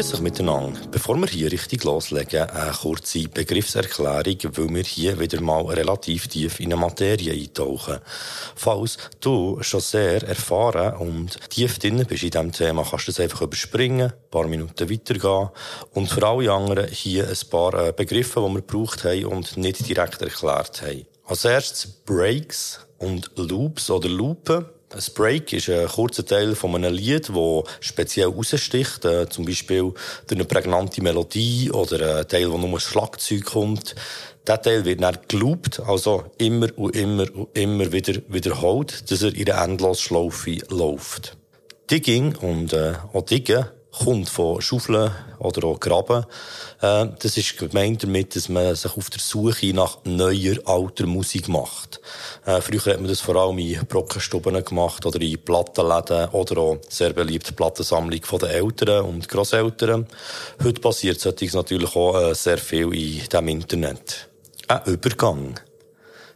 Grüß 0.00 0.14
euch 0.14 0.20
miteinander. 0.22 0.80
Bevor 0.90 1.18
wir 1.18 1.26
hier 1.26 1.52
richtig 1.52 1.84
loslegen, 1.84 2.48
eine 2.48 2.72
kurze 2.72 3.28
Begriffserklärung, 3.28 4.38
weil 4.56 4.74
wir 4.74 4.82
hier 4.82 5.20
wieder 5.20 5.42
mal 5.42 5.66
relativ 5.66 6.26
tief 6.26 6.58
in 6.58 6.72
eine 6.72 6.80
Materie 6.80 7.34
eintauchen. 7.34 7.98
Falls 8.56 8.96
du 9.20 9.58
schon 9.60 9.80
sehr 9.80 10.22
erfahren 10.22 10.96
und 10.96 11.38
tief 11.50 11.78
drin 11.78 12.02
bist 12.08 12.22
in 12.22 12.30
diesem 12.30 12.50
Thema, 12.50 12.82
kannst 12.82 13.08
du 13.08 13.10
es 13.10 13.20
einfach 13.20 13.42
überspringen, 13.42 14.10
ein 14.10 14.30
paar 14.30 14.46
Minuten 14.46 14.88
weitergehen 14.88 15.50
und 15.92 16.08
für 16.08 16.26
alle 16.26 16.50
anderen 16.50 16.88
hier 16.88 17.28
ein 17.28 17.50
paar 17.50 17.74
äh, 17.74 17.92
Begriffe, 17.92 18.40
die 18.40 18.54
wir 18.54 18.62
gebraucht 18.62 19.04
haben 19.04 19.26
und 19.26 19.58
nicht 19.58 19.86
direkt 19.86 20.22
erklärt 20.22 20.80
haben. 20.80 21.04
Als 21.26 21.44
erstes 21.44 21.86
Breaks 21.86 22.80
und 22.96 23.30
Loops 23.36 23.90
oder 23.90 24.08
Loopen. 24.08 24.64
Ein 24.92 25.02
Break 25.14 25.52
ist 25.52 25.70
ein 25.70 25.86
kurzer 25.86 26.26
Teil 26.26 26.56
von 26.56 26.74
einem 26.74 26.92
Lied, 26.92 27.28
das 27.28 27.64
speziell 27.78 28.26
raussticht, 28.26 29.04
äh, 29.04 29.28
zum 29.28 29.44
Beispiel 29.44 29.92
durch 30.26 30.32
eine 30.32 30.44
prägnante 30.44 31.00
Melodie 31.00 31.70
oder 31.70 32.18
ein 32.18 32.28
Teil, 32.28 32.50
wo 32.50 32.58
nur 32.58 32.70
ein 32.70 32.80
Schlagzeug 32.80 33.44
kommt. 33.44 33.94
Der 34.48 34.60
Teil 34.60 34.84
wird 34.84 35.00
dann 35.00 35.18
geloopt, 35.28 35.78
also 35.78 36.24
immer 36.38 36.76
und 36.76 36.96
immer 36.96 37.32
und 37.32 37.56
immer 37.56 37.92
wieder 37.92 38.20
wiederholt, 38.26 39.08
dass 39.12 39.22
er 39.22 39.32
in 39.32 39.44
der 39.44 39.62
Endlosschlaufe 39.62 40.58
läuft. 40.70 41.36
Digging 41.88 42.34
und 42.34 42.72
äh, 42.72 42.94
auch 43.12 43.22
Diggen 43.22 43.66
kommt 43.92 44.28
von 44.28 44.60
Schaufeln 44.60 45.10
oder 45.38 45.66
auch 45.66 45.80
Graben. 45.80 46.24
Äh, 46.80 47.08
das 47.18 47.36
ist 47.36 47.58
gemeint 47.58 48.02
damit, 48.02 48.36
dass 48.36 48.48
man 48.48 48.74
sich 48.74 48.96
auf 48.96 49.10
der 49.10 49.20
Suche 49.20 49.72
nach 49.74 49.98
neuer, 50.04 50.56
alter 50.64 51.06
Musik 51.06 51.48
macht. 51.48 52.00
Äh, 52.46 52.60
früher 52.60 52.94
hat 52.94 53.00
man 53.00 53.08
das 53.08 53.20
vor 53.20 53.36
allem 53.36 53.58
in 53.58 53.84
Brockenstuben 53.86 54.64
gemacht 54.64 55.04
oder 55.06 55.20
in 55.20 55.42
Plattenläden 55.42 56.28
oder 56.30 56.58
auch 56.58 56.78
sehr 56.88 57.12
beliebte 57.12 57.52
Plattensammlung 57.52 58.22
von 58.22 58.38
den 58.38 58.50
Eltern 58.50 59.04
und 59.04 59.28
Grosseltern. 59.28 60.06
Heute 60.62 60.80
passiert 60.80 61.20
solches 61.20 61.54
natürlich 61.54 61.94
auch 61.96 62.20
äh, 62.20 62.34
sehr 62.34 62.58
viel 62.58 62.92
in 62.94 63.28
dem 63.28 63.48
Internet. 63.48 64.28
Ein 64.68 64.84
Übergang. 64.86 65.58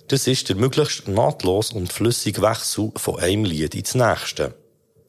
Das 0.09 0.27
ist 0.27 0.49
der 0.49 0.57
möglichst 0.57 1.09
nahtlos 1.09 1.73
und 1.73 1.93
flüssige 1.93 2.43
Wechsel 2.43 2.91
von 2.97 3.19
einem 3.21 3.45
Lied 3.45 3.75
ins 3.75 3.95
nächste. 3.95 4.55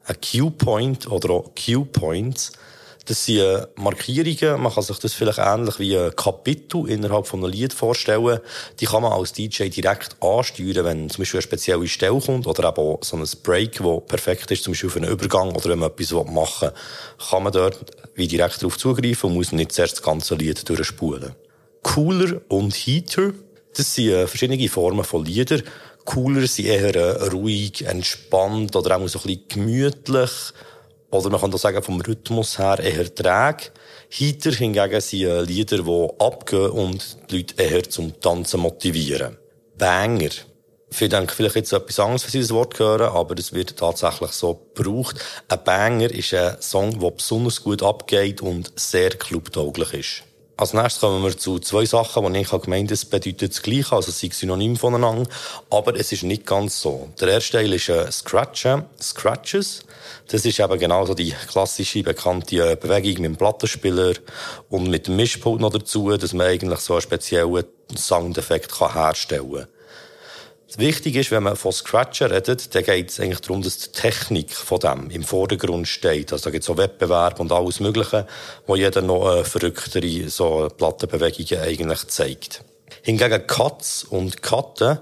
Ein 0.08 0.16
Q-Point 0.20 1.10
oder 1.10 1.30
auch 1.30 1.50
Q-Points, 1.54 2.52
das 3.06 3.24
sind 3.24 3.38
äh, 3.38 3.66
Markierungen, 3.76 4.60
man 4.60 4.72
kann 4.72 4.82
sich 4.82 4.98
das 4.98 5.14
vielleicht 5.14 5.38
ähnlich 5.38 5.78
wie 5.78 5.96
ein 5.96 6.14
Kapitel 6.16 6.88
innerhalb 6.88 7.26
von 7.26 7.42
einem 7.42 7.52
Lied 7.52 7.72
vorstellen. 7.72 8.40
Die 8.80 8.86
kann 8.86 9.02
man 9.02 9.12
als 9.12 9.32
DJ 9.32 9.68
direkt 9.68 10.16
ansteuern, 10.20 10.84
wenn 10.84 11.10
zum 11.10 11.22
Beispiel 11.22 11.38
eine 11.38 11.42
spezielle 11.42 11.86
Stelle 11.86 12.20
kommt 12.20 12.48
oder 12.48 12.68
eben 12.68 12.98
so 13.02 13.16
ein 13.16 13.24
Break, 13.44 13.78
das 13.78 14.06
perfekt 14.06 14.50
ist, 14.50 14.64
zum 14.64 14.72
Beispiel 14.72 14.90
für 14.90 14.98
einen 14.98 15.10
Übergang 15.10 15.54
oder 15.54 15.70
wenn 15.70 15.78
man 15.78 15.90
etwas 15.90 16.12
machen 16.26 16.68
will, 16.68 17.26
kann 17.30 17.42
man 17.44 17.52
dort 17.52 17.78
wie 18.14 18.26
direkt 18.26 18.60
darauf 18.60 18.76
zugreifen 18.76 19.30
und 19.30 19.36
muss 19.36 19.52
nicht 19.52 19.70
zuerst 19.70 19.94
das 19.94 20.02
ganze 20.02 20.34
Lied 20.34 20.68
durchspulen. 20.68 21.34
Cooler 21.82 22.40
und 22.48 22.74
Heater, 22.74 23.32
das 23.76 23.94
sind 23.94 24.08
äh, 24.08 24.26
verschiedene 24.26 24.68
Formen 24.68 25.04
von 25.04 25.24
Lieder. 25.24 25.60
Cooler 26.06 26.46
sind 26.46 26.66
eher 26.66 26.94
äh, 26.94 27.28
ruhig, 27.28 27.84
entspannt 27.84 28.74
oder 28.74 28.96
auch 28.96 29.06
so 29.08 29.18
ein 29.18 29.26
bisschen 29.26 29.48
gemütlich. 29.48 30.30
Oder 31.10 31.30
man 31.30 31.40
kann 31.40 31.52
auch 31.52 31.58
sagen, 31.58 31.82
vom 31.82 32.00
Rhythmus 32.00 32.58
her 32.58 32.78
eher 32.78 33.14
träge. 33.14 33.70
Heater 34.08 34.52
hingegen 34.52 35.00
sind 35.00 35.22
äh, 35.22 35.42
Lieder, 35.42 35.82
die 35.82 36.08
abgehen 36.18 36.70
und 36.70 37.18
die 37.30 37.36
Leute 37.36 37.62
eher 37.62 37.82
zum 37.88 38.18
Tanzen 38.20 38.60
motivieren. 38.60 39.36
Banger. 39.76 40.30
Viele 40.90 41.10
denken 41.10 41.32
vielleicht 41.34 41.56
jetzt 41.56 41.72
etwas 41.72 41.98
anderes, 41.98 42.24
wenn 42.24 42.30
sie 42.30 42.40
das 42.40 42.50
Wort 42.52 42.78
hören, 42.78 43.10
aber 43.12 43.34
es 43.38 43.52
wird 43.52 43.76
tatsächlich 43.76 44.30
so 44.30 44.68
gebraucht. 44.74 45.20
Ein 45.48 45.64
Banger 45.64 46.10
ist 46.10 46.32
ein 46.32 46.56
Song, 46.60 47.00
der 47.00 47.10
besonders 47.10 47.62
gut 47.62 47.82
abgeht 47.82 48.40
und 48.40 48.72
sehr 48.76 49.10
clubtauglich 49.10 49.92
ist. 49.92 50.25
Als 50.58 50.72
nächstes 50.72 51.00
kommen 51.00 51.22
wir 51.22 51.36
zu 51.36 51.58
zwei 51.58 51.84
Sachen, 51.84 52.32
die 52.32 52.40
ich 52.40 52.48
gemeint 52.48 52.88
habe, 52.88 52.94
es 52.94 53.04
bedeutet 53.04 53.50
das 53.50 53.60
Gleiche, 53.60 53.94
also 53.94 54.08
es 54.08 54.18
sind 54.18 54.32
synonym 54.32 54.76
voneinander, 54.76 55.28
aber 55.68 55.94
es 55.96 56.12
ist 56.12 56.22
nicht 56.22 56.46
ganz 56.46 56.80
so. 56.80 57.10
Der 57.20 57.28
erste 57.28 57.58
Teil 57.58 57.74
ist 57.74 57.90
äh, 57.90 58.10
Scratches. 58.10 59.84
Das 60.28 60.46
ist 60.46 60.58
eben 60.58 60.78
genauso 60.78 61.12
die 61.12 61.34
klassische, 61.50 62.02
bekannte 62.02 62.72
äh, 62.72 62.76
Bewegung 62.76 63.20
mit 63.20 63.24
dem 63.24 63.36
Plattenspieler 63.36 64.14
und 64.70 64.88
mit 64.88 65.08
dem 65.08 65.16
Mischpult 65.16 65.60
noch 65.60 65.72
dazu, 65.72 66.16
dass 66.16 66.32
man 66.32 66.46
eigentlich 66.46 66.80
so 66.80 66.94
einen 66.94 67.02
speziellen 67.02 67.64
Soundeffekt 67.94 68.80
herstellen 68.80 69.52
kann. 69.52 69.66
Wichtig 70.78 71.16
ist, 71.16 71.30
wenn 71.30 71.42
man 71.42 71.56
von 71.56 71.72
Scratcher 71.72 72.30
redet, 72.30 72.74
dann 72.74 72.84
geht 72.84 73.10
es 73.10 73.18
eigentlich 73.18 73.40
darum, 73.40 73.62
dass 73.62 73.78
die 73.78 73.92
Technik 73.92 74.52
von 74.52 74.78
dem 74.78 75.10
im 75.10 75.22
Vordergrund 75.22 75.88
steht. 75.88 76.32
Also 76.32 76.44
da 76.44 76.50
gibt 76.50 76.62
es 76.62 76.66
so 76.66 76.76
Wettbewerb 76.76 77.40
und 77.40 77.50
alles 77.50 77.80
Mögliche, 77.80 78.26
wo 78.66 78.76
jeder 78.76 79.00
noch 79.00 79.36
äh, 79.36 79.44
verrücktere 79.44 80.28
so 80.28 80.68
Plattenbewegungen 80.76 81.64
eigentlich 81.64 82.06
zeigt. 82.08 82.62
Hingegen 83.02 83.46
Cuts 83.46 84.04
und 84.04 84.42
Cutten 84.42 84.98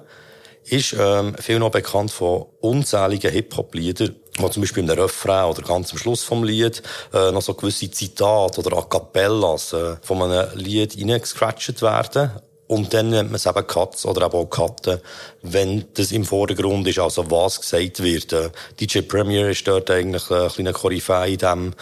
ist 0.66 0.94
ähm, 0.96 1.34
viel 1.40 1.58
noch 1.58 1.72
bekannt 1.72 2.12
von 2.12 2.46
unzähligen 2.60 3.32
Hip-Hop-Liedern, 3.32 4.14
wo 4.38 4.48
zum 4.48 4.62
Beispiel 4.62 4.82
in 4.82 4.86
der 4.86 4.98
Refrain 4.98 5.50
oder 5.50 5.62
ganz 5.62 5.90
am 5.90 5.98
Schluss 5.98 6.22
vom 6.22 6.44
Lied 6.44 6.82
äh, 7.12 7.32
noch 7.32 7.42
so 7.42 7.52
gewisse 7.52 7.90
Zitate 7.90 8.60
oder 8.60 8.78
A 8.78 8.82
Cappellas 8.82 9.72
äh, 9.72 9.96
von 10.02 10.22
einem 10.22 10.56
Lied 10.56 10.96
reingescratcht 10.96 11.82
werden 11.82 12.30
und 12.66 12.94
dann 12.94 13.10
nennt 13.10 13.30
man 13.30 13.36
es 13.36 13.46
eben 13.46 13.66
Cuts 13.66 14.06
oder 14.06 14.26
eben 14.26 14.36
auch 14.36 14.46
Cutten, 14.46 15.00
wenn 15.42 15.84
das 15.94 16.12
im 16.12 16.24
Vordergrund 16.24 16.86
ist, 16.88 16.98
also 16.98 17.30
was 17.30 17.60
gesagt 17.60 18.02
wird. 18.02 18.32
Äh, 18.32 18.50
DJ 18.80 19.00
Premier 19.00 19.50
ist 19.50 19.66
dort 19.68 19.90
eigentlich 19.90 20.30
ein 20.30 20.48
kleiner 20.48 20.72
Koryphäe 20.72 21.32
in 21.32 21.38
dem, 21.38 21.74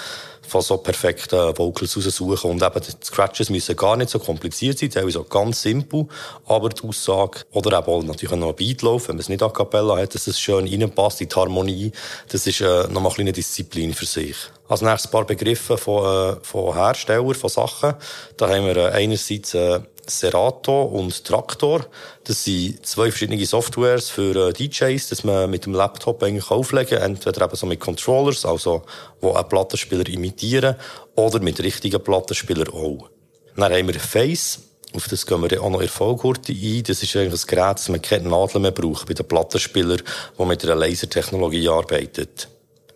von 0.53 0.61
so 0.61 0.77
perfekten 0.77 1.57
Vocals 1.57 1.97
raussuchen. 1.97 2.51
Und 2.51 2.63
eben 2.63 2.81
die 2.81 3.07
Scratches 3.07 3.49
müssen 3.49 3.75
gar 3.75 3.97
nicht 3.97 4.11
so 4.11 4.19
kompliziert 4.19 4.79
sein, 4.79 4.91
teilweise 4.91 5.21
auch 5.21 5.29
ganz 5.29 5.63
simpel, 5.63 6.07
aber 6.47 6.69
die 6.69 6.87
Aussage, 6.87 7.41
oder 7.53 7.79
eben 7.79 7.87
auch 7.87 8.03
natürlich 8.03 8.37
noch 8.37 8.51
ein 8.51 8.57
Beat 8.57 8.83
laufen, 8.83 9.09
wenn 9.09 9.17
man 9.17 9.21
es 9.21 9.29
nicht 9.29 9.43
a 9.43 9.49
cappella 9.49 9.97
hat, 9.97 10.15
dass 10.15 10.27
es 10.27 10.39
schön 10.39 10.69
reinpasst 10.69 11.23
in 11.23 11.29
die 11.29 11.35
Harmonie, 11.35 11.93
das 12.29 12.47
ist 12.47 12.61
äh, 12.61 12.87
nochmal 12.89 13.13
eine 13.19 13.33
Disziplin 13.33 13.95
für 13.95 14.07
sich. 14.07 14.37
Als 14.69 14.83
nächstes 14.83 15.07
ein 15.07 15.13
paar 15.13 15.25
Begriffe 15.25 15.79
von, 15.79 16.05
äh, 16.05 16.37
von 16.43 16.75
Herstellern, 16.75 17.35
von 17.35 17.51
Sachen. 17.51 17.95
Da 18.37 18.49
haben 18.49 18.67
wir 18.67 18.77
äh, 18.77 18.91
einerseits 18.91 19.55
äh, 19.55 19.81
Serato 20.07 20.83
und 20.83 21.25
Traktor. 21.25 21.87
Das 22.25 22.45
sind 22.45 22.85
zwei 22.85 23.11
verschiedene 23.11 23.45
Softwares 23.47 24.11
für 24.11 24.49
äh, 24.49 24.53
DJs, 24.53 25.09
dass 25.09 25.25
man 25.25 25.51
mit 25.51 25.67
dem 25.67 25.75
Laptop 25.75 26.23
eigentlich 26.23 26.51
auflegen 26.51 26.99
kann. 26.99 27.13
Entweder 27.13 27.45
eben 27.45 27.57
so 27.57 27.67
mit 27.67 27.81
Controllers, 27.81 28.45
also, 28.45 28.83
wo 29.21 29.33
einen 29.33 29.49
Plattenspieler 29.49 30.09
imitieren, 30.09 30.77
oder 31.15 31.41
mit 31.41 31.61
richtigen 31.61 32.03
Plattenspielern 32.03 32.69
auch. 32.69 33.11
Dann 33.57 33.73
haben 33.73 33.89
wir 33.89 34.01
Face. 34.01 34.61
Auf 34.95 35.09
das 35.09 35.25
gehen 35.25 35.43
wir 35.43 35.63
auch 35.63 35.71
noch 35.71 35.81
in 35.81 35.89
Vollgurte 35.89 36.53
ein. 36.53 36.83
Das 36.83 37.03
ist 37.03 37.17
eigentlich 37.17 37.43
ein 37.43 37.47
Gerät, 37.47 37.79
das 37.79 37.89
man 37.89 38.03
keine 38.03 38.29
Nadeln 38.29 38.63
mehr 38.63 38.73
braucht 38.73 39.07
bei 39.07 39.15
den 39.15 39.27
Plattenspielern, 39.27 40.03
die 40.39 40.45
mit 40.45 40.65
einer 40.65 40.75
Lasertechnologie 40.75 41.69
arbeitet. 41.69 42.49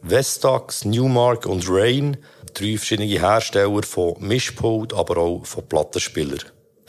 Vestax, 0.03 0.85
Newmark 0.85 1.47
und 1.47 1.65
Rain, 1.69 2.19
drei 2.53 2.77
verschiedene 2.77 3.09
Hersteller 3.09 3.83
von 3.83 4.15
Mischpult, 4.19 4.93
aber 4.93 5.17
auch 5.19 5.47
von 5.47 5.67
Plattenspielern. 5.67 6.41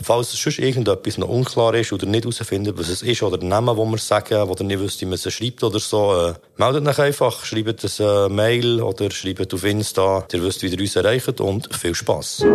Falls 0.02 0.32
es 0.32 0.42
sonst 0.42 0.60
irgendetwas 0.60 1.18
noch 1.18 1.28
unklar 1.28 1.74
ist 1.74 1.92
oder 1.92 2.06
nicht 2.06 2.24
herausfindet, 2.24 2.78
was 2.78 2.90
es 2.90 3.02
ist 3.02 3.24
oder 3.24 3.38
den 3.38 3.50
Namen, 3.50 3.76
wo 3.76 3.86
wir 3.86 3.98
sagen, 3.98 4.36
ihr 4.48 4.64
nicht 4.64 4.80
wisst, 4.80 5.02
wie 5.02 5.06
man 5.06 5.16
es 5.16 5.34
schreibt 5.34 5.64
oder 5.64 5.80
so, 5.80 6.16
äh, 6.16 6.34
meldet 6.58 6.88
euch 6.88 7.00
einfach, 7.00 7.44
schreibt 7.44 7.84
ein 7.84 8.06
äh, 8.06 8.30
Mail 8.30 8.82
oder 8.82 9.10
schreibt 9.10 9.54
auf 9.54 9.64
Insta, 9.64 10.24
ihr 10.32 10.44
wisst, 10.44 10.62
wie 10.62 10.68
ihr 10.68 10.80
uns 10.80 10.96
erreicht 10.96 11.42
und 11.42 11.76
viel 11.76 11.96
Spass. 11.96 12.46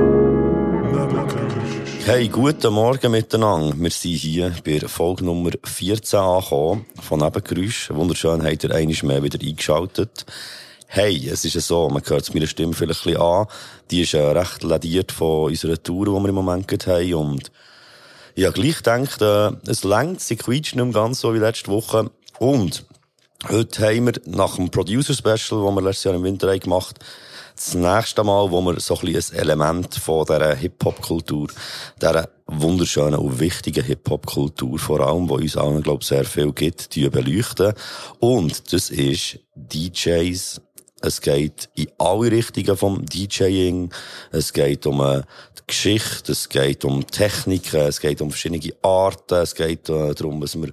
Hey, 2.04 2.28
guten 2.28 2.72
Morgen 2.74 3.10
miteinander. 3.10 3.74
Wir 3.76 3.90
sind 3.90 4.16
hier 4.16 4.52
bei 4.64 4.78
Folge 4.80 5.24
Nummer 5.24 5.50
14 5.64 6.18
angekommen 6.20 6.86
von 7.00 7.20
Nebengeräusch. 7.20 7.90
Wunderschön 7.90 8.44
habt 8.44 8.64
ihr 8.64 8.70
einmal 8.72 8.96
mehr 9.02 9.22
wieder 9.22 9.40
eingeschaltet. 9.40 10.26
Hey, 10.94 11.26
es 11.26 11.46
ist 11.46 11.54
ja 11.54 11.62
so, 11.62 11.88
man 11.88 12.02
hört 12.04 12.20
es 12.20 12.34
meiner 12.34 12.46
Stimme 12.46 12.74
vielleicht 12.74 13.06
ein 13.06 13.12
bisschen 13.14 13.22
an, 13.22 13.46
die 13.90 14.02
ist 14.02 14.12
ja 14.12 14.30
recht 14.30 14.62
lediert 14.62 15.10
von 15.10 15.44
unserer 15.46 15.82
Tour, 15.82 16.04
die 16.04 16.12
wir 16.12 16.28
im 16.28 16.34
Moment 16.34 16.70
haben. 16.86 17.14
Und 17.14 17.50
habe 18.36 18.52
gleich 18.52 18.76
gedacht, 18.76 19.22
äh, 19.22 19.70
es 19.70 19.84
längt, 19.84 20.20
sie 20.20 20.36
quietscht 20.36 20.76
nicht 20.76 20.84
mehr 20.84 20.92
ganz 20.92 21.20
so 21.20 21.32
wie 21.32 21.38
letzte 21.38 21.70
Woche. 21.70 22.10
Und 22.38 22.84
heute 23.48 23.86
haben 23.86 24.04
wir 24.04 24.12
nach 24.26 24.56
dem 24.56 24.70
Producer 24.70 25.14
Special, 25.14 25.64
das 25.64 25.74
wir 25.74 25.80
letztes 25.80 26.04
Jahr 26.04 26.14
im 26.14 26.24
Winter 26.24 26.58
gemacht 26.58 26.98
haben, 26.98 27.06
das 27.56 27.74
nächste 27.74 28.22
Mal, 28.22 28.50
wo 28.50 28.60
wir 28.60 28.78
so 28.78 28.94
ein, 28.98 29.12
bisschen 29.12 29.34
ein 29.34 29.42
Element 29.44 29.94
von 29.94 30.26
dieser 30.26 30.54
Hip-Hop-Kultur, 30.54 31.48
dieser 32.02 32.28
wunderschönen 32.46 33.18
und 33.18 33.40
wichtigen 33.40 33.82
Hip-Hop-Kultur, 33.82 34.78
vor 34.78 35.00
allem, 35.00 35.26
wo 35.30 35.36
uns 35.36 35.56
allen, 35.56 35.82
glaube 35.82 36.02
ich, 36.02 36.08
sehr 36.08 36.26
viel 36.26 36.52
gibt, 36.52 36.94
die 36.94 37.08
beleuchten. 37.08 37.72
Und 38.18 38.74
das 38.74 38.90
ist 38.90 39.38
DJs, 39.54 40.60
es 41.02 41.20
geht 41.20 41.68
in 41.74 41.88
alle 41.98 42.30
Richtungen 42.30 42.76
vom 42.76 43.04
DJing. 43.04 43.92
Es 44.30 44.52
geht 44.52 44.86
um 44.86 45.00
äh, 45.00 45.22
Geschichte, 45.66 46.32
es 46.32 46.48
geht 46.48 46.84
um 46.84 47.06
Techniken, 47.06 47.80
es 47.80 48.00
geht 48.00 48.20
um 48.20 48.30
verschiedene 48.30 48.74
Arten, 48.82 49.34
es 49.34 49.54
geht 49.54 49.88
äh, 49.88 50.14
darum, 50.14 50.40
was 50.42 50.54
wir 50.54 50.72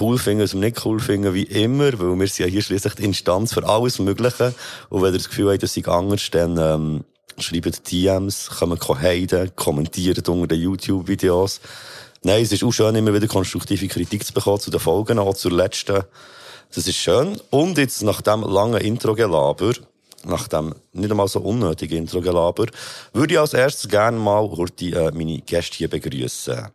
cool 0.00 0.18
finden, 0.18 0.44
was 0.44 0.54
wir 0.54 0.60
nicht 0.60 0.84
cool 0.84 1.00
finden, 1.00 1.34
wie 1.34 1.44
immer, 1.44 1.98
weil 1.98 2.18
wir 2.18 2.26
sind 2.28 2.46
ja 2.46 2.46
hier 2.46 2.62
schließlich 2.62 2.94
die 2.94 3.04
Instanz 3.04 3.54
für 3.54 3.66
alles 3.68 3.98
Mögliche. 3.98 4.54
Und 4.88 5.02
wenn 5.02 5.12
ihr 5.12 5.18
das 5.18 5.28
Gefühl 5.28 5.52
habt, 5.52 5.62
das 5.62 5.74
sei 5.74 5.84
anders, 5.86 6.30
dann 6.30 6.58
ähm, 6.58 7.04
schreibt 7.38 7.90
DMs, 7.90 8.50
kommen 8.50 8.78
heiden, 9.00 9.54
kommentieren 9.56 10.24
unter 10.26 10.46
den 10.48 10.60
YouTube-Videos. 10.60 11.60
Nein, 12.22 12.42
es 12.42 12.52
ist 12.52 12.64
auch 12.64 12.72
schön, 12.72 12.94
immer 12.94 13.14
wieder 13.14 13.28
konstruktive 13.28 13.88
Kritik 13.88 14.24
zu 14.24 14.32
bekommen 14.32 14.60
zu 14.60 14.70
den 14.70 14.80
Folgen, 14.80 15.18
auch 15.18 15.34
zur 15.34 15.52
letzten. 15.52 16.02
Das 16.76 16.86
ist 16.86 16.96
schön. 16.96 17.40
Und 17.48 17.78
jetzt 17.78 18.02
nach 18.02 18.20
dem 18.20 18.42
langen 18.42 18.82
Intro-Gelaber, 18.82 19.72
nach 20.24 20.46
dem 20.46 20.74
nicht 20.92 21.10
einmal 21.10 21.26
so 21.26 21.40
unnötigen 21.40 21.96
Intro-Gelaber, 21.96 22.66
würde 23.14 23.32
ich 23.32 23.40
als 23.40 23.54
erstes 23.54 23.88
gerne 23.88 24.18
mal 24.18 24.46
heute 24.50 24.84
äh, 24.84 25.10
meine 25.10 25.40
Gäste 25.40 25.78
hier 25.78 25.88
begrüßen. 25.88 26.68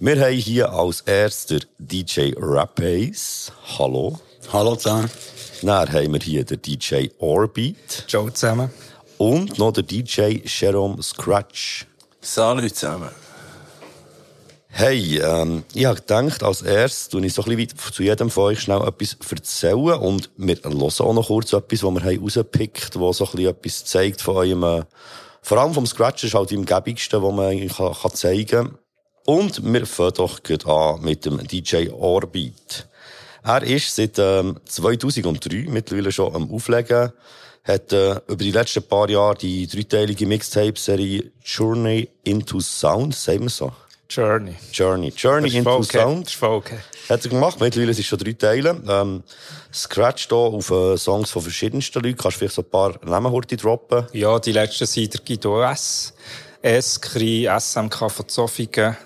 Wir 0.00 0.20
haben 0.20 0.34
hier 0.34 0.72
als 0.72 1.02
erster 1.02 1.60
DJ 1.78 2.32
Rapace. 2.36 3.52
Hallo. 3.78 4.18
Hallo 4.52 4.74
zusammen. 4.74 5.08
Dann 5.62 5.92
haben 5.92 6.12
wir 6.14 6.20
hier 6.20 6.44
den 6.44 6.60
DJ 6.60 7.06
Orbit. 7.18 8.04
Ciao 8.08 8.28
zusammen. 8.30 8.68
Und 9.16 9.58
noch 9.58 9.74
der 9.74 9.84
DJ 9.84 10.40
Jerome 10.44 11.00
Scratch. 11.04 11.86
Salut 12.20 12.74
zusammen. 12.74 13.10
Hey, 14.70 15.18
ähm, 15.18 15.64
ich 15.74 15.86
habe 15.86 15.96
gedacht, 15.96 16.42
als 16.42 16.62
erstes 16.62 17.08
tue 17.08 17.24
ich 17.24 17.32
so 17.32 17.42
ein 17.42 17.56
bisschen 17.56 17.78
zu 17.92 18.02
jedem 18.02 18.30
von 18.30 18.44
euch 18.44 18.60
schnell 18.60 18.86
etwas 18.86 19.16
erzählen 19.28 19.98
und 19.98 20.30
wir 20.36 20.56
hören 20.56 20.82
auch 20.82 21.14
noch 21.14 21.26
kurz 21.26 21.52
etwas, 21.52 21.82
was 21.82 21.94
wir 21.94 22.04
haben 22.04 22.22
rausgepickt 22.22 22.94
das 22.94 23.16
so 23.16 23.24
ein 23.24 23.30
bisschen 23.32 23.48
etwas 23.48 23.84
zeigt 23.86 24.20
von 24.20 24.36
eurem, 24.36 24.62
äh, 24.62 24.84
vor 25.42 25.58
allem 25.58 25.74
vom 25.74 25.86
Scratch 25.86 26.24
ist 26.24 26.34
halt 26.34 26.50
die 26.50 26.56
umgebigste, 26.56 27.22
was 27.22 27.32
man 27.32 27.46
eigentlich 27.46 27.76
kann, 27.76 27.94
kann 27.94 28.14
zeigen. 28.14 28.78
Und 29.24 29.64
wir 29.64 29.86
fangen 29.86 30.12
doch 30.14 30.40
an 30.66 31.00
mit 31.02 31.24
dem 31.24 31.38
DJ 31.46 31.88
Orbit. 31.90 32.86
Er 33.42 33.62
ist 33.62 33.96
seit 33.96 34.18
ähm, 34.18 34.60
2003 34.64 35.66
mittlerweile 35.68 36.12
schon 36.12 36.34
am 36.34 36.52
Auflegen, 36.52 37.12
hat 37.64 37.92
äh, 37.92 38.20
über 38.26 38.36
die 38.36 38.52
letzten 38.52 38.82
paar 38.82 39.08
Jahre 39.08 39.36
die 39.36 39.66
dreiteilige 39.66 40.26
Mixtape-Serie 40.26 41.32
Journey 41.42 42.08
into 42.24 42.60
Sound, 42.60 43.14
sagen 43.14 43.42
wir 43.42 43.50
so? 43.50 43.72
Journey. 44.10 44.56
Journey. 44.72 45.12
Journey 45.14 45.54
into 45.54 45.70
okay. 45.70 45.98
Sound. 45.98 46.26
Das 46.26 46.34
ist 46.34 46.42
okay. 46.42 46.78
Hat 47.10 47.24
er 47.24 47.30
gemacht. 47.30 47.60
Mittlerweile 47.60 47.92
sind 47.92 48.02
es 48.02 48.06
schon 48.06 48.18
drei 48.18 48.32
Teile. 48.32 48.80
Ähm, 48.88 49.22
Scratch 49.72 50.28
hier 50.28 50.36
auf 50.38 50.70
äh, 50.70 50.96
Songs 50.96 51.30
von 51.30 51.42
verschiedensten 51.42 52.02
Leuten. 52.02 52.16
Kannst 52.16 52.36
du 52.36 52.38
vielleicht 52.38 52.54
so 52.54 52.62
ein 52.62 52.70
paar 52.70 52.94
Namen 53.04 53.30
heute 53.30 53.56
droppen? 53.58 54.06
Ja, 54.14 54.38
die 54.38 54.52
letzten 54.52 54.86
sind 54.86 55.12
der 55.12 55.20
Guido 55.20 55.62
S., 55.62 56.14
Eskri, 56.62 57.48
SMK 57.58 58.10
von 58.10 58.28
Zofingen 58.28 58.96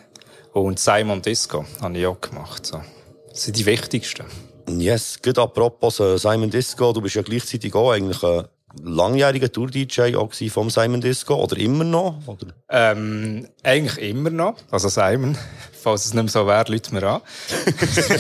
und 0.53 0.79
Simon 0.79 1.21
Disco. 1.21 1.65
Habe 1.81 1.99
ich 1.99 2.07
auch 2.07 2.21
gemacht. 2.21 2.65
So. 2.65 2.81
Das 3.29 3.43
sind 3.43 3.59
die 3.59 3.67
wichtigsten. 3.67 4.25
Yes. 4.69 5.19
Gut, 5.21 5.37
apropos 5.37 5.99
äh, 5.99 6.17
Simon 6.17 6.49
Disco. 6.49 6.93
Du 6.93 7.01
bist 7.01 7.17
ja 7.17 7.23
gleichzeitig 7.23 7.75
auch 7.75 7.91
eigentlich 7.91 8.23
ein 8.23 8.45
langjähriger 8.83 9.51
Tour-DJ 9.51 10.17
auch 10.17 10.33
vom 10.51 10.71
Simon 10.71 11.01
Disco. 11.01 11.35
Oder 11.35 11.57
immer 11.59 11.85
noch? 11.85 12.17
Oder? 12.27 12.49
Ähm, 12.69 13.49
eigentlich 13.63 14.11
immer 14.11 14.31
noch. 14.31 14.57
Also 14.71 14.89
Simon, 14.89 15.37
falls 15.73 16.07
es 16.07 16.15
nicht 16.15 16.23
mehr 16.23 16.31
so 16.31 16.47
wäre, 16.47 16.71
Leute 16.71 16.95
mir 16.95 17.03
an. 17.03 17.21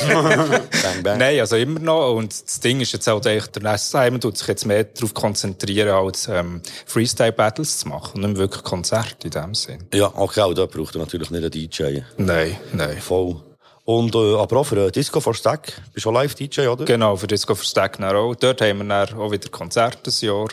bang, 0.08 1.02
bang. 1.02 1.18
Nein, 1.18 1.40
also 1.40 1.56
immer 1.56 1.80
noch. 1.80 2.14
Und 2.14 2.32
das 2.32 2.60
Ding 2.60 2.80
ist 2.80 2.92
jetzt 2.92 3.06
halt 3.06 3.26
eigentlich, 3.26 3.46
der 3.48 3.78
Simon 3.78 4.20
tut 4.20 4.38
sich 4.38 4.48
jetzt 4.48 4.66
mehr 4.66 4.84
darauf 4.84 5.14
konzentrieren, 5.14 5.90
als 5.90 6.28
ähm, 6.28 6.60
Freestyle-Battles 6.86 7.78
zu 7.78 7.88
machen. 7.88 8.16
Und 8.16 8.20
nicht 8.22 8.32
mehr 8.32 8.38
wirklich 8.38 8.62
Konzerte 8.62 9.28
in 9.28 9.30
dem 9.30 9.54
Sinn. 9.54 9.84
Ja, 9.94 10.12
okay, 10.14 10.40
auch 10.40 10.54
da 10.54 10.66
braucht 10.66 10.94
er 10.94 11.00
natürlich 11.00 11.30
nicht 11.30 11.42
einen 11.42 11.50
DJ. 11.50 12.00
Nein, 12.16 12.56
nein. 12.72 12.98
Voll. 12.98 13.40
Und, 13.84 14.14
äh, 14.14 14.36
aber 14.36 14.58
auch 14.58 14.64
für 14.66 14.90
Disco 14.90 15.20
for 15.20 15.34
Stack. 15.34 15.72
Bist 15.92 16.06
du 16.06 16.10
auch 16.10 16.14
Live-DJ, 16.14 16.68
oder? 16.68 16.84
Genau, 16.84 17.16
für 17.16 17.26
Disco 17.26 17.54
for 17.54 17.64
Stack 17.64 18.00
auch. 18.00 18.34
Dort 18.34 18.60
haben 18.60 18.78
wir 18.78 18.84
dann 19.06 19.18
auch 19.18 19.32
wieder 19.32 19.48
Konzerte 19.48 19.98
das 20.04 20.20
Jahr. 20.20 20.46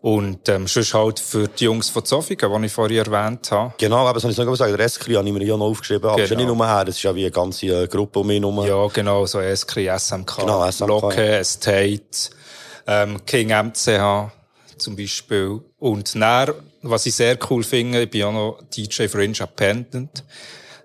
Und, 0.00 0.48
ähm, 0.48 0.66
sonst 0.66 0.94
halt 0.94 1.18
für 1.18 1.48
die 1.48 1.64
Jungs 1.64 1.88
von 1.88 2.04
Zofingen, 2.04 2.60
die 2.60 2.66
ich 2.66 2.72
vorhin 2.72 2.98
erwähnt 2.98 3.50
habe. 3.50 3.74
Genau, 3.78 3.96
aber 3.98 4.14
das 4.14 4.22
habe 4.22 4.32
ich 4.32 4.38
noch 4.38 4.46
gesagt. 4.46 4.70
Der 4.70 4.80
Eskri 4.80 5.14
habe 5.14 5.26
ich 5.26 5.34
mir 5.34 5.42
ja 5.44 5.56
noch 5.56 5.66
aufgeschrieben. 5.66 6.08
Aber 6.08 6.18
es 6.18 6.24
ist 6.24 6.30
ja 6.30 6.36
nicht 6.36 6.46
Genau. 6.46 6.56
nur 6.58 6.66
her, 6.66 6.84
es 6.86 6.96
ist 6.96 7.02
ja 7.02 7.14
wie 7.14 7.22
eine 7.22 7.30
ganze 7.30 7.66
äh, 7.66 7.88
Gruppe 7.88 8.20
um 8.20 8.26
mich 8.28 8.40
herum. 8.40 8.64
Ja, 8.64 8.86
genau, 8.88 9.26
so 9.26 9.40
Eskri, 9.40 9.90
SMK, 9.98 10.36
Genau, 10.36 10.70
SMK, 10.70 10.86
Locke, 10.86 11.16
ja. 11.26 11.38
Estate, 11.38 12.00
ähm, 12.86 13.24
King 13.26 13.48
MCH 13.50 14.30
zum 14.78 14.96
Beispiel. 14.96 15.60
Und 15.78 16.14
dann, 16.14 16.52
was 16.82 17.06
ich 17.06 17.14
sehr 17.14 17.36
cool 17.50 17.64
finde, 17.64 18.02
ich 18.02 18.10
bin 18.10 18.22
auch 18.24 18.32
noch 18.32 18.58
DJ 18.74 19.08
für 19.08 19.24
Independent. 19.24 20.22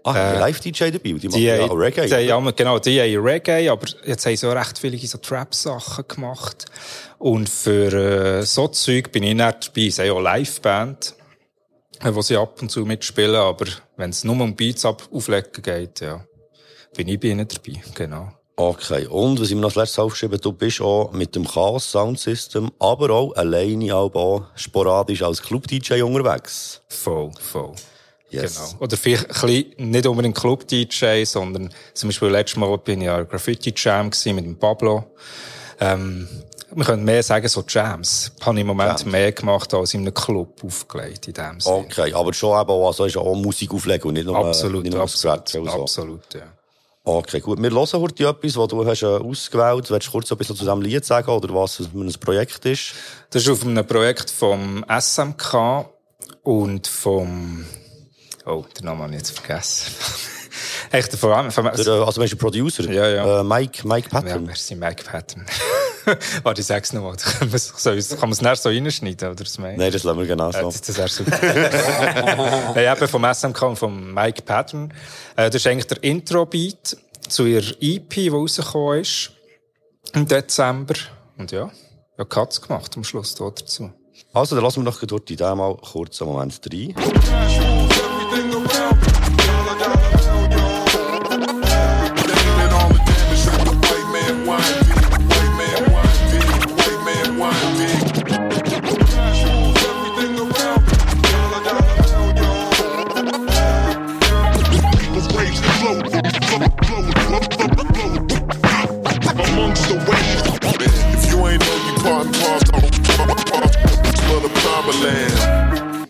Ah, 0.03 0.33
äh, 0.33 0.39
Live-DJ 0.39 0.85
dabei, 0.91 0.99
die 1.13 1.27
machen 1.27 1.37
Die, 1.39 1.43
ja 1.45 1.57
haben- 1.59 1.69
auch 1.71 1.75
Reggae. 1.75 2.07
Die, 2.07 2.31
haben- 2.31 2.55
genau, 2.55 2.79
die 2.79 2.99
haben 2.99 3.23
Reggae, 3.23 3.69
aber 3.69 3.87
jetzt 4.05 4.25
haben 4.25 4.35
sie 4.35 4.47
auch 4.49 4.55
recht 4.55 4.79
viele 4.79 4.97
so 4.97 5.17
Trap-Sachen 5.19 6.05
gemacht. 6.07 6.65
Und 7.19 7.47
für 7.49 8.39
äh, 8.39 8.43
so 8.43 8.67
Zeug 8.69 9.11
bin 9.11 9.23
ich 9.23 9.35
nicht 9.35 9.67
dabei. 9.75 9.89
Sie 9.89 10.01
haben 10.01 10.17
auch 10.17 10.21
Live-Band, 10.21 11.13
äh, 12.03 12.13
wo 12.15 12.21
sie 12.23 12.35
ab 12.35 12.59
und 12.61 12.71
zu 12.71 12.85
mitspielen, 12.85 13.35
aber 13.35 13.65
wenn 13.97 14.09
es 14.09 14.23
nur 14.23 14.39
um 14.41 14.55
Beats 14.55 14.85
ab 14.85 15.07
auflegen 15.13 15.61
geht, 15.61 16.01
ja, 16.01 16.25
bin 16.95 17.07
ich 17.07 17.19
bei 17.19 17.27
ihnen 17.27 17.47
dabei, 17.47 17.79
genau. 17.93 18.31
Okay, 18.57 19.07
und 19.07 19.39
was 19.39 19.49
ich 19.49 19.55
mir 19.55 19.61
noch 19.61 19.69
als 19.69 19.75
letztes 19.75 19.99
aufgeschrieben 19.99 20.39
du 20.39 20.51
bist 20.51 20.81
auch 20.81 21.11
mit 21.13 21.35
dem 21.35 21.47
Chaos 21.47 21.89
Sound 21.91 22.19
System, 22.19 22.69
aber 22.79 23.09
auch 23.11 23.33
alleine 23.35 23.95
auch, 23.95 24.13
auch 24.13 24.43
sporadisch 24.55 25.21
als 25.23 25.41
Club-DJ 25.41 26.01
unterwegs. 26.01 26.81
Voll, 26.89 27.31
voll. 27.39 27.73
Yes. 28.31 28.55
Genau. 28.55 28.83
Oder 28.83 28.97
vielleicht 28.97 29.25
ein 29.25 29.47
bisschen, 29.47 29.91
nicht 29.91 30.07
unbedingt 30.07 30.37
Club-DJ, 30.37 31.25
sondern 31.25 31.69
zum 31.93 32.09
Beispiel 32.09 32.29
letztes 32.29 32.57
Mal 32.57 32.77
bin 32.77 33.01
ich 33.01 33.09
einer 33.09 33.25
Graffiti-Jam 33.25 34.11
mit 34.25 34.45
dem 34.45 34.57
Pablo. 34.57 35.03
Ähm, 35.79 36.27
wir 36.73 36.85
können 36.85 37.03
mehr 37.03 37.21
sagen, 37.21 37.47
so 37.47 37.63
Jams. 37.67 38.31
Habe 38.41 38.55
ich 38.55 38.61
im 38.61 38.67
Moment 38.67 38.99
Jams. 38.99 39.05
mehr 39.05 39.31
gemacht 39.33 39.73
als 39.73 39.93
in 39.93 40.01
einem 40.01 40.13
Club 40.13 40.63
aufgelegt, 40.63 41.27
in 41.27 41.33
dem 41.33 41.59
Sinne. 41.59 41.75
Okay, 41.75 42.13
aber 42.13 42.33
schon 42.33 42.59
eben 42.59 42.69
auch, 42.69 42.87
also 42.87 43.05
ist 43.05 43.17
auch 43.17 43.35
Musik 43.35 43.73
auflegen 43.73 44.07
und 44.07 44.13
nicht 44.13 44.25
nur, 44.25 44.37
Absolut, 44.37 44.83
nicht 44.83 44.93
nur 44.93 45.01
absolut, 45.03 45.49
Scratch 45.49 45.73
absolut, 45.73 46.33
ja. 46.33 46.43
Okay, 47.03 47.39
gut. 47.39 47.59
Wir 47.59 47.71
hören 47.71 47.87
heute 47.93 48.27
etwas, 48.27 48.55
was 48.55 48.67
du 48.67 48.85
hast 48.85 49.01
äh, 49.01 49.05
ausgewählt. 49.07 49.89
Willst 49.89 50.07
du 50.07 50.11
kurz 50.11 50.31
ein 50.31 50.37
bisschen 50.37 50.55
zu 50.55 50.63
diesem 50.63 50.81
Lied 50.81 51.03
sagen 51.03 51.31
oder 51.31 51.53
was 51.53 51.79
ein 51.79 52.13
Projekt 52.19 52.63
ist? 52.65 52.93
Das 53.31 53.41
ist 53.41 53.49
auf 53.49 53.65
einem 53.65 53.85
Projekt 53.87 54.29
vom 54.29 54.85
SMK 54.87 55.89
und 56.43 56.85
vom, 56.85 57.65
oh, 58.45 58.65
den 58.77 58.85
Namen 58.85 59.01
habe 59.01 59.11
ich 59.13 59.19
jetzt 59.19 59.31
vergessen. 59.39 59.93
Echt, 60.91 61.15
vom, 61.15 61.51
vom, 61.51 61.65
Der, 61.65 61.87
äh, 61.87 62.03
also, 62.03 62.21
du 62.23 62.35
Producer? 62.35 62.89
Ja, 62.91 63.07
ja. 63.07 63.39
Äh, 63.39 63.43
Mike, 63.43 63.87
Mike 63.87 64.09
Ja, 64.11 64.21
Patton. 64.21 64.45
merci, 64.45 64.75
Mike 64.75 65.03
Patton. 65.03 65.45
Warte, 66.43 66.61
ich 66.61 66.67
sag's 66.67 66.91
nochmal. 66.93 67.15
Kann 67.39 67.49
man 67.49 68.31
es 68.31 68.41
nachher 68.41 68.55
so 68.55 68.69
reinschneiden, 68.69 69.29
oder? 69.29 69.43
Das? 69.43 69.57
Nein, 69.57 69.77
das 69.79 70.03
lassen 70.03 70.19
wir 70.19 70.25
genau 70.25 70.51
Ja, 70.51 70.61
so. 70.61 70.65
das, 70.71 70.81
das 70.81 70.97
wäre 70.97 71.07
super. 71.07 71.39
Eben 72.75 73.07
vom 73.07 73.33
SMK 73.33 73.61
und 73.61 73.75
vom 73.77 74.13
Mike 74.13 74.41
Patton. 74.41 74.93
Äh, 75.35 75.49
das 75.49 75.55
ist 75.61 75.67
eigentlich 75.67 75.87
der 75.87 76.03
Intro-Beat 76.03 76.97
zu 77.29 77.45
ihrer 77.45 77.71
EP, 77.79 78.09
die 78.09 78.29
rausgekommen 78.29 79.01
ist. 79.01 79.31
Im 80.13 80.27
Dezember. 80.27 80.95
Und 81.37 81.51
ja, 81.51 81.71
ja, 82.17 82.25
Katz 82.25 82.59
gemacht 82.61 82.91
am 82.97 83.03
Schluss 83.03 83.35
da 83.35 83.45
dazu. 83.45 83.91
Also, 84.33 84.55
dann 84.55 84.63
lassen 84.65 84.83
wir 84.83 84.91
doch 84.91 85.01
dort 85.05 85.29
in 85.29 85.37
dem 85.37 85.57
mal 85.57 85.75
kurz 85.77 86.21
einen 86.21 86.31
Moment 86.31 86.59
rein. 86.71 87.80
the 88.51 88.59
world. 88.59 89.20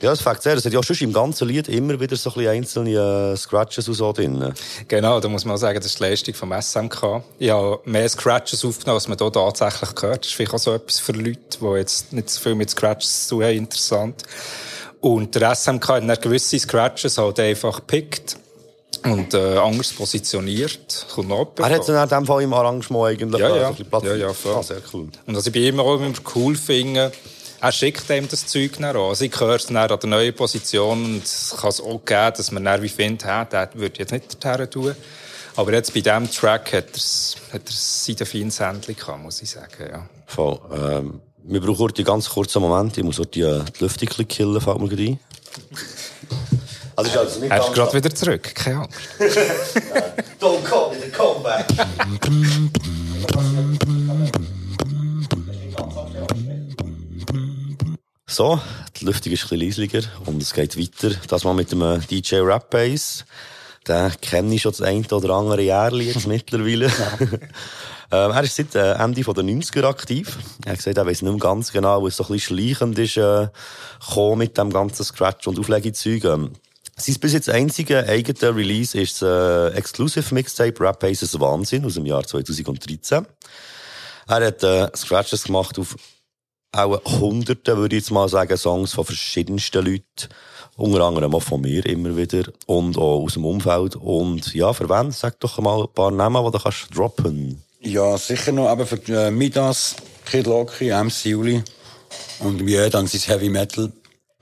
Ja, 0.02 0.10
das 0.10 0.22
fängt 0.22 0.42
sehr. 0.42 0.56
Es 0.56 0.66
hat 0.66 0.74
ja 0.74 0.82
schon 0.82 0.98
im 0.98 1.14
ganzen 1.14 1.48
Lied 1.48 1.68
immer 1.68 2.00
wieder 2.00 2.16
so 2.16 2.32
ein 2.32 2.34
bisschen 2.34 2.50
einzelne 2.52 3.34
äh, 3.34 3.38
Scratches 3.38 3.88
und 3.88 3.94
so 3.94 4.12
drin. 4.12 4.54
Genau, 4.88 5.20
da 5.20 5.30
muss 5.30 5.46
man 5.46 5.56
auch 5.56 5.60
sagen, 5.60 5.78
das 5.78 5.86
ist 5.88 6.00
die 6.00 6.04
Leistung 6.04 6.34
vom 6.34 6.52
SMK. 6.60 7.24
Ich 7.38 7.52
habe 7.52 7.80
mehr 7.86 8.10
Scratches 8.10 8.66
aufgenommen, 8.66 8.96
als 8.96 9.08
man 9.08 9.18
hier 9.20 9.32
tatsächlich 9.32 9.94
gehört. 9.94 10.22
Das 10.22 10.28
ist 10.32 10.36
vielleicht 10.36 10.54
auch 10.54 10.60
so 10.60 10.74
etwas 10.74 11.00
für 11.00 11.12
Leute, 11.12 11.40
die 11.62 11.78
jetzt 11.78 12.14
nicht 12.14 12.30
so 12.30 12.40
viel 12.42 12.56
mit 12.56 12.70
Scratches 12.72 13.28
zu 13.28 13.44
haben, 13.44 13.56
interessant. 13.56 14.24
Und 15.02 15.36
der 15.36 15.54
SMK 15.56 15.88
hat 15.88 16.10
dann 16.10 16.22
gewisse 16.22 16.58
Scratches 16.60 17.18
halt 17.18 17.40
einfach 17.40 17.78
gepickt 17.78 18.38
und 19.04 19.34
äh, 19.34 19.58
anders 19.58 19.94
positioniert. 19.94 21.08
Kommt 21.14 21.60
Er 21.60 21.70
hat 21.70 21.82
es 21.82 21.90
in 21.90 22.10
dem 22.10 22.26
Fall 22.26 22.44
im 22.44 22.54
Arrangement 22.54 23.06
eigentlich 23.06 23.42
Ja, 23.42 23.50
ja. 23.50 23.56
so 23.56 23.66
ein 23.66 23.72
bisschen 23.72 23.90
platziert. 23.90 24.18
Ja, 24.18 24.28
ja, 24.28 24.34
voll. 24.34 24.56
Ah, 24.56 24.64
sehr 24.64 24.82
cool. 24.94 25.08
Und 25.26 25.36
was 25.36 25.48
ich 25.48 25.54
bei 25.54 25.60
ihm 25.60 25.80
auch 25.80 25.96
immer 25.96 26.12
cool 26.36 26.56
finde, 26.56 27.12
er 27.62 27.72
schickt 27.72 28.10
ihm 28.10 28.28
das 28.28 28.48
Zeug 28.48 28.72
dann 28.78 28.86
an. 28.86 28.96
Also 28.98 29.24
ich 29.26 29.40
höre 29.40 29.56
es 29.56 29.68
dann 29.68 29.78
an 29.78 29.88
der 29.88 30.10
neuen 30.10 30.34
Position 30.34 31.06
und 31.06 31.24
es 31.24 31.56
kann 31.60 31.70
es 31.70 31.80
auch 31.80 32.04
geben, 32.04 32.34
dass 32.36 32.52
man 32.52 32.66
dann 32.66 32.82
wie 32.82 32.90
findet, 32.90 33.26
hä, 33.26 33.46
der 33.52 33.70
würde 33.76 34.00
jetzt 34.00 34.12
nicht 34.12 34.44
dorthin 34.44 34.70
tun. 34.70 34.96
Aber 35.56 35.72
jetzt 35.74 35.94
bei 35.94 36.02
diesem 36.02 36.30
Track 36.32 36.74
hat 36.74 36.86
er 36.92 36.96
es, 36.96 37.36
hat 37.54 37.62
er 37.66 37.70
es 37.70 38.06
seine 38.06 38.26
feines 38.26 38.60
Händchen 38.60 38.96
gehabt, 38.96 39.22
muss 39.22 39.42
ich 39.42 39.52
sagen, 39.52 39.90
ja. 39.92 40.10
Voll. 40.26 40.60
Ähm, 40.74 41.22
Wir 41.44 41.62
brauchen 41.62 41.80
heute 41.80 41.98
einen 41.98 42.06
ganz 42.06 42.30
kurzen 42.30 42.62
Moment. 42.62 42.98
Ich 42.98 43.04
muss 43.04 43.20
heute 43.20 43.32
die, 43.32 43.42
äh, 43.42 43.64
die 43.78 43.84
Lüftung 43.84 44.08
ein 44.08 44.10
bisschen 44.10 44.28
killen, 44.28 44.62
fällt 44.62 44.80
mir 44.80 44.90
gerade 44.90 45.04
ein. 45.04 45.20
Also 46.96 47.12
ist 47.12 47.18
also 47.18 47.40
nicht 47.42 47.52
Er 47.52 47.60
ist 47.60 47.74
gerade 47.74 47.94
wieder 47.94 48.16
zurück, 48.16 48.56
keine 48.56 48.82
Angst. 48.82 49.00
Don't 50.40 50.64
call 50.64 50.94
it 50.94 51.20
a 51.20 53.96
So, 58.32 58.62
die 58.96 59.04
Lüftung 59.04 59.34
ist 59.34 59.44
ein 59.44 59.60
bisschen 59.60 59.90
leislicher 59.90 60.10
und 60.26 60.42
es 60.42 60.54
geht 60.54 60.80
weiter. 60.80 61.14
Das 61.28 61.44
mal 61.44 61.54
mit 61.54 61.70
dem 61.74 61.82
äh, 61.82 62.00
DJ 62.00 62.36
Rap 62.38 62.70
Bass. 62.70 63.26
Den 63.86 64.10
kenne 64.22 64.56
ich 64.56 64.62
schon 64.62 64.72
das 64.72 64.82
eine 64.82 65.06
oder 65.06 65.34
andere 65.34 65.62
Jahr 65.62 65.94
jetzt 65.96 66.28
mittlerweile. 66.28 66.86
ähm, 68.10 68.32
er 68.32 68.44
ist 68.44 68.56
seit 68.56 68.74
äh, 68.74 68.94
Ende 68.94 69.22
der 69.22 69.34
90er 69.34 69.84
aktiv. 69.84 70.38
Er 70.64 70.72
hat 70.72 70.78
gesagt, 70.78 70.98
er 70.98 71.06
weiss 71.06 71.22
nicht 71.22 71.30
mehr 71.30 71.42
ganz 71.42 71.74
genau, 71.74 72.02
was 72.04 72.16
so 72.16 72.24
ein 72.24 72.32
bisschen 72.32 72.58
schleichend 72.58 72.98
ist, 73.00 73.18
äh, 73.18 73.50
gekommen 74.00 74.38
mit 74.38 74.58
dem 74.58 74.72
ganzen 74.72 75.04
Scratch- 75.04 75.48
und 75.48 75.60
Auflegezeug. 75.60 76.24
Ähm, 76.24 76.52
sein 76.96 77.16
bis 77.20 77.34
jetzt 77.34 77.50
einzige 77.50 78.08
eigene 78.08 78.56
Release 78.56 78.98
ist 78.98 79.22
das 79.22 79.74
äh, 79.74 79.78
Exclusive 79.78 80.34
Mixtape 80.34 80.80
Rap 80.80 81.02
Bases 81.02 81.38
Wahnsinn 81.38 81.84
aus 81.84 81.96
dem 81.96 82.06
Jahr 82.06 82.24
2013. 82.24 83.28
Er 84.30 84.46
hat 84.46 84.64
äh, 84.64 84.88
Scratches 84.96 85.44
gemacht 85.44 85.78
auf 85.78 85.98
auch 86.72 87.02
Hunderte, 87.20 87.78
würde 87.78 87.96
ich 87.96 88.04
jetzt 88.04 88.12
mal 88.12 88.30
sagen, 88.30 88.58
Songs 88.58 88.94
von 88.94 89.06
verschiedensten 89.06 89.86
Leuten. 89.86 90.30
Unter 90.78 91.02
anderem 91.02 91.36
auch 91.36 91.44
von 91.44 91.62
mir 91.62 91.86
immer 91.86 92.16
wieder. 92.16 92.52
Und 92.66 92.98
auch 92.98 93.24
aus 93.24 93.34
dem 93.34 93.46
Umfeld. 93.46 93.96
Und 93.98 94.54
ja, 94.54 94.72
für 94.74 94.90
wen? 94.90 95.12
Sag 95.12 95.40
doch 95.40 95.60
mal 95.60 95.82
ein 95.82 95.94
paar 95.94 96.12
Namen, 96.12 96.44
die 96.46 96.52
du 96.52 96.60
kannst 96.60 96.96
droppen. 96.96 97.62
Ja, 97.82 98.18
sicher 98.18 98.52
noch, 98.52 98.68
aber 98.68 98.86
für 98.86 99.02
äh, 99.10 99.32
Midas, 99.32 99.96
Kid 100.26 100.46
Loki, 100.46 100.92
MC 100.92 101.26
Juli 101.26 101.64
und 102.40 102.62
mir 102.62 102.90
dann 102.90 103.08
sein 103.08 103.22
Heavy 103.22 103.50
Metal, 103.50 103.92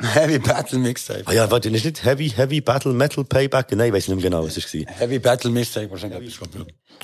Heavy 0.01 0.39
Battle 0.39 0.79
Mixtape. 0.79 1.23
Ah 1.25 1.33
ja, 1.33 1.51
warte, 1.51 1.69
das 1.69 1.79
ist 1.79 1.85
nicht 1.85 2.03
Heavy, 2.05 2.29
Heavy 2.29 2.61
Battle 2.61 2.93
Metal 2.93 3.23
Payback? 3.25 3.71
Nein, 3.71 3.87
ich 3.87 3.93
weiss 3.93 4.07
nicht 4.07 4.15
mehr 4.15 4.23
genau, 4.29 4.45
was 4.45 4.55
es 4.55 4.73
war. 4.73 4.81
Heavy 4.95 5.19
Battle 5.19 5.51
Mixtape, 5.51 5.91
wahrscheinlich. 5.91 6.39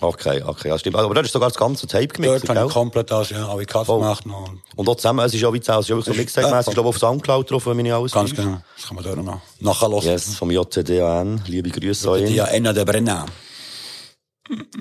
Okay, 0.01 0.41
okay, 0.43 0.67
ja, 0.69 0.77
stimmt. 0.79 0.95
Aber 0.95 1.13
dort 1.13 1.25
ist 1.25 1.31
sogar 1.33 1.49
das 1.49 1.57
ganze 1.57 1.87
Tape 1.87 2.07
gemixt, 2.07 2.47
Dort 2.47 2.57
habe 2.57 2.67
ich 2.67 2.73
komplett 2.73 3.11
das, 3.11 3.29
ja, 3.29 3.47
alle 3.47 3.65
Cuts 3.65 3.89
Oh. 3.89 3.99
gemacht 3.99 4.25
noch. 4.25 4.49
Und 4.75 4.89
auch 4.89 4.95
zusammen, 4.95 5.25
es 5.25 5.33
ist 5.33 5.43
auch 5.43 5.53
wie 5.53 5.57
es 5.59 5.63
ist 5.63 5.69
auch 5.69 5.81
so 5.83 6.13
Mixtape-mässig, 6.13 6.69
ich 6.69 6.73
glaube 6.73 6.89
auf 6.89 6.97
Soundcloud 6.97 7.49
drauf, 7.51 7.65
wenn 7.65 7.77
nicht 7.77 7.91
alles 7.93 8.11
Ganz 8.11 8.29
täuscht. 8.31 8.41
genau. 8.43 8.61
Das 8.75 8.87
kann 8.87 8.95
man 8.95 9.03
dort 9.03 9.17
noch 9.23 9.41
nachhören. 9.59 10.01
Yes, 10.03 10.35
vom 10.35 10.51
JTDAN. 10.51 11.43
Liebe 11.47 11.69
Grüße 11.69 12.09
an 12.11 12.19
ihn. 12.27 12.33
Ja, 12.33 12.45
einer 12.45 12.73
der 12.73 12.85
Brenner. 12.85 13.25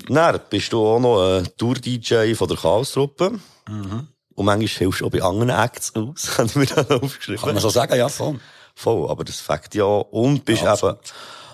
Dann 0.07 0.39
bist 0.49 0.71
du 0.73 0.85
auch 0.85 0.99
noch 0.99 1.21
ein 1.39 1.47
Tour-DJ 1.57 2.33
von 2.35 2.47
der 2.47 2.57
Chaos-Truppe. 2.57 3.39
Und 4.35 4.45
manchmal 4.45 4.67
hilfst 4.67 5.01
du 5.01 5.05
auch 5.07 5.11
bei 5.11 5.21
anderen 5.21 5.49
Acts 5.49 5.93
aus, 5.95 6.37
haben 6.37 6.53
wir 6.55 6.65
dann 6.65 7.01
aufgeschrieben. 7.01 7.41
Kann 7.41 7.53
man 7.53 7.61
so 7.61 7.69
sagen, 7.69 7.97
ja, 7.97 8.09
voll. 8.09 8.39
Voll, 8.75 9.09
aber 9.09 9.23
das 9.23 9.39
fängt 9.39 9.73
ja. 9.73 9.85
Und 9.85 10.43
bist 10.43 10.61
Ja, 10.63 10.75
eben 10.75 10.97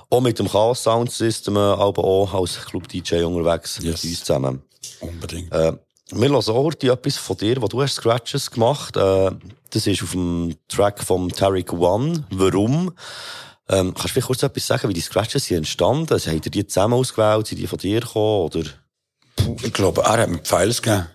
auch 0.09 0.21
mit 0.21 0.39
dem 0.39 0.49
Chaos 0.49 0.83
Sound 0.83 1.11
System, 1.11 1.55
aber 1.55 2.03
auch 2.03 2.33
als 2.33 2.59
Club-DJ 2.65 3.23
unterwegs 3.23 3.77
Yes. 3.81 4.03
mit 4.03 4.11
uns 4.11 4.19
zusammen. 4.23 4.61
Unbedingt. 4.99 5.51
Äh, 5.53 5.73
wir 6.13 6.29
hören 6.29 6.35
auch 6.35 6.47
heute 6.63 6.91
etwas 6.91 7.17
von 7.17 7.37
dir, 7.37 7.61
wo 7.61 7.67
du 7.67 7.81
hast 7.81 7.93
Scratches 7.95 8.51
gemacht. 8.51 8.97
Äh, 8.97 9.31
das 9.69 9.87
ist 9.87 10.03
auf 10.03 10.11
dem 10.11 10.55
Track 10.67 11.01
vom 11.03 11.29
Tarek 11.29 11.71
One. 11.71 12.25
Warum? 12.31 12.91
Ähm, 13.69 13.93
kannst 13.93 14.03
du 14.03 14.09
vielleicht 14.09 14.27
kurz 14.27 14.43
etwas 14.43 14.67
sagen, 14.67 14.89
wie 14.89 14.93
die 14.93 14.99
Scratches 15.01 15.45
sind 15.45 15.57
entstanden? 15.57 16.13
Habt 16.19 16.25
ihr 16.27 16.51
die 16.51 16.67
zusammen 16.67 16.95
ausgewählt? 16.95 17.47
Sind 17.47 17.59
die 17.59 17.67
von 17.67 17.79
dir 17.79 18.01
gekommen? 18.01 18.45
Oder? 18.47 18.63
Ich 19.63 19.71
glaube, 19.71 20.01
er 20.01 20.17
hat 20.17 20.29
mir 20.29 20.39
Pfeils 20.39 20.81
gegeben. 20.81 21.07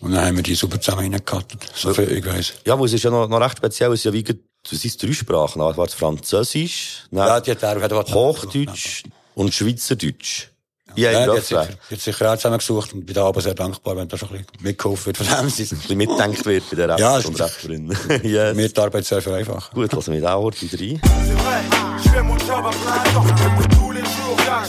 Und 0.00 0.12
dann 0.12 0.26
haben 0.26 0.36
wir 0.36 0.42
die 0.42 0.54
super 0.54 0.80
zusammen 0.80 1.02
reingekattet. 1.02 1.60
So 1.74 1.94
viel 1.94 2.10
ich 2.10 2.26
weiss. 2.26 2.52
Ja, 2.66 2.78
weil 2.78 2.86
es 2.86 2.92
ist 2.92 3.02
ja 3.04 3.10
noch, 3.10 3.28
noch 3.28 3.40
recht 3.40 3.56
speziell. 3.58 3.92
Es 3.92 4.00
ist 4.00 4.04
ja 4.04 4.12
wie, 4.12 4.22
das 4.22 4.36
sind 4.70 5.02
drei 5.02 5.12
Sprachen. 5.12 5.62
Es 5.62 5.76
war 5.76 5.88
Französisch, 5.88 7.04
dann 7.10 7.26
Ja, 7.26 7.40
die 7.40 7.50
hat 7.52 7.62
er, 7.62 7.80
hat 7.80 8.14
Hochdeutsch 8.14 9.04
und 9.34 9.52
Schweizerdeutsch. 9.54 10.48
Ja, 10.96 11.10
Ja, 11.10 11.20
ja, 11.20 11.32
die 11.32 11.38
hat 11.38 11.44
sicher, 11.46 11.68
hat 11.90 12.00
sicher 12.00 12.32
auch 12.32 12.36
zusammengesucht 12.36 12.92
und 12.92 13.04
bin 13.06 13.14
da 13.14 13.26
aber 13.26 13.40
sehr 13.40 13.54
dankbar, 13.54 13.96
wenn 13.96 14.06
da 14.06 14.16
schon 14.16 14.28
ein 14.28 14.44
bisschen 14.44 14.62
mitgeholfen 14.62 15.06
wird 15.06 15.16
von 15.16 15.26
dem. 15.26 15.48
Sie 15.50 15.62
ein 15.64 15.68
bisschen 15.78 15.98
mitdenkt 15.98 16.46
wird 16.46 16.70
bei 16.70 16.76
den 16.76 16.90
Rappers 16.90 17.00
Ja, 17.00 17.28
und 17.28 17.34
es- 17.34 17.40
Rapperinnen. 17.40 17.96
yes. 18.22 18.54
mir 18.54 18.68
die 18.68 18.80
Arbeit 18.80 19.04
sehr 19.04 19.20
vereinfachen. 19.20 19.74
Gut, 19.74 19.92
lassen 19.92 20.12
wir 20.12 20.20
da 20.20 20.34
auch 20.34 20.52
rein. 20.52 21.00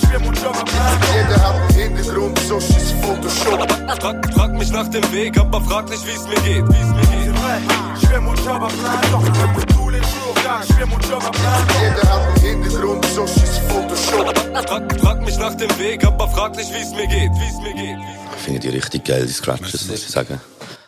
Jeder 0.01 1.41
hat 1.41 1.55
einen 1.55 1.95
Hintergrund, 1.95 2.39
so 2.47 2.59
schießt 2.59 2.95
Photoshop. 3.01 3.71
Frag, 4.01 4.33
frag 4.33 4.51
mich 4.53 4.71
nach 4.71 4.87
dem 4.89 5.11
Weg, 5.11 5.37
aber 5.37 5.61
frag 5.61 5.89
nicht, 5.89 6.05
wie's 6.05 6.27
mir 6.27 6.41
geht, 6.41 6.67
wie's 6.67 6.87
mir 6.87 7.07
geht. 7.17 7.25
vrai, 7.45 7.61
je 7.99 8.07
fais 8.07 8.19
mon 8.19 8.35
job 8.35 8.63
à 8.63 8.67
plein 8.67 9.01
temps. 9.11 9.75
Tous 9.75 9.89
les 9.89 9.99
jours, 9.99 10.35
ja, 10.43 10.61
je 10.67 10.73
fais 10.73 10.85
mon 10.85 10.99
job 10.99 11.23
à 11.23 11.31
plein 11.31 11.67
temps. 11.67 11.79
Jeder 11.81 12.05
hat 12.11 12.21
einen 12.21 12.63
Hintergrund, 12.63 13.05
so 13.15 13.27
schießt 13.27 13.59
Photoshop. 13.69 14.67
Frag, 14.67 14.99
frag 14.99 15.21
mich 15.25 15.37
nach 15.37 15.55
dem 15.55 15.77
Weg, 15.79 16.05
aber 16.05 16.27
frag 16.29 16.55
nicht, 16.55 16.71
wie's 16.73 16.91
mir 16.91 17.07
geht, 17.07 17.31
wie's 17.31 17.57
mir 17.61 17.73
geht. 17.73 17.97
Ich 18.37 18.43
finde 18.43 18.59
die 18.59 18.69
richtig 18.69 19.05
geil, 19.05 19.25
die 19.25 19.33
Scratches, 19.33 19.87
muss 19.87 20.03
ich 20.03 20.09
sagen. 20.09 20.39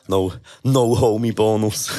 No, 0.08 0.32
no 0.64 1.00
homie 1.00 1.34
Bonus. 1.34 1.90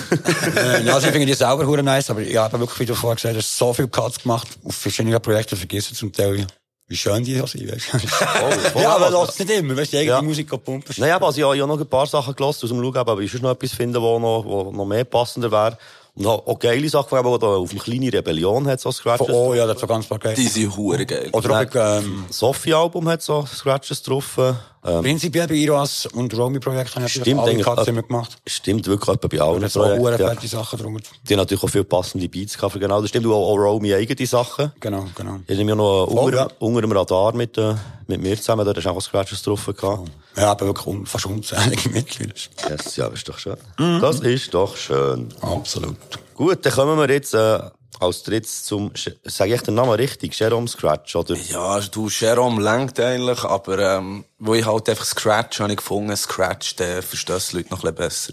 äh, 0.57 0.83
ja, 0.87 0.95
also 0.95 1.09
ich 1.09 1.13
finde 1.13 1.27
die 1.27 1.35
selber 1.35 1.67
hure 1.67 1.83
nice, 1.83 2.09
aber 2.11 2.21
ich 2.23 2.37
habe 2.37 2.59
wirklich, 2.59 2.81
wie 2.81 2.87
du 2.87 2.95
vorher 2.95 3.17
gesagt 3.17 3.37
hast, 3.37 3.59
so 3.59 3.75
viel 3.75 3.89
Cuts 3.89 4.23
gemacht 4.23 4.49
auf 4.65 4.75
verschiedenen 4.75 5.21
Projekten, 5.21 5.57
vergessen 5.57 5.95
zum 5.95 6.11
Teil, 6.11 6.47
wie 6.89 6.97
schön 6.97 7.23
die 7.23 7.41
auch 7.41 7.47
sind, 7.47 7.71
weißt 7.71 7.93
du. 7.93 7.99
voll, 8.71 8.83
ja, 8.83 8.97
aber 8.97 9.11
lass 9.11 9.39
nicht 9.39 9.51
immer, 9.51 9.77
weißt 9.77 9.93
du, 9.93 9.97
die 9.97 10.01
eigene 10.01 10.17
Ja. 10.17 10.23
Musik 10.23 10.49
pumpen. 10.49 10.95
Naja, 10.97 11.17
aber 11.17 11.27
also, 11.27 11.39
ich 11.39 11.45
habe 11.45 11.57
ja 11.57 11.67
noch 11.67 11.79
ein 11.79 11.87
paar 11.87 12.07
Sachen 12.07 12.35
gelassen 12.35 12.65
aus 12.65 12.71
dem 12.71 12.83
Schauen, 12.83 12.97
aber 12.97 13.21
ich 13.21 13.43
noch 13.43 13.51
etwas 13.51 13.73
finden, 13.73 14.01
wo 14.01 14.19
noch, 14.19 14.45
wo 14.45 14.73
noch 14.73 14.87
mehr 14.87 15.05
passender 15.05 15.53
wäre. 15.53 15.77
Und 16.15 16.27
auch, 16.27 16.47
auch 16.47 16.59
geile 16.59 16.89
Sachen, 16.89 17.11
da 17.11 17.47
auf 17.47 17.71
dem 17.71 17.79
kleinen 17.79 18.09
Rebellion 18.09 18.67
hat 18.67 18.81
so 18.81 18.91
Scratches. 18.91 19.29
Oh 19.29 19.55
ja, 19.55 19.67
das 19.67 19.77
ist 19.77 19.81
so 19.83 19.87
ganz 19.87 20.07
paar 20.07 20.19
geil. 20.19 20.35
Die 20.35 20.49
sind 20.49 20.77
hure 20.77 21.07
geil. 21.07 21.29
Oder 21.31 21.61
auch 21.61 22.01
ähm, 22.01 22.25
Sophie-Album 22.29 23.09
hat 23.09 23.23
so 23.23 23.47
Scratches 23.47 24.03
drauf. 24.03 24.37
Ähm, 24.85 25.03
prinzipiell 25.03 25.47
bei 25.49 25.55
Iroas 25.55 26.07
und 26.07 26.37
Romy-Projekt 26.37 26.95
habe 26.95 27.07
ich 27.07 27.13
Stimmt, 27.13 27.27
natürlich 27.27 27.41
alle 27.43 27.51
eigentlich, 27.51 27.67
Cuts 27.67 27.89
immer 27.89 28.03
gemacht. 28.03 28.37
stimmt 28.47 28.87
wirklich 28.87 29.17
etwa 29.17 29.29
bei 29.29 29.41
allen 29.41 29.65
Und 29.65 29.73
Projekten. 29.73 30.23
Ja. 30.23 30.29
fette 30.35 30.49
Sachen 30.49 30.79
drum. 30.79 30.97
Die 30.99 31.33
haben 31.35 31.39
natürlich 31.39 31.63
auch 31.65 31.69
viele 31.69 31.85
passende 31.85 32.29
Beats 32.29 32.57
gehabt, 32.57 32.73
für 32.73 32.79
genau. 32.79 33.01
Das 33.01 33.09
stimmt, 33.11 33.27
und 33.27 33.33
auch, 33.33 33.51
auch 33.53 33.57
Romy 33.57 33.93
eigene 33.95 34.27
Sachen. 34.27 34.73
Genau, 34.81 35.07
genau. 35.15 35.41
Ich 35.47 35.57
nehme 35.59 35.71
ja 35.71 35.75
noch 35.75 36.07
Voll, 36.07 36.19
unter, 36.27 36.37
ja. 36.39 36.49
unter 36.61 36.81
dem 36.83 36.93
Radar 36.93 37.35
mit, 37.35 37.59
äh, 37.59 37.75
mit 38.07 38.21
mir 38.23 38.37
zusammen, 38.37 38.65
da 38.65 38.73
hast 38.75 38.85
du 38.85 38.91
auch 38.91 39.01
Scratches 39.01 39.43
drauf 39.43 39.67
gehabt. 39.67 40.11
Ja, 40.37 40.53
aber 40.53 40.67
wirklich 40.67 40.87
un 40.87 41.05
fast 41.07 41.27
unzählige 41.27 41.89
mittlerweile. 41.93 42.35
Yes, 42.69 42.97
ja, 42.97 43.09
das 43.09 43.19
ist 43.19 43.29
doch 43.29 43.39
schön. 43.39 43.57
Das 44.01 44.21
ist 44.21 44.55
doch 44.55 44.77
schön. 44.77 45.29
Absolut. 45.41 45.97
Gut, 46.35 46.65
dann 46.65 46.73
kommen 46.73 46.97
wir 46.99 47.11
jetzt 47.13 47.35
äh, 47.35 47.59
als 48.01 48.23
drittes 48.23 48.65
zum, 48.65 48.93
sage 49.25 49.55
ich 49.55 49.63
den 49.63 49.75
Namen 49.75 49.93
richtig, 49.93 50.39
Jerome 50.39 50.69
Scratch, 50.69 51.17
oder? 51.17 51.37
Ja, 51.37 51.81
du, 51.81 52.09
Jerome 52.09 52.63
lenkt 52.63 53.01
eigentlich, 53.01 53.45
aber 53.45 53.79
ähm, 53.79 54.25
wo 54.39 54.55
ich 54.55 54.67
halt 54.67 54.89
einfach 54.89 55.05
Scratch 55.05 55.61
habe 55.61 55.73
ich 55.73 55.79
gefunden, 55.79 56.17
Scratch, 56.17 56.77
der 56.77 57.03
versteht 57.03 57.53
die 57.53 57.57
Leute 57.57 57.71
noch 57.71 57.85
ein 57.85 57.95
bisschen 57.95 58.33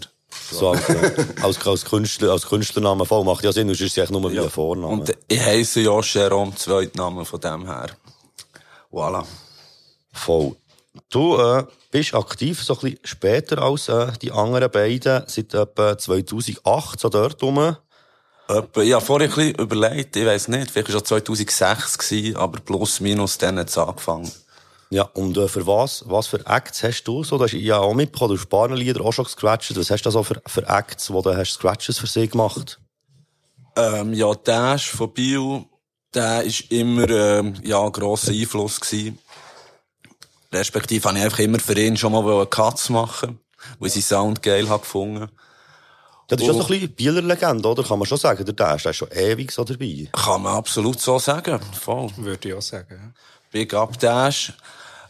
So 0.50 0.70
als, 0.70 0.82
als, 1.42 1.66
als, 1.66 1.84
Künstler, 1.84 2.32
als 2.32 2.46
Künstlernamen 2.46 3.06
voll 3.06 3.24
macht 3.24 3.44
ja 3.44 3.52
Sinn, 3.52 3.68
sonst 3.68 3.80
ist 3.80 3.92
es 3.92 3.98
eigentlich 3.98 4.20
nur 4.20 4.32
wie 4.32 4.38
ein 4.38 4.50
Vorname. 4.50 4.92
Und 4.92 5.16
ich 5.28 5.40
heisse 5.40 5.80
ja 5.80 5.98
Jerome, 6.00 6.54
Zweitname 6.54 7.24
von 7.24 7.40
dem 7.40 7.66
her. 7.66 7.88
Voilà. 8.92 9.24
Voll. 10.12 10.56
Du 11.10 11.36
äh, 11.36 11.64
bist 11.90 12.14
aktiv 12.14 12.62
so 12.62 12.74
ein 12.74 12.80
bisschen 12.80 12.98
später 13.04 13.62
als 13.62 13.88
äh, 13.88 14.12
die 14.22 14.32
anderen 14.32 14.70
beiden, 14.70 15.24
seit 15.26 15.54
etwa 15.54 15.98
2008, 15.98 17.00
so 17.00 17.08
dort 17.08 17.42
rum. 17.42 17.76
Ich 18.48 18.92
habe 18.92 19.04
vorher 19.04 19.28
ein 19.28 19.34
bisschen 19.34 19.54
überlegt, 19.56 20.16
ich 20.16 20.24
weiss 20.24 20.46
nicht, 20.46 20.70
vielleicht 20.70 20.88
war 20.88 20.96
es 20.96 21.02
auch 21.02 21.06
2006, 21.06 21.98
gewesen, 21.98 22.36
aber 22.36 22.60
plus 22.60 23.00
minus 23.00 23.38
dann 23.38 23.58
hat 23.58 23.68
es 23.68 23.78
angefangen. 23.78 24.30
Ja, 24.90 25.02
und 25.14 25.36
äh, 25.36 25.48
für 25.48 25.66
was, 25.66 26.04
was 26.06 26.28
für 26.28 26.46
Acts 26.46 26.84
hast 26.84 27.04
du 27.04 27.24
so? 27.24 27.38
Du 27.38 27.44
hast 27.44 27.54
ja 27.54 27.78
auch 27.78 27.94
mitbekommen, 27.94 28.34
du 28.34 28.36
hast 28.36 28.46
ein 28.46 28.50
paar 28.50 28.72
Lieder 28.72 29.00
auch 29.00 29.12
schon 29.12 29.24
gescratcht. 29.24 29.76
Was 29.76 29.90
hast 29.90 30.02
du 30.02 30.10
so 30.10 30.22
für, 30.22 30.40
für 30.46 30.62
Acts, 30.68 31.12
wo 31.12 31.22
du 31.22 31.36
hast 31.36 31.54
Scratches 31.54 31.98
für 31.98 32.06
sie 32.06 32.28
gemacht? 32.28 32.78
Ähm, 33.74 34.12
ja, 34.14 34.32
der 34.32 34.76
ist 34.76 34.86
von 34.86 35.12
Bio, 35.12 35.66
der 36.14 36.44
ist 36.44 36.70
immer, 36.70 37.10
ähm, 37.10 37.54
ja, 37.64 37.82
ein 37.82 37.90
grosser 37.90 38.30
Einfluss 38.30 38.80
gewesen. 38.80 39.18
Respektive 40.52 41.08
habe 41.08 41.18
ich 41.18 41.24
einfach 41.24 41.40
immer 41.40 41.58
für 41.58 41.78
ihn 41.78 41.96
schon 41.96 42.12
mal 42.12 42.24
einen 42.24 42.48
Cuts 42.48 42.88
machen, 42.88 43.40
weil 43.80 43.88
ich 43.88 43.94
seinen 43.94 44.02
Sound 44.02 44.42
geil 44.42 44.68
habe 44.68 44.82
gefunden. 44.82 45.28
Ja, 46.28 46.36
das 46.36 46.40
ist 46.40 46.46
ja 46.48 46.52
so 46.54 46.60
ein 46.62 46.66
bisschen 46.66 46.94
Bieler 46.94 47.22
Legende, 47.22 47.68
oder? 47.68 47.82
Kann 47.84 47.98
man 47.98 48.06
schon 48.06 48.18
sagen, 48.18 48.44
der 48.44 48.54
Dash, 48.54 48.82
der 48.82 48.90
ist 48.90 48.96
schon 48.96 49.08
ewig 49.12 49.52
so 49.52 49.62
dabei. 49.62 50.08
Kann 50.12 50.42
man 50.42 50.56
absolut 50.56 51.00
so 51.00 51.18
sagen. 51.18 51.60
Voll. 51.80 52.10
Würde 52.16 52.48
ich 52.48 52.54
auch 52.54 52.62
sagen. 52.62 53.14
Big 53.52 53.72
Up 53.74 53.98
Dash. 53.98 54.52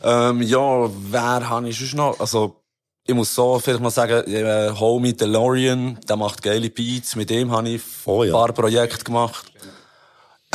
Ähm, 0.03 0.43
ja, 0.43 0.91
wer 1.11 1.49
habe 1.49 1.69
ich 1.71 1.79
sonst 1.79 1.95
noch? 1.95 2.21
Also, 2.21 2.61
ich 3.07 3.15
muss 3.15 3.35
so 3.35 3.59
vielleicht 3.59 3.81
mal 3.81 3.91
sagen, 3.91 4.31
äh, 4.31 4.71
Homie 4.79 5.15
DeLorean, 5.15 5.99
der 6.07 6.17
macht 6.17 6.43
geile 6.43 6.69
Beats, 6.69 7.17
mit 7.17 7.31
dem 7.31 7.51
habe 7.51 7.71
ich 7.71 7.83
Oh 8.05 8.23
ja. 8.23 8.33
ein 8.35 8.39
paar 8.39 8.53
Projekte 8.53 9.05
gemacht. 9.05 9.51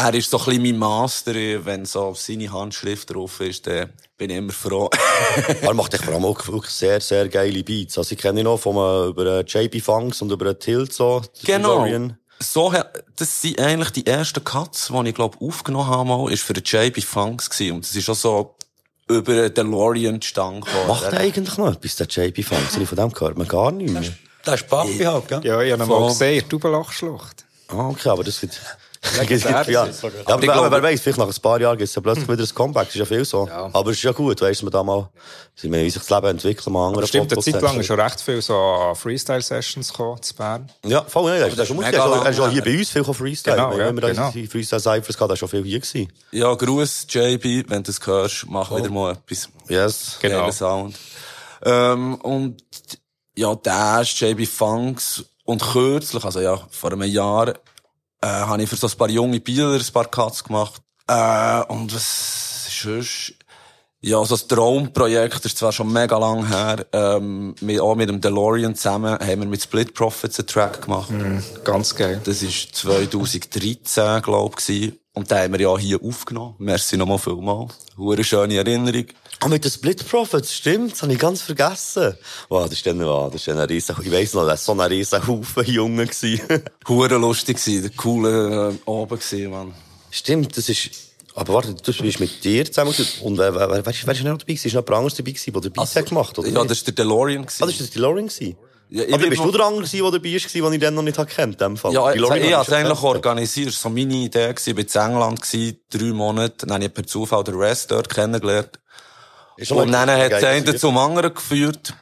Er 0.10 0.13
ist 0.13 0.29
so 0.29 0.38
ein 0.39 0.46
bisschen 0.46 0.62
mein 0.63 0.77
Master, 0.77 1.34
wenn 1.65 1.86
so 1.86 2.13
seine 2.15 2.51
Handschrift 2.51 3.13
drauf 3.13 3.39
ist, 3.41 3.67
dann 3.67 3.91
bin 4.17 4.29
ich 4.29 4.38
immer 4.38 4.53
froh. 4.53 4.89
er 5.62 5.74
macht 5.74 5.93
echt 5.93 6.03
vor 6.03 6.13
allem 6.13 6.25
auch 6.25 6.48
wirklich 6.48 6.74
sehr, 6.74 7.01
sehr 7.01 7.27
geile 7.29 7.63
Beats. 7.63 7.98
Also 7.98 8.13
ich 8.13 8.22
kenne 8.22 8.41
ihn 8.41 8.46
noch 8.46 8.58
von, 8.60 8.75
äh, 8.75 9.10
über 9.10 9.25
äh, 9.25 9.43
JB 9.46 9.81
Funks 9.81 10.22
und 10.22 10.31
über 10.31 10.48
äh, 10.48 10.55
Tilt 10.55 10.93
so. 10.93 11.22
Genau. 11.43 11.88
So, 12.39 12.74
das 13.15 13.41
sind 13.41 13.60
eigentlich 13.60 13.91
die 13.91 14.08
ersten 14.08 14.43
Cuts, 14.43 14.91
die 14.91 15.10
ich, 15.10 15.15
glaube 15.15 15.38
aufgenommen 15.46 15.88
habe, 15.88 16.10
mal, 16.10 16.31
ist 16.31 16.41
für 16.41 16.53
den 16.53 16.63
JB 16.63 17.03
Funks 17.03 17.50
gewesen. 17.50 17.75
Und 17.75 17.86
das 17.86 17.96
ist 17.96 18.10
auch 18.10 18.15
so 18.15 18.55
über 19.08 19.50
den 19.50 19.53
DeLorean 19.53 20.22
zustande 20.22 20.62
gekommen. 20.62 20.88
Macht 20.88 21.03
er 21.03 21.20
eigentlich 21.20 21.58
noch 21.58 21.72
etwas, 21.72 21.96
der 21.98 22.08
JB 22.08 22.43
Funks? 22.43 22.75
Von 22.75 22.96
dem 22.98 23.13
hört 23.20 23.38
man 23.38 23.48
gar 23.48 23.72
nichts 23.72 23.93
mehr. 23.93 24.03
Das 24.43 24.62
ist 24.62 24.67
Papi 24.70 25.00
halt, 25.00 25.27
gell? 25.27 25.41
Ja, 25.43 25.62
ich 25.62 25.72
habe 25.72 25.84
ihn 25.84 25.89
mal 25.89 26.08
gesehen, 26.08 26.34
in 26.34 26.39
der 26.39 26.50
Tubelachschlucht. 26.50 27.46
Ah, 27.67 27.89
okay, 27.89 28.10
aber 28.10 28.24
das 28.24 28.41
wird... 28.41 28.60
Ja. 29.03 29.22
ist 29.24 29.43
ja, 29.46 29.55
aber 29.55 29.63
ich 29.65 30.27
wer, 30.27 30.38
glaube- 30.38 30.72
wer 30.72 30.84
weiss, 30.84 31.01
vielleicht 31.01 31.17
nach 31.17 31.27
ein 31.27 31.41
paar 31.41 31.60
Jahren 31.60 31.75
gibt 31.77 31.89
es 31.89 31.96
ja 31.96 32.01
plötzlich 32.01 32.29
wieder 32.29 32.43
ein 32.43 32.53
Comeback. 32.55 32.86
Das 32.86 32.96
ist 32.96 33.00
ja 33.00 33.05
viel 33.05 33.25
so. 33.25 33.50
Aber 33.50 33.89
es 33.89 33.98
ist 33.98 34.03
ja 34.03 34.12
gut, 34.12 34.39
weißt 34.39 34.62
du, 34.62 34.65
man 34.65 34.72
da 34.72 34.84
mal, 34.84 35.10
wie 35.60 35.89
sich 35.89 36.00
das 36.01 36.10
Leben 36.12 36.27
entwickelt, 36.27 36.67
mal 36.70 36.88
andere 36.89 37.08
Stimmt, 37.08 37.31
eine 37.34 37.41
Zeit 37.41 37.62
lang 37.62 37.79
ist 37.79 37.88
schon 37.88 38.00
recht 38.00 38.22
viel 38.22 38.41
so 38.43 38.93
Freestyle-Sessions 38.96 39.89
gekommen, 39.91 40.22
zu 40.22 40.36
Bern. 40.36 40.72
Ja, 40.86 41.03
voll, 41.03 41.31
ja, 41.31 41.38
er 41.38 41.48
ist, 41.48 41.58
ist, 41.58 41.70
mega 41.72 41.86
er 41.88 41.93
ist, 41.93 42.00
auch- 42.00 42.25
er 42.25 42.29
ist 42.48 42.51
hier 42.53 42.63
bei 42.63 42.77
uns 42.77 42.89
viel 42.91 43.03
Freestyle. 43.03 43.55
Genau, 43.55 43.72
Wenn 43.72 43.79
ja, 43.79 43.93
wir 43.93 44.01
da 44.01 44.10
genau. 44.10 44.31
die 44.31 44.48
Freestyle-Cyphers 44.48 45.17
gehabt, 45.17 45.31
er 45.31 45.34
ist 45.34 45.39
schon 45.39 45.50
viel 45.50 45.63
hier 45.63 45.79
gewesen. 45.79 46.12
Ja, 46.31 46.53
Gruß, 46.53 47.08
JB, 47.10 47.70
wenn 47.70 47.81
du 47.81 47.89
es 47.91 48.05
hörst, 48.05 48.46
mach 48.50 48.70
wieder 48.75 48.89
mal 48.91 49.13
etwas. 49.13 49.50
Yes. 49.67 50.17
Genau. 50.22 50.41
Geiler 50.41 50.51
Sound. 50.51 50.96
Ähm, 51.63 52.15
und, 52.22 52.62
ja, 53.36 53.55
Dash, 53.55 54.22
JB 54.22 54.46
Funks 54.48 55.24
und 55.43 55.62
kürzlich, 55.63 56.24
also 56.24 56.39
ja, 56.39 56.60
vor 56.70 56.91
einem 56.91 57.03
Jahr, 57.03 57.53
äh, 58.22 58.28
habe 58.28 58.63
ich 58.63 58.70
für 58.70 58.75
so 58.75 58.88
ein 58.88 58.98
paar 58.98 59.10
junge 59.10 59.40
Bieler 59.40 59.74
ein 59.74 59.94
paar 59.94 60.06
Cuts 60.06 60.44
gemacht. 60.44 60.82
Äh, 61.08 61.63
und 61.68 61.94
was 61.94 62.68
ist 62.68 62.82
sonst? 62.82 63.34
Ja, 64.04 64.24
so 64.25 64.34
ein 64.34 64.48
Traumprojekt, 64.48 65.36
das 65.36 65.46
ist 65.46 65.60
zwar 65.60 65.72
schon 65.72 65.94
mega 65.94 66.18
lang 66.18 66.48
her, 66.48 66.88
ähm, 66.92 67.54
mit, 67.62 67.80
auch 67.80 67.94
mit 67.94 68.10
dem 68.10 68.20
DeLorean 68.20 68.74
zusammen 68.74 69.13
haben 69.20 69.42
wir 69.42 69.48
mit 69.48 69.62
Split 69.62 69.94
Profits 69.94 70.40
einen 70.40 70.48
Track 70.48 70.82
gemacht. 70.82 71.12
Ganz 71.63 71.94
geil. 71.96 72.20
Das 72.24 72.42
war 72.42 72.50
2013, 72.50 74.22
glaub 74.24 74.58
ich. 74.68 74.94
Und 75.13 75.30
den 75.30 75.38
haben 75.38 75.54
wir 75.54 75.62
ja 75.62 75.78
hier 75.78 76.01
aufgenommen. 76.01 76.56
Merci 76.58 76.98
nochmal 76.98 77.20
vielmal. 77.20 77.68
Hure 77.96 78.24
schöne 78.24 78.56
Erinnerung. 78.56 79.06
Ah, 79.44 79.48
mit 79.48 79.64
den 79.64 79.72
Split 79.72 80.08
Profits, 80.08 80.54
stimmt, 80.54 80.92
das 80.92 81.02
habe 81.02 81.14
ich 81.14 81.18
ganz 81.18 81.42
vergessen. 81.42 82.16
Wow, 82.48 82.66
das 82.66 82.74
ist 82.74 82.86
dann, 82.86 83.04
wow, 83.04 83.32
das 83.32 83.42
ist 83.42 83.48
dann 83.48 83.58
ein 83.58 83.66
riesen, 83.66 83.96
ich 84.00 84.12
weiss 84.12 84.36
noch, 84.36 84.46
das 84.46 84.68
war 84.68 84.76
so 84.76 84.80
ein 84.80 84.88
riesen 84.88 85.28
Haufen 85.28 85.66
Jungen 85.66 86.06
gewesen. 86.06 86.42
Hure 86.88 87.18
lustig 87.18 87.58
gsi, 87.58 87.82
der 87.82 87.90
coole 87.90 88.72
äh, 88.86 88.92
Abend 88.92 89.20
gsi, 89.20 89.48
man. 89.48 89.74
stimmt, 90.12 90.56
das 90.56 90.70
ist, 90.70 90.92
aber 91.34 91.56
warte, 91.56 91.74
du 91.74 91.92
bist 91.92 92.20
mit 92.20 92.44
dir 92.44 92.66
zusammen 92.66 92.92
gewesen. 92.92 93.22
und 93.24 93.40
wer, 93.40 93.56
wer, 93.56 93.72
wer, 93.72 93.84
wer 93.84 93.92
ist 93.92 94.06
wer 94.06 94.14
ist 94.14 94.24
noch 94.24 94.38
dabei 94.38 94.54
gewesen? 94.54 94.68
Ist 94.68 94.74
noch 94.76 94.84
jemand 94.84 94.98
anderes 94.98 95.16
dabei 95.16 95.32
gewesen, 95.32 95.54
der 95.54 95.62
den 95.62 95.72
Beat 95.72 95.96
hat 95.96 96.06
gemacht, 96.06 96.38
oder? 96.38 96.48
Also, 96.48 96.60
Ja, 96.60 96.64
das 96.68 96.78
ist 96.78 96.88
der 96.88 96.94
DeLorean 96.94 97.46
gsi. 97.48 97.64
ah, 97.64 97.66
das 97.66 97.74
ist 97.76 97.82
das 97.82 97.90
die 97.90 98.00
Lauren 98.00 98.28
gewesen? 98.28 98.58
Ja, 98.94 99.06
aber 99.06 99.20
bin 99.20 99.30
bist 99.30 99.42
du 99.42 99.52
der 99.52 99.62
andere 99.66 99.86
gewesen, 99.86 100.04
der 100.04 100.12
dabei 100.12 100.30
ist, 100.30 100.54
den 100.54 100.74
ich 100.74 100.80
dann 100.82 100.94
noch 100.94 101.02
nicht 101.02 101.16
kennt, 101.16 101.54
in 101.54 101.58
dem 101.58 101.78
Fall? 101.78 101.94
Ja, 101.94 102.14
ich, 102.14 102.22
habe 102.22 102.66
schon 102.66 102.74
eigentlich 102.76 103.02
organisiert. 103.02 103.70
Das 103.70 103.84
war 103.86 103.90
so 103.90 103.96
meine 103.96 104.14
Idee 104.14 104.54
gsi. 104.54 104.72
Ich 104.72 104.96
war 104.96 105.08
in 105.08 105.12
England 105.14 105.77
drei 105.90 106.04
Monate. 106.12 106.68
Dann 106.68 106.74
habe 106.74 106.86
ich 106.86 106.94
per 106.94 107.08
Zufall 107.08 107.44
den 107.46 107.56
Rest 107.56 107.90
dort 107.90 108.10
kennengelernt. 108.10 108.80
Ist 109.57 109.72
Und 109.72 109.92
dann 109.92 110.09
hat 110.09 110.29
geil 110.31 110.40
der 110.42 110.50
eine 110.50 110.61
gewesen. 110.61 110.79
zum 110.79 110.98
anderen 110.98 111.33
geführt. 111.33 111.94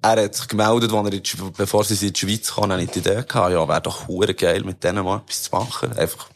Er 0.00 0.22
hat 0.22 0.34
sich 0.34 0.46
gemeldet, 0.46 0.92
als 0.92 1.06
er 1.06 1.12
in 1.12 1.22
die, 1.22 1.36
bevor 1.56 1.84
sie 1.84 2.06
in 2.06 2.12
die 2.12 2.20
Schweiz 2.20 2.54
kam, 2.54 2.70
die 2.70 2.84
Idee 2.84 3.24
gehabt, 3.26 3.52
ja, 3.52 3.66
wäre 3.68 3.80
doch 3.80 4.06
hure 4.06 4.34
geil, 4.34 4.62
mit 4.62 4.82
denen 4.84 5.04
mal 5.04 5.18
etwas 5.18 5.44
zu 5.44 5.50
machen. 5.56 5.92
Einfach. 5.92 6.28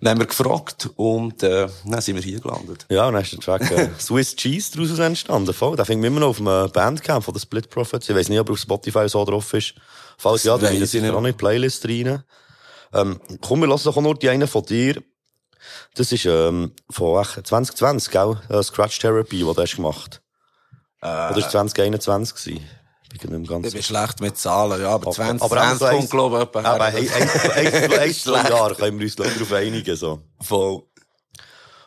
Dann 0.00 0.12
haben 0.12 0.20
wir 0.20 0.26
gefragt 0.26 0.90
und, 0.96 1.42
äh, 1.42 1.68
dann 1.84 2.00
sind 2.00 2.16
wir 2.16 2.22
hier 2.22 2.40
gelandet. 2.40 2.86
Ja, 2.88 3.06
und 3.08 3.14
dann 3.14 3.22
ist 3.22 3.32
der 3.32 3.40
Track 3.40 3.70
äh, 3.70 3.88
Swiss 3.98 4.36
Cheese 4.36 4.72
daraus 4.76 4.98
entstanden. 4.98 5.52
Voll. 5.52 5.76
Den 5.76 5.84
finden 5.84 6.02
wir 6.02 6.08
immer 6.08 6.20
noch 6.20 6.28
auf 6.28 6.36
dem 6.36 6.72
Bandcamp 6.72 7.24
von 7.24 7.34
den 7.34 7.40
Split 7.40 7.68
Profits. 7.68 8.08
Ich 8.08 8.14
weiss 8.14 8.28
nicht, 8.28 8.38
ob 8.38 8.48
er 8.48 8.52
auf 8.52 8.58
Spotify 8.58 9.08
so 9.08 9.24
drauf 9.24 9.52
ist. 9.54 9.74
Falls 10.16 10.44
ja, 10.44 10.56
dann 10.56 10.74
ist 10.74 10.94
ich 10.94 11.02
nicht. 11.02 11.10
auch 11.10 11.20
noch 11.20 11.26
in 11.26 11.32
die 11.34 11.38
Playlist 11.38 11.84
rein. 11.88 12.22
Ähm, 12.92 13.20
komm, 13.40 13.60
wir 13.60 13.68
lassen 13.68 13.84
doch 13.84 13.96
auch 13.96 14.02
nur 14.02 14.14
die 14.14 14.28
eine 14.28 14.46
von 14.46 14.64
dir. 14.64 15.02
Das 15.94 16.12
ist 16.12 16.24
ähm, 16.26 16.72
von 16.90 17.20
echt 17.22 17.46
2020, 17.46 18.10
gell? 18.10 18.36
Äh, 18.48 18.62
Scratch 18.62 18.98
Therapy, 18.98 19.38
die 19.38 19.42
du 19.44 19.54
hast 19.56 19.76
gemacht 19.76 20.20
Oder 21.02 21.36
ist 21.36 21.50
2021 21.50 22.34
gewesen? 22.34 22.68
Ich 23.12 23.20
bin 23.20 23.30
nicht 23.30 23.48
mehr 23.48 23.58
Ich 23.58 23.62
ganz 23.62 23.72
bin 23.74 23.82
schlecht 23.82 24.20
mit 24.20 24.36
Zahlen, 24.36 24.80
ja, 24.82 24.90
aber 24.90 25.10
20, 25.10 25.42
aber 25.42 25.56
20 25.56 25.86
eins- 25.86 25.96
kommt, 25.98 26.10
glaube 26.10 26.48
ich, 26.52 26.66
Aber 26.66 26.84
ein, 26.84 26.94
ein, 26.96 27.90
ein, 27.92 28.12
zwei 28.14 28.42
Jahre 28.50 28.74
können 28.74 28.98
wir 28.98 29.06
uns 29.06 29.18
ich, 29.18 29.34
darauf 29.34 29.52
einigen. 29.52 29.96
So. 29.96 30.20
Voll. 30.40 30.82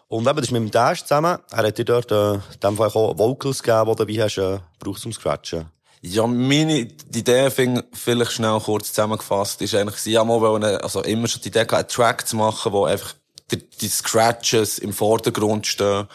Und 0.07 0.27
eben, 0.27 0.35
das 0.35 0.45
ist 0.47 0.51
mit 0.51 0.61
dem 0.63 0.71
Dash 0.71 1.03
zusammen. 1.03 1.37
Er 1.51 1.67
hat 1.67 1.77
dir 1.77 1.85
dort, 1.85 2.11
äh, 2.11 2.33
in 2.33 2.41
dem 2.63 2.75
Fall 2.75 2.87
auch 2.89 3.17
Vocals 3.17 3.61
gegeben, 3.63 3.85
die 3.85 3.95
du 3.95 4.05
dabei 4.05 4.23
hast, 4.25 4.37
äh, 4.39 4.59
brauchst 4.79 5.03
zum 5.03 5.13
Scratchen. 5.13 5.71
Ja, 6.01 6.25
meine, 6.25 6.85
die 6.85 7.19
Idee, 7.19 7.51
fing, 7.51 7.83
vielleicht 7.93 8.31
schnell 8.31 8.59
kurz 8.59 8.87
zusammengefasst, 8.89 9.61
ist 9.61 9.75
eigentlich, 9.75 10.15
mal 10.15 10.41
wollen, 10.41 10.63
also 10.63 11.01
immer 11.03 11.27
schon 11.27 11.41
die 11.43 11.49
Idee 11.49 11.67
einen 11.69 11.87
Track 11.87 12.27
zu 12.27 12.35
machen, 12.35 12.71
wo 12.73 12.85
einfach 12.85 13.13
die, 13.57 13.87
Scratches 13.87 14.79
im 14.79 14.93
Vordergrund 14.93 15.67
stehen 15.67 16.07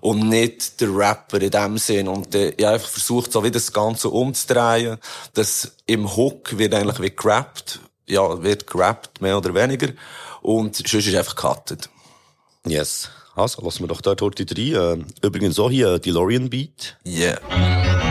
und 0.00 0.28
nicht 0.28 0.80
der 0.80 0.94
Rapper 0.94 1.40
in 1.40 1.50
dem 1.50 1.78
Sinn. 1.78 2.08
Und 2.08 2.34
äh, 2.34 2.50
ich 2.50 2.64
habe 2.64 2.74
einfach 2.74 2.88
versucht, 2.88 3.32
so 3.32 3.42
wie 3.44 3.50
das 3.50 3.72
Ganze 3.72 4.08
umzudrehen, 4.08 4.98
dass 5.34 5.72
im 5.86 6.16
Hook 6.16 6.58
wird 6.58 6.74
eigentlich 6.74 7.00
wie 7.00 7.14
gerappt, 7.14 7.80
ja, 8.06 8.42
wird 8.42 8.66
gerappt, 8.66 9.20
mehr 9.20 9.36
oder 9.38 9.54
weniger, 9.54 9.92
und 10.42 10.76
sonst 10.76 11.06
ist 11.06 11.14
einfach 11.14 11.34
cutted. 11.34 11.88
Yes. 12.66 13.10
Also, 13.34 13.62
lassen 13.62 13.82
wir 13.82 13.88
doch 13.88 14.00
dort 14.00 14.22
heute 14.22 14.46
rein. 14.56 15.04
Äh, 15.22 15.26
übrigens 15.26 15.58
auch 15.58 15.70
hier, 15.70 15.98
DeLorean 15.98 16.48
Beat. 16.48 16.96
Yeah. 17.04 18.05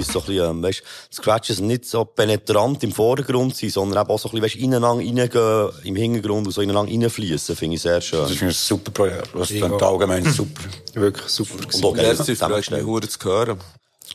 Es 0.00 0.08
so 0.08 0.20
ein 0.20 0.26
bisschen, 0.26 0.50
ähm, 0.50 0.62
weißt, 0.62 0.82
Scratches 1.12 1.60
nicht 1.60 1.84
so 1.86 2.04
penetrant 2.04 2.82
im 2.84 2.92
Vordergrund 2.92 3.56
sind, 3.56 3.72
sondern 3.72 4.02
eben 4.02 4.10
auch 4.10 4.18
so 4.18 4.28
ein 4.28 4.40
bisschen, 4.40 4.44
weißt, 4.44 4.56
ineinander 4.56 5.04
reingehen, 5.04 5.70
im 5.84 5.96
Hintergrund 5.96 6.46
und 6.46 6.52
so 6.52 6.60
ineinander 6.60 6.92
reinfließen, 6.92 7.56
finde 7.56 7.76
ich 7.76 7.82
sehr 7.82 8.00
schön. 8.00 8.20
Das 8.20 8.30
ist 8.32 8.42
ein 8.42 8.50
super 8.50 8.90
Projekt. 8.90 9.28
Das 9.34 9.50
ist 9.50 9.62
allgemein 9.62 10.24
super. 10.32 10.62
Wirklich 10.94 11.28
super. 11.28 11.54
Und 11.54 11.84
auch 11.84 11.94
Merci, 11.94 12.06
freut 12.06 12.18
mich 12.18 12.26
zusammengestellt. 12.26 12.86
hure 12.86 13.08
zu 13.08 13.18
hören. 13.24 13.60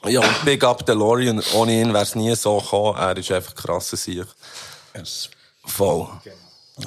Ja, 0.06 0.22
und 0.22 0.46
Big 0.46 0.64
Up 0.64 0.86
DeLorean, 0.86 1.44
ohne 1.54 1.80
ihn 1.80 1.94
wär's 1.94 2.16
nie 2.16 2.34
so 2.36 2.58
gekommen. 2.58 2.98
Er 2.98 3.16
ist 3.18 3.32
einfach 3.32 3.54
krasser 3.54 3.98
Sieg. 3.98 4.26
Yes. 4.96 5.30
Voll. 5.66 6.08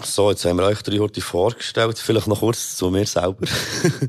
So, 0.02 0.30
jetzt 0.30 0.44
haben 0.44 0.58
wir 0.58 0.64
euch 0.66 0.82
drei 0.82 0.98
heute 0.98 1.20
vorgestellt. 1.20 1.98
Vielleicht 1.98 2.26
noch 2.26 2.40
kurz 2.40 2.76
zu 2.76 2.90
mir 2.90 3.06
selber. 3.06 3.46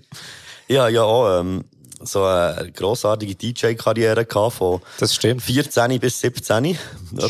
ja, 0.67 0.87
ja, 0.87 1.03
auch, 1.03 1.39
ähm, 1.39 1.65
so 2.05 2.23
eine 2.23 2.71
grossartige 2.71 3.35
DJ-Karriere 3.35 4.25
gehabt 4.25 4.55
von 4.55 4.81
Das 4.99 5.13
stimmt. 5.15 5.41
14 5.41 5.99
bis 5.99 6.19
17. 6.19 6.77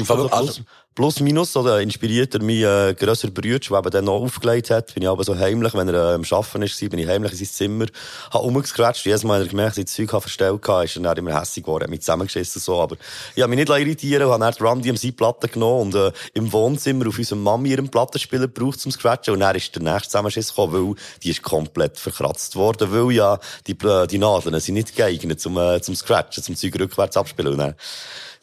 Fall- 0.05 0.17
Also 0.17 0.29
also- 0.29 0.61
plus, 0.95 1.19
minus, 1.19 1.55
oder 1.57 1.81
inspiriert 1.81 2.33
er 2.33 2.41
mich, 2.41 2.63
äh, 2.63 2.93
grösser 2.93 3.29
Bruder, 3.29 3.59
der 3.59 3.77
eben 3.77 3.89
dann 3.91 4.05
noch 4.05 4.21
aufgelegt 4.21 4.69
hat. 4.69 4.93
Bin 4.93 5.03
ich 5.03 5.09
aber 5.09 5.25
so 5.25 5.37
heimlich, 5.37 5.73
wenn 5.73 5.89
er 5.89 6.11
äh, 6.11 6.13
am 6.15 6.23
Arbeiten 6.23 6.61
ist, 6.61 6.79
bin 6.89 6.99
ich 6.99 7.07
heimlich 7.07 7.33
in 7.33 7.37
sein 7.37 7.47
Zimmer, 7.47 7.85
hab 8.31 8.41
rumgescratcht. 8.41 9.05
Jedes 9.05 9.25
Mal, 9.25 9.41
wenn 9.41 9.47
er 9.47 9.49
gemerkt, 9.49 9.71
dass 9.73 9.77
ich 9.79 9.87
Zeug 9.87 10.21
verstellt 10.21 10.65
habe, 10.67 10.85
ist 10.85 10.95
er 10.95 11.03
dann 11.03 11.17
immer 11.17 11.37
hässlich 11.37 11.65
geworden, 11.65 11.83
hat 11.83 11.89
mich 11.89 11.99
zusammengeschissen, 11.99 12.61
so. 12.61 12.79
Aber 12.79 12.95
ich 13.35 13.43
habe 13.43 13.53
mich 13.53 13.59
nicht 13.59 13.69
irritieren 13.69 14.29
lassen, 14.29 14.43
habe 14.43 14.55
dann 14.57 14.67
Run 14.67 14.81
DMC 14.81 15.11
Platte 15.11 15.49
genommen 15.49 15.93
und, 15.93 15.95
äh, 15.95 16.11
im 16.33 16.51
Wohnzimmer 16.51 17.07
auf 17.07 17.17
unserem 17.17 17.43
Mami 17.43 17.69
ihren 17.69 17.89
Plattenspieler 17.89 18.47
gebraucht 18.47 18.79
zum 18.79 18.91
Scratchen. 18.91 19.33
Und 19.33 19.41
dann 19.41 19.55
ist 19.55 19.75
der 19.75 19.83
nächste 19.83 20.09
Zusammenschiss 20.09 20.49
gekommen, 20.49 20.73
weil 20.73 20.95
die 21.21 21.31
ist 21.31 21.41
komplett 21.41 21.99
verkratzt 21.99 22.55
worden, 22.55 22.91
weil 22.93 23.11
ja, 23.11 23.39
die, 23.67 23.73
äh, 23.85 24.07
die 24.07 24.17
Nadeln 24.17 24.57
sind 24.61 24.75
nicht 24.75 24.95
geeignet 24.95 25.41
zum, 25.41 25.57
äh, 25.57 25.81
zum 25.81 25.93
Scratchen, 25.93 26.41
zum 26.41 26.55
Zeug 26.55 26.79
rückwärts 26.79 27.17
abspielen. 27.17 27.51
Und 27.51 27.59
dann 27.59 27.75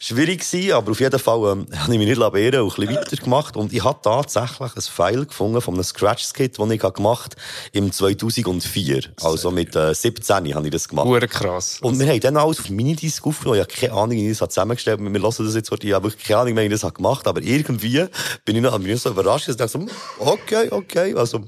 schwierig 0.02 0.40
gewesen, 0.40 0.72
aber 0.72 0.90
auf 0.90 1.00
jeden 1.00 1.18
Fall 1.18 1.52
ähm, 1.52 1.66
habe 1.76 1.92
ich 1.92 1.98
mich 1.98 2.08
nicht 2.08 2.18
lassen 2.18 2.34
und 2.34 2.44
ein 2.44 2.68
bisschen 2.68 2.96
weitergemacht. 2.96 3.56
Und 3.56 3.72
ich 3.72 3.84
habe 3.84 3.98
tatsächlich 4.02 4.74
ein 4.74 4.82
File 4.82 5.26
gefunden 5.26 5.60
von 5.60 5.74
einem 5.74 5.84
Scratch-Skit, 5.84 6.58
das 6.58 6.70
ich 6.70 6.82
habe 6.82 6.92
gemacht 6.92 7.36
im 7.72 7.92
2004. 7.92 9.02
Also 9.22 9.50
mit 9.50 9.76
äh, 9.76 9.94
17 9.94 10.54
habe 10.54 10.66
ich 10.66 10.72
das 10.72 10.88
gemacht. 10.88 11.06
Hure 11.06 11.28
krass. 11.28 11.78
Und 11.80 11.98
wir 12.00 12.06
haben 12.08 12.20
dann 12.20 12.36
alles 12.36 12.60
auf 12.60 12.68
Minidisc 12.68 13.24
aufgenommen. 13.24 13.60
Ich 13.60 13.64
habe 13.64 13.72
keine 13.72 13.92
Ahnung, 13.92 14.16
wie 14.16 14.30
ich 14.30 14.38
das 14.38 14.48
zusammengestellt 14.48 14.98
habe. 14.98 15.12
Wir 15.12 15.20
hören 15.22 15.46
das 15.46 15.54
jetzt, 15.54 15.70
heute. 15.70 15.86
ich 15.86 15.92
habe 15.92 16.04
wirklich 16.10 16.24
keine 16.26 16.40
Ahnung, 16.40 16.56
wie 16.56 16.62
ich 16.62 16.70
das 16.70 16.82
habe 16.82 16.94
gemacht 16.94 17.26
habe. 17.26 17.40
Aber 17.40 17.42
irgendwie 17.42 18.06
bin 18.44 18.56
ich 18.56 18.62
noch, 18.62 18.76
bin 18.78 18.90
ich 18.90 19.00
so 19.00 19.10
überrascht, 19.10 19.48
dass 19.48 19.54
ich 19.54 19.58
dachte, 19.58 19.72
so, 19.72 19.78
hm, 19.78 19.90
okay, 20.18 20.68
okay. 20.70 21.14
Also, 21.14 21.38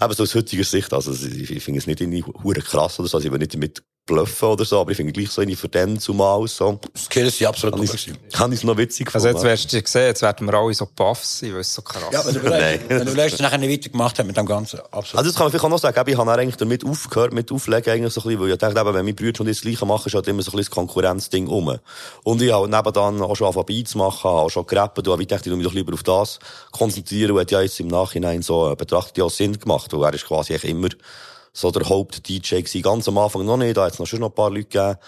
eben 0.00 0.14
so 0.14 0.22
aus 0.22 0.34
heutiger 0.34 0.64
Sicht, 0.64 0.92
also, 0.92 1.12
ich, 1.12 1.50
ich 1.50 1.64
finde 1.64 1.80
es 1.80 1.86
nicht 1.86 2.00
irgendwie 2.00 2.22
hure 2.22 2.60
krass 2.60 3.00
oder 3.00 3.08
so. 3.08 3.16
Also, 3.16 3.26
ich 3.26 3.32
will 3.32 3.40
nicht 3.40 3.54
damit 3.54 3.82
bluffen 4.06 4.48
oder 4.48 4.64
so, 4.64 4.80
aber 4.80 4.92
ich 4.92 4.96
finde 4.96 5.12
gleich 5.12 5.30
so 5.30 5.42
irgendwie 5.42 5.56
für 5.56 5.68
den 5.68 5.98
zumal 5.98 6.46
so. 6.46 6.78
Skills 6.96 7.38
sind 7.38 7.48
absolut 7.48 7.74
Habe 7.74 7.84
gut 7.86 7.94
ich 7.94 8.06
gewesen. 8.06 8.18
habe 8.38 8.54
ich 8.54 8.60
es 8.60 8.64
noch 8.64 8.76
witzig 8.76 9.12
Also 9.12 9.26
gefunden. 9.28 9.48
jetzt 9.48 9.62
wirst 9.64 9.72
du 9.72 9.82
gesehen, 9.82 10.06
jetzt 10.06 10.22
werden 10.22 10.46
wir 10.46 10.54
alle 10.54 10.72
so 10.74 10.86
baff 10.94 11.24
sein, 11.24 11.52
weil 11.52 11.60
es 11.60 11.74
so 11.74 11.82
krass 11.82 12.02
Ja, 12.12 12.24
wenn 12.24 12.34
du 12.34 12.40
Nein. 12.48 12.50
überlegst, 12.76 12.88
wenn 12.88 13.04
du 13.06 13.12
überlegst, 13.12 13.40
er 13.40 13.42
nachher 13.42 13.58
nicht 13.58 13.72
weitergemacht 13.72 14.18
hat 14.18 14.26
mit 14.26 14.36
dem 14.36 14.46
Ganzen. 14.46 14.78
Absolut. 14.92 15.14
Also 15.18 15.22
das 15.30 15.34
kann 15.34 15.44
man 15.44 15.50
vielleicht 15.50 15.64
auch 15.64 15.68
noch 15.70 15.78
sagen, 15.78 15.98
eben, 16.00 16.10
ich 16.10 16.16
habe 16.18 16.30
dann 16.30 16.38
eigentlich 16.40 16.56
damit 16.56 16.84
aufgehört, 16.84 17.32
mit 17.32 17.50
Auflegen 17.50 17.92
eigentlich 17.92 18.12
so 18.12 18.20
ein 18.20 18.24
bisschen, 18.28 18.40
weil 18.40 18.50
ich 18.50 18.58
dachte, 18.58 18.78
eben, 18.80 18.86
wenn 18.94 19.04
meine 19.04 19.14
Brüder 19.14 19.36
schon 19.38 19.46
das 19.46 19.60
Gleiche 19.60 19.84
machen, 19.86 20.06
ist 20.06 20.14
halt 20.14 20.28
immer 20.28 20.42
so 20.42 20.50
ein 20.52 20.56
bisschen 20.56 20.70
das 20.70 20.70
Konkurrenzding 20.70 21.48
rum. 21.48 21.76
Und 22.22 22.42
ich 22.42 22.52
habe 22.52 22.68
nebenan 22.68 23.22
auch 23.22 23.34
schon 23.36 23.46
angefangen 23.48 23.66
Beats 23.66 23.90
zu 23.90 23.98
machen, 23.98 24.28
auch 24.28 24.48
schon 24.50 24.66
gerappt, 24.66 25.06
und 25.08 25.20
ich 25.20 25.26
dachte, 25.26 25.50
ich 25.50 25.56
mich 25.56 25.66
doch 25.66 25.74
lieber 25.74 25.92
auf 25.94 26.04
das 26.04 26.38
konzentrieren, 26.70 27.32
und 27.32 27.40
hat 27.40 27.50
ja 27.50 27.60
jetzt 27.60 27.80
im 27.80 27.88
Nachhinein 27.88 28.42
so 28.42 28.70
äh, 28.70 28.76
betrachtet 28.76 29.18
ja 29.18 29.28
Sinn 29.28 29.58
gemacht, 29.58 29.92
weil 29.92 30.04
er 30.04 30.14
ist 30.14 30.26
quasi 30.26 30.52
eigentlich 30.52 30.70
immer 30.70 30.88
so 31.56 31.70
der 31.70 31.88
Haupt-DJ 31.88 32.56
gewesen. 32.56 32.82
Ganz 32.82 33.08
am 33.08 33.16
Anfang 33.16 33.46
noch 33.46 33.56
nicht, 33.56 33.76
da 33.76 33.86
hat 33.86 33.94
es 33.94 33.98
noch 33.98 34.06
schon 34.06 34.20
noch 34.20 34.28
ein 34.28 34.34
paar 34.34 34.50
Leute 34.50 34.64
gegeben. 34.64 34.98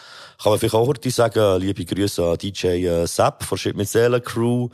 Kann 0.43 0.53
man 0.53 0.59
vielleicht 0.59 0.75
auch 0.75 0.87
heute 0.87 1.11
sagen, 1.11 1.61
liebe 1.61 1.85
Grüße 1.85 2.25
an 2.25 2.39
DJ 2.39 2.87
äh, 2.87 3.07
Sepp 3.07 3.43
von 3.43 3.59
Shit 3.59 3.77
mit 3.77 3.89
Seelen 3.89 4.23
Crew, 4.23 4.69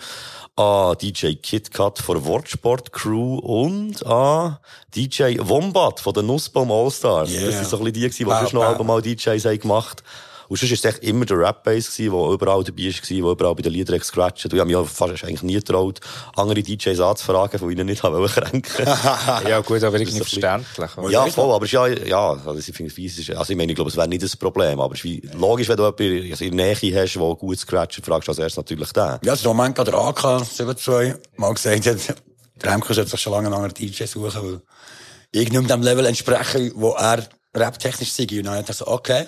an 0.55 0.97
DJ 0.99 1.35
KitKat 1.35 1.99
von 1.99 2.25
Wortsport 2.25 2.93
Crew 2.93 3.39
und 3.39 4.07
an 4.07 4.59
DJ 4.95 5.39
Wombat 5.41 5.99
von 5.99 6.13
der 6.15 6.23
Nussbaum 6.23 6.71
Allstars. 6.71 7.31
Yeah. 7.31 7.47
Das 7.47 7.57
sind 7.57 7.67
so 7.67 7.79
ein 7.79 7.85
bisschen 7.85 7.95
die 7.95 8.01
gewesen, 8.03 8.19
die 8.19 8.27
Wow, 8.27 8.53
noch 8.53 8.61
wow. 8.61 8.69
Alben 8.69 8.87
mal 8.87 9.03
DJs 9.03 9.45
haben 9.45 9.59
gemacht 9.59 10.05
und 10.49 10.59
sonst 10.59 10.71
war 10.71 10.91
es 10.91 10.97
echt 10.97 11.05
immer 11.05 11.25
der 11.25 11.39
Rap-Bass, 11.39 11.97
der 11.97 12.07
überall 12.07 12.37
dabei 12.37 12.57
war, 12.63 12.65
der 12.65 13.17
überall 13.17 13.55
bei 13.55 13.63
den 13.63 13.73
Liedern 13.73 13.99
gescratcht 13.99 14.45
hat. 14.45 14.53
Und 14.53 14.59
ich 14.59 14.61
habe 14.61 14.83
mich 14.83 14.91
fast 14.91 15.25
eigentlich 15.25 15.43
nie 15.43 15.55
getraut, 15.55 16.01
andere 16.37 16.63
DJs 16.63 17.01
anzufragen, 17.01 17.59
von 17.59 17.71
ihnen 17.71 17.87
nicht 17.87 18.03
haben 18.03 18.27
kränken. 18.27 18.87
Ja 19.49 19.61
gut, 19.61 19.83
aber 19.83 19.99
irgendwie 19.99 20.19
verständlich. 20.19 20.97
oder? 20.97 21.11
Ja, 21.11 21.27
voll, 21.27 21.53
aber 21.53 21.65
es 21.65 21.71
ist 21.71 21.73
ja, 21.73 21.87
ja, 21.87 22.31
also 22.33 22.59
ich 22.59 22.65
finde, 22.77 22.93
es 22.93 23.19
ist, 23.19 23.31
also 23.31 23.53
ich 23.53 23.57
meine, 23.57 23.73
ich 23.73 23.77
glaube, 23.77 23.91
es 23.91 23.97
wäre 23.97 24.09
nicht 24.09 24.23
das 24.23 24.37
Problem, 24.37 24.81
aber 24.81 24.95
es 24.95 25.01
ist 25.01 25.05
wie, 25.05 25.21
logisch, 25.35 25.69
wenn 25.69 25.77
du 25.77 25.85
jemanden 25.85 26.33
also 26.33 26.45
in 26.45 26.57
der 26.57 26.67
Nähe 26.67 27.03
hast, 27.03 27.15
der 27.15 27.35
gut 27.35 27.59
scratcht, 27.59 28.05
fragst 28.05 28.29
du 28.29 28.33
als 28.33 28.39
erstes 28.39 28.57
natürlich 28.57 28.93
den. 28.93 29.19
Ja, 29.23 29.37
der 29.37 29.55
Moment 29.55 29.79
der 29.79 29.95
AK 29.95 30.45
72 30.45 31.15
mal 31.37 31.55
gesagt, 31.55 31.87
hat, 31.87 32.17
der 32.63 32.73
Remco 32.73 32.93
sollte 32.93 33.11
sich 33.11 33.21
schon 33.21 33.33
lange 33.33 33.47
einen 33.47 33.55
anderen 33.55 33.75
DJ 33.75 34.05
suchen, 34.05 34.43
weil 34.43 34.61
ich 35.33 35.51
nicht 35.51 35.71
dem 35.71 35.83
Level 35.83 36.07
entspreche, 36.07 36.73
wo 36.75 36.93
er 36.93 37.25
raptechnisch 37.55 38.13
sei. 38.13 38.27
Und 38.31 38.45
dann 38.45 38.59
hat 38.59 38.69
er 38.69 38.75
so, 38.75 38.87
okay. 38.87 39.27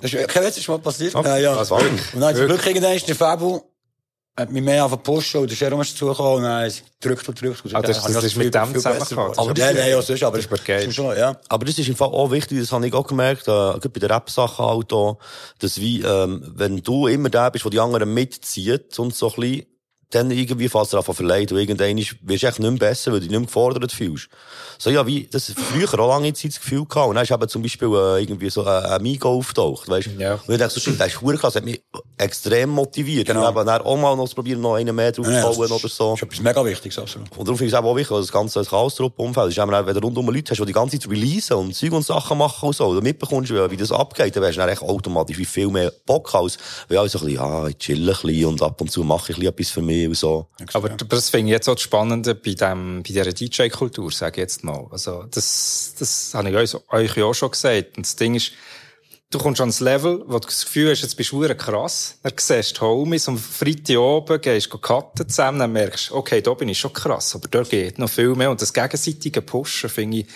Das 0.00 0.12
ist 0.12 0.36
das 0.36 0.58
ist 0.58 0.68
mal 0.68 0.78
passiert. 0.78 1.14
ja, 1.14 1.36
ja. 1.38 1.56
also 1.56 1.76
wirklich? 1.78 2.14
Und 2.14 2.20
dann 2.20 2.36
zum 2.36 2.46
Glück 2.46 2.66
irgendwann 2.66 2.92
ist 2.94 3.08
der 3.08 3.16
Fabu, 3.16 3.60
hat 4.36 4.52
mich 4.52 4.62
mehr 4.62 4.84
auf 4.84 4.92
den 4.92 5.02
pushen 5.02 5.40
und 5.40 5.50
der 5.50 5.56
Sharon 5.56 5.80
ist 5.80 5.94
dazugekommen 5.94 6.36
und 6.36 6.42
dann 6.44 6.66
ist 6.66 6.84
gedrückt 7.00 7.28
und 7.28 7.40
gedrückt. 7.40 7.62
Ah, 7.74 7.82
das- 7.82 8.02
das 8.02 8.16
ich 8.18 8.24
ist 8.24 8.36
mit 8.36 8.54
dem 8.54 8.72
zusammengekommen. 8.74 9.32
Aber 9.36 9.58
ja, 9.58 9.70
ja, 9.72 9.86
ja, 9.88 10.02
sonst, 10.02 10.22
aber 10.22 10.38
Das 10.38 10.46
ist 10.84 10.94
schon, 10.94 11.16
ja. 11.16 11.36
Aber 11.48 11.64
das 11.64 11.76
ist 11.78 11.88
im 11.88 11.96
Fall 11.96 12.08
auch 12.08 12.30
wichtig, 12.30 12.60
das 12.60 12.70
habe 12.70 12.86
ich 12.86 12.94
auch 12.94 13.06
gemerkt, 13.06 13.42
äh, 13.42 13.46
gerade 13.50 13.88
bei 13.88 13.98
den 13.98 14.10
Rap-Sachen 14.12 14.64
halt 14.64 14.92
auch, 14.92 15.18
dass 15.58 15.80
wie, 15.80 16.02
ähm, 16.02 16.52
wenn 16.54 16.80
du 16.82 17.08
immer 17.08 17.30
der 17.30 17.50
bist, 17.50 17.64
der 17.64 17.70
die 17.72 17.80
anderen 17.80 18.14
mitzieht 18.14 18.96
und 19.00 19.12
so 19.16 19.30
ein 19.30 19.40
bisschen, 19.40 19.66
dann 20.10 20.30
irgendwie 20.30 20.68
fast 20.68 20.94
davon 20.94 21.14
verleiht 21.14 21.52
und 21.52 21.58
irgendwann 21.58 21.96
wirst 21.96 22.42
du 22.42 22.46
echt 22.46 22.58
nicht 22.58 22.70
mehr 22.70 22.78
besser, 22.78 23.12
weil 23.12 23.20
du 23.20 23.26
dich 23.26 23.30
nicht 23.30 23.40
mehr 23.40 23.46
gefordert 23.46 23.92
fühlst. 23.92 24.28
So, 24.78 24.90
ja, 24.90 25.06
wie, 25.06 25.26
das 25.30 25.52
früher 25.52 25.92
auch 26.00 26.08
lange 26.08 26.32
Zeit 26.32 26.52
das 26.52 26.60
Gefühl 26.60 26.86
gehabt. 26.86 27.08
Und 27.08 27.16
dann 27.16 27.24
ist 27.24 27.30
eben 27.30 27.48
zum 27.48 27.62
Beispiel, 27.62 27.88
äh, 27.88 28.22
irgendwie 28.22 28.48
so 28.48 28.64
ein 28.64 28.84
Amigo 28.86 29.28
auftaucht, 29.28 29.88
weißt 29.88 30.06
du? 30.06 30.22
Ja. 30.22 30.34
Und 30.34 30.54
ich 30.54 30.58
dachte 30.58 30.72
so, 30.72 30.80
shit, 30.80 30.98
der 30.98 31.08
ist 31.08 31.18
krass, 31.18 31.40
das 31.40 31.56
hat 31.56 31.64
mich 31.64 31.82
extrem 32.16 32.70
motiviert. 32.70 33.26
Genau. 33.26 33.42
Und 33.46 33.56
eben 33.56 33.66
dann 33.66 33.82
auch 33.82 33.96
mal 33.96 34.16
noch 34.16 34.28
zu 34.28 34.36
probieren, 34.36 34.60
noch 34.60 34.74
einen 34.74 34.94
mehr 34.94 35.12
Ja, 35.12 35.30
ja, 35.30 35.42
draufzubauen 35.42 35.68
das 35.68 35.84
oder 35.84 35.88
so. 35.88 36.14
ist 36.14 36.22
etwas 36.22 36.40
mega 36.40 36.64
Wichtiges, 36.64 36.98
absolut. 36.98 37.30
Und 37.36 37.46
darum 37.46 37.58
finde 37.58 37.66
ich 37.66 37.74
es 37.74 37.78
auch 37.78 37.96
wichtig, 37.96 38.16
dass 38.16 38.26
das 38.26 38.32
ganze 38.32 38.62
Chaos-Trupp-Umfeld 38.62 39.48
ist, 39.50 39.58
eben 39.58 39.74
auch, 39.74 39.84
wenn 39.84 39.94
du 39.94 40.00
rundum 40.00 40.30
Leute 40.30 40.52
hast, 40.52 40.60
die 40.60 40.66
die 40.66 40.72
ganze 40.72 40.98
Zeit 40.98 41.10
releasen 41.10 41.56
und 41.56 41.74
Zeug 41.74 41.92
und 41.92 42.06
Sachen 42.06 42.38
machen 42.38 42.68
und 42.68 42.76
so, 42.76 42.86
und 42.86 42.96
du 42.96 43.02
mitbekommst, 43.02 43.52
wie, 43.52 43.76
das 43.76 43.92
abgeht, 43.92 44.34
dann 44.36 44.42
wärst 44.42 44.56
du 44.56 44.60
dann 44.60 44.70
echt 44.70 44.82
automatisch 44.82 45.36
wie 45.38 45.44
viel 45.44 45.68
mehr 45.68 45.92
Bock 46.06 46.34
als, 46.34 46.56
weil 46.88 46.98
alle 46.98 47.08
so 47.08 47.18
ein 47.18 47.26
bisschen, 47.26 47.40
ja, 47.40 47.66
ich 47.66 47.78
chill 47.78 48.00
ein 48.00 48.06
bisschen 48.06 48.46
und 48.46 48.62
ab 48.62 48.80
und 48.80 48.90
zu 48.90 49.02
mache 49.02 49.32
ich 49.32 49.38
ein 49.38 49.40
bisschen 49.40 49.52
etwas 49.52 49.70
für 49.70 49.82
mich 49.82 49.97
und 50.06 50.16
so. 50.16 50.46
Aber 50.72 50.90
das 50.90 51.30
finde 51.30 51.48
ich 51.48 51.52
jetzt 51.52 51.68
auch 51.68 51.74
das 51.74 51.82
Spannende 51.82 52.34
bei, 52.34 52.54
dem, 52.54 53.02
bei 53.02 53.12
dieser 53.12 53.32
DJ-Kultur, 53.32 54.12
sage 54.12 54.36
ich 54.36 54.42
jetzt 54.42 54.64
mal. 54.64 54.86
Also, 54.90 55.24
das, 55.30 55.94
das 55.98 56.32
habe 56.34 56.50
ich 56.50 56.56
euch, 56.56 56.76
euch 56.90 57.16
ja 57.16 57.24
auch 57.24 57.34
schon 57.34 57.50
gesagt. 57.50 57.96
Und 57.96 58.06
das 58.06 58.16
Ding 58.16 58.34
ist, 58.34 58.52
du 59.30 59.38
kommst 59.38 59.60
ans 59.60 59.80
Level, 59.80 60.22
wo 60.26 60.38
du 60.38 60.46
das 60.46 60.64
Gefühl 60.64 60.90
hast, 60.90 61.02
jetzt 61.02 61.16
bist 61.16 61.32
du 61.32 61.42
krass. 61.54 62.18
Dann 62.22 62.32
siehst 62.36 62.78
du 62.78 62.82
Homies 62.82 63.28
und 63.28 63.38
Freitag 63.38 63.98
oben 63.98 64.40
gehst 64.40 64.72
du 64.72 64.78
cutten 64.78 65.28
zusammen, 65.28 65.58
dann 65.58 65.72
merkst 65.72 66.10
du, 66.10 66.14
okay, 66.14 66.40
da 66.40 66.54
bin 66.54 66.68
ich 66.68 66.78
schon 66.78 66.92
krass, 66.92 67.34
aber 67.34 67.48
da 67.48 67.62
geht 67.62 67.98
noch 67.98 68.10
viel 68.10 68.34
mehr. 68.34 68.50
Und 68.50 68.62
das 68.62 68.72
gegenseitige 68.72 69.42
Pushen 69.42 69.90
finde 69.90 70.18
ich 70.18 70.26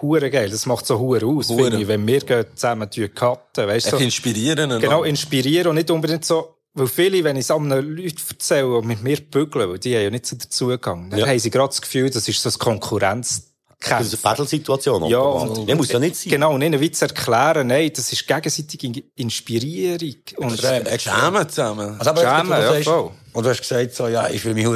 hure 0.00 0.30
geil. 0.30 0.48
Das 0.50 0.66
macht 0.66 0.86
so 0.86 0.98
hure 0.98 1.26
aus, 1.26 1.48
finde 1.48 1.80
ich, 1.80 1.88
wenn 1.88 2.06
wir 2.06 2.20
gehen 2.20 2.46
zusammen 2.54 2.88
cutten, 2.90 3.66
weißt 3.66 3.86
du. 3.86 3.90
So. 3.90 3.96
inspirieren. 3.96 4.80
Genau, 4.80 5.02
inspirieren 5.02 5.68
und 5.68 5.74
nicht 5.74 5.90
unbedingt 5.90 6.24
so, 6.24 6.57
weil 6.78 6.86
viele, 6.86 7.22
wenn 7.24 7.36
ich 7.36 7.42
es 7.44 7.50
anderen 7.50 7.96
Leuten 7.96 8.16
erzähle 8.30 8.76
und 8.76 8.86
mit 8.86 9.02
mir 9.02 9.16
bügeln, 9.20 9.68
weil 9.70 9.78
die 9.78 9.94
haben 9.96 10.02
ja 10.04 10.10
nicht 10.10 10.26
so 10.26 10.36
den 10.36 10.50
Zugang, 10.50 11.10
dann 11.10 11.18
Ja. 11.20 11.26
haben 11.26 11.38
sie 11.38 11.50
gerade 11.50 11.68
das 11.68 11.80
Gefühl, 11.82 12.08
das 12.10 12.26
ist 12.28 12.42
so 12.42 12.48
ein 12.48 12.58
Konkurrenz. 12.58 13.44
Das 13.80 14.06
ist 14.06 14.14
eine 14.14 14.22
Battle-Situation. 14.22 15.04
Ja, 15.04 15.18
und- 15.20 15.72
muss 15.76 15.92
ja 15.92 16.00
nicht 16.00 16.16
sein. 16.16 16.30
Genau, 16.30 16.52
und 16.52 16.62
ihnen 16.62 16.80
wie 16.80 16.90
zu 16.90 17.04
erklären, 17.04 17.68
nein, 17.68 17.92
das 17.94 18.12
ist 18.12 18.26
gegenseitige 18.26 18.86
In- 18.88 19.02
Inspirierung. 19.14 20.14
Und 20.38 20.52
Extrem, 20.54 20.86
extrem. 20.86 21.14
Zusammen, 21.14 21.48
zusammen. 21.48 21.96
Also, 21.98 22.10
aber 22.10 22.22
Jammen, 22.22 22.50
ja, 22.50 22.82
voll. 22.82 23.10
wo 23.32 23.40
du 23.42 23.48
hast 23.50 23.60
gesagt, 23.60 23.94
so, 23.94 24.08
ja, 24.08 24.28
ich 24.30 24.40
fühle 24.40 24.54
mich 24.54 24.66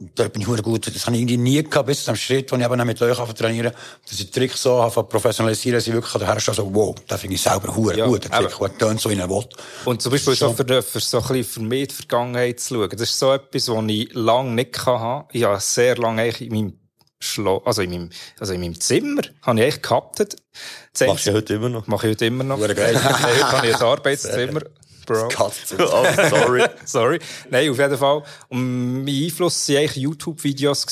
da 0.00 0.28
bin 0.28 0.42
ich 0.42 0.48
hure 0.48 0.62
gut. 0.62 0.86
Das 0.86 1.06
habe 1.06 1.16
ich 1.16 1.22
irgendwie 1.22 1.36
nie 1.36 1.62
gehabt, 1.62 1.86
bis 1.86 2.04
zu 2.04 2.10
dem 2.10 2.16
Schritt, 2.16 2.50
wo 2.50 2.56
ich 2.56 2.64
eben 2.64 2.78
dann 2.78 2.86
mit 2.86 3.00
euch 3.02 3.16
trainieren, 3.34 3.72
dass 4.08 4.18
ich 4.18 4.30
Tricks 4.30 4.62
so 4.62 4.88
zu 4.88 5.02
professionalisieren, 5.02 5.78
dass 5.78 5.86
ich 5.86 5.92
wirklich 5.92 6.12
daher 6.12 6.40
stehe, 6.40 6.54
so, 6.54 6.74
wow, 6.74 6.94
da 7.06 7.18
finde 7.18 7.34
ich 7.34 7.42
selber 7.42 7.74
hure 7.74 7.96
Ja, 7.96 8.06
gut. 8.06 8.24
Der. 8.24 8.48
Trick, 8.48 8.58
der 8.58 8.78
tönt 8.78 9.00
so 9.00 9.10
in 9.10 9.28
Wort. 9.28 9.54
Und 9.84 10.00
zum 10.00 10.12
Beispiel 10.12 10.34
so 10.34 10.52
für, 10.52 10.82
für 10.82 11.00
so 11.00 11.18
ein 11.18 11.28
bisschen 11.28 11.44
für 11.44 11.60
mich 11.60 11.88
die 11.88 11.94
Vergangenheit 11.94 12.60
zu 12.60 12.74
schauen. 12.74 12.90
Das 12.90 13.02
ist 13.02 13.18
so 13.18 13.32
etwas, 13.32 13.68
was 13.68 13.84
ich 13.88 14.14
lange 14.14 14.50
nicht 14.52 14.86
hatte. 14.86 15.28
Ich 15.32 15.44
habe 15.44 15.60
sehr 15.60 15.96
lange 15.96 16.22
eigentlich 16.22 16.40
in 16.40 16.54
meinem 16.54 16.80
Schlo 17.22 17.58
also 17.66 17.82
in 17.82 17.90
meinem, 17.90 18.10
also 18.38 18.54
in 18.54 18.62
meinem 18.62 18.80
Zimmer, 18.80 19.20
habe 19.42 19.58
ich 19.58 19.64
eigentlich 19.64 19.82
gehabt. 19.82 20.18
Machst 21.06 21.26
du 21.26 21.30
ja 21.30 21.36
heute 21.36 21.54
immer 21.54 21.68
noch. 21.68 21.86
Mache 21.86 22.06
ich 22.06 22.12
heute 22.12 22.24
immer 22.24 22.44
noch. 22.44 22.56
Hure 22.58 22.74
geil. 22.74 22.94
Heute 22.96 23.52
habe 23.52 23.66
ich 23.68 23.74
ein 23.74 23.82
Arbeitszimmer. 23.82 24.62
Bro. 25.10 25.28
Oh, 25.78 26.04
sorry. 26.28 26.64
Sorry. 26.84 27.18
Nein, 27.50 27.70
auf 27.70 27.78
jeden 27.78 27.98
Fall. 27.98 28.22
Und 28.48 29.04
mein 29.04 29.24
Einfluss 29.24 29.68
waren 29.68 29.78
eigentlich 29.78 29.96
YouTube-Videos. 29.96 30.86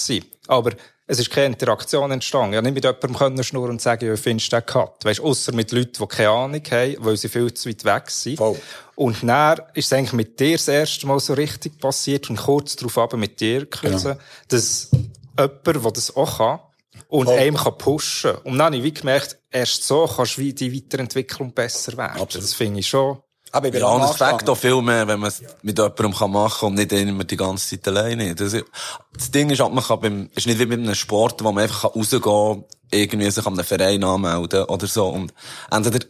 Aber 0.48 0.72
es 1.06 1.18
ist 1.18 1.30
keine 1.30 1.46
Interaktion 1.46 2.10
entstanden. 2.10 2.54
Ich 2.54 2.62
nicht 2.62 2.74
mit 2.74 2.84
jemandem 2.84 3.14
können 3.14 3.44
schnurren 3.44 3.70
und 3.72 3.80
sagen, 3.80 4.06
ja, 4.06 4.16
findest 4.16 4.52
du 4.52 4.56
den 4.56 4.66
Cut? 4.66 5.04
Weißt, 5.04 5.20
ausser 5.20 5.54
mit 5.54 5.72
Leuten, 5.72 5.92
die 6.00 6.06
keine 6.06 6.30
Ahnung 6.30 6.62
haben, 6.70 6.96
weil 6.98 7.16
sie 7.16 7.28
viel 7.28 7.52
zu 7.54 7.68
weit 7.68 7.84
weg 7.84 8.10
sind. 8.10 8.36
Voll. 8.36 8.60
Und 8.94 9.22
dann 9.22 9.60
ist 9.74 9.86
es 9.86 9.92
eigentlich 9.92 10.12
mit 10.12 10.40
dir 10.40 10.56
das 10.56 10.68
erste 10.68 11.06
Mal 11.06 11.20
so 11.20 11.34
richtig 11.34 11.78
passiert 11.78 12.28
und 12.28 12.36
kurz 12.36 12.76
darauf 12.76 12.98
aber 12.98 13.16
mit 13.16 13.40
dir 13.40 13.60
gekürzt, 13.60 14.08
dass 14.48 14.90
jemand, 15.38 15.66
der 15.66 15.92
das 15.92 16.16
auch 16.16 16.38
kann, 16.38 16.60
und 17.06 17.26
Voll. 17.26 17.38
einem 17.38 17.56
kann 17.56 17.78
pushen. 17.78 18.34
Und 18.44 18.58
dann 18.58 18.66
habe 18.66 18.76
ich 18.78 18.82
wie 18.82 18.92
gemerkt, 18.92 19.38
erst 19.50 19.84
so 19.84 20.06
kannst 20.06 20.36
du 20.36 20.42
wie 20.42 20.52
die 20.52 20.74
Weiterentwicklung 20.74 21.52
besser 21.52 21.96
werden. 21.96 22.20
Absolut. 22.20 22.44
Das 22.44 22.54
finde 22.54 22.80
ich 22.80 22.88
schon. 22.88 23.18
Aber 23.52 23.68
Ja, 23.68 23.74
es 23.74 24.16
fängt 24.16 24.22
angefangen. 24.22 24.48
auch 24.50 24.56
viel 24.56 24.82
mehr, 24.82 25.08
wenn 25.08 25.20
man 25.20 25.28
es 25.28 25.42
mit 25.62 25.78
jemandem 25.78 26.14
kann 26.14 26.30
machen 26.30 26.58
kann 26.60 26.68
und 26.70 26.74
nicht 26.74 26.92
immer 26.92 27.24
die 27.24 27.36
ganze 27.36 27.70
Zeit 27.70 27.88
alleine. 27.88 28.34
Das, 28.34 28.52
das 28.52 29.30
Ding 29.30 29.50
ist, 29.50 29.60
halt, 29.60 29.72
man 29.72 29.84
kann 29.84 30.00
beim, 30.00 30.30
ist 30.34 30.46
nicht 30.46 30.58
wie 30.58 30.66
bei 30.66 30.74
einem 30.74 30.94
Sport, 30.94 31.42
wo 31.42 31.52
man 31.52 31.64
einfach 31.64 31.82
kann 31.82 31.90
rausgehen 32.00 32.22
kann, 32.22 32.64
irgendwie 32.90 33.30
sich 33.30 33.46
an 33.46 33.54
einem 33.54 33.64
Verein 33.64 34.04
anmelden 34.04 34.64
oder 34.64 34.86
so. 34.86 35.06
Und 35.08 35.32
entweder 35.70 36.04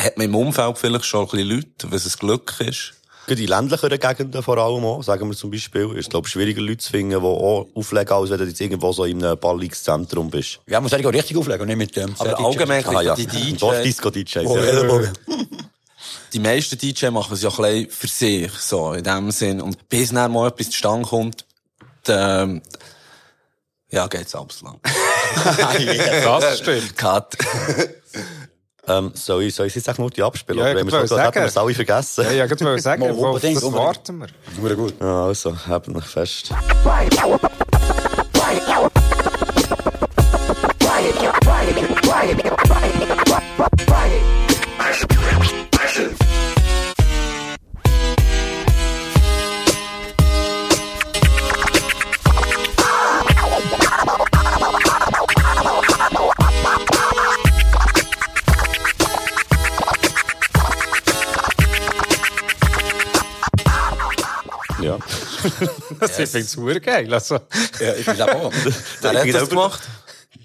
hat 0.00 0.16
man 0.16 0.26
im 0.26 0.34
Umfeld 0.34 0.78
vielleicht 0.78 1.04
schon 1.04 1.20
ein 1.26 1.28
bisschen 1.30 1.48
Leute, 1.48 1.90
was 1.90 2.06
ein 2.06 2.12
Glück 2.18 2.54
ist. 2.60 2.94
Gerade 3.26 3.42
in 3.42 3.48
ländlicheren 3.48 3.98
Gegenden 3.98 4.42
vor 4.42 4.56
allem 4.56 4.82
auch, 4.86 5.02
sagen 5.02 5.28
wir 5.28 5.36
zum 5.36 5.50
Beispiel, 5.50 5.92
ist, 5.98 6.08
glaube 6.08 6.26
ich, 6.26 6.32
schwieriger 6.32 6.62
Leute 6.62 6.78
zu 6.78 6.90
finden, 6.90 7.10
die 7.20 7.26
auch 7.26 7.66
auflegen, 7.74 8.10
als 8.14 8.30
wenn 8.30 8.38
du 8.38 8.44
jetzt 8.44 8.58
irgendwo 8.58 8.90
so 8.92 9.04
in 9.04 9.22
einem 9.22 9.38
Ballungszentrum 9.38 10.30
bist. 10.30 10.60
Ja, 10.66 10.80
muss 10.80 10.94
eigentlich 10.94 11.06
auch 11.08 11.12
richtig 11.12 11.36
auflegen 11.36 11.60
und 11.60 11.66
nicht 11.68 11.76
mit 11.76 11.94
dem. 11.96 12.14
Aber 12.18 12.38
allgemein, 12.42 12.82
Ah, 12.86 13.02
ja. 13.02 13.14
die 13.14 13.26
DJs, 13.26 13.60
Dorfdisco-DJs. 13.60 14.46
Oh, 14.46 14.56
ja. 14.56 15.12
Die 16.32 16.38
meisten 16.38 16.78
DJ 16.78 17.08
machen 17.08 17.34
es 17.34 17.42
ja 17.42 17.50
ein 17.50 17.56
bisschen 17.56 17.90
für 17.90 18.06
sich, 18.06 18.52
so, 18.52 18.92
in 18.92 19.04
dem 19.04 19.30
Sinn. 19.30 19.60
Und 19.60 19.88
bis 19.88 20.10
dann 20.10 20.32
mal 20.32 20.48
etwas 20.48 20.70
zustande 20.70 21.08
kommt, 21.08 21.46
dann, 22.04 22.62
ja, 23.90 24.06
geht's 24.06 24.34
abends 24.34 24.62
lang. 24.62 24.80
Das 26.24 26.58
stimmt. 26.58 26.96
Cut. 26.96 27.36
Ähm, 28.88 29.12
soll 29.14 29.42
ich, 29.42 29.54
soll 29.54 29.66
ich 29.66 29.74
jetzt 29.74 29.86
echt 29.86 29.98
nur 29.98 30.10
die 30.10 30.22
abspielen? 30.22 30.58
Ja, 30.58 30.70
Oder 30.70 30.80
ich 30.80 30.80
haben 30.80 31.10
wir 31.10 31.24
haben 31.24 31.34
wir 31.34 31.44
es 31.44 31.56
alle 31.56 31.74
vergessen? 31.74 32.24
Ja, 32.24 32.44
ich 32.46 32.50
wollte 32.50 32.80
sagen, 32.80 33.02
Mal, 33.02 33.28
auf 33.28 33.40
das 33.42 33.62
warten 33.72 34.18
wir. 34.18 34.28
Nur 34.58 34.74
gut. 34.74 34.94
Ja, 34.98 35.26
also, 35.26 35.54
habt 35.68 35.88
euch 35.88 36.04
fest. 36.04 36.50
Ich 66.18 66.30
finde 66.30 66.46
es 66.46 66.52
super 66.52 66.80
geil. 66.80 67.12
Also, 67.12 67.36
Ja, 67.80 67.94
ich 67.98 68.06
bin 68.06 68.20
auch. 68.22 68.52
Wer 69.00 69.20
hat 69.20 69.34
das 69.34 69.48
gemacht? 69.48 69.80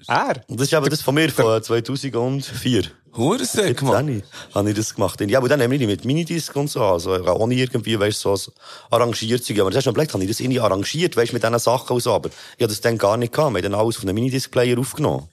er. 0.07 0.43
Und 0.47 0.59
das 0.59 0.67
ist 0.67 0.73
eben 0.73 0.89
das 0.89 1.01
von 1.01 1.15
mir 1.15 1.29
von 1.29 1.61
2004. 1.61 2.83
Hurensäck, 3.15 3.81
Mann. 3.83 4.07
Dann 4.07 4.23
habe 4.55 4.69
ich 4.71 4.75
das 4.75 4.95
gemacht. 4.95 5.21
Ja, 5.21 5.37
aber 5.37 5.47
dann 5.47 5.59
nämlich 5.59 5.85
mit 5.85 6.03
Minidisc 6.03 6.55
und 6.55 6.69
so, 6.69 6.83
also 6.83 7.11
ohne 7.13 7.53
irgendwie, 7.53 7.99
weißt 7.99 8.25
du, 8.25 8.35
so 8.35 8.51
arrangiert 8.89 9.43
zu 9.43 9.53
gehen. 9.53 9.61
Aber 9.61 9.69
das 9.69 9.77
hast 9.77 9.85
du 9.85 9.89
noch 9.91 9.95
überlegt, 9.95 10.13
habe 10.13 10.23
ich 10.23 10.29
das 10.29 10.39
irgendwie 10.39 10.59
arrangiert, 10.59 11.15
weißt 11.15 11.31
du, 11.31 11.35
mit 11.35 11.43
diesen 11.43 11.59
Sachen 11.59 11.93
und 11.93 12.01
so, 12.01 12.11
aber 12.11 12.29
ich 12.29 12.63
habe 12.63 12.69
das 12.69 12.81
dann 12.81 12.97
gar 12.97 13.17
nicht 13.17 13.31
gehabt. 13.31 13.53
Wir 13.53 13.61
haben 13.61 13.71
dann 13.71 13.79
alles 13.79 13.97
von 13.97 14.09
einem 14.09 14.15
Minidisc-Player 14.15 14.79
aufgenommen. 14.79 15.27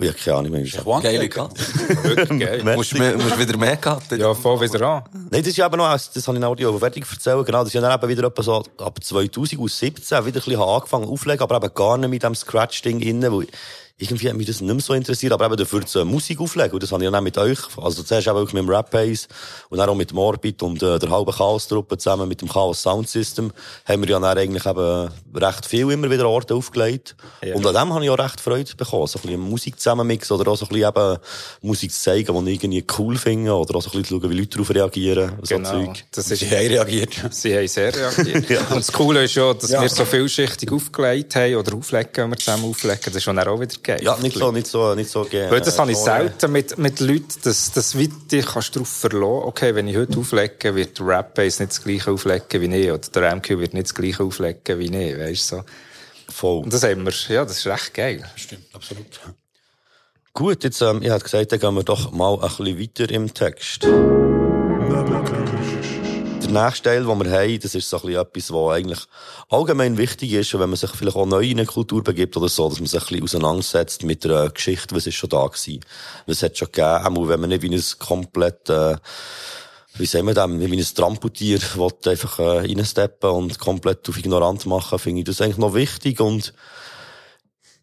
Ich 0.00 0.08
habe 0.08 0.16
keine 0.18 0.36
Ahnung, 0.36 0.52
wie 0.54 0.58
ich 0.60 0.84
Geile 1.02 1.28
Karte. 1.28 1.60
Wirklich 2.04 2.38
geil. 2.40 2.62
Musst, 2.76 2.96
mehr- 2.96 3.16
musst 3.18 3.36
wieder 3.38 3.56
mehr 3.56 3.76
Karte. 3.76 4.16
Ja, 4.16 4.32
voll 4.32 4.60
wieder 4.60 4.80
an. 4.86 5.02
Nein, 5.12 5.42
das 5.42 5.48
ist 5.48 5.58
eben 5.58 5.76
noch, 5.76 5.90
das 5.90 6.26
habe 6.28 6.36
ich 6.36 6.40
noch 6.40 6.50
Audio 6.50 6.78
fertig 6.78 7.04
erzählen, 7.10 7.44
genau, 7.44 7.58
das 7.58 7.68
ist 7.68 7.74
ja 7.74 7.80
dann 7.80 7.98
eben 7.98 8.08
wieder 8.08 8.28
etwa 8.28 8.42
so 8.42 8.62
ab 8.78 8.98
2017 9.02 10.24
wieder 10.24 10.26
ein 10.26 10.32
bisschen 10.44 10.60
angefangen 10.60 11.08
aufzulegen, 11.08 11.42
aber 11.42 11.56
eben 11.56 11.74
gar 11.74 11.98
nicht 11.98 12.10
mit 12.10 12.22
dem 12.22 12.34
Scratch-Ding 12.36 13.00
innen, 13.00 13.32
weil 13.32 13.48
irgendwie 14.00 14.28
hat 14.28 14.36
mich 14.36 14.46
das 14.46 14.60
nicht 14.60 14.72
mehr 14.72 14.80
so 14.80 14.94
interessiert, 14.94 15.32
aber 15.32 15.46
eben 15.46 15.56
dafür 15.56 15.84
zur 15.84 16.04
Musik 16.04 16.40
auflegen, 16.40 16.72
und 16.72 16.82
das 16.82 16.92
habe 16.92 17.02
ich 17.02 17.08
dann 17.10 17.16
auch 17.18 17.22
mit 17.22 17.36
euch, 17.36 17.58
also 17.76 18.02
zuerst 18.04 18.28
auch 18.28 18.40
mit 18.40 18.52
dem 18.52 18.68
Rap 18.68 18.90
Pace 18.90 19.26
und 19.70 19.78
dann 19.78 19.88
auch 19.88 19.94
mit 19.96 20.10
dem 20.12 20.18
Orbit 20.18 20.62
und 20.62 20.80
äh, 20.82 20.98
der 21.00 21.10
halben 21.10 21.32
Chaos-Truppe 21.32 21.98
zusammen 21.98 22.28
mit 22.28 22.40
dem 22.40 22.48
Chaos 22.48 22.80
Sound 22.82 23.08
System, 23.08 23.52
haben 23.84 24.02
wir 24.02 24.08
ja 24.10 24.20
dann 24.20 24.38
eigentlich 24.38 24.64
eben 24.66 25.08
recht 25.34 25.66
viel 25.66 25.90
immer 25.90 26.08
wieder 26.10 26.28
Orte 26.28 26.54
aufgelegt. 26.54 27.16
Ja. 27.42 27.56
Und 27.56 27.66
an 27.66 27.74
dem 27.74 27.92
habe 27.92 28.04
ich 28.04 28.10
auch 28.10 28.18
recht 28.18 28.40
Freude 28.40 28.72
bekommen, 28.76 29.06
so 29.08 29.18
ein 29.18 29.22
bisschen 29.22 29.40
Musik 29.40 29.80
zusammenmixen 29.80 30.36
oder 30.36 30.50
auch 30.52 30.56
so 30.56 30.66
ein 30.66 30.68
bisschen 30.68 30.88
eben 30.88 31.16
Musik 31.62 31.92
zu 31.92 32.00
zeigen, 32.00 32.44
die 32.44 32.52
ich 32.52 32.62
irgendwie 32.62 32.84
cool 32.98 33.16
finde, 33.18 33.52
oder 33.52 33.74
auch 33.76 33.82
so 33.82 33.88
ein 33.90 34.00
bisschen 34.02 34.04
zu 34.04 34.20
schauen, 34.20 34.30
wie 34.30 34.38
Leute 34.38 34.50
darauf 34.58 34.70
reagieren, 34.70 35.32
so 35.42 35.56
Genau. 35.56 35.70
Zeug. 35.86 36.04
Das 36.12 36.26
Sie 36.28 36.34
ist, 36.34 36.42
haben 36.44 36.66
reagiert. 36.68 37.10
sie 37.30 37.56
haben 37.56 37.66
sehr 37.66 37.92
reagiert. 37.94 38.48
Und 38.70 38.76
das 38.78 38.92
Coole 38.92 39.24
ist 39.24 39.34
ja, 39.34 39.52
dass 39.54 39.70
Ja. 39.70 39.82
wir 39.82 39.88
so 39.88 40.04
vielschichtig 40.04 40.70
aufgelegt 40.70 41.34
haben 41.34 41.56
oder 41.56 41.74
auflegen, 41.76 42.10
wenn 42.14 42.30
wir 42.30 42.36
zusammen 42.36 42.64
auflegen. 42.66 43.00
Das 43.04 43.16
ist 43.16 43.24
schon 43.24 43.38
auch 43.38 43.60
wieder 43.60 43.74
geil. 43.88 44.02
Ja, 44.02 44.16
nicht 44.18 44.36
so, 44.36 44.52
nicht 44.52 44.66
so, 44.66 44.94
nicht 44.94 45.10
so 45.10 45.24
gerne. 45.24 45.50
Weil 45.50 45.60
das 45.60 45.78
habe 45.78 45.90
ich 45.90 45.96
selten 45.96 46.52
mit, 46.52 46.76
mit 46.78 47.00
Leuten, 47.00 47.26
dass, 47.42 47.72
dass 47.72 47.96
wie 47.96 48.08
dich 48.08 48.46
kannst 48.46 48.76
darauf 48.76 48.88
verlassen, 48.88 49.48
okay, 49.48 49.74
wenn 49.74 49.88
ich 49.88 49.96
heute 49.96 50.18
auflege, 50.18 50.74
wird 50.74 50.98
der 50.98 51.06
Rap-Bass 51.06 51.58
nicht 51.58 51.72
das 51.72 51.82
gleiche 51.82 52.10
auflegen 52.10 52.60
wie 52.60 52.76
ich, 52.76 52.90
oder 52.90 53.08
der 53.08 53.36
MQ 53.36 53.48
wird 53.58 53.74
nicht 53.74 53.86
das 53.86 53.94
gleiche 53.94 54.22
auflegen 54.22 54.78
wie 54.78 54.94
ich, 54.94 55.18
weißt 55.18 55.52
du, 55.52 55.56
so. 55.56 55.64
Voll. 56.30 56.64
Und 56.64 56.72
das 56.72 56.82
haben 56.82 57.04
wir, 57.04 57.12
ja, 57.34 57.44
das 57.44 57.58
ist 57.58 57.66
recht 57.66 57.94
geil. 57.94 58.30
Stimmt, 58.36 58.66
absolut. 58.74 59.18
Gut, 60.34 60.62
jetzt, 60.62 60.82
ähm, 60.82 61.00
ich 61.02 61.10
hätte 61.10 61.24
gesagt, 61.24 61.52
dann 61.52 61.58
gehen 61.58 61.74
wir 61.74 61.82
doch 61.82 62.12
mal 62.12 62.34
ein 62.34 62.40
bisschen 62.40 62.78
weiter 62.78 63.10
im 63.10 63.32
Text. 63.32 63.88
Der 66.48 66.64
nächste 66.64 66.84
Teil, 66.84 67.04
den 67.04 67.22
wir 67.22 67.30
haben, 67.30 67.60
das 67.60 67.74
ist 67.74 67.90
so 67.90 67.98
ein 67.98 68.02
bisschen 68.06 68.22
etwas, 68.22 68.52
was 68.52 68.72
eigentlich 68.72 69.00
allgemein 69.50 69.98
wichtig 69.98 70.32
ist, 70.32 70.58
wenn 70.58 70.70
man 70.70 70.76
sich 70.76 70.90
vielleicht 70.92 71.18
auch 71.18 71.26
neu 71.26 71.42
in 71.42 71.58
eine 71.58 71.66
Kultur 71.66 72.02
begibt 72.02 72.38
oder 72.38 72.48
so, 72.48 72.70
dass 72.70 72.80
man 72.80 72.86
sich 72.86 73.02
ein 73.02 73.06
bisschen 73.06 73.24
auseinandersetzt 73.24 74.02
mit 74.02 74.24
der 74.24 74.48
Geschichte, 74.48 74.94
was 74.94 75.06
ist 75.06 75.16
schon 75.16 75.28
da 75.28 75.46
gewesen. 75.46 75.80
Was 76.26 76.42
hat 76.42 76.56
schon 76.56 76.72
gegeben, 76.72 77.18
auch 77.18 77.28
wenn 77.28 77.40
man 77.40 77.50
nicht 77.50 77.60
wie 77.60 77.74
ein 77.74 77.82
komplett, 77.98 78.70
äh, 78.70 78.96
wie 79.96 80.06
sagen 80.06 80.26
wir 80.26 80.32
das, 80.32 80.48
wie 80.48 80.64
ein 80.64 80.94
Tramputier 80.94 81.60
einfach 82.06 82.38
äh, 82.38 82.58
reinsteppen 82.60 83.28
und 83.28 83.58
komplett 83.58 84.08
auf 84.08 84.16
ignorant 84.16 84.64
machen, 84.64 84.98
finde 84.98 85.20
ich 85.20 85.26
das 85.26 85.42
eigentlich 85.42 85.58
noch 85.58 85.74
wichtig 85.74 86.18
und 86.18 86.54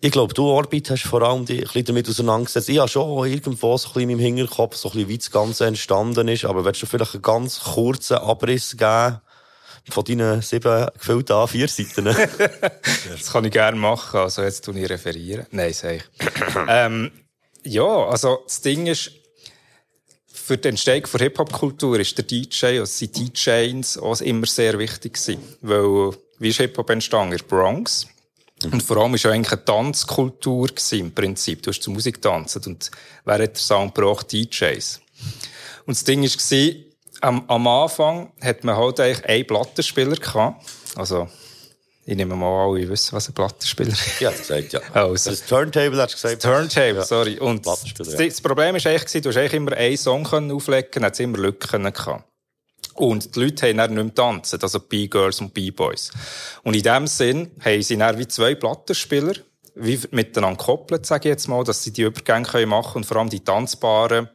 ich 0.06 0.12
glaube, 0.12 0.36
du, 0.36 0.46
Orbit, 0.46 0.92
hast 0.92 1.04
vor 1.04 1.24
allem 1.24 1.46
dich 1.46 1.58
ein 1.58 1.64
bisschen 1.64 1.86
damit 1.86 2.08
auseinandergesetzt. 2.08 2.70
Ich 2.70 2.78
habe 2.78 2.88
schon 2.88 3.28
irgendwo 3.28 3.76
so 3.76 3.88
ein 3.88 3.94
bisschen 3.94 4.10
in 4.12 4.18
meinem 4.18 4.20
Hinterkopf, 4.20 4.76
so 4.76 4.90
ein 4.90 4.92
bisschen, 4.92 5.10
wie 5.10 5.18
das 5.18 5.32
Ganze 5.32 5.66
entstanden 5.66 6.28
ist. 6.28 6.46
Aber 6.46 6.64
willst 6.64 6.84
du 6.84 6.86
vielleicht 6.86 7.16
einen 7.16 7.24
ganz 7.24 7.60
kurzen 7.60 8.18
Abriss 8.18 8.78
geben 8.78 9.20
von 9.90 10.04
deinen 10.04 10.44
sieben 10.44 10.88
gefüllten 10.98 11.36
A4-Seiten? 11.36 12.16
Das 13.10 13.32
kann 13.32 13.46
ich 13.46 13.52
gerne 13.52 13.78
machen. 13.78 14.20
Also 14.20 14.44
jetzt 14.44 14.64
tue 14.64 14.80
ich 14.80 14.88
referieren. 14.88 15.48
Nein, 15.50 15.74
sag 15.74 15.96
ich. 15.96 16.04
ähm, 16.68 17.12
ja, 17.64 18.06
also 18.06 18.44
das 18.46 18.62
Ding 18.62 18.86
ist, 18.86 19.12
für 20.28 20.58
die 20.58 20.68
Entstehung 20.68 21.04
der 21.14 21.20
Hip-Hop-Kultur 21.22 22.00
ist 22.00 22.16
der 22.16 22.26
DJ, 22.26 22.78
also 22.78 22.86
sind 22.86 23.18
DJs 23.18 23.98
auch 23.98 24.22
immer 24.22 24.46
sehr 24.46 24.78
wichtig 24.78 25.14
gewesen. 25.14 25.42
Weil, 25.62 26.12
wie 26.38 26.50
ist 26.50 26.58
Hip-Hop 26.58 26.92
entstanden? 26.92 27.32
In 27.32 27.40
der 27.40 27.46
Bronx. 27.46 28.06
Und 28.72 28.84
vor 28.84 28.98
allem 28.98 29.12
war 29.14 29.20
ja 29.20 29.32
eigentlich 29.32 29.52
eine 29.52 29.66
Tanzkultur 29.66 30.68
gewesen, 30.68 31.00
im 31.00 31.12
Prinzip. 31.14 31.62
Du 31.64 31.70
hast 31.72 31.82
zur 31.82 31.94
Musik 31.94 32.22
tanzen. 32.22 32.62
Und 32.66 32.92
wer 33.24 33.36
hat 33.36 33.42
den 33.52 33.56
Sound 33.56 33.96
gebracht? 33.96 34.32
DJs. 34.32 35.02
Und 35.86 35.96
das 35.96 36.04
Ding 36.04 36.24
war, 36.24 36.76
am, 37.22 37.50
am 37.50 37.68
Anfang 37.68 38.32
hat 38.42 38.64
man 38.64 38.76
halt 38.76 39.00
eigentlich 39.00 39.26
einen 39.26 39.48
Plattenspieler 39.48 40.16
gehabt. 40.16 40.66
Also, 40.96 41.28
ich 42.06 42.16
nehme 42.16 42.36
mal 42.36 42.68
alle 42.70 42.88
wissen, 42.88 43.14
was 43.14 43.28
ein 43.30 43.34
Plattenspieler 43.34 43.90
ist. 43.90 44.20
ja, 44.20 44.30
das 44.30 44.40
gesagt, 44.42 44.74
ja. 44.74 44.80
Also. 44.94 45.32
Das 45.32 45.46
Turntable 45.46 45.98
hast 46.02 46.12
du 46.14 46.16
gesagt. 46.22 46.42
Turntable, 46.42 46.98
Ja. 46.98 47.04
sorry. 47.06 47.40
Und 47.40 47.66
das, 47.66 47.84
das 47.98 48.42
Problem 48.42 48.76
war 48.76 48.92
eigentlich, 48.92 49.22
du 49.24 49.30
hast 49.30 49.38
eigentlich 49.38 49.54
immer 49.54 49.74
einen 49.74 49.98
Song 49.98 50.26
auflegen 50.52 50.92
können, 50.92 51.06
hat 51.06 51.20
immer 51.20 51.38
Lücken 51.40 51.84
gehabt. 51.92 52.24
Und 52.96 53.36
die 53.36 53.42
Leute 53.42 53.68
haben 53.68 53.78
dann 53.78 53.94
nicht 53.94 54.04
mehr 54.04 54.16
tanzen, 54.16 54.62
also 54.62 54.80
B-Girls 54.80 55.42
und 55.42 55.54
B-Boys. 55.54 56.12
Und 56.64 56.76
in 56.76 56.84
dem 56.84 57.08
Sinn 57.08 57.52
haben 57.64 57.82
sie 57.82 57.98
dann 57.98 58.18
wie 58.18 58.28
zwei 58.28 58.56
Plattenspieler, 58.56 59.34
wie 59.76 60.00
miteinander 60.12 60.58
gekoppelt, 60.58 61.06
sage 61.06 61.28
ich 61.28 61.34
jetzt 61.34 61.48
mal, 61.48 61.64
dass 61.66 61.84
sie 61.84 61.92
die 61.92 62.04
Übergänge 62.04 62.46
können 62.48 62.70
machen 62.70 62.98
und 62.98 63.06
vor 63.06 63.18
allem 63.18 63.30
die 63.30 63.42
tanzbaren 63.42 64.30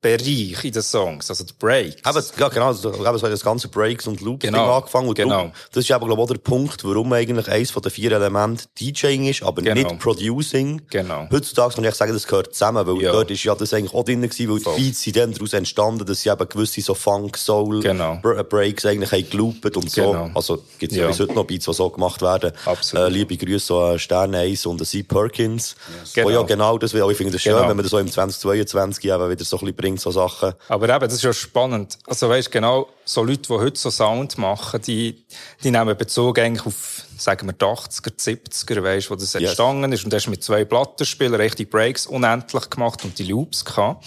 Bereich 0.00 0.64
in 0.64 0.70
den 0.72 0.82
Songs, 0.82 1.28
also 1.28 1.42
die 1.42 1.52
Breaks. 1.58 1.96
Eben, 2.08 2.24
ja, 2.38 2.48
genau, 2.48 2.68
also, 2.68 2.94
eben, 2.94 3.18
so 3.18 3.26
das 3.28 3.42
ganze 3.42 3.66
Breaks 3.66 4.06
und 4.06 4.20
Loops 4.20 4.42
Genau, 4.46 4.76
angefangen. 4.76 5.08
Und 5.08 5.16
genau. 5.16 5.30
darum- 5.36 5.52
Das 5.72 5.84
ist 5.84 5.90
aber, 5.90 6.06
glaube 6.06 6.22
ich, 6.22 6.24
auch 6.28 6.32
der 6.32 6.38
Punkt, 6.38 6.84
warum 6.84 7.12
eigentlich 7.12 7.48
eins 7.48 7.72
von 7.72 7.82
den 7.82 7.90
vier 7.90 8.12
Elementen 8.12 8.62
DJing 8.78 9.26
ist, 9.26 9.42
aber 9.42 9.60
Genau. 9.60 9.74
nicht 9.74 9.98
Producing. 9.98 10.82
Genau. 10.90 11.26
Heutzutage 11.32 11.74
kann 11.74 11.84
ich 11.84 11.94
sagen, 11.96 12.12
das 12.12 12.28
gehört 12.28 12.54
zusammen, 12.54 12.86
weil 12.86 13.02
Ja. 13.02 13.10
dort 13.10 13.30
ist 13.32 13.42
ja 13.42 13.56
das 13.56 13.74
eigentlich 13.74 13.92
auch 13.92 14.04
drin 14.04 14.22
gewesen, 14.22 14.48
weil 14.52 14.60
Voll. 14.60 14.76
die 14.76 14.82
Beats 14.84 15.02
sind 15.02 15.16
dann 15.16 15.32
daraus 15.32 15.52
entstanden, 15.52 16.06
dass 16.06 16.20
sie 16.22 16.28
eben 16.30 16.48
gewisse 16.48 16.80
so 16.80 16.94
Funk, 16.94 17.36
Soul, 17.36 17.80
Genau. 17.80 18.18
Br- 18.22 18.44
Breaks 18.44 18.86
eigentlich 18.86 19.10
haben 19.10 19.28
geloopt 19.28 19.76
und 19.76 19.90
so. 19.90 20.12
Genau. 20.12 20.30
Also, 20.34 20.62
gibt's 20.78 20.94
ja 20.94 21.02
Ja. 21.02 21.08
bis 21.08 21.18
heute 21.18 21.32
noch 21.34 21.44
Beats, 21.44 21.64
die 21.64 21.74
so 21.74 21.90
gemacht 21.90 22.22
werden. 22.22 22.52
Absolut. 22.66 23.06
Äh, 23.06 23.08
liebe 23.10 23.36
Grüße 23.36 23.74
an 23.74 23.98
Stern 23.98 24.34
1 24.36 24.64
und 24.64 24.86
C. 24.86 25.02
Perkins. 25.02 25.74
Genau. 26.14 26.28
Wo 26.28 26.30
ja 26.30 26.42
genau 26.42 26.78
das 26.78 26.94
will. 26.94 27.04
Ich 27.10 27.16
finde 27.16 27.32
das 27.32 27.42
schön, 27.42 27.52
Genau. 27.54 27.68
wenn 27.68 27.76
man 27.76 27.82
das 27.82 27.90
so 27.90 27.98
im 27.98 28.06
2022 28.10 29.04
eben 29.06 29.28
wieder 29.30 29.44
so 29.44 29.56
ein 29.56 29.60
bisschen 29.60 29.74
bringt, 29.76 29.87
so 29.96 30.10
Sachen. 30.10 30.54
Aber 30.68 30.88
eben, 30.88 31.00
das 31.00 31.14
ist 31.14 31.22
ja 31.22 31.32
spannend. 31.32 31.98
Also 32.06 32.28
weißt 32.28 32.50
genau, 32.50 32.88
so 33.04 33.22
Leute, 33.22 33.42
die 33.42 33.54
heute 33.54 33.78
so 33.78 33.90
Sound 33.90 34.38
machen, 34.38 34.80
die, 34.82 35.24
die 35.62 35.70
nehmen 35.70 35.96
Bezug 35.96 36.38
eigentlich 36.38 36.66
auf, 36.66 37.02
sagen 37.16 37.46
wir, 37.46 37.52
die 37.52 37.64
80er, 37.64 38.18
70er, 38.18 38.82
weißt, 38.82 39.10
wo 39.10 39.14
das 39.14 39.32
Yes. 39.32 39.42
entstanden 39.42 39.92
ist. 39.92 40.04
Und 40.04 40.12
hast 40.12 40.28
mit 40.28 40.42
zwei 40.44 40.64
Plattenspielern 40.64 41.40
richtig 41.40 41.70
Breaks 41.70 42.06
unendlich 42.06 42.68
gemacht 42.70 43.04
und 43.04 43.18
die 43.18 43.24
Loops 43.24 43.64
gehabt. 43.64 44.04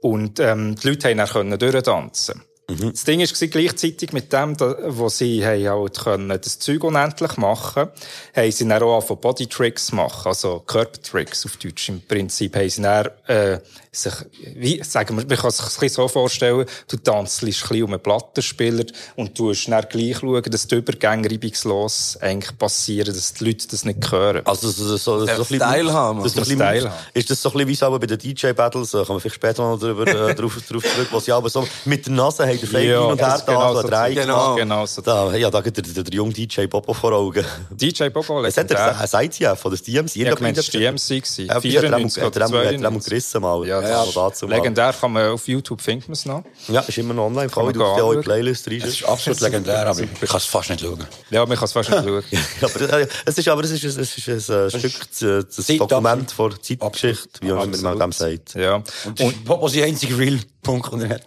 Und, 0.00 0.40
ähm, 0.40 0.76
die 0.76 0.88
Leute 0.88 1.08
haben 1.08 1.18
dann 1.18 1.28
können 1.28 1.58
durchtanzen. 1.58 2.42
Das 2.68 3.04
Ding 3.04 3.20
war 3.20 3.48
gleichzeitig 3.48 4.12
mit 4.12 4.32
dem, 4.32 4.58
wo 4.58 5.08
sie 5.08 5.46
haben 5.46 5.68
halt 5.68 5.98
können, 6.00 6.28
das 6.28 6.58
Zeug 6.58 6.82
unendlich 6.82 7.36
machen, 7.36 7.88
haben 8.34 8.50
sie 8.50 8.66
dann 8.66 8.82
auch 8.82 9.02
von 9.02 9.20
Bodytricks 9.20 9.92
machen, 9.92 10.26
also 10.26 10.60
Körpertricks 10.66 11.46
auf 11.46 11.58
Deutsch. 11.58 11.88
Im 11.88 12.00
Prinzip 12.00 12.56
haben 12.56 12.68
sie 12.68 12.82
dann, 12.82 13.10
äh, 13.28 13.60
sich, 13.96 14.12
wie, 14.54 14.82
sagen 14.84 15.16
wir, 15.16 15.24
man 15.26 15.36
kann 15.36 15.50
sich 15.50 15.64
das 15.64 15.76
ein 15.76 15.80
bisschen 15.80 15.88
so 16.02 16.08
vorstellen, 16.08 16.66
du 16.88 16.96
tanzt 16.98 17.42
ein 17.42 17.46
bisschen 17.46 17.82
um 17.84 17.92
einen 17.92 18.02
Plattenspieler 18.02 18.84
und 19.16 19.38
du 19.38 19.44
musst 19.46 19.68
dann 19.68 19.84
gleich 19.88 20.18
schauen, 20.18 20.42
dass 20.42 20.66
die 20.66 20.74
Übergänge 20.76 21.30
reibungslos 21.30 22.18
eigentlich 22.20 22.56
passieren, 22.58 23.14
dass 23.14 23.34
die 23.34 23.44
Leute 23.44 23.66
das 23.68 23.84
nicht 23.84 24.10
hören. 24.10 24.42
Also, 24.44 24.68
so, 24.70 24.84
so, 24.84 24.96
so, 24.96 25.18
so 25.20 25.26
Der 25.26 25.34
ein 25.34 25.38
bisschen- 25.40 25.56
Style 25.60 25.92
haben, 25.92 26.18
Das 26.22 26.26
ist, 26.26 26.36
der 26.36 26.42
ein 26.42 26.48
bisschen- 26.48 26.58
Style 26.80 26.90
haben. 26.90 26.94
ist 27.14 27.30
das 27.30 27.42
so 27.42 27.48
ein 27.48 27.52
bisschen 27.54 27.68
wie 27.68 27.72
es 27.72 27.82
aber 27.82 27.98
bei 27.98 28.06
den 28.06 28.18
DJ-Battles, 28.18 28.90
kommen 28.92 29.08
wir 29.08 29.20
vielleicht 29.20 29.34
später 29.36 29.62
noch 29.62 29.78
drüber, 29.78 30.06
äh, 30.06 30.34
drauf, 30.34 30.56
drauf 30.68 30.82
zurück, 30.84 31.08
wo 31.10 31.20
sie 31.20 31.32
aber 31.32 31.48
so 31.48 31.66
mit 31.84 32.06
der 32.06 32.12
Nase 32.12 32.46
haben 32.46 32.58
den 32.58 32.68
Fake 32.68 32.82
hin 32.82 32.96
und 32.98 33.18
her 33.20 33.26
das 33.28 33.40
ist 33.40 33.46
da, 33.46 33.52
genau 33.52 33.74
so 33.82 33.88
Drei 33.88 34.14
Genau. 34.14 34.54
Genau 34.56 34.86
so. 34.86 35.02
Da, 35.02 35.34
ja, 35.34 35.50
da 35.50 35.60
geht 35.60 35.76
der, 35.76 35.84
der, 35.84 36.02
der 36.04 36.14
junge 36.14 36.32
DJ 36.32 36.66
Bobo 36.66 36.92
vor 36.92 37.12
Augen. 37.12 37.44
DJ 37.70 38.08
Bobo, 38.08 38.42
Was 38.42 38.56
hat 38.56 38.70
er? 38.70 38.98
Ein 39.14 39.24
ITF 39.26 39.64
oder 39.64 39.70
das 39.76 39.82
DMC? 39.82 40.16
Ja, 40.16 40.32
ich 40.32 40.40
meine, 40.40 40.54
das 40.54 40.72
war 40.72 40.80
DMC. 40.80 41.22
Ja, 41.38 41.44
er 41.46 41.56
einmal- 41.56 41.60
94 41.60 42.22
hat 42.22 42.36
er 42.36 42.36
oder 42.36 42.46
einmal- 42.46 42.60
hat 42.66 42.72
er 42.72 42.78
92. 42.78 43.10
gerissen 43.10 43.42
mal. 43.42 43.66
Ja, 43.66 43.80
Ja, 43.88 44.04
das 44.04 44.14
dazu 44.14 44.46
ist 44.46 44.50
legendär. 44.52 44.92
Kann 44.92 45.12
man 45.12 45.30
auf 45.30 45.46
YouTube 45.48 45.80
finden, 45.80 46.12
es 46.12 46.24
noch. 46.26 46.44
Ja, 46.68 46.80
ist 46.80 46.98
immer 46.98 47.14
noch 47.14 47.26
online. 47.26 47.48
Fall, 47.48 47.72
man 47.72 47.74
in 47.74 48.18
die. 48.20 48.22
Playlist 48.22 48.68
rein. 48.68 48.78
ist 48.78 49.04
absolut 49.04 49.40
legendär, 49.40 49.86
aber 49.86 50.00
ich 50.00 50.20
kann 50.20 50.36
es 50.36 50.44
fast 50.44 50.70
nicht 50.70 50.80
schauen. 50.80 51.06
Ja, 51.30 51.44
man 51.46 51.56
kann 51.56 51.64
es 51.64 51.72
fast 51.72 51.90
nicht 51.90 52.04
schauen. 52.04 52.24
aber, 52.62 53.00
äh, 53.00 53.08
es 53.24 53.38
ist, 53.38 53.48
aber 53.48 53.64
es 53.64 53.70
ist, 53.70 53.84
es 53.84 54.18
ist 54.18 54.50
ein 54.50 54.66
äh, 54.66 54.70
Stück, 54.70 55.22
äh, 55.22 55.44
das 55.44 55.66
Dokument 55.66 56.30
vor 56.30 56.60
Zeitgeschichte, 56.60 57.40
wie 57.40 57.52
man 57.52 57.72
immer 57.72 57.90
Absolut. 57.90 58.02
dem 58.02 58.12
sagt. 58.12 58.54
Ja. 58.54 58.76
Und 58.76 59.20
das 59.20 59.28
ist 59.28 59.44
Bobo 59.44 59.68
sein 59.68 59.84
einziger 59.84 60.18
Real-Punkt, 60.18 60.92
den 60.92 61.00
er 61.02 61.08
hat. 61.10 61.24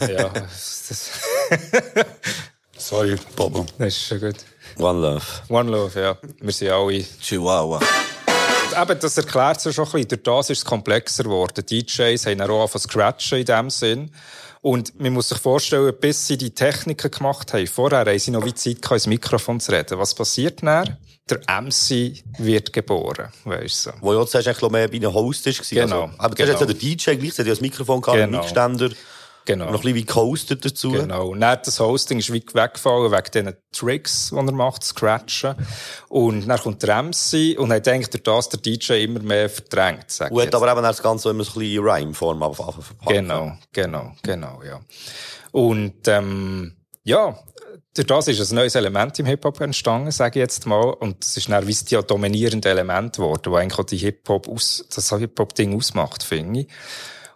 ja, 0.00 0.28
das, 0.88 1.10
Sorry, 2.78 3.16
Bobo. 3.36 3.64
das 3.78 3.88
ist 3.88 4.06
schon 4.06 4.20
gut. 4.20 4.36
One 4.78 5.00
Love. 5.00 5.24
One 5.48 5.70
Love, 5.70 6.00
ja. 6.00 6.18
Wir 6.40 6.52
sind 6.52 6.70
alle 6.70 7.04
Chihuahua. 7.20 7.80
Eben, 8.72 8.98
das 9.00 9.16
erklärt 9.16 9.60
sich 9.60 9.74
schon 9.74 9.86
ein 9.86 9.92
bisschen. 9.92 10.08
Durch 10.08 10.22
das 10.22 10.50
ist 10.50 10.58
es 10.58 10.64
komplexer 10.64 11.24
geworden. 11.24 11.64
DJs 11.64 12.26
haben 12.26 12.40
auch 12.40 12.60
angefangen 12.60 12.68
zu 12.68 12.88
scratchen 12.88 13.38
in 13.38 13.44
dem 13.44 13.70
Sinn. 13.70 14.10
Und 14.60 14.98
man 15.00 15.12
muss 15.12 15.28
sich 15.28 15.38
vorstellen, 15.38 15.92
bis 16.00 16.26
sie 16.26 16.38
die 16.38 16.54
Techniken 16.54 17.10
gemacht 17.10 17.52
haben, 17.52 17.66
vorher 17.66 18.00
haben 18.00 18.18
sie 18.18 18.30
noch 18.30 18.44
wie 18.44 18.54
Zeit 18.54 18.80
gehabt, 18.80 18.92
ins 18.98 19.06
Mikrofon 19.08 19.58
zu 19.58 19.72
reden. 19.72 19.98
Was 19.98 20.14
passiert 20.14 20.62
dann? 20.62 20.96
Der 21.28 21.40
MC 21.60 22.22
wird 22.38 22.72
geboren, 22.72 23.28
weisst 23.44 23.86
du. 23.86 23.90
Wo 24.00 24.12
ja 24.14 24.24
zuerst 24.26 24.48
eigentlich 24.48 24.70
mehr 24.70 24.88
bei 24.88 24.96
einem 24.96 25.12
Host 25.14 25.44
gewesen. 25.44 25.64
Genau, 25.74 26.02
Also, 26.02 26.14
aber 26.18 26.34
genau. 26.34 26.52
hat 26.52 26.60
ja 26.60 26.66
der 26.66 26.74
DJ 26.76 27.14
gleichzeitig 27.16 27.52
das 27.52 27.60
Mikrofon 27.60 28.00
gehabt, 28.00 28.18
Genau. 28.18 28.38
Mikständer. 28.38 28.90
Genau. 29.44 29.66
Und 29.66 29.72
noch 29.72 29.80
ein 29.80 29.82
bisschen 29.82 29.96
wie 29.96 30.06
gehostet 30.06 30.64
dazu. 30.64 30.92
Genau. 30.92 31.28
Und 31.28 31.40
dann 31.40 31.58
das 31.64 31.80
Hosting 31.80 32.18
ist 32.18 32.32
wie 32.32 32.44
weggefallen 32.52 33.10
wegen 33.10 33.30
diesen 33.32 33.56
Tricks, 33.72 34.30
die 34.30 34.36
er 34.36 34.52
macht, 34.52 34.84
Scratchen. 34.84 35.54
Und 36.08 36.46
dann 36.46 36.60
kommt 36.60 36.82
der 36.82 37.02
MC 37.02 37.58
und 37.58 37.72
hat 37.72 37.88
eigentlich 37.88 38.10
durch 38.10 38.22
das 38.22 38.48
der 38.50 38.60
DJ 38.60 39.04
immer 39.04 39.20
mehr 39.20 39.48
verdrängt, 39.48 40.04
sag 40.08 40.30
ich 40.30 40.36
hat 40.36 40.44
jetzt. 40.44 40.54
aber 40.54 40.70
eben 40.70 40.82
das 40.82 41.02
Ganze 41.02 41.30
immer 41.30 41.44
so 41.44 41.52
ein 41.52 41.58
bisschen 41.58 41.84
Rhyme-Form 41.84 42.54
verpacken. 42.54 42.94
Genau, 43.06 43.52
genau, 43.72 44.12
genau, 44.22 44.62
ja. 44.62 44.80
Und 45.50 46.06
ähm, 46.06 46.76
ja, 47.04 47.36
durch 47.94 48.06
das 48.06 48.28
ist 48.28 48.50
ein 48.50 48.54
neues 48.54 48.74
Element 48.74 49.18
im 49.18 49.26
Hip-Hop 49.26 49.60
entstanden, 49.60 50.10
sage 50.12 50.38
ich 50.38 50.42
jetzt 50.42 50.66
mal. 50.66 50.90
Und 50.90 51.22
es 51.22 51.36
ist 51.36 51.48
dann 51.48 51.66
wie 51.66 51.74
das 51.74 52.06
dominierende 52.06 52.70
Element 52.70 53.16
geworden, 53.16 53.52
wo 53.52 53.56
eigentlich 53.56 53.78
auch 53.78 53.84
die 53.84 53.98
Hip-Hop 53.98 54.48
aus, 54.48 54.86
das 54.94 55.10
Hip-Hop-Ding 55.10 55.76
ausmacht, 55.76 56.22
finde 56.22 56.60
ich. 56.60 56.68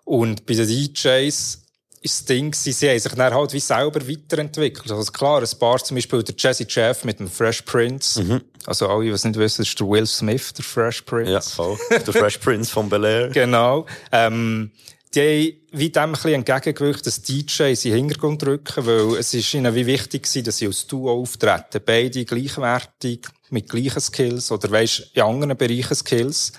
Und 0.04 0.46
bei 0.46 0.54
den 0.54 0.68
DJs 0.68 1.65
das 2.06 2.24
Ding, 2.24 2.54
sie 2.54 2.72
haben 2.72 2.98
sich 2.98 3.12
dann 3.12 3.34
halt 3.34 3.52
wie 3.52 3.60
selber 3.60 4.06
weiterentwickelt. 4.08 4.90
Also 4.90 5.10
klar, 5.12 5.40
ein 5.40 5.58
paar, 5.58 5.78
zum 5.78 5.94
Beispiel 5.94 6.22
der 6.22 6.34
Jazzy 6.36 6.66
Jeff 6.68 7.04
mit 7.04 7.18
dem 7.18 7.28
Fresh 7.28 7.62
Prince. 7.62 8.40
Also 8.66 8.88
alle, 8.88 9.04
die 9.04 9.10
es 9.10 9.24
nicht 9.24 9.38
wissen, 9.38 9.62
ist 9.62 9.78
der 9.78 9.88
Will 9.88 10.06
Smith, 10.06 10.52
der 10.54 10.64
Fresh 10.64 11.02
Prince. 11.02 11.32
Ja, 11.32 11.40
voll. 11.40 11.78
der 11.90 12.12
Fresh 12.12 12.38
Prince 12.38 12.70
von 12.70 12.88
Bel 12.88 13.04
Air. 13.04 13.28
Genau. 13.32 13.86
Ähm, 14.12 14.70
die 15.14 15.20
haben 15.20 15.66
wie 15.78 15.90
dem 15.90 16.02
ein 16.02 16.12
bisschen 16.12 16.34
entgegengewirkt, 16.34 17.06
dass 17.06 17.22
DJs 17.22 17.84
in 17.84 17.90
den 17.90 17.98
Hintergrund 17.98 18.44
rücken, 18.46 18.86
weil 18.86 19.18
es 19.18 19.34
ist 19.34 19.52
ihnen 19.54 19.74
wie 19.74 19.86
wichtig 19.86 20.22
gewesen, 20.22 20.44
dass 20.44 20.58
sie 20.58 20.66
als 20.66 20.86
Duo 20.86 21.12
auftreten. 21.12 21.82
Beide 21.84 22.24
gleichwertig, 22.24 23.26
mit 23.50 23.68
gleichen 23.68 24.00
Skills, 24.00 24.50
oder 24.50 24.70
weisst, 24.70 25.10
in 25.14 25.22
anderen 25.22 25.56
Bereichen 25.56 25.94
Skills. 25.94 26.52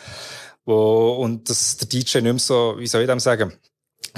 Wo, 0.66 1.14
und 1.14 1.50
dass 1.50 1.78
der 1.78 1.88
DJ 1.88 2.20
nicht 2.20 2.24
mehr 2.24 2.40
so, 2.40 2.76
wie 2.78 2.88
soll 2.88 3.02
ich 3.02 3.08
dem 3.08 3.20
sagen, 3.20 3.54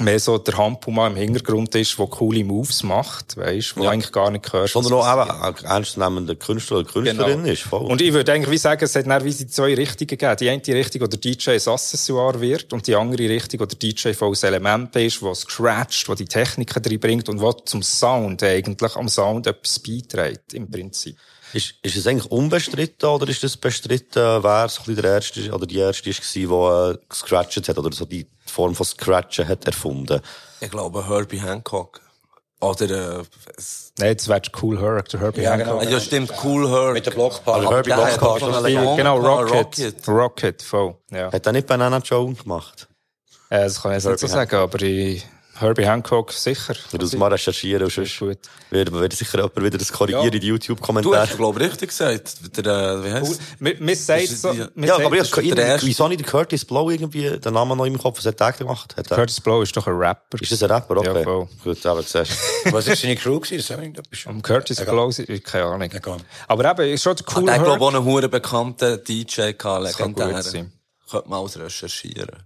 mehr 0.00 0.18
so 0.18 0.38
der 0.38 0.56
Hampuma 0.56 1.06
im 1.08 1.16
Hintergrund 1.16 1.74
ist, 1.74 1.98
der 1.98 2.06
coole 2.06 2.42
Moves 2.42 2.82
macht, 2.82 3.36
weisst, 3.36 3.76
wo 3.76 3.84
Ja. 3.84 3.90
eigentlich 3.90 4.12
gar 4.12 4.30
nicht 4.30 4.44
gehört. 4.44 4.70
Sondern 4.70 4.94
auch 4.94 5.12
eben 5.12 5.30
ein 5.30 5.54
ernstzunehmender 5.64 6.34
Künstler 6.36 6.78
oder 6.78 6.88
Künstlerin 6.90 7.44
ist. 7.44 7.62
Voll. 7.62 7.84
Und 7.86 8.00
ich 8.00 8.12
würde 8.12 8.32
eigentlich 8.32 8.50
wie 8.50 8.58
sagen, 8.58 8.82
es 8.82 8.94
hat 8.94 9.06
dann 9.06 9.24
wie 9.24 9.34
die 9.34 9.46
zwei 9.46 9.74
Richtungen 9.74 10.08
gegeben. 10.08 10.36
Die 10.40 10.48
eine 10.48 10.62
Richtung, 10.80 11.02
wo 11.02 11.06
der 11.06 11.18
DJ 11.18 11.50
ein 11.50 11.68
Accessoire 11.68 12.40
wird 12.40 12.72
und 12.72 12.86
die 12.86 12.94
andere 12.94 13.28
Richtung, 13.28 13.60
wo 13.60 13.66
der 13.66 13.78
DJ 13.78 14.12
volles 14.12 14.42
Element 14.42 14.96
ist, 14.96 15.20
wo 15.22 15.34
scratcht, 15.34 16.08
wo 16.08 16.14
die 16.14 16.24
Techniken 16.24 16.82
drin 16.82 17.00
bringt 17.00 17.28
und 17.28 17.40
wo 17.40 17.52
zum 17.52 17.82
Sound 17.82 18.42
eigentlich, 18.42 18.96
am 18.96 19.08
Sound 19.08 19.46
etwas 19.46 19.78
beiträgt, 19.80 20.54
im 20.54 20.70
Prinzip. 20.70 21.16
Ist, 21.52 21.74
ist 21.82 21.96
es 21.96 22.06
eigentlich 22.06 22.30
unbestritten 22.30 23.08
oder 23.08 23.28
ist 23.28 23.42
das 23.42 23.56
bestritten, 23.56 24.42
wer 24.42 24.68
so 24.68 24.82
der 24.92 25.04
erste 25.04 25.50
oder 25.52 25.66
die 25.66 25.78
erste 25.78 26.10
war, 26.10 26.92
die 26.92 26.96
äh, 26.98 26.98
gescratcht 27.08 27.68
hat 27.68 27.78
oder 27.78 27.92
so 27.92 28.04
die 28.04 28.26
Form 28.46 28.74
von 28.74 28.86
Scratchen 28.86 29.48
hat 29.48 29.64
erfunden? 29.64 30.20
Ich 30.60 30.70
glaube, 30.70 31.08
Herbie 31.08 31.40
Hancock. 31.40 32.00
Oder, 32.60 33.20
äh, 33.20 33.24
es- 33.56 33.92
Nein, 33.98 34.16
das 34.16 34.28
wäre 34.28 34.42
Cool 34.60 34.78
Herc, 34.78 35.08
der 35.08 35.20
Herbie 35.20 35.40
Ja, 35.42 35.52
Hancock. 35.52 35.82
ja, 35.90 35.98
stimmt, 35.98 36.30
Cool 36.44 36.68
Herb. 36.70 36.92
Mit 36.92 37.06
der 37.06 37.12
Blockparty. 37.12 37.66
Aber 37.66 37.76
Herbie 37.76 37.90
Blockparty 37.92 38.40
Song 38.74 38.96
Genau, 38.96 39.18
gehabt, 39.20 39.50
Rocket. 39.50 40.08
Rocket, 40.08 40.62
voll, 40.62 40.94
ja. 41.10 41.32
Hat 41.32 41.46
er 41.46 41.52
nicht 41.52 41.66
Banana 41.66 41.98
Joe 41.98 42.34
gemacht? 42.34 42.86
Äh, 43.48 43.64
das 43.64 43.80
kann 43.82 43.92
ich 43.92 43.96
jetzt 44.04 44.06
nicht 44.10 44.18
so 44.20 44.26
sagen, 44.26 44.54
aber 44.56 44.80
ich, 44.82 45.26
Herbie 45.60 45.84
Hancock, 45.86 46.32
sicher. 46.32 46.72
Ich 46.72 46.92
würde 46.92 47.04
das 47.04 47.14
mal 47.14 47.28
recherchieren 47.30 47.84
und 47.84 47.92
sonst 47.92 48.18
gut. 48.18 48.38
wird, 48.70 48.92
wird 48.92 49.12
sicher 49.12 49.38
jemand 49.38 49.62
wieder 49.62 49.78
das 49.78 49.92
korrigieren 49.92 50.24
Ja. 50.24 50.32
in 50.32 50.40
die 50.40 50.40
Du 50.40 50.46
YouTube-Kommentare. 50.54 51.20
hast, 51.20 51.36
glaube 51.36 51.60
ich, 51.62 51.66
richtig 51.70 51.90
gesagt. 51.90 52.56
Der, 52.56 52.64
äh, 52.66 53.04
wie 53.04 53.12
heisst 53.12 53.40
Mir, 53.58 53.76
mir 53.78 53.94
sagt 53.96 54.28
so, 54.28 54.52
Ja, 54.52 54.68
aber 54.96 55.16
ich 55.16 55.36
wieso 55.82 56.08
nicht 56.08 56.20
der 56.20 56.26
Curtis 56.26 56.64
Blow 56.64 56.90
irgendwie 56.90 57.38
den 57.38 57.52
Namen 57.54 57.76
noch 57.76 57.84
im 57.84 57.98
Kopf? 57.98 58.18
Was 58.18 58.26
hat 58.26 58.40
der 58.40 58.52
gemacht? 58.52 58.96
Hat 58.96 59.08
Curtis 59.08 59.40
Blow 59.40 59.62
ist 59.62 59.76
doch 59.76 59.86
ein 59.86 59.94
Rapper. 59.96 60.40
ist 60.40 60.50
das 60.50 60.62
ein 60.62 60.70
Rapper? 60.70 60.96
Okay. 60.96 61.18
Ja, 61.18 61.22
voll. 61.24 61.48
Gut, 61.62 61.84
aber 61.86 62.02
du. 62.02 62.24
Was 62.72 62.86
ist 62.88 63.02
seine 63.02 63.16
Crew 63.16 63.40
gewesen? 63.40 63.92
Am 64.26 64.42
Curtis 64.42 64.78
Egal. 64.80 64.94
Blow, 64.94 65.10
ich 65.16 65.44
keine 65.44 65.64
Ahnung. 65.64 65.90
Egal. 65.92 66.16
Aber 66.48 66.70
eben, 66.70 66.92
ist 66.94 67.02
schon 67.02 67.16
der 67.16 67.26
Ah, 67.28 67.32
cool 67.36 67.44
der 67.44 67.54
hat, 67.54 67.64
glaube 67.64 67.78
ich, 67.78 67.84
auch 67.84 67.94
einen 67.94 68.04
hure 68.04 68.28
bekannten 68.28 69.04
DJ 69.04 69.52
gehabt, 69.52 69.84
Das 69.84 70.54
Könnte 71.10 71.28
man 71.28 71.40
alles 71.40 71.58
recherchieren. 71.58 72.30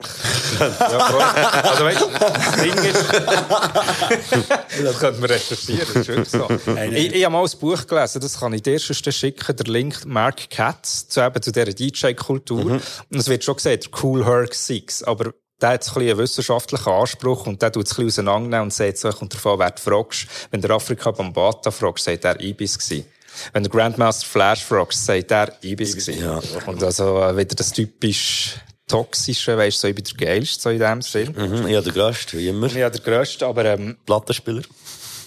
Ja, 0.60 1.00
voll. 1.06 1.20
also 1.20 1.84
weißt 1.84 2.00
du, 2.00 2.06
das 2.08 2.56
Ding 2.62 2.84
ist, 2.84 3.12
das 4.84 4.98
könnte 4.98 5.20
man 5.20 5.30
recherchieren, 5.30 5.86
das 5.92 5.96
ist 5.96 6.08
wirklich 6.08 6.28
so. 6.28 6.48
Ich, 6.92 7.14
ich 7.14 7.24
habe 7.24 7.32
mal 7.32 7.44
ein 7.44 7.58
Buch 7.58 7.86
gelesen, 7.86 8.20
das 8.20 8.38
kann 8.38 8.52
ich 8.52 8.62
dir 8.62 8.78
sonst 8.78 9.12
schicken, 9.12 9.56
der 9.56 9.66
Link 9.66 10.04
Mark 10.06 10.48
Katz 10.50 11.08
zu, 11.08 11.20
eben, 11.20 11.42
zu 11.42 11.52
dieser 11.52 11.72
DJ-Kultur. 11.72 12.64
Und 12.64 13.18
es 13.18 13.28
wird 13.28 13.44
schon 13.44 13.56
gesagt, 13.56 13.84
der 13.84 14.02
Cool 14.02 14.24
Herc 14.24 14.54
Six, 14.54 15.02
aber 15.02 15.32
der 15.60 15.70
hat 15.70 15.82
ein 15.82 15.94
bisschen 15.94 16.02
einen 16.02 16.18
wissenschaftlichen 16.18 16.88
Anspruch 16.88 17.46
und 17.46 17.62
der 17.62 17.72
tut 17.72 17.86
es 17.86 17.92
ein 17.92 18.06
bisschen 18.06 18.26
auseinandernehmen 18.26 18.64
und 18.64 18.72
sagt 18.72 18.98
so, 18.98 19.10
kommt 19.10 19.34
davon, 19.34 19.58
wer 19.58 19.70
du 19.70 19.80
fragst. 19.80 20.26
Wenn 20.50 20.60
der 20.60 20.70
Afrika 20.72 21.10
Bambata 21.10 21.70
fragst, 21.70 22.04
sagt 22.04 22.24
er 22.24 22.40
Ibis 22.40 22.78
gewesen. 22.78 23.06
Wenn 23.52 23.62
der 23.62 23.70
Grandmaster 23.70 24.26
Flash 24.26 24.64
fragst, 24.64 25.04
sagt 25.04 25.30
er 25.30 25.52
Ibis 25.62 25.92
gewesen. 25.92 26.20
Ja. 26.20 26.40
Und 26.66 26.82
also 26.82 27.22
äh, 27.22 27.36
wieder 27.36 27.54
das 27.54 27.72
typisch 27.72 28.56
toxische, 28.86 29.56
weißt 29.56 29.76
du, 29.76 29.80
so 29.80 29.88
ich 29.88 29.94
bin 29.94 30.04
der 30.04 30.26
Geilste, 30.26 30.62
so 30.62 30.70
in 30.70 30.78
dem 30.78 31.02
Sinn. 31.02 31.34
Mhm, 31.36 31.68
ja, 31.68 31.80
der 31.80 31.92
Größte, 31.92 32.38
wie 32.38 32.48
immer. 32.48 32.68
Ja, 32.68 32.90
der 32.90 33.00
Grösste, 33.00 33.46
aber 33.46 33.64
ähm, 33.64 33.96
Plattenspieler. 34.04 34.62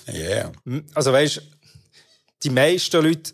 Yeah. 0.10 0.54
also 0.94 1.12
weißt 1.12 1.42
die 2.44 2.50
meisten 2.50 3.04
Leute 3.04 3.34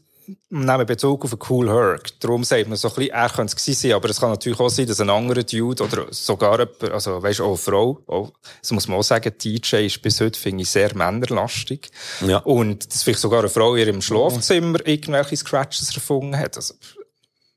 nehmen 0.50 0.86
Bezug 0.86 1.24
auf 1.26 1.32
einen 1.34 1.42
Cool 1.50 1.70
Herc. 1.70 2.20
Darum 2.20 2.44
sagt 2.44 2.68
man 2.68 2.78
so 2.78 2.88
ein 2.90 2.96
bisschen, 2.96 3.12
er 3.14 3.30
könnte 3.30 3.56
es 3.56 3.80
sein, 3.82 3.92
aber 3.94 4.10
es 4.10 4.20
kann 4.20 4.30
natürlich 4.32 4.60
auch 4.60 4.70
sein, 4.70 4.88
dass 4.88 5.00
ein 5.02 5.10
anderer 5.10 5.44
Dude 5.44 5.84
oder 5.84 6.06
sogar 6.12 6.60
jemand, 6.60 6.92
also 6.92 7.22
weißt 7.22 7.42
auch 7.42 7.48
eine 7.48 7.58
Frau, 7.58 8.00
auch, 8.08 8.32
das 8.62 8.72
muss 8.72 8.88
man 8.88 9.00
auch 9.00 9.04
sagen, 9.04 9.34
DJ 9.38 9.86
ist 9.88 10.02
bis 10.02 10.20
heute, 10.22 10.40
finde 10.40 10.64
ich, 10.64 10.70
sehr 10.70 10.96
männerlastig. 10.96 11.90
Ja. 12.26 12.38
Und 12.40 12.92
dass 12.94 13.04
vielleicht 13.04 13.20
sogar 13.20 13.40
eine 13.40 13.50
Frau 13.50 13.76
in 13.76 13.86
ihrem 13.88 14.02
Schlafzimmer 14.02 14.80
irgendwelche 14.86 15.38
Scratches 15.38 15.94
erfunden 15.96 16.38
hat. 16.38 16.56
Also, 16.58 16.74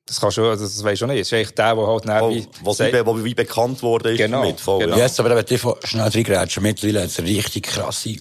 das 0.08 0.20
kannst 0.20 0.36
du, 0.36 0.42
das 0.42 0.84
weisst 0.84 1.02
du 1.02 1.06
nicht. 1.06 1.20
Das 1.20 1.26
ist 1.28 1.32
eigentlich 1.32 1.54
der, 1.56 1.74
der 1.74 1.86
halt 1.86 2.04
Wo, 2.04 2.06
dann 2.06 2.30
wie, 2.30 2.46
wo, 2.62 2.72
sagt- 2.72 2.92
wie, 2.94 3.06
wo 3.06 3.24
wie 3.24 3.34
bekannt 3.34 3.82
wurde 3.82 4.12
ist 4.12 4.18
Genau, 4.18 4.42
damit. 4.42 4.60
Voll, 4.60 4.84
genau. 4.84 4.96
ja. 4.96 5.02
Jetzt 5.02 5.18
aber 5.18 5.34
wenn 5.34 5.44
ich 5.48 5.60
schnell 5.88 6.08
reingrätschen, 6.08 6.62
mittlerweile 6.62 7.02
hat 7.02 7.08
es 7.08 7.18
richtig 7.18 7.64
krasse 7.64 8.16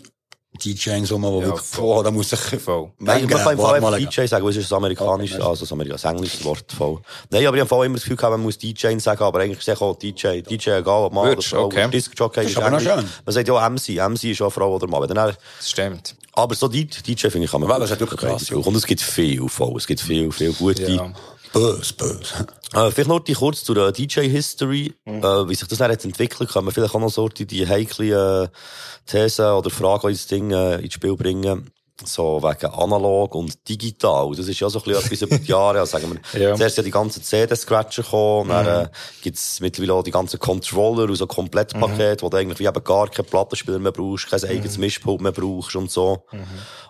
DJs 0.58 1.12
rum, 1.12 1.22
die 1.22 1.28
Ja, 1.28 1.46
wirklich, 1.46 1.62
voll. 1.66 1.98
oh, 2.00 2.04
da 2.04 2.12
muss 2.12 2.32
ich 2.34 2.40
Voll. 2.62 2.92
Nein, 3.00 3.26
man 3.28 3.30
kann 3.42 3.54
im 3.54 3.60
Fall 3.60 3.76
einfach 3.76 3.98
DJ 3.98 4.26
sagen, 4.28 4.44
weil 4.44 4.52
es 4.52 4.58
ist 4.58 4.72
ein 4.72 4.76
amerikanisches, 4.78 5.40
also 5.42 5.66
ein 5.66 5.72
amerikanisches 5.74 6.06
englisches 6.10 6.46
Wort 6.46 6.72
voll. 6.72 7.00
Nein, 7.30 7.46
aber 7.48 7.58
ich 7.58 7.70
habe 7.70 7.86
immer 7.86 7.96
das 7.96 8.04
Gefühl 8.04 8.18
gehabt, 8.18 8.32
man 8.32 8.42
muss 8.42 8.58
DJ 8.58 8.98
sagen, 8.98 9.24
aber 9.24 9.40
eigentlich 9.40 9.60
ist 9.60 9.68
es 9.68 9.82
auch 9.82 9.96
DJ. 9.98 10.42
DJ, 10.42 10.70
egal, 10.72 11.04
ob 11.06 11.14
Mann 11.14 11.32
oder 11.32 11.42
Frau. 11.42 11.66
okay. 11.66 11.90
Disc-Jockey 11.90 12.36
Das 12.42 12.46
ist 12.46 12.52
ist 12.52 12.58
aber 12.58 12.68
Englisch. 12.78 12.84
schön. 12.84 13.10
Man 13.26 13.34
sagt 13.34 13.48
ja 13.48 13.54
auch 13.54 13.70
MC. 13.70 14.00
MC 14.10 14.24
ist 14.32 14.42
auch 14.42 14.50
Frau 14.52 14.76
oder 14.76 14.88
Mann. 14.88 15.08
Dann- 15.08 15.16
Das 15.58 15.70
stimmt. 15.70 16.16
Aber 16.34 16.54
so 16.56 16.68
DJ, 16.68 17.02
DJ 17.06 17.30
finde 17.30 17.46
ich, 17.46 17.52
kann 17.52 17.62
man 17.62 17.72
Aber 17.72 17.86
es 17.86 17.92
hat 17.92 18.00
wirklich 18.00 18.20
krass. 18.20 18.50
Und 18.52 18.76
es 18.76 18.86
gibt 18.86 19.02
viel 19.02 19.48
voll. 19.48 19.78
Es 19.78 19.88
gibt 19.88 20.02
viel, 20.02 20.32
viel 20.32 20.52
gute. 20.54 20.92
Ja. 20.92 21.12
Bös, 21.54 21.94
bös. 21.94 22.34
Äh, 22.76 22.92
vielleicht 22.92 23.08
noch 23.10 23.20
die 23.20 23.34
kurz 23.34 23.64
zur 23.64 23.78
äh, 23.78 23.92
DJ-History, 23.92 24.94
Mhm. 25.06 25.24
äh, 25.24 25.50
wie 25.50 25.56
sich 25.56 25.68
das 25.68 25.78
dann 25.80 25.92
jetzt 25.92 26.06
entwickelt, 26.06 26.50
kann 26.52 26.66
man 26.66 26.74
vielleicht 26.74 26.94
auch 26.94 27.00
noch 27.00 27.10
so 27.10 27.30
die, 27.30 27.46
die 27.48 27.68
heikle 27.68 28.44
äh, 28.54 29.10
Thesen 29.10 29.46
oder 29.52 29.70
Fragen 29.70 30.10
ins 30.10 30.28
Ding 30.28 30.52
äh, 30.52 30.76
ins 30.82 30.94
Spiel 30.94 31.16
bringen. 31.16 31.72
so 32.04 32.44
wegen 32.44 32.66
analog 32.74 33.36
und 33.36 33.70
digital. 33.70 34.30
Das 34.36 34.50
ist 34.50 34.60
ja 34.60 34.70
so 34.70 34.80
ein 34.80 34.84
bisschen 34.84 35.06
etwas 35.06 35.22
über 35.22 35.38
die 35.38 35.46
Jahre. 35.50 35.80
Also 35.80 35.94
sagen 35.98 36.20
wir, 36.34 36.42
Ja. 36.42 36.54
zuerst 36.54 36.76
ja 36.76 36.84
die 36.84 36.92
ganzen 36.92 37.24
CD-Scratcher 37.24 38.04
gekommen, 38.04 38.50
dann 38.50 38.68
äh, 38.88 38.90
gibt's 39.22 39.62
mittlerweile 39.62 39.94
auch 39.94 40.04
die 40.04 40.12
ganzen 40.12 40.38
Controller 40.38 41.04
und 41.04 41.16
so 41.16 41.26
Komplettpaket, 41.26 42.22
wo 42.22 42.28
du 42.28 42.36
eigentlich 42.36 42.60
wie 42.60 42.66
eben 42.66 42.84
gar 42.84 43.08
keinen 43.10 43.26
Plattenspieler 43.28 43.80
mehr 43.80 43.94
brauchst, 43.94 44.30
kein 44.30 44.44
eigenes 44.44 44.78
Mischpult 44.78 45.22
mehr 45.22 45.32
brauchst 45.32 45.74
und 45.78 45.90
so. 45.90 46.26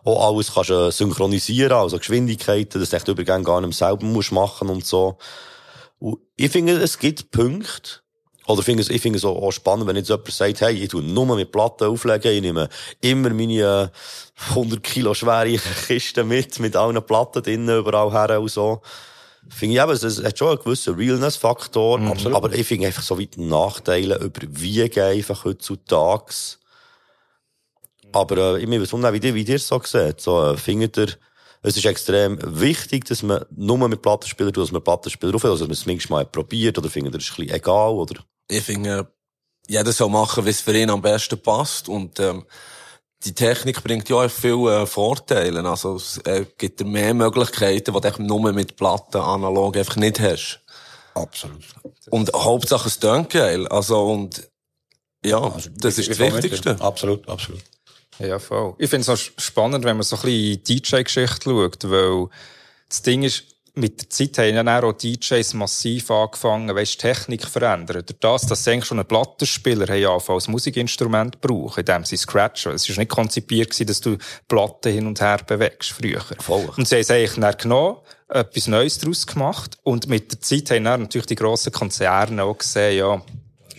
Auch 0.03 0.27
alles 0.29 0.51
kannst 0.55 0.71
du 0.71 0.87
äh, 0.87 0.91
synchronisieren, 0.91 1.73
also 1.73 1.99
Geschwindigkeiten, 1.99 2.79
dass 2.81 2.89
du 2.89 2.95
echt 2.95 3.07
Übergänge 3.07 3.43
gar 3.43 3.61
nicht 3.61 3.79
mehr 3.79 3.89
selber 3.89 4.05
musst 4.07 4.31
machen 4.31 4.69
und 4.71 4.87
so. 4.87 5.19
Und 6.05 6.19
ich 6.35 6.51
finde, 6.51 6.73
es 6.73 6.99
gibt 6.99 7.31
Punkte, 7.31 8.01
oder 8.45 8.61
finde 8.61 8.83
es, 8.83 8.89
ich 8.91 9.01
finde 9.01 9.17
es 9.17 9.25
auch, 9.25 9.51
spannend, 9.51 9.87
wenn 9.87 9.95
jetzt 9.95 10.09
jemand 10.09 10.31
sagt, 10.31 10.61
hey, 10.61 10.75
ich 10.75 10.89
tu 10.89 11.01
nur 11.01 11.35
mit 11.35 11.51
Platten 11.51 11.85
auflegen, 11.85 12.31
ich 12.31 12.41
nehme 12.41 12.69
immer 13.01 13.29
meine 13.31 13.91
äh, 13.91 14.49
100 14.51 14.83
Kilo 14.83 15.15
schwere 15.15 15.57
Kiste 15.87 16.23
mit, 16.23 16.59
mit 16.59 16.75
allen 16.75 17.03
Platten 17.03 17.41
drinnen, 17.41 17.79
überall 17.79 18.11
her 18.11 18.39
und 18.39 18.51
so. 18.51 18.81
Finde 19.49 19.75
ich 19.77 19.81
eben, 19.81 19.91
es, 19.93 20.23
hat 20.23 20.37
schon 20.37 20.49
einen 20.49 20.59
gewissen 20.59 20.93
Realness-Faktor, 20.93 21.99
aber, 21.99 22.35
aber 22.35 22.53
ich 22.53 22.67
finde 22.67 22.85
einfach 22.85 23.01
so 23.03 23.19
weit 23.19 23.37
Nachteile 23.37 24.17
überwiegen 24.19 25.03
einfach 25.03 25.43
heutzutage. 25.43 26.33
Aber 28.11 28.57
äh, 28.59 28.63
ich 28.63 28.91
wundern, 28.93 29.13
wie, 29.13 29.25
ihr- 29.27 29.33
wie 29.33 29.51
es 29.51 29.67
so 29.67 29.81
seht. 29.83 30.21
So, 30.21 30.51
äh, 30.51 30.57
findet 30.57 30.97
ihr, 30.97 31.07
es 31.65 31.77
ist 31.77 31.85
extrem 31.85 32.37
wichtig, 32.43 33.05
dass 33.05 33.23
man 33.23 33.43
nur 33.55 33.87
mit 33.89 34.01
Plattenspielern 34.01 34.53
tut, 34.53 34.63
dass 34.63 34.71
man 34.71 34.83
Plattenspieler 34.83 35.33
aufhört, 35.35 35.51
also 35.51 35.65
dass 35.65 35.69
man 35.69 35.73
es 35.73 35.85
manchmal 35.85 36.23
mal 36.23 36.29
probiert, 36.29 36.77
oder 36.77 36.89
findet 36.89 37.15
ihr, 37.15 37.17
es 37.17 37.25
ist 37.25 37.31
ein 37.31 37.45
bisschen 37.45 37.55
egal, 37.55 37.91
oder? 37.91 38.23
Ich 38.47 38.63
finde, 38.63 39.11
jeder 39.67 39.91
soll 39.91 40.09
machen, 40.09 40.45
wie 40.45 40.51
es 40.51 40.61
für 40.61 40.77
ihn 40.77 40.89
am 40.89 41.01
besten 41.01 41.39
passt. 41.39 41.89
Und 41.89 42.19
ähm, 42.19 42.45
die 43.23 43.33
Technik 43.33 43.83
bringt 43.83 44.07
ja 44.09 44.17
auch 44.17 44.29
viele 44.29 44.83
äh, 44.83 44.85
Vorteile. 44.85 45.67
Also 45.67 45.95
es 45.95 46.17
äh, 46.19 46.45
gibt 46.57 46.79
dir 46.79 46.85
mehr 46.85 47.13
Möglichkeiten, 47.13 47.93
die 47.93 48.11
du 48.11 48.23
nur 48.23 48.53
mit 48.53 48.75
Platten 48.75 49.17
analog 49.17 49.75
einfach 49.77 49.95
nicht 49.95 50.19
hast. 50.19 50.61
Absolut. 51.15 51.63
Und 52.11 52.31
Hauptsache 52.33 52.87
es 52.87 52.99
tönt 52.99 53.31
geil. 53.31 53.67
Also 53.67 54.05
und 54.05 54.49
ja, 55.25 55.39
Also, 55.39 55.69
das 55.75 55.97
ist 55.97 56.09
das 56.09 56.19
Wichtigste. 56.19 56.79
Absolut, 56.79 57.27
absolut. 57.27 57.61
Ja, 58.19 58.39
voll. 58.39 58.75
Ich 58.77 58.89
finde 58.89 59.01
es 59.01 59.09
auch 59.09 59.31
spannend, 59.37 59.83
wenn 59.83 59.97
man 59.97 60.03
so 60.03 60.15
ein 60.15 60.21
bisschen 60.21 60.53
in 60.53 60.63
die 60.63 60.81
DJ-Geschichte 60.81 61.49
schaut, 61.49 61.89
weil 61.89 62.27
das 62.89 63.01
Ding 63.01 63.23
ist, 63.23 63.43
mit 63.77 64.01
der 64.01 64.09
Zeit 64.09 64.37
haben 64.37 64.55
dann 64.55 64.83
auch 64.83 64.93
DJs 64.93 65.53
massiv 65.53 66.09
angefangen, 66.09 66.73
weißt, 66.73 66.93
die 66.93 66.97
Technik 66.97 67.45
verändern. 67.45 68.03
Durch 68.05 68.19
das, 68.19 68.47
dass 68.47 68.63
sie 68.63 68.71
eigentlich 68.71 68.85
schon 68.85 68.99
einen 68.99 69.07
Plattenspieler 69.07 69.87
haben 69.87 70.05
angefangen 70.05 70.35
als 70.35 70.47
Musikinstrument 70.47 71.41
brauchen, 71.41 71.81
indem 71.81 72.05
sie 72.05 72.15
scratchen. 72.15 72.71
Es 72.71 72.89
war 72.89 72.97
nicht 72.97 73.09
konzipiert 73.09 73.71
gewesen, 73.71 73.87
dass 73.87 73.99
du 73.99 74.17
Platten 74.47 74.93
hin 74.93 75.07
und 75.07 75.19
her 75.19 75.39
bewegst, 75.45 75.91
früher. 75.91 76.21
Voll. 76.39 76.69
Und 76.77 76.87
sie 76.87 76.95
haben 76.95 77.01
es 77.01 77.11
eigentlich 77.11 77.33
dann 77.33 77.57
genommen, 77.57 77.97
etwas 78.29 78.67
Neues 78.67 78.97
daraus 78.97 79.27
gemacht. 79.27 79.77
Und 79.83 80.07
mit 80.07 80.31
der 80.31 80.41
Zeit 80.41 80.71
haben 80.71 80.85
dann 80.85 81.01
natürlich 81.01 81.27
die 81.27 81.35
grossen 81.35 81.73
Konzerne 81.73 82.43
auch 82.43 82.57
gesehen, 82.57 82.97
ja, 82.97 83.21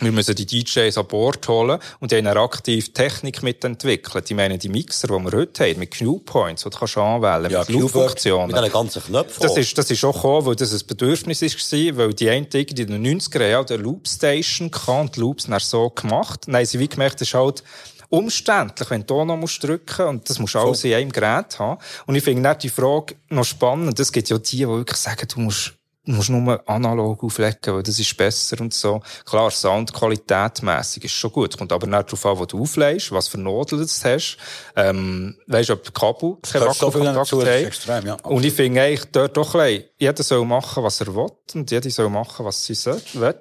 wir 0.00 0.12
müssen 0.12 0.34
die 0.34 0.46
DJs 0.46 0.98
an 0.98 1.06
Bord 1.06 1.46
holen 1.48 1.78
und 2.00 2.12
die 2.12 2.16
haben 2.16 2.24
dann 2.24 2.36
aktiv 2.38 2.92
Technik 2.92 3.42
mitentwickelt. 3.42 4.30
Ich 4.30 4.36
meine, 4.36 4.58
die 4.58 4.68
Mixer, 4.68 5.08
die 5.08 5.14
wir 5.14 5.32
heute 5.32 5.64
haben, 5.64 5.78
mit 5.78 5.98
Q-Points, 5.98 6.64
die 6.64 6.70
du 6.70 6.78
kannst 6.78 6.98
anwählen 6.98 7.50
Ja, 7.50 7.60
mit 7.60 7.68
Q-Points, 7.68 7.94
Lauffunktionen. 7.94 8.46
Mit 8.48 8.56
diesen 8.56 8.72
ganzen 8.72 9.02
Knöpfen. 9.02 9.42
Das 9.42 9.56
ist, 9.56 9.78
das 9.78 9.90
ist 9.90 10.04
auch 10.04 10.14
gekommen, 10.14 10.46
weil 10.46 10.56
das 10.56 10.72
ein 10.72 10.86
Bedürfnis 10.86 11.42
war, 11.42 11.96
weil 11.96 12.14
die 12.14 12.30
einen 12.30 12.46
in 12.46 12.74
den 12.74 13.20
90er 13.20 13.46
Jahren 13.46 13.66
eine 13.68 13.82
Loopstation 13.82 14.70
hatte 14.70 14.92
und 14.92 15.16
die 15.16 15.20
Loops 15.20 15.46
dann 15.46 15.60
so 15.60 15.90
gemacht. 15.90 16.46
Dann 16.46 16.56
haben 16.56 16.66
sie 16.66 16.78
wie 16.78 16.88
gemerkt, 16.88 17.20
das 17.20 17.28
ist 17.28 17.34
halt 17.34 17.62
umständlich, 18.08 18.90
wenn 18.90 19.06
du 19.06 19.24
noch 19.24 19.36
musst 19.36 19.62
drücken 19.62 20.06
und 20.06 20.28
das 20.28 20.38
musst 20.38 20.54
du 20.54 20.58
alles 20.58 20.84
in 20.84 20.94
einem 20.94 21.12
Gerät 21.12 21.58
haben. 21.58 21.80
Und 22.06 22.14
ich 22.14 22.24
finde 22.24 22.56
die 22.56 22.68
Frage 22.68 23.16
noch 23.28 23.44
spannend. 23.44 23.98
Es 23.98 24.12
gibt 24.12 24.28
ja 24.28 24.38
die, 24.38 24.58
die 24.58 24.68
wirklich 24.68 24.98
sagen, 24.98 25.26
du 25.32 25.40
musst 25.40 25.75
musst 26.06 26.30
nur 26.30 26.62
analog 26.68 27.22
auflegen, 27.22 27.74
weil 27.74 27.82
das 27.82 27.98
ist 27.98 28.16
besser 28.16 28.60
und 28.60 28.72
so. 28.72 29.00
Klar, 29.24 29.50
Soundqualität 29.50 30.62
mässig 30.62 31.04
ist 31.04 31.12
schon 31.12 31.32
gut. 31.32 31.56
Kommt 31.58 31.72
aber 31.72 31.86
nicht 31.86 32.06
darauf 32.06 32.26
an, 32.26 32.38
wo 32.38 32.44
du 32.46 32.62
auflegst, 32.62 33.12
was 33.12 33.28
für 33.28 33.38
Nodeln 33.38 33.82
du 33.82 33.88
hast. 33.88 34.36
Ähm, 34.76 35.36
weisst, 35.46 35.70
ob 35.70 35.92
Kabel 35.94 36.36
kein 36.42 36.62
so 36.62 36.68
Wackelkontakt 36.68 37.32
haben. 37.32 37.46
extrem, 37.46 38.06
ja. 38.06 38.14
Und 38.22 38.44
ich 38.44 38.54
finde 38.54 38.82
eigentlich 38.82 39.04
dort 39.12 39.36
doch 39.36 39.54
ein 39.54 39.84
jeder 39.98 40.22
soll 40.22 40.44
machen, 40.44 40.82
was 40.82 41.00
er 41.00 41.14
will, 41.14 41.30
und 41.54 41.70
jeder 41.70 41.90
soll 41.90 42.08
machen, 42.08 42.44
was 42.44 42.64
sie 42.64 42.74
soll, 42.74 43.00
will. 43.14 43.34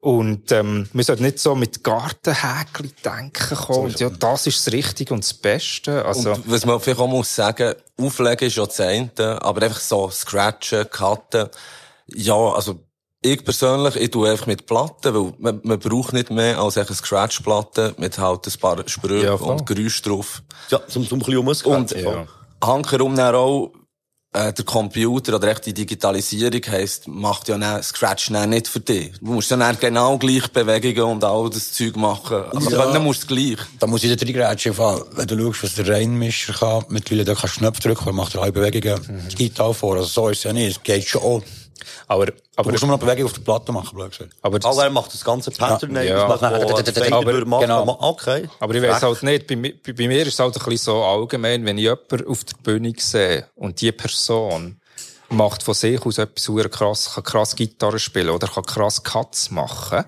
Und, 0.00 0.52
ähm, 0.52 0.86
wir 0.92 1.02
sollten 1.02 1.22
nicht 1.22 1.38
so 1.38 1.54
mit 1.54 1.82
Gartenhäkchen 1.82 2.92
denken 3.02 3.56
kommen, 3.56 3.86
und 3.86 4.00
ja, 4.00 4.10
das 4.10 4.46
ist 4.46 4.66
das 4.66 4.72
Richtige 4.74 5.14
und 5.14 5.24
das 5.24 5.32
Beste. 5.32 6.04
Also, 6.04 6.32
Und 6.32 6.50
was 6.50 6.66
man 6.66 6.78
vielleicht 6.78 7.00
auch 7.00 7.06
muss 7.06 7.34
sagen, 7.34 7.74
auflegen 7.96 8.48
ist 8.48 8.56
ja 8.56 8.66
das 8.66 8.80
eine, 8.80 9.10
aber 9.40 9.62
einfach 9.62 9.80
so 9.80 10.10
scratchen, 10.10 10.90
cutten, 10.90 11.48
ja, 12.06 12.34
also, 12.34 12.80
ich 13.22 13.42
persönlich, 13.42 13.96
ich 13.96 14.10
tue 14.10 14.30
einfach 14.30 14.46
mit 14.46 14.66
Platten, 14.66 15.14
weil 15.14 15.32
man, 15.38 15.60
man 15.64 15.78
braucht 15.78 16.12
nicht 16.12 16.30
mehr 16.30 16.58
als 16.58 16.76
eine 16.76 16.86
Scratch-Platte 16.94 17.94
mit 17.98 18.18
halt 18.18 18.46
ein 18.46 18.60
paar 18.60 18.82
Sprüche 18.86 19.24
Ja, 19.24 19.32
und 19.34 19.64
Geräusche 19.64 20.02
drauf. 20.02 20.42
Ja, 20.68 20.80
zum, 20.88 21.08
zum 21.08 21.20
ein 21.40 21.44
bisschen 21.46 21.72
Und 21.72 21.92
umgekehrt. 21.92 22.28
Ja. 22.62 22.68
hankerum 22.68 23.16
dann 23.16 23.34
auch, 23.34 23.72
äh, 24.34 24.52
der 24.52 24.64
Computer 24.66 25.36
oder 25.36 25.48
echt 25.48 25.64
die 25.64 25.72
Digitalisierung 25.72 26.60
heisst, 26.68 27.08
macht 27.08 27.48
ja 27.48 27.56
dann 27.56 27.82
Scratch 27.82 28.30
dann 28.30 28.50
nicht 28.50 28.68
für 28.68 28.80
dich. 28.80 29.12
Du 29.20 29.26
musst 29.32 29.50
dann, 29.50 29.60
dann 29.60 29.78
genau 29.80 30.18
gleich 30.18 30.46
Bewegungen 30.48 31.12
und 31.12 31.24
all 31.24 31.48
das 31.48 31.72
Zeug 31.72 31.96
machen. 31.96 32.42
Also, 32.52 32.70
Ja. 32.70 32.92
dann 32.92 33.04
musst 33.04 33.22
du 33.22 33.34
gleich. 33.34 33.58
Da 33.78 33.86
muss 33.86 34.02
ich 34.04 34.10
im 34.66 34.74
Fall. 34.74 35.02
Wenn 35.12 35.26
du 35.28 35.38
schaust, 35.52 35.62
was 35.62 35.74
der 35.76 35.88
Reinmischer 35.88 36.52
kann, 36.52 36.84
mittlerweile, 36.88 37.24
da 37.24 37.34
kannst 37.34 37.56
du 37.56 37.60
Knöpfe 37.60 37.80
drücken, 37.80 38.06
er 38.08 38.12
macht 38.12 38.34
drei 38.34 38.50
Bewegungen, 38.50 39.00
Mhm. 39.08 39.24
das 39.24 39.34
Gitarre 39.36 39.72
vor. 39.72 39.94
Also 39.96 40.08
so 40.08 40.28
ist 40.28 40.38
es 40.38 40.44
ja 40.44 40.52
nicht. 40.52 40.76
Es 40.78 40.82
geht 40.82 41.06
schon 41.06 41.22
auch. 42.08 42.14
aber, 42.14 42.26
Du 42.26 42.32
aber, 42.56 42.70
musst 42.70 42.82
nur 42.84 42.92
noch 42.92 42.98
Bewegungen 43.00 43.26
auf 43.26 43.32
der 43.32 43.40
Platte 43.42 43.72
machen, 43.72 43.96
blöd 43.96 44.10
gesagt. 44.10 44.30
aber, 44.42 44.58
das, 44.58 44.70
Aber 44.72 44.84
er 44.84 44.90
macht 44.90 45.12
das 45.12 45.24
ganze 45.24 45.50
Pattern, 45.50 45.94
Ja. 45.96 46.02
Ja. 46.02 46.28
wo 46.28 46.36
Fader 46.36 47.16
Aber- 47.16 47.44
machen. 47.46 47.60
genau. 47.62 47.96
Okay. 48.00 48.48
aber 48.60 48.74
ich 48.74 48.82
weiss 48.82 49.02
halt 49.02 49.22
nicht, 49.22 49.46
bei, 49.46 49.56
bei, 49.56 49.92
bei 49.92 50.08
mir 50.08 50.22
ist 50.22 50.34
es 50.34 50.38
halt 50.38 50.54
ein 50.56 50.62
bisschen 50.64 50.76
so 50.78 51.02
allgemein, 51.02 51.64
wenn 51.64 51.78
ich 51.78 51.84
jemanden 51.84 52.26
auf 52.28 52.44
der 52.44 52.56
Bühne 52.62 52.92
sehe 52.96 53.46
und 53.56 53.80
die 53.80 53.90
Person 53.92 54.80
macht 55.30 55.62
von 55.64 55.74
sich 55.74 56.00
aus 56.04 56.18
etwas 56.18 56.46
hure 56.48 56.68
krass, 56.68 57.14
kann 57.14 57.24
krass 57.24 57.56
Gitarre 57.56 57.98
spielen 57.98 58.28
oder 58.28 58.46
kann 58.46 58.62
krass 58.64 59.02
Cuts 59.02 59.50
machen, 59.50 60.04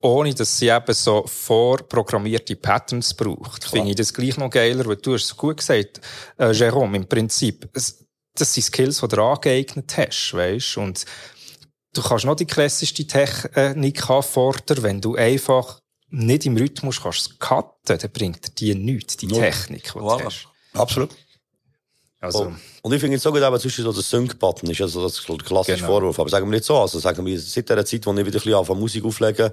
ohne 0.00 0.32
dass 0.34 0.56
sie 0.56 0.68
eben 0.68 0.94
so 0.94 1.24
vorprogrammierte 1.26 2.56
Patterns 2.56 3.12
braucht. 3.12 3.64
Finde 3.64 3.90
ich 3.90 3.96
das 3.96 4.14
gleich 4.14 4.36
noch 4.38 4.50
geiler, 4.50 4.86
weil 4.86 4.96
du 4.96 5.14
hast 5.14 5.24
es 5.24 5.36
gut 5.36 5.58
gesagt, 5.58 6.00
äh, 6.38 6.52
Jerome, 6.52 6.96
im 6.96 7.06
Prinzip, 7.06 7.68
es, 7.74 8.01
das 8.34 8.54
sind 8.54 8.64
Skills, 8.64 9.00
die 9.00 9.08
du 9.08 9.22
angeeignet 9.22 9.96
hast, 9.96 10.34
weißt 10.34 10.78
und 10.78 11.04
du 11.94 12.02
kannst 12.02 12.24
noch 12.24 12.36
die 12.36 12.46
klassischste 12.46 13.06
Technik 13.06 14.08
anfordern, 14.10 14.82
wenn 14.82 15.00
du 15.00 15.16
einfach 15.16 15.80
nicht 16.08 16.46
im 16.46 16.56
Rhythmus 16.56 17.00
kannst 17.02 17.38
cutten, 17.40 17.98
dann 17.98 18.10
bringt 18.12 18.60
dir 18.60 18.74
die 18.74 18.80
nichts, 18.80 19.16
die. 19.16 19.28
Technik, 19.28 19.84
die 19.84 19.98
du 19.98 20.00
Voilà. 20.00 20.24
hast. 20.24 20.48
Absolut. 20.74 21.10
Also, 22.20 22.52
Und 22.82 22.92
ich 22.92 23.00
finde 23.00 23.16
es 23.16 23.22
so 23.24 23.32
gut, 23.32 23.42
eben 23.42 23.58
zwischen 23.58 23.82
so 23.82 23.92
der 23.92 24.02
Sync-Button 24.02 24.70
ist 24.70 24.80
also 24.80 25.02
das 25.02 25.20
der 25.26 25.36
klassische 25.38 25.78
Genau. 25.78 25.88
Vorwurf. 25.88 26.20
Aber 26.20 26.30
sagen 26.30 26.46
wir 26.46 26.52
nicht 26.54 26.64
so, 26.64 26.78
also 26.78 27.00
sagen 27.00 27.26
wir, 27.26 27.38
seit 27.40 27.68
der 27.68 27.84
Zeit, 27.84 28.06
wo 28.06 28.12
ich 28.12 28.18
wieder 28.18 28.28
ein 28.28 28.32
bisschen 28.32 28.54
anfange 28.54 28.78
Musik 28.78 29.04
auflege, 29.04 29.52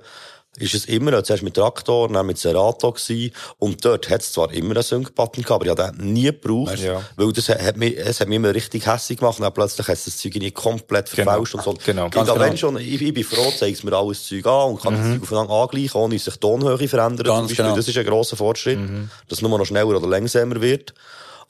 ist 0.57 0.73
es 0.73 0.85
immer, 0.85 1.23
zuerst 1.23 1.43
mit 1.43 1.53
Traktor, 1.53 2.09
dann 2.09 2.25
mit 2.25 2.37
Serato 2.37 2.91
gewesen. 2.91 3.31
Und 3.59 3.85
dort 3.85 4.09
hat 4.09 4.21
es 4.21 4.33
zwar 4.33 4.51
immer 4.51 4.73
einen 4.75 4.83
Sync-Button 4.83 5.43
gehabt, 5.43 5.51
aber 5.51 5.65
ich 5.65 5.71
habe 5.87 5.97
den 5.97 6.11
nie 6.13 6.23
gebraucht. 6.23 6.79
Ja. 6.79 7.01
Weil 7.15 7.31
das 7.31 7.47
hat 7.49 7.77
mich, 7.77 7.97
es 7.97 8.19
hat 8.19 8.27
mich 8.27 8.35
immer 8.37 8.53
richtig 8.53 8.85
hässlich 8.85 9.19
gemacht 9.19 9.37
und 9.39 9.43
dann 9.43 9.53
plötzlich 9.53 9.87
hat 9.87 9.95
es 9.95 10.05
das 10.05 10.17
Zeug 10.17 10.35
nicht 10.35 10.55
komplett 10.55 11.09
Genau. 11.11 11.31
verfälscht 11.31 11.55
und 11.55 11.63
so. 11.63 11.73
Genau, 11.85 12.05
Und 12.05 12.13
ganz 12.13 12.29
genau. 12.33 12.55
schon, 12.55 12.77
ich, 12.77 13.01
ich 13.01 13.13
bin 13.13 13.23
froh, 13.23 13.51
zeigt 13.57 13.83
mir 13.83 13.93
alles 13.93 14.27
Zeug 14.27 14.45
an 14.47 14.71
und 14.71 14.81
kann 14.81 14.95
das 14.95 15.05
Zeug 15.13 15.21
aufeinander 15.21 15.53
angleichen, 15.53 16.01
ohne 16.01 16.19
sich 16.19 16.35
Tonhöhe 16.37 16.87
verändert. 16.87 17.27
Ganz 17.27 17.37
zum 17.39 17.47
Beispiel. 17.47 17.65
genau. 17.65 17.75
Das 17.75 17.87
ist 17.87 17.97
ein 17.97 18.05
grosser 18.05 18.35
Fortschritt, 18.35 18.79
dass 19.27 19.37
es 19.37 19.41
nur 19.41 19.57
noch 19.57 19.65
schneller 19.65 19.95
oder 19.97 20.07
langsamer 20.07 20.59
wird. 20.61 20.93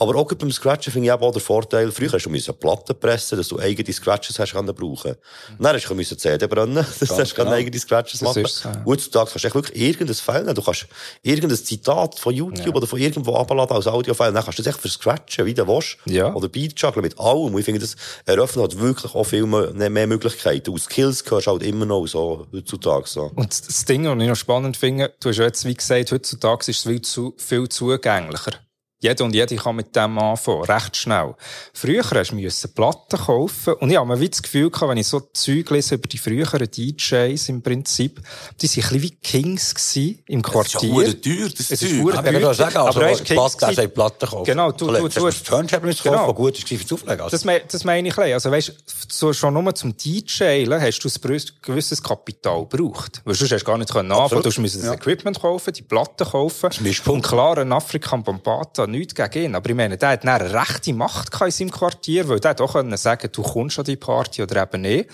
Aber 0.02 0.16
auch 0.16 0.34
beim 0.34 0.52
Scratchen 0.52 0.94
finde 0.94 1.10
ich 1.10 1.14
eben 1.14 1.22
auch 1.22 1.34
der 1.34 1.42
Vorteil, 1.42 1.92
früher 1.92 2.14
hast 2.14 2.24
du 2.24 2.30
müssen 2.30 2.58
Platten 2.58 2.98
pressen, 2.98 3.38
dass 3.38 3.50
du 3.50 3.60
eigene 3.60 3.92
Scratches 3.92 4.40
hast 4.40 4.54
können 4.54 4.74
brauchen. 4.74 5.16
Dann 5.60 5.76
hast 5.76 5.90
du 5.90 5.94
müssen 5.94 6.18
CD 6.18 6.48
brennen, 6.48 6.76
dass 7.00 7.10
du 7.10 7.18
hast 7.18 7.36
genau. 7.36 7.52
eigene 7.52 7.78
Scratches 7.78 8.22
Das 8.22 8.30
machen. 8.30 8.46
ist 8.46 8.60
so, 8.60 8.70
ja. 8.70 8.84
Heutzutage 8.86 9.30
kannst 9.32 9.44
du 9.44 9.54
wirklich 9.54 9.82
irgendein 9.82 10.16
File 10.16 10.44
nehmen. 10.44 10.56
Du 10.56 10.62
kannst 10.62 10.88
irgendein 11.22 11.58
Zitat 11.58 12.18
von 12.18 12.34
YouTube 12.34 12.76
oder 12.76 12.88
von 12.88 12.98
irgendwo 12.98 13.36
abladen 13.36 13.76
als 13.76 13.88
Audiofile. 13.88 14.32
Dann 14.32 14.42
kannst 14.42 14.58
du 14.60 14.64
das 14.64 14.74
echt 14.74 14.82
verscratchen, 14.82 15.46
wie 15.46 15.54
du 15.54 15.68
willst. 15.68 15.98
Ja. 16.06 16.34
Oder 16.34 16.48
Beatjuggeln 16.48 17.04
mit 17.04 17.20
allem. 17.20 17.54
Und 17.54 17.60
ich 17.60 17.66
finde, 17.66 17.82
das 17.82 17.98
eröffnet 18.26 18.62
halt 18.62 18.80
wirklich 18.80 19.14
auch 19.14 19.26
viel 19.26 19.46
mehr, 19.46 19.90
mehr 19.90 20.08
Möglichkeiten. 20.08 20.70
Und 20.70 20.80
Skills 20.80 21.26
gehörst 21.26 21.48
du 21.48 21.52
halt 21.52 21.64
immer 21.64 21.86
noch 21.86 22.08
so, 22.08 22.48
heutzutage 22.54 23.06
so. 23.06 23.32
Und 23.36 23.68
das 23.68 23.84
Ding, 23.84 24.06
was 24.06 24.18
ich 24.18 24.30
noch 24.30 24.36
spannend 24.36 24.78
finde, 24.78 25.14
du 25.20 25.28
hast 25.28 25.38
ja 25.38 25.44
jetzt, 25.44 25.66
wie 25.66 25.74
gesagt, 25.74 26.14
heutzutage 26.14 26.72
ist 26.72 26.78
es 26.78 26.84
viel, 26.84 27.02
zu, 27.02 27.34
viel 27.38 27.68
zugänglicher. 27.68 28.54
Jeder 29.02 29.24
und 29.24 29.34
jede 29.34 29.56
kann 29.56 29.78
mit 29.78 29.96
dem 29.96 30.20
anfangen, 30.20 30.64
recht 30.66 30.98
schnell. 30.98 31.34
Früher 31.74 32.04
hast 32.04 32.32
du 32.32 32.36
müssen 32.36 32.74
Platten 32.74 33.18
kaufen 33.18 33.74
und 33.76 33.90
ich 33.90 33.96
habe 33.96 34.06
mir 34.08 34.20
wie 34.20 34.28
das 34.28 34.42
Gefühl 34.42 34.70
gehabt, 34.70 34.90
wenn 34.92 34.98
ich 34.98 35.08
so 35.08 35.22
Zeug 35.22 35.70
lese 35.70 35.96
über 35.96 36.08
die 36.10 36.18
früheren 36.18 36.70
DJs 36.70 37.48
im 37.48 37.62
Prinzip, 37.62 38.20
die 38.62 38.68
waren 38.68 38.76
ein 38.78 38.82
bisschen 38.82 39.02
wie 39.02 39.12
Kings 39.12 39.74
gewesen 39.74 40.20
im 40.28 40.42
Das 40.42 40.52
ist 40.52 40.74
ja 40.74 40.80
Quartier. 40.82 41.22
teuer, 41.22 41.50
das 41.50 41.60
Es 41.72 41.72
ist 41.72 41.80
Zeug. 41.80 42.12
verdammt 42.14 42.28
Aber 42.28 42.52
ich 42.52 42.58
sagen, 42.58 42.78
also, 42.78 43.00
Aber 43.00 43.06
er 43.08 43.12
ist 43.14 43.24
Kings 43.26 43.56
er 43.56 43.74
sagt 43.74 43.94
Platten 43.94 44.28
kaufen. 44.30 44.44
Genau, 44.46 44.72
du- 44.74 44.88
du- 44.88 44.94
hast 44.94 45.16
du 45.16 45.20
du 45.22 45.28
hast- 45.28 45.40
das 45.40 45.44
Turntable 45.44 45.88
müssen 45.88 46.04
Genau. 46.04 46.34
gut 46.34 46.58
ist, 46.58 46.68
fürs 46.68 46.92
Auflegen. 46.92 47.22
Also, 47.22 47.30
Das, 47.32 47.46
me 47.46 47.62
das 47.72 47.84
meine 47.86 48.08
ich 48.10 48.18
ein. 48.18 48.34
Also, 48.34 48.52
weißt, 48.52 48.74
so 49.10 49.32
schon 49.32 49.54
nur 49.54 49.74
zum 49.76 49.96
DJen 49.96 50.74
hast 50.82 51.00
du 51.00 51.08
ein 51.08 51.42
gewisses 51.62 52.04
Kapital 52.04 52.66
gebraucht. 52.68 53.22
Weil 53.24 53.34
sonst 53.36 53.54
hast 53.54 53.62
du 53.62 53.66
gar 53.66 53.78
nicht 53.78 53.92
können 53.94 54.12
anfangen. 54.12 54.44
Du 54.44 54.62
musst 54.62 54.76
das 54.76 54.84
Ja. 54.84 54.94
Equipment 54.94 55.40
kaufen, 55.40 55.72
die 55.74 55.84
Platten 55.84 56.26
kaufen. 56.28 56.70
Mischpult. 56.82 57.16
Und 57.16 57.22
klar, 57.26 57.58
ein 57.60 57.72
Afrikan 57.72 58.24
Bambata, 58.24 58.88
nichts 58.90 59.16
gegen 59.16 59.46
ihn. 59.46 59.56
Aber 59.56 59.70
ich 59.70 59.76
meine, 59.76 59.98
der 59.98 60.10
hat 60.10 60.26
eine 60.26 60.54
rechte 60.54 60.94
Macht 60.94 61.30
in 61.42 61.52
seinem 61.52 61.72
Quartier, 61.72 62.28
weil 62.28 62.40
der 62.40 62.60
auch 62.60 62.74
können 62.74 62.98
sagen, 62.98 63.30
du 63.32 63.42
kommst 63.42 63.80
an 63.80 63.86
die 63.86 63.96
Party 63.96 64.44
oder 64.44 64.64
eben 64.64 64.82
nicht. 64.82 65.10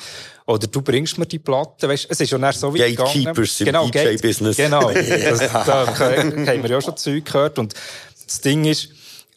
Oder 0.47 0.67
du 0.67 0.81
bringst 0.81 1.17
mir 1.17 1.25
die 1.25 1.39
Platten. 1.39 1.89
Weißt, 1.89 2.07
es 2.09 2.19
ist 2.19 2.29
schon 2.29 2.45
so 2.53 2.71
gegangen. 2.71 2.95
Gatekeepers 2.95 3.61
im 3.61 3.91
Gate- 3.91 4.21
DJ-Business. 4.21 4.57
Genau. 4.57 4.91
Das, 4.91 5.39
da 5.39 5.87
haben 5.97 6.45
wir 6.63 6.69
ja 6.69 6.81
schon 6.81 6.97
Zeug 6.97 7.25
gehört. 7.25 7.57
Und 7.59 7.73
das 8.25 8.41
Ding 8.41 8.65
ist, 8.65 8.89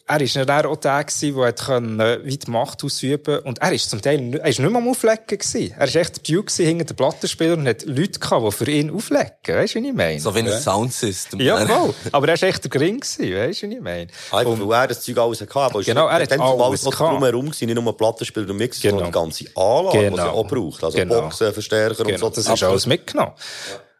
er 0.09 0.21
ist 0.21 0.35
dann 0.35 0.49
auch 0.65 0.75
der 0.77 1.03
der 1.05 1.53
können, 1.53 1.99
äh, 1.99 2.19
die 2.25 2.49
Macht 2.49 2.83
ausüben 2.83 3.39
Und 3.39 3.59
er 3.59 3.71
ist 3.71 3.89
zum 3.89 4.01
Teil, 4.01 4.19
nicht- 4.19 4.39
er 4.39 4.47
ist 4.47 4.59
nicht 4.59 4.71
mal 4.71 4.79
am 4.79 4.87
Auflegen. 4.89 5.21
Er 5.29 5.85
ist 5.87 5.95
echt 5.95 6.15
der 6.17 6.23
Duke 6.35 6.45
gewesen, 6.51 6.65
hinter 6.65 6.85
den 6.85 6.95
Plattenspieler 6.95 7.53
und 7.53 7.67
hat 7.67 7.83
Leute 7.85 8.19
gehabt, 8.19 8.45
die 8.47 8.51
für 8.51 8.71
ihn 8.71 8.89
auflegen. 8.89 9.29
Weißt 9.47 9.75
du, 9.75 9.81
wie 9.83 9.87
ich 9.89 9.93
meine? 9.93 10.19
So 10.19 10.33
wie 10.33 10.39
ein 10.39 10.51
Soundsystem. 10.51 11.39
ja, 11.41 11.65
voll. 11.65 11.93
Aber 12.11 12.27
er 12.27 12.33
ist 12.33 12.43
echt 12.43 12.63
der 12.63 12.71
Gring. 12.71 12.99
Weißt 13.01 13.19
du, 13.19 13.23
wie 13.69 13.75
ich 13.75 13.81
meine? 13.81 14.07
Einfach, 14.31 14.59
weil 14.67 14.81
er 14.81 14.87
das 14.87 15.01
Zeug 15.01 15.17
alles 15.19 15.41
hatte. 15.41 15.55
Aber 15.55 15.81
Genau, 15.83 16.07
er 16.07 16.21
hat 16.23 16.31
dann 16.31 16.41
alles 16.41 16.81
gehabt. 16.83 16.99
drumherum 16.99 17.45
gewesen, 17.45 17.65
nicht 17.67 17.79
nur 17.81 17.95
Plattenspieler 17.97 18.49
und 18.49 18.57
Mixer, 18.57 18.81
Genau. 18.81 19.03
sondern 19.03 19.11
die 19.11 19.45
ganze 19.45 19.45
Anlage, 19.55 19.97
die 19.99 20.03
Genau. 20.05 20.17
es 20.17 20.23
ja 20.23 20.31
auch 20.31 20.47
braucht. 20.47 20.83
Also 20.83 20.97
Genau. 20.97 21.21
Boxen, 21.21 21.53
Verstärker 21.53 22.03
Genau, 22.03 22.25
und 22.25 22.35
so. 22.35 22.41
das 22.41 22.59
du 22.59 22.65
alles 22.67 22.85
mitgenommen. 22.87 23.33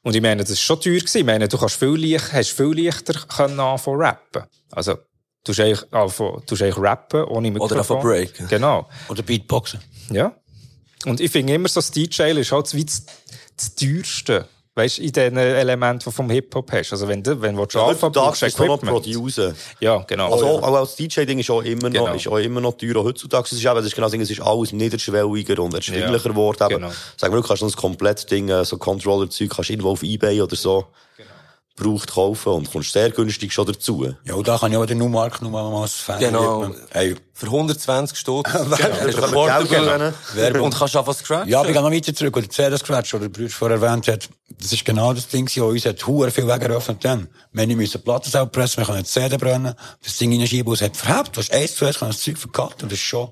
Und 0.01 0.16
ich 0.16 0.22
meine, 0.22 0.41
das 0.41 0.49
ist 0.51 0.62
schon 0.62 0.80
teuer 0.82 0.95
gewesen. 0.97 1.18
Ich 1.20 1.26
meine, 1.26 1.47
du 1.47 1.57
kannst 1.57 1.76
viel, 1.76 1.95
leicht, 1.95 2.34
hast 2.34 2.51
viel 2.51 2.86
leichter 2.86 3.14
können 3.28 3.60
anfangen 3.60 4.01
rappen. 4.01 4.43
Also, 4.72 4.95
du 5.44 5.52
hast 5.52 5.60
eigentlich, 5.60 5.94
anfangen, 5.94 6.42
du 6.46 6.56
hast 6.56 6.62
eigentlich 6.62 6.78
rappen 6.78 7.24
ohne 7.26 7.52
Mikrofon. 7.52 7.72
Oder 7.72 7.80
anfangen 7.82 8.02
breaken. 8.02 8.48
Genau. 8.50 8.88
oder 9.10 9.24
Beatboxen. 9.24 9.80
Ja. 10.12 10.34
Und 11.06 11.22
ich 11.22 11.32
finde 11.32 11.54
immer 11.54 11.70
so, 11.70 11.80
das 11.80 11.92
DJ 11.92 12.24
ist 12.40 12.52
halt 12.52 12.74
wie 12.74 12.86
das, 12.86 13.06
das 13.56 13.76
teuerste. 13.76 14.46
Weißt 14.76 15.00
du, 15.00 15.02
in 15.02 15.12
den 15.12 15.36
Elementen, 15.38 16.00
die 16.00 16.06
du 16.06 16.12
vom 16.12 16.30
Hip-Hop 16.30 16.72
hast. 16.72 16.94
Also, 16.94 17.08
wenn 17.08 17.22
du, 17.22 17.42
wenn 17.42 17.56
du 17.56 17.66
Ja, 17.74 17.86
Heutzutage 17.86 18.12
brauchst 18.14 18.42
du 18.42 18.46
ist 18.46 18.54
es 18.54 18.60
noch 18.60 18.66
Equipment. 18.78 18.94
Producer. 19.04 19.54
Ja, 19.82 19.98
genau. 20.08 20.32
Also 20.32 20.46
auch, 20.46 20.64
auch 20.64 20.76
als 20.76 20.96
DJ-Ding 20.96 21.40
ist 21.40 21.50
auch 21.50 21.64
immer 21.64 21.90
noch, 21.90 22.06
Genau. 22.06 22.14
ist 22.14 22.28
auch 22.28 22.38
immer 22.38 22.62
noch 22.62 22.74
teurer 22.78 23.04
heutzutage. 23.04 23.46
Es 23.48 23.54
ist 23.54 23.66
eben, 23.66 23.76
das 23.76 23.86
ist 23.88 23.96
genau 23.96 24.06
das 24.06 24.12
Ding, 24.12 24.22
es 24.22 24.30
ist 24.30 24.40
alles 24.42 24.72
niederschwelliger 24.72 25.60
und 25.62 25.74
erschwinglicher 25.74 26.12
Ja, 26.14 26.32
geworden. 26.32 26.64
Aber 26.64 26.76
genau. 26.76 26.92
Sagen 27.18 27.34
wir, 27.34 27.42
du 27.42 27.48
kannst 27.48 27.60
so 27.62 27.66
ein 27.66 27.72
komplettes 27.74 28.26
Ding, 28.28 28.48
äh, 28.48 28.64
so 28.64 28.78
Controller-Zeug, 28.78 29.50
kannst 29.50 29.70
du 29.70 29.74
irgendwo 29.74 29.92
auf 29.92 30.04
Ebay 30.04 30.42
oder 30.42 30.56
so 30.56 30.86
braucht 31.80 32.12
kaufen 32.12 32.54
und 32.54 32.72
kommst 32.72 32.92
sehr 32.92 33.10
günstig 33.10 33.52
schon 33.54 33.66
dazu. 33.66 34.14
Ja, 34.26 34.34
und 34.36 34.48
da 34.48 34.58
kann 34.58 34.72
ich 34.72 34.78
auch 34.78 34.86
den 34.86 34.98
Numark 34.98 35.42
noch 35.42 35.50
mal 35.50 35.82
als 35.82 35.96
Fan 35.96 36.20
Genau. 36.20 36.70
Hey, 36.92 37.16
Für 37.34 37.48
120 37.48 38.18
Stutz. 38.18 38.52
Du. 38.52 38.60
Werbung. 40.36 40.62
und 40.64 40.78
kannst 40.78 40.96
einfach 40.96 41.16
scratchen. 41.16 41.50
Ja, 41.50 41.60
aber 41.60 41.70
ich 41.70 41.74
gehe 41.74 41.82
noch 41.82 41.92
weiter 41.92 42.14
zurück. 42.14 42.36
Und 42.36 42.44
der 42.44 42.50
CD 42.52 42.78
Scratch, 42.78 43.14
oder 43.14 43.28
der 43.28 43.30
Bruder 43.30 43.50
vorher 43.50 43.82
erwähnt 43.82 44.08
hat, 44.08 44.30
das 44.60 44.74
ist 44.74 44.84
genau 44.84 45.14
das 45.14 45.28
Ding, 45.28 45.46
das 45.46 45.58
uns 45.58 45.86
hat 45.86 46.06
hure 46.06 46.32
viel 46.32 46.48
Wege 46.48 46.66
eröffnet 46.66 47.04
dann. 47.06 47.30
Wir 47.54 47.62
haben 47.62 47.70
nicht 47.70 47.78
müssen 47.78 48.02
Platten 48.02 48.30
selber 48.30 48.52
pressen, 48.52 48.78
wir 48.80 48.86
können 48.86 49.04
die 49.04 49.10
CD 49.10 49.38
brennen, 49.38 49.74
das 50.04 50.18
Ding 50.18 50.38
reinschieben, 50.38 50.68
und 50.68 50.76
es 50.76 50.82
hat 50.82 50.98
verhebt. 50.98 51.36
Du 51.36 51.40
hast 51.40 51.52
eins 51.52 51.76
zu 51.76 51.86
eins, 51.86 52.00
kann 52.00 52.10
das 52.10 52.22
Zeug 52.22 52.38
verkacken, 52.38 52.84
und 52.84 52.92
das 52.92 53.00
ist 53.00 53.06
schon 53.06 53.30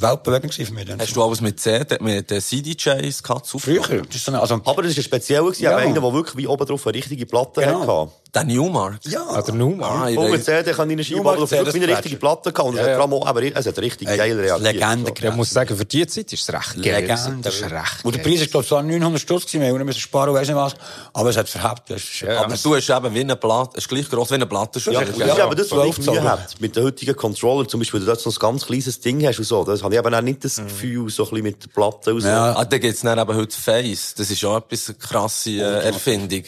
weltbewegend 0.00 0.54
für 0.54 0.72
mich. 0.72 0.86
Hast 0.98 1.16
du 1.16 1.22
alles 1.22 1.40
mit 1.40 1.60
CD, 1.60 1.98
mit 2.00 2.30
den 2.30 2.40
CDJs 2.40 3.22
gehabt? 3.22 3.46
Früher, 3.46 3.80
das 4.06 4.16
ist 4.16 4.24
so 4.24 4.32
eine, 4.32 4.40
also, 4.40 4.54
Aber 4.64 4.82
das 4.82 4.92
war 4.92 5.00
ein 5.00 5.02
spezieller, 5.04 5.42
gewesen, 5.44 5.62
Ja. 5.62 5.70
aber 5.72 5.80
einer, 5.80 6.00
der 6.00 6.12
wirklich 6.12 6.36
wie 6.36 6.46
oben 6.46 6.66
drauf 6.66 6.86
eine 6.86 6.94
richtige 6.94 7.26
Platte 7.26 7.60
Genau. 7.60 7.80
hatte. 8.04 8.12
Der 8.32 8.44
Newmark? 8.44 9.00
ja. 9.06 9.26
Ah, 9.28 9.42
der 9.42 9.54
Nummer. 9.54 9.86
Ah, 9.90 10.08
ich 10.08 10.16
Ohne 10.16 10.32
weiss. 10.34 10.44
CD 10.44 10.70
kann 10.72 10.88
ich 10.88 10.96
reinschieben, 10.96 11.22
Nur 11.24 11.32
aber 11.32 11.50
wie 11.50 11.56
eine 11.82 11.88
richtige 11.96 12.16
Platte 12.16 12.52
gehabt. 12.52 12.68
Und 12.70 12.78
es 12.78 12.86
allem 12.86 13.12
auch, 13.12 13.26
aber 13.26 13.42
es 13.42 13.66
hat 13.66 13.76
richtig 13.80 14.08
Ey, 14.08 14.16
geil 14.16 14.38
reagiert. 14.38 14.60
Legende, 14.72 15.12
Ja, 15.20 15.30
ich 15.30 15.34
muss 15.36 15.50
sagen, 15.50 15.76
für 15.76 15.84
die 15.84 16.06
Zeit 16.06 16.32
ist 16.32 16.48
es 16.48 16.54
recht 16.54 16.74
geil. 16.80 17.00
Legende. 17.02 17.38
Das 17.42 17.54
ist 17.56 17.64
recht 17.64 18.04
Und 18.04 18.14
der. 18.14 18.22
Preis 18.22 18.40
ist, 18.42 18.52
glaube 18.52 18.62
ich, 18.62 18.68
zwar 18.68 18.84
900 18.84 19.20
Stutz 19.20 19.46
gewesen, 19.50 19.62
wir 19.76 19.84
müssen 19.84 19.98
sparen, 20.00 20.32
weiss 20.32 20.46
nicht 20.46 20.56
was, 20.56 20.74
aber 21.12 21.30
es 21.30 21.36
hat 21.36 21.48
verhebt. 21.48 21.90
Ja, 22.20 22.44
aber 22.44 22.54
du 22.56 22.76
hast 22.76 22.88
eben 22.88 23.14
wie 23.14 23.20
eine 23.20 23.34
Platte, 23.34 23.78
ist 23.78 23.88
gleich 23.88 24.08
gross 24.08 24.30
wie 24.30 24.34
eine 24.34 24.46
Platte. 24.46 24.78
Ja, 24.92 25.00
und 25.00 25.08
das 25.08 25.18
ist 25.18 25.40
aber 25.40 25.54
das, 25.56 25.70
was 25.72 25.86
ich 25.88 26.00
12 26.04 26.20
Mühe. 26.22 26.38
Mit 26.60 26.76
den 26.76 26.84
heutigen 26.84 27.16
Controller, 27.16 27.66
zum 27.66 27.80
Beispiel, 27.80 27.98
wenn 28.00 28.06
du 28.06 28.12
dort 28.12 28.20
so 28.20 28.30
ein 28.30 28.36
ganz 28.38 28.64
kleines 28.64 29.00
Ding 29.00 29.26
hast 29.26 29.38
und 29.40 29.44
so, 29.44 29.64
das 29.64 29.82
habe 29.98 30.08
ich 30.08 30.12
eben 30.12 30.14
auch 30.14 30.20
nicht 30.22 30.44
das 30.44 30.56
Gefühl, 30.56 31.08
so 31.10 31.24
ein 31.24 31.30
bisschen 31.30 31.42
mit 31.44 31.62
der 31.64 31.68
Platte 31.68 32.20
so. 32.20 32.26
Ja. 32.26 32.54
Ah, 32.56 32.64
da 32.64 32.78
gibt's 32.78 33.00
dann 33.00 33.18
eben 33.18 33.34
heute 33.36 33.56
Face. 33.56 34.14
Das 34.14 34.30
ist 34.30 34.44
auch 34.44 34.56
etwas 34.58 34.88
eine 34.88 34.98
krasse 34.98 35.50
äh, 35.50 35.84
Erfindung. 35.86 36.44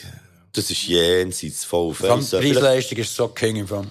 Das 0.52 0.70
ist 0.70 0.82
jenseits 0.84 1.64
voll 1.64 1.94
Face. 1.94 2.32
Äh, 2.32 2.40
Preisleistung 2.40 2.98
ist 2.98 3.14
so 3.16 3.28
king 3.28 3.56
im 3.56 3.68
Fall. 3.68 3.86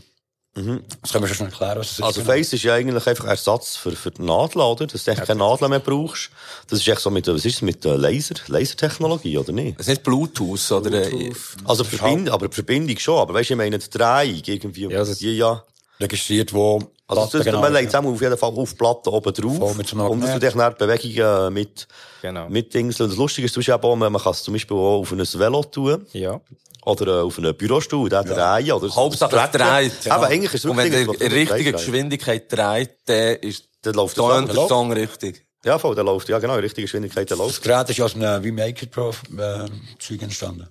Das 0.53 1.13
können 1.13 1.23
wir 1.23 1.27
schon 1.29 1.35
schnell 1.37 1.49
erklären, 1.49 1.79
was 1.79 1.87
das 1.91 1.99
ist. 1.99 2.03
Also 2.03 2.21
Face 2.25 2.51
ist 2.51 2.63
ja 2.63 2.73
eigentlich 2.73 3.07
einfach 3.07 3.23
Ersatz 3.23 3.77
für, 3.77 3.93
für 3.93 4.11
die 4.11 4.21
Nadel, 4.21 4.61
oder? 4.61 4.85
Dass 4.85 5.05
du 5.05 5.11
echt 5.11 5.23
keine 5.23 5.39
Nadel 5.39 5.69
mehr 5.69 5.79
brauchst. 5.79 6.29
Das 6.67 6.79
ist 6.79 6.87
echt 6.89 6.99
so 6.99 7.09
mit, 7.09 7.25
was 7.27 7.45
ist 7.45 7.55
es, 7.55 7.61
mit 7.61 7.85
der 7.85 7.97
Laser, 7.97 8.35
Lasertechnologie, 8.47 9.37
oder 9.37 9.53
nicht? 9.53 9.79
Das 9.79 9.87
ist 9.87 9.91
nicht 9.91 10.03
Bluetooth, 10.03 10.69
oder? 10.73 10.91
Äh, 11.09 11.31
Also 11.63 11.85
Verbind, 11.85 12.29
aber 12.29 12.49
die 12.49 12.55
Verbindung 12.55 12.97
schon, 12.99 13.17
aber 13.19 13.33
weißt 13.33 13.49
du, 13.51 13.53
ich 13.53 13.57
meine, 13.59 13.79
die 13.79 13.89
Drehung 13.89 14.41
irgendwie, 14.45 14.81
Ja, 14.89 15.05
das- 15.05 15.19
die 15.19 15.37
ja, 15.37 15.63
registriert, 16.01 16.53
wo 16.53 16.79
also 17.07 17.37
das, 17.37 17.43
Platten, 17.43 17.59
man 17.59 17.73
legt 17.73 17.89
es 17.89 17.95
auf 17.95 18.21
jeden 18.21 18.37
Fall 18.37 18.53
auf 18.55 18.69
die 18.69 18.75
Platte 18.75 19.11
oben 19.11 19.33
drauf. 19.33 19.57
So 19.57 19.65
und 20.05 20.21
das 20.21 20.33
tut 20.33 20.43
echt 20.43 20.55
dann 20.57 20.75
Bewegungen 20.75 21.53
mit, 21.53 21.87
Genau. 22.21 22.47
mit 22.49 22.73
Dingseln. 22.73 23.09
Das 23.09 23.17
Lustige 23.17 23.45
ist 23.45 23.53
zum 23.53 23.59
Beispiel 23.61 23.73
auch, 23.73 23.95
man 23.95 24.13
kann 24.13 24.31
es 24.31 24.43
zum 24.43 24.53
Beispiel 24.53 24.77
auch 24.77 25.01
auf 25.01 25.11
ein 25.11 25.19
Velo 25.19 25.63
tun. 25.63 26.05
Ja. 26.13 26.39
Oder 26.85 27.19
äh, 27.19 27.21
auf 27.21 27.37
einen 27.37 27.55
Bürostuhl, 27.55 28.09
der 28.09 28.23
drehen, 28.23 28.71
oder 28.71 28.87
so. 28.87 28.95
Hauptsache 28.95 29.35
es 29.35 29.51
dreht. 29.51 30.11
Aber 30.11 30.27
eigentlich 30.27 30.53
ist 30.53 30.65
es 30.65 30.71
Und 30.71 30.77
wenn 30.77 30.91
wirklich... 30.91 31.17
der 31.19 31.29
Ding, 31.29 31.37
in 31.39 31.47
richtiger 31.47 31.71
das 31.73 31.81
Geschwindigkeit 31.81 32.51
dreht, 32.51 32.91
dann 33.05 33.35
ist 33.35 33.65
Dann 33.81 33.93
läuft 33.93 34.17
da 34.17 34.41
das 34.41 34.45
der 34.45 34.55
Song. 34.55 34.67
Song 34.69 34.93
richtig. 34.93 35.45
Ja, 35.63 35.77
voll, 35.77 35.93
der 35.93 36.03
läuft. 36.03 36.27
Ja, 36.29 36.39
genau, 36.39 36.55
in 36.55 36.61
richtiger 36.61 36.85
Geschwindigkeit, 36.85 37.29
der 37.29 37.37
Das 37.37 37.45
läuft. 37.45 37.61
Gerät 37.61 37.89
ist 37.89 38.01
aus 38.01 38.15
einem 38.15 38.41
Pro 38.89 39.11
äh, 39.37 40.13
entstanden. 40.19 40.67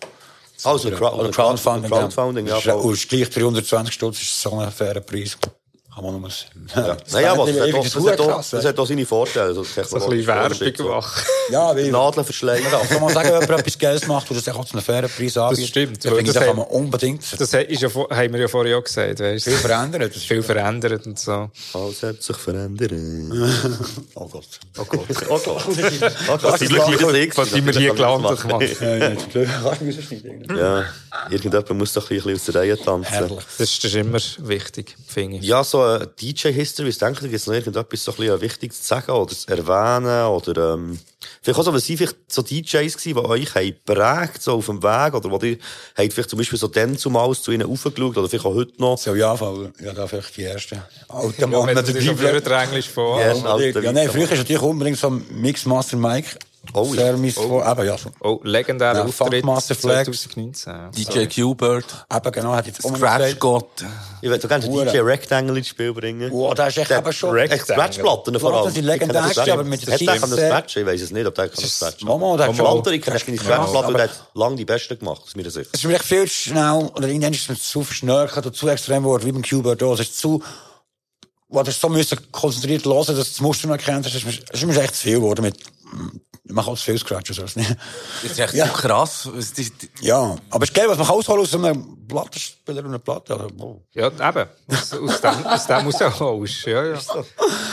Also, 0.66 0.88
Oder 0.88 1.30
Crowdfunding. 1.30 1.90
Crowdfunding, 1.90 2.46
ja. 2.46 2.56
Und 2.74 3.08
gleich 3.08 3.30
320 3.30 3.94
Stutz 3.94 4.20
ist 4.22 4.40
so 4.40 4.58
ein 4.58 4.70
fairer 4.70 5.00
Preis. 5.00 5.36
Kann 6.00 6.12
man 6.12 6.20
nur 6.22 6.30
Ja. 6.74 6.96
Naja, 7.12 7.36
was, 7.36 7.50
das, 7.52 7.60
hat 7.60 7.74
auch, 7.74 8.26
das, 8.26 8.26
krass, 8.26 8.50
das 8.50 8.64
hat 8.64 8.78
auch 8.78 8.86
seine 8.86 9.04
Vorteile. 9.04 9.52
So, 9.52 9.62
So 9.64 9.80
ein 9.80 9.82
bisschen 10.10 10.26
Werbung 10.26 10.88
machen. 10.88 11.22
Ja, 11.50 11.76
wie 11.76 11.90
Nadeln 11.90 12.24
verschleiern. 12.24 12.62
Ja, 12.72 12.78
kann 12.78 13.00
man 13.02 13.12
sagen, 13.12 13.28
wenn 13.32 13.40
jemand 13.42 13.60
etwas 13.60 13.78
Geiles 13.78 14.06
macht 14.06 14.30
und 14.30 14.36
das 14.46 14.54
auch 14.54 14.64
zu 14.64 14.74
einem 14.74 14.82
fairen 14.82 15.10
Preis 15.10 15.36
anbietet. 15.36 15.68
stimmt, 15.68 16.04
Dann 16.04 16.14
finde 16.14 16.20
ich, 16.20 16.26
das 16.28 16.34
das 16.34 16.40
kann 16.42 16.48
haben- 16.50 16.56
man 16.56 16.66
unbedingt 16.68 17.22
Das 17.38 17.52
ist 17.52 17.82
ja, 17.82 17.88
vor- 17.90 18.08
haben 18.10 18.32
wir 18.32 18.40
ja 18.40 18.48
vorher 18.48 18.78
auch 18.78 18.84
gesagt, 18.84 19.20
weißt 19.20 19.46
du. 19.46 19.50
viel 19.50 19.58
verändern. 19.60 20.00
Das 20.02 20.16
ist 20.16 20.24
Viel 20.26 20.42
verändert 20.42 21.06
und 21.06 21.18
so. 21.18 21.50
Alles 21.74 22.02
hat 22.02 22.22
sich 22.22 22.36
verändert. 22.36 22.92
Oh 24.14 24.26
Gott. 24.28 24.46
Oh 24.78 24.84
Gott. 24.84 25.00
Oh 25.28 25.38
Gott. 25.44 25.64
Oh 26.28 26.38
Gott. 26.38 26.58
Glück 26.60 26.88
wieder 26.92 27.12
nichts. 27.12 27.36
Was 27.36 27.50
sind 27.50 27.66
wir 27.66 27.72
hier 27.74 27.92
gelandet, 27.94 28.44
Mann? 28.46 28.60
Ja, 28.80 28.96
ja? 28.96 29.10
Ja, 30.56 30.84
irgendjemand 31.30 31.70
muss 31.70 31.92
doch 31.92 32.10
ein 32.10 32.16
bisschen 32.16 32.34
aus 32.34 32.44
der 32.44 32.54
Reihe 32.54 32.78
tanzen. 32.78 33.10
Herrlich. 33.10 33.38
Das 33.58 33.60
ist, 33.68 33.84
das 33.84 33.90
ist 33.90 33.96
immer 33.96 34.18
wichtig, 34.48 34.96
finde 35.06 35.36
ich. 35.38 35.42
Ja, 35.44 35.62
so 35.64 35.89
eine 35.96 36.06
DJ-History, 36.06 36.88
was 36.88 36.98
denkt 36.98 37.22
ihr, 37.22 37.28
gibt 37.28 37.40
es 37.40 37.46
noch 37.46 37.54
irgendetwas 37.54 38.04
so 38.04 38.12
ein 38.12 38.16
bisschen 38.16 38.40
wichtig 38.40 38.72
zu 38.72 38.82
sagen 38.82 39.12
oder 39.12 39.34
zu 39.34 39.48
erwähnen 39.48 40.26
oder, 40.26 40.74
ähm, 40.74 40.98
vielleicht 41.42 41.58
auch 41.58 41.64
so, 41.64 41.72
was 41.72 41.86
sind 41.86 41.98
vielleicht 41.98 42.16
so 42.28 42.42
DJs 42.42 42.96
gewesen, 42.96 43.14
die 43.14 43.16
euch 43.16 43.54
haben 43.54 43.74
geprägt, 43.84 44.42
so 44.42 44.54
auf 44.54 44.66
dem 44.66 44.82
Weg 44.82 45.14
oder 45.14 45.30
wo 45.30 45.38
ihr 45.44 45.58
habt 45.96 46.12
vielleicht 46.12 46.30
zum 46.30 46.38
Beispiel 46.38 46.58
so 46.58 46.68
dann 46.68 46.96
zumals 46.96 47.42
zu 47.42 47.52
ihnen 47.52 47.68
aufgeschaut 47.70 48.16
oder 48.16 48.28
vielleicht 48.28 48.46
auch 48.46 48.54
heute 48.54 48.72
noch. 48.78 48.98
So, 48.98 49.14
ja, 49.14 49.36
Fall. 49.36 49.72
Ja, 49.80 49.92
da 49.92 50.06
vielleicht 50.06 50.36
die 50.36 50.44
ersten. 50.44 50.82
Alter 51.08 51.40
Ja, 51.40 51.46
Mann, 51.46 51.60
auf 51.60 51.76
Bibel. 51.96 52.24
ihren 52.24 52.52
Englisch 52.52 52.88
vor. 52.88 53.20
Ja. 53.20 53.34
Ja, 53.80 53.92
nein, 53.92 54.08
früher 54.08 54.24
ist 54.30 54.38
natürlich 54.38 54.62
unbedingt 54.62 54.98
so 54.98 55.08
ein 55.08 55.24
Mixmaster 55.30 55.96
Mike. 55.96 56.38
Oh, 56.74 56.86
wo, 56.86 56.94
eben, 56.94 57.86
ja, 57.86 57.96
so. 57.98 58.10
Oh, 58.20 58.38
legendärer 58.42 58.98
Ja, 58.98 59.04
Auftritt 59.04 59.42
Funkmaster 59.42 59.74
Flex. 59.74 60.04
2019. 60.04 60.90
DJ 60.92 61.26
Q-Bird, 61.26 61.84
Eben, 62.14 62.32
genau, 62.32 62.52
hat 62.52 62.66
jetzt 62.66 62.84
auch 62.84 62.90
noch 62.90 62.98
Scratch. 62.98 63.38
Gott. 63.38 63.84
Ich 64.20 64.28
würde 64.28 64.46
gerne 64.46 64.64
den. 64.68 64.86
DJ 64.86 64.98
Rectangle 64.98 65.56
ins 65.56 65.68
Spiel 65.68 65.92
bringen. 65.94 66.30
Wow, 66.30 66.54
der 66.54 66.68
ist 66.68 66.76
echt 66.76 66.90
eben 66.90 67.12
schon. 67.12 67.30
Scratch-Platten 67.48 68.38
vor 68.38 68.52
allem. 68.52 68.62
Platten 68.62 68.74
sind 68.74 68.84
legendär 68.84 69.26
Ich 69.28 69.34
das 69.34 69.48
aber 69.48 69.64
mit 69.64 69.86
der 69.86 69.94
Hat 69.94 70.00
der 70.00 70.18
kann 70.18 70.30
das? 70.30 70.76
Ich 70.76 70.86
weiß 70.86 71.00
es 71.00 71.10
nicht, 71.10 71.26
ob 71.26 71.34
der 71.34 71.48
kann 71.48 71.62
das 71.62 71.76
Scratchen. 71.76 72.06
Mama, 72.06 72.36
der 72.36 72.48
hat 72.48 72.56
schon. 72.56 72.66
Walter, 72.66 72.92
ich 72.92 73.02
kenne 73.02 73.18
keine 73.18 73.38
Scratch-Platte, 73.38 73.78
aber- 73.78 73.88
und 73.88 73.94
der 73.94 74.04
hat 74.04 74.24
lange 74.34 74.56
die 74.56 74.64
Besten 74.66 74.98
gemacht, 74.98 75.22
aus 75.24 75.34
meiner 75.34 75.50
Sicht. 75.50 75.70
Es 75.72 75.80
ist 75.80 75.86
mir 75.86 75.94
echt 75.94 76.04
viel 76.04 76.24
zu 76.28 76.34
schnell, 76.34 76.90
oder 76.94 77.08
irgendwann 77.08 77.32
ist 77.32 77.40
es 77.42 77.48
mir 77.48 77.56
zu 77.58 77.82
verschnörkelt 77.82 78.46
oder 78.46 78.54
zu 78.54 78.68
extrem 78.68 79.02
geworden, 79.02 79.24
wie 79.24 79.32
beim 79.32 79.42
Q-Bird. 79.42 79.80
Es 79.82 80.00
ist 80.00 80.18
zu, 80.18 80.42
wo 81.48 81.62
du 81.62 81.72
so 81.72 81.88
müssen 81.88 82.18
konzentriert 82.30 82.84
hören, 82.84 82.96
dass 82.98 83.06
du 83.06 83.14
das 83.14 83.40
Muster 83.40 83.66
noch 83.66 83.76
erkennt. 83.76 84.06
Es 84.06 84.14
ist 84.14 84.26
mir, 84.26 84.32
es 84.32 84.60
ist 84.62 84.66
mir 84.66 84.78
echt 84.80 84.94
zu 84.94 85.02
viel 85.04 85.14
geworden 85.16 85.42
mit, 85.42 85.56
Ich 86.44 86.52
mache 86.52 86.70
auch 86.70 86.76
zu 86.76 86.84
viel 86.84 86.98
Scratches. 86.98 87.54
Nicht. 87.56 87.76
Das 88.22 88.30
ist 88.32 88.38
echt 88.38 88.54
Ja. 88.54 88.66
so 88.66 88.72
krass. 88.72 89.28
Was 89.32 89.52
die, 89.52 89.70
die, 89.70 89.88
Ja, 90.00 90.36
aber 90.50 90.64
es 90.64 90.70
ist 90.70 90.74
geil, 90.74 90.86
was 90.88 90.98
man 90.98 91.08
ausholen 91.08 91.42
aus 91.42 91.54
einem 91.54 92.06
Plattenspieler 92.08 92.80
und 92.80 92.86
einer 92.88 92.98
Platte. 92.98 93.34
Also, 93.34 93.48
wow. 93.56 93.76
Ja, 93.92 94.06
eben. 94.06 94.48
Aus, 94.68 94.92
aus 94.92 95.20
dem, 95.20 95.46
aus 95.46 95.66
dem 95.66 95.84
muss 95.84 96.00
ja. 96.00 96.72
Ja, 96.72 96.84
ja. 96.86 96.92
Ist 96.94 97.10
Und 97.10 97.18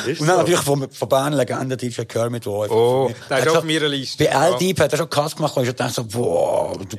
dann 0.06 0.16
so. 0.18 0.24
natürlich 0.26 0.60
von, 0.62 0.92
von 0.92 1.10
Bern 1.10 1.34
Legende 1.34 1.76
DJ 1.78 2.02
Kermit, 2.04 2.46
wo 2.46 2.62
einfach... 2.64 2.76
Oh, 2.76 3.12
der 3.30 3.40
ist 3.40 3.48
auf 3.56 3.64
meiner 3.64 3.88
Liste. 3.88 4.24
Bei 4.26 4.32
Ja. 4.32 4.48
L-Deep 4.50 4.80
hat 4.80 4.92
er 4.92 4.98
schon 4.98 5.10
Cast 5.10 5.36
gemacht, 5.38 5.56
wo 5.56 5.62
ich 5.62 5.74
dachte 5.74 5.94
so, 5.94 6.14
wow, 6.14 6.78
du, 6.78 6.98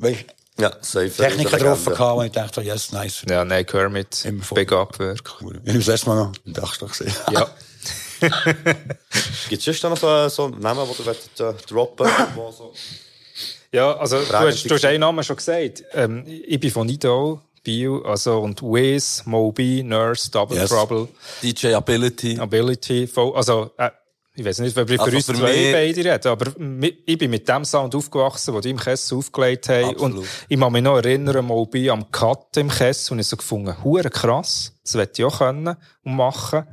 weißt, 0.00 0.24
Ja, 0.58 0.70
safe. 0.82 1.08
Techniker 1.10 1.56
drauf 1.56 1.84
gehabt, 1.84 2.16
wo 2.18 2.22
ich 2.22 2.32
dachte 2.32 2.56
so, 2.56 2.60
yes, 2.60 2.92
nice. 2.92 3.22
Ja, 3.28 3.44
nein, 3.44 3.64
Kermit. 3.64 4.24
Immer 4.26 4.42
voll. 4.42 4.56
Big 4.56 4.72
Up 4.72 4.98
Work. 4.98 5.22
Cool. 5.40 5.60
Ich 5.62 5.68
habe 5.70 5.78
das 5.78 5.86
letzte 5.86 6.08
Mal 6.10 6.16
noch 6.16 6.32
in 6.44 6.52
der 6.52 6.64
Achtung 6.64 6.88
gesehen. 6.88 7.14
Ja. 7.30 7.46
Gibt 9.48 9.58
es 9.60 9.64
sonst 9.64 9.82
noch 9.82 9.96
so, 9.96 10.28
so 10.28 10.48
Namen, 10.48 10.86
die 10.88 11.02
du 11.02 11.44
äh, 11.44 11.54
droppen 11.68 12.08
Ja, 13.72 13.96
also 13.96 14.20
du 14.20 14.32
hast, 14.32 14.64
du 14.64 14.74
hast 14.74 14.84
einen 14.84 15.00
Namen 15.00 15.24
schon 15.24 15.36
gesagt. 15.36 15.84
Ähm, 15.92 16.24
ich 16.26 16.60
bin 16.60 16.70
von 16.70 16.86
Nido, 16.86 17.40
Bio, 17.62 18.02
also 18.02 18.40
und 18.40 18.62
Wiz, 18.62 19.22
Moby, 19.24 19.82
Nurse, 19.82 20.30
Double 20.30 20.56
Yes. 20.56 20.70
Trouble, 20.70 21.08
DJ 21.42 21.74
Ability. 21.74 22.38
Ability, 22.38 23.06
voll, 23.06 23.34
also 23.34 23.70
äh, 23.76 23.90
ich 24.34 24.44
weiß 24.44 24.60
nicht, 24.60 24.76
ob 24.78 24.88
ich 24.88 24.96
für 24.96 25.02
Also 25.02 25.16
uns 25.16 25.26
für 25.26 25.34
zwei 25.34 25.72
beide 25.72 26.04
reden, 26.04 26.28
aber 26.28 26.52
ich 27.04 27.18
bin 27.18 27.30
mit 27.30 27.46
dem 27.46 27.66
Sound 27.66 27.94
aufgewachsen, 27.94 28.54
den 28.54 28.62
die 28.62 28.70
im 28.70 28.78
Kessel 28.78 29.18
aufgelegt 29.18 29.68
haben. 29.68 29.90
Absolut. 29.90 30.18
Und 30.18 30.26
ich 30.48 30.58
kann 30.58 30.72
mich 30.72 30.82
noch 30.82 30.96
erinnern, 30.96 31.44
Moby 31.44 31.90
am 31.90 32.10
Cut 32.10 32.56
im 32.56 32.70
Kessel 32.70 33.12
und 33.12 33.18
ich 33.18 33.26
so 33.26 33.36
gefunden, 33.36 33.76
hure 33.84 34.08
krass, 34.08 34.72
das 34.84 34.94
hätte 34.94 35.22
ich 35.22 35.26
auch 35.26 35.38
können 35.38 35.76
und 36.04 36.16
machen. 36.16 36.64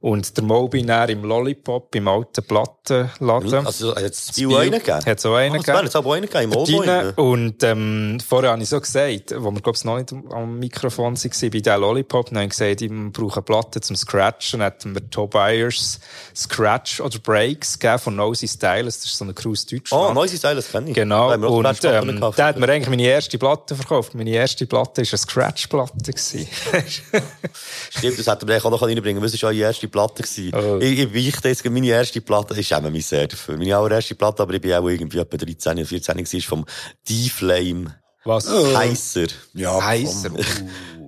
Und 0.00 0.36
der 0.36 0.44
Moby 0.44 0.82
näher 0.82 1.08
im 1.08 1.24
Lollipop, 1.24 1.94
im 1.94 2.06
alten 2.08 2.44
Plattenladen. 2.44 3.66
Also, 3.66 3.94
hat 3.94 4.02
es 4.02 4.32
Bio 4.32 4.56
einen 4.56 4.72
gegeben? 4.72 5.04
Hat 5.06 5.18
es 5.18 5.24
auch 5.26 5.34
einen 5.36 5.54
Ah, 5.54 5.58
es 5.58 5.64
gegeben. 5.64 5.90
aber 5.94 6.06
auch 6.10 6.14
einen 6.14 6.28
gegeben, 6.28 6.52
im 6.52 6.68
innen. 6.82 7.10
Und 7.14 7.62
ähm, 7.62 8.18
vorher 8.26 8.50
habe 8.52 8.62
ich 8.62 8.68
so 8.68 8.78
gesagt, 8.80 9.34
wo 9.38 9.50
wir 9.50 9.60
glaube 9.62 9.76
ich 9.78 9.84
noch 9.84 9.96
nicht 9.96 10.12
am- 10.12 10.58
Mikrofon 10.58 11.16
waren, 11.16 11.30
bei 11.50 11.60
diesem 11.60 11.80
Lollipop, 11.80 12.26
dann 12.26 12.36
habe 12.38 12.44
ich 12.46 12.50
gesagt, 12.50 12.82
ich 12.82 12.90
brauche 13.12 13.34
eine 13.36 13.42
Platte 13.42 13.80
zum 13.80 13.96
Scratchen. 13.96 14.60
Dann 14.60 14.66
hatten 14.66 14.94
wir 14.94 15.08
Tom 15.10 15.30
Byers 15.30 16.00
Scratch 16.36 17.00
oder 17.00 17.18
Breaks 17.18 17.78
gegeben 17.78 17.98
von 17.98 18.16
Nosy 18.16 18.46
Stylus. 18.48 19.00
Das 19.00 19.06
ist 19.10 19.16
so 19.18 19.24
eine 19.24 19.32
Crew 19.32 19.52
aus 19.52 19.64
Oh, 19.64 19.70
Deutschland. 19.76 20.14
Noisy 20.14 20.36
Style, 20.36 20.56
das 20.56 20.70
kenne 20.70 20.90
ich. 20.90 20.94
Genau. 20.94 21.30
Da 21.34 21.46
auch 21.46 21.52
Und 21.52 21.84
ähm, 21.84 22.20
der 22.36 22.44
hat 22.46 22.58
mir 22.58 22.68
eigentlich 22.68 22.88
meine 22.90 23.02
erste 23.04 23.38
Platte 23.38 23.74
verkauft. 23.74 24.14
Meine 24.14 24.30
erste 24.30 24.66
Platte 24.66 25.02
war 25.02 25.08
eine 25.10 25.18
Scratch-Platte. 25.18 25.92
Stimmt, 27.90 28.18
das 28.18 28.26
hätten 28.26 28.46
wir 28.46 28.54
eigentlich 28.54 28.64
auch 28.64 28.70
noch 28.70 28.82
reinbringen 28.82 29.20
können. 29.20 29.32
Das 29.32 29.42
war 29.42 29.50
eure 29.50 29.60
erste 29.60 29.88
Platte. 29.88 30.24
Oh. 30.52 30.78
Ich, 30.80 30.98
ich 30.98 31.14
weichte 31.14 31.48
jetzt, 31.48 31.64
meine 31.64 31.86
erste 31.86 32.20
Platte, 32.20 32.58
ich 32.58 32.66
schäme 32.66 32.90
mich 32.90 33.06
sehr 33.06 33.26
dafür. 33.26 33.56
Meine 33.56 33.76
allererste 33.76 34.14
Platte, 34.14 34.42
aber 34.42 34.54
ich 34.54 34.60
bin 34.60 34.72
auch 34.72 34.88
irgendwie 34.88 35.18
etwa 35.18 35.36
13 35.36 35.78
oder 35.78 35.86
14 35.86 36.16
gewesen, 36.16 36.36
ist 36.36 36.46
vom 36.46 36.64
D-Flame. 37.08 37.94
Was? 38.24 38.48
Heißer. 38.48 39.26
Ja, 39.52 39.84
Heißer. 39.84 40.30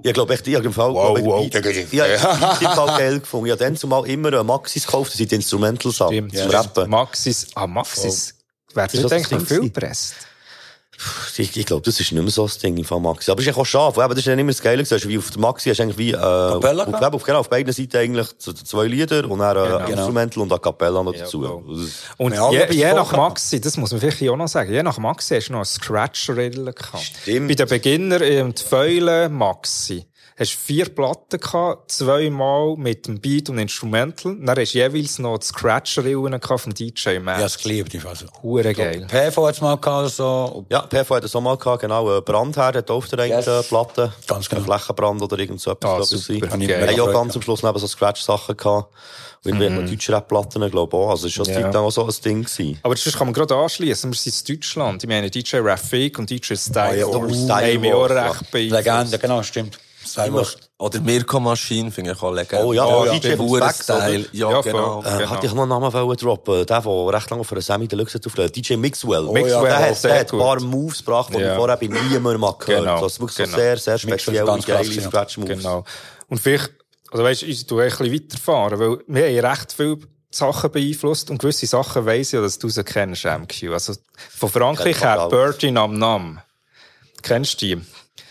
Ich 0.02 0.12
glaube 0.12 0.34
echt, 0.34 0.46
ich 0.46 0.54
habe 0.54 0.66
im 0.66 0.72
Fall, 0.72 0.94
Wow, 0.94 1.14
glaub 1.14 1.18
ich, 1.18 1.24
wow, 1.24 1.44
ich, 1.44 1.50
Digga. 1.50 1.70
ich, 1.70 1.92
ich, 1.92 2.00
habe 2.00 2.98
geil 2.98 3.18
gefunden. 3.18 3.46
Ich 3.46 3.52
habe 3.52 3.64
dann 3.64 3.76
zumal 3.76 4.06
immer 4.06 4.44
Maxis 4.44 4.86
gekauft, 4.86 5.10
das 5.10 5.18
sind 5.18 5.32
Instrumental-Sachen. 5.32 6.12
Stimmt. 6.12 6.36
Zum 6.36 6.50
Rappen. 6.50 6.88
Maxis. 6.88 7.48
Ah, 7.56 7.66
Maxis. 7.66 8.34
Wer 8.72 8.84
hat 8.84 8.94
das 8.94 9.02
das 9.02 9.48
viel 9.48 9.60
gepresst? 9.62 10.14
Ich, 11.36 11.54
ich 11.56 11.66
glaube, 11.66 11.82
das 11.82 12.00
ist 12.00 12.10
nicht 12.12 12.22
mehr 12.22 12.30
so 12.30 12.44
das 12.44 12.58
Ding 12.58 12.82
von 12.84 13.02
Maxi. 13.02 13.30
Aber 13.30 13.40
es 13.40 13.46
ist 13.46 13.50
echt 13.50 13.58
auch 13.58 13.66
schade. 13.66 14.00
Eben, 14.00 14.08
das 14.08 14.18
ist 14.18 14.26
dann 14.28 14.38
immer 14.38 14.50
das 14.52 14.62
Geile 14.62 14.82
gewesen. 14.82 15.08
Wie 15.10 15.18
auf 15.18 15.30
der 15.30 15.40
Maxi 15.40 15.68
hast 15.68 15.78
du 15.78 15.82
eigentlich 15.82 15.98
wie, 15.98 16.12
äh, 16.12 16.16
auf, 16.16 16.60
gehabt? 16.60 17.14
auf, 17.14 17.22
genau, 17.22 17.38
auf 17.40 17.50
beiden 17.50 17.72
Seiten 17.72 17.96
eigentlich 17.96 18.28
zwei 18.38 18.86
Lieder 18.86 19.28
und 19.30 19.38
dann, 19.40 19.56
äh, 19.56 19.60
Genau. 19.86 19.88
Instrumental 19.88 20.42
und 20.42 20.52
a 20.52 20.58
Cappella 20.58 21.02
noch 21.02 21.12
dazu. 21.12 21.42
Das- 21.42 21.88
Und 22.16 22.32
Ja, 22.34 22.50
je, 22.50 22.62
aber 22.62 22.72
je 22.72 22.84
voll 22.86 22.94
nach 22.94 23.12
Maxi, 23.16 23.60
das 23.60 23.76
muss 23.76 23.90
man 23.92 24.00
vielleicht 24.00 24.22
auch 24.30 24.36
noch 24.36 24.48
sagen, 24.48 24.72
je 24.72 24.82
nach 24.82 24.98
Maxi 24.98 25.34
hast 25.34 25.48
du 25.48 25.52
noch 25.52 25.58
einen 25.60 25.64
Scratch-Riddle 25.66 26.72
gehabt. 26.72 27.02
Stimmt. 27.22 27.48
Bei 27.48 27.54
den 27.54 27.68
Beginner 27.68 28.20
im 28.22 28.54
Fäulen 28.56 29.32
Maxi 29.34 30.06
hast 30.38 30.52
du 30.52 30.58
vier 30.58 30.88
Platten 30.90 31.40
gehabt, 31.40 31.90
zweimal 31.90 32.76
mit 32.76 33.06
dem 33.06 33.20
Beat 33.20 33.48
und 33.48 33.58
Instrumental. 33.58 34.36
Dann 34.38 34.58
hast 34.58 34.74
du 34.74 34.78
jeweils 34.78 35.18
noch 35.18 35.38
die 35.38 35.46
Scratch-Rillen 35.46 36.38
gehabt 36.40 36.60
vom 36.60 36.74
DJ 36.74 37.18
Matt. 37.20 37.40
es 37.42 37.58
geliebt. 37.58 37.94
Ich 37.94 38.04
weiß. 38.04 38.26
Hure 38.42 38.74
geil. 38.74 39.06
PV 39.08 39.46
hat 39.46 39.54
es 39.54 39.60
mal 39.60 39.76
gehabt, 39.76 40.10
so. 40.10 40.66
Ja, 40.68 40.82
PV 40.82 41.16
hat 41.16 41.24
das 41.24 41.34
auch 41.34 41.40
mal 41.40 41.56
gehabt, 41.56 41.80
genau. 41.82 42.20
Brandherd 42.20 42.76
hat 42.76 42.90
auf 42.90 43.08
der 43.08 43.20
einen 43.20 43.32
Yes. 43.42 43.68
Platte. 43.68 44.12
Ganz 44.26 44.48
genau. 44.48 44.60
Ein 44.62 44.66
Flächenbrand 44.66 45.22
oder 45.22 45.38
irgend 45.38 45.60
so 45.60 45.70
etwas. 45.70 46.12
Ah, 46.12 46.16
super. 46.16 46.34
ich 46.34 46.68
Wir 46.68 46.86
haben 46.86 46.96
ja 46.96 47.12
ganz 47.12 47.34
am 47.34 47.42
Schluss 47.42 47.62
neben 47.62 47.78
so 47.78 47.86
Scratch-Sachen 47.86 48.56
gehabt. 48.56 48.92
Und 49.44 49.60
irgendwie 49.60 49.80
mhm. 49.82 49.86
deutsche 49.90 50.12
Rap-Platten, 50.12 50.70
glaube 50.70 50.96
ich 50.96 51.02
auch. 51.02 51.10
Also, 51.10 51.28
es 51.28 51.38
war 51.38 51.46
Ja. 51.48 51.70
ja. 51.70 51.78
auch 51.80 51.90
so 51.90 52.04
ein 52.04 52.14
Ding 52.24 52.42
gewesen. 52.42 52.78
Aber 52.82 52.94
das 52.94 53.16
kann 53.16 53.28
man 53.28 53.34
gerade 53.34 53.54
anschließen. 53.54 54.10
Wir 54.10 54.16
sind 54.18 54.48
in 54.48 54.56
Deutschland. 54.56 55.02
Ich 55.04 55.08
meine, 55.08 55.30
DJ 55.30 55.58
Rafik 55.58 56.18
und 56.18 56.28
DJ 56.28 56.54
Style 56.56 56.82
Ah, 56.82 56.94
ja, 56.94 57.06
Wars 57.06 57.44
Style 57.44 57.74
haben 57.74 57.80
mich 57.80 57.92
auch 57.94 58.10
ja. 58.10 58.26
recht 58.30 58.50
beeinflusst. 58.50 58.84
Legende, 58.86 59.18
genau, 59.18 59.42
stimmt. 59.42 59.78
Cyborg. 60.06 60.56
Oder 60.78 61.00
Mirko 61.00 61.40
Maschine, 61.40 61.90
finde 61.90 62.12
ich 62.12 62.22
auch 62.22 62.32
lecker. 62.32 62.64
Oh 62.64 62.72
ja, 62.72 62.84
Oh 62.84 63.04
ja. 63.06 63.18
DJ 63.18 63.34
Style. 63.72 64.26
Ja, 64.32 64.50
Ja, 64.50 64.60
genau. 64.60 65.02
Äh, 65.02 65.18
Genau. 65.18 65.30
Hatte 65.30 65.46
ich 65.46 65.52
noch 65.54 65.62
einen 65.62 65.68
Namen 65.70 65.92
wollen 65.92 66.16
droppen? 66.16 66.66
Der, 66.66 66.80
der 66.80 66.86
recht 67.12 67.30
lange 67.30 67.42
einer 67.50 67.60
Semi 67.60 67.88
Deluxe 67.88 68.14
hat 68.18 68.26
aufgelegt. 68.26 68.56
DJ 68.56 68.76
Mixwell. 68.76 69.22
Mixwell, 69.32 69.62
der 69.62 69.78
hat, 69.90 70.04
der 70.04 70.20
hat 70.20 70.32
ein 70.32 70.38
paar 70.38 70.60
Moves 70.60 70.98
gebracht, 70.98 71.34
die 71.34 71.38
Ja. 71.40 71.52
ich 71.52 71.56
vorher 71.56 71.76
bei 71.76 71.86
niemandem 71.86 72.40
mal 72.40 72.52
gehört 72.58 72.80
Genau, 72.80 72.92
habe. 72.92 73.02
Also 73.04 73.20
wirklich 73.20 73.36
genau. 73.36 73.50
so 73.50 73.56
sehr, 73.56 73.76
sehr 73.78 73.98
ganz 73.98 74.22
krass, 74.22 74.66
geile 74.66 74.88
ja. 74.92 75.02
Scratch-Moves. 75.02 75.58
Genau. 75.58 75.84
Und 76.28 76.38
vielleicht, 76.40 76.70
also 77.10 77.24
weißt, 77.24 77.42
ich 77.44 77.66
tue 77.66 77.82
ein 77.84 77.88
bisschen 77.90 78.12
weiterfahren, 78.12 78.78
weil 78.78 78.98
wir 79.06 79.42
haben 79.42 79.46
recht 79.52 79.72
viel 79.72 79.98
Sachen 80.30 80.70
beeinflusst 80.70 81.30
und 81.30 81.38
gewisse 81.38 81.66
Sachen 81.66 82.04
weiss 82.04 82.28
ich, 82.28 82.32
ja, 82.34 82.40
dass 82.42 82.58
du 82.58 82.68
sie 82.68 82.84
kennst, 82.84 83.24
MQ. 83.24 83.72
Also, 83.72 83.94
von 84.36 84.50
Frankreich 84.50 85.00
her. 85.00 85.28
Birdie 85.30 85.70
Nam 85.70 85.98
Nam. 85.98 86.40
Kennst 87.22 87.62
du 87.62 87.66
die? 87.66 87.80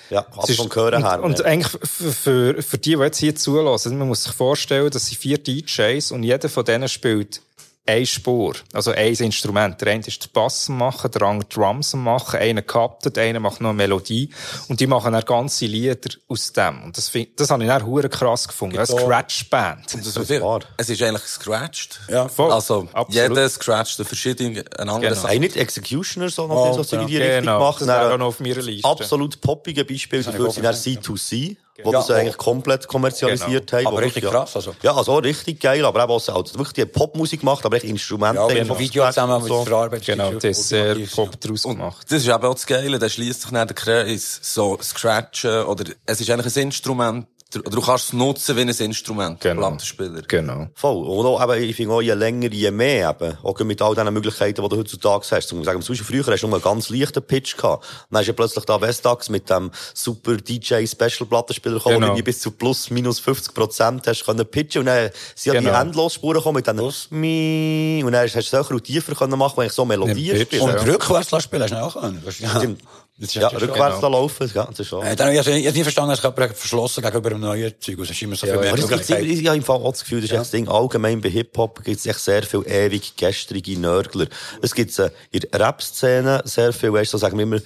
Ja, 0.10 0.26
also 0.36 0.52
ist- 0.52 0.58
vom 0.58 0.74
Hören 0.74 1.04
her. 1.06 1.22
Und, 1.24 1.40
und 1.40 1.46
eigentlich 1.46 1.72
für, 1.82 2.62
für, 2.62 2.78
die, 2.78 2.96
die 2.96 3.02
jetzt 3.02 3.18
hier 3.18 3.36
zulassen, 3.36 3.98
man 3.98 4.08
muss 4.08 4.24
sich 4.24 4.34
vorstellen, 4.34 4.90
dass 4.90 5.08
sie 5.08 5.16
vier 5.16 5.38
DJs 5.38 6.12
und 6.12 6.24
jeder 6.24 6.50
von 6.50 6.64
denen 6.66 6.88
spielt 6.88 7.42
eine 7.88 8.06
Spur, 8.06 8.56
also 8.74 8.92
ein 8.92 9.14
Instrument. 9.14 9.80
Der 9.82 9.94
eine 9.94 10.06
ist 10.06 10.24
der 10.24 10.30
Bass 10.34 10.70
machen, 10.70 11.12
der 11.12 11.22
andere 11.22 11.48
Drums 11.48 11.94
machen, 11.94 12.40
einer 12.40 12.64
cuttet, 12.64 13.18
einer 13.18 13.40
macht 13.40 13.62
noch 13.62 13.70
eine 13.70 13.78
Melodie 13.78 14.30
und 14.68 14.80
die 14.80 14.88
machen 14.88 15.14
dann 15.14 15.24
ganze 15.24 15.66
Lieder 15.68 16.10
aus 16.28 16.52
dem. 16.52 16.84
Und 16.84 16.98
das, 16.98 17.10
find, 17.10 17.40
das 17.40 17.52
habe 17.52 17.64
ich 17.64 17.70
dann 17.70 17.86
hure 17.86 18.10
krass 18.10 18.48
gefunden. 18.48 18.78
Eine 18.78 18.88
Scratch-Band. 18.88 19.94
Das 19.94 20.18
ist 20.18 20.42
wahr. 20.42 20.62
es 20.78 20.90
ist 20.90 21.02
eigentlich 21.02 21.24
gescratcht. 21.24 22.00
Ja, 22.10 22.28
voll. 22.28 22.52
Also, 22.52 22.88
Absolut. 22.94 23.30
jeder 23.30 23.50
scratcht 23.50 24.00
den 24.00 24.06
verschiedenen, 24.06 24.68
einen 24.78 24.90
anderen 24.90 25.14
Genau. 25.16 25.28
Hey, 25.28 25.40
nicht 25.40 25.56
Executioner, 25.56 26.30
so 26.30 26.48
noch 26.48 26.56
Oh, 26.56 26.74
so 26.74 26.84
so 26.84 26.98
in 26.98 27.08
die 27.08 27.14
genau. 27.14 27.26
Richtung 27.26 27.46
gemacht. 27.60 27.82
Das 27.82 27.88
wäre 27.88 28.14
auch 28.14 28.18
noch 28.18 28.28
auf 28.28 28.40
meiner 28.40 28.62
Liste. 28.62 28.88
Absolut 28.88 29.42
poppige 29.42 29.86
Beispiele 29.86 30.24
dafür 30.24 30.52
sind 30.52 30.64
dann 30.64 30.74
C2C, 30.76 31.58
wo 31.84 31.92
Ja, 31.92 32.00
das 32.00 32.12
eigentlich 32.12 32.38
komplett 32.38 32.88
kommerzialisiert 32.88 33.72
haben. 33.74 33.88
Aber 33.88 34.02
richtig 34.02 34.24
ja- 34.24 34.30
krass, 34.30 34.56
also. 34.56 34.76
Ja, 34.82 34.96
also 34.96 35.18
richtig 35.18 35.60
geil, 35.60 35.84
aber 35.86 36.04
eben 36.04 36.12
auch, 36.12 36.28
also 36.28 36.54
wirklich 36.58 36.74
die 36.74 36.86
Popmusik 36.86 37.42
gemacht, 37.42 37.66
aber 37.66 37.76
echt 37.78 37.86
Instrumente. 37.86 38.42
Ja, 38.42 38.50
wir 38.50 38.62
haben 38.62 38.72
ein 38.72 38.80
Video 38.80 39.06
zusammen 39.08 39.40
mit 39.42 39.48
so. 39.48 39.66
verarbeitet. 39.66 40.06
Genau, 40.06 40.32
das 40.32 40.44
ist 40.44 40.70
sehr 40.70 40.96
Pop 41.14 41.40
draus 41.40 41.64
gemacht. 41.64 42.06
Das 42.10 42.22
ist 42.22 42.28
eben 42.28 42.44
auch 42.44 42.54
das 42.54 42.66
Geile, 42.66 42.98
da 43.00 43.10
schließt 43.10 43.42
sich 43.42 43.52
nicht 43.52 43.70
der 43.70 43.76
Kreis. 43.76 44.40
So, 44.42 44.78
Scratchen, 44.82 45.64
oder, 45.66 45.84
es 46.06 46.22
ist 46.22 46.30
eigentlich 46.30 46.56
ein 46.56 46.64
Instrument, 46.64 47.28
du 47.62 47.82
kannst 47.82 48.06
es 48.08 48.14
nutzen 48.14 48.56
wie 48.56 48.62
ein 48.62 48.70
Instrument, 48.70 49.40
Genau. 49.42 49.62
Plattenspieler. 49.62 50.22
Genau. 50.28 50.68
Voll. 50.76 51.06
Und 51.06 51.26
auch, 51.26 51.42
eben, 51.44 51.64
ich 51.70 51.76
finde 51.76 51.94
auch, 51.94 52.02
je 52.02 52.14
länger, 52.14 52.52
je 52.52 52.72
mehr 52.72 53.10
eben. 53.20 53.38
Auch 53.44 53.60
mit 53.60 53.82
all 53.82 53.96
diesen 53.96 54.14
Möglichkeiten, 54.14 54.62
die 54.64 54.70
du 54.70 54.78
heutzutage 54.78 55.26
hast. 55.32 55.48
Zum 55.48 55.64
sagen, 55.64 55.82
zum 55.82 55.96
Beispiel 55.96 56.24
früher 56.24 56.34
hast 56.34 56.42
du 56.42 56.48
nur 56.48 56.56
einen 56.58 56.64
ganz 56.64 56.90
leichten 56.90 57.24
Pitch 57.24 57.58
gehabt. 57.58 57.86
Dann 58.10 58.20
hast 58.20 58.28
du 58.28 58.34
plötzlich 58.34 58.66
da 58.66 58.80
Vestax 58.80 59.30
mit 59.30 59.50
dem 59.50 59.72
super 59.94 60.38
DJ 60.38 60.86
Special 60.86 61.28
Plattenspieler 61.28 61.76
gekommen, 61.78 62.02
Genau. 62.02 62.14
wo 62.14 62.18
du 62.18 62.24
bis 62.24 62.40
zu 62.40 62.52
plus, 62.52 62.90
minus 62.90 63.20
50 63.20 63.54
Prozent 63.54 64.08
hast 64.08 64.26
können 64.26 64.46
pitchen. 64.46 64.80
Und 64.82 64.86
dann 64.88 65.10
sind 65.36 65.54
ja 65.54 65.60
Genau. 65.60 65.72
die 65.74 65.82
Endlosspuren 65.88 66.38
gekommen 66.38 66.56
mit 66.66 66.68
diesen 66.68 67.20
Mi. 67.20 68.02
Und 68.06 68.12
dann 68.12 68.24
hast 68.24 68.34
du 68.36 68.40
es 68.40 68.52
höher 68.52 68.72
und 68.72 68.84
tiefer 68.84 69.16
können 69.16 69.38
machen, 69.38 69.58
wenn 69.58 69.68
ich 69.68 69.74
so 69.74 69.86
Melodien 69.86 70.38
Pitch, 70.38 70.48
spiele. 70.48 70.64
Und 70.64 70.74
Ja. 70.74 70.82
rückwärts 70.94 71.44
spielen, 71.44 71.64
hast 71.64 71.72
du 71.72 71.82
auch 71.84 72.00
können. 72.00 72.24
Stimmt. 72.30 72.82
Ist 73.18 73.34
Ja, 73.36 73.44
ja, 73.44 73.48
rückwärts 73.48 73.96
genau. 74.02 74.10
laufen, 74.10 74.52
ja, 74.54 74.66
das 74.66 74.80
ist 74.80 74.88
schon. 74.88 75.06
Äh, 75.06 75.16
dann, 75.16 75.32
ich 75.32 75.40
habe 75.40 75.52
nie 75.52 75.84
verstanden, 75.84 76.10
dass 76.12 76.22
jemand 76.22 76.58
verschlossen 76.58 77.02
gegenüber 77.02 77.30
einem 77.30 77.40
neuen 77.40 77.74
Zeug. 77.80 78.00
Es 78.00 78.10
ist 78.10 78.22
immer 78.22 78.36
so 78.36 78.46
viel 78.46 78.56
Ja, 78.56 78.60
mehr 78.60 78.70
ja, 78.72 78.76
es 78.76 78.82
Möglichkeiten. 78.90 79.26
ich 79.26 79.48
habe 79.48 79.56
im 79.58 79.64
Fall 79.64 79.78
auch 79.78 79.92
das 79.92 80.02
Gefühl, 80.02 80.20
das 80.20 80.26
ist 80.26 80.32
echt 80.32 80.42
das 80.42 80.52
Ding, 80.52 80.68
allgemein 80.68 81.22
bei 81.22 81.30
Hip-Hop 81.30 81.82
gibt 81.86 81.98
es 81.98 82.06
echt 82.06 82.20
sehr 82.20 82.44
viel 82.44 82.64
ewig 82.68 83.16
gestrige 83.16 83.80
Nörgler. 83.80 84.28
Es 84.62 84.76
gibt 84.76 85.00
äh, 85.00 85.12
in 85.32 85.40
der 85.50 85.60
Rap-Szene 85.62 86.42
sehr 86.44 86.74
viel, 86.74 86.92
weißt 86.92 87.14
du, 87.14 87.18
so 87.18 87.22
sagen 87.22 87.38
wir 87.38 87.44
immer, 87.44 87.60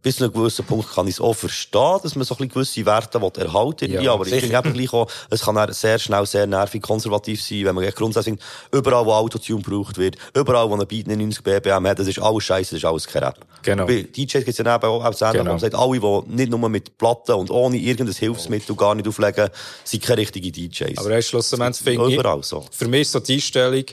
bis 0.00 0.16
zu 0.16 0.24
einem 0.24 0.32
gewissen 0.32 0.64
Punkt 0.64 0.92
kann 0.94 1.08
ich 1.08 1.14
es 1.14 1.20
auch 1.20 1.34
verstehen, 1.34 1.98
dass 2.04 2.14
man 2.14 2.24
so 2.24 2.34
ein 2.34 2.48
bisschen 2.48 2.48
gewisse 2.50 2.86
Werte 2.86 3.18
erhalten 3.18 3.90
will. 3.90 4.02
Ja, 4.02 4.12
aber 4.12 4.24
ich 4.26 4.34
finde 4.40 4.56
eben 4.56 4.72
gleich 4.72 4.92
auch, 4.92 5.08
es 5.28 5.42
kann 5.42 5.72
sehr 5.72 5.98
schnell 5.98 6.24
sehr 6.24 6.46
nervig 6.46 6.80
konservativ 6.80 7.42
sein, 7.42 7.64
wenn 7.64 7.74
man 7.74 7.90
grundsätzlich 7.90 8.38
überall, 8.70 9.04
wo 9.04 9.12
Autotune 9.12 9.60
gebraucht 9.60 9.98
wird, 9.98 10.16
überall, 10.36 10.70
wo 10.70 10.74
ein 10.76 10.86
Beat 10.86 11.08
nicht 11.08 11.18
90 11.18 11.42
BPM 11.42 11.86
hat, 11.88 11.98
das 11.98 12.06
ist 12.06 12.20
alles 12.20 12.44
scheiße, 12.44 12.76
das 12.76 12.78
ist 12.78 12.84
alles 12.84 13.08
kein 13.08 13.24
Rap. 13.24 13.40
Genau. 13.62 13.86
Bei 13.86 14.02
DJs 14.02 14.32
gibt 14.32 14.48
es 14.48 14.58
ja 14.58 14.74
eben 14.74 14.84
auch, 14.84 15.04
das 15.04 15.20
Ähnliche, 15.20 15.38
Genau. 15.38 15.50
man 15.50 15.58
sagt, 15.58 15.74
alle, 15.74 15.98
die 15.98 16.34
nicht 16.36 16.50
nur 16.50 16.68
mit 16.68 16.96
Platten 16.96 17.32
und 17.32 17.50
ohne 17.50 17.76
irgendein 17.76 18.14
Hilfsmittel 18.14 18.76
gar 18.76 18.94
nicht 18.94 19.08
auflegen, 19.08 19.48
sind 19.82 20.02
keine 20.02 20.18
richtigen 20.18 20.52
DJs. 20.52 20.98
Aber 20.98 21.20
schlussendlich 21.22 21.76
finde 21.82 22.08
ich, 22.08 22.14
überall 22.14 22.42
so. 22.44 22.64
für 22.70 22.86
mich 22.86 23.02
ist 23.02 23.12
so 23.12 23.18
die 23.20 23.34
Einstellung, 23.34 23.84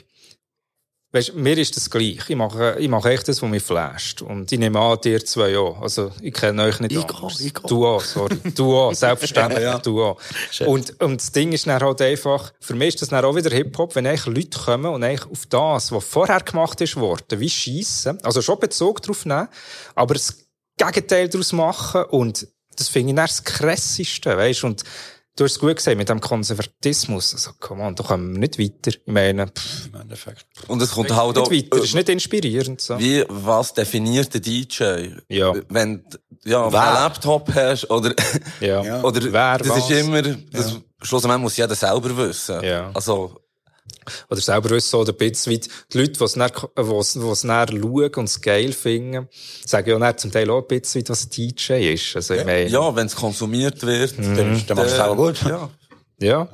Weißt, 1.12 1.34
mir 1.34 1.58
ist 1.58 1.76
das 1.76 1.90
gleich. 1.90 2.20
Ich 2.28 2.36
mache, 2.36 2.76
ich 2.78 2.88
mache 2.88 3.10
echt 3.10 3.26
das, 3.26 3.42
was 3.42 3.50
mich 3.50 3.64
flasht. 3.64 4.22
Und 4.22 4.52
ich 4.52 4.58
nehme 4.60 4.78
an, 4.78 4.96
dir 5.02 5.24
zwei 5.24 5.58
auch. 5.58 5.82
Also, 5.82 6.12
ich 6.22 6.32
kenne 6.32 6.62
euch 6.62 6.78
nicht 6.78 6.92
Ich 6.92 6.98
anders. 6.98 7.16
auch, 7.20 7.40
ich 7.40 7.56
auch. 7.56 7.62
Du 7.68 7.86
auch, 7.86 8.00
sorry. 8.00 8.36
Du 8.54 8.76
auch, 8.76 8.94
selbstverständlich, 8.94 9.68
du 9.82 10.04
auch. 10.04 10.20
Und, 10.66 11.00
und 11.02 11.20
das 11.20 11.32
Ding 11.32 11.50
ist 11.50 11.66
dann 11.66 11.82
halt 11.82 12.00
einfach, 12.00 12.52
für 12.60 12.74
mich 12.76 12.90
ist 12.90 13.02
das 13.02 13.08
dann 13.08 13.24
auch 13.24 13.34
wieder 13.34 13.50
Hip-Hop, 13.50 13.96
wenn 13.96 14.06
eigentlich 14.06 14.26
Leute 14.26 14.58
kommen 14.60 14.86
und 14.86 15.02
eigentlich 15.02 15.28
auf 15.28 15.46
das, 15.46 15.90
was 15.90 16.04
vorher 16.04 16.40
gemacht 16.40 16.80
ist 16.80 16.94
worden, 16.94 17.40
wie 17.40 17.50
schiessen, 17.50 18.22
also 18.22 18.40
schon 18.40 18.60
Bezug 18.60 19.02
drauf 19.02 19.26
nehmen, 19.26 19.48
aber 19.96 20.14
das 20.14 20.46
Gegenteil 20.76 21.28
daraus 21.28 21.52
machen 21.52 22.04
und 22.04 22.46
das 22.76 22.88
finde 22.88 23.10
ich 23.10 23.16
dann 23.16 23.26
das 23.26 23.42
Krasseste, 23.42 24.36
weißt 24.36 24.62
und 24.64 24.84
Du 25.40 25.44
hast 25.44 25.52
es 25.52 25.58
gut 25.58 25.76
gesagt, 25.76 25.96
mit 25.96 26.06
dem 26.06 26.20
Konservatismus. 26.20 27.32
Also, 27.32 27.52
come 27.58 27.82
on, 27.82 27.94
da 27.94 28.04
kommen 28.04 28.34
wir 28.34 28.40
nicht 28.40 28.58
weiter. 28.58 28.90
Ich 28.90 29.00
meine, 29.06 29.46
pff, 29.46 29.86
Im 29.86 29.98
Endeffekt. 30.02 30.44
Und 30.68 30.82
es 30.82 30.90
kommt 30.90 31.10
halt 31.16 31.34
nicht 31.34 31.46
auch, 31.46 31.50
weiter. 31.50 31.76
Das 31.78 31.84
ist 31.84 31.94
nicht 31.94 32.10
inspirierend, 32.10 32.78
so. 32.82 32.98
wie, 32.98 33.24
was 33.26 33.72
definiert 33.72 34.34
der 34.34 34.42
DJ? 34.42 35.14
Ja. 35.30 35.54
Wenn, 35.70 36.04
ja, 36.44 36.70
Wer? 36.70 36.82
einen 36.82 36.94
Laptop 36.94 37.54
hast, 37.54 37.88
oder, 37.88 38.14
Ja. 38.60 38.82
Ja. 38.82 39.02
oder, 39.02 39.32
Wer, 39.32 39.56
das 39.56 39.68
was? 39.70 39.88
ist 39.88 39.98
immer, 39.98 40.20
das, 40.20 40.76
schlussendlich 41.00 41.40
muss 41.40 41.56
jeder 41.56 41.74
selber 41.74 42.14
wissen. 42.18 42.62
Ja. 42.62 42.90
Also, 42.92 43.40
Oder 44.28 44.40
selber 44.40 44.70
wissen, 44.70 44.96
oder 44.96 45.12
ein 45.12 45.16
bisschen 45.16 45.52
weit, 45.52 45.68
die 45.92 45.98
Leute, 45.98 46.12
die 46.12 46.24
es 46.24 46.32
dann, 46.32 46.50
wo's, 46.76 47.20
wo's 47.20 47.42
dann 47.42 47.68
schauen 47.68 48.14
und 48.16 48.24
es 48.24 48.40
geil 48.40 48.72
finden, 48.72 49.28
sagen 49.64 49.90
ja 49.90 49.98
dann 49.98 50.18
zum 50.18 50.32
Teil 50.32 50.50
auch 50.50 50.62
ein 50.62 50.68
bisschen 50.68 51.00
weit, 51.00 51.10
was 51.10 51.24
ein 51.24 51.30
DJ 51.30 51.94
ist. 51.94 52.16
Also, 52.16 52.34
ich 52.34 52.44
meine, 52.44 52.68
ja, 52.68 52.94
wenn 52.94 53.06
es 53.06 53.16
konsumiert 53.16 53.82
wird, 53.82 54.10
Mhm. 54.20 54.36
Dann, 54.36 54.66
dann 54.66 54.76
machst 54.76 54.92
du 54.92 54.94
es 54.94 55.00
auch 55.00 55.16
gut. 55.16 55.42
ja. 55.42 55.70
ja. 56.20 56.48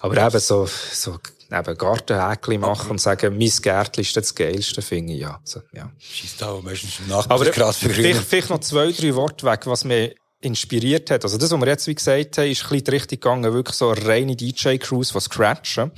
Aber 0.00 0.26
eben 0.26 0.40
so, 0.40 0.68
so, 0.92 1.18
eben 1.50 1.78
Gartenhäkchen 1.78 2.60
machen 2.60 2.90
und 2.92 3.00
sagen, 3.00 3.36
mein 3.38 3.52
Gärtchen 3.62 4.02
ist 4.02 4.16
das 4.16 4.34
Geilste, 4.34 4.82
finde 4.82 5.14
ich, 5.14 5.20
ja. 5.20 5.40
So, 5.44 5.60
ja. 5.72 5.90
Schießt 5.98 6.42
auch 6.44 6.62
meistens 6.62 6.98
im 7.00 7.08
Nachbarn 7.08 7.40
Aber 7.40 7.50
krass 7.50 7.76
vielleicht, 7.76 8.22
vielleicht 8.22 8.50
noch 8.50 8.60
zwei, 8.60 8.92
drei 8.92 9.14
Worte 9.14 9.46
weg, 9.46 9.66
was 9.66 9.84
mich 9.84 10.14
inspiriert 10.40 11.10
hat. 11.10 11.24
Also 11.24 11.38
das, 11.38 11.50
was 11.50 11.60
wir 11.60 11.66
jetzt 11.66 11.86
wie 11.86 11.94
gesagt 11.94 12.38
haben, 12.38 12.50
ist 12.50 12.62
ein 12.64 12.68
bisschen 12.68 12.84
die 12.84 12.90
Richtung 12.90 13.20
gegangen, 13.20 13.54
wirklich 13.54 13.76
so 13.76 13.90
eine 13.90 14.06
reine 14.06 14.36
DJ-Crews, 14.36 15.12
die 15.12 15.20
scratchen. 15.20 15.90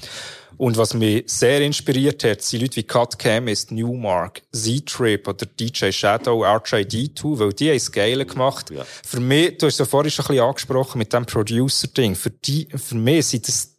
Und 0.58 0.76
was 0.76 0.94
mich 0.94 1.24
sehr 1.26 1.60
inspiriert 1.60 2.24
hat, 2.24 2.42
sind 2.42 2.62
Leute 2.62 2.76
wie 2.76 2.82
Cut 2.82 3.18
Chemist, 3.18 3.72
Newmark, 3.72 4.42
Z-Trip 4.52 5.26
oder 5.28 5.46
DJ 5.46 5.90
Shadow, 5.90 6.44
RJD2, 6.44 7.38
weil 7.38 7.52
die 7.52 7.70
haben 7.70 7.92
Geile 7.92 8.26
gemacht. 8.26 8.72
Für 9.04 9.20
mich, 9.20 9.58
du 9.58 9.66
hast 9.66 9.78
ja 9.78 9.84
vorhin 9.84 10.10
schon 10.10 10.24
ein 10.24 10.28
bisschen 10.28 10.44
angesprochen 10.44 10.98
mit 10.98 11.12
dem 11.12 11.26
Producer-Ding, 11.26 12.14
für 12.14 12.30
die, 12.30 12.68
für 12.74 12.94
mich 12.94 13.26
sind 13.26 13.48
das 13.48 13.76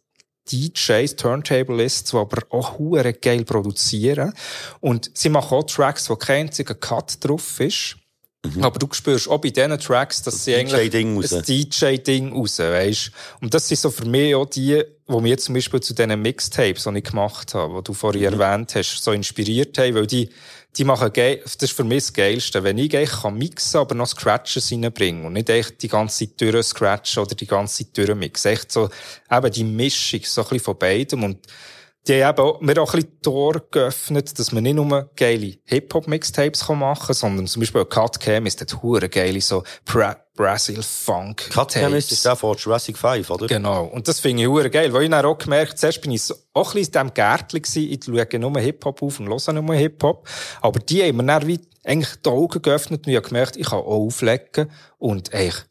DJs, 0.50 1.16
Turntablists, 1.16 2.10
die 2.10 2.16
aber 2.16 2.42
auch 2.50 2.78
hure 2.78 3.12
geil 3.12 3.44
produzieren. 3.44 4.32
Und 4.80 5.10
sie 5.14 5.28
machen 5.28 5.58
auch 5.58 5.64
Tracks, 5.64 6.08
wo 6.08 6.16
kein 6.16 6.46
einziger 6.46 6.74
Cut 6.74 7.22
drauf 7.24 7.60
ist. 7.60 7.96
Aber 8.60 8.78
du 8.78 8.86
spürst 8.92 9.28
auch 9.28 9.38
bei 9.38 9.50
diesen 9.50 9.78
Tracks, 9.80 10.22
dass 10.22 10.44
sie 10.44 10.54
eigentlich 10.54 10.90
DJ-Ding 10.90 11.16
raus. 11.16 11.32
ein 11.32 11.42
DJ-Ding 11.42 12.32
raus, 12.32 12.58
weisst. 12.60 13.10
Und 13.40 13.52
das 13.52 13.66
sind 13.66 13.80
so 13.80 13.90
für 13.90 14.04
mich 14.04 14.34
auch 14.34 14.46
die, 14.46 14.84
die 15.08 15.28
jetzt 15.28 15.44
zum 15.44 15.54
Beispiel 15.54 15.80
zu 15.80 15.92
diesen 15.92 16.22
Mixtapes, 16.22 16.84
die 16.84 16.98
ich 16.98 17.04
gemacht 17.04 17.54
habe, 17.54 17.78
die 17.78 17.84
du 17.84 17.94
vorhin 17.94 18.22
erwähnt 18.22 18.74
hast, 18.76 19.02
so 19.02 19.10
inspiriert 19.10 19.76
haben, 19.78 19.96
weil 19.96 20.06
die, 20.06 20.30
die 20.76 20.84
machen 20.84 21.10
das 21.12 21.56
ist 21.56 21.72
für 21.72 21.82
mich 21.82 22.04
das 22.04 22.12
Geilste. 22.12 22.62
Wenn 22.62 22.78
ich 22.78 22.96
eigentlich 22.96 23.22
kann 23.22 23.36
mixen, 23.36 23.80
aber 23.80 23.96
noch 23.96 24.06
Scratches 24.06 24.70
reinbringen 24.70 25.26
und 25.26 25.32
nicht 25.32 25.50
echt 25.50 25.82
die 25.82 25.88
ganze 25.88 26.28
Zeit 26.28 26.40
durchscratchen 26.40 27.24
oder 27.24 27.34
die 27.34 27.46
ganze 27.46 27.84
Zeit 27.84 27.98
durchmixen. 27.98 28.52
Echt 28.52 28.70
so, 28.70 28.88
eben 29.30 29.50
die 29.50 29.64
Mischung, 29.64 30.20
so 30.22 30.42
ein 30.42 30.44
bisschen 30.44 30.64
von 30.64 30.78
beidem 30.78 31.24
und 31.24 31.38
die 32.08 32.24
haben 32.24 32.38
auch, 32.38 32.60
mir 32.60 32.80
auch 32.80 32.94
ein 32.94 33.00
bisschen 33.00 33.16
die 33.16 33.20
Tore 33.20 33.62
geöffnet, 33.70 34.38
dass 34.38 34.52
man 34.52 34.62
nicht 34.62 34.74
nur 34.74 35.10
geile 35.14 35.58
Hip-Hop-Mixtapes 35.64 36.66
machen 36.68 37.06
kann, 37.06 37.14
sondern 37.14 37.46
zum 37.46 37.60
Beispiel 37.60 37.84
Cut 37.84 38.18
Cam 38.18 38.46
ist 38.46 38.60
dort 38.60 38.82
hure 38.82 39.08
geile 39.08 39.40
so 39.40 39.62
Bra 39.84 40.16
Brazil 40.34 40.82
Funk. 40.82 41.50
Cut 41.50 41.72
Chemist 41.72 42.12
ist 42.12 42.24
der 42.24 42.36
von 42.36 42.56
Jurassic 42.56 42.96
5, 42.96 43.28
oder? 43.28 43.46
Genau. 43.48 43.84
Und 43.86 44.08
das 44.08 44.20
finde 44.20 44.44
ich 44.44 44.48
hure 44.48 44.70
geil, 44.70 44.92
weil 44.92 45.02
ich 45.02 45.10
dann 45.10 45.26
auch 45.26 45.36
gemerkt, 45.36 45.78
zuerst 45.78 46.00
bin 46.00 46.12
ich 46.12 46.22
so, 46.22 46.34
auch 46.54 46.74
ein 46.74 46.80
bisschen 46.80 47.02
in 47.02 47.08
diesem 47.08 47.14
Gärtchen 47.14 47.62
gewesen, 47.62 47.92
ich 47.92 48.28
schaue 48.28 48.38
nur 48.38 48.60
Hip-Hop 48.60 49.02
auf 49.02 49.20
und 49.20 49.28
höre 49.28 49.52
nur 49.52 49.74
Hip-Hop. 49.74 50.28
Aber 50.62 50.78
die 50.78 51.02
haben 51.02 51.16
mir 51.16 51.24
dann 51.24 51.46
wie 51.46 51.60
eigentlich 51.84 52.16
die 52.24 52.30
Augen 52.30 52.62
geöffnet 52.62 53.06
und 53.06 53.10
ich 53.10 53.16
habe 53.16 53.28
gemerkt, 53.28 53.56
ich 53.56 53.66
kann 53.68 53.80
auch 53.80 54.06
auflegen 54.06 54.70
und 54.98 55.34
eigentlich 55.34 55.64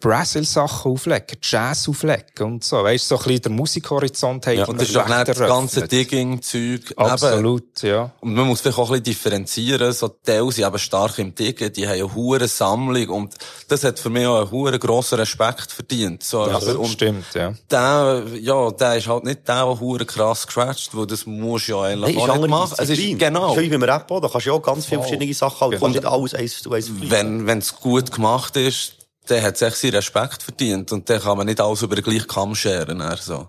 Brazil-Sachen 0.00 0.92
auflegen, 0.92 1.38
Jazz 1.42 1.88
auflegen 1.88 2.22
und 2.40 2.64
so. 2.64 2.84
Weißt 2.84 3.10
du, 3.10 3.16
so 3.16 3.20
ein 3.20 3.24
bisschen 3.24 3.42
der 3.42 3.52
Musikhorizont 3.52 4.46
hat 4.46 4.54
Ja, 4.54 4.64
und 4.66 4.80
das 4.80 4.90
ist 4.90 4.96
auch 4.96 5.08
nicht 5.08 5.28
das 5.28 5.38
ganze. 5.38 5.88
Digging-Zeug. 5.88 6.90
Eben. 6.92 6.94
Absolut, 6.96 7.82
ja. 7.82 8.12
Und 8.20 8.34
man 8.34 8.46
muss 8.46 8.60
vielleicht 8.60 8.78
auch 8.78 8.84
ein 8.90 9.02
bisschen 9.02 9.04
differenzieren. 9.04 9.92
So 9.92 10.08
Teile 10.08 10.52
sind 10.52 10.66
eben 10.66 10.78
stark 10.78 11.18
im 11.18 11.34
Diggen, 11.34 11.72
die 11.72 11.86
haben 11.86 11.94
eine 11.94 12.14
hure 12.14 12.46
Sammlung 12.46 13.08
und 13.08 13.34
das 13.66 13.82
hat 13.82 13.98
für 13.98 14.10
mich 14.10 14.26
auch 14.26 14.40
einen 14.42 14.50
hure 14.52 14.78
grossen 14.78 15.18
Respekt 15.18 15.72
verdient. 15.72 16.22
So, 16.22 16.46
Ja, 16.46 16.54
also, 16.54 16.78
und 16.78 16.88
stimmt, 16.90 17.34
ja. 17.34 17.54
der, 17.70 18.24
ja, 18.40 18.70
der 18.70 18.96
ist 18.96 19.08
halt 19.08 19.24
nicht 19.24 19.48
der, 19.48 19.64
der 19.64 19.80
hure 19.80 20.06
krass 20.06 20.42
scratcht, 20.42 20.90
weil 20.96 21.06
das 21.06 21.26
muss 21.26 21.66
ja 21.66 21.80
eigentlich 21.82 22.16
ist 22.16 22.22
auch 22.28 22.36
nicht 22.36 22.48
machen. 22.48 22.74
Es 22.78 22.88
ist, 22.88 22.98
Disziplin. 22.98 23.18
genau. 23.18 23.54
Schon 23.54 23.64
wie 23.64 23.68
beim 23.68 23.82
Rap 23.82 24.06
da 24.08 24.20
kannst 24.20 24.46
du 24.46 24.50
ja 24.50 24.52
auch 24.56 24.62
ganz 24.62 24.86
viele 24.86 25.00
verschiedene 25.00 25.34
Sachen 25.34 25.60
haben. 25.60 25.70
Du 25.72 25.78
kannst 25.80 25.96
nicht 25.96 26.06
alles 26.06 26.34
eins 26.34 26.62
zu 26.62 26.72
eins. 26.72 26.88
Wenn, 27.00 27.46
wenn 27.46 27.58
es 27.58 27.74
gut 27.74 28.12
gemacht 28.12 28.56
ist, 28.56 28.97
dann 29.30 29.42
hat 29.42 29.54
es 29.54 29.62
echt 29.62 29.76
seinen 29.76 29.94
Respekt 29.94 30.42
verdient 30.42 30.92
und 30.92 31.08
dann 31.08 31.20
kann 31.20 31.36
man 31.36 31.46
nicht 31.46 31.60
alles 31.60 31.82
über 31.82 31.96
den 31.96 32.04
gleichen 32.04 32.26
Kamm 32.26 32.54
scheren. 32.54 33.00
Also. 33.00 33.48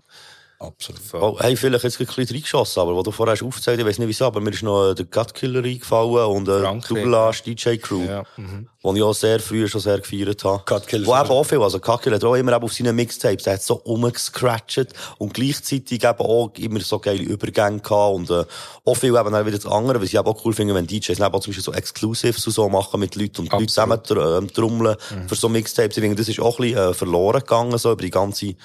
Absolut. 0.59 1.01
Oh, 1.13 1.37
hey, 1.39 1.55
vielleicht 1.55 1.85
jetzt 1.85 2.01
ein 2.01 2.05
bisschen 2.05 2.27
reingeschossen, 2.35 2.81
aber 2.81 2.93
wo 2.93 3.01
du 3.01 3.11
vorher 3.11 3.33
hast 3.33 3.43
aufgezählt, 3.43 3.79
ich 3.79 3.85
weiß 3.85 3.97
nicht 3.97 4.09
wieso, 4.09 4.25
aber 4.25 4.41
mir 4.41 4.49
ist 4.49 4.61
noch 4.61 4.93
der 4.93 5.05
Gutkiller 5.05 5.63
eingefallen 5.63 6.25
und 6.25 6.49
äh. 6.49 6.61
Doublage 6.61 7.43
DJ 7.43 7.77
Crew, 7.77 8.03
Ja, 8.03 8.25
mhm. 8.35 8.67
Wo 8.81 8.93
ich 8.95 9.03
auch 9.03 9.13
sehr 9.13 9.39
früh 9.41 9.67
schon 9.67 9.81
sehr 9.81 9.99
gefeiert 9.99 10.43
habe. 10.45 10.63
Gutkiller 10.65 11.05
Wo 11.05 11.13
ist 11.13 11.19
eben 11.21 11.29
auch 11.31 11.43
viel, 11.43 11.61
also 11.61 11.79
Gutkiller 11.79 12.15
hat 12.15 12.23
auch 12.23 12.35
immer 12.35 12.53
eben 12.55 12.63
auf 12.63 12.73
seinen 12.73 12.95
Mixtapes, 12.95 13.43
der 13.43 13.53
hat 13.55 13.61
so 13.61 13.73
rumgescratcht 13.73 14.87
und 15.17 15.33
gleichzeitig 15.33 16.03
eben 16.03 16.19
auch 16.19 16.51
immer 16.57 16.79
so 16.79 16.97
geile 16.99 17.21
Übergänge 17.21 17.79
gehabt 17.81 18.15
und 18.15 18.29
äh, 18.29 18.45
auch 18.85 18.95
viel 18.95 19.15
eben 19.15 19.31
dann 19.33 19.45
wieder 19.45 19.57
das 19.57 19.65
andere, 19.65 19.99
was 20.01 20.07
ich 20.07 20.15
eben 20.15 20.25
auch 20.27 20.45
cool 20.45 20.53
finde, 20.53 20.73
wenn 20.75 20.87
DJs 20.87 21.09
eben 21.09 21.23
auch 21.23 21.39
zum 21.41 21.51
Beispiel 21.51 21.63
so 21.63 21.73
Exclusives 21.73 22.47
und 22.47 22.53
so 22.53 22.69
machen 22.69 22.99
mit 23.01 23.15
Leuten 23.15 23.41
und 23.41 23.51
Leute 23.51 23.67
zusammen 23.67 23.99
tr- 23.99 24.37
ähm, 24.37 24.53
trommeln 24.53 24.95
für 25.27 25.35
so 25.35 25.49
Mixtapes. 25.49 25.97
Ich 25.97 26.01
finde, 26.01 26.15
das 26.15 26.29
ist 26.29 26.39
auch 26.39 26.57
ein 26.59 26.65
bisschen 26.71 26.91
äh, 26.91 26.93
verloren 26.93 27.41
gegangen, 27.41 27.77
so 27.77 27.91
über 27.91 28.01
die 28.01 28.09
ganze 28.09 28.55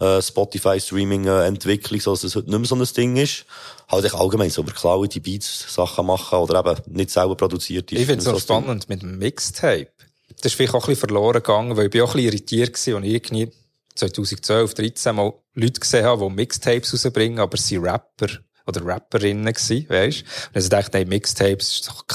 äh, 0.00 0.22
Spotify-Streaming-Entwicklung, 0.22 2.00
so 2.00 2.12
dass 2.12 2.24
es 2.24 2.34
heute 2.34 2.48
nicht 2.50 2.58
mehr 2.58 2.66
so 2.68 2.74
ein 2.74 2.84
Ding 2.96 3.16
ist. 3.16 3.44
Halt 3.90 4.04
echt 4.04 4.14
allgemein 4.14 4.50
so 4.50 4.60
über 4.62 4.72
geklaute 4.72 5.18
Beats 5.20 5.72
Sachen 5.74 6.04
machen 6.06 6.38
oder 6.38 6.60
eben 6.60 6.94
nicht 6.94 7.08
selber 7.10 7.34
produziert. 7.36 7.90
Ich 7.90 8.00
finde 8.06 8.18
es 8.18 8.24
so 8.24 8.38
spannend 8.38 8.88
mit 8.90 9.00
dem 9.00 9.18
Mixtape. 9.62 9.92
Das 10.36 10.52
ist 10.52 10.54
vielleicht 10.54 10.74
auch 10.74 10.84
ein 10.84 10.94
bisschen 10.94 11.08
verloren 11.08 11.42
gegangen, 11.42 11.76
weil 11.76 11.86
ich 11.86 11.90
bin 11.90 12.02
auch 12.02 12.10
ein 12.10 12.12
bisschen 12.14 12.28
irritiert 12.28 12.72
gewesen, 12.74 12.94
und 12.94 13.04
ich 13.04 13.14
irgendwie 13.14 13.50
2012, 13.94 14.74
13 14.74 15.16
mal 15.16 15.32
Leute 15.54 15.80
gesehen 15.80 16.04
habe, 16.04 16.28
die 16.28 16.34
Mixtapes 16.34 16.92
rausbringen, 16.92 17.40
aber 17.40 17.56
sie 17.56 17.76
Rapper 17.76 18.28
oder 18.66 18.84
Rapperinnen 18.84 19.52
gewesen, 19.52 19.88
weisst. 19.88 20.22
Und 20.22 20.56
also 20.56 20.68
dachte, 20.68 20.98
hey, 20.98 21.04
Mixtapes 21.04 21.72
ist 21.72 21.88
doch 21.88 22.06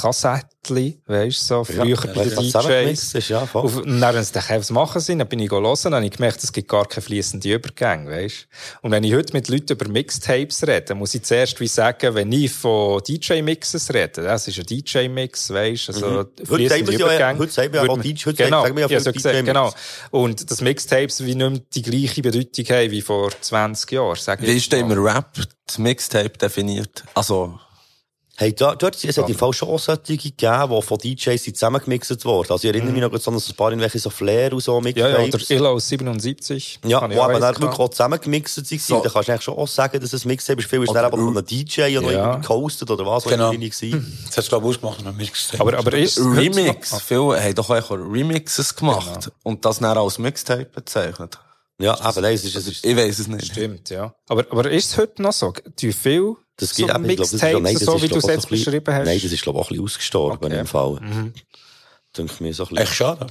Kassettli, 0.64 1.00
weisst, 1.06 1.48
so 1.48 1.64
früher 1.64 1.86
Ja, 1.86 1.96
bei 2.14 2.24
den 2.26 2.36
DJs. 2.40 3.14
ist, 3.16 3.30
ja, 3.30 3.46
voll. 3.46 3.66
Und 3.66 4.00
dann, 4.00 4.16
wenn 4.16 4.24
sie 4.24 4.32
dachten, 4.32 4.56
was 4.60 4.70
machen 4.72 5.02
sie? 5.02 5.18
Dann 5.18 5.28
bin 5.28 5.40
ich 5.40 5.52
hören, 5.52 5.64
dann 5.84 5.96
habe 5.96 6.06
ich 6.06 6.12
gemerkt, 6.12 6.44
es 6.44 6.52
gibt 6.54 6.70
gar 6.70 6.86
keine 6.88 7.02
fließenden 7.02 7.52
Übergänge, 7.52 8.10
weisst. 8.10 8.48
Und 8.82 8.92
wenn 8.92 9.04
ich 9.04 9.14
heute 9.14 9.34
mit 9.34 9.50
Leuten 9.50 9.74
über 9.74 9.88
Mixtapes 9.90 10.66
rede, 10.66 10.96
muss 10.96 11.14
ich 11.16 11.24
zuerst 11.24 11.60
wie 11.60 11.68
sagen, 11.68 12.16
wenn 12.16 12.32
ich 12.32 12.52
von 12.52 13.02
DJ-Mixes 13.04 13.94
rede, 13.94 14.24
das 14.24 14.48
ist 14.48 14.58
ein 14.60 14.66
DJ-Mix, 14.66 15.50
weisst, 15.54 15.90
also 15.90 16.04
Mhm. 16.04 16.46
Fließende 16.46 16.92
wir 16.92 17.00
ja, 17.00 17.06
Übergänge. 17.08 17.40
heute 17.40 17.52
sagen 17.52 17.74
wir 17.74 17.84
ja 17.84 17.90
auch 17.90 18.02
DJ, 18.02 18.26
heute 18.26 18.44
genau, 18.44 18.64
sagen 18.64 18.76
wir 18.78 18.88
ja 18.88 19.00
so 19.00 19.12
gesagt, 19.12 19.36
DJ-Mix. 19.36 19.46
genau. 19.46 19.74
Und 20.12 20.50
das 20.52 20.62
Mixtapes 20.62 21.24
wie 21.26 21.36
nicht 21.36 21.50
mehr 21.50 21.60
die 21.74 21.82
gleiche 21.82 22.22
Bedeutung 22.22 22.66
haben 22.66 22.92
wie 22.92 23.02
vor 23.02 23.32
20 23.42 23.92
Jahren, 23.92 24.16
sag 24.20 24.42
ich 24.42 24.48
Wie 24.48 24.58
ist 24.58 24.72
denn 24.72 24.90
im 24.92 25.04
Rap 25.06 25.34
das 25.68 25.78
Mixtape 25.78 26.30
definiert? 26.38 27.04
Also, 27.14 27.60
Hey, 28.36 28.52
da, 28.52 28.74
dort, 28.74 29.04
es 29.04 29.16
hat 29.18 29.30
im 29.30 29.36
Fall 29.38 29.54
schon 29.54 29.70
auch 29.70 29.78
solche 29.78 30.18
gegeben, 30.18 30.36
die 30.72 30.82
von 30.82 30.98
DJs 30.98 31.44
sind 31.44 31.56
zusammengemixt 31.56 32.26
wurden. 32.26 32.52
Also 32.52 32.68
ich 32.68 32.74
erinnere 32.74 32.92
mich 32.92 33.02
noch 33.04 33.16
so 33.20 33.30
an 33.30 33.38
ein 33.38 33.56
paar 33.56 33.70
irgendwelche 33.70 34.00
so 34.00 34.10
Flair 34.10 34.52
und 34.54 34.60
so 34.62 34.82
mit 34.82 34.96
Mhm. 34.96 35.02
Ja, 35.04 35.10
ja, 35.10 35.20
oder. 35.20 35.52
Illo 35.52 35.78
77. 35.78 36.80
Ja, 36.86 37.02
wo 37.14 37.20
auch 37.20 37.26
aber 37.26 37.40
dann 37.40 37.60
wirklich 37.62 37.80
auch 37.80 37.90
zusammengemixt 37.90 38.56
sind. 38.66 38.82
So. 38.82 39.02
Da 39.04 39.10
kannst 39.10 39.28
du 39.28 39.32
eigentlich 39.34 39.44
schon 39.44 39.56
auch 39.56 39.68
sagen, 39.68 40.00
dass 40.02 40.14
es 40.14 40.26
Mixtape 40.26 40.60
ist. 40.62 40.68
Viel 40.68 40.82
ist 40.82 40.88
dann 40.90 40.98
Oder- 40.98 41.06
aber 41.08 41.18
von 41.18 41.38
einem 41.38 41.46
DJ 41.46 41.96
und 42.00 42.10
Ja. 42.12 42.38
noch 42.38 42.42
gehostet 42.42 42.90
oder 42.90 43.06
was, 43.06 43.24
Genau. 43.26 43.52
genau. 43.52 43.64
ich 43.64 43.72
gewesen. 43.80 44.18
Das 44.26 44.38
hat 44.38 44.44
es, 44.46 44.50
glaube 44.50 44.66
ich, 44.66 44.70
ausgemacht, 44.78 45.06
noch 45.06 45.14
Mixtape. 45.14 45.62
Aber, 45.62 45.78
aber 45.78 45.94
ist 45.94 46.18
es 46.18 46.26
Remix. 46.26 46.92
noch- 46.92 47.02
Viele 47.02 47.40
haben 47.44 47.54
doch 47.54 47.70
auch 47.70 47.92
Remixes 47.92 48.76
gemacht 48.76 49.32
und 49.44 49.64
das 49.64 49.78
dann 49.78 49.96
als 49.96 50.18
Mixtape 50.18 50.66
bezeichnet. 50.66 51.38
Ja, 51.80 51.94
eben, 51.96 52.22
nein, 52.22 52.34
es 52.34 52.44
ist, 52.46 52.56
es 52.56 52.68
ist, 52.68 52.84
Ich 52.86 52.96
weiß 52.98 53.20
es 53.20 53.28
nicht. 53.28 53.46
Stimmt, 53.46 53.90
ja. 53.92 54.14
Aber, 54.28 54.46
aber 54.50 54.72
ist 54.72 54.92
es 54.92 54.98
heute 54.98 55.22
noch 55.22 55.34
so? 55.34 55.54
Du 55.80 55.92
viel 55.92 56.36
das 56.58 56.70
so 56.76 56.86
geht 56.86 56.96
eben, 56.96 57.10
ich 57.10 57.16
glaube, 57.16 57.22
das 57.32 57.34
ist 57.34 57.42
ja, 57.42 57.60
nein, 57.60 57.74
das 57.74 57.84
so 57.84 57.96
ist, 57.96 58.02
wie 58.04 58.08
du 58.08 58.16
es 58.16 58.22
glaub, 58.24 58.32
jetzt 58.32 58.44
so 58.44 58.50
beschrieben 58.50 58.94
hast? 58.94 59.06
Nein, 59.06 59.20
das 59.22 59.32
ist, 59.32 59.42
glaube 59.42 59.60
ich, 59.60 59.66
auch 59.66 59.70
ein 59.70 59.74
bisschen 59.74 59.84
ausgestorben 59.86 60.46
Okay. 60.46 60.60
im 60.60 60.68
Fall. 60.68 61.00
Denke 62.16 62.44
mir 62.44 62.54
so 62.54 62.64
ein 62.64 62.70
bisschen. 62.70 62.78
Echt 62.78 62.94
schade. 62.94 63.28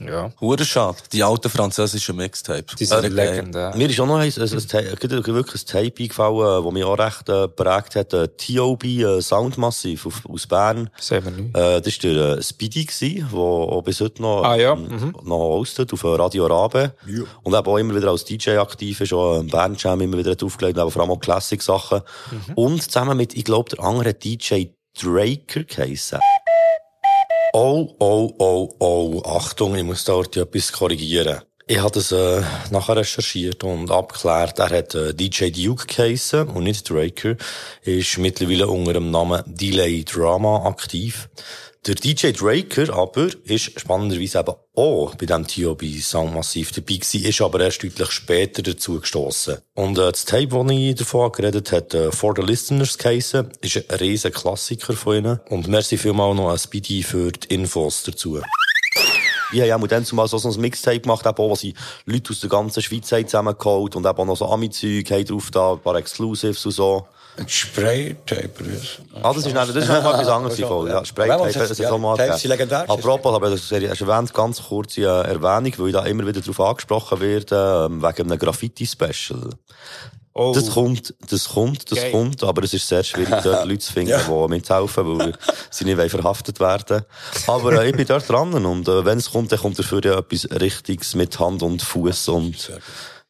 Ja. 0.00 0.32
Hure 0.40 0.64
schade. 0.64 0.98
Die 1.12 1.22
alten 1.22 1.48
französischen 1.48 2.16
Mixtapes. 2.16 2.74
Die 2.76 2.84
sind 2.84 2.98
Hure 2.98 3.10
geil. 3.10 3.30
legendär. 3.36 3.72
Mir 3.76 3.88
ist 3.88 4.00
auch 4.00 4.06
noch 4.06 4.16
ein, 4.16 4.32
ein, 4.32 4.42
ein, 4.42 4.52
ein, 4.52 4.88
ein, 4.88 5.26
wirklich 5.34 5.62
ein 5.62 5.66
Tape 5.66 6.02
eingefallen, 6.02 6.64
das 6.64 6.72
mich 6.72 6.84
auch 6.84 6.98
recht 6.98 7.28
äh, 7.28 7.48
prägt 7.48 7.96
hat. 7.96 8.12
Äh, 8.12 8.28
T.O.B. 8.28 9.02
Äh, 9.02 9.22
Soundmassiv 9.22 10.06
auf, 10.06 10.22
aus 10.28 10.46
Bern. 10.46 10.90
Sehen 10.98 11.24
wir 11.24 11.30
nicht. 11.30 11.56
Äh, 11.56 11.80
das 11.80 12.04
war 12.04 12.10
der 12.12 12.38
äh, 12.38 12.42
Speedy, 12.42 12.86
der 13.30 13.38
auch 13.38 13.82
bis 13.82 14.00
heute 14.00 14.20
noch, 14.22 14.42
Ah, 14.42 14.56
ja. 14.56 14.72
ähm, 14.72 15.14
noch 15.22 15.38
hostet 15.38 15.92
auf 15.92 16.02
äh, 16.02 16.08
Radio 16.08 16.46
Rabe. 16.46 16.94
Und 17.44 17.54
eben 17.54 17.66
auch 17.66 17.78
immer 17.78 17.94
wieder 17.94 18.08
als 18.10 18.24
DJ 18.24 18.58
aktiv 18.58 19.00
ist, 19.00 19.12
auch 19.12 19.38
im 19.40 19.46
Bern 19.48 19.76
Jam 19.78 20.00
immer 20.00 20.18
wieder 20.18 20.34
aufgelegt, 20.44 20.78
aber 20.78 20.90
vor 20.90 21.02
allem 21.02 21.12
auch 21.12 21.20
Classic-Sachen. 21.20 22.00
Und 22.56 22.82
zusammen 22.82 23.16
mit, 23.16 23.34
ich 23.34 23.44
glaube, 23.44 23.70
der 23.70 23.84
andere 23.84 24.12
DJ 24.14 24.66
Draker 25.00 25.64
geheissen. 25.64 26.18
Oh, 27.56 27.94
oh, 28.00 28.34
oh, 28.40 28.74
oh, 28.80 29.22
Achtung, 29.24 29.76
ich 29.76 29.84
muss 29.84 30.08
heute 30.08 30.40
etwas 30.40 30.72
korrigieren. 30.72 31.42
Ich 31.68 31.78
habe 31.78 31.92
das 31.92 32.10
äh, 32.10 32.42
nachher 32.72 32.96
recherchiert 32.96 33.62
und 33.62 33.92
abgeklärt. 33.92 34.58
Er 34.58 34.70
hat 34.70 34.96
äh, 34.96 35.14
DJ 35.14 35.50
Duke 35.50 35.86
geheissen 35.86 36.48
und 36.48 36.64
nicht 36.64 36.90
Draker. 36.90 37.36
Ist 37.82 38.18
mittlerweile 38.18 38.66
unter 38.66 38.94
dem 38.94 39.12
Namen 39.12 39.44
Delay 39.46 40.02
Drama 40.02 40.66
aktiv. 40.66 41.28
Der 41.86 41.96
DJ 41.96 42.32
Draker 42.32 42.94
aber 42.96 43.28
ist 43.44 43.78
spannenderweise 43.78 44.38
eben 44.38 44.54
auch 44.74 45.14
bei 45.16 45.26
dem 45.26 45.46
T.O.B. 45.46 46.00
Soundmassiv 46.00 46.72
dabei 46.72 46.94
gewesen, 46.94 47.24
ist 47.24 47.42
aber 47.42 47.60
erst 47.60 47.82
deutlich 47.82 48.10
später 48.10 48.62
dazu 48.62 49.00
gestossen. 49.00 49.58
Und 49.74 49.98
äh, 49.98 50.10
das 50.10 50.24
Tape, 50.24 50.46
das 50.46 50.70
ich 50.70 50.94
davon 50.94 51.30
geredet 51.30 51.72
hat, 51.72 51.92
äh, 51.92 52.10
For 52.10 52.32
the 52.34 52.40
Listeners 52.40 52.96
geheissen, 52.96 53.52
ist 53.60 53.76
ein 53.76 53.98
riesen 53.98 54.32
Klassiker 54.32 54.94
von 54.94 55.16
ihnen. 55.16 55.40
Und 55.50 55.68
merci 55.68 55.98
vielmal 55.98 56.34
noch 56.34 56.48
an 56.48 56.58
Speedy 56.58 57.02
für 57.02 57.30
die 57.30 57.52
Infos 57.52 58.02
dazu. 58.02 58.40
Ich 59.52 59.58
habe 59.60 59.68
ja 59.68 59.76
auch 59.76 59.86
dann 59.86 60.06
zumal 60.06 60.26
so 60.26 60.38
ein 60.38 60.60
Mixtape 60.62 61.00
gemacht, 61.00 61.26
eben 61.26 61.36
auch, 61.36 61.50
wo 61.50 61.54
sie 61.54 61.74
Leute 62.06 62.30
aus 62.30 62.40
der 62.40 62.48
ganzen 62.48 62.82
Schweiz 62.82 63.08
zusammengeholt 63.08 63.94
und 63.94 64.06
eben 64.06 64.18
auch 64.18 64.24
noch 64.24 64.36
so 64.38 64.46
Ami-Zeug 64.46 65.26
drauf 65.26 65.50
da, 65.50 65.74
ein 65.74 65.80
paar 65.80 65.96
Exclusives 65.96 66.64
und 66.64 66.72
so. 66.72 67.06
Ein 67.36 67.48
Spray-Tape. 67.48 68.50
das- 68.58 68.98
Ah, 69.22 69.28
das 69.32 69.38
ist, 69.38 69.46
nicht- 69.46 69.56
das 69.56 69.68
ist 69.74 69.88
noch 69.88 69.96
etwas 70.14 70.28
anderes 70.28 70.56
gewesen, 70.56 70.86
Ja, 70.88 71.04
Spray-Tape, 71.04 71.44
das 71.58 71.70
ist 71.70 71.78
Tapes 71.82 72.40
sind 72.40 72.50
legendär. 72.50 72.88
Apropos, 72.88 73.34
aber 73.34 73.50
das 73.50 73.60
ist 73.60 73.72
erwähnt, 73.72 74.32
ganz 74.32 74.62
kurze 74.62 75.00
äh, 75.00 75.04
Erwähnung, 75.32 75.72
weil 75.78 75.92
da 75.92 76.04
immer 76.04 76.26
wieder 76.26 76.40
darauf 76.40 76.60
angesprochen 76.60 77.20
werde, 77.20 77.88
ähm, 77.90 78.02
wegen 78.02 78.30
einem 78.30 78.38
Graffiti-Special. 78.38 79.50
Oh, 80.36 80.52
Das 80.52 80.70
kommt, 80.70 81.14
das 81.30 81.48
kommt, 81.48 81.90
das 81.92 81.98
Geil. 82.00 82.10
kommt, 82.10 82.42
aber 82.42 82.64
es 82.64 82.74
ist 82.74 82.88
sehr 82.88 83.04
schwierig, 83.04 83.28
dort 83.44 83.64
Leute 83.66 83.78
zu 83.78 83.92
finden, 83.92 84.18
die 84.26 84.48
mithelfen, 84.48 85.18
weil 85.18 85.32
sie 85.70 85.84
nicht 85.84 86.10
verhaftet 86.10 86.58
werden 86.58 87.04
Aber 87.46 87.72
äh, 87.82 87.90
ich 87.90 87.96
bin 87.96 88.04
dort 88.06 88.28
dran 88.28 88.52
und 88.52 88.88
äh, 88.88 89.04
wenn 89.04 89.18
es 89.18 89.30
kommt, 89.30 89.52
dann 89.52 89.60
kommt 89.60 89.78
dafür 89.78 90.04
ja 90.04 90.18
etwas 90.18 90.48
Richtiges 90.60 91.14
mit 91.14 91.38
Hand 91.38 91.62
und 91.62 91.82
Fuß 91.82 92.28
und 92.28 92.72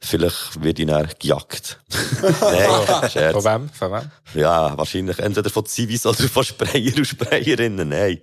vielleicht 0.05 0.63
wird 0.63 0.79
ich 0.79 0.87
dann 0.87 1.09
gejagt. 1.19 1.81
Nein, 2.41 3.11
Scherz. 3.11 3.33
von 3.33 3.45
wem? 3.45 3.69
Von 3.71 3.93
wem? 3.93 4.11
Ja, 4.35 4.77
wahrscheinlich 4.77 5.19
entweder 5.19 5.51
von 5.51 5.67
Zivis 5.67 6.07
oder 6.07 6.29
von 6.29 6.45
Sprayer 6.45 6.97
und 6.97 7.07
Sprayerinnen. 7.07 7.89
Nein. 7.89 8.21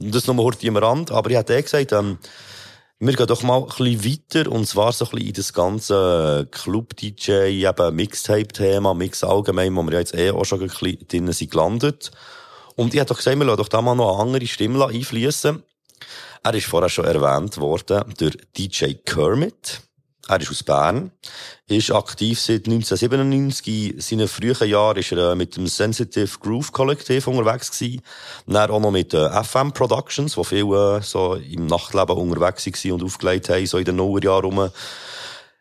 Und 0.00 0.14
das 0.14 0.26
nur 0.26 0.36
kurz 0.36 0.64
am 0.64 0.76
Rand. 0.76 1.10
Aber 1.10 1.30
ich 1.30 1.36
hatte 1.36 1.56
eh 1.56 1.62
gesagt, 1.62 1.92
ähm, 1.92 2.18
wir 3.00 3.14
gehen 3.14 3.26
doch 3.26 3.42
mal 3.44 3.60
ein 3.62 3.66
bisschen 3.66 4.04
weiter, 4.04 4.50
und 4.50 4.66
zwar 4.66 4.92
so 4.92 5.04
ein 5.04 5.10
bisschen 5.12 5.28
in 5.28 5.34
das 5.34 5.52
ganze 5.52 6.48
Club-DJ, 6.50 7.30
eben 7.64 7.94
Mixtape-Thema, 7.94 8.92
Mix 8.94 9.22
allgemein, 9.22 9.76
wo 9.76 9.82
wir 9.84 9.98
jetzt 9.98 10.14
eh 10.14 10.32
auch 10.32 10.44
schon 10.44 10.60
ein 10.60 10.66
bisschen 10.66 11.06
drinnen 11.06 11.32
sind 11.32 11.50
gelandet. 11.50 12.10
Und 12.74 12.94
ich 12.94 13.00
hätte 13.00 13.10
doch 13.10 13.18
gesagt, 13.18 13.38
wir 13.38 13.44
lassen 13.44 13.58
doch 13.58 13.68
da 13.68 13.82
mal 13.82 13.94
noch 13.94 14.14
eine 14.14 14.22
andere 14.22 14.46
Stimme 14.46 14.84
einfließen. 14.84 15.62
Er 16.42 16.54
ist 16.54 16.66
vorher 16.66 16.88
schon 16.88 17.04
erwähnt 17.04 17.58
worden, 17.58 18.02
der 18.18 18.30
DJ 18.56 18.94
Kermit. 19.04 19.80
Er 20.28 20.42
ist 20.42 20.50
aus 20.50 20.62
Bern, 20.62 21.10
ist 21.68 21.90
aktiv 21.90 22.38
seit 22.38 22.66
1997. 22.66 23.94
In 23.94 24.00
seinen 24.00 24.28
frühen 24.28 24.68
Jahren 24.68 24.98
ist 24.98 25.10
er 25.10 25.32
äh, 25.32 25.34
mit 25.34 25.56
dem 25.56 25.66
Sensitive 25.66 26.38
Groove 26.38 26.70
Kollektiv 26.70 27.26
unterwegs 27.28 27.70
gewesen. 27.70 28.02
Dann 28.46 28.70
auch 28.70 28.78
noch 28.78 28.90
mit 28.90 29.14
äh, 29.14 29.42
FM 29.42 29.72
Productions, 29.72 30.36
wo 30.36 30.44
viele 30.44 30.98
äh, 30.98 31.02
so 31.02 31.36
im 31.36 31.66
Nachtleben 31.66 32.14
unterwegs 32.14 32.66
waren 32.66 32.92
und 32.92 33.04
aufgelegt 33.04 33.48
haben, 33.48 33.66
so 33.66 33.78
in 33.78 33.86
den 33.86 33.96
Nullerjahren 33.96 34.44
rum. 34.44 34.70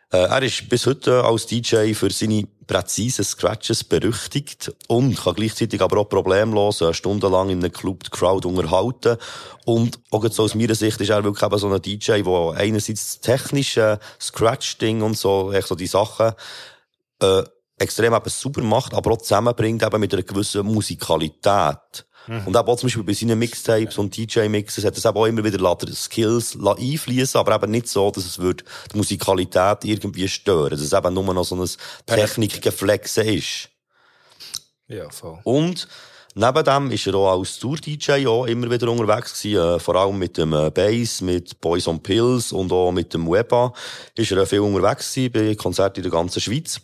Er 0.09 0.41
ist 0.41 0.67
bis 0.69 0.85
heute 0.85 1.23
als 1.23 1.45
DJ 1.47 1.93
für 1.93 2.09
seine 2.09 2.47
präzisen 2.67 3.25
Scratches 3.25 3.83
berüchtigt 3.83 4.73
und 4.87 5.17
kann 5.17 5.35
gleichzeitig 5.35 5.81
aber 5.81 5.97
auch 5.97 6.09
problemlos 6.09 6.81
äh, 6.81 6.93
stundenlang 6.93 7.49
in 7.49 7.59
einem 7.59 7.71
Club 7.71 8.03
die 8.03 8.09
Crowd 8.09 8.47
unterhalten. 8.47 9.17
Und 9.65 9.99
auch 10.11 10.29
so 10.29 10.43
aus 10.43 10.55
meiner 10.55 10.75
Sicht 10.75 10.99
ist 11.01 11.09
er 11.09 11.23
wirklich 11.23 11.43
eben 11.43 11.57
so 11.57 11.69
ein 11.69 11.81
DJ, 11.81 12.21
der 12.21 12.53
einerseits 12.57 13.19
das 13.19 13.21
technische 13.21 13.99
Scratch-Ding 14.21 15.01
und 15.01 15.17
so, 15.17 15.51
echt 15.51 15.67
so 15.67 15.75
die 15.75 15.87
Sachen, 15.87 16.33
äh, 17.21 17.43
extrem 17.79 18.13
eben 18.13 18.29
super 18.29 18.61
macht, 18.61 18.93
aber 18.93 19.13
auch 19.13 19.17
zusammenbringt 19.17 19.83
eben 19.83 19.99
mit 19.99 20.13
einer 20.13 20.23
gewissen 20.23 20.65
Musikalität. 20.65 22.05
Und 22.27 22.55
eben 22.55 22.57
auch 22.57 22.75
zum 22.75 22.87
Beispiel 22.87 23.03
bei 23.03 23.13
seinen 23.13 23.39
Mixtapes 23.39 23.97
und 23.97 24.15
DJ-Mixes 24.15 24.83
hat 24.83 24.97
es 24.97 25.05
eben 25.05 25.17
auch 25.17 25.25
immer 25.25 25.43
wieder 25.43 25.59
lassen, 25.59 25.93
Skills 25.93 26.57
einfließen, 26.61 27.39
aber 27.39 27.55
eben 27.55 27.71
nicht 27.71 27.87
so, 27.87 28.11
dass 28.11 28.25
es 28.25 28.39
würde 28.39 28.65
die 28.93 28.97
Musikalität 28.97 29.85
irgendwie 29.85 30.27
stören, 30.27 30.71
dass 30.71 30.81
es 30.81 30.93
eben 30.93 31.13
nur 31.13 31.33
noch 31.33 31.45
so 31.45 31.55
ein 31.55 31.69
Technikgeflexe 32.05 33.23
ist. 33.23 33.69
Ja, 34.87 35.09
voll. 35.09 35.39
Und 35.43 35.87
neben 36.35 36.63
dem 36.63 36.91
ist 36.91 37.07
er 37.07 37.15
auch 37.15 37.39
als 37.39 37.59
Tour-DJ 37.59 38.27
auch 38.27 38.45
immer 38.45 38.69
wieder 38.69 38.89
unterwegs 38.89 39.41
gewesen, 39.41 39.75
äh, 39.75 39.79
vor 39.79 39.95
allem 39.95 40.17
mit 40.17 40.37
dem 40.37 40.53
äh, 40.53 40.69
Bass, 40.69 41.21
mit 41.21 41.59
Boys 41.61 41.87
on 41.87 42.01
Pills 42.01 42.51
und 42.51 42.71
auch 42.71 42.91
mit 42.91 43.13
dem 43.13 43.27
Weba 43.27 43.73
ist 44.15 44.31
er 44.31 44.45
viel 44.45 44.59
unterwegs 44.59 45.13
gewesen 45.13 45.31
bei 45.31 45.55
Konzerten 45.55 45.99
in 45.99 46.03
der 46.03 46.11
ganzen 46.11 46.41
Schweiz. 46.41 46.81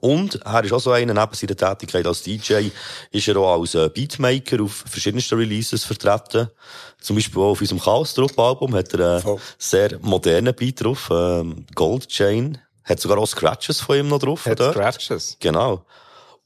Und 0.00 0.36
er 0.44 0.64
ist 0.64 0.72
auch 0.72 0.80
so 0.80 0.90
einer, 0.90 1.14
neben 1.14 1.34
seiner 1.34 1.56
Tätigkeit 1.56 2.06
als 2.06 2.22
DJ, 2.22 2.68
ist 3.10 3.28
er 3.28 3.36
auch 3.36 3.60
als 3.60 3.74
äh, 3.74 3.88
Beatmaker 3.88 4.62
auf 4.62 4.84
verschiedensten 4.88 5.38
Releases 5.38 5.84
vertreten. 5.84 6.48
Zum 7.00 7.16
Beispiel 7.16 7.40
auch 7.40 7.50
auf 7.50 7.60
unserem 7.60 7.80
Chaos 7.80 8.14
Drop 8.14 8.38
Album 8.38 8.74
hat 8.74 8.92
er 8.94 9.12
einen 9.12 9.22
Voll. 9.22 9.40
sehr 9.58 9.98
modernen 10.00 10.54
Beat 10.54 10.82
drauf, 10.82 11.08
ähm, 11.10 11.66
Gold 11.74 12.08
Chain. 12.08 12.58
Hat 12.84 13.00
sogar 13.00 13.18
auch 13.18 13.26
Scratches 13.26 13.80
von 13.80 13.96
ihm 13.96 14.08
noch 14.08 14.18
drauf. 14.18 14.46
Hat 14.46 14.58
dort. 14.58 14.74
Scratches. 14.74 15.36
Genau. 15.38 15.84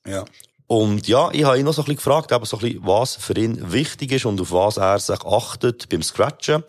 Ja. 0.06 0.24
Und 0.66 1.06
ja, 1.06 1.30
ich 1.32 1.44
habe 1.44 1.58
ihn 1.58 1.64
noch 1.64 1.72
so 1.72 1.82
ein 1.82 1.84
bisschen 1.84 1.96
gefragt, 1.96 2.32
eben 2.32 2.44
so 2.44 2.56
ein 2.56 2.60
bisschen, 2.60 2.86
was 2.86 3.16
für 3.16 3.38
ihn 3.38 3.72
wichtig 3.72 4.12
ist 4.12 4.26
und 4.26 4.40
auf 4.40 4.52
was 4.52 4.76
er 4.76 4.98
sich 4.98 5.24
achtet 5.24 5.88
beim 5.88 6.02
Scratchen. 6.02 6.64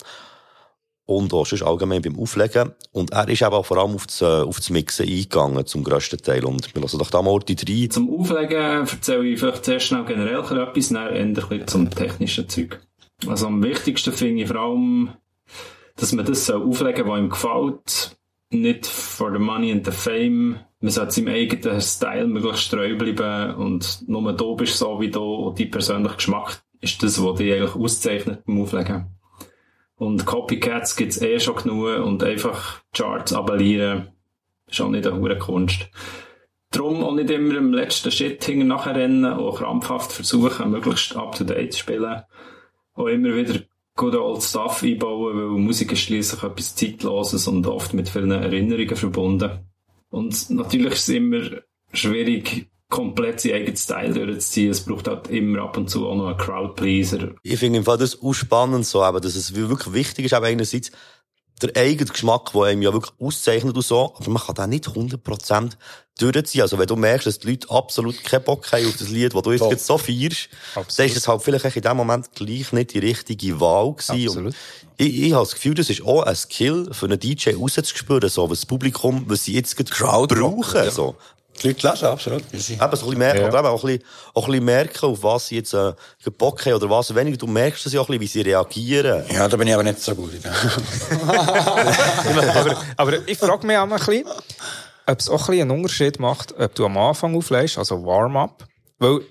Und 1.07 1.33
auch 1.33 1.45
sonst 1.45 1.63
allgemein 1.63 2.01
beim 2.01 2.19
Auflegen. 2.19 2.73
Und 2.91 3.11
er 3.13 3.27
ist 3.27 3.41
eben 3.41 3.53
auch 3.53 3.65
vor 3.65 3.77
allem 3.77 3.95
auf 3.95 4.05
das, 4.05 4.21
äh, 4.21 4.25
auf 4.25 4.57
das 4.57 4.69
Mixen 4.69 5.07
eingegangen, 5.07 5.65
zum 5.65 5.83
grössten 5.83 6.21
Teil. 6.21 6.45
Und 6.45 6.75
wir 6.75 6.81
lassen 6.81 6.99
doch 6.99 7.09
da 7.09 7.21
mal 7.21 7.39
die 7.39 7.55
drei. 7.55 7.87
Zum 7.87 8.13
Auflegen 8.13 8.85
erzähle 8.85 9.25
ich 9.25 9.39
vielleicht 9.39 9.65
zuerst 9.65 9.87
schnell 9.87 10.05
generell 10.05 10.39
etwas, 10.39 10.89
dann 10.89 11.07
ein 11.07 11.33
bisschen 11.33 11.67
zum 11.67 11.89
technischen 11.89 12.47
Zeug. 12.49 12.79
Also 13.25 13.47
am 13.47 13.63
wichtigsten 13.63 14.13
finde 14.13 14.43
ich 14.43 14.49
vor 14.49 14.57
allem, 14.57 15.09
dass 15.95 16.13
man 16.13 16.25
das 16.25 16.45
soll 16.45 16.61
auflegen 16.61 17.07
was 17.07 17.19
ihm 17.19 17.29
gefällt. 17.29 18.17
Nicht 18.49 18.85
for 18.85 19.31
the 19.31 19.39
money 19.39 19.71
and 19.71 19.85
the 19.85 19.91
fame. 19.91 20.59
Man 20.79 20.91
sollte 20.91 21.11
seinem 21.11 21.29
eigenen 21.29 21.81
Style 21.81 22.27
möglichst 22.27 22.69
treu 22.69 22.95
bleiben 22.95 23.55
und 23.55 24.07
nur 24.07 24.31
du 24.33 24.55
bist 24.55 24.77
so 24.77 24.99
wie 25.01 25.09
du 25.09 25.23
und 25.23 25.59
dein 25.59 25.71
persönlicher 25.71 26.15
Geschmack 26.15 26.61
ist 26.79 27.01
das, 27.01 27.21
was 27.21 27.37
dich 27.37 27.51
eigentlich 27.51 27.75
auszeichnet 27.75 28.45
beim 28.45 28.61
Auflegen. 28.61 29.16
Und 29.97 30.25
Copycats 30.25 30.95
gibt's 30.95 31.21
eh 31.21 31.39
schon 31.39 31.55
genug 31.55 32.05
und 32.05 32.23
einfach 32.23 32.81
Charts 32.93 33.33
abonnieren 33.33 34.09
ist 34.69 34.81
auch 34.81 34.89
nicht 34.89 35.07
eine 35.07 35.17
hohe 35.17 35.37
Kunst. 35.37 35.89
Darum 36.71 37.03
auch 37.03 37.13
nicht 37.13 37.29
immer 37.29 37.55
im 37.55 37.73
letzten 37.73 38.11
Shit 38.11 38.47
nachher 38.49 38.95
rennen, 38.95 39.25
auch 39.25 39.59
krampfhaft 39.59 40.11
versuchen, 40.11 40.71
möglichst 40.71 41.15
up-to-date 41.15 41.73
zu 41.73 41.79
spielen. 41.79 42.23
Auch 42.93 43.07
immer 43.07 43.35
wieder 43.35 43.61
good 43.95 44.15
old 44.15 44.43
Stuff 44.43 44.83
einbauen, 44.83 45.37
weil 45.37 45.59
Musik 45.59 45.93
ist 45.93 46.01
schliesslich 46.01 46.43
etwas 46.43 46.75
Zeitloses 46.75 47.47
und 47.47 47.65
oft 47.67 47.93
mit 47.93 48.09
vielen 48.09 48.31
Erinnerungen 48.31 48.95
verbunden. 48.95 49.59
Und 50.09 50.49
natürlich 50.49 50.93
ist 50.93 51.09
es 51.09 51.15
immer 51.15 51.41
schwierig, 51.93 52.67
komplett 52.89 53.41
seinen 53.41 53.55
eigenen 53.55 53.77
Style 53.77 54.13
durchzuziehen. 54.13 54.71
Es 54.71 54.81
braucht 54.81 55.07
halt 55.07 55.27
immer 55.29 55.63
ab 55.63 55.77
und 55.77 55.89
zu 55.89 56.07
auch 56.07 56.15
noch 56.15 56.27
einen 56.27 56.37
Crowdpleaser. 56.37 57.35
Ich 57.43 57.59
finde 57.59 57.79
im 57.79 57.85
Fall 57.85 57.97
das 57.97 58.21
auch 58.21 58.33
spannend 58.33 58.85
so, 58.85 59.05
eben, 59.05 59.21
dass 59.21 59.35
es 59.35 59.55
wirklich 59.55 59.93
wichtig 59.93 60.25
ist, 60.25 60.33
eben 60.33 60.45
einerseits 60.45 60.91
der 61.61 61.75
eigene 61.75 62.11
Geschmack, 62.11 62.51
der 62.53 62.63
einem 62.63 62.83
ja 62.83 62.93
wirklich 62.93 63.13
auszeichnet 63.19 63.75
und 63.75 63.83
so, 63.83 64.13
aber 64.15 64.29
man 64.29 64.41
kann 64.41 64.55
den 64.55 64.69
nicht 64.69 64.87
100% 64.87 65.71
durchziehen. 66.19 66.61
Also 66.61 66.77
wenn 66.77 66.87
du 66.87 66.95
merkst, 66.95 67.25
dass 67.25 67.39
die 67.39 67.49
Leute 67.49 67.69
absolut 67.71 68.23
keinen 68.23 68.43
Bock 68.43 68.71
haben 68.71 68.85
auf 68.87 68.97
das 68.97 69.09
Lied, 69.09 69.33
das 69.33 69.41
du 69.41 69.51
jetzt 69.51 69.61
gerade 69.61 69.77
so 69.77 69.97
feierst, 69.97 70.49
dann 70.75 71.05
ist 71.07 71.17
es 71.17 71.27
halt 71.27 71.41
vielleicht 71.41 71.75
in 71.75 71.81
dem 71.81 71.97
Moment 71.97 72.31
gleich 72.35 72.71
nicht 72.73 72.93
die 72.93 72.99
richtige 72.99 73.59
Wahl 73.59 73.93
gewesen. 73.93 74.27
Absolut. 74.27 74.53
Und 74.53 74.55
ich, 74.97 75.23
ich 75.23 75.33
habe 75.33 75.43
das 75.43 75.55
Gefühl, 75.55 75.73
das 75.73 75.89
ist 75.89 76.03
auch 76.03 76.23
ein 76.23 76.35
Skill 76.35 76.89
für 76.91 77.05
einen 77.07 77.19
DJ 77.19 77.51
rauszuspüren, 77.55 78.29
so, 78.29 78.49
was 78.49 78.59
das 78.59 78.65
Publikum, 78.65 79.23
was 79.27 79.45
sie 79.45 79.53
jetzt 79.53 79.75
gerade 79.75 79.89
Crowdrock, 79.89 80.55
brauchen, 80.57 80.85
ja. 80.85 80.91
so. 80.91 81.15
Die 81.61 81.67
Leute 81.69 81.87
lesen, 81.89 82.05
absolut. 82.05 82.43
Eben, 82.53 82.59
so 82.61 82.73
ein 82.79 82.89
bisschen 82.89 83.17
merken, 83.17 83.41
Ja. 83.41 83.47
oder 83.49 83.59
eben 83.59 83.67
auch 83.67 83.83
ein 83.83 83.87
bisschen, 83.97 84.07
auch 84.33 84.45
ein 84.45 84.51
bisschen 84.51 84.65
merken, 84.65 85.05
auf 85.05 85.23
was 85.23 85.47
sie 85.47 85.55
jetzt, 85.55 85.73
äh, 85.73 85.93
Bock 86.37 86.65
haben 86.65 86.73
oder 86.73 86.89
was 86.89 87.13
weniger. 87.15 87.37
Du 87.37 87.47
merkst 87.47 87.85
es 87.85 87.93
ja 87.93 87.99
auch 88.01 88.09
ein 88.09 88.19
bisschen, 88.19 88.43
wie 88.43 88.43
sie 88.45 88.49
reagieren. 88.49 89.23
ja, 89.31 89.47
da 89.47 89.57
bin 89.57 89.67
ich 89.67 89.73
aber 89.73 89.83
nicht 89.83 89.99
so 89.99 90.13
gut. 90.15 90.31
aber, 92.57 92.77
aber 92.95 93.27
ich 93.27 93.37
frage 93.37 93.65
mich 93.65 93.77
auch 93.77 93.83
ein 93.83 93.89
bisschen, 93.89 94.25
ob 95.05 95.19
es 95.19 95.29
auch 95.29 95.41
ein 95.41 95.45
bisschen 95.47 95.61
einen 95.61 95.71
Unterschied 95.71 96.19
macht, 96.19 96.53
ob 96.59 96.75
du 96.75 96.85
am 96.85 96.97
Anfang 96.97 97.35
auflegst, 97.35 97.77
also 97.77 98.03
Warm-up. 98.05 98.65
Weil, 98.99 99.21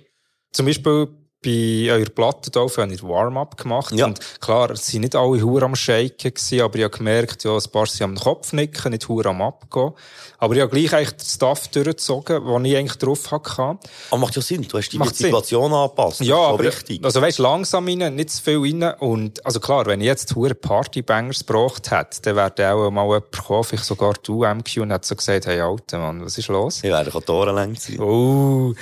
zum 0.53 0.66
Beispiel, 0.66 1.09
bei 1.47 1.92
eurer 1.92 2.11
Platte 2.11 2.51
da 2.51 2.61
habe 2.61 2.92
ich 2.92 3.03
Warm-up 3.05 3.57
gemacht. 3.57 3.92
Ja. 3.92 4.07
Und 4.07 4.18
klar, 4.40 4.70
es 4.70 4.88
sind 4.88 5.03
nicht 5.03 5.14
alle 5.14 5.40
Hure 5.40 5.64
am 5.64 5.76
Shaken 5.76 6.34
gewesen, 6.34 6.61
aber 6.61 6.76
ich 6.76 6.84
habe 6.84 6.99
gemerkt, 6.99 7.44
ja, 7.44 7.57
ein 7.57 7.70
paar 7.70 7.86
sind 7.86 8.03
am 8.03 8.16
Kopfnicken, 8.16 8.90
nicht 8.90 9.09
Hure 9.09 9.28
am 9.28 9.40
Abgehen. 9.42 9.92
Aber 10.38 10.55
ich 10.57 10.61
habe 10.61 10.70
gleich 10.70 10.92
eigentlich 10.92 11.16
den 11.16 11.26
Stuff 11.26 11.68
durchgezogen, 11.68 12.44
den 12.44 12.64
ich 12.64 12.76
eigentlich 12.76 12.99
drauf 12.99 13.30
hatte. 13.30 13.78
Aber 14.11 14.18
macht 14.18 14.34
ja 14.34 14.42
Sinn, 14.42 14.66
du 14.68 14.76
hast 14.76 14.92
Macht 14.94 15.11
der 15.20 15.26
Situation 15.26 15.72
angepasst. 15.72 16.20
Das 16.20 16.26
Ja, 16.26 16.36
aber, 16.36 16.64
wichtig. 16.64 17.05
also 17.05 17.22
weißt, 17.22 17.38
langsam 17.38 17.86
rein, 17.86 18.16
nicht 18.16 18.30
zu 18.30 18.42
viel 18.42 18.59
rein. 18.59 18.94
Und, 18.99 19.47
also 19.47 19.61
klar, 19.61 19.86
wenn 19.86 20.01
ich 20.01 20.07
jetzt 20.07 20.34
hure 20.34 20.55
Partybangers 20.55 21.47
gebraucht 21.47 21.92
hätte, 21.92 22.22
dann 22.22 22.36
wäre 22.36 22.74
auch 22.74 22.90
mal 22.90 23.05
jemand 23.05 23.30
gekommen, 23.30 23.64
vielleicht 23.64 23.84
sogar 23.84 24.14
du, 24.24 24.44
MQ, 24.44 24.78
und 24.78 24.92
hat 24.92 25.05
so 25.05 25.14
gesagt, 25.14 25.47
hey, 25.47 25.61
Alter, 25.61 25.99
Mann, 25.99 26.24
was 26.24 26.36
ist 26.36 26.49
los? 26.49 26.78
Ich 26.78 26.90
werde 26.90 27.11
Torenlänge 27.11 27.76
sein. 27.78 28.01
Oh. 28.01 28.74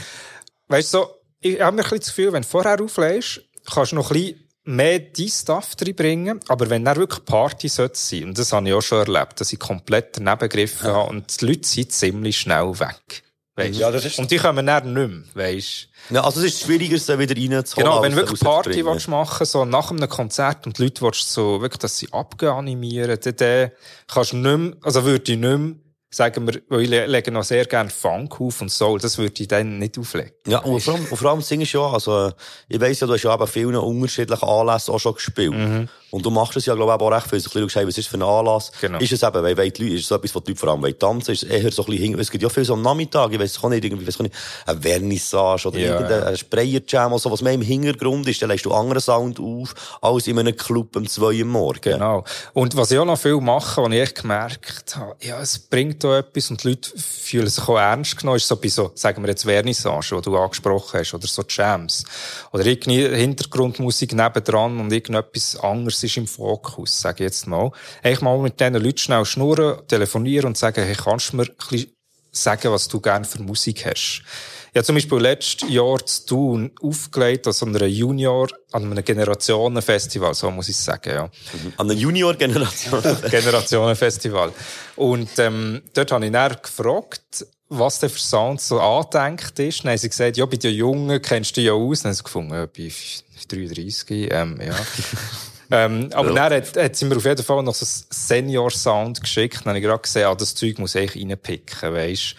Weißt 0.68 0.94
du, 0.94 0.98
so, 0.98 1.08
ich 1.44 1.60
habe 1.60 1.76
mir 1.76 1.82
ein 1.82 1.84
bisschen 1.84 1.98
das 2.00 2.08
Gefühl, 2.08 2.32
wenn 2.32 2.42
du 2.42 2.48
vorher 2.48 2.80
auflegst, 2.80 3.42
kannst 3.72 3.92
du 3.92 3.96
noch 3.96 4.10
ein 4.10 4.14
bisschen 4.14 4.40
mehr 4.64 4.98
dein 4.98 5.28
Stuff 5.28 5.72
reinbringen, 5.80 6.40
aber 6.48 6.70
wenn 6.70 6.84
dann 6.84 6.96
wirklich 6.96 7.24
Party 7.24 7.68
sollte 7.68 7.98
sein, 7.98 8.24
und 8.24 8.38
das 8.38 8.52
habe 8.52 8.66
ich 8.66 8.74
auch 8.74 8.80
schon 8.80 9.06
erlebt, 9.06 9.40
dass 9.40 9.52
ich 9.52 9.58
komplett 9.58 10.16
daneben 10.16 10.38
gegriffen 10.40 10.88
habe, 10.88 11.10
und 11.10 11.40
die 11.40 11.46
Leute 11.46 11.68
sind 11.68 11.92
ziemlich 11.92 12.38
schnell 12.38 12.78
weg. 12.80 13.22
Weißt? 13.56 13.78
Ja, 13.78 13.90
das 13.92 14.04
ist- 14.04 14.18
Und 14.18 14.30
die 14.32 14.38
kommen 14.38 14.66
dann 14.66 14.92
nicht 14.94 15.08
mehr, 15.08 15.22
weisst 15.34 15.88
Ja, 16.10 16.24
also 16.24 16.40
es 16.40 16.46
ist 16.46 16.62
schwieriger, 16.62 16.98
sie 16.98 17.18
wieder 17.18 17.36
reinzuholen. 17.36 17.88
Genau, 17.88 18.02
wenn 18.02 18.10
du 18.12 18.16
wirklich 18.18 18.40
Party 18.40 18.84
willst 18.84 19.06
machen 19.08 19.46
so 19.46 19.64
nach 19.64 19.90
einem 19.92 20.08
Konzert 20.08 20.66
und 20.66 20.76
die 20.78 20.82
Leute 20.84 21.02
willst 21.02 21.30
so, 21.30 21.60
wirklich, 21.60 21.78
dass 21.78 21.96
sie 21.98 22.12
abgehen 22.12 22.50
animieren, 22.50 23.16
dann, 23.22 23.36
dann 23.36 23.70
kannst 24.08 24.32
du 24.32 24.36
nicht 24.38 24.56
mehr, 24.58 24.72
also 24.82 25.04
würde 25.04 25.30
ich 25.32 25.38
nicht 25.38 25.58
mehr, 25.58 25.74
sagen 26.14 26.46
wir, 26.46 26.60
weil 26.68 26.82
ich 26.82 26.88
le- 26.88 27.06
lege 27.06 27.30
noch 27.30 27.44
sehr 27.44 27.64
gerne 27.66 27.90
Funk 27.90 28.40
auf 28.40 28.60
und 28.60 28.70
Soul, 28.70 28.98
das 29.00 29.18
würde 29.18 29.34
ich 29.42 29.48
dann 29.48 29.78
nicht 29.78 29.98
auflegen. 29.98 30.32
Ja, 30.46 30.60
und 30.60 30.80
vor 30.80 30.94
allem, 30.94 31.06
und 31.10 31.16
vor 31.16 31.30
allem 31.30 31.40
singst 31.42 31.74
du 31.74 31.78
ja, 31.78 31.86
also, 31.90 32.32
ich 32.68 32.80
weiss 32.80 33.00
ja, 33.00 33.06
du 33.06 33.12
hast 33.14 33.22
ja 33.22 33.34
eben 33.34 33.46
vielen 33.46 33.76
unterschiedlichen 33.76 34.48
Anlässen 34.48 34.94
auch 34.94 35.00
schon 35.00 35.14
gespielt. 35.14 35.88
Und 36.14 36.24
du 36.24 36.30
machst 36.30 36.56
es 36.56 36.66
ja, 36.66 36.76
glaube 36.76 36.92
ich, 36.94 37.00
auch 37.00 37.10
recht 37.10 37.28
viel. 37.28 37.40
So 37.40 37.50
ein 37.58 37.64
bisschen, 37.66 37.88
was 37.88 37.98
ist 37.98 38.06
für 38.06 38.16
ein 38.16 38.22
Anlass? 38.22 38.70
Genau. 38.80 39.00
Ist 39.00 39.10
es 39.10 39.24
eben, 39.24 39.42
weil, 39.42 39.56
weil 39.56 39.72
die 39.72 39.82
Leute, 39.82 39.94
ist 39.96 40.02
es 40.02 40.06
so 40.06 40.14
etwas, 40.14 40.32
was 40.32 40.44
die 40.44 40.52
Leute 40.52 40.60
vor 40.60 40.68
allem 40.68 40.96
tanzen? 40.96 41.32
Ist 41.32 41.42
es 41.42 41.48
eher 41.50 41.72
so 41.72 41.84
ein 41.84 41.90
bisschen, 41.90 42.20
es 42.20 42.30
gibt 42.30 42.44
ja 42.44 42.48
viel 42.48 42.64
so 42.64 42.74
am 42.74 42.82
Nachmittag, 42.82 43.32
ich 43.32 43.40
weiss 43.40 43.58
auch 43.60 43.68
nicht, 43.68 43.84
irgendwie, 43.84 44.06
weiss 44.06 44.14
auch 44.14 44.22
nicht, 44.22 44.34
ein 44.64 44.80
Vernissage 44.80 45.66
oder 45.66 45.78
Ja, 45.80 45.94
irgendein 45.94 46.20
ja. 46.20 46.26
ein 46.26 46.36
Sprayer-Jam 46.36 47.12
oder 47.14 47.18
so, 47.18 47.32
was 47.32 47.42
mehr 47.42 47.54
im 47.54 47.62
Hintergrund 47.62 48.28
ist, 48.28 48.40
dann 48.40 48.50
legst 48.50 48.64
du 48.64 48.72
anderen 48.72 49.00
Sound 49.00 49.40
auf, 49.40 49.74
als 50.00 50.28
in 50.28 50.38
einem 50.38 50.54
Club 50.54 50.94
um 50.94 51.04
zwei 51.08 51.36
Uhr 51.40 51.46
morgens. 51.46 51.82
Genau. 51.82 52.22
Und 52.52 52.76
was 52.76 52.92
ich 52.92 52.98
auch 53.00 53.04
noch 53.04 53.18
viel 53.18 53.40
mache, 53.40 53.82
was 53.82 53.92
ich 53.92 54.00
echt 54.00 54.22
gemerkt 54.22 54.94
habe, 54.94 55.16
ja, 55.20 55.40
es 55.40 55.58
bringt 55.58 56.04
da 56.04 56.18
etwas 56.18 56.48
und 56.48 56.62
die 56.62 56.68
Leute 56.68 56.90
fühlen 56.96 57.48
sich 57.48 57.68
auch 57.68 57.76
ernst 57.76 58.18
genommen, 58.18 58.36
ist 58.36 58.46
so 58.46 58.54
bei 58.54 58.68
so, 58.68 58.92
sagen 58.94 59.20
wir 59.20 59.30
jetzt 59.30 59.42
Vernissage, 59.42 60.14
die 60.14 60.22
du 60.22 60.38
angesprochen 60.38 61.00
hast, 61.00 61.12
oder 61.12 61.26
so 61.26 61.42
Jams. 61.48 62.04
Oder 62.52 62.66
irgendwie 62.66 63.04
Hintergrundmusik 63.08 64.12
nebendran 64.12 64.78
und 64.78 64.92
irgendetwas 64.92 65.56
anderes 65.56 66.03
ist 66.04 66.16
im 66.16 66.26
Fokus, 66.26 67.00
sage 67.00 67.24
ich 67.24 67.28
jetzt 67.28 67.46
mal. 67.46 67.70
Eigentlich 68.02 68.20
mal 68.20 68.38
mit 68.38 68.60
diesen 68.60 68.74
Leuten 68.74 68.98
schnell 68.98 69.24
schnurren, 69.24 69.86
telefonieren 69.88 70.46
und 70.46 70.58
sagen, 70.58 70.84
hey, 70.84 70.94
kannst 70.94 71.32
du 71.32 71.36
mir 71.36 71.44
ein 71.44 71.54
bisschen 71.56 71.90
sagen, 72.30 72.70
was 72.70 72.88
du 72.88 73.00
gerne 73.00 73.24
für 73.24 73.42
Musik 73.42 73.86
hast. 73.86 74.22
Ich 74.74 74.78
habe 74.78 74.86
zum 74.86 74.96
Beispiel 74.96 75.18
letztes 75.18 75.70
Jahr 75.70 76.04
zu 76.04 76.26
tun 76.26 76.72
aufgelegt, 76.82 77.46
an 77.46 77.52
so 77.52 77.64
einer 77.64 77.86
Junior, 77.86 78.48
an 78.72 78.90
einem 78.90 79.04
Generationenfestival, 79.04 80.34
so 80.34 80.50
muss 80.50 80.68
ich 80.68 80.76
sagen, 80.76 81.10
ja. 81.10 81.30
An 81.76 81.86
der 81.86 81.96
Junior-Generation. 81.96 83.00
Generationenfestival. 83.30 84.52
Und 84.96 85.38
ähm, 85.38 85.80
dort 85.94 86.10
habe 86.10 86.26
ich 86.26 86.32
dann 86.32 86.56
gefragt, 86.60 87.46
was 87.68 88.00
der 88.00 88.10
für 88.10 88.18
Sound 88.18 88.60
so 88.60 88.80
angedenkt 88.80 89.56
ist. 89.60 89.84
Dann 89.84 89.92
haben 89.92 89.98
sie 89.98 90.08
gesagt, 90.08 90.36
ja, 90.36 90.44
bei 90.44 90.56
den 90.56 90.74
Jungen 90.74 91.22
kennst 91.22 91.52
du 91.52 91.60
dich 91.60 91.66
ja 91.66 91.72
aus. 91.72 92.02
Dann 92.02 92.10
haben 92.10 92.16
sie 92.16 92.24
gefunden, 92.24 92.54
ja, 92.54 92.66
bei 92.66 92.92
33, 93.48 94.32
ähm, 94.32 94.60
ja. 94.60 94.74
ähm, 95.70 96.10
aber 96.12 96.32
dann 96.32 96.52
hat, 96.52 96.76
hat 96.76 96.96
sie 96.96 97.04
mir 97.06 97.16
auf 97.16 97.24
jeden 97.24 97.42
Fall 97.42 97.62
noch 97.62 97.74
so 97.74 97.84
einen 97.86 98.04
Senior-Sound 98.10 99.20
geschickt. 99.22 99.58
Dann 99.64 99.68
habe 99.70 99.78
ich 99.78 99.84
gerade 99.84 100.02
gesehen, 100.02 100.26
ah, 100.26 100.34
das 100.34 100.54
Zeug 100.54 100.78
muss 100.78 100.94
ich 100.94 101.14
reinpicken, 101.14 101.92
weisst. 101.92 102.34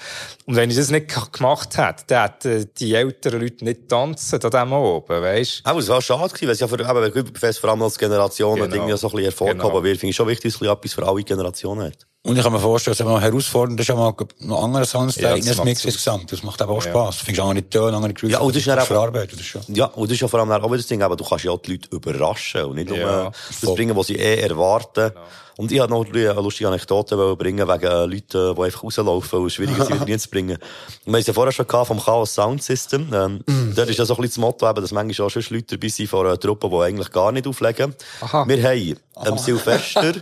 Und 0.45 0.55
wenn 0.55 0.69
ich 0.69 0.75
das 0.77 0.89
nicht 0.91 1.07
ge- 1.07 1.23
gemacht 1.31 1.77
hätte, 1.77 2.03
dann 2.07 2.23
hätten 2.23 2.69
die 2.77 2.93
älteren 2.93 3.41
Leute 3.41 3.63
nicht 3.65 3.89
tanzen 3.89 4.41
an 4.43 4.51
dem 4.51 4.73
oben, 4.73 5.21
weisst. 5.21 5.61
Auch, 5.65 5.77
es 5.77 5.87
war 5.87 6.01
schade 6.01 6.27
gewesen, 6.33 6.47
weil 6.47 6.53
es 6.53 6.59
ja 6.59 6.67
für, 6.67 7.17
eben, 7.19 7.35
Fest 7.35 7.59
vor 7.59 7.69
allem 7.71 7.81
als 7.81 7.97
Generation 7.97 8.55
Genau. 8.59 8.67
Dinge 8.67 8.89
ja 8.89 8.97
so 8.97 9.07
ein 9.07 9.11
bisschen 9.11 9.23
hervorgehoben 9.25 9.61
Genau. 9.71 9.83
wird, 9.83 9.97
finde 9.99 10.09
ich 10.11 10.15
schon 10.15 10.27
wichtig, 10.27 10.53
dass 10.53 10.61
es 10.61 10.67
etwas 10.67 10.93
für 10.93 11.07
alle 11.07 11.23
Generationen 11.23 11.87
hat. 11.87 12.05
Und 12.25 12.35
ich 12.37 12.43
kann 12.43 12.51
mir 12.53 12.59
vorstellen, 12.59 12.93
dass 12.93 12.99
es 12.99 13.05
mal 13.05 13.21
herausfordernd 13.21 13.79
ist, 13.79 13.89
mal 13.89 14.13
noch 14.39 14.63
andere 14.63 14.85
Sounds 14.85 15.15
Ja, 15.17 15.29
ja, 15.29 15.35
das 15.35 15.39
in 15.41 15.45
das 15.45 15.57
macht 15.57 15.65
Mix 15.65 15.85
insgesamt. 15.85 16.31
Das 16.31 16.41
macht 16.41 16.59
aber 16.59 16.73
auch 16.73 16.83
Ja. 16.83 16.89
Spass. 16.89 17.19
Du 17.19 17.25
findest 17.25 17.47
andere 17.47 17.69
Töne, 17.69 17.95
andere 17.95 18.13
Grooves. 18.15 18.31
Ja, 18.33 18.39
und 18.39 18.55
das 18.55 18.63
ist 18.63 18.67
eben- 18.67 18.81
verarbeiten, 18.81 19.37
das 19.37 19.45
schon. 19.45 19.61
Ja, 19.67 19.85
und 19.85 20.09
das 20.09 20.15
ist 20.15 20.21
ja 20.21 20.27
vor 20.27 20.39
allem 20.39 20.51
auch 20.51 20.65
wieder 20.67 20.77
das 20.77 20.87
Ding, 20.87 21.03
aber 21.03 21.15
du 21.15 21.23
kannst 21.23 21.45
ja 21.45 21.51
auch 21.51 21.61
die 21.61 21.73
Leute 21.73 21.87
überraschen 21.95 22.63
und 22.65 22.75
nicht 22.75 22.89
nur 22.89 22.97
Ja, 22.97 23.27
äh, 23.27 23.31
das 23.61 23.75
bringen, 23.75 23.95
was 23.95 24.07
sie 24.07 24.15
eh 24.15 24.39
erwarten. 24.41 25.11
Und 25.57 25.71
ich 25.71 25.79
wollte 25.79 25.93
noch 25.93 26.05
eine 26.05 26.41
lustige 26.41 26.67
Anekdote 26.67 27.35
bringen 27.35 27.67
wegen 27.67 28.11
Leuten, 28.11 28.55
die 28.55 28.61
einfach 28.61 28.83
rauslaufen 28.83 29.39
und 29.39 29.47
es 29.47 29.53
schwierig 29.53 29.77
ist, 29.77 29.87
sie 29.87 29.93
wieder 29.93 30.07
reinzubringen. 30.09 30.57
Und 30.57 31.05
wir 31.05 31.13
haben 31.13 31.21
es 31.21 31.27
ja 31.27 31.33
vorher 31.33 31.51
schon 31.51 31.67
gehabt 31.67 31.87
vom 31.87 32.03
Chaos 32.03 32.33
Sound 32.33 32.61
System. 32.61 33.07
Ähm, 33.13 33.43
Dort 33.75 33.89
ist 33.89 33.97
ja 33.97 34.05
so 34.05 34.15
ein 34.15 34.21
bisschen 34.21 34.41
das 34.41 34.49
Motto, 34.49 34.69
eben, 34.69 34.81
dass 34.81 34.91
manchmal 34.91 35.27
auch 35.27 35.29
schon 35.29 35.43
Leute 35.49 35.77
dabei 35.77 35.87
sind 35.89 36.09
von 36.09 36.25
einer 36.25 36.39
Truppe, 36.39 36.69
die 36.69 36.75
eigentlich 36.75 37.11
gar 37.11 37.31
nicht 37.31 37.47
auflegen. 37.47 37.93
Aha. 38.21 38.47
Wir 38.47 38.63
haben 38.63 38.99
am 39.15 39.37
Silvester, 39.45 40.13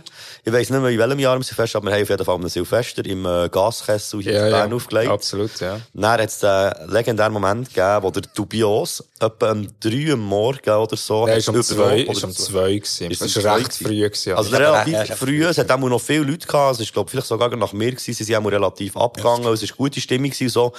ich 0.44 0.52
weiss 0.52 0.70
nicht 0.70 0.80
mehr 0.80 0.90
in 0.90 0.98
welchem 0.98 1.18
Jahr 1.18 1.36
am 1.36 1.42
Silvester, 1.42 1.78
aber 1.78 1.88
wir 1.88 1.94
haben 1.94 2.02
auf 2.02 2.10
jeden 2.10 2.24
Fall 2.24 2.34
am 2.34 2.48
Silvester 2.48 3.04
im 3.04 3.26
äh, 3.26 3.48
Gaskessel 3.48 4.22
hier 4.22 4.44
in 4.44 4.50
Bern 4.50 4.72
aufgelegt. 4.72 5.10
Absolut, 5.10 5.58
ja. 5.60 5.80
Dann 5.92 6.20
hat 6.20 6.28
es 6.28 6.38
den 6.38 6.72
legendären 6.88 7.32
Moment 7.32 7.68
gegeben, 7.68 8.02
wo 8.02 8.10
der 8.10 8.22
Dubios 8.34 9.04
etwa 9.20 9.52
um 9.52 9.66
drei 9.80 10.10
Uhr 10.10 10.16
morgen 10.16 10.70
oder 10.70 10.96
so... 10.96 11.26
Der 11.26 11.38
ist 11.38 11.48
um 11.48 11.62
zwei, 11.62 12.02
übernommen, 12.02 12.10
ist 12.10 12.24
um 12.24 12.32
zwei 12.32 12.74
gewesen. 12.74 13.10
Ist 13.10 13.44
recht 13.44 13.72
früh 13.74 14.00
gewesen. 14.00 14.34
Also 14.34 14.50
ja. 14.50 14.58
relativ 14.58 14.92
Ja, 14.92 15.04
ja. 15.04 15.16
Früh, 15.24 15.44
es 15.44 15.58
hat 15.58 15.70
auch 15.70 15.78
noch 15.78 16.00
viele 16.00 16.24
Leute 16.24 16.46
gehabt, 16.46 16.74
es 16.74 16.80
ist, 16.80 16.92
glaub, 16.92 17.10
vielleicht 17.10 17.26
sogar 17.26 17.54
nach 17.56 17.72
mir 17.72 17.90
gewesen, 17.90 18.12
sie 18.12 18.24
sind 18.24 18.36
auch 18.36 18.44
relativ 18.44 18.96
abgegangen, 18.96 19.46
es 19.52 19.62
ist 19.62 19.76
gute 19.76 20.00
Stimmung 20.00 20.30
gewesen, 20.30 20.48
so. 20.48 20.72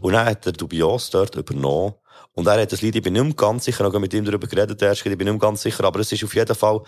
Und 0.00 0.14
dann 0.14 0.26
hat 0.26 0.46
der 0.46 0.52
Dubios 0.52 1.10
dort 1.10 1.34
übernommen. 1.34 1.94
Und 2.32 2.46
er 2.46 2.60
hat 2.60 2.72
das 2.72 2.80
Lied, 2.80 2.96
ich 2.96 3.02
bin 3.02 3.12
nicht 3.12 3.36
ganz 3.36 3.64
sicher, 3.64 3.82
noch 3.82 3.98
mit 3.98 4.14
ihm 4.14 4.24
darüber 4.24 4.46
geredet, 4.46 4.80
ich 4.82 5.02
bin 5.18 5.28
nicht 5.28 5.40
ganz 5.40 5.62
sicher, 5.62 5.84
aber 5.84 6.00
es 6.00 6.12
ist 6.12 6.24
auf 6.24 6.34
jeden 6.34 6.54
Fall 6.54 6.80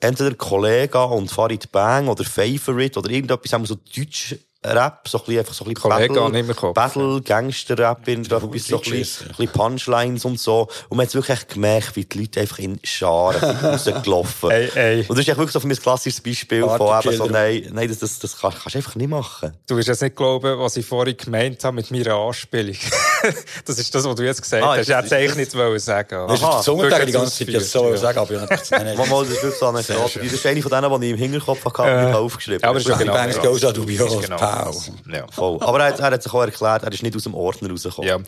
entweder 0.00 0.34
Kollega 0.34 1.04
und 1.04 1.30
Farid 1.30 1.70
Bang 1.70 2.08
oder 2.08 2.24
Favorite 2.24 2.98
oder 2.98 3.10
irgendetwas, 3.10 3.52
haben 3.52 3.64
so 3.64 3.76
Deutsch 3.76 4.36
Rap, 4.64 5.08
so 5.08 5.18
ein 5.18 5.24
bisschen, 5.24 5.38
einfach 5.40 5.54
so 5.54 5.64
ein 5.64 5.74
bisschen 5.74 6.46
mehr 6.46 6.54
Kopf. 6.54 6.74
Battle, 6.74 7.20
Gangster-Rap, 7.20 7.98
so 8.04 8.36
ein 8.36 8.50
bisschen, 8.50 8.78
ein 8.78 8.82
bisschen 8.90 9.48
Punchlines 9.52 10.24
und 10.24 10.38
so. 10.38 10.68
Und 10.88 10.96
man 10.96 11.06
hat 11.06 11.14
wirklich 11.14 11.36
echt 11.36 11.48
gemerkt, 11.48 11.96
wie 11.96 12.04
die 12.04 12.20
Leute 12.20 12.40
einfach 12.40 12.58
in 12.60 12.78
Scharen 12.84 13.40
sind 13.78 13.96
rausgelaufen. 13.96 14.50
Ey, 14.50 14.70
ey. 14.74 15.00
Und 15.00 15.10
das 15.10 15.20
ist 15.20 15.28
echt 15.28 15.38
wirklich 15.38 15.52
so 15.52 15.60
für 15.60 15.66
mich 15.66 15.78
ein 15.78 15.82
klassisches 15.82 16.20
Beispiel 16.20 16.62
von 16.62 17.00
eben 17.02 17.16
so, 17.16 17.26
nein, 17.26 17.68
nein, 17.72 17.88
das, 17.88 17.98
das, 17.98 18.18
das 18.20 18.38
kannst, 18.38 18.58
kannst 18.62 18.74
du 18.74 18.78
einfach 18.78 18.94
nicht 18.94 19.08
machen. 19.08 19.52
Du 19.66 19.76
wirst 19.76 19.88
jetzt 19.88 20.02
nicht 20.02 20.14
glauben, 20.16 20.58
was 20.58 20.76
ich 20.76 20.86
vorhin 20.86 21.16
gemeint 21.16 21.62
habe 21.64 21.74
mit 21.76 21.90
meiner 21.90 22.14
Anspielung. 22.14 22.76
das 23.64 23.78
ist 23.78 23.92
das, 23.94 24.04
was 24.04 24.14
du 24.14 24.22
jetzt 24.24 24.42
gesagt 24.42 24.62
Ah, 24.62 24.68
hast. 24.76 24.82
Ich 24.82 24.88
ist- 24.88 24.94
hätte 24.94 25.06
es 25.06 25.12
eigentlich 25.12 25.36
nicht 25.36 25.54
wollen 25.56 25.78
sagen. 25.78 26.26
Das 26.28 26.38
ist 26.38 26.44
Aha. 26.44 26.52
der 26.54 26.62
Sonntag 26.62 26.86
die 26.88 26.92
Wirklich 26.98 27.14
ganze 27.14 27.36
Zeit 27.38 27.48
jetzt 27.48 27.70
so 27.72 27.78
ausgeführt, 27.80 28.00
sagen, 28.00 28.18
aber 28.18 28.32
ich 28.34 28.40
habe 28.40 28.84
nicht 28.84 28.96
Mal, 29.10 29.24
das 29.24 29.28
ist 29.32 29.42
wirklich 29.42 29.58
so 29.58 29.66
eine. 29.66 29.82
Das 29.82 30.16
ist 30.16 30.46
eine 30.46 30.62
von 30.62 30.70
denen, 30.70 31.00
die 31.00 31.06
ich 31.06 31.12
im 31.12 31.18
Hinterkopf 31.18 31.64
hatte, 31.64 31.82
Äh, 31.82 32.10
äh, 32.10 32.14
aufgeschrieben. 32.14 32.60
ja, 32.62 32.68
aber 32.68 32.78
es 32.78 32.84
ist 32.84 32.88
ja 32.90 32.96
Die 32.96 33.02
genau. 33.04 33.14
Bangs 33.14 33.36
ja. 33.36 33.42
goes 33.42 33.64
out 33.64 33.76
dubios, 33.76 34.12
Pow. 34.52 34.90
Ja. 35.12 35.26
Voll. 35.30 35.58
Aber 35.60 35.80
er, 35.80 35.92
hat- 35.92 36.00
er 36.00 36.10
hat 36.10 36.22
sich 36.22 36.32
auch 36.32 36.42
erklärt, 36.42 36.82
er 36.82 36.92
ist 36.92 37.02
nicht 37.02 37.16
aus 37.16 37.24
dem 37.24 37.34
Ordner 37.34 37.70
rausgekommen. 37.70 38.08
Ja. 38.08 38.18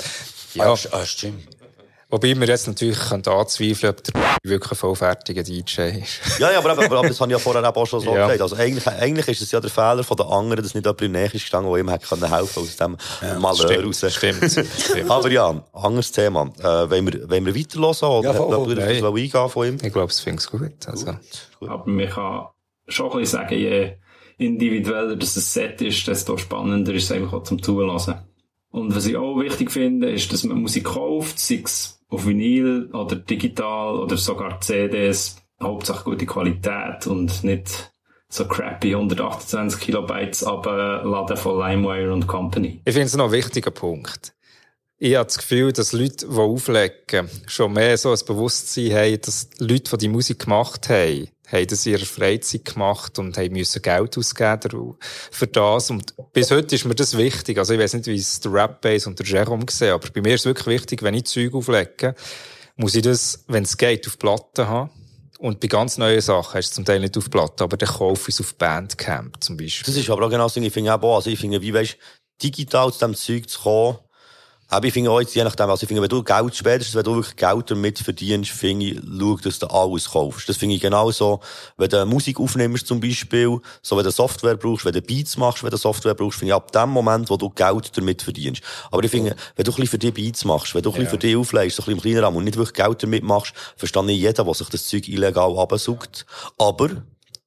Ja, 0.54 0.74
ja. 0.74 0.90
ah, 0.92 1.04
stimmt. 1.04 1.48
Wobei 2.10 2.38
wir 2.38 2.46
jetzt 2.46 2.68
natürlich 2.68 2.98
können 3.00 3.26
anzweifeln 3.26 3.90
ob 3.90 4.04
der 4.04 4.14
wirklich 4.44 4.70
ein 4.70 4.76
vollfertiger 4.76 5.42
DJ 5.42 5.98
ist. 6.00 6.20
Ja, 6.38 6.52
ja, 6.52 6.58
aber, 6.58 6.70
aber, 6.72 6.84
aber 6.84 7.08
das 7.08 7.20
habe 7.20 7.32
ich 7.32 7.36
ja 7.36 7.42
vorher 7.42 7.76
auch 7.76 7.86
schon 7.86 8.00
so 8.00 8.14
Ja. 8.14 8.26
gesagt. 8.26 8.42
Also 8.42 8.54
eigentlich, 8.56 8.86
eigentlich 8.86 9.26
ist 9.28 9.40
es 9.42 9.50
ja 9.50 9.58
der 9.58 9.70
Fehler 9.70 10.04
von 10.04 10.16
den 10.16 10.26
anderen, 10.26 10.62
dass 10.62 10.74
nicht 10.74 10.84
jemand 10.84 11.02
in 11.02 11.12
die 11.12 11.18
Nähe 11.18 11.26
ist 11.26 11.32
gestanden, 11.32 11.72
der 11.72 11.80
ihm 11.80 11.88
hätte 11.88 12.06
können 12.06 12.30
helfen 12.32 12.62
aus 12.62 12.76
dem 12.76 12.96
Malheur 13.40 13.84
raus. 13.84 14.04
Stimmt. 14.10 14.44
Stimmt. 14.52 14.68
Aber 15.10 15.28
ja, 15.30 15.60
anderes 15.72 16.12
Thema. 16.12 16.52
Äh, 16.60 16.62
wollen, 16.90 17.12
wir, 17.12 17.28
wollen 17.30 17.46
wir 17.46 17.56
weiterhören 17.56 18.08
oder 18.18 18.28
Ja, 18.28 18.34
voll, 18.34 18.76
hat 18.76 18.78
etwas 18.78 19.04
eingehen 19.04 19.48
von 19.48 19.66
ihm? 19.66 19.78
Ich 19.82 19.92
glaube, 19.92 20.12
es 20.12 20.24
es 20.24 20.50
gut. 20.50 20.86
Also. 20.86 21.16
Aber 21.62 21.82
man 21.86 22.08
kann 22.08 22.46
schon 22.86 23.10
ein 23.10 23.18
bisschen 23.18 23.40
sagen, 23.40 23.58
je 23.58 23.92
individueller 24.39 25.16
das 25.16 25.37
ein 25.37 25.41
Set 25.41 25.82
ist, 25.82 26.07
desto 26.07 26.37
spannender 26.37 26.95
ist 26.95 27.05
es 27.05 27.12
einfach 27.12 27.32
auch 27.35 27.43
zum 27.45 27.62
Zuhören. 27.62 28.20
Und 28.70 28.97
was 28.97 29.07
ich 29.07 29.16
auch 29.16 29.39
wichtig 29.39 29.70
finde, 29.70 30.11
ist, 30.11 30.32
dass 30.32 30.45
man 30.45 30.61
Musik 30.61 30.85
kauft, 30.85 31.39
sei 31.39 31.62
es 31.64 32.01
auf 32.09 32.26
Vinyl 32.26 32.91
oder 32.93 33.16
digital 33.16 33.97
oder 33.97 34.16
sogar 34.16 34.61
CDs, 34.61 35.37
Hauptsache 35.62 36.05
gute 36.05 36.26
Qualität 36.26 37.07
und 37.07 37.45
nicht 37.45 37.93
so 38.28 38.47
crappy 38.47 38.95
128 38.95 39.80
Kilobytes 39.80 40.43
abladen 40.43 41.37
von 41.37 41.59
LimeWire 41.59 42.12
und 42.12 42.26
Company. 42.26 42.80
Ich 42.85 42.93
finde 42.93 43.07
es 43.07 43.16
noch 43.16 43.26
ein 43.26 43.32
wichtiger 43.32 43.70
Punkt. 43.70 44.35
Ich 44.99 45.14
habe 45.14 45.26
das 45.26 45.39
Gefühl, 45.39 45.72
dass 45.72 45.93
Leute, 45.93 46.26
die 46.26 46.37
auflegen, 46.37 47.28
schon 47.47 47.72
mehr 47.72 47.97
so 47.97 48.11
ein 48.11 48.18
Bewusstsein 48.26 48.93
haben, 48.93 49.20
dass 49.20 49.51
Leute, 49.59 49.91
die 49.91 49.99
die 49.99 50.09
Musik 50.09 50.41
gemacht 50.41 50.89
haben, 50.89 51.28
haben 51.47 51.66
das 51.66 51.86
in 51.86 51.92
ihrer 51.92 52.07
Freizeit 52.07 52.64
gemacht 52.64 53.18
und 53.18 53.36
haben 53.36 53.53
müssen 53.53 53.82
Geld 53.82 54.16
ausgeben 54.16 54.97
für 55.30 55.47
das. 55.47 55.90
Und 55.90 56.14
bis 56.32 56.51
heute 56.51 56.74
ist 56.74 56.84
mir 56.84 56.95
das 56.95 57.16
wichtig. 57.16 57.59
Also 57.59 57.74
ich 57.74 57.80
weiß 57.80 57.95
nicht, 57.95 58.07
wie 58.07 58.16
es 58.16 58.40
der 58.40 58.53
Rap-Base 58.53 59.09
und 59.09 59.18
der 59.18 59.26
Jerome 59.26 59.66
sehen, 59.70 59.92
aber 59.92 60.09
bei 60.11 60.20
mir 60.20 60.34
ist 60.34 60.42
es 60.42 60.47
wirklich 60.47 60.80
wichtig, 60.80 61.03
wenn 61.03 61.14
ich 61.14 61.24
Zeug 61.24 61.55
auflege, 61.55 62.14
muss 62.76 62.95
ich 62.95 63.03
das, 63.03 63.45
wenn 63.49 63.64
es 63.64 63.76
geht, 63.76 64.07
auf 64.07 64.18
Platte 64.18 64.68
haben. 64.68 64.90
Und 65.38 65.61
bei 65.61 65.68
ganz 65.68 65.99
neuen 65.99 66.20
Sachen 66.20 66.55
hast 66.55 66.70
du 66.70 66.74
zum 66.76 66.84
Teil 66.84 67.01
nicht 67.01 67.18
auf 67.18 67.28
Platte, 67.28 67.64
aber 67.64 67.76
dann 67.76 67.88
kaufe 67.88 68.30
ich 68.30 68.34
es 68.34 68.40
auf 68.40 68.55
Bandcamp 68.55 69.42
zum 69.42 69.57
Beispiel. 69.57 69.84
Das 69.84 70.01
ist 70.01 70.09
aber 70.09 70.26
auch 70.26 70.30
genau 70.30 70.45
das 70.45 70.55
Ding. 70.55 70.62
Ich 70.62 70.72
finde 70.72 70.95
auch, 70.95 71.16
also 71.16 71.28
ich 71.28 71.38
finde, 71.38 71.61
wie 71.61 71.74
weisst, 71.74 71.99
digital 72.42 72.92
zu 72.92 72.99
diesem 72.99 73.14
Zeug 73.14 73.49
zu 73.49 73.61
kommen, 73.61 73.99
aber 74.68 74.86
ich 74.86 74.92
finde 74.92 75.10
auch 75.10 75.20
jetzt, 75.20 75.34
je 75.34 75.44
nachdem, 75.44 75.70
also 75.70 75.82
ich 75.82 75.88
finde, 75.88 76.02
wenn 76.02 76.08
du 76.08 76.22
Geld, 76.22 76.54
spätestens 76.56 76.94
wenn 76.94 77.04
du 77.04 77.14
wirklich 77.16 77.36
Geld 77.36 77.70
damit 77.70 77.98
verdienst, 77.98 78.50
finde 78.50 78.86
ich, 78.86 79.00
schau, 79.18 79.36
dass 79.36 79.58
du 79.58 79.66
alles 79.66 80.10
kaufst. 80.10 80.48
Das 80.48 80.56
finde 80.56 80.74
ich 80.76 80.80
genauso, 80.80 81.40
wenn 81.76 81.88
du 81.88 82.04
Musik 82.06 82.40
aufnimmst 82.40 82.86
zum 82.86 83.00
Beispiel, 83.00 83.58
so 83.82 83.96
wenn 83.96 84.04
du 84.04 84.10
Software 84.10 84.56
brauchst, 84.56 84.84
wenn 84.84 84.92
du 84.92 85.02
Beats 85.02 85.36
machst, 85.36 85.62
wenn 85.62 85.70
du 85.70 85.76
Software 85.76 86.14
brauchst, 86.14 86.38
finde 86.38 86.50
ich 86.52 86.54
ab 86.54 86.72
dem 86.72 86.90
Moment, 86.90 87.30
wo 87.30 87.36
du 87.36 87.50
Geld 87.50 87.96
damit 87.96 88.22
verdienst. 88.22 88.62
Aber 88.90 89.04
ich 89.04 89.10
finde, 89.10 89.36
wenn 89.56 89.64
du 89.64 89.70
ein 89.70 89.74
bisschen 89.74 89.86
für 89.88 89.98
dich 89.98 90.14
Beats 90.14 90.44
machst, 90.44 90.74
wenn 90.74 90.82
du 90.82 90.90
ein 90.90 90.92
bisschen 90.92 91.04
Ja. 91.06 91.10
für 91.10 91.18
dich 91.18 91.36
auflegst, 91.36 91.76
so 91.76 91.82
ein 91.82 91.84
bisschen 91.86 91.98
im 91.98 92.02
kleinen 92.02 92.24
Rahmen 92.24 92.36
und 92.38 92.44
nicht 92.44 92.56
wirklich 92.56 92.74
Geld 92.74 93.02
damit 93.02 93.22
machst, 93.22 93.52
verstehe 93.76 94.02
ich 94.10 94.18
jeden, 94.18 94.34
der 94.44 94.54
sich 94.54 94.68
das 94.68 94.86
Zeug 94.88 95.08
illegal 95.08 95.58
absaugt. 95.58 96.26
Aber, 96.58 96.88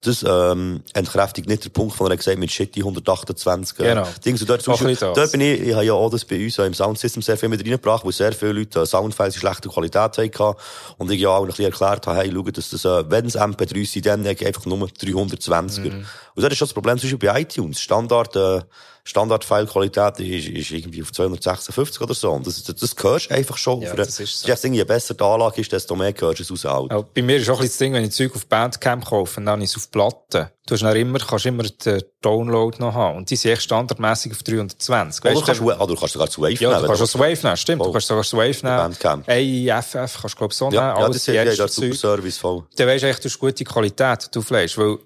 das 0.02 0.24
ähm, 0.28 0.84
entkräftigt 0.93 1.48
nicht 1.50 1.66
den 1.66 1.72
Punkt, 1.72 1.95
von 1.95 2.12
er 2.12 2.18
gesagt 2.18 2.38
mit 2.38 2.52
Shitty 2.52 2.82
128. 2.82 3.80
äh, 3.80 3.84
Genau. 3.84 4.08
Dings. 4.24 4.41
Und 4.41 4.50
dort, 4.50 4.62
zum 4.62 4.74
Beispiel, 4.74 4.95
dort 4.95 5.32
bin 5.32 5.41
ich, 5.41 5.62
ich 5.62 5.74
habe 5.74 5.86
ja 5.86 5.93
auch 5.93 6.10
das 6.12 6.24
bei 6.24 6.43
uns 6.43 6.60
äh, 6.60 6.68
im 6.68 6.76
Soundsystem 6.76 7.24
sehr 7.24 7.36
viel 7.36 7.50
mit 7.50 7.62
reingebracht, 7.62 8.06
wo 8.06 8.12
sehr 8.12 8.32
viele 8.34 8.54
Leute 8.54 8.82
äh, 8.82 8.86
Soundfiles 8.86 9.36
in 9.36 9.41
schlechter 9.41 9.70
Qualität 9.70 10.18
hatten. 10.18 10.56
Und 10.98 11.12
ich 11.12 11.20
ja 11.20 11.30
auch 11.30 11.41
ein 11.41 11.48
bisschen 11.48 11.66
erklärt 11.66 12.06
habe, 12.06 12.18
hey, 12.18 12.32
schau, 12.32 12.43
dass 12.43 12.70
das, 12.70 12.86
äh, 12.86 13.10
wenn 13.10 13.26
es 13.26 13.36
MP3 13.36 13.86
sind, 13.91 14.06
dann 14.06 14.28
einfach 14.28 14.66
nur 14.66 14.88
320er. 14.88 15.91
Mhm. 15.91 16.06
Und 16.36 16.43
das 16.43 16.52
ist 16.52 16.58
schon 16.60 16.68
das 16.68 16.74
Problem, 16.74 17.00
zum 17.00 17.10
Beispiel 17.10 17.30
bei 17.30 17.41
iTunes. 17.41 17.82
Standard, 17.82 18.36
äh, 18.36 18.62
Standard-File-Qualität 19.08 20.20
ist, 20.20 20.47
ist 20.47 20.72
irgendwie 20.72 21.01
auf 21.01 21.12
256 21.14 22.01
oder 22.01 22.14
so. 22.14 22.32
Und 22.32 22.45
das, 22.45 22.62
das, 22.64 22.76
das 22.76 22.95
hörst 23.01 23.30
du 23.30 23.36
einfach 23.36 23.58
schon. 23.58 23.82
Ja, 23.82 23.91
Für- 23.91 23.97
das 23.97 24.20
ist 24.20 24.41
so. 24.41 24.47
Das 24.47 24.64
Je 24.64 24.84
besser 24.84 25.14
die 25.14 25.24
Anlage 25.24 25.62
ist, 25.62 25.72
desto 25.72 25.95
mehr 25.95 26.14
hörst 26.18 26.39
du 26.39 26.43
es 26.43 26.51
raus. 26.51 26.66
Alt. 26.66 26.91
Auch 26.91 27.03
bei 27.05 27.22
mir 27.22 27.38
ist 27.38 27.49
auch 27.49 27.55
ein 27.55 27.62
bisschen 27.62 27.70
das 27.70 27.78
Ding, 27.78 27.93
wenn 27.93 28.03
ich 28.03 28.12
Zeug 28.12 28.36
auf 28.36 28.45
Bandcamp 28.45 29.05
kaufe, 29.05 29.36
dann 29.36 29.49
habe 29.49 29.64
ich 29.64 29.70
es 29.70 29.78
auf 29.78 29.89
Platte. 29.89 30.51
Du 30.68 30.74
hast 30.76 30.82
immer, 30.82 31.20
kannst 31.20 31.45
immer 31.45 31.64
den 31.64 32.03
Download 32.22 32.78
noch 32.80 32.93
haben. 32.93 33.18
Und 33.18 33.30
die 33.30 33.38
sind 33.38 33.51
echt 33.51 33.62
standardmäßig 33.64 34.34
auf 34.34 34.43
320. 34.43 35.24
Oder, 35.24 35.34
Weißt 35.36 35.45
kannst, 35.45 35.62
du, 35.62 35.66
du, 35.66 35.74
oder 35.74 35.88
du 35.88 35.95
kannst 35.95 36.14
sogar 36.14 36.30
zu 36.30 36.41
Wave 36.41 36.53
ja, 36.55 36.70
nehmen. 36.70 36.82
du 36.82 36.88
kannst 36.88 37.01
auch 37.01 37.05
das 37.05 37.20
Wave 37.20 37.43
nehmen, 37.43 37.58
stimmt. 37.58 37.78
Voll. 37.80 37.88
Du 37.88 37.91
kannst 37.93 38.08
sogar 38.08 38.24
das 38.24 38.34
Wave 38.34 38.66
nehmen. 38.66 38.78
Bandcamp. 38.78 39.30
AIFF 39.30 39.93
kannst 39.93 40.34
du, 40.36 40.38
glaub 40.38 40.51
ich, 40.51 40.58
so 40.58 40.66
nehmen. 40.70 40.76
ja, 40.84 41.08
das 41.08 41.16
ist 41.16 41.28
ja 41.28 41.43
der 41.45 41.55
super 41.55 41.70
Zeug. 41.70 41.95
Service 41.95 42.38
voll. 42.38 42.64
Dann 42.76 42.88
weisst 42.88 43.03
du 43.03 43.08
echt, 43.08 43.24
du 43.24 43.30
hast 43.30 43.39
gute 43.39 43.64
Qualität, 43.64 44.28
du 44.34 44.39
auflegst. 44.39 44.78
Weil 44.78 44.97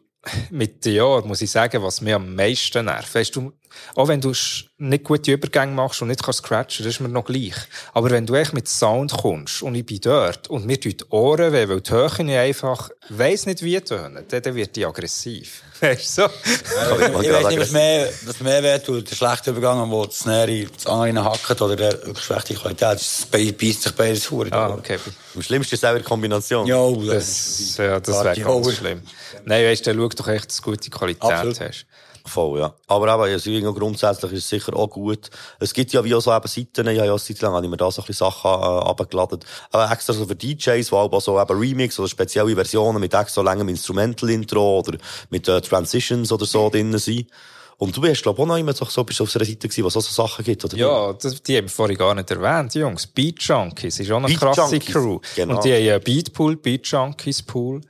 mit 0.49 0.83
den 0.85 0.95
Jahren 0.95 1.27
muss 1.27 1.41
ich 1.41 1.51
sagen, 1.51 1.81
was 1.83 2.01
mir 2.01 2.15
am 2.15 2.33
meisten 2.35 2.85
nervt. 2.85 3.13
Weißt 3.13 3.35
du, 3.35 3.51
auch 3.95 4.07
wenn 4.07 4.21
du 4.21 4.33
nicht 4.77 5.03
gute 5.03 5.31
Übergänge 5.31 5.73
machst 5.73 6.01
und 6.01 6.07
nicht 6.07 6.23
kannst 6.23 6.39
scratchen, 6.39 6.83
das 6.85 6.95
ist 6.95 6.99
mir 6.99 7.09
noch 7.09 7.25
gleich. 7.25 7.53
Aber 7.93 8.09
wenn 8.09 8.25
du 8.25 8.35
echt 8.35 8.53
mit 8.53 8.67
Sound 8.67 9.11
kommst 9.13 9.61
und 9.61 9.75
ich 9.75 9.85
bin 9.85 9.99
dort 10.01 10.49
und 10.49 10.65
mir 10.65 10.79
tut 10.79 11.01
die 11.01 11.05
Ohren 11.09 11.53
weh, 11.53 11.67
weil 11.69 11.81
die 11.81 11.91
Höhe 11.91 12.23
nicht 12.23 12.37
einfach, 12.37 12.89
weiss 13.09 13.45
nicht 13.45 13.61
wie 13.63 13.79
tönen, 13.81 14.25
dann, 14.27 14.55
wird 14.55 14.75
die 14.75 14.85
aggressiv. 14.85 15.61
Weißt 15.81 16.19
du 16.19 16.21
so? 16.21 16.27
man 17.11 17.21
Ich 17.23 17.27
gerade 17.29 17.43
weiß 17.43 17.47
nicht, 17.49 17.59
was 17.59 17.71
mehr, 17.71 18.09
was 18.25 18.39
mehr 18.39 18.61
wehtut. 18.61 19.09
Der 19.09 19.15
schlechte 19.15 19.49
Übergang, 19.49 19.89
wo 19.89 20.05
das 20.05 20.19
Snare 20.19 20.65
das 20.65 20.85
andere 20.85 21.23
hackt 21.25 21.59
oder 21.59 21.75
der 21.75 21.97
schlechte 22.15 22.53
Qualität. 22.53 23.03
Be- 23.31 23.51
beißt 23.51 23.81
sich 23.81 23.91
beides 23.93 24.29
Huren. 24.29 24.53
Ah, 24.53 24.75
okay. 24.75 24.99
Am 25.33 25.41
schlimmsten 25.41 25.73
ist 25.73 25.83
auch 25.83 25.97
die 25.97 26.03
Kombination. 26.03 26.67
Ja, 26.67 26.87
Das, 26.91 27.77
ja, 27.77 27.99
das 27.99 28.23
wäre 28.23 28.39
ganz 28.39 28.75
schlimm. 28.75 29.01
Nein, 29.45 29.65
weißt 29.65 29.87
du, 29.87 29.93
dann 29.95 29.99
schau 30.03 30.09
doch 30.09 30.27
echt, 30.27 30.45
dass 30.49 30.57
du 30.57 30.61
gute 30.63 30.89
Qualität 30.91 31.23
Absolut. 31.23 31.59
hast. 31.61 31.85
Voll, 32.25 32.59
ja. 32.59 32.75
Aber 32.87 33.13
eben, 33.13 33.33
also 33.33 33.49
irgendwie 33.49 33.79
grundsätzlich 33.79 34.31
ist 34.33 34.43
es 34.43 34.49
sicher 34.49 34.75
auch 34.75 34.89
gut. 34.89 35.29
Es 35.59 35.73
gibt 35.73 35.91
ja 35.91 36.03
wie 36.03 36.13
auch 36.13 36.21
so 36.21 36.31
eben 36.31 36.47
Seiten, 36.47 36.87
ich 36.87 36.97
habe 36.97 37.07
ja 37.07 37.11
eine 37.11 37.19
Zeit 37.19 37.41
lang 37.41 37.53
habe 37.53 37.65
ich 37.65 37.69
mir 37.69 37.77
da 37.77 37.89
so 37.89 38.01
ein 38.01 38.05
bisschen 38.05 38.27
Sachen 38.27 38.51
äh, 38.51 38.89
abgeladen. 38.89 39.39
Aber 39.71 39.91
extra 39.91 40.13
so 40.13 40.25
für 40.25 40.35
DJs, 40.35 40.91
wo 40.91 40.97
auch 40.97 41.21
so 41.21 41.41
eben 41.41 41.59
Remix 41.59 41.99
oder 41.99 42.07
spezielle 42.07 42.53
Versionen 42.53 42.99
mit 42.99 43.13
extra 43.13 43.41
langem 43.41 43.69
Instrumental-Intro 43.69 44.79
oder 44.79 44.97
mit 45.29 45.47
äh, 45.47 45.61
Transitions 45.61 46.31
oder 46.31 46.45
so 46.45 46.69
drin 46.69 46.97
sind. 46.97 47.27
Und 47.81 47.97
du 47.97 48.01
bist, 48.01 48.21
glaube 48.21 48.37
ich, 48.37 48.43
auch 48.43 48.47
noch 48.47 48.57
immer 48.57 48.73
so, 48.73 48.85
so 48.85 49.03
bist 49.03 49.21
auf 49.21 49.31
so 49.31 49.39
einer 49.39 49.45
Seite 49.47 49.67
gewesen, 49.67 49.83
wo 49.83 49.87
es 49.87 49.97
auch 49.97 50.01
so 50.01 50.27
Sachen 50.27 50.45
gibt, 50.45 50.63
oder? 50.63 50.77
Ja, 50.77 51.13
das, 51.13 51.41
die 51.41 51.57
haben 51.57 51.65
wir 51.65 51.69
vorhin 51.69 51.97
gar 51.97 52.13
nicht 52.13 52.29
erwähnt, 52.29 52.75
die 52.75 52.79
Jungs. 52.79 53.07
Beat 53.07 53.41
Junkies 53.41 53.99
ist 53.99 54.11
auch 54.11 54.17
eine 54.17 54.27
Beat 54.27 54.39
krasse 54.39 54.61
Junkies, 54.61 54.93
Crew. 54.93 55.19
genau. 55.35 55.55
Und 55.55 55.65
die 55.65 55.73
haben 55.73 55.89
einen 55.89 56.03
Beatpool, 56.03 56.57
Beat 56.57 56.85
Junkies 56.85 57.41
Pool. 57.41 57.81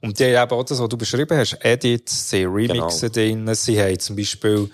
Und 0.00 0.18
die 0.18 0.24
haben 0.36 0.44
eben 0.50 0.58
auch 0.60 0.64
das, 0.64 0.78
was 0.80 0.88
du 0.88 0.96
beschrieben 0.96 1.36
hast, 1.38 1.58
Edits, 1.64 2.30
sie 2.30 2.44
haben 2.46 2.54
Remixen 2.54 3.10
drin, 3.12 3.54
sie 3.54 3.80
haben 3.80 3.98
zum 3.98 4.16
Beispiel 4.16 4.70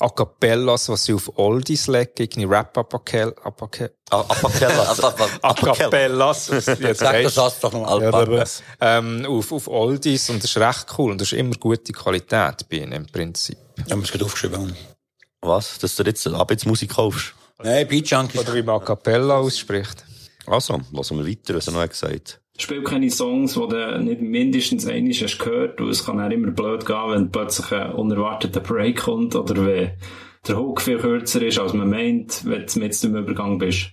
A 0.00 0.08
Cappellas, 0.10 0.88
was 0.88 1.04
sie 1.04 1.14
auf 1.14 1.30
Oldies 1.38 1.86
legen, 1.88 2.12
irgendwie 2.18 2.44
Rap-Apakel, 2.44 3.34
Apakel, 3.42 3.90
A- 4.10 4.22
Cappellas, 5.54 6.48
jetzt 6.48 6.98
Sag 7.00 7.22
du. 7.22 7.28
Satz 7.30 7.60
doch 7.60 7.72
nochmal. 7.72 8.04
Alpacas. 8.04 8.62
ähm, 8.80 9.26
auf, 9.26 9.50
auf 9.52 9.66
Oldies 9.68 10.30
und 10.30 10.42
das 10.42 10.50
ist 10.50 10.56
recht 10.58 10.86
cool 10.98 11.10
und 11.12 11.20
das 11.20 11.32
ist 11.32 11.38
immer 11.38 11.54
gute 11.56 11.92
Qualität 11.92 12.68
bei 12.70 12.76
ihnen 12.76 12.92
im 12.92 13.06
Prinzip. 13.06 13.58
Ich 13.84 13.90
habe 13.90 14.02
es 14.02 14.10
gerade 14.12 14.24
aufgeschrieben. 14.24 14.76
Was? 15.40 15.78
Dass 15.78 15.96
du 15.96 16.02
jetzt 16.04 16.26
ab 16.26 16.50
jetzt 16.50 16.66
Musik 16.66 16.90
kaufst? 16.94 17.34
Nein, 17.62 17.88
Beat 17.88 18.08
Junkies. 18.08 18.40
Oder 18.40 18.54
wie 18.54 18.62
man 18.62 18.76
A 18.76 18.84
Cappella 18.84 19.36
ausspricht. 19.38 20.04
Also, 20.46 20.80
lassen 20.92 21.18
wir 21.18 21.26
weiter, 21.26 21.54
was 21.56 21.66
er 21.66 21.72
noch 21.72 21.80
hat 21.80 21.90
gesagt 21.90 22.40
Spiel 22.60 22.82
keine 22.82 23.10
Songs, 23.10 23.54
die 23.54 23.68
du 23.68 23.98
nicht 24.02 24.20
mindestens 24.20 24.86
einmal 24.86 25.12
hast 25.12 25.38
gehört. 25.38 25.80
Und 25.80 25.90
es 25.90 26.04
kann 26.04 26.20
auch 26.20 26.30
immer 26.30 26.50
blöd 26.50 26.84
gehen, 26.84 27.10
wenn 27.10 27.30
plötzlich 27.30 27.72
ein 27.72 27.92
unerwarteter 27.92 28.60
Break 28.60 28.98
kommt 29.02 29.36
oder 29.36 29.64
wenn 29.64 29.92
der 30.46 30.58
Hook 30.58 30.80
viel 30.80 30.98
kürzer 30.98 31.42
ist, 31.42 31.58
als 31.58 31.72
man 31.72 31.90
meint, 31.90 32.44
wenn 32.44 32.66
du 32.66 32.78
mit 32.80 33.04
im 33.04 33.16
Übergang 33.16 33.58
bist. 33.58 33.92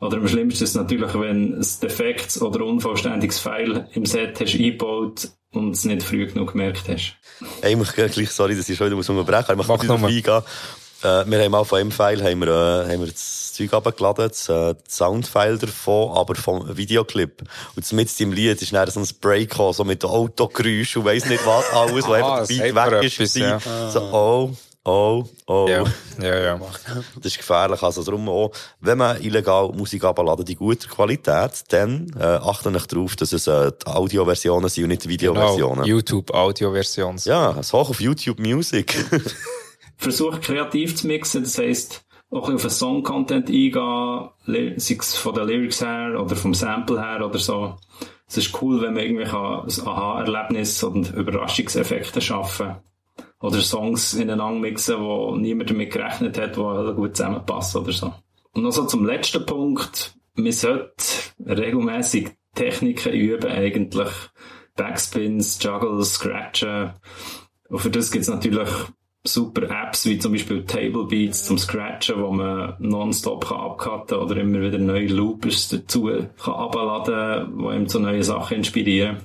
Oder 0.00 0.18
am 0.18 0.28
schlimmsten 0.28 0.64
ist 0.64 0.70
es 0.70 0.74
natürlich, 0.74 1.14
wenn 1.14 1.54
ein 1.54 1.66
defektes 1.82 2.42
oder 2.42 2.64
unvollständiges 2.64 3.38
File 3.38 3.88
im 3.94 4.04
Set 4.04 4.38
hast 4.38 4.54
eingebaut 4.54 5.28
und 5.52 5.70
es 5.70 5.84
nicht 5.84 6.02
früh 6.02 6.26
genug 6.26 6.52
gemerkt 6.52 6.88
hast. 6.88 7.16
Hey, 7.62 7.72
ich 7.72 7.78
muss 7.78 7.92
gleich, 7.92 8.12
sorry, 8.30 8.54
dass 8.54 8.68
ich 8.68 8.76
schon 8.76 8.88
wieder 8.88 8.96
muss 8.96 9.08
unterbrechen 9.08 9.56
muss. 9.56 9.64
Ich 9.64 9.68
Mach 9.68 9.76
möchte 9.76 9.86
darauf 9.86 10.00
nur. 10.00 10.10
eingehen. 10.10 10.42
Äh, 11.02 11.30
wir 11.30 11.44
haben 11.44 11.50
mal 11.52 11.64
von 11.64 11.78
einem 11.78 11.90
File 11.90 12.22
haben 12.22 12.40
wir, 12.40 12.48
äh, 12.48 12.92
haben 12.92 13.00
wir 13.00 13.06
das 13.06 13.43
Zeug 13.54 13.72
abgeladen, 13.72 14.28
das, 14.28 14.48
äh, 14.48 14.74
das 14.84 14.96
Soundfile 14.96 15.58
davon, 15.58 16.16
aber 16.16 16.34
vom 16.34 16.76
Videoclip. 16.76 17.42
Und 17.76 17.92
mit 17.92 18.20
im 18.20 18.32
Lied 18.32 18.60
ist 18.60 18.72
dann 18.72 18.90
so 18.90 19.00
ein 19.00 19.08
Break 19.20 19.50
gekommen, 19.50 19.72
so 19.72 19.84
mit 19.84 20.04
Autogeräusch 20.04 20.96
und 20.96 21.04
weiss 21.04 21.26
nicht 21.26 21.44
was, 21.46 21.70
alles, 21.72 22.06
wo 22.06 22.12
Ah, 22.12 22.16
einfach 22.16 22.38
das 22.40 22.48
der 22.48 22.72
Beat 22.72 22.74
weg 22.92 23.02
ist. 23.04 23.20
etwas, 23.20 23.34
ja. 23.34 23.90
So, 23.90 24.00
oh, 24.02 24.50
oh, 24.84 25.24
oh. 25.46 25.66
Ja, 25.68 25.84
ja, 26.20 26.38
ja. 26.40 26.60
Das 27.16 27.32
ist 27.32 27.38
gefährlich. 27.38 27.82
Also 27.82 28.02
darum 28.04 28.28
auch, 28.28 28.50
wenn 28.80 28.98
man 28.98 29.20
illegal 29.22 29.68
Musik 29.70 30.04
abladen, 30.04 30.46
in 30.46 30.56
guter 30.56 30.88
Qualität, 30.88 31.50
dann 31.68 32.14
äh, 32.18 32.22
achte 32.24 32.70
nicht 32.70 32.92
darauf, 32.92 33.16
dass 33.16 33.32
es 33.32 33.46
äh, 33.46 33.72
die 33.82 33.86
Audioversionen 33.86 34.68
sind 34.68 34.84
und 34.84 34.90
nicht 34.90 35.04
die 35.04 35.08
Videoversionen. 35.08 35.84
Genau, 35.84 35.86
YouTube 35.86 36.32
Audio-Version. 36.34 37.16
ja, 37.24 37.56
es 37.58 37.72
hoch 37.72 37.90
auf 37.90 38.00
YouTube 38.00 38.38
Music. 38.38 38.94
Versuch 39.96 40.40
kreativ 40.40 40.96
zu 40.96 41.06
mixen, 41.06 41.44
das 41.44 41.56
heisst, 41.56 42.02
auch 42.34 42.48
ein 42.48 42.56
auf 42.56 42.62
den 42.62 42.70
Song-Content 42.70 43.48
eingehen, 43.48 44.28
sei 44.76 44.96
es 44.98 45.16
von 45.16 45.34
den 45.34 45.46
Lyrics 45.46 45.80
her 45.80 46.20
oder 46.20 46.34
vom 46.34 46.52
Sample 46.52 47.00
her 47.00 47.24
oder 47.24 47.38
so. 47.38 47.76
Es 48.26 48.36
ist 48.36 48.60
cool, 48.60 48.82
wenn 48.82 48.94
man 48.94 49.04
irgendwie 49.04 49.24
kann 49.24 49.62
ein 49.62 49.86
Aha-Erlebnis 49.86 50.82
und 50.82 51.14
Überraschungseffekte 51.14 52.20
schaffen 52.20 52.76
Oder 53.40 53.60
Songs 53.60 54.14
ineinander 54.14 54.60
mixen, 54.60 55.00
wo 55.00 55.36
niemand 55.36 55.70
damit 55.70 55.92
gerechnet 55.92 56.38
hat, 56.38 56.56
die 56.56 56.94
gut 56.94 57.16
zusammenpassen 57.16 57.82
oder 57.82 57.92
so. 57.92 58.12
Und 58.52 58.62
noch 58.62 58.72
so 58.72 58.84
zum 58.86 59.04
letzten 59.04 59.46
Punkt. 59.46 60.16
Man 60.34 60.52
sollte 60.52 60.94
regelmäßig 61.44 62.30
Techniken 62.54 63.12
üben, 63.12 63.50
eigentlich. 63.50 64.10
Backspins, 64.76 65.62
Juggles, 65.62 66.14
Scratchen. 66.14 66.94
Und 67.68 67.78
für 67.78 67.90
das 67.90 68.10
gibt's 68.10 68.28
natürlich 68.28 68.68
super 69.24 69.62
Apps, 69.62 70.04
wie 70.04 70.18
zum 70.18 70.32
Beispiel 70.32 70.64
Table 70.64 71.06
Beats 71.06 71.44
zum 71.44 71.56
Scratchen, 71.58 72.20
wo 72.20 72.30
man 72.30 72.74
nonstop 72.78 73.48
kann 73.48 73.58
abcutten 73.58 74.18
oder 74.18 74.36
immer 74.36 74.60
wieder 74.60 74.78
neue 74.78 75.06
Loopers 75.06 75.68
dazu 75.70 76.10
kann 76.42 76.54
abladen, 76.54 77.58
die 77.58 77.76
ihm 77.76 77.88
zu 77.88 77.98
neuen 77.98 78.22
Sachen 78.22 78.58
inspirieren. 78.58 79.16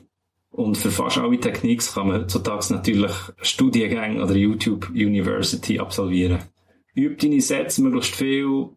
Und 0.52 0.78
für 0.78 0.90
fast 0.90 1.18
alle 1.18 1.40
Techniks 1.40 1.94
kann 1.94 2.08
man 2.08 2.22
heutzutage 2.22 2.74
natürlich 2.74 3.12
Studiengänge 3.42 4.24
oder 4.24 4.36
YouTube 4.36 4.90
University 4.90 5.80
absolvieren. 5.80 6.40
Üb 6.96 7.20
deine 7.20 7.42
Sets 7.42 7.78
möglichst 7.78 8.16
viel 8.16 8.70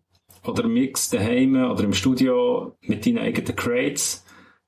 oder 0.45 0.69
mix 0.69 1.09
daheim 1.09 1.55
oder 1.55 1.85
im 1.85 1.95
Studio 1.95 2.77
mit 2.83 3.07
deinen 3.07 3.19
eigenen 3.19 3.57
Crates, 3.57 4.25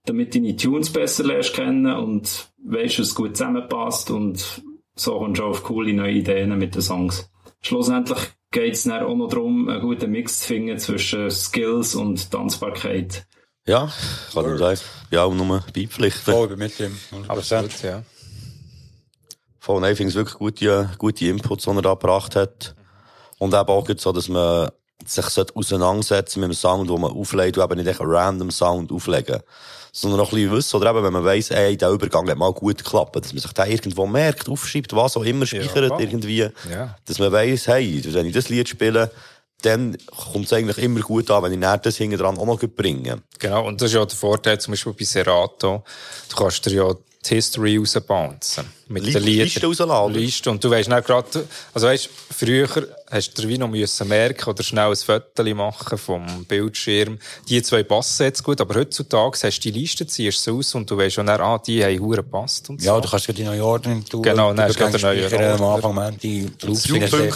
damit 0.07 0.35
deine 0.35 0.57
Tunes 0.57 0.91
besser 0.91 1.25
lernst 1.25 1.55
kennen 1.55 1.87
und 1.87 2.53
weißt, 2.65 3.01
was 3.01 3.15
gut 3.15 3.37
zusammenpasst 3.37 4.11
und 4.11 4.63
so 4.97 5.19
kommst 5.19 5.41
du 5.41 5.45
auf 5.45 5.63
coole 5.63 5.93
neue 5.93 6.13
Ideen 6.13 6.57
mit 6.59 6.75
den 6.75 6.83
Songs. 6.83 7.31
Schlussendlich 7.61 8.19
geht 8.51 8.75
es 8.75 8.85
dann 8.85 9.05
auch 9.05 9.15
noch 9.15 9.29
darum, 9.29 9.69
einen 9.69 9.81
guten 9.81 10.11
Mix 10.11 10.41
zu 10.41 10.47
finden 10.49 10.79
zwischen 10.79 11.31
Skills 11.31 11.95
und 11.95 12.31
Tanzbarkeit. 12.31 13.27
Ja, 13.67 13.91
kann 14.33 14.53
ich 14.53 14.59
sagen. 14.59 14.81
Ja, 15.11 15.25
auch 15.25 15.35
nur 15.35 15.65
beipflichten. 15.75 16.35
Voll, 16.35 16.45
ich 16.45 16.49
bin 16.51 16.59
mit 16.59 16.81
ihm. 16.81 16.99
100%. 17.13 17.29
Absolut, 17.29 17.83
ja. 17.83 18.03
Voll, 19.59 19.81
nein, 19.81 19.93
ich 19.93 19.97
finde 19.97 20.11
es 20.11 20.15
wirklich 20.15 20.39
gute, 20.39 20.91
gute 20.99 21.27
Inputs, 21.27 21.65
die 21.65 21.71
er 21.71 21.83
da 21.83 21.95
gebracht 21.95 22.37
hat. 22.37 22.75
Und 23.39 23.55
eben 23.55 23.69
auch 23.69 23.89
so, 23.97 24.13
dass 24.13 24.29
man 24.29 24.71
sich 25.07 25.25
sollte 25.27 25.57
auseinandersetzen 25.57 26.41
mit 26.41 26.51
dem 26.51 26.55
Sound, 26.55 26.91
den 26.91 27.01
man 27.01 27.13
auflegt, 27.13 27.57
und 27.57 27.65
eben 27.65 27.83
nicht 27.83 28.01
einen 28.01 28.11
random 28.11 28.51
Sound 28.51 28.93
auflegen. 28.93 29.41
Sondern 29.97 30.19
noch 30.19 30.33
ein 30.33 30.35
bisschen 30.35 30.51
wissen, 30.51 30.77
oder 30.77 30.91
eben, 30.91 31.05
wenn 31.05 31.13
man 31.13 31.25
weiss, 31.25 31.53
ey, 31.53 31.77
der 31.77 31.91
Übergang 31.91 32.29
hat 32.29 32.37
mal 32.37 32.53
gut 32.53 32.79
geklappt, 32.79 33.15
dass 33.15 33.33
man 33.33 33.41
sich 33.41 33.53
da 33.53 33.65
irgendwo 33.65 34.07
merkt, 34.07 34.49
aufschreibt, 34.49 34.93
was 34.93 35.17
auch 35.17 35.23
immer, 35.23 35.47
speichert, 35.47 35.87
voll. 35.87 36.03
irgendwie. 36.03 36.49
Ja. 36.69 36.97
Dass 37.07 37.21
man 37.21 37.31
weiss, 37.31 37.69
hey, 37.69 38.03
wenn 38.13 38.27
ich 38.27 38.35
das 38.35 38.49
Lied 38.49 38.69
spiele, 38.69 39.13
dann 39.63 39.97
kommt 40.33 40.47
es 40.47 40.53
eigentlich 40.53 40.79
immer 40.79 41.01
gut 41.01 41.31
an, 41.31 41.45
wenn 41.45 41.53
ich 41.53 41.61
dann 41.61 41.81
das 41.81 41.97
hinten 41.97 42.19
dran 42.19 42.37
auch 42.37 42.45
noch 42.45 42.59
bringe. 42.59 43.23
Genau, 43.39 43.69
und 43.69 43.81
das 43.81 43.91
ist 43.91 43.95
ja 43.95 44.05
der 44.05 44.17
Vorteil 44.17 44.61
zum 44.61 44.73
Beispiel 44.73 44.95
bei 44.95 45.05
Serato. 45.05 45.85
Du 46.29 46.37
kannst 46.37 46.67
dir 46.67 46.73
ja 46.73 46.95
die 47.25 47.35
History 47.37 47.77
rausbouncen. 47.77 48.65
Mit 48.89 49.05
Li- 49.05 49.13
den 49.13 49.23
Liedern. 49.23 49.45
Liste 49.45 49.67
rausladen. 49.67 50.15
Liste. 50.15 50.51
Und 50.51 50.63
du 50.63 50.71
weisst 50.71 50.89
nicht 50.91 51.07
gerade, 51.07 51.47
also 51.73 51.87
weisst, 51.87 52.11
früher 52.37 52.69
hast 53.11 53.33
du 53.39 53.43
dir 53.43 53.49
wie 53.49 53.59
noch 53.59 53.69
müssen 53.69 54.09
merken 54.09 54.51
oder 54.51 54.63
schnell 54.63 54.91
ein 54.91 54.97
Foto 54.97 55.55
machen 55.55 55.97
vom 55.99 56.45
Bildschirm. 56.45 57.19
Die 57.49 57.63
zwei 57.63 57.83
passen 57.83 58.25
jetzt 58.25 58.43
gut, 58.43 58.61
aber 58.61 58.75
heutzutage 58.75 59.39
hast 59.43 59.59
du 59.65 59.71
die 59.73 59.79
Liste, 59.81 60.07
ziehst 60.07 60.43
sie 60.43 60.51
aus 60.51 60.75
und 60.75 60.91
du 60.91 60.97
weisst 60.99 61.15
schon, 61.15 61.29
ah, 61.29 61.59
die 61.59 61.83
haben 61.85 61.99
hure 62.01 62.17
gepasst 62.19 62.69
und 62.71 62.83
so. 62.83 62.87
Ja, 62.89 63.01
du 63.01 63.09
kannst 63.09 63.27
die 63.37 63.43
neue 63.43 63.65
Ordnung 63.65 64.05
tun. 64.05 64.23
Genau, 64.23 64.53
dann 64.53 64.67
hast 64.67 64.75
du 64.75 64.79
gerade 64.81 64.95
eine 64.97 65.03
neue 65.21 65.29
Speichern 65.29 65.45
Am 65.55 65.61
Ordnung. 65.61 65.75
Anfang, 65.77 65.95
man, 65.95 66.19
die 66.19 66.51
Loops 66.63 66.83
Die 66.83 66.93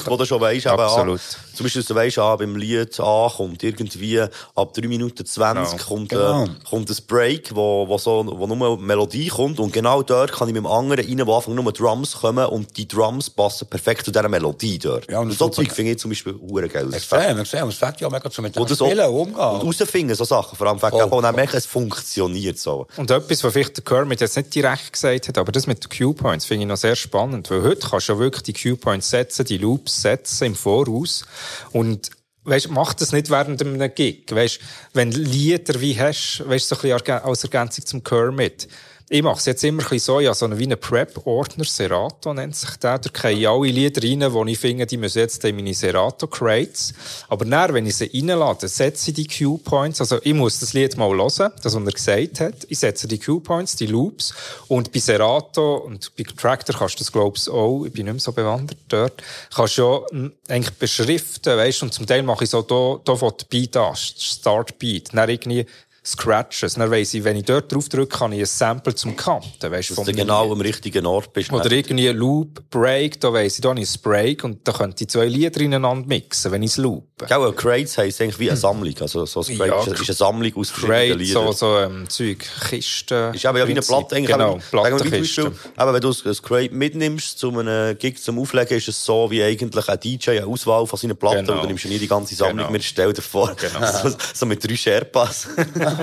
wo 0.07 0.17
du 0.17 0.25
schon 0.27 0.41
weisst, 0.41 0.67
eben, 0.67 0.79
Absolut. 0.79 1.21
ah, 1.21 1.55
zum 1.57 1.65
Beispiel, 1.65 1.81
dass 1.83 1.89
du 1.89 1.95
weisst, 1.95 2.19
ah, 2.19 2.37
beim 2.37 2.57
Lied 2.57 2.99
A 3.01 3.33
kommt 3.35 3.63
irgendwie, 3.63 4.21
ab 4.21 4.75
3 4.75 4.87
Minuten 4.89 5.25
20 5.25 5.73
Genau. 5.79 5.85
kommt, 5.89 6.09
Genau. 6.11 6.45
äh, 6.45 6.49
kommt 6.69 6.91
ein 6.91 6.97
Break, 7.07 7.55
wo, 7.55 7.89
wo 7.89 7.97
so, 7.99 8.25
wo 8.27 8.47
nur 8.47 8.67
eine 8.75 8.77
Melodie 8.83 9.29
kommt, 9.29 9.59
und 9.61 9.73
genau 9.73 10.03
dort 10.03 10.33
kann 10.33 10.49
ich 10.49 10.55
mit 10.55 10.63
dem 10.63 10.67
anderen 10.67 11.07
rein, 11.07 11.27
wo 11.27 11.38
Anfang 11.39 11.55
nur 11.55 11.73
Drums 11.73 12.13
kommen, 12.17 12.47
und 12.47 12.77
die 12.77 12.87
Drums 12.87 13.31
passen 13.31 13.69
perfekt 13.69 14.05
zu 14.05 14.11
dieser 14.11 14.29
Melodie 14.29 14.79
dort. 14.79 15.11
Ja, 15.11 15.21
und 15.21 15.31
und 15.31 15.39
so. 15.39 15.49
Zeug 15.49 15.73
finde 15.73 15.93
ich 15.93 15.99
zum 15.99 16.11
Beispiel 16.11 16.35
hure 16.35 16.69
geil. 16.69 16.93
Extrem, 16.93 17.39
extrem. 17.39 17.65
Und 17.65 17.71
es 17.71 17.77
fängt 17.77 18.01
ja 18.01 18.11
mega 18.11 18.31
zu 18.31 18.43
mit 18.43 18.55
dem 18.55 18.63
Und 18.63 18.71
Spielen, 18.71 19.07
und 19.09 19.15
umgehen. 19.15 19.37
rausfinden, 19.37 20.17
so 20.17 20.25
Sachen, 20.25 20.57
vor 20.57 20.67
allem, 20.67 20.79
Voll. 20.79 20.93
und 21.03 21.23
dann 21.23 21.35
merken, 21.35 21.57
es 21.57 21.67
funktioniert 21.67 22.59
so. 22.59 22.87
Und 22.97 23.11
etwas, 23.11 23.43
was 23.45 23.53
vielleicht 23.53 23.77
der 23.77 23.85
Kermit 23.85 24.21
jetzt 24.21 24.37
nicht 24.37 24.55
direkt 24.55 24.93
gesagt 24.93 25.29
hat, 25.29 25.39
aber 25.39 25.53
das 25.53 25.67
mit 25.67 25.85
den 25.85 25.91
Q-Points 25.91 26.45
finde 26.45 26.65
ich 26.65 26.69
noch 26.69 26.77
sehr 26.77 26.97
spannend, 26.97 27.51
weil 27.51 27.63
heute 27.63 27.89
kannst 27.89 28.09
du 28.09 28.13
ja 28.15 28.19
wirklich 28.19 28.43
die 28.43 28.53
Q-Points 28.53 29.11
setzen, 29.11 29.45
die 29.45 29.59
Loops 29.59 30.03
setzen 30.03 30.45
im 30.45 30.55
Voraus 30.55 31.25
und 31.73 32.11
Weißt, 32.45 32.71
mach 32.71 32.95
das 32.95 33.13
nicht 33.13 33.29
während 33.29 33.61
einem 33.61 33.95
Gig. 33.95 34.25
Weißt, 34.31 34.61
wenn 34.95 35.13
Lieder 35.13 35.83
wie 35.83 36.01
hast, 36.01 36.43
weißt, 36.47 36.67
so 36.69 36.77
ein 36.77 36.81
bisschen 36.97 37.11
als 37.23 37.45
Ergänzung 37.45 37.85
zum 37.85 38.03
Kermit. 38.03 38.69
Ich 39.11 39.23
mache 39.23 39.39
es 39.39 39.47
jetzt 39.47 39.65
immer 39.65 39.83
ein 39.83 39.89
bisschen 39.89 40.01
so, 40.01 40.21
ja, 40.21 40.35
so 40.35 40.45
einen, 40.45 40.59
wie 40.59 40.65
einen 40.65 40.79
Prep-Ordner, 40.79 41.65
Serato 41.65 42.35
nennt 42.35 42.55
sich 42.55 42.77
der. 42.77 42.99
Da 42.99 43.09
kriege 43.09 43.41
ich 43.41 43.49
alle 43.49 43.69
Lieder 43.69 44.03
rein, 44.03 44.31
wo 44.35 44.45
ich 44.45 44.59
finde, 44.59 44.85
die 44.85 44.99
müssen 44.99 45.21
jetzt 45.21 45.43
in 45.47 45.57
meine 45.57 45.73
Serato-Crates. 45.73 46.93
Aber 47.29 47.47
dann, 47.47 47.73
wenn 47.73 47.87
ich 47.87 47.97
sie 47.97 48.11
reinlade, 48.13 48.69
setze 48.69 49.11
ich 49.11 49.17
die 49.17 49.27
Q-Points. 49.27 50.03
Also, 50.03 50.19
ich 50.23 50.35
muss 50.35 50.61
das 50.61 50.75
Lied 50.75 50.99
mal 50.99 51.09
hören, 51.09 51.53
das, 51.63 51.75
was 51.75 51.75
er 51.75 51.93
gesagt 51.93 52.41
hat. 52.41 52.67
Ich 52.69 52.81
setze 52.81 53.09
die 53.09 53.19
Q-Points, 53.19 53.77
die 53.77 53.87
Loops. 53.87 54.35
Und 54.69 54.93
bei 54.93 55.01
Serato 55.01 55.77
und 55.77 56.15
bei 56.15 56.25
Tractor 56.25 56.77
kannst 56.77 56.97
du 56.97 56.99
das, 56.99 57.11
glaubst 57.11 57.47
du, 57.47 57.55
auch. 57.55 57.85
Ich 57.87 57.93
bin 57.95 58.05
nicht 58.05 58.13
mehr 58.13 58.21
so 58.21 58.33
bewandert 58.33 58.79
dort. 58.89 59.23
Kannst 59.55 59.79
du 59.79 59.83
ja 59.83 60.19
mm, 60.19 60.33
eigentlich 60.49 60.75
beschriften, 60.75 61.57
weißt 61.57 61.83
Und 61.83 61.95
zum 61.95 62.07
Teil 62.07 62.23
mache 62.23 62.45
ich 62.45 62.51
so, 62.51 62.61
da, 62.61 63.01
da 63.03 63.15
die 63.15 63.45
Beat 63.49 63.75
an, 63.79 63.97
Start 63.97 64.79
Beat. 64.79 65.15
Dann 65.15 65.31
irgendwie 65.31 65.65
Scratches. 66.09 66.75
Dann 66.75 66.91
weiss 66.91 67.15
ich, 67.15 67.25
wenn 67.25 67.37
ich 67.37 67.45
dort 67.45 67.73
drauf 67.73 67.89
drücke, 67.89 68.17
kann 68.19 68.33
ich 68.33 68.41
ein 68.41 68.47
Sample 68.47 68.95
zum 68.95 69.17
Kanten, 69.17 69.71
weißt 69.71 69.91
Dass 69.97 70.05
du 70.05 70.13
genau 70.13 70.51
am 70.53 70.61
richtigen 70.61 71.07
Ort 71.07 71.33
bist. 71.33 71.53
oder 71.53 71.71
irgendwie 71.71 72.09
ein 72.09 72.17
Loop, 72.17 72.69
Break, 72.71 73.21
da 73.21 73.33
weiss 73.33 73.57
ich, 73.57 73.61
da 73.61 73.71
habe 73.71 73.81
ich 73.81 73.89
ein 73.95 74.01
Break 74.03 74.45
und 74.45 74.67
da 74.67 74.73
könnte 74.73 75.05
ich 75.05 75.11
zwei 75.11 75.27
Lieder 75.27 75.61
ineinander 75.61 76.07
mixen, 76.07 76.51
wenn 76.53 76.63
ich 76.63 76.71
es 76.73 76.77
loope. 76.77 77.27
Gell, 77.27 77.53
Crates 77.53 77.99
heisst 77.99 78.21
eigentlich 78.21 78.39
wie 78.39 78.49
eine 78.51 78.57
Sammlung. 78.57 78.95
Also, 79.01 79.27
so 79.27 79.41
ein 79.41 79.57
Crate 79.59 79.69
Ja, 79.71 79.81
ist, 79.81 79.89
ist 80.01 80.09
eine 80.09 80.15
Sammlung 80.15 80.53
aus 80.57 80.71
verschiedenen 80.71 81.19
Liedern. 81.19 81.47
so, 81.47 81.53
so 81.53 81.79
ähm, 81.79 82.09
Zeug, 82.09 82.45
Kisten. 82.69 83.35
Ist 83.35 83.45
eben 83.45 83.57
ja 83.57 83.67
wie 83.67 83.73
eine. 83.73 83.81
Platte, 83.81 84.17
eigentlich. 84.17 84.31
Genau, 84.37 84.59
Plattenkiste. 84.71 85.43
Eben, 85.43 85.93
wenn 85.95 86.01
du 86.01 86.11
ein 86.11 86.37
Crate 86.43 86.75
mitnimmst 86.75 87.39
zu 87.39 87.59
einem 87.59 87.99
Gig 87.99 88.23
zum 88.23 88.39
Auflegen, 88.39 88.77
ist 88.79 88.89
es 88.89 89.05
so 89.05 89.31
wie 89.31 89.43
eigentlich 89.43 89.89
ein 89.89 89.99
DJ 90.01 90.31
eine 90.31 90.47
Auswahl 90.47 90.87
von 90.87 90.99
seinen 90.99 91.17
Platten 91.17 91.39
Genau. 91.47 91.55
und 91.55 91.63
du 91.65 91.67
nimmst 91.69 91.85
ja 91.85 91.91
nie 91.91 91.99
die 91.99 92.09
ganze 92.09 92.35
Sammlung 92.35 92.59
Genau. 92.59 92.71
mit. 92.71 92.85
Stell 92.85 93.13
dir 93.13 93.23
vor, 93.23 93.55
Genau. 93.57 93.87
so, 94.03 94.17
so 94.35 94.47
mit 94.47 94.63
drei 94.67 94.77
Sherpas. 94.77 95.49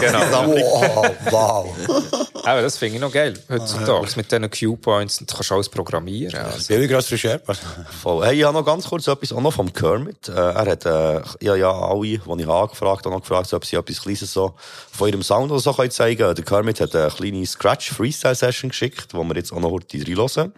Genau. 0.00 0.30
Sammlung. 0.30 0.62
Oh, 0.64 1.06
wow. 1.30 1.76
Aber 2.44 2.62
das 2.62 2.76
finde 2.76 2.96
ich 2.96 3.00
noch 3.00 3.12
geil, 3.12 3.34
heutzutage, 3.48 4.08
mit 4.16 4.32
diesen 4.32 4.50
Q-Points, 4.50 5.20
und 5.20 5.30
du 5.30 5.34
kannst 5.34 5.52
alles 5.52 5.68
programmieren. 5.68 6.44
Also. 6.44 6.68
Billiger 6.68 6.96
als 6.96 7.06
für 7.06 7.18
Sherpas. 7.18 7.60
Voll. 8.02 8.24
Hey, 8.26 8.38
ich 8.38 8.44
habe 8.44 8.56
noch 8.56 8.64
ganz 8.64 8.88
kurz 8.88 9.06
etwas 9.06 9.32
auch 9.32 9.40
noch 9.40 9.52
vom 9.52 9.72
Kermit. 9.72 10.28
Äh, 10.28 10.32
er 10.32 10.66
hat, 10.66 10.84
äh, 10.86 11.20
ja, 11.40 11.54
ja, 11.54 11.70
alle, 11.70 12.00
die 12.00 12.14
ich 12.14 12.48
angefragt 12.48 13.04
habe, 13.04 13.10
noch 13.14 13.20
gefragt, 13.20 13.48
so, 13.48 13.56
ob 13.56 13.64
sie 13.64 13.76
etwas 13.76 14.02
Kleines 14.02 14.32
so 14.32 14.54
von 14.90 15.08
ihrem 15.08 15.22
Sound 15.22 15.52
oder 15.52 15.60
so 15.60 15.72
können 15.72 15.90
zeigen 15.90 16.34
Der 16.34 16.44
Kermit 16.44 16.80
hat 16.80 16.96
eine 16.96 17.10
kleine 17.10 17.46
Scratch-Freestyle-Session 17.46 18.70
geschickt, 18.70 19.08
wo 19.12 19.22
wir 19.22 19.36
jetzt 19.36 19.52
auch 19.52 19.60
noch 19.60 19.70
heute 19.70 19.98
reinhören. 19.98 20.52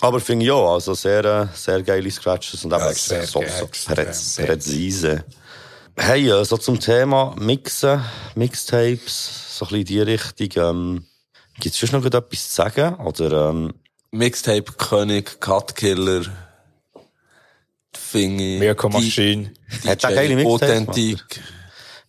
Aber 0.00 0.20
finde 0.20 0.44
ich 0.44 0.48
ja, 0.48 0.54
also 0.54 0.94
sehr, 0.94 1.24
äh, 1.24 1.46
sehr 1.54 1.82
geile 1.82 2.10
Scratches 2.10 2.64
und 2.64 2.72
eben 2.72 2.80
Ja, 2.82 2.92
sehr, 2.92 3.26
so, 3.26 3.40
so 3.40 3.64
extrem, 3.66 3.94
präz, 3.94 4.34
sehr 4.34 4.46
präzise. 4.46 5.24
Hey, 5.96 6.30
äh, 6.30 6.44
so 6.44 6.56
zum 6.56 6.80
Thema 6.80 7.34
Mixen, 7.38 8.02
Mixtapes, 8.34 9.58
so 9.58 9.66
ein 9.66 9.68
bisschen 9.68 9.80
in 9.80 9.84
die 9.84 10.00
Richtung, 10.00 10.48
ähm, 10.56 11.04
gibt's 11.58 11.78
schon 11.78 11.90
noch 11.92 12.04
etwas 12.04 12.48
zu 12.48 12.54
sagen? 12.54 12.94
Oder, 12.94 13.50
ähm, 13.50 13.74
Mixtape 14.10 14.72
König, 14.72 15.40
Cutkiller, 15.40 16.22
finde 17.92 18.42
ich. 18.44 18.58
Mirko 18.58 18.88
Machine. 18.88 19.52
Hat 19.86 20.02
der 20.02 20.10
geile 20.12 20.34
Mixtapes 20.34 20.68
Authentik. 20.68 21.42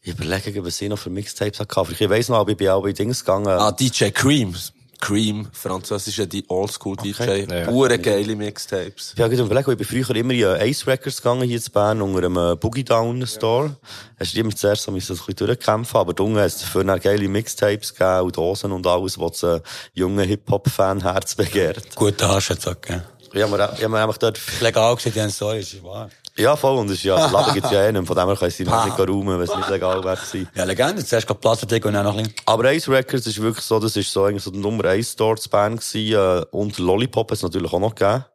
ich 0.01 0.13
überlege, 0.13 0.65
was 0.65 0.81
ich 0.81 0.89
noch 0.89 0.97
für 0.97 1.09
Mixtapes 1.09 1.59
hatte. 1.59 1.85
Ich 1.91 2.09
weiss 2.09 2.29
noch, 2.29 2.37
aber 2.37 2.51
ich 2.51 2.57
bin 2.57 2.69
auch 2.69 2.81
bei 2.81 2.93
Dings 2.93 3.19
gegangen. 3.19 3.47
Ah, 3.47 3.71
DJ 3.71 4.09
Cream. 4.11 4.55
Cream, 5.01 5.49
französischer 5.51 6.27
die 6.27 6.45
Oldschool-DJ. 6.47 7.47
Ja. 7.51 7.65
Pure 7.65 7.99
geile 7.99 8.35
Mixtapes. 8.35 9.09
Ich 9.09 9.15
gerade 9.17 9.35
überlegt, 9.35 9.67
weil 9.67 9.81
ich 9.81 9.87
bin 9.87 10.05
früher 10.05 10.15
immer 10.15 10.33
in 10.33 10.45
Ace 10.45 10.87
Records 10.87 11.17
gegangen, 11.17 11.41
hier 11.41 11.57
in 11.57 11.71
Bern, 11.73 12.01
unter 12.01 12.25
einem 12.25 12.57
Boogie 12.59 12.85
Down 12.85 13.25
Store. 13.27 13.75
Hast 14.17 14.35
du 14.35 14.39
immer 14.39 14.55
zuerst 14.55 14.83
so 14.83 14.91
ein 14.91 14.95
bisschen 14.95 15.17
durchkämpfen, 15.35 15.99
aber 15.99 16.13
da 16.13 16.23
unten 16.23 16.37
hat 16.37 16.45
es 16.45 16.59
dafür 16.59 16.83
dann 16.83 16.99
geile 16.99 17.27
Mixtapes 17.27 17.93
gegeben 17.93 18.21
und 18.27 18.37
Dosen 18.37 18.71
und 18.71 18.87
alles, 18.87 19.19
was 19.19 19.39
das 19.39 19.59
äh, 19.59 19.61
junge 19.93 20.23
Hip-Hop-Fan 20.23 21.01
Herz 21.01 21.35
begehrt. 21.35 21.95
Gute 21.95 22.15
Tasche, 22.15 22.55
sagt, 22.55 22.85
gell. 22.85 23.03
Ich 23.33 23.41
habe 23.41 23.57
mir, 23.57 23.73
ich 23.77 23.83
hab 23.83 23.91
mir 23.91 24.03
einfach 24.03 24.17
dort, 24.17 24.39
Legal 24.59 24.95
gesehen, 24.95 25.13
die 25.13 25.21
haben 25.21 25.29
so, 25.29 25.51
ist 25.51 25.83
wahr. 25.83 26.09
Ja 26.37 26.55
voll, 26.55 26.77
und 26.77 26.87
es 26.87 26.97
ist 26.97 27.03
ja, 27.03 27.15
das 27.15 27.31
Laden 27.31 27.53
gibt's 27.53 27.71
ja 27.71 27.83
eh 27.83 27.91
nicht, 27.93 28.07
von 28.07 28.15
dem 28.15 28.27
her 28.27 28.35
können 28.35 28.51
sie 28.51 28.63
noch 28.63 28.85
nicht 28.85 28.99
räumen, 28.99 29.39
wenn 29.39 29.47
es 29.47 29.55
nicht 29.55 29.69
legal 29.69 30.03
wäre. 30.03 30.17
Ja, 30.55 30.63
Legende. 30.63 31.05
Zuerst 31.05 31.27
gerade 31.27 31.39
Plattendick 31.39 31.85
und 31.85 31.93
dann 31.93 32.05
noch 32.05 32.17
ein 32.17 32.23
bisschen. 32.23 32.35
Aber 32.45 32.65
Ace 32.69 32.89
Records 32.89 33.27
ist 33.27 33.41
wirklich 33.41 33.65
so, 33.65 33.79
das 33.79 33.95
ist 33.95 34.11
so 34.11 34.25
eigentlich 34.25 34.43
so 34.43 34.51
der 34.51 34.61
Nummer 34.61 34.85
1 34.85 35.11
Store 35.11 35.37
zu 35.37 35.49
Bern 35.49 35.77
gewesen, 35.77 36.13
äh, 36.13 36.45
und 36.51 36.77
Lollipop 36.77 37.29
hat 37.31 37.37
es 37.37 37.43
natürlich 37.43 37.71
auch 37.71 37.79
noch 37.79 37.95
gegeben. 37.95 38.25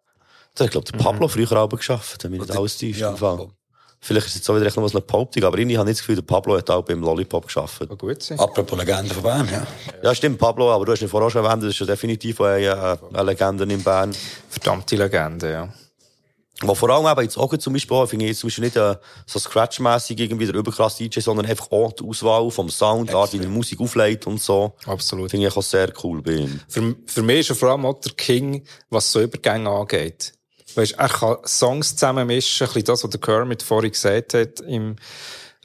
Da 0.55 0.65
hat, 0.65 0.71
glaube 0.71 0.91
der 0.91 0.99
Pablo 0.99 1.29
früher 1.29 1.53
auch 1.53 1.69
geschafft, 1.69 2.25
wenn 2.25 2.31
mich 2.31 2.41
nicht 2.41 2.57
alles 2.57 2.79
täuscht. 2.79 2.99
ja, 2.99 3.11
im 3.11 3.17
Fall. 3.17 3.37
voll. 3.37 3.51
Vielleicht 4.01 4.27
ist 4.27 4.33
es 4.33 4.39
jetzt 4.41 4.51
auch 4.51 4.57
wieder 4.57 4.67
noch 4.67 4.77
was 4.85 4.93
eine 4.95 5.01
Behauptung, 5.01 5.43
aber 5.45 5.59
irgendwie 5.59 5.77
habe 5.79 5.91
ich 5.91 5.97
das 5.97 6.01
Gefühl, 6.01 6.17
der 6.17 6.23
Pablo 6.23 6.57
hat 6.57 6.71
auch 6.71 6.83
beim 6.83 7.01
Lollipop 7.01 7.47
geschafft. 7.47 7.81
Kann 7.81 7.99
gut 7.99 8.23
sein. 8.23 8.39
Apropos 8.39 8.79
Legende 8.79 9.13
von 9.13 9.23
Bern, 9.23 9.49
ja. 9.51 9.67
Ja, 10.03 10.15
stimmt, 10.15 10.39
Pablo, 10.39 10.71
aber 10.71 10.85
du 10.85 10.93
hast 10.93 11.03
ihn 11.03 11.09
vorher 11.09 11.29
schon 11.31 11.45
erwähnt, 11.45 11.63
das 11.63 11.71
ist 11.71 11.81
ja 11.81 11.87
definitiv 11.87 12.41
eine, 12.41 12.73
eine, 12.73 12.99
eine 13.13 13.23
Legende 13.31 13.65
in 13.65 13.83
Bern. 13.83 14.15
Verdammte 14.49 14.97
Legende, 14.97 15.51
ja. 15.51 15.69
Wo 16.63 16.75
vor 16.75 16.89
allem 16.89 17.07
eben 17.07 17.23
jetzt 17.23 17.37
auch 17.37 17.55
zum 17.59 17.75
Beispiel, 17.75 18.07
finde 18.07 18.25
ich 18.25 18.31
jetzt 18.31 18.41
zum 18.41 18.49
Beispiel 18.49 18.65
nicht 18.65 18.77
äh, 18.77 18.97
so 19.27 19.39
Scratch-mässig 19.39 20.19
irgendwie 20.19 20.47
der 20.47 20.55
überkrass 20.55 20.97
DJ, 20.97 21.21
sondern 21.21 21.45
einfach 21.45 21.71
auch 21.71 21.93
die 21.93 22.05
Auswahl 22.05 22.51
vom 22.51 22.71
Sound, 22.71 23.15
Art, 23.15 23.35
wie 23.35 23.39
er 23.39 23.49
Musik 23.49 23.79
auflegt 23.81 24.27
und 24.27 24.41
so. 24.41 24.75
Absolut. 24.87 25.31
Finde 25.31 25.49
ich 25.49 25.57
auch 25.57 25.63
sehr 25.63 25.93
cool 26.03 26.23
bei 26.23 26.33
ihm. 26.33 26.61
Für, 26.67 26.97
für 27.07 27.23
mich 27.23 27.41
ist 27.41 27.51
er 27.51 27.57
vor 27.57 27.71
allem 27.71 27.85
auch 27.85 28.01
der 28.01 28.13
King, 28.13 28.65
was 28.89 29.13
so 29.13 29.21
Übergänge 29.21 29.69
angeht. 29.69 30.33
Weißt, 30.75 30.93
er 30.93 31.09
kann 31.09 31.37
Songs 31.45 31.95
zusammenmischen, 31.95 32.67
ein 32.67 32.73
bisschen 32.73 32.85
das, 32.85 33.05
was 33.05 33.11
der 33.11 33.21
Kermit 33.21 33.63
vorhin 33.63 33.91
gesagt 33.91 34.35
hat, 34.35 34.61
im, 34.61 34.97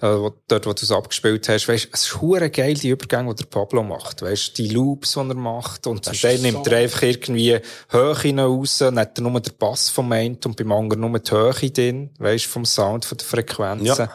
wo, 0.01 0.33
dort, 0.47 0.65
wo 0.65 0.73
du 0.73 0.83
es 0.83 0.91
abgespielt 0.91 1.47
hast. 1.47 1.67
Weißt, 1.67 1.89
es 1.91 2.01
ist 2.01 2.21
hure 2.21 2.49
geil, 2.49 2.73
die 2.73 2.89
Übergänge, 2.89 3.33
die 3.35 3.43
der 3.43 3.49
Pablo 3.49 3.83
macht. 3.83 4.21
Weißt, 4.21 4.57
die 4.57 4.69
Loops, 4.69 5.13
die 5.13 5.19
er 5.19 5.35
macht. 5.35 5.87
Und 5.87 6.05
zum 6.05 6.13
Teil 6.13 6.39
nimmt 6.39 6.65
er 6.67 6.79
einfach 6.79 7.03
irgendwie 7.03 7.59
Höhe 7.89 8.35
raus, 8.37 8.79
dann 8.79 8.99
hat 8.99 9.17
er 9.17 9.21
nur 9.21 9.39
den 9.39 9.53
Bass 9.57 9.89
vom 9.89 10.11
einen 10.11 10.37
und 10.43 10.57
beim 10.57 10.71
anderen 10.71 11.01
nur 11.01 11.19
die 11.19 11.31
Höhe 11.31 11.71
drin. 11.71 12.09
Weißt, 12.17 12.45
vom 12.45 12.65
Sound, 12.65 13.05
von 13.05 13.17
der 13.17 13.27
Frequenzen. 13.27 13.85
Ja. 13.85 14.13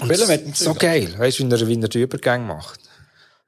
Und 0.00 0.14
Spielen 0.14 0.28
mit 0.28 0.56
so 0.56 0.74
geil. 0.74 1.14
Weißt, 1.18 1.40
wie 1.40 1.50
er, 1.50 1.66
wie 1.66 1.80
er 1.80 1.88
die 1.88 2.00
Übergänge 2.00 2.46
macht. 2.46 2.87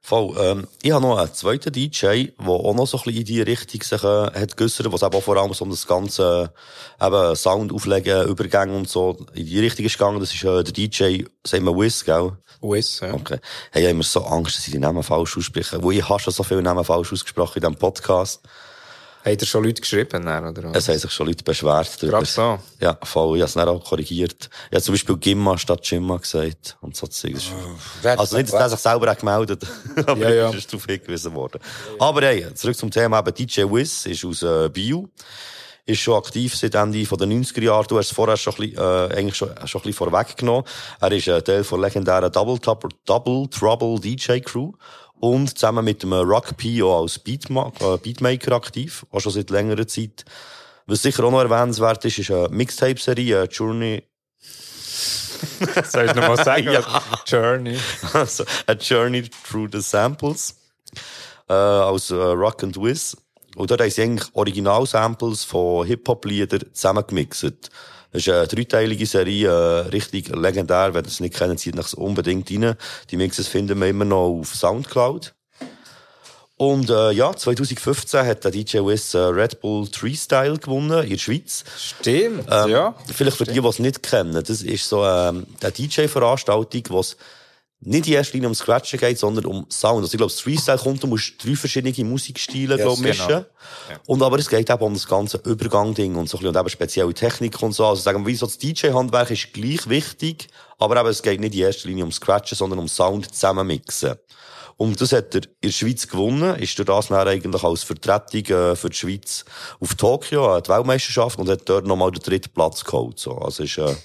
Voll. 0.03 0.35
Ähm, 0.39 0.67
ich 0.81 0.91
habe 0.91 1.05
noch 1.05 1.17
einen 1.17 1.33
zweiten 1.33 1.71
DJ, 1.71 2.25
der 2.39 2.47
auch 2.47 2.73
noch 2.73 2.87
so 2.87 2.97
ein 2.97 3.03
bisschen 3.03 3.19
in 3.19 3.25
die 3.25 3.41
Richtung 3.41 3.83
sich, 3.83 4.03
äh, 4.03 4.31
hat 4.33 4.57
geäussert, 4.57 4.91
was 4.91 5.03
eben 5.03 5.13
auch 5.13 5.21
vor 5.21 5.37
allem 5.37 5.53
so 5.53 5.63
um 5.63 5.69
das 5.69 5.85
ganze, 5.85 6.51
äh, 6.99 7.05
eben 7.05 7.35
Sound 7.35 7.71
auflegen, 7.71 8.27
Übergänge 8.27 8.75
und 8.75 8.89
so 8.89 9.15
in 9.33 9.45
die 9.45 9.59
Richtung 9.59 9.85
ist 9.85 9.99
gegangen. 9.99 10.19
Das 10.19 10.33
ist, 10.33 10.43
äh, 10.43 10.63
der 10.63 10.73
DJ, 10.73 11.25
sagen 11.45 11.65
wir 11.65 11.77
Wiz, 11.77 12.03
gell? 12.03 12.31
US, 12.63 12.99
ja. 12.99 13.13
Okay. 13.13 13.37
Hey, 13.71 13.83
ich 13.83 13.87
habe 13.87 13.91
immer 13.91 14.03
so 14.03 14.23
Angst, 14.25 14.57
dass 14.57 14.67
ich 14.67 14.73
die 14.73 14.79
Namen 14.79 15.03
falsch 15.03 15.37
ausspreche. 15.37 15.81
Wo 15.81 15.91
ich 15.91 16.07
habe 16.07 16.19
schon 16.19 16.33
so 16.33 16.43
viele 16.43 16.61
Namen 16.63 16.83
falsch 16.83 17.13
ausgesprochen 17.13 17.57
in 17.57 17.61
diesem 17.61 17.75
Podcast. 17.75 18.41
Hat 19.23 19.39
er 19.41 19.45
schon 19.45 19.63
Leute 19.63 19.81
geschrieben, 19.81 20.23
oder? 20.27 20.71
Es 20.73 20.87
haben 20.89 20.97
sich 20.97 21.11
schon 21.11 21.27
Leute 21.27 21.43
beschwert. 21.43 21.99
Gerade 21.99 22.25
so. 22.25 22.59
Ja, 22.79 22.97
voll. 23.03 23.37
Ich 23.37 23.41
habe 23.41 23.47
es 23.49 23.53
dann 23.53 23.67
auch 23.69 23.83
korrigiert. 23.83 24.49
Ich 24.69 24.75
habe 24.75 24.81
zum 24.81 24.93
Beispiel 24.93 25.17
Gimma 25.17 25.57
statt 25.57 25.83
Gimma 25.83 26.17
gesagt. 26.17 26.77
Und 26.81 26.95
so 26.95 27.05
Zeug. 27.07 27.33
Ist- 27.33 27.51
Wer- 28.01 28.19
Also 28.19 28.37
nicht, 28.37 28.51
dass 28.51 28.59
er 28.59 28.69
sich 28.69 28.79
selber 28.79 29.09
hat 29.11 29.19
gemeldet 29.19 29.65
aber 30.07 30.17
Ja, 30.29 30.29
ja. 30.33 30.49
ist 30.49 30.71
darauf 30.73 30.85
hingewiesen 30.85 31.33
worden. 31.35 31.59
Aber 31.99 32.21
hey, 32.21 32.51
zurück 32.55 32.75
zum 32.75 32.89
Thema. 32.89 33.19
Eben 33.19 33.33
DJ 33.33 33.61
Wiz 33.63 34.05
ist 34.07 34.25
aus 34.25 34.41
äh, 34.43 34.69
Bio. 34.69 35.07
Ist 35.85 35.99
schon 35.99 36.15
aktiv 36.15 36.55
seit 36.55 36.75
Ende 36.75 37.03
den 37.03 37.43
90er 37.43 37.61
Jahren. 37.63 37.85
Du 37.87 37.97
hast 37.97 38.07
es 38.07 38.15
vorher 38.15 38.37
schon 38.37 38.53
ein 38.53 38.69
bisschen, 38.69 38.77
äh, 38.83 39.15
eigentlich 39.17 39.35
schon, 39.35 39.47
schon 39.65 39.81
ein 39.81 39.83
bisschen 39.85 39.93
vorweggenommen. 39.93 40.63
Er 40.99 41.11
ist 41.11 41.27
äh, 41.27 41.41
Teil 41.41 41.63
von 41.63 41.81
legendären 41.81 42.31
Double, 42.31 42.59
Double 43.05 43.47
Trouble 43.49 43.99
DJ 43.99 44.39
Crew. 44.41 44.71
Und 45.21 45.57
zusammen 45.57 45.85
mit 45.85 46.01
dem 46.01 46.13
Rock 46.13 46.57
P 46.57 46.81
auch 46.81 47.03
als 47.03 47.19
Beatma 47.19 47.71
äh, 47.79 47.97
Beatmaker 47.97 48.53
aktiv. 48.53 49.05
Auch 49.11 49.19
schon 49.19 49.31
seit 49.31 49.51
längerer 49.51 49.87
Zeit. 49.87 50.25
Was 50.87 51.03
sicher 51.03 51.23
auch 51.23 51.31
noch 51.31 51.41
erwähnenswert 51.41 52.03
ist, 52.05 52.17
ist 52.17 52.31
eine 52.31 52.49
Mixtape-Serie, 52.49 53.43
äh, 53.43 53.45
Journey 53.45 54.03
Soll 55.89 56.05
ich 56.05 56.15
noch 56.15 56.27
mal 56.27 56.43
sagen? 56.43 56.69
Ja. 56.71 56.81
Journey. 57.25 57.77
also 58.13 58.43
A 58.67 58.73
Journey 58.73 59.23
Through 59.23 59.69
the 59.71 59.81
Samples 59.81 60.55
äh, 61.49 61.53
aus 61.53 62.11
äh, 62.11 62.15
Rock 62.15 62.63
and 62.63 62.77
Wiz. 62.77 63.15
Und 63.55 63.69
dort 63.69 63.81
haben 63.81 63.89
sie 63.89 64.01
eigentlich 64.03 64.29
Original-Samples 64.33 65.43
von 65.43 65.85
Hip-Hop-Liedern 65.85 66.65
zusammengemixt. 66.73 67.69
Das 68.11 68.21
ist 68.21 68.29
eine 68.29 68.47
dreiteilige 68.47 69.05
Serie, 69.05 69.47
äh, 69.49 69.87
richtig 69.89 70.29
legendär. 70.35 70.93
Wenn 70.93 71.05
ihr 71.05 71.07
es 71.07 71.19
nicht 71.19 71.35
kennt, 71.35 71.59
zieht 71.59 71.77
euch 71.79 71.93
unbedingt 71.93 72.51
rein. 72.51 72.75
Die 73.09 73.17
Mixes 73.17 73.47
finden 73.47 73.79
wir 73.79 73.87
immer 73.87 74.05
noch 74.05 74.39
auf 74.39 74.53
Soundcloud. 74.53 75.33
Und 76.57 76.91
äh, 76.91 77.11
ja, 77.13 77.35
2015 77.35 78.23
hat 78.23 78.43
der 78.43 78.51
DJ 78.51 78.79
Wiz 78.79 79.15
äh, 79.15 79.17
Red 79.17 79.61
Bull 79.61 79.87
Tree 79.87 80.13
Style 80.13 80.59
gewonnen 80.59 81.03
in 81.03 81.09
der 81.09 81.17
Schweiz. 81.17 81.63
Stimmt, 81.75 82.45
Ähm, 82.51 82.69
ja. 82.69 82.95
Vielleicht 83.11 83.37
für 83.37 83.45
die, 83.45 83.59
die 83.59 83.67
es 83.67 83.79
nicht 83.79 84.03
kennen. 84.03 84.33
Das 84.33 84.61
ist 84.61 84.87
so 84.87 85.03
ähm, 85.03 85.47
eine 85.59 85.71
DJ-Veranstaltung, 85.71 86.99
es 86.99 87.17
nicht 87.83 88.07
in 88.07 88.13
erster 88.13 88.35
Linie 88.35 88.49
um 88.49 88.55
Scratchen 88.55 88.99
geht, 88.99 89.17
sondern 89.17 89.45
um 89.45 89.65
Sound. 89.69 90.03
Also 90.03 90.13
ich 90.13 90.17
glaube, 90.17 90.31
das 90.31 90.39
Freestyle 90.39 90.77
kommt, 90.77 91.01
du 91.01 91.07
musst 91.07 91.33
drei 91.43 91.55
verschiedene 91.55 92.07
Musikstile 92.07 92.75
Yes, 92.75 92.83
glaub, 92.83 92.99
mischen. 92.99 93.27
genau. 93.27 93.45
Und 94.05 94.21
aber 94.21 94.37
es 94.37 94.47
geht 94.47 94.69
eben 94.69 94.83
um 94.83 94.93
das 94.93 95.07
ganze 95.07 95.37
Übergang-Ding 95.37 96.15
und 96.15 96.29
so 96.29 96.37
ein 96.37 96.41
bisschen, 96.41 96.55
und 96.55 96.59
eben 96.59 96.69
spezielle 96.69 97.13
Technik 97.13 97.61
und 97.61 97.73
so. 97.73 97.85
Also 97.87 98.01
sagen 98.03 98.23
wir, 98.23 98.27
wie 98.27 98.35
so 98.35 98.45
das 98.45 98.59
DJ-Handwerk 98.59 99.31
ist 99.31 99.51
gleich 99.51 99.89
wichtig, 99.89 100.47
aber 100.77 100.99
eben 100.99 101.09
es 101.09 101.23
geht 101.23 101.39
nicht 101.39 101.55
in 101.55 101.61
erster 101.61 101.89
Linie 101.89 102.03
um 102.03 102.11
Scratchen, 102.11 102.55
sondern 102.55 102.77
um 102.77 102.87
Sound 102.87 103.33
zusammenmixen. 103.33 104.15
Und 104.77 105.01
das 105.01 105.11
hat 105.11 105.33
er 105.35 105.41
in 105.43 105.49
der 105.63 105.71
Schweiz 105.71 106.07
gewonnen, 106.07 106.55
ist 106.57 106.77
durch 106.77 106.87
das 106.87 107.07
dann 107.07 107.27
eigentlich 107.27 107.63
als 107.63 107.83
Vertretung 107.83 108.45
äh, 108.55 108.75
für 108.75 108.89
die 108.89 108.97
Schweiz 108.97 109.45
auf 109.79 109.95
Tokio, 109.95 110.57
äh, 110.57 110.61
die 110.61 110.69
Weltmeisterschaft, 110.69 111.39
und 111.39 111.49
hat 111.49 111.67
dort 111.67 111.85
nochmal 111.85 112.11
den 112.11 112.21
dritten 112.21 112.51
Platz 112.53 112.83
geholt. 112.83 113.19
So. 113.19 113.37
Also 113.37 113.63
ist, 113.63 113.77
äh, 113.77 113.95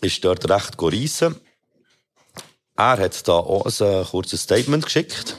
ist 0.00 0.24
dort 0.24 0.48
recht 0.48 0.76
gereisen. 0.76 1.36
Er 2.80 2.96
hat 2.96 3.28
da 3.28 3.34
auch 3.34 3.66
ein 3.66 3.86
äh, 3.86 4.04
kurzes 4.10 4.40
Statement 4.40 4.86
geschickt, 4.86 5.36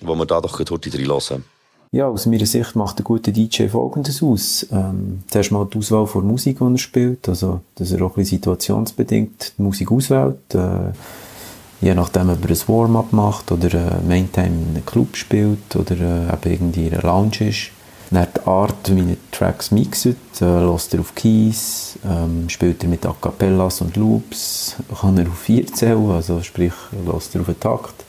wo 0.00 0.14
wir 0.14 0.24
da 0.24 0.40
doch 0.40 0.58
heute 0.58 0.72
reinhören. 0.72 1.44
Ja, 1.92 2.06
aus 2.08 2.24
meiner 2.24 2.46
Sicht 2.46 2.74
macht 2.76 2.98
ein 2.98 3.04
guter 3.04 3.30
DJ 3.30 3.66
folgendes 3.66 4.22
aus. 4.22 4.66
Ähm, 4.72 5.22
zuerst 5.28 5.52
mal 5.52 5.66
die 5.66 5.76
Auswahl 5.76 6.06
von 6.06 6.26
Musik, 6.26 6.60
die 6.60 6.64
er 6.64 6.78
spielt, 6.78 7.28
also, 7.28 7.60
dass 7.74 7.92
er 7.92 8.00
auch 8.00 8.16
ein 8.16 8.24
situationsbedingt 8.24 9.52
die 9.58 9.62
Musik 9.62 9.92
auswählt, 9.92 10.54
äh, 10.54 10.92
je 11.82 11.94
nachdem, 11.94 12.30
ob 12.30 12.42
er 12.42 12.50
ein 12.50 12.68
Warm-up 12.68 13.12
macht 13.12 13.52
oder 13.52 13.74
äh, 13.74 14.00
Maintime 14.08 14.46
in 14.46 14.76
einem 14.76 14.86
Club 14.86 15.16
spielt 15.16 15.76
oder 15.76 15.94
äh, 16.00 16.32
eben 16.32 16.52
irgendwie 16.52 16.86
in 16.86 16.94
einer 16.94 17.02
Lounge 17.02 17.50
ist. 17.50 17.70
Dann 18.10 18.26
die 18.36 18.46
Art, 18.46 18.94
wie 18.94 19.12
er 19.12 19.16
Tracks 19.30 19.70
mixt, 19.70 20.06
äh, 20.06 20.10
lässt 20.40 20.94
er 20.94 21.00
auf 21.00 21.14
Keys, 21.14 21.96
ähm, 22.04 22.48
spielt 22.48 22.82
er 22.82 22.88
mit 22.88 23.06
A 23.06 23.14
Cappellas 23.20 23.80
und 23.82 23.96
Loops, 23.96 24.74
kann 25.00 25.16
er 25.18 25.28
auf 25.28 25.38
vier 25.38 25.66
zählen, 25.66 26.10
also 26.10 26.42
sprich, 26.42 26.72
lässt 27.06 27.34
er 27.34 27.42
auf 27.42 27.46
den 27.46 27.60
Takt 27.60 28.04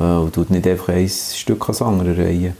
äh, 0.00 0.02
und 0.02 0.34
tut 0.34 0.50
nicht 0.50 0.66
einfach 0.66 0.88
ein 0.88 1.08
Stück 1.08 1.62
ans 1.62 1.82
andere 1.82 2.16
reihen. 2.18 2.56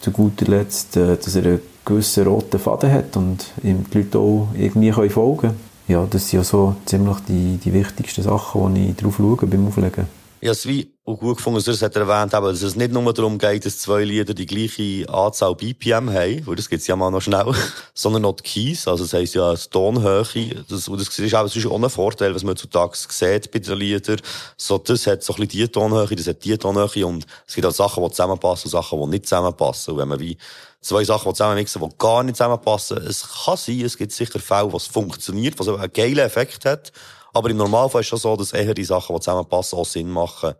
Zu 0.00 0.10
guter 0.10 0.46
Letzt, 0.46 0.96
äh, 0.96 1.16
dass 1.16 1.36
er 1.36 1.44
einen 1.44 1.60
gewissen 1.84 2.26
roten 2.26 2.58
Faden 2.58 2.92
hat 2.92 3.16
und 3.16 3.46
ihm 3.62 3.84
die 3.92 3.98
Leute 3.98 4.18
auch 4.18 4.48
irgendwie 4.56 4.92
können 4.92 5.10
folgen 5.10 5.36
können. 5.38 5.60
Ja, 5.86 6.06
das 6.10 6.28
sind 6.28 6.38
ja 6.38 6.44
so 6.44 6.74
ziemlich 6.86 7.18
die, 7.28 7.56
die 7.56 7.72
wichtigsten 7.72 8.22
Sachen, 8.22 8.74
die 8.74 8.90
ich 8.90 8.96
drauf 8.96 9.16
schaue 9.16 9.46
beim 9.46 9.68
Auflegen. 9.68 10.06
Habe 10.40 10.50
es 10.52 10.66
wie 10.66 10.90
auch 11.10 11.18
gut 11.18 11.36
gefunden, 11.36 11.60
sonst 11.60 11.82
hat 11.82 11.96
er 11.96 12.08
erwähnt, 12.08 12.34
eben, 12.34 12.46
dass 12.46 12.62
es 12.62 12.76
nicht 12.76 12.92
nur 12.92 13.12
darum 13.12 13.38
geht, 13.38 13.66
dass 13.66 13.78
zwei 13.78 14.04
Lieder 14.04 14.34
die 14.34 14.46
gleiche 14.46 15.08
Anzahl 15.08 15.54
BPM 15.54 16.10
haben, 16.10 16.46
weil 16.46 16.56
das 16.56 16.68
gibt's 16.68 16.86
ja 16.86 16.96
mal 16.96 17.10
noch 17.10 17.20
schnell, 17.20 17.52
sondern 17.94 18.24
auch 18.24 18.36
die 18.36 18.42
Keys, 18.42 18.86
also 18.88 19.04
das 19.04 19.12
heisst 19.12 19.34
ja 19.34 19.54
die 19.54 19.68
Tonhöhe, 19.70 20.24
das, 20.68 20.88
und 20.88 21.00
das 21.00 21.18
ist 21.18 21.34
auch, 21.34 21.42
das 21.42 21.56
ist 21.56 21.66
auch 21.66 21.82
ein 21.82 21.90
Vorteil, 21.90 22.34
was 22.34 22.42
man 22.42 22.52
heutzutage 22.52 22.96
sieht 22.96 23.50
bei 23.50 23.58
den 23.58 23.78
Liedern, 23.78 24.20
so, 24.56 24.78
das 24.78 25.06
hat 25.06 25.22
so 25.22 25.32
ein 25.34 25.46
bisschen 25.46 25.66
die 25.66 25.68
Tonhöhe, 25.68 26.16
das 26.16 26.26
hat 26.26 26.44
die 26.44 26.56
Tonhöhe 26.56 27.06
und 27.06 27.26
es 27.46 27.54
gibt 27.54 27.66
auch 27.66 27.72
Sachen, 27.72 28.02
die 28.02 28.10
zusammenpassen 28.10 28.66
und 28.66 28.70
Sachen, 28.70 29.00
die 29.00 29.06
nicht 29.08 29.26
zusammenpassen. 29.26 29.92
Und 29.92 30.00
wenn 30.00 30.08
man 30.08 30.20
wie 30.20 30.36
zwei 30.80 31.04
Sachen 31.04 31.30
die 31.30 31.36
zusammenmixen, 31.36 31.82
die 31.82 31.88
gar 31.98 32.22
nicht 32.22 32.36
zusammenpassen, 32.36 32.98
es 32.98 33.26
kann 33.44 33.56
sein, 33.56 33.80
es 33.80 33.96
gibt 33.96 34.12
sicher 34.12 34.38
Fälle, 34.38 34.72
wo 34.72 34.76
es 34.76 34.86
funktioniert, 34.86 35.58
was 35.58 35.68
einen 35.68 35.92
geilen 35.92 36.18
Effekt 36.18 36.64
hat, 36.64 36.92
aber 37.32 37.50
im 37.50 37.56
Normalfall 37.56 38.00
ist 38.00 38.06
es 38.06 38.08
schon 38.08 38.18
so, 38.18 38.36
dass 38.36 38.52
eher 38.52 38.74
die 38.74 38.84
Sachen, 38.84 39.14
die 39.14 39.20
zusammenpassen, 39.20 39.78
auch 39.78 39.86
Sinn 39.86 40.10
machen, 40.10 40.54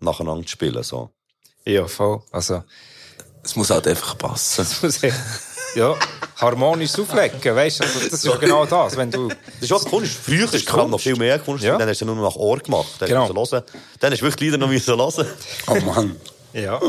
nacheinander 0.00 0.44
zu 0.44 0.50
spielen. 0.52 0.82
So. 0.82 1.10
Ja, 1.66 1.86
voll. 1.86 2.20
Also, 2.30 2.62
Es 3.42 3.56
muss 3.56 3.70
halt 3.70 3.86
einfach 3.86 4.16
passen. 4.18 4.62
das 4.64 4.82
muss 4.82 5.02
ich, 5.02 5.12
ja, 5.76 5.94
harmonisch 6.36 6.98
auflegen, 6.98 7.54
weißt 7.56 7.80
du? 7.80 7.84
Also, 7.84 7.98
das 8.00 8.12
ist 8.12 8.24
ja 8.24 8.36
genau 8.36 8.64
das, 8.76 8.96
wenn 8.96 9.10
du, 9.10 9.28
Das 9.28 9.36
ist 9.62 9.72
auch 9.72 9.84
Kunst. 9.84 10.12
Früher 10.16 10.44
ist 10.44 10.54
es 10.54 10.72
noch 10.72 11.00
viel 11.00 11.16
mehr 11.16 11.38
Kunst. 11.38 11.64
Ja. 11.64 11.76
Dann 11.78 11.88
hast 11.88 12.00
du 12.00 12.04
nur 12.06 12.16
noch 12.16 12.22
nach 12.30 12.36
Ohr 12.36 12.58
gemacht. 12.58 12.92
Dann 12.98 13.08
Genau. 13.08 13.28
hören. 13.28 13.62
Dann 14.00 14.12
hast 14.12 14.20
du 14.20 14.24
wirklich 14.26 14.40
Lieder 14.40 14.58
noch 14.58 14.68
müssen 14.68 14.96
hören. 14.96 15.26
Oh 15.66 15.74
Mann. 15.80 16.16
ja. 16.52 16.80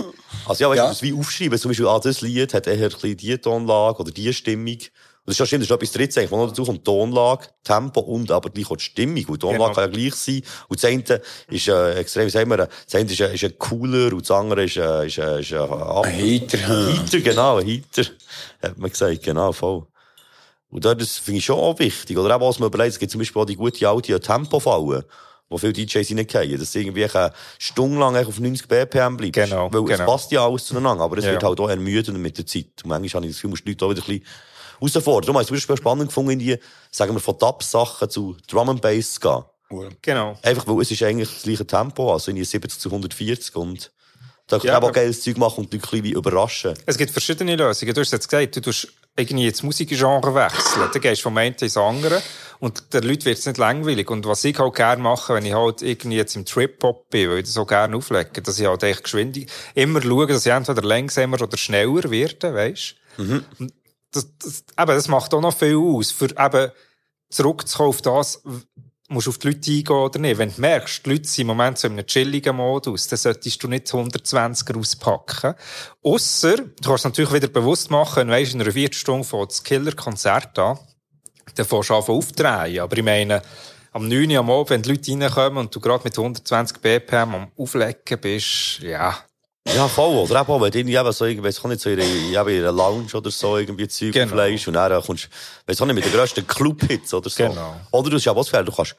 Also 0.45 0.64
ja, 0.64 0.69
weißt 0.69 0.77
Ja. 0.77 0.84
du, 0.86 0.90
das 0.90 1.02
wie 1.02 1.14
aufschreiben. 1.14 1.57
Zum 1.57 1.69
Beispiel, 1.72 1.88
ah, 1.88 1.99
das 1.99 2.22
Lied 2.22 2.53
hat 2.53 2.68
eher 2.68 2.73
ein 2.76 2.90
bisschen 2.90 3.18
die 3.18 3.38
Tonlage 3.38 3.99
oder 3.99 4.11
die 4.11 4.34
Stimmung. 4.34 4.77
Und 5.27 5.31
das 5.39 5.39
ist 5.39 5.53
das 5.53 5.61
ist 5.61 5.72
etwas 5.72 5.91
drittes 5.91 6.18
eigentlich, 6.18 6.31
wo 6.31 6.38
noch 6.38 6.47
dazu 6.49 6.64
kommt 6.65 6.85
Tonlage, 6.85 7.47
Tempo 7.64 7.99
und 8.02 8.30
aber 8.30 8.52
gleich 8.52 8.69
auch 8.69 8.77
die 8.77 8.84
Stimmung. 8.84 9.15
Die 9.15 9.26
Tonlage 9.26 9.57
Genau. 9.57 9.73
kann 9.73 9.84
ja 9.91 9.97
gleich 9.97 10.14
sein. 10.15 10.41
Und 10.68 10.84
das 10.84 10.89
eine 10.89 11.22
ist 11.49 11.68
äh, 11.68 11.93
extrem, 11.95 12.26
wie 12.27 12.30
sagen 12.30 12.49
wir, 12.52 12.57
das 12.57 12.69
eine 12.93 13.11
ist, 13.11 13.19
äh, 13.19 13.34
ist 13.34 13.43
ein 13.43 13.57
cooler 13.57 14.14
und 14.14 14.22
das 14.22 14.30
andere 14.31 14.64
ist, 14.65 14.77
äh, 14.77 15.07
ist, 15.07 15.18
äh, 15.18 15.39
ist 15.41 15.52
äh, 15.52 15.57
Ein 15.57 16.06
Heiter. 16.06 16.57
Heiter, 16.68 17.19
genau, 17.22 17.57
ein 17.57 17.68
Heiter. 17.68 18.10
Hat 18.61 18.77
man 18.77 18.91
gesagt, 18.91 19.23
genau, 19.23 19.52
voll. 19.52 19.88
Und 20.69 20.84
dort, 20.85 21.02
das 21.02 21.18
finde 21.18 21.39
ich 21.39 21.45
schon 21.45 21.57
auch 21.60 21.80
wichtig. 21.80 22.18
Oder 22.18 22.35
auch, 22.35 22.41
was 22.47 22.60
man 22.60 22.68
überlegt, 22.68 22.91
es 22.93 22.99
gibt 22.99 23.11
zum 23.11 23.19
Beispiel 23.19 23.41
auch 23.41 23.45
die 23.45 23.56
gute 23.56 23.88
alte 23.88 24.19
Tempofallen, 24.19 25.03
wo 25.49 25.57
viele 25.57 25.73
DJs 25.73 26.10
reingehen. 26.11 26.60
Dass 26.60 26.76
irgendwie 26.76 27.06
eine 27.06 27.31
Stunde 27.57 27.97
lang 27.99 28.15
eigentlich 28.15 28.27
auf 28.27 28.39
90 28.39 28.68
BPM 28.68 29.15
bleibt. 29.18 29.34
Genau, 29.34 29.72
Weil 29.72 29.84
es 29.91 29.97
genau. 29.97 30.11
passt 30.11 30.31
ja 30.31 30.45
alles 30.45 30.65
zueinander, 30.65 31.03
aber 31.03 31.18
es 31.18 31.26
Ja. 31.26 31.31
wird 31.31 31.43
halt 31.43 31.60
auch 31.60 31.69
ermüdend 31.69 32.18
mit 32.19 32.38
der 32.38 32.45
Zeit. 32.45 32.68
Und 32.84 32.89
manchmal 32.89 33.22
habe 33.22 33.26
ich 33.27 33.31
das 33.31 33.38
Gefühl, 33.38 33.49
musst 33.52 33.61
du 33.61 33.65
die 33.65 33.72
Leute 33.72 33.85
auch 33.85 33.89
wieder 33.91 34.02
ein 34.02 34.06
bisschen 34.19 34.26
herausfordern. 34.80 35.22
Darum 35.22 35.35
habe 35.35 35.43
ich 35.43 35.45
es 35.45 35.47
zum 35.47 35.56
Beispiel 35.56 35.77
spannend 35.77 36.07
gefunden, 36.07 36.39
die, 36.39 36.57
sagen 36.91 37.14
wir, 37.14 37.19
von 37.19 37.38
Dub-Sachen 37.38 38.10
zu 38.10 38.38
Drum 38.47 38.69
and 38.69 38.81
Bass 38.81 39.15
zu 39.15 39.19
gehen. 39.19 39.43
Genau. 40.02 40.38
Einfach, 40.41 40.68
weil 40.68 40.81
es 40.81 40.91
ist 40.91 41.02
eigentlich 41.03 41.30
das 41.30 41.43
gleiche 41.43 41.65
Tempo, 41.65 42.14
also 42.14 42.31
in 42.31 42.38
die 42.38 42.45
70 42.45 42.80
zu 42.80 42.89
140 42.89 43.56
und 43.56 43.91
da 44.47 44.60
kann 44.60 44.68
Ja, 44.68 44.81
auch 44.81 44.91
geiles 44.91 45.23
Zeug 45.23 45.38
machen 45.38 45.64
und 45.64 45.73
die 45.73 45.77
Leute 45.77 45.95
ein 45.95 46.02
bisschen 46.03 46.18
überraschen. 46.18 46.73
Es 46.85 46.97
gibt 46.97 47.11
verschiedene 47.11 47.56
Lösungen. 47.56 47.93
Du 47.95 48.02
hast 48.02 48.11
jetzt 48.11 48.30
gesagt, 48.30 48.56
du 48.56 48.61
tust 48.61 48.88
irgendwie 49.18 49.47
ins 49.47 49.64
Musikgenre 49.64 50.35
wechseln. 50.35 50.89
Dann 50.93 51.02
gehst 51.02 51.22
du 51.22 51.23
vom 51.23 51.38
einen 51.38 51.56
ins 51.56 51.76
andere. 51.77 52.22
Und 52.60 52.93
den 52.93 53.03
Leuten 53.03 53.26
wird 53.26 53.39
es 53.39 53.45
nicht 53.47 53.57
langweilig. 53.57 54.10
Und 54.11 54.26
was 54.27 54.43
ich 54.43 54.57
halt 54.60 54.76
gerne 54.76 55.02
mache, 55.02 55.34
wenn 55.34 55.45
ich 55.45 55.53
halt 55.53 55.81
irgendwie 55.81 56.18
jetzt 56.18 56.35
im 56.35 56.45
Trip-Hop 56.45 57.10
bin, 57.10 57.31
weil 57.31 57.39
ich 57.39 57.45
das 57.45 57.53
so 57.53 57.65
gerne 57.65 57.97
auflege, 57.97 58.41
dass 58.41 58.60
ich 58.60 58.68
halt 58.68 58.84
echt 58.84 59.03
geschwind 59.03 59.47
immer 59.73 60.02
schaue, 60.02 60.27
dass 60.27 60.45
ich 60.45 60.52
entweder 60.52 60.84
langsamer 60.84 61.41
oder 61.41 61.57
schneller 61.57 62.10
werde, 62.11 62.53
weisst 62.53 62.95
Mhm. 63.18 63.45
Das, 64.16 64.28
das, 64.38 64.64
eben, 64.80 64.96
das 64.96 65.08
macht 65.08 65.34
auch 65.34 65.42
noch 65.42 65.56
viel 65.56 65.78
aus. 65.78 66.12
Für 66.12 66.30
eben 66.30 66.72
zurückzukommen 67.30 67.90
auf 67.90 68.02
das, 68.02 68.42
musst 69.08 69.28
du 69.28 69.32
auf 69.32 69.38
die 69.38 69.48
Leute 69.48 69.72
eingehen 69.72 69.96
oder 69.96 70.20
nicht. 70.20 70.38
Wenn 70.38 70.54
du 70.54 70.62
merkst, 70.62 71.06
die 71.06 71.10
Leute 71.10 71.28
sind 71.28 71.42
im 71.42 71.48
Moment 71.48 71.78
so 71.78 71.88
in 71.88 71.94
einem 71.94 72.08
chilligen 72.08 72.56
Modus, 72.56 73.08
dann 73.08 73.18
solltest 73.18 73.62
du 73.64 73.68
nicht 73.68 73.88
120er 73.88 74.78
auspacken. 74.78 75.56
Ausser, 76.02 76.58
du 76.58 76.90
kannst 76.90 77.06
natürlich 77.06 77.34
wieder 77.34 77.48
bewusst 77.48 77.92
machen, 77.92 78.30
weisst, 78.30 78.54
in 78.54 78.62
einer 78.62 78.72
Viertelstunde 78.72 79.28
fängt 79.28 79.52
das 79.52 79.64
Killer-Konzert 79.64 80.58
an, 80.58 80.80
dann 81.56 81.66
fängst 81.66 81.90
du 81.90 81.96
an 81.96 82.04
aufdrehen. 82.04 82.80
Aber 82.80 82.98
ich 82.98 83.04
meine, 83.04 83.42
am 83.92 84.08
9 84.08 84.32
Uhr 84.32 84.40
am 84.40 84.50
Abend, 84.50 84.70
wenn 84.72 84.82
die 84.82 84.90
Leute 84.90 85.12
reinkommen 85.12 85.58
und 85.60 85.76
du 85.76 85.80
gerade 85.80 86.04
mit 86.04 86.18
120 86.18 86.80
BPM 86.80 87.36
am 87.36 87.52
Auflecken 87.58 88.20
bist, 88.20 88.80
ja, 88.80 89.18
Ja, 89.74 89.88
voll. 89.88 90.16
Oder 90.16 90.42
eben 90.42 90.50
auch, 90.52 90.62
wenn 90.62 90.72
du 90.72 90.78
irgendwie 90.80 91.12
so, 91.12 91.26
ich 91.26 91.40
auch 91.40 91.66
nicht, 91.66 91.82
so 91.82 91.90
in 91.90 92.00
einer, 92.00 92.48
in 92.48 92.60
einer 92.60 92.72
Lounge 92.72 93.14
oder 93.14 93.32
so 93.32 93.58
irgendwie 93.58 93.88
Zeug 93.88 94.14
Genau. 94.14 94.26
auflegst 94.34 94.68
und 94.68 94.76
dann 94.76 95.02
kommst, 95.02 95.28
weiss 95.66 95.82
auch 95.82 95.86
nicht, 95.86 95.96
mit 95.96 96.06
den 96.06 96.14
grössten 96.14 96.46
Club-Hits 96.46 97.14
oder 97.14 97.30
so. 97.30 97.48
Genau. 97.48 97.76
Oder 97.92 98.10
du 98.12 98.16
hast 98.18 98.26
ja 98.26 98.36
was 98.36 98.48
du 98.50 98.72
kannst 98.72 98.96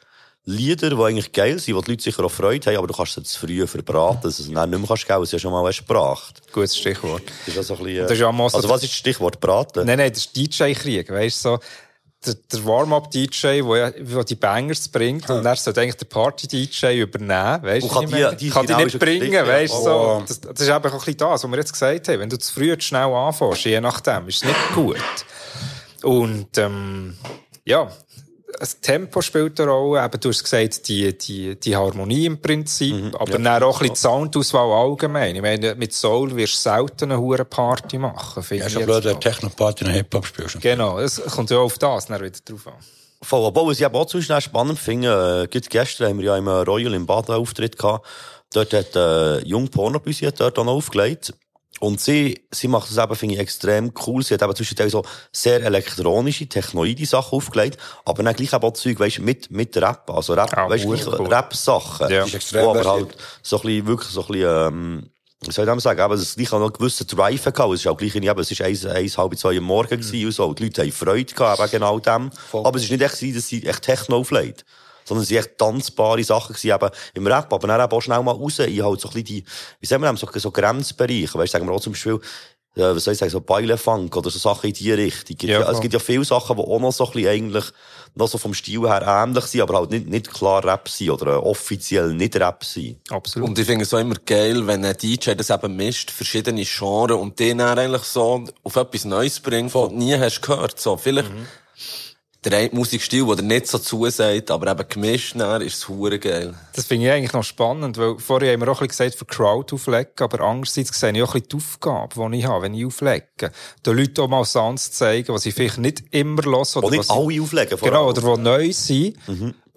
Lieder, 0.49 0.91
die 0.91 0.97
eigentlich 1.03 1.33
geil 1.33 1.59
sind, 1.59 1.75
wo 1.75 1.81
die 1.81 1.91
Leute 1.91 2.05
sicher 2.05 2.23
auch 2.23 2.31
Freude 2.31 2.65
haben, 2.71 2.79
aber 2.79 2.87
du 2.87 2.95
kannst 2.95 3.15
sie 3.15 3.23
zu 3.25 3.41
früh 3.41 3.67
verbraten, 3.67 4.21
dass 4.23 4.37
du 4.37 4.45
es 4.45 4.53
dann 4.53 4.71
nicht 4.71 4.79
mehr 4.79 4.87
kannst 4.87 5.05
geben, 5.05 5.17
weil 5.19 5.25
es 5.25 5.33
ja 5.33 5.41
schon 5.41 5.51
mal 5.51 5.69
gebracht. 5.73 6.41
gutes 6.53 6.77
Stichwort. 6.79 7.23
Das 7.27 7.49
ist 7.49 7.57
ja 7.57 7.63
so 7.65 7.75
ein 7.75 7.83
bisschen, 7.85 8.09
so 8.09 8.57
also 8.57 8.69
was 8.69 8.83
ist 8.85 8.91
das 8.93 8.97
Stichwort 8.97 9.41
braten? 9.41 9.85
Nein, 9.85 9.99
nein, 9.99 10.13
das 10.13 10.27
ist 10.27 10.37
DJ-Krieg, 10.37 11.11
weißt 11.11 11.45
du, 11.45 11.49
so. 11.49 11.59
Der, 12.25 12.35
der 12.35 12.65
Warm-Up-DJ, 12.65 13.63
wo 13.63 14.23
die 14.23 14.35
Bangers 14.35 14.89
bringt, 14.89 15.29
und 15.31 15.45
er 15.45 15.55
sollte 15.57 15.81
eigentlich 15.83 15.97
der 15.97 16.07
Party-DJ 16.07 17.01
übernehmen, 17.03 17.63
weißt 17.63 17.85
du? 17.85 17.89
kann 17.89 18.07
die- 18.07 18.37
die 18.37 18.51
kann 18.51 18.63
die 18.67 18.73
genau 18.73 18.85
nicht 18.85 18.99
bringen, 18.99 19.33
ja. 19.33 19.47
weißt 19.47 19.75
du, 19.75 19.79
so. 19.83 19.91
Oh. 19.91 20.23
Das, 20.27 20.41
das 20.41 20.61
ist 20.61 20.69
einfach 20.71 20.93
ein 20.93 20.99
bisschen 20.99 21.17
das, 21.19 21.45
was 21.45 21.51
wir 21.51 21.57
jetzt 21.59 21.73
gesagt 21.73 22.09
haben. 22.09 22.21
Wenn 22.21 22.31
du 22.31 22.39
zu 22.39 22.53
früh 22.53 22.73
zu 22.79 22.81
schnell 22.87 23.03
anfängst, 23.13 23.65
je 23.65 23.81
nachdem, 23.81 24.27
ist 24.29 24.37
es 24.43 24.45
nicht 24.45 24.75
gut. 24.75 24.97
Und, 26.03 26.57
ähm, 26.59 27.17
ja. 27.65 27.91
Das 28.59 28.81
Tempo 28.81 29.21
spielt 29.23 29.61
eine 29.61 29.71
Rolle. 29.71 30.05
Eben, 30.05 30.21
du 30.21 30.29
hast 30.29 30.43
gesagt, 30.43 30.89
die, 30.89 31.17
die, 31.17 31.59
die 31.59 31.77
Harmonie 31.77 32.27
im 32.27 32.41
Prinzip. 32.41 33.15
aber 33.15 33.39
dann 33.39 33.63
auch 33.63 33.81
ein 33.81 33.89
bisschen 33.89 33.95
die 33.95 34.01
Soundauswahl 34.01 34.71
allgemein. 34.73 35.37
Ich 35.37 35.43
meine, 35.43 35.75
mit 35.75 35.93
Soul 35.93 36.35
wirst 36.37 36.55
du 36.55 36.71
selten 36.71 37.13
eine 37.13 37.21
hure 37.21 37.45
Party 37.45 37.99
machen. 37.99 38.43
finde 38.43 38.63
Ja, 38.63 38.67
ich 38.67 38.73
schon 38.73 38.83
jetzt 38.83 39.03
blöd, 39.03 39.05
du 39.05 39.21
Techno-Party 39.21 39.85
und 39.85 39.91
Hip-Hop 39.91 40.27
spielst. 40.27 40.61
Genau, 40.61 40.99
es 40.99 41.23
kommt 41.25 41.51
ja 41.51 41.59
auf 41.59 41.79
das 41.79 42.07
dann 42.07 42.23
wieder 42.23 42.39
drauf 42.45 42.67
an. 42.67 42.75
Voll, 43.23 43.47
aber 43.47 43.67
was 43.67 43.79
ich 43.79 43.85
eben 43.85 43.95
auch 43.95 44.07
zu 44.07 44.21
schnell 44.21 44.41
spannend 44.41 44.79
finde, 44.79 45.49
äh, 45.51 45.61
gestern 45.61 46.11
haben 46.11 46.19
wir 46.19 46.27
ja 46.27 46.37
im 46.37 46.49
Royal 46.49 46.95
im 46.95 47.07
Baden 47.07 47.35
Auftritt 47.35 47.79
gehabt. 47.79 48.07
Dort 48.53 48.73
hat, 48.73 48.95
äh, 48.95 49.39
Jung 49.41 49.69
Porno 49.69 49.99
bei 49.99 50.13
hat 50.13 50.41
dort 50.41 50.59
auch 50.59 50.65
noch 50.65 50.75
aufgelegt. 50.75 51.35
Und 51.81 52.01
sie, 52.01 52.41
sie 52.51 52.69
macht 52.69 52.91
das 52.91 52.97
eben, 53.03 53.15
finde 53.15 53.35
ich, 53.35 53.41
extrem 53.41 53.93
cool. 54.07 54.23
Sie 54.23 54.33
hat 54.35 54.43
eben 54.43 54.55
zwischendurch 54.55 54.93
so 54.93 55.05
sehr 55.31 55.63
elektronische, 55.63 56.47
technoide 56.49 57.05
Sachen 57.05 57.37
aufgelegt, 57.37 57.79
aber 58.05 58.23
dann 58.23 58.35
gleich 58.35 58.53
eben 58.53 58.65
auch 58.65 58.73
Zeug, 58.73 58.99
weisst, 58.99 59.19
mit, 59.19 59.51
mit 59.51 59.77
Rap. 59.77 60.11
Also 60.11 60.33
Rap, 60.35 60.57
Ah, 60.57 60.71
weisst, 60.71 60.87
cool. 60.87 60.97
gleich 60.97 61.31
Rap-Sachen. 61.31 62.11
Ja. 62.11 62.21
Das 62.21 62.29
ist 62.29 62.35
extrem 62.35 62.65
Wo 62.65 62.71
aber 62.71 62.85
halt 62.85 63.17
so 63.43 63.57
ein 63.57 63.63
bisschen, 63.63 63.87
wirklich 63.87 64.11
so 64.11 64.21
ein 64.23 64.27
bisschen, 64.29 64.69
ähm, 64.69 65.11
wie 65.43 65.53
soll 65.53 65.69
ich 65.69 65.75
das 65.75 65.83
sagen, 65.83 66.01
eben, 66.03 66.15
es 66.15 66.35
gleich 66.35 66.49
auch 66.49 66.59
noch 66.59 66.67
einen 66.67 66.73
gewissen 66.73 67.07
Drive 67.09 67.45
gehabt. 67.45 67.75
Es 67.75 67.81
ist 67.81 67.87
auch 67.87 67.97
gleich, 67.97 68.15
irgendwie 68.15 68.31
eben, 68.31 68.41
es 68.41 68.51
ist 68.51 68.63
eins, 68.63 68.87
eins, 68.87 69.19
halb 69.19 69.39
zwei 69.39 69.59
am 69.59 69.65
Morgen 69.65 69.91
gewesen 70.01 70.25
und 70.25 70.33
so. 70.33 70.55
Die 70.55 70.65
Leute 70.65 70.83
haben 70.83 70.93
Freude 70.93 71.35
gehabt, 71.35 71.61
eben 71.61 71.71
genau 71.73 71.99
dem. 71.99 72.31
Aber 72.53 72.77
es 72.79 72.85
ist 72.85 72.91
nicht 72.91 73.03
echt 73.03 73.37
dass 73.37 73.49
sie 73.49 73.67
echt 73.67 73.83
Techno 73.83 74.17
auflegt. 74.17 74.65
Sondern 75.07 75.23
es 75.23 75.31
waren 75.31 75.39
echt 75.39 75.59
tanzbare 75.59 76.25
Sachen 76.25 76.55
gewesen, 76.55 76.75
eben 76.75 76.91
im 77.15 77.27
Rap, 77.27 77.53
aber 77.53 77.69
dann 77.69 77.81
eben 77.81 77.93
auch 77.93 78.01
schnell 78.01 78.23
mal 78.23 78.33
raus, 78.33 78.59
in 78.59 78.85
halt 78.85 79.01
so 79.01 79.09
ein 79.09 79.15
bisschen 79.15 79.25
die, 79.25 79.45
wie 79.81 79.87
sagen 79.87 80.03
wir 80.03 80.17
so, 80.17 80.29
so 80.35 80.51
Grenzbereiche. 80.51 81.39
Weißt, 81.39 81.53
sagen 81.53 81.67
wir 81.67 81.73
auch 81.73 81.81
zum 81.81 81.93
Beispiel, 81.93 82.21
äh, 82.77 82.95
was 82.95 83.05
soll 83.05 83.13
ich 83.13 83.19
sagen, 83.19 83.31
so 83.31 83.41
Beilefunk 83.41 84.15
oder 84.17 84.31
so 84.31 84.39
Sachen 84.39 84.69
in 84.69 84.75
die 84.75 84.93
Richtung. 84.93 85.37
Ja, 85.41 85.61
Ja, 85.61 85.71
es 85.71 85.81
gibt 85.81 85.95
ja 85.95 86.01
viele 86.01 86.25
Sachen, 86.25 86.57
die 86.57 86.63
auch 86.63 86.79
noch 86.79 86.93
so 86.93 87.07
ein 87.07 87.13
bisschen 87.13 87.29
eigentlich, 87.31 87.65
noch 88.15 88.29
so 88.29 88.39
vom 88.39 88.55
Stil 88.55 88.83
her 88.83 89.03
ähnlich 89.03 89.45
sind, 89.45 89.63
aber 89.63 89.79
halt 89.79 89.91
nicht, 89.91 90.07
nicht 90.09 90.33
klar 90.33 90.65
Rap 90.65 90.89
sind 90.89 91.11
oder 91.11 91.35
äh, 91.35 91.37
offiziell 91.37 92.13
nicht 92.13 92.37
Rap 92.37 92.65
sind. 92.65 92.99
Absolut. 93.11 93.49
Und 93.49 93.59
ich 93.59 93.67
finde 93.67 93.85
es 93.85 93.95
auch 93.95 93.99
immer 93.99 94.17
geil, 94.27 94.67
wenn 94.67 94.85
ein 94.85 94.97
DJ 94.97 95.33
das 95.33 95.51
eben 95.51 95.77
mischt, 95.77 96.11
verschiedene 96.11 96.65
Genres, 96.65 97.19
und 97.19 97.39
den 97.39 97.59
dann 97.59 97.79
eigentlich 97.79 98.03
so 98.03 98.45
auf 98.63 98.77
etwas 98.77 99.05
Neues 99.05 99.41
bringt, 99.41 99.75
was 99.75 99.89
du 99.89 99.95
nie 99.95 100.19
hast 100.19 100.43
gehört. 100.43 100.79
So, 100.79 100.97
vielleicht 100.97 101.31
der 102.47 102.59
eine 102.61 102.71
Musikstil, 102.73 103.27
der 103.27 103.43
nicht 103.43 103.67
so 103.67 103.79
zusagt, 103.79 104.53
aber 104.53 104.71
eben 104.71 104.89
gemischt, 104.89 105.35
dann 105.37 105.63
ist 105.63 105.79
es 105.79 105.89
hure 105.89 106.21
geil. 106.21 106.55
Das 106.75 106.87
finde 106.87 107.07
ich 107.07 107.13
eigentlich 107.13 107.33
noch 107.33 107.43
spannend, 107.43 107.99
weil 107.99 108.19
vorher 108.19 108.53
haben 108.53 108.61
wir 108.61 108.69
auch 108.69 108.81
ein 108.81 108.87
bisschen 108.87 109.09
gesagt, 109.09 109.19
für 109.19 109.25
Crowd 109.25 109.75
auflegen, 109.75 110.13
aber 110.21 110.41
andererseits 110.43 110.99
sehe 110.99 111.11
ich 111.13 111.23
auch 111.23 111.35
ein 111.35 111.43
bisschen 111.43 111.49
die 111.49 111.57
Aufgabe, 111.57 112.31
die 112.31 112.39
ich 112.39 112.47
habe, 112.47 112.63
wenn 112.63 112.75
ich 112.75 112.87
auflege. 112.87 113.51
Den 113.85 113.97
Leuten 113.97 114.21
auch 114.21 114.29
mal 114.29 114.45
Sounds 114.45 114.93
zeigen, 114.93 115.35
was 115.35 115.45
ich 115.45 115.55
vielleicht 115.55 115.79
nicht 115.79 116.05
immer 116.13 116.43
höre. 116.45 116.77
Oder 116.77 116.91
nicht 116.91 116.99
was 117.01 117.11
alle 117.11 117.43
auflegen, 117.43 117.79
Genau, 117.83 118.09
oder 118.09 118.37
die 118.37 118.43
neu 118.43 118.73
sind. 118.73 119.17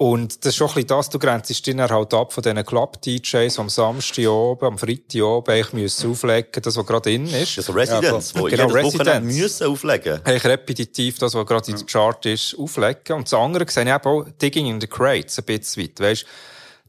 Und 0.01 0.45
das 0.45 0.51
ist 0.53 0.55
schon 0.55 0.69
ein 0.69 0.73
bisschen 0.76 0.88
das, 0.88 1.09
du 1.09 1.19
grenzt 1.19 1.49
dich 1.49 1.61
dann 1.61 1.81
halt 1.81 2.13
ab 2.13 2.31
von 2.31 2.41
diesen 2.41 2.65
Club-DJs, 2.65 3.59
am 3.59 3.67
Samstag 3.67 4.30
oben, 4.30 4.65
am 4.65 4.77
Freitag 4.77 5.21
oben 5.21 5.51
eigentlich 5.51 5.73
müssen 5.73 6.11
auflegen, 6.11 6.61
das, 6.61 6.77
was 6.77 6.85
gerade 6.85 7.11
in 7.11 7.26
ist. 7.26 7.34
Das 7.34 7.57
ist 7.57 7.65
so 7.65 7.73
Residents, 7.73 8.31
Ja, 8.34 8.43
die 8.43 8.55
genau, 8.55 8.67
Residents. 8.69 9.35
müssen 9.35 9.67
auflegen. 9.67 10.21
eigentlich 10.23 10.45
repetitiv 10.45 11.19
das, 11.19 11.34
was 11.34 11.45
gerade 11.45 11.69
in 11.71 11.76
der 11.76 11.85
Chart 11.85 12.26
ist, 12.27 12.55
auflegen. 12.57 13.17
Und 13.17 13.26
das 13.30 13.34
andere 13.34 13.69
sehe 13.69 13.84
ich 13.84 13.89
eben 13.89 14.05
auch 14.05 14.26
Digging 14.41 14.67
in 14.67 14.80
the 14.80 14.88
Crates 14.88 15.38
ein 15.38 15.43
bisschen 15.43 15.84
weit. 15.84 15.99
Weisst, 15.99 16.26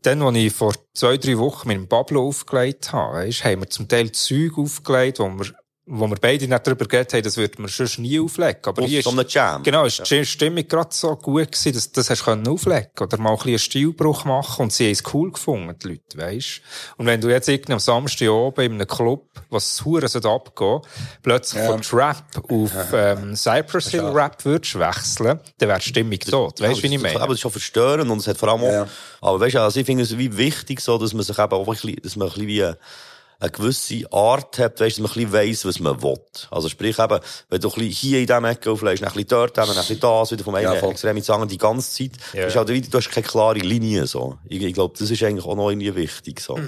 dann, 0.03 0.23
als 0.23 0.37
ich 0.37 0.53
vor 0.53 0.73
zwei, 0.95 1.17
drei 1.17 1.37
Wochen 1.37 1.67
mit 1.67 1.79
dem 1.79 1.89
Pablo 1.89 2.29
aufgelegt 2.29 2.93
habe, 2.93 3.15
weisst, 3.27 3.43
haben 3.45 3.63
wir 3.63 3.71
zum 3.71 3.89
Teil 3.89 4.13
Zeug 4.13 4.57
aufgelegt, 4.57 5.19
wo 5.19 5.25
wir, 5.31 5.47
wo 5.93 6.07
wir 6.07 6.17
beide 6.17 6.47
nicht 6.47 6.67
darüber 6.67 6.87
geredet 6.87 7.13
haben, 7.15 7.23
das 7.23 7.37
würden 7.37 7.65
wir 7.65 7.69
sonst 7.69 7.99
nie 7.99 8.21
auflegen. 8.21 8.61
Aber 8.65 8.83
Aus 8.83 8.89
hier 8.89 9.01
ist, 9.01 9.05
so 9.05 9.11
einem 9.11 9.27
Jam. 9.29 9.63
Genau, 9.65 9.85
ist 9.85 10.09
die 10.09 10.25
Stimmung 10.25 10.67
gerade 10.69 10.91
so 10.93 11.17
gut 11.17 11.51
gewesen, 11.51 11.73
dass 11.73 11.91
das 11.91 12.11
hast 12.11 12.21
du 12.21 12.25
können 12.27 12.47
auflegen 12.47 12.91
Oder 13.01 13.19
mal 13.19 13.31
ein 13.31 13.37
bisschen 13.37 13.49
einen 13.51 13.59
Stilbruch 13.59 14.25
machen 14.25 14.63
und 14.63 14.73
sie 14.73 14.85
haben 14.85 14.93
es 14.93 15.03
cool 15.13 15.33
gefunden, 15.33 15.77
die 15.83 15.89
Leute, 15.89 16.17
weisst. 16.19 16.61
Und 16.97 17.07
wenn 17.07 17.21
du 17.21 17.29
jetzt 17.29 17.49
irgendwie 17.49 17.73
am 17.73 17.81
Samstag 17.81 18.29
oben 18.31 18.61
in 18.65 18.73
einem 18.75 18.87
Club, 18.87 19.27
was 19.51 19.85
Huren 19.85 20.07
sollte 20.07 20.29
abgehen, 20.29 20.81
plötzlich 21.23 21.63
von 21.65 21.83
Trap 21.83 22.23
auf, 22.49 22.73
ähm, 22.95 23.35
Cypress 23.35 23.89
Hill 23.89 24.05
Rap 24.05 24.45
würdest 24.45 24.79
wechseln, 24.79 25.41
dann 25.59 25.69
wäre 25.69 25.81
die 25.81 25.89
Stimmung 25.89 26.21
tot. 26.21 26.61
Weisst 26.61 26.79
du, 26.79 26.83
wie 26.89 26.95
ich 26.95 27.03
meine? 27.03 27.17
Aber 27.17 27.29
das 27.29 27.35
ist 27.35 27.41
schon 27.41 27.51
verstörend 27.51 28.09
und 28.11 28.19
es 28.19 28.29
hat 28.29 28.37
vor 28.39 28.51
allem 28.51 28.63
auch, 28.63 28.71
Ja. 28.73 28.87
aber 29.21 29.41
weißt 29.41 29.57
du, 29.57 29.61
also 29.61 29.81
ich 29.81 29.87
finde 29.87 30.05
es 30.05 30.17
wie 30.17 30.37
wichtig 30.37 30.81
so, 30.81 30.99
dass 30.99 31.13
man 31.15 31.25
sich 31.25 31.37
eben 31.39 31.53
auch 31.53 31.67
ein 31.67 31.73
bisschen, 31.73 31.97
dass 32.03 32.15
man 32.15 32.29
ein 32.29 32.35
bisschen 32.35 32.49
wie 32.49 32.73
eine, 33.41 33.51
gewisse 33.51 34.05
Art 34.13 34.59
hat, 34.59 34.81
weißt, 34.81 34.99
dass 34.99 35.03
man 35.03 35.11
ein 35.11 35.15
bisschen 35.15 35.33
weiss, 35.33 35.65
was 35.65 35.81
man 35.81 36.03
will. 36.03 36.19
Also 36.51 36.69
sprich 36.69 36.99
eben, 36.99 37.21
wenn 37.49 37.61
du 37.61 37.69
ein 37.69 37.75
bisschen 37.75 37.91
hier 37.91 38.21
in 38.21 38.27
diesem 38.27 38.45
Ecke 38.45 38.71
auflegst, 38.71 39.03
ein 39.03 39.09
bisschen 39.13 39.29
dort, 39.29 39.59
dann 39.59 39.69
ein 39.69 39.75
bisschen 39.75 39.99
das, 40.01 40.31
wieder 40.31 40.45
vom 40.45 40.55
einen 40.55 40.73
Ja. 40.73 40.89
Extrem 40.89 41.17
ins 41.17 41.31
andere, 41.31 41.49
die 41.49 41.59
ganze 41.59 41.91
Zeit, 41.91 42.13
Ja. 42.33 42.55
halt 42.55 42.69
wieder, 42.69 42.89
du 42.89 42.99
hast 42.99 43.11
keine 43.11 43.27
klare 43.27 43.59
Linie, 43.59 44.07
so. 44.07 44.39
Ich, 44.47 44.63
ich 44.63 44.75
glaube, 44.75 44.95
das 44.99 45.11
ist 45.11 45.23
eigentlich 45.23 45.45
auch 45.45 45.57
noch 45.57 45.71
irgendwie 45.71 45.95
wichtig, 45.95 46.41
so. 46.41 46.59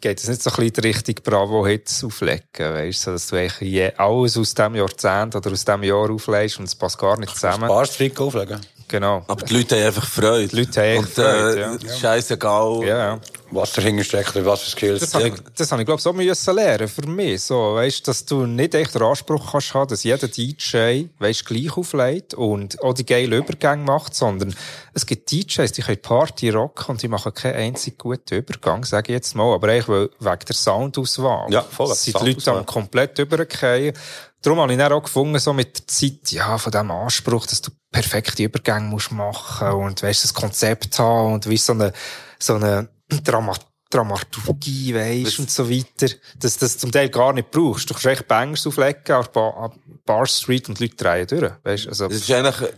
Geht 0.00 0.18
es 0.20 0.28
nicht 0.28 0.42
so 0.42 0.50
ein 0.50 0.56
bisschen 0.56 0.72
die 0.74 0.80
Richtung 0.80 1.14
Bravo-Hits 1.24 2.04
auflegen, 2.04 2.42
weißt 2.56 3.06
du, 3.08 3.10
dass 3.12 3.26
du 3.28 3.36
eigentlich 3.36 3.98
alles 3.98 4.36
aus 4.36 4.54
diesem 4.54 4.74
Jahrzehnt 4.76 5.34
oder 5.34 5.50
aus 5.50 5.64
diesem 5.64 5.82
Jahr 5.82 6.10
auflegst 6.10 6.58
und 6.58 6.66
es 6.66 6.74
passt 6.76 6.98
gar 6.98 7.18
nicht 7.18 7.34
zusammen. 7.34 7.66
Barstreak 7.68 8.20
auflegen. 8.20 8.60
Genau. 8.88 9.22
Aber 9.26 9.44
die 9.44 9.54
Leute 9.54 9.76
haben 9.76 9.86
einfach 9.86 10.06
Freude. 10.06 10.48
Die 10.48 10.56
Leute 10.56 10.80
haben 10.80 10.98
Und, 10.98 11.08
Freude, 11.10 11.78
äh, 11.82 11.86
ja. 11.86 11.94
Scheißegal. 11.96 12.80
Ja, 12.84 12.98
ja. 12.98 13.20
Was 13.50 13.72
dahinter 13.72 14.04
steckt, 14.04 14.36
oder 14.36 14.44
was 14.44 14.60
für 14.60 14.70
Skills. 14.70 15.00
Das 15.00 15.14
habe 15.14 15.28
ich, 15.28 15.34
das 15.56 15.72
habe 15.72 15.80
ich 15.80 15.86
glaube 15.86 15.98
ich, 15.98 16.02
so 16.02 16.12
müssen 16.12 16.54
lernen 16.54 16.86
für 16.88 17.06
mich. 17.06 17.42
So, 17.42 17.74
weißt, 17.76 18.06
dass 18.06 18.24
du 18.26 18.44
nicht 18.44 18.74
echt 18.74 18.94
den 18.94 19.02
Anspruch 19.02 19.52
kannst 19.52 19.72
haben, 19.72 19.88
dass 19.88 20.04
jeder 20.04 20.28
DJ, 20.28 21.04
weißt, 21.18 21.46
gleich 21.46 21.74
auflegt 21.76 22.34
und 22.34 22.82
auch 22.82 22.92
die 22.92 23.06
geilen 23.06 23.32
Übergänge 23.32 23.84
macht, 23.84 24.14
sondern 24.14 24.54
es 24.92 25.06
gibt 25.06 25.30
DJs, 25.30 25.72
die 25.72 25.80
können 25.82 26.02
Party 26.02 26.50
rocken 26.50 26.86
und 26.90 27.02
die 27.02 27.08
machen 27.08 27.32
keinen 27.32 27.56
einzigen 27.56 27.96
guten 27.96 28.34
Übergang, 28.34 28.84
sage 28.84 29.12
ich 29.12 29.16
jetzt 29.16 29.34
mal, 29.34 29.54
aber 29.54 29.68
eigentlich 29.68 29.88
weil- 29.88 30.10
wegen 30.18 30.44
der 30.46 30.54
Soundauswahl. 30.54 31.50
Ja, 31.50 31.62
voll, 31.62 31.94
Sind 31.94 32.20
die 32.20 32.32
Leute 32.32 32.52
am 32.52 32.66
komplett 32.66 33.18
übergehen. 33.18 33.96
Darum 34.42 34.60
habe 34.60 34.72
ich 34.72 34.78
dann 34.78 34.92
auch 34.92 35.02
gefunden, 35.02 35.38
so 35.38 35.52
mit 35.52 35.76
der 35.78 35.86
Zeit, 35.88 36.30
ja, 36.30 36.58
von 36.58 36.70
dem 36.70 36.90
Anspruch, 36.90 37.46
dass 37.46 37.60
du 37.60 37.70
perfekte 37.90 38.42
Übergänge 38.42 38.88
musst 38.88 39.12
machen 39.12 39.68
und, 39.68 40.02
weißt, 40.02 40.24
das 40.24 40.34
Konzept 40.34 40.98
haben 40.98 41.34
und 41.34 41.48
wie 41.48 41.56
so 41.56 41.72
eine, 41.72 41.92
so 42.38 42.54
eine 42.54 42.88
Drama 43.24 43.54
Dramaturgie, 43.90 44.94
weisst, 44.94 45.38
und 45.38 45.50
so 45.50 45.70
weiter, 45.70 46.14
dass 46.38 46.58
du 46.58 46.66
das 46.66 46.76
zum 46.76 46.92
Teil 46.92 47.08
gar 47.08 47.32
nicht 47.32 47.50
brauchst. 47.50 47.88
Du 47.88 47.94
kannst 47.94 48.04
echt 48.04 48.28
Bangers 48.28 48.66
auflegen 48.66 49.14
auf 49.14 49.32
Bar, 49.32 49.74
Bar 50.04 50.26
Street 50.26 50.68
und 50.68 50.78
die 50.78 50.84
Leute 50.84 50.96
drehen 50.96 51.26
durch, 51.26 51.52
weisst, 51.62 51.88
also, 51.88 52.06
Das 52.06 52.18
ist 52.18 52.30
eigentlich, 52.30 52.70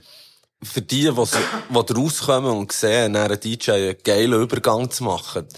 für 0.63 0.83
die, 0.83 1.03
die, 1.03 1.09
die 1.11 1.93
rauskommen 1.93 2.53
und 2.53 2.71
sehen, 2.71 3.17
einen 3.17 3.41
DJ 3.41 3.73
einen 3.73 3.97
geilen 4.05 4.41
Übergang 4.41 4.89
zu 4.91 5.05
machen, 5.05 5.49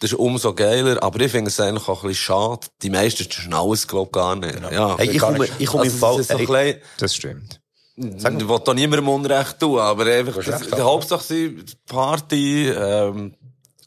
das 0.00 0.12
ist 0.12 0.18
umso 0.18 0.54
geiler. 0.54 1.02
Aber 1.02 1.20
ich 1.20 1.30
finde 1.30 1.48
es 1.48 1.60
eigentlich 1.60 1.88
auch 1.88 2.02
ein 2.02 2.08
bisschen 2.08 2.24
schade. 2.24 2.66
Die 2.82 2.90
meisten 2.90 3.30
schnallen 3.30 3.72
es, 3.72 3.86
glaube 3.86 4.08
ich, 4.08 4.12
gar 4.12 4.34
nicht. 4.36 4.60
Ja. 4.72 4.96
Hey, 4.98 5.10
ich 5.10 5.18
komme, 5.18 5.48
ich 5.58 5.66
komme 5.66 5.84
im 5.84 5.92
Also, 5.92 5.98
Fall, 5.98 6.16
das 6.18 6.28
so 6.28 6.38
hey, 6.38 6.82
Das 6.96 7.14
stimmt. 7.14 7.61
Ich 7.96 8.48
will 8.48 8.60
da 8.64 8.74
niemandem 8.74 9.08
Unrecht 9.08 9.60
tun, 9.60 9.78
aber 9.78 10.06
einfach, 10.06 10.42
das, 10.42 10.62
die 10.62 10.80
Hauptsache 10.80 11.22
sind 11.22 11.84
Party, 11.86 12.68
ähm, 12.68 13.34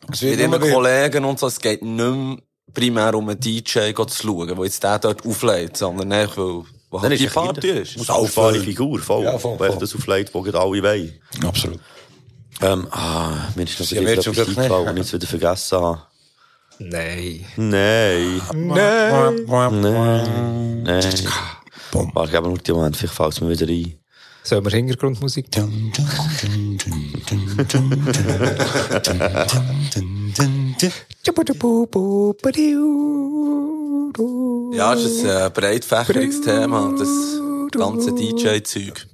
mit 0.08 0.22
ihren 0.22 0.60
Kollegen 0.60 1.26
und 1.26 1.40
so, 1.40 1.48
es 1.48 1.60
geht 1.60 1.82
nicht 1.82 1.96
mehr 1.98 2.38
primär 2.74 3.16
um 3.16 3.30
einen 3.30 3.40
DJ 3.40 3.94
zu 3.94 4.08
schauen, 4.10 4.48
der 4.48 4.66
jetzt 4.66 4.84
den 4.84 5.02
dort 5.02 5.26
auflädt, 5.26 5.78
sondern 5.78 6.12
einfach, 6.12 6.64
weil, 6.92 7.02
halt 7.02 7.14
ist 7.14 7.24
die 7.24 7.28
Party 7.28 7.70
ist. 7.70 8.00
Saufbare 8.00 8.60
Figur, 8.60 9.00
voll. 9.00 9.24
Ja, 9.24 9.38
voll, 9.40 9.60
Weil 9.60 9.72
voll. 9.72 9.80
das 9.80 9.96
auflegt, 9.96 10.34
wo 10.34 10.42
gerade 10.42 10.60
alle 10.60 10.84
wollen. 10.84 11.14
Absolut. 11.44 11.80
Ähm, 12.62 12.88
ah, 12.92 13.50
mir 13.56 13.64
ist 13.64 13.80
noch 13.80 13.92
wieder 13.92 14.06
wird 14.06 14.28
etwas 14.28 14.48
eingefallen, 14.48 14.88
und 14.90 14.98
ich 14.98 15.04
jetzt 15.04 15.14
wieder 15.14 15.28
vergessen 15.28 15.80
habe. 15.80 16.02
Nein. 16.80 17.46
Nein. 17.56 18.42
Nein. 18.54 19.46
Nein. 19.48 20.84
Nein. 20.84 21.28
Warte, 22.14 22.32
gib 22.32 22.42
mir 22.42 22.50
nur 22.50 22.58
den 22.58 22.76
Moment, 22.76 22.98
vielleicht 22.98 23.16
fällt 23.16 23.34
es 23.34 23.42
mir 23.42 23.50
wieder 23.50 23.68
ein. 23.68 24.00
Sollen 24.44 24.64
wir 24.64 24.72
Hintergrundmusik? 24.72 25.48
Ja, 34.76 34.94
es 34.94 35.04
ist 35.04 35.26
ein 35.26 35.52
breitfächriges 35.54 36.42
Thema, 36.42 36.94
das 36.98 37.10
ganze 37.72 38.14
DJ-Zeug. 38.14 39.08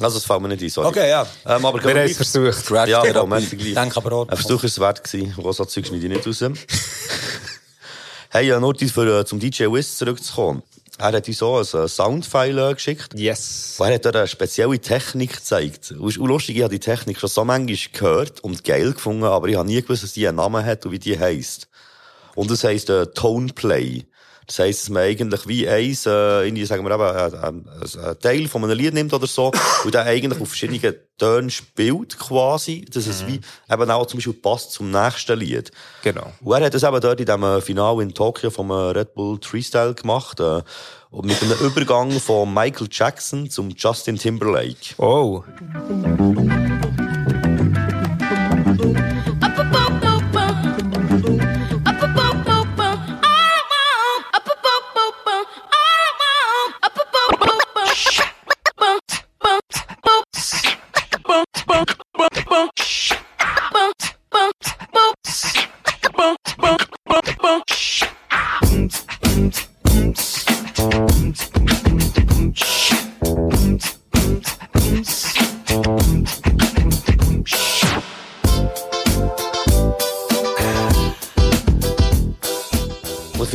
Also, 0.00 0.18
es 0.18 0.24
fällt 0.24 0.42
mir 0.42 0.48
nicht 0.48 0.62
ein, 0.62 0.68
sorry. 0.70 0.88
Okay, 0.88 1.08
ja. 1.08 1.26
Ähm, 1.46 1.64
aber 1.64 1.82
Wir 1.82 1.90
haben 1.90 2.10
es 2.10 2.16
versucht. 2.16 2.54
Scratch 2.54 2.90
Ja, 2.90 3.02
genau, 3.02 3.32
Ich 3.36 3.74
denke 3.74 3.96
aber 3.96 4.12
auch. 4.12 4.28
Ein 4.28 4.36
Versuch 4.36 4.64
ist 4.64 4.72
es 4.72 4.80
wert 4.80 5.02
gewesen. 5.04 5.34
Rosa 5.38 5.66
Zeug 5.66 5.86
schneide 5.86 6.06
ich 6.06 6.12
nicht 6.12 6.26
raus. 6.26 6.40
hey, 8.30 8.46
ja, 8.48 8.60
nur 8.60 8.74
für, 8.76 9.20
äh, 9.20 9.24
zum 9.24 9.38
DJ 9.38 9.64
Wiz 9.64 9.96
zurückzukommen. 9.98 10.62
Er 11.00 11.12
hat 11.12 11.28
uns 11.28 11.38
so 11.38 11.56
ein 11.56 11.62
äh, 11.62 11.88
Soundfile 11.88 12.74
geschickt. 12.74 13.14
Yes. 13.14 13.76
Und 13.78 13.86
er 13.86 13.94
hat 13.94 14.06
eine 14.06 14.26
spezielle 14.26 14.80
Technik 14.80 15.36
gezeigt. 15.36 15.92
Und 15.92 16.08
es 16.08 16.16
ist 16.16 16.20
auch 16.20 16.26
lustig, 16.26 16.56
ich 16.56 16.62
habe 16.62 16.74
die 16.74 16.80
Technik 16.80 17.20
schon 17.20 17.30
so 17.30 17.44
manchmal 17.44 17.76
gehört 17.92 18.40
und 18.40 18.64
geil 18.64 18.92
gefunden, 18.92 19.22
aber 19.22 19.46
ich 19.46 19.56
habe 19.56 19.68
nie 19.68 19.80
gewusst, 19.80 20.02
dass 20.02 20.14
die 20.14 20.26
einen 20.26 20.38
Namen 20.38 20.64
hat 20.64 20.84
und 20.84 20.92
wie 20.92 20.98
die 20.98 21.18
heisst. 21.18 21.68
Und 22.34 22.50
das 22.50 22.64
heisst 22.64 22.90
äh, 22.90 23.06
Tone 23.06 23.52
Play. 23.52 24.06
Das 24.48 24.60
heisst, 24.60 24.84
dass 24.84 24.88
man 24.88 25.02
eigentlich 25.02 25.46
wie 25.46 25.68
eins, 25.68 26.06
äh, 26.06 26.46
irgendwie, 26.46 26.64
sagen 26.64 26.82
wir 26.82 26.94
eben, 26.94 27.02
äh, 27.02 27.36
äh, 27.36 28.08
ein 28.08 28.18
Teil 28.18 28.48
von 28.48 28.64
einem 28.64 28.78
Lied 28.78 28.94
nimmt 28.94 29.12
oder 29.12 29.26
so, 29.26 29.52
und 29.84 29.94
dann 29.94 30.06
eigentlich 30.06 30.40
auf 30.40 30.48
verschiedenen 30.48 30.94
Tönen 31.18 31.50
spielt, 31.50 32.18
quasi, 32.18 32.86
dass 32.86 33.06
es 33.06 33.26
wie 33.26 33.40
eben 33.70 33.90
auch 33.90 34.06
zum 34.06 34.18
Beispiel 34.18 34.32
passt 34.32 34.72
zum 34.72 34.90
nächsten 34.90 35.38
Lied. 35.38 35.70
Genau. 36.02 36.32
Und 36.40 36.56
er 36.56 36.64
hat 36.64 36.74
das 36.74 36.82
eben 36.82 36.98
dort 36.98 37.20
in 37.20 37.26
dem 37.26 37.42
äh, 37.42 37.60
Finale 37.60 38.02
in 38.02 38.14
Tokio 38.14 38.48
vom 38.48 38.70
äh, 38.70 38.74
Red 38.74 39.14
Bull 39.14 39.38
Freestyle 39.42 39.92
gemacht, 39.92 40.40
äh, 40.40 40.62
und 41.10 41.26
mit 41.26 41.42
einem 41.42 41.58
Übergang 41.60 42.10
von 42.12 42.52
Michael 42.52 42.88
Jackson 42.90 43.48
zum 43.48 43.70
Justin 43.70 44.16
Timberlake. 44.16 44.94
Oh. 44.98 45.42
Und 61.78 61.94
das 70.18 70.47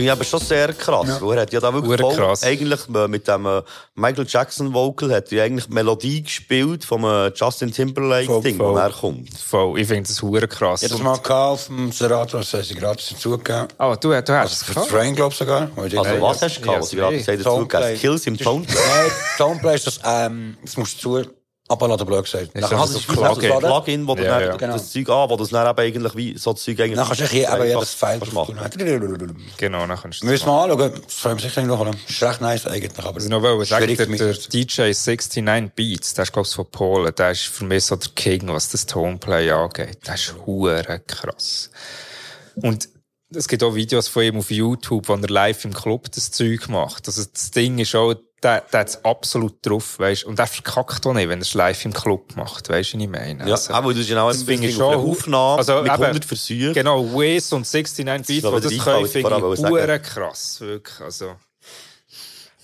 finde 0.04 0.06
ich 0.06 0.12
aber 0.12 0.24
schon 0.24 0.40
sehr 0.40 0.74
krass, 0.74 1.22
weil 1.22 1.38
er 1.38 1.42
hat 1.44 1.54
ja 1.54 1.60
da 1.60 1.74
wirklich 1.74 2.00
voll, 2.02 2.16
krass. 2.16 2.44
eigentlich 2.44 2.82
äh, 2.94 3.08
mit 3.08 3.28
dem 3.28 3.46
äh, 3.46 3.62
Michael 3.96 4.26
Jackson 4.28 4.74
Vocal 4.74 5.14
hat 5.14 5.32
er 5.32 5.44
eigentlich 5.46 5.68
die 5.68 5.74
Melodie 5.74 6.24
gespielt 6.24 6.84
vom 6.86 7.06
äh, 7.06 7.30
Justin 7.34 7.72
Timberlake 7.72 8.26
Voll, 8.26 8.42
Ding, 8.42 8.58
voll. 8.58 8.74
wo 8.74 8.78
er 8.78 8.90
kommt. 8.92 9.30
Voll. 9.38 9.80
Ich 9.80 9.88
finde 9.88 10.08
das 10.08 10.22
hure 10.22 10.48
krass. 10.48 10.84
Ich 10.84 10.92
habe 10.92 11.04
das 11.04 11.26
mal 11.26 11.36
auf 11.36 11.68
dem 11.68 11.92
Serato, 11.92 12.38
das 12.38 12.54
haben 12.54 12.64
sie 12.64 12.76
gratis 12.76 13.10
dazugegeben. 13.10 13.68
Oh, 13.80 13.96
du, 14.00 14.10
du 14.10 14.16
hast 14.16 14.30
Also 14.30 14.54
es 14.54 14.64
für 14.64 14.74
gehabt? 14.74 14.90
Train, 14.90 15.16
glaube 15.16 15.32
ich 15.32 15.38
sogar. 15.38 15.70
Also 15.76 15.98
was 16.22 16.42
hast 16.42 16.58
du 16.58 16.62
gehabt, 16.62 16.76
Ja, 16.76 16.80
was 16.82 16.92
ich 16.94 16.98
gerade 17.00 17.18
gesagt 17.18 17.46
habe, 17.46 17.68
dazu 17.68 17.98
Skills 17.98 18.28
im 18.28 18.38
Tone. 18.38 18.66
Nein, 18.68 19.12
Toneplay 19.38 19.76
ist 19.76 19.88
das, 19.88 20.00
ähm, 20.06 20.58
das 20.64 20.78
musst 20.78 21.04
du 21.04 21.22
zu 21.24 21.30
abladen, 21.70 22.06
blöd 22.06 22.24
gesagt. 22.24 22.50
Das 22.54 22.70
kannst 22.70 22.94
so 22.94 23.00
du 23.00 23.06
Das 23.08 23.16
das 23.16 23.18
so 23.18 23.42
ein 23.42 23.60
Plugin. 23.60 23.60
Plugin, 23.60 24.08
wo 24.08 24.16
du 24.16 24.24
Ja, 24.24 24.40
dann 24.40 24.48
ja. 24.50 24.56
Genau. 24.58 24.74
das 24.74 24.92
Zeug 24.92 25.10
an, 25.10 25.30
wo 25.30 25.36
du 25.38 25.44
es 25.44 25.50
dann 25.50 25.70
eben 25.70 25.80
eigentlich 25.80 26.16
wie 26.16 26.38
so 26.38 26.54
Zeug 26.54 26.80
eigentlich 26.80 26.96
Dann 26.96 27.06
kannst 27.08 27.22
du 27.22 27.28
hier 27.28 27.54
eben 27.54 27.66
jedes 27.66 27.94
File 27.94 28.20
machen. 28.34 28.56
Genau, 29.58 29.88
dann 29.88 29.98
kannst 29.98 30.22
du 30.22 30.28
Wir 30.28 30.34
das 30.34 30.42
müssen 30.42 30.48
mal 30.48 30.70
anschauen. 30.70 31.02
Das 31.04 31.14
freuen 31.14 31.38
wir 31.38 31.50
sicher 31.50 31.64
noch. 31.64 31.86
Das 31.86 31.96
ist 32.10 32.24
recht 32.24 32.42
nice 32.42 32.68
eigentlich. 32.68 33.06
Aber 33.06 33.22
noch 33.22 33.42
wollte 33.42 33.66
sagen, 33.66 33.96
der, 33.96 34.06
der 34.06 34.34
DJ 34.34 34.82
69 34.94 35.72
Beats, 35.76 36.14
der 36.14 36.24
ist, 36.24 36.34
glaub 36.34 36.46
ich, 36.46 36.54
von 36.54 36.70
Polen, 36.70 37.16
der 37.16 37.32
ist 37.32 37.44
für 37.44 37.66
mich 37.66 37.86
so 37.86 37.96
der 37.96 38.10
King, 38.16 38.48
was 38.50 38.70
das 38.70 38.86
Toneplay 38.86 39.52
angeht. 39.52 40.06
Der 40.06 40.16
ist 40.16 40.36
hure 40.46 41.00
krass. 41.08 41.72
Und 42.56 42.90
es 43.36 43.48
gibt 43.48 43.64
auch 43.64 43.74
Videos 43.74 44.08
von 44.08 44.24
ihm 44.24 44.38
auf 44.38 44.52
YouTube, 44.52 45.08
wo 45.08 45.14
er 45.14 45.28
live 45.28 45.66
im 45.66 45.74
Club 45.74 46.12
das 46.12 46.32
Zeug 46.32 46.68
macht. 46.70 47.08
Also 47.08 47.24
das 47.32 47.52
Ding 47.52 47.80
ist 47.80 47.96
auch, 47.96 48.14
der, 48.44 48.62
der 48.72 48.80
hat's 48.82 49.04
absolut 49.04 49.56
drauf, 49.66 50.00
weißt 50.00 50.26
Und 50.26 50.38
der 50.38 50.48
verkackt 50.48 51.06
auch 51.06 51.14
nicht, 51.14 51.30
wenn 51.30 51.40
er 51.40 51.44
es 51.44 51.54
live 51.54 51.86
im 51.86 51.94
Club 51.94 52.36
macht, 52.36 52.70
weißt 52.70 52.94
du, 52.94 52.98
was 52.98 53.04
ich 53.04 53.10
meine? 53.10 53.46
Ja, 53.46 53.54
Also, 53.54 53.74
aber 53.74 53.94
du 53.94 54.00
hast 54.00 54.08
genau 54.08 54.28
das 54.28 54.40
ein 54.40 54.46
bisschen 54.46 54.82
auf 54.82 54.94
einer 54.94 55.02
Aufnahme 55.02 55.58
also 55.58 55.76
mit 55.82 55.92
eben, 55.92 56.04
100 56.04 56.26
Versuchen. 56.26 56.74
Genau, 56.74 57.04
Wiz 57.14 57.52
und 57.52 57.72
69 57.72 58.42
Beats, 58.42 58.52
war 58.52 58.60
das 58.60 58.72
wieder 58.72 58.84
können, 58.84 59.08
finde 59.08 59.96
ich 59.96 60.04
krass, 60.04 60.62
wirklich. 60.62 61.02
Also, 61.02 61.36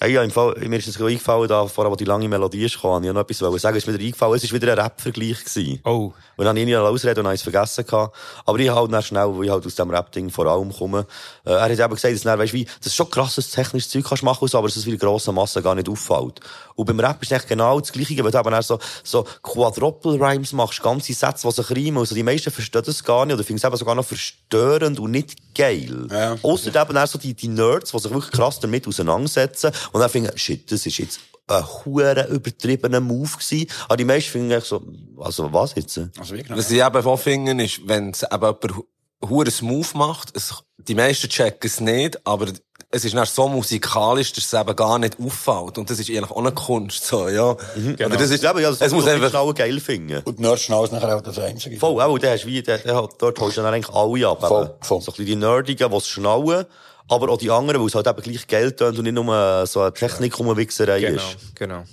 Hey, 0.01 0.13
ja, 0.13 0.23
im 0.23 0.31
Fall, 0.31 0.55
mir 0.65 0.77
ist 0.77 0.87
es 0.87 1.01
eingefallen, 1.01 1.49
da, 1.49 1.67
vorher, 1.67 1.91
wo 1.91 1.95
die 1.97 2.05
lange 2.05 2.29
Melodie 2.29 2.63
ist, 2.63 2.75
gekommen, 2.75 3.03
ich 3.03 3.11
noch 3.11 3.19
etwas 3.19 3.41
wollte 3.41 3.59
sagen, 3.59 3.75
es 3.75 3.83
ist 3.83 3.93
wieder 3.93 4.01
eingefallen, 4.01 4.35
es 4.35 4.45
ist 4.45 4.53
wieder 4.53 4.71
ein 4.71 4.79
Rap-Vergleich 4.79 5.43
gewesen. 5.43 5.81
oh. 5.83 6.13
Und 6.37 6.45
dann 6.45 6.47
habe 6.47 6.59
ich 6.61 6.65
nie 6.67 6.75
ausreden 6.77 7.19
und 7.19 7.25
habe 7.25 7.35
es 7.35 7.41
vergessen 7.41 7.85
gehabt. 7.85 8.15
Aber 8.45 8.57
ich 8.59 8.69
halt 8.69 8.93
dann 8.93 9.03
schnell, 9.03 9.27
weil 9.27 9.43
ich 9.43 9.51
halt 9.51 9.65
aus 9.65 9.75
dem 9.75 9.89
Rap-Ding 9.89 10.29
vor 10.29 10.45
allem 10.45 10.71
komme. 10.71 11.05
Äh, 11.49 11.53
er 11.53 11.61
hat 11.61 11.71
eben 11.71 11.95
gesagt, 11.95 12.13
dass 12.13 12.21
dann, 12.21 12.37
weißt, 12.37 12.53
wie, 12.53 12.65
das 12.65 12.87
ist 12.87 12.95
schon 12.95 13.09
krasses 13.09 13.49
technisches 13.49 13.89
Zeug 13.89 14.05
kannst 14.07 14.23
machen, 14.23 14.47
aber 14.53 14.67
dass 14.67 14.77
es 14.77 14.85
wie 14.85 14.91
der 14.91 14.99
grossen 14.99 15.33
Masse 15.33 15.61
gar 15.63 15.73
nicht 15.73 15.89
auffällt. 15.89 16.39
Und 16.75 16.85
beim 16.85 16.99
Rap 16.99 17.21
ist 17.23 17.31
es 17.31 17.47
genau 17.47 17.79
das 17.79 17.91
Gleiche, 17.91 18.23
weil 18.23 18.31
du 18.31 18.37
eben 18.37 18.61
so, 18.61 18.79
so 19.03 19.25
Quadruple-Rhymes 19.41 20.53
machst, 20.53 20.83
ganze 20.83 21.13
Sätze, 21.13 21.47
die 21.47 21.53
sich 21.53 21.71
reimen. 21.71 21.97
Also 21.97 22.13
die 22.13 22.23
meisten 22.23 22.51
verstehen 22.51 22.83
das 22.85 23.03
gar 23.03 23.25
nicht 23.25 23.33
oder 23.33 23.43
finden 23.43 23.57
es 23.57 23.63
eben 23.63 23.77
sogar 23.77 23.95
noch 23.95 24.05
verstörend 24.05 24.99
und 24.99 25.11
nicht 25.11 25.55
geil. 25.55 26.07
Ja. 26.11 26.37
Ausser 26.43 26.75
eben 26.75 27.07
so 27.07 27.17
die, 27.17 27.33
die 27.33 27.47
Nerds, 27.47 27.91
die 27.91 27.99
sich 27.99 28.11
wirklich 28.11 28.31
krass 28.31 28.59
damit 28.59 28.87
auseinandersetzen 28.87 29.71
und 29.91 30.01
dann 30.01 30.09
finden, 30.09 30.37
shit, 30.37 30.71
das 30.71 30.85
ist 30.85 30.99
jetzt 30.99 31.19
ein 31.47 31.65
hure 31.65 32.27
übertriebener 32.27 32.99
Move 32.99 33.31
gewesen. 33.31 33.67
Aber 33.85 33.97
die 33.97 34.05
meisten 34.05 34.31
finden 34.31 34.61
so, 34.61 34.83
also 35.17 35.51
was 35.51 35.73
jetzt? 35.73 35.97
Also 35.97 36.35
wirklich. 36.35 36.55
Was 36.55 36.69
ich 36.69 36.79
eben 36.79 37.05
auch 37.05 37.19
finde, 37.19 37.63
ist, 37.63 37.87
wenn 37.87 38.11
es 38.11 38.21
eben 38.21 38.33
jemand 38.33 38.85
hure 39.27 39.49
smooth 39.51 39.93
macht, 39.95 40.35
es, 40.35 40.53
die 40.77 40.95
meisten 40.95 41.29
checken 41.29 41.67
es 41.67 41.79
nicht, 41.79 42.25
aber 42.25 42.47
es 42.91 43.05
ist 43.05 43.13
dann 43.15 43.25
so 43.25 43.47
musikalisch, 43.47 44.33
dass 44.33 44.45
es 44.45 44.53
eben 44.59 44.75
gar 44.75 44.97
nicht 44.97 45.17
auffällt. 45.19 45.77
Und 45.77 45.89
das 45.89 45.99
ist 45.99 46.09
eigentlich 46.09 46.31
auch 46.31 46.37
eine 46.37 46.51
Kunst, 46.53 47.05
so, 47.05 47.27
ja. 47.29 47.51
Oder 47.51 48.09
das 48.17 48.31
ist, 48.31 48.41
Ja, 48.43 48.49
aber 48.49 48.61
ja, 48.61 48.69
das 48.71 48.81
es 48.81 48.91
muss 48.93 49.05
einfach, 49.07 49.29
schnell 49.29 49.53
geil 49.53 49.79
finden. 49.79 50.21
Und 50.23 50.39
Nerd 50.39 50.59
schnell 50.59 50.83
ist 50.85 50.91
nachher 50.93 51.15
auch 51.17 51.21
das 51.21 51.37
Einzige. 51.37 51.77
Voll, 51.77 52.01
auch, 52.01 52.17
der 52.17 52.31
hast 52.33 52.45
wie, 52.47 52.63
der, 52.63 52.79
der, 52.79 52.95
hat- 52.95 53.15
dort 53.19 53.39
holst 53.39 53.57
du 53.57 53.61
dann 53.61 53.73
eigentlich 53.73 53.93
alle 53.95 54.27
ab. 54.27 54.39
Voll, 54.41 54.75
voll. 54.81 55.01
So 55.01 55.11
ein 55.11 55.15
bisschen 55.17 55.25
die 55.27 55.35
Nerdigen, 55.35 55.91
die 55.91 55.97
es 55.97 56.07
schnallen, 56.07 56.65
aber 57.07 57.29
auch 57.29 57.37
die 57.37 57.51
anderen, 57.51 57.79
weil 57.81 57.87
es 57.87 57.95
halt 57.95 58.07
eben 58.07 58.21
gleich 58.21 58.47
Geld 58.47 58.77
tönt 58.77 58.97
und 58.97 59.03
nicht 59.03 59.13
nur 59.13 59.67
so 59.67 59.81
eine 59.81 59.93
Technik-Wichserei 59.93 60.99
Genau, 61.01 61.15
ist. 61.21 61.55
genau. 61.55 61.83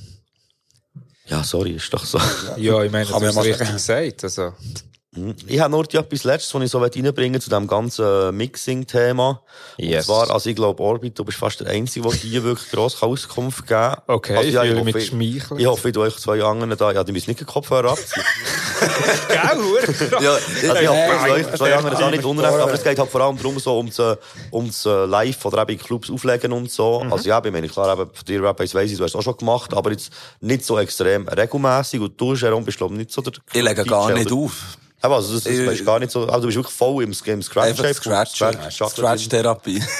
Ja, 1.26 1.42
sorry, 1.44 1.72
ist 1.72 1.92
doch 1.92 2.04
so. 2.04 2.18
Ja, 2.56 2.82
ich 2.84 2.92
meine, 2.92 3.04
du 3.04 3.12
man 3.12 3.24
hast 3.26 3.34
mal 3.34 3.42
richtig 3.42 3.70
gesagt. 3.72 4.24
Also, 4.24 4.52
Ich 5.46 5.60
habe 5.60 5.70
nur 5.70 5.84
die 5.84 5.96
etwas 5.96 6.24
Letztes, 6.24 6.54
was 6.54 6.62
ich 6.62 6.70
so 6.70 6.78
reinbringen 6.78 7.40
zu 7.40 7.48
diesem 7.48 7.66
ganzen 7.66 8.36
Mixing-Thema. 8.36 9.42
Yes. 9.76 10.08
Und 10.08 10.14
zwar, 10.14 10.30
also 10.30 10.50
ich 10.50 10.56
glaube, 10.56 10.82
Orbit, 10.82 11.18
du 11.18 11.24
bist 11.24 11.38
fast 11.38 11.60
der 11.60 11.68
Einzige, 11.68 12.08
der 12.08 12.16
hier 12.16 12.44
wirklich 12.44 12.70
gross 12.70 13.02
Auskunft 13.02 13.66
geben 13.66 13.80
kann. 13.80 13.96
Okay, 14.06 14.36
also, 14.36 14.48
ich 14.48 14.54
fühle 14.56 14.74
hoffe, 14.74 14.84
mich 14.84 14.94
geschmeichelt. 14.94 15.60
Ich 15.60 15.66
hoffe, 15.66 15.92
du 15.92 16.00
euch 16.02 16.16
zwei 16.16 16.42
anderen 16.42 16.76
da, 16.76 16.92
ja, 16.92 17.04
die 17.04 17.12
müssen 17.12 17.30
nicht 17.30 17.40
den 17.40 17.46
Kopfhörer 17.46 17.90
abziehen. 17.90 18.24
Gell, 19.28 19.38
ja, 20.22 20.32
also 20.32 20.82
ich 20.82 20.88
hoffe, 20.88 21.20
Hey, 21.22 21.30
euch 21.32 21.52
zwei 21.54 21.74
anderen 21.74 21.98
da 21.98 22.10
nicht 22.10 22.24
unrecht, 22.24 22.54
aber 22.54 22.72
es 22.72 22.82
geht 22.82 22.98
halt 22.98 23.10
vor 23.10 23.20
allem 23.20 23.36
darum, 23.36 23.58
so 23.58 23.76
ums, 23.76 24.00
ums 24.52 24.84
Live 24.84 25.44
oder 25.44 25.62
eben 25.62 25.72
in 25.72 25.78
Clubs 25.78 26.10
auflegen 26.10 26.52
und 26.52 26.70
so. 26.70 27.02
Mhm. 27.02 27.12
Also 27.12 27.28
ja, 27.28 27.42
ich 27.44 27.52
meine, 27.52 27.68
klar, 27.68 27.98
eben, 27.98 28.10
für 28.12 28.24
die 28.24 28.36
Rap 28.36 28.58
weiss 28.60 28.74
ich, 28.74 28.96
du 28.96 29.04
hast 29.04 29.10
es 29.10 29.16
auch 29.16 29.22
schon 29.22 29.36
gemacht, 29.36 29.72
aber 29.74 29.90
jetzt 29.90 30.12
nicht 30.40 30.64
so 30.64 30.78
extrem 30.78 31.28
regelmäßig 31.28 32.00
und 32.00 32.20
du, 32.20 32.34
Jerome, 32.34 32.64
bist, 32.64 32.78
glaube 32.78 32.94
ich, 32.94 32.98
nicht 32.98 33.12
so 33.12 33.22
der 33.22 33.32
Ich 33.52 33.62
lege 33.62 33.84
gar 33.84 34.12
nicht 34.12 34.32
auf. 34.32 34.78
Aber 35.02 35.16
also, 35.16 35.34
das, 35.34 35.44
das 35.44 35.52
Ich- 35.52 35.60
ist 35.60 35.84
gar 35.84 35.98
nicht 36.00 36.10
so, 36.10 36.22
also 36.26 36.40
du 36.40 36.46
bist 36.46 36.56
wirklich 36.56 36.74
voll 36.74 37.04
im, 37.04 37.12
im 37.24 37.42
Scratch. 37.42 37.68
Einfach 37.68 37.92
Scratch, 37.94 38.42
Scratch-Therapie. 38.94 39.82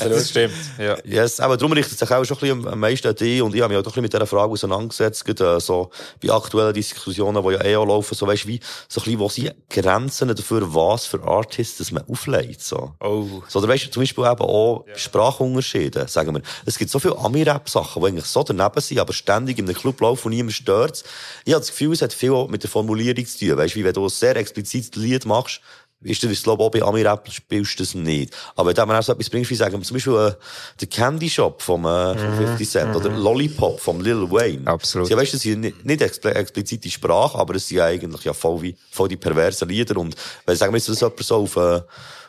Das 0.00 0.30
stimmt, 0.30 0.54
ja. 0.78 0.96
Yes, 1.04 1.40
aber 1.40 1.56
darum 1.56 1.72
richtet 1.72 1.98
sich 1.98 2.10
auch 2.10 2.24
schon 2.24 2.36
ein 2.36 2.40
bisschen 2.40 2.68
am 2.68 2.78
meisten 2.80 3.08
an 3.08 3.14
dich 3.14 3.42
und 3.42 3.54
ich 3.54 3.60
habe 3.60 3.72
mich 3.74 3.78
auch 3.78 3.82
ein 3.82 3.84
bisschen 3.84 4.02
mit 4.02 4.12
dieser 4.12 4.26
Frage 4.26 4.52
auseinandergesetzt, 4.52 5.24
gerade, 5.24 5.56
äh, 5.56 5.60
so 5.60 5.90
bei 6.22 6.30
aktuellen 6.32 6.72
Diskussionen, 6.72 7.42
die 7.42 7.52
ja 7.52 7.64
eh 7.64 7.76
auch 7.76 7.86
laufen, 7.86 8.14
so 8.14 8.26
weißt 8.26 8.46
wie, 8.46 8.60
so 8.88 9.00
ein 9.00 9.04
bisschen, 9.04 9.18
wo 9.20 9.28
sind 9.28 9.54
Grenzen 9.68 10.28
dafür, 10.34 10.72
was 10.74 11.06
für 11.06 11.22
Artists 11.24 11.78
das 11.78 11.90
man 11.90 12.04
auflegt, 12.08 12.62
so. 12.62 12.92
Oh. 13.00 13.26
So, 13.48 13.58
oder 13.58 13.68
weißt 13.68 13.86
du, 13.86 13.90
zum 13.90 14.02
Beispiel 14.02 14.24
eben 14.24 14.40
auch 14.42 14.84
Sprachunterschiede, 14.94 16.06
sagen 16.08 16.34
wir. 16.34 16.42
Es 16.64 16.78
gibt 16.78 16.90
so 16.90 16.98
viele 16.98 17.18
Ami-Rap-Sachen, 17.18 18.02
die 18.02 18.08
eigentlich 18.08 18.26
so 18.26 18.42
daneben 18.42 18.80
sind, 18.80 18.98
aber 18.98 19.12
ständig 19.12 19.58
in 19.58 19.66
einem 19.66 19.76
Club 19.76 20.00
laufen 20.00 20.26
und 20.28 20.34
niemand 20.34 20.52
stört 20.54 21.02
Ich 21.44 21.52
habe 21.52 21.60
das 21.60 21.70
Gefühl, 21.70 21.92
es 21.92 22.02
hat 22.02 22.12
viel 22.12 22.32
auch 22.32 22.48
mit 22.48 22.62
der 22.62 22.70
Formulierung 22.70 23.26
zu 23.26 23.38
tun. 23.38 23.56
Weißt 23.56 23.74
du, 23.74 23.80
wie 23.80 23.84
wenn 23.84 23.92
du 23.94 24.04
sehr 24.18 24.36
explizites 24.36 24.94
Lied 24.94 25.26
machst, 25.26 25.60
ist 26.04 26.22
das, 26.22 26.42
glaube 26.42 26.64
ich, 26.64 26.82
bei 26.82 26.88
Ami-Rap 26.88 27.30
spielst 27.30 27.78
du 27.78 27.82
das 27.82 27.94
nicht. 27.94 28.34
Aber 28.56 28.68
wenn 28.68 28.74
du 28.74 28.86
mir 28.86 28.98
auch 28.98 29.02
so 29.02 29.12
etwas 29.12 29.30
bringst, 29.30 29.50
wie 29.50 29.54
sagen 29.54 29.82
zum 29.82 29.94
Beispiel, 29.94 30.14
äh, 30.14 30.32
der 30.80 30.88
Candy 30.88 31.30
Shop 31.30 31.62
vom, 31.62 31.84
äh, 31.84 32.18
vom 32.18 32.36
50 32.36 32.68
Cent 32.68 32.96
oder 32.96 33.10
Lollipop 33.10 33.80
vom 33.80 34.00
Lil 34.00 34.30
Wayne. 34.30 34.66
Absolut. 34.66 35.08
Sie, 35.08 35.16
weißt, 35.16 35.34
das 35.34 35.42
sind 35.42 35.60
nicht, 35.60 35.84
nicht 35.84 36.02
expl 36.02 36.28
explizite 36.28 36.90
Sprache, 36.90 37.38
aber 37.38 37.54
es 37.54 37.68
sind 37.68 37.80
eigentlich 37.80 38.24
ja 38.24 38.32
voll 38.32 38.62
wie, 38.62 38.76
voll 38.90 39.08
die 39.08 39.16
perversen 39.16 39.68
Lieder. 39.68 39.96
Und 39.96 40.16
wenn, 40.44 40.56
sagen 40.56 40.72
wir 40.72 40.78
jetzt, 40.78 40.88
das 40.88 41.00
jemand 41.00 41.22
so 41.22 41.36
auf, 41.36 41.56
äh, 41.56 41.80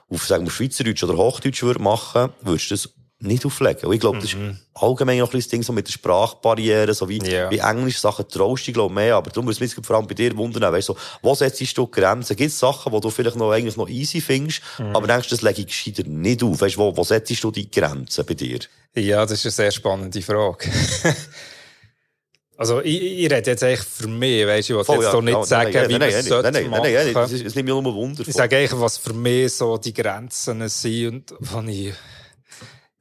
auf, 0.10 0.26
sagen 0.26 0.46
wir, 0.46 0.52
Schweizerdeutsch 0.52 1.04
oder 1.04 1.18
Hochdeutsch 1.18 1.64
würde 1.64 1.82
machen, 1.82 2.30
würdest 2.42 2.70
du 2.70 2.76
das 2.76 2.90
nicht 3.24 3.46
auflegen. 3.46 3.86
Und 3.86 3.94
ich 3.94 4.00
glaube, 4.02 4.20
das 4.20 4.34
ist 4.34 4.38
allgemein 4.74 5.18
noch 5.20 5.28
ein 5.28 5.32
bisschen 5.32 5.42
das 5.42 5.48
Ding 5.50 5.64
so 5.64 5.74
mit 5.74 5.88
der 5.88 5.94
Sprachbarriere, 5.94 6.94
so 6.94 7.08
wie, 7.10 7.20
Ja. 7.24 7.50
wie 7.50 7.60
Englisch 7.60 8.00
Sachen 8.00 8.28
traust 8.28 8.68
ich, 8.68 8.76
mehr. 8.76 9.16
Aber 9.16 9.30
darum 9.30 9.46
würde 9.48 9.64
es 9.64 9.76
mich 9.78 9.86
vor 9.86 9.96
allem 9.96 10.08
bei 10.08 10.14
dir 10.14 10.36
wundern, 10.36 10.72
weißt 10.72 10.90
du, 10.90 10.94
so, 10.94 11.00
wo 11.22 11.34
setzt 11.34 11.62
du 11.78 11.86
die 11.86 11.92
Grenzen? 11.92 12.36
Gibt 12.36 12.52
es 12.52 12.60
Sachen, 12.60 12.92
die 12.92 13.00
du 13.00 13.10
vielleicht 13.10 13.38
noch, 13.38 13.52
eigentlich 13.52 13.78
noch 13.78 13.90
easy 13.90 14.22
findest, 14.22 14.62
aber 14.78 15.08
denkst, 15.08 15.30
das 15.30 15.42
lege 15.42 15.62
ich 15.62 15.68
gescheiter 15.68 16.04
nicht 16.08 16.44
auf? 16.44 16.62
Weißt 16.62 16.76
du, 16.76 16.80
wo, 16.80 16.96
wo 16.98 17.04
setzt 17.04 17.44
du 17.44 17.52
die 17.52 17.70
Grenzen 17.70 18.26
bei 18.26 18.34
dir? 18.34 18.60
Ja, 18.96 19.26
das 19.26 19.40
ist 19.40 19.46
eine 19.46 19.52
sehr 19.52 19.72
spannende 19.72 20.22
Frage. 20.22 20.70
also, 22.58 22.82
ich, 22.82 23.02
ich 23.02 23.32
rede 23.32 23.50
jetzt 23.52 23.64
eigentlich 23.64 23.80
für 23.82 24.08
mich, 24.08 24.46
weißt 24.46 24.70
du, 24.70 24.82
ich 24.82 24.88
will 24.88 24.96
jetzt 25.02 25.14
ja, 25.14 25.22
nicht 25.22 25.46
sagen, 25.46 25.74
wie 25.74 25.78
man 25.78 25.84
es 25.84 25.90
nein, 25.90 26.00
nein, 26.12 26.24
sollte 26.24 26.52
nein, 26.52 26.70
nein, 26.70 26.82
nein, 26.82 26.94
nein, 26.94 27.14
machen. 27.14 27.32
das 27.32 27.32
ist- 27.32 27.56
mich 27.56 27.66
nur 27.66 27.84
Wunder. 27.86 28.24
Ich 28.28 28.34
sage 28.34 28.58
eigentlich, 28.58 28.80
was 28.80 28.98
für 28.98 29.14
mich 29.14 29.54
so 29.54 29.78
die 29.78 29.94
Grenzen 29.94 30.68
sind 30.70 31.32
und 31.32 31.54
was 31.54 31.66
ich... 31.68 31.94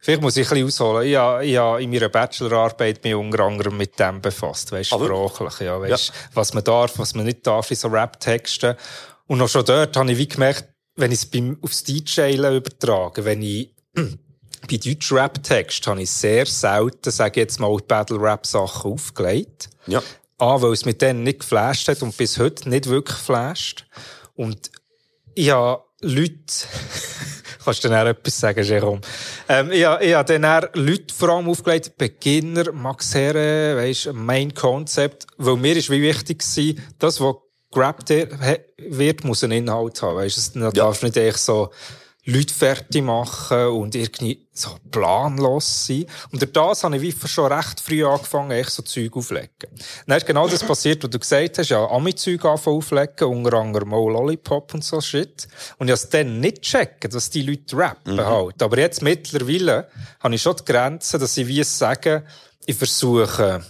Vielleicht 0.03 0.21
muss 0.21 0.37
ich 0.37 0.51
ein 0.51 0.51
bisschen 0.51 0.67
ausholen. 0.67 1.09
Ich 1.09 1.15
habe, 1.15 1.47
ich 1.47 1.57
habe 1.57 1.81
in 1.81 1.89
meiner 1.89 2.09
Bachelorarbeit 2.09 3.05
mich 3.05 3.15
unter 3.15 3.45
anderem 3.45 3.77
mit 3.77 4.01
dem 4.01 4.21
befasst, 4.21 4.73
weißt, 4.73 4.93
Ah, 4.93 4.99
sprachlich, 4.99 5.61
ja, 5.61 5.81
weißt, 5.81 6.13
was 6.35 6.55
man 6.55 6.65
darf, 6.65 6.99
was 6.99 7.15
man 7.15 7.25
nicht 7.25 7.47
darf 7.47 7.71
in 7.71 7.77
so 7.77 7.87
Rap-Texten. 7.87 8.75
Und 9.29 9.39
noch 9.39 9.49
schon 9.49 9.65
dort 9.65 9.97
habe 9.97 10.11
ich 10.11 10.19
wie 10.19 10.27
gemerkt, 10.27 10.65
wenn 10.97 11.13
ich 11.13 11.19
es 11.19 11.27
beim, 11.27 11.57
aufs 11.63 11.85
DJ 11.85 12.35
übertrage, 12.35 13.25
wenn 13.25 13.43
ich 13.43 13.77
bei 13.95 14.77
Deutsch-Rap-Texten 14.77 15.91
habe 15.91 16.03
ich 16.03 16.11
sehr 16.11 16.47
selten, 16.47 17.13
sage 17.13 17.41
ich 17.41 17.45
jetzt 17.45 17.61
mal, 17.61 17.77
Battle-Rap-Sachen 17.77 18.93
aufgelegt. 18.93 19.71
Ja. 19.87 20.03
A, 20.39 20.61
weil 20.61 20.73
es 20.73 20.85
mit 20.85 21.01
denen 21.01 21.23
nicht 21.23 21.41
geflasht 21.41 21.87
hat 21.87 22.03
und 22.03 22.17
bis 22.17 22.41
heute 22.41 22.69
nicht 22.69 22.89
wirklich 22.89 23.19
flasht. 23.19 23.87
Und 24.35 24.73
ich 25.37 25.51
habe 25.51 25.85
Leute, 26.03 26.35
kannst 27.65 27.85
du 27.85 27.89
dann 27.89 28.07
auch 28.07 28.11
etwas 28.11 28.39
sagen, 28.39 28.63
Jerome? 28.63 29.01
Ähm, 29.49 29.71
ich 29.71 29.85
habe, 29.85 30.05
ich 30.05 30.15
habe 30.15 30.39
dann 30.39 30.45
auch 30.45 30.69
Leute 30.75 31.15
vor 31.15 31.31
allem 31.31 31.49
aufgelegt, 31.49 31.97
Beginner, 31.97 32.73
Max 32.73 33.15
Herre, 33.15 33.77
weisst, 33.77 34.13
Main 34.13 34.53
Concept, 34.53 35.27
weil 35.39 35.57
mir 35.57 35.77
ist 35.77 35.91
wie 35.91 36.03
wichtig 36.03 36.41
gewesen, 36.41 36.83
das, 36.99 37.21
was 37.21 37.37
gerappt 37.73 38.11
wird, 38.11 39.25
muss 39.25 39.45
einen 39.45 39.53
Inhalt 39.53 40.03
haben, 40.03 40.17
weisst, 40.17 40.39
es 40.39 40.53
darf 40.75 41.03
nicht 41.03 41.17
echt 41.17 41.39
so 41.39 41.71
Leute 42.25 42.55
fertig 42.55 43.03
machen 43.03 43.67
und 43.69 43.97
irgendwie 43.97 44.47
so 44.53 44.77
planlos 44.93 45.87
sein. 45.87 46.07
Und 46.31 46.41
durch 46.41 46.53
das 46.53 46.85
habe 46.85 46.97
ich 46.97 47.03
wie 47.03 47.29
schon 47.29 47.53
recht 47.53 47.81
früh 47.81 48.05
angefangen, 48.05 48.53
echt 48.53 48.71
so 48.71 48.83
Zeug 48.83 49.17
aufzulegen. 49.17 49.69
Dann 50.07 50.19
ist 50.19 50.27
genau 50.27 50.47
das 50.47 50.63
passiert, 50.63 51.03
was 51.03 51.11
du 51.11 51.19
gesagt 51.19 51.59
hast, 51.59 51.71
ja, 51.71 51.85
Ami-Zeug 51.85 52.45
anfangen 52.45 52.77
aufzulegen, 52.77 53.27
unter 53.27 53.55
anderem 53.55 53.93
auch 53.93 54.09
Lollipop 54.09 54.73
und 54.75 54.85
so 54.85 55.01
Shit. 55.01 55.49
Und 55.79 55.89
ich 55.89 55.93
habe 55.93 56.05
es 56.05 56.09
dann 56.11 56.39
nicht 56.39 56.63
checken, 56.63 57.11
dass 57.11 57.31
die 57.31 57.43
Leute 57.43 57.77
rappen 57.77 58.21
halt. 58.21 58.63
Aber 58.63 58.79
jetzt 58.79 59.03
mittlerweile 59.03 59.89
habe 60.21 60.35
ich 60.35 60.43
schon 60.43 60.57
die 60.57 60.65
Grenze, 60.65 61.19
dass 61.19 61.37
ich 61.37 61.49
wie 61.49 61.65
sagen, 61.65 62.23
ich 62.67 62.77
versuche, 62.77 63.65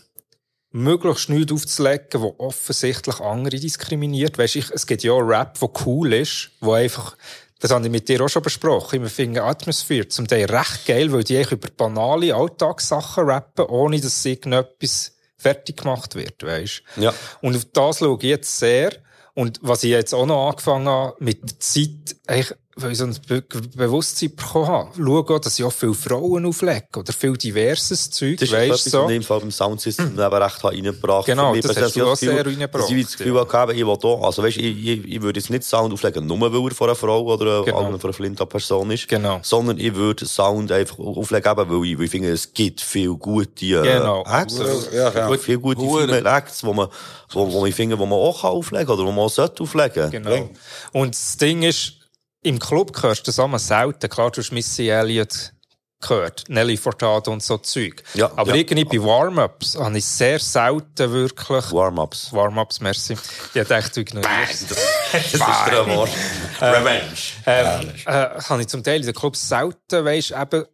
möglichst 0.72 1.28
nichts 1.28 1.52
aufzulegen, 1.52 2.20
wo 2.20 2.34
offensichtlich 2.38 3.20
andere 3.20 3.58
diskriminiert. 3.58 4.38
Weisst, 4.38 4.56
ich, 4.56 4.70
es 4.70 4.86
gibt 4.86 5.02
ja 5.02 5.12
auch 5.12 5.20
Rap, 5.20 5.56
wo 5.60 5.72
cool 5.86 6.12
ist, 6.14 6.50
wo 6.60 6.72
einfach, 6.72 7.16
das 7.62 7.70
habe 7.70 7.84
ich 7.84 7.92
mit 7.92 8.08
dir 8.08 8.20
auch 8.20 8.28
schon 8.28 8.42
besprochen, 8.42 9.06
ich 9.06 9.12
finde 9.12 9.44
Atmosphere 9.44 10.08
zum 10.08 10.26
Teil 10.26 10.46
recht 10.46 10.84
geil, 10.84 11.12
weil 11.12 11.22
die 11.22 11.40
über 11.48 11.68
banale 11.76 12.34
Alltagssachen 12.34 13.24
rappen, 13.24 13.66
ohne 13.66 14.00
dass 14.00 14.24
irgendetwas 14.24 15.12
fertig 15.36 15.76
gemacht 15.76 16.16
wird, 16.16 16.42
weisst. 16.42 16.82
Ja. 16.96 17.14
Und 17.40 17.54
auf 17.54 17.64
das 17.66 18.00
schaue 18.00 18.18
ich 18.18 18.24
jetzt 18.24 18.58
sehr. 18.58 18.92
Und 19.34 19.60
was 19.62 19.84
ich 19.84 19.90
jetzt 19.90 20.12
auch 20.12 20.26
noch 20.26 20.48
angefangen 20.50 20.88
habe, 20.88 21.14
mit 21.20 21.40
der 21.42 21.60
Zeit, 21.60 22.16
eigentlich, 22.26 22.52
weil 22.76 22.92
ich 22.92 22.98
so 22.98 23.04
ein 23.04 23.14
Be 23.28 23.42
Bewusstsein 23.76 24.34
bekommen 24.34 24.66
habe, 24.66 24.90
schaue 24.96 25.20
auch, 25.36 25.38
dass 25.38 25.58
ich 25.58 25.64
auch 25.64 25.72
viele 25.72 25.92
Frauen 25.92 26.46
auflege 26.46 26.86
oder 26.96 27.12
viel 27.12 27.36
diverses 27.36 28.10
Zeug, 28.10 28.38
Das 28.38 28.48
ist 28.48 28.54
weisst 28.54 28.86
etwas, 28.86 28.92
so. 28.92 29.08
ich 29.10 29.16
im 29.16 29.22
Fall 29.22 29.40
beim 29.40 29.50
Soundsystem 29.50 30.12
eben 30.12 30.18
recht 30.34 30.62
habe 30.62 30.74
reingebracht 30.74 31.26
Genau, 31.26 31.54
das 31.54 31.76
hast 31.76 31.96
du 31.96 32.06
auch 32.06 32.12
Gefühl, 32.12 32.34
sehr 32.34 32.46
reingebracht, 32.46 32.90
Ich 32.90 33.04
das 33.04 33.16
Gefühl 33.18 33.46
habe, 33.52 33.74
ich 33.74 33.86
will 33.86 33.98
da, 34.00 34.08
also 34.14 34.42
weißt, 34.42 34.56
ich, 34.56 34.86
ich, 34.86 35.04
ich 35.06 35.22
würde 35.22 35.38
jetzt 35.38 35.50
nicht 35.50 35.64
Sound 35.64 35.92
auflegen, 35.92 36.26
nur 36.26 36.40
weil 36.40 36.70
er 36.70 36.74
von 36.74 36.88
einer 36.88 36.96
Frau 36.96 37.22
oder 37.24 37.62
Genau. 37.64 37.90
von 37.92 38.00
einer 38.00 38.12
flinten 38.12 38.48
Person 38.48 38.90
ist. 38.90 39.06
Genau. 39.06 39.40
Sondern 39.42 39.78
ich 39.78 39.94
würde 39.94 40.24
Sound 40.24 40.72
einfach 40.72 40.98
auflegen, 40.98 41.52
weil 41.56 41.86
ich, 41.86 41.98
weil 41.98 42.04
ich 42.06 42.10
finde, 42.10 42.30
es 42.30 42.52
gibt 42.54 42.80
viel 42.80 43.14
gute, 43.14 43.66
äh, 43.66 43.82
Genau, 43.82 44.24
Acts. 44.24 44.60
Ja, 44.92 45.10
ja. 45.10 45.36
Viel 45.36 45.58
gute. 45.58 45.80
Female 45.82 46.24
Acts, 46.38 46.64
wo 46.64 46.72
man, 46.72 46.88
wo, 47.30 47.52
wo 47.52 47.66
ich 47.66 47.74
finde, 47.74 47.98
wo 47.98 48.06
man 48.06 48.18
auch 48.18 48.40
kann 48.40 48.50
auflegen 48.50 48.88
oder 48.88 49.02
wo 49.04 49.12
man 49.12 49.26
auch 49.26 49.30
sollte 49.30 49.62
auflegen. 49.62 50.10
Genau. 50.10 50.48
Und 50.92 51.14
das 51.14 51.36
Ding 51.36 51.62
ist, 51.62 51.94
im 52.42 52.58
Club 52.58 53.02
hörst 53.02 53.26
du 53.26 53.30
das 53.30 53.38
einmal 53.38 53.60
selten. 53.60 54.08
Klar, 54.08 54.30
du 54.30 54.40
hast 54.40 54.52
Missy 54.52 54.88
Elliott 54.88 55.52
gehört, 56.00 56.44
Nelly 56.48 56.76
Furtado 56.76 57.32
und 57.32 57.42
so 57.42 57.58
Zeug. 57.58 58.02
Ja, 58.14 58.30
Aber 58.36 58.50
ja. 58.50 58.56
irgendwie 58.56 58.84
bei 58.84 59.04
Warm-Ups 59.04 59.78
habe 59.78 59.96
ich 59.96 60.04
sehr 60.04 60.38
selten 60.40 61.12
wirklich... 61.12 61.72
Warm-ups. 61.72 62.32
Warm-Ups, 62.32 62.80
merci. 62.80 63.16
Ich 63.54 63.68
dachte, 63.68 63.90
du 63.94 64.00
ignorierst. 64.00 64.70
Das 65.12 65.24
ist 65.26 65.40
der 65.40 65.86
Wort. 65.86 66.10
Revenge. 66.60 67.02
Ähm, 67.46 67.92
äh, 68.06 68.12
habe 68.40 68.62
ich 68.62 68.68
zum 68.68 68.82
Teil 68.82 69.00
in 69.00 69.06
den 69.06 69.14
Clubs 69.14 69.48
selten, 69.48 70.04
weisst, 70.04 70.32
eben, 70.32 70.64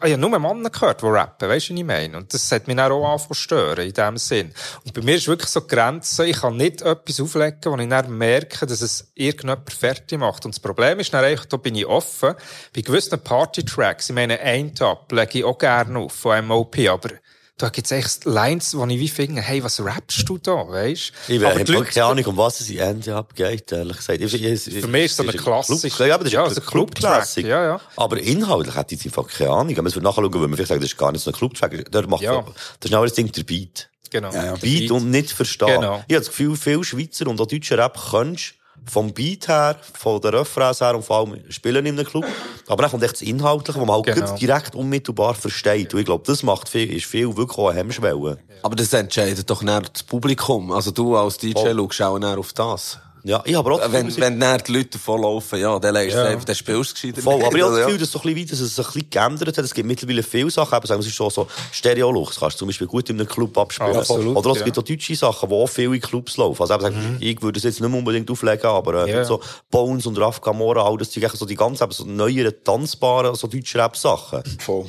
Ah, 0.00 0.06
ich 0.06 0.12
habe 0.12 0.20
nur 0.20 0.38
Männer 0.38 0.70
gehört, 0.70 1.02
die 1.02 1.06
rappen, 1.06 1.48
weisst 1.48 1.68
du, 1.68 1.74
was 1.74 1.80
ich 1.80 1.86
meine? 1.86 2.16
Und 2.16 2.32
das 2.32 2.50
hat 2.52 2.66
mich 2.66 2.76
dann 2.76 2.92
auch 2.92 3.04
angefangen 3.04 3.34
stören, 3.34 3.86
in 3.86 3.92
dem 3.92 4.16
Sinn. 4.16 4.52
Und 4.84 4.94
bei 4.94 5.02
mir 5.02 5.16
ist 5.16 5.28
wirklich 5.28 5.50
so 5.50 5.60
die 5.60 5.68
Grenze, 5.68 6.26
ich 6.26 6.40
kann 6.40 6.56
nicht 6.56 6.82
etwas 6.82 7.20
auflegen, 7.20 7.58
wo 7.64 7.76
ich 7.76 7.88
dann 7.88 8.16
merke, 8.16 8.66
dass 8.66 8.80
es 8.80 9.10
irgendjemand 9.14 9.72
fertig 9.72 10.18
macht. 10.18 10.44
Und 10.44 10.54
das 10.54 10.60
Problem 10.60 11.00
ist 11.00 11.12
dann 11.12 11.24
eigentlich, 11.24 11.48
da 11.48 11.56
bin 11.56 11.74
ich 11.74 11.86
offen, 11.86 12.34
bei 12.74 12.80
gewissen 12.80 13.18
Party-Tracks, 13.18 14.08
ich 14.10 14.14
meine, 14.14 14.40
ein 14.40 14.74
Top 14.74 15.10
lege 15.12 15.38
ich 15.38 15.44
auch 15.44 15.58
gerne 15.58 15.98
auf, 15.98 16.12
von 16.12 16.46
MOP, 16.46 16.78
aber 16.88 17.10
da 17.58 17.68
gibt's 17.70 17.90
echt 17.90 18.24
Lines, 18.24 18.76
wo 18.76 18.86
ich 18.86 18.98
wie 19.00 19.08
finde, 19.08 19.42
hey, 19.42 19.62
was 19.62 19.80
rappst 19.84 20.28
du 20.28 20.38
da, 20.38 20.52
weisst? 20.68 21.12
Ich 21.26 21.42
habe 21.42 21.64
keine 21.84 22.06
Ahnung, 22.06 22.24
um 22.26 22.36
was 22.36 22.60
es 22.60 22.70
in 22.70 22.78
Ende 22.78 23.14
abgeht, 23.16 23.70
ehrlich 23.72 23.96
gesagt. 23.96 24.20
Ich- 24.20 24.32
ich- 24.34 24.80
Für 24.80 24.86
mich 24.86 25.04
ist 25.06 25.10
es 25.12 25.16
so 25.18 25.22
eine 25.24 25.32
Club- 25.32 25.64
klassische- 25.66 26.06
Ja, 26.06 26.14
aber 26.14 26.24
das 26.24 26.32
ist 26.32 26.34
Ja, 26.36 26.44
eine 26.44 26.54
so 26.54 26.60
ein 26.60 26.66
Club-Track, 26.66 27.00
Club-Klassik. 27.02 27.46
ja, 27.46 27.64
ja. 27.64 27.80
Aber 27.96 28.18
inhaltlich 28.18 28.74
hätte 28.76 28.94
ich 28.94 29.04
einfach 29.04 29.26
keine 29.28 29.50
Ahnung. 29.50 29.76
Aber 29.78 29.88
es 29.88 29.94
wird 29.94 30.04
nachher 30.04 30.22
schauen, 30.22 30.32
weil 30.34 30.40
man 30.42 30.54
vielleicht 30.54 30.68
sagt, 30.68 30.82
das 30.82 30.90
ist 30.92 30.96
gar 30.96 31.12
nicht 31.12 31.22
so 31.22 31.30
ein 31.30 31.34
Club-Track. 31.36 32.08
Macht 32.08 32.22
Ja. 32.22 32.44
das 32.80 32.90
ist 32.90 32.94
auch 32.94 33.02
das 33.02 33.12
Ding, 33.14 33.30
der 33.32 33.42
Beat. 33.42 33.90
Genau. 34.10 34.32
Ja, 34.32 34.44
ja. 34.46 34.54
Beat 34.56 34.90
und 34.90 35.10
nicht 35.10 35.32
verstehen. 35.32 35.68
Genau. 35.80 35.96
Ich 36.08 36.14
habe 36.14 36.20
das 36.24 36.28
Gefühl, 36.28 36.56
viele 36.56 36.82
Schweizer 36.84 37.26
und 37.26 37.38
auch 37.40 37.46
deutsche 37.46 37.76
Rap 37.76 37.98
kannst 38.10 38.54
vom 38.86 39.12
Beat 39.12 39.48
her, 39.48 39.76
von 39.94 40.20
der 40.20 40.32
Refrains 40.32 40.80
her 40.80 40.94
und 40.94 41.04
vor 41.04 41.18
allem 41.18 41.38
spielen 41.50 41.84
in 41.86 41.98
einem 41.98 42.06
Club. 42.06 42.24
Aber 42.66 42.82
dann 42.82 42.90
kommt 42.90 43.02
echt 43.02 43.14
das 43.14 43.22
Inhaltliche, 43.22 43.80
wo 43.80 43.84
man 43.84 43.96
halt 43.96 44.06
Genau. 44.14 44.36
direkt 44.36 44.74
unmittelbar 44.74 45.34
versteht. 45.34 45.92
Und 45.94 46.00
ich 46.00 46.06
glaube, 46.06 46.24
das 46.26 46.42
macht 46.42 46.68
viel, 46.68 46.92
ist 46.94 47.06
viel 47.06 47.36
wirklich 47.36 47.58
auch 47.58 47.68
eine 47.68 47.78
Hemmschwelle. 47.78 48.38
Aber 48.62 48.76
das 48.76 48.92
entscheidet 48.92 49.48
doch 49.48 49.62
näher 49.62 49.82
das 49.82 50.02
Publikum. 50.02 50.72
Also 50.72 50.90
du 50.90 51.16
als 51.16 51.38
DJ 51.38 51.52
Voll. 51.52 51.76
schaust 51.90 52.02
auch 52.02 52.18
näher 52.18 52.38
auf 52.38 52.52
das. 52.52 52.98
Ja, 53.28 53.42
ich 53.44 53.54
habe 53.54 53.70
auch 53.74 53.78
das 53.78 53.92
Wenn, 53.92 54.16
wenn 54.16 54.40
dann 54.40 54.58
die 54.66 54.72
Leute 54.72 54.88
davonlaufen, 54.92 55.60
ja, 55.60 55.78
dann 55.78 55.92
legst 55.92 56.16
du 56.16 56.26
einfach, 56.26 56.44
dann 56.46 56.54
spielst 56.56 56.90
du 56.92 56.94
gescheiter. 57.08 57.20
Voll, 57.22 57.44
aber 57.44 57.54
ich 57.56 57.62
habe 57.62 57.72
das 57.72 57.80
Ja. 57.80 57.84
Gefühl, 57.84 57.98
dass, 57.98 58.10
so 58.10 58.18
ein 58.22 58.34
bisschen, 58.34 58.48
dass 58.48 58.60
es 58.60 58.74
sich 58.76 58.86
ein 58.86 58.92
bisschen 58.94 59.10
geändert 59.10 59.58
hat. 59.58 59.64
Es 59.66 59.74
gibt 59.74 59.86
mittlerweile 59.86 60.22
viele 60.22 60.50
Sachen, 60.50 60.72
aber 60.72 60.86
sagen 60.86 60.98
wir, 61.00 61.02
es 61.02 61.08
ist 61.08 61.14
schon 61.14 61.28
so 61.28 61.46
Stereo-Lux. 61.72 62.40
Kannst 62.40 62.56
du 62.56 62.58
zum 62.60 62.68
Beispiel 62.68 62.86
gut 62.86 63.10
in 63.10 63.20
einem 63.20 63.28
Club 63.28 63.56
abspielen. 63.58 63.94
Ah, 63.96 63.98
absolut, 63.98 64.34
Oder 64.34 64.50
es 64.52 64.58
ja. 64.60 64.64
gibt 64.64 64.78
auch 64.78 64.82
deutsche 64.82 65.14
Sachen, 65.14 65.46
die 65.50 65.54
auch 65.54 65.66
viele 65.68 65.94
in 65.94 66.00
Clubs 66.00 66.38
laufen. 66.38 66.62
Also 66.62 66.72
eben, 66.74 66.82
sagen, 66.82 67.16
ich 67.20 67.42
würde 67.42 67.58
es 67.58 67.64
jetzt 67.64 67.80
nicht 67.82 67.90
mehr 67.90 67.98
unbedingt 67.98 68.30
auflegen, 68.30 68.64
aber 68.70 69.06
äh, 69.06 69.10
Ja. 69.12 69.24
so 69.26 69.40
Bones 69.70 70.06
und 70.06 70.18
Raf 70.18 70.40
Camora, 70.40 70.82
all 70.86 70.96
das 70.96 71.12
sind 71.12 71.22
eigentlich 71.22 71.38
so 71.38 71.44
die 71.44 71.54
ganz 71.54 71.82
eben 71.82 71.92
so 71.92 72.04
neueren, 72.06 72.54
tanzbaren, 72.64 73.34
so 73.34 73.46
deutsche 73.46 73.76
Rap-Sachen. 73.78 74.42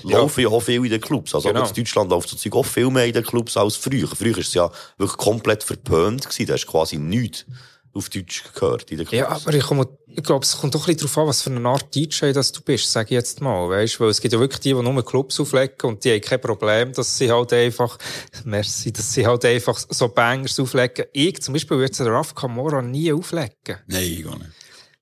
Laufen 0.03 0.41
ja. 0.41 0.47
auch 0.47 0.61
viel 0.61 0.85
in 0.85 0.89
den 0.89 1.01
Clubs. 1.01 1.35
Also 1.35 1.49
Genau. 1.49 1.63
auch 1.63 1.67
in 1.69 1.75
Deutschland 1.75 2.09
läuft 2.09 2.29
so 2.29 2.37
Zeug 2.37 2.55
auch 2.55 2.65
viel 2.65 2.89
mehr 2.89 3.05
in 3.05 3.11
den 3.13 3.23
Clubs 3.25 3.57
als 3.57 3.75
früher. 3.75 4.07
Früher 4.07 4.31
war 4.31 4.39
es 4.39 4.53
ja 4.53 4.71
wirklich 4.97 5.17
komplett 5.17 5.61
verpönt 5.61 6.23
gewesen. 6.23 6.45
Da 6.47 6.53
hast 6.53 6.63
du 6.65 6.71
quasi 6.71 6.95
nichts 6.97 7.45
auf 7.99 8.09
Deutsch 8.09 8.43
gehört. 8.53 8.85
Ja, 9.11 9.27
aber 9.29 9.53
ich, 9.53 9.63
komme, 9.63 9.87
ich 10.07 10.23
glaube, 10.23 10.43
es 10.43 10.57
kommt 10.57 10.73
doch 10.73 10.81
ein 10.87 10.95
bisschen 10.95 11.07
darauf 11.07 11.17
an, 11.19 11.27
was 11.27 11.41
für 11.43 11.51
eine 11.51 11.69
Art 11.69 11.93
DJ 11.93 12.31
das 12.31 12.51
du 12.51 12.61
bist, 12.61 12.91
sage 12.91 13.07
ich 13.09 13.11
jetzt 13.11 13.41
mal, 13.41 13.69
weißt, 13.69 13.99
weil 13.99 14.09
es 14.09 14.19
gibt 14.21 14.33
ja 14.33 14.39
wirklich 14.39 14.59
die, 14.61 14.73
die 14.73 14.81
nur 14.81 15.05
Clubs 15.05 15.39
auflegen 15.39 15.75
und 15.83 16.03
die 16.03 16.11
haben 16.13 16.21
kein 16.21 16.41
Problem, 16.41 16.91
dass 16.93 17.17
sie 17.17 17.31
halt 17.31 17.53
einfach, 17.53 17.97
merci, 18.45 18.91
dass 18.91 19.13
sie 19.13 19.27
halt 19.27 19.45
einfach 19.45 19.77
so 19.89 20.07
Bangers 20.09 20.59
auflegen. 20.59 21.05
Ich 21.13 21.41
zum 21.41 21.53
Beispiel 21.53 21.77
würde 21.77 21.95
den 21.95 22.07
Raf 22.07 22.33
Camora 22.33 22.81
nie 22.81 23.13
auflegen. 23.13 23.77
Nein, 23.87 24.23
gar 24.23 24.37
nicht. 24.37 24.49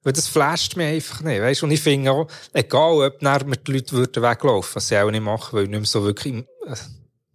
Weil 0.03 0.13
das 0.13 0.27
flasht 0.27 0.77
mich 0.77 0.87
einfach 0.87 1.21
nicht, 1.21 1.41
weißt? 1.41 1.63
Und 1.63 1.71
ich 1.71 1.81
finde 1.81 2.11
auch, 2.11 2.27
egal, 2.53 3.07
ob 3.07 3.21
mir 3.21 3.57
die 3.57 3.71
Leute 3.73 3.91
würden 3.93 4.23
weglaufen, 4.23 4.75
was 4.75 4.87
sie 4.87 4.97
auch 4.97 5.11
nicht 5.11 5.23
machen, 5.23 5.49
weil 5.51 5.63
ich 5.63 5.69
nicht 5.69 5.79
mehr 5.79 5.85
so 5.87 6.03
wirklich 6.03 6.33
äh, 6.35 6.75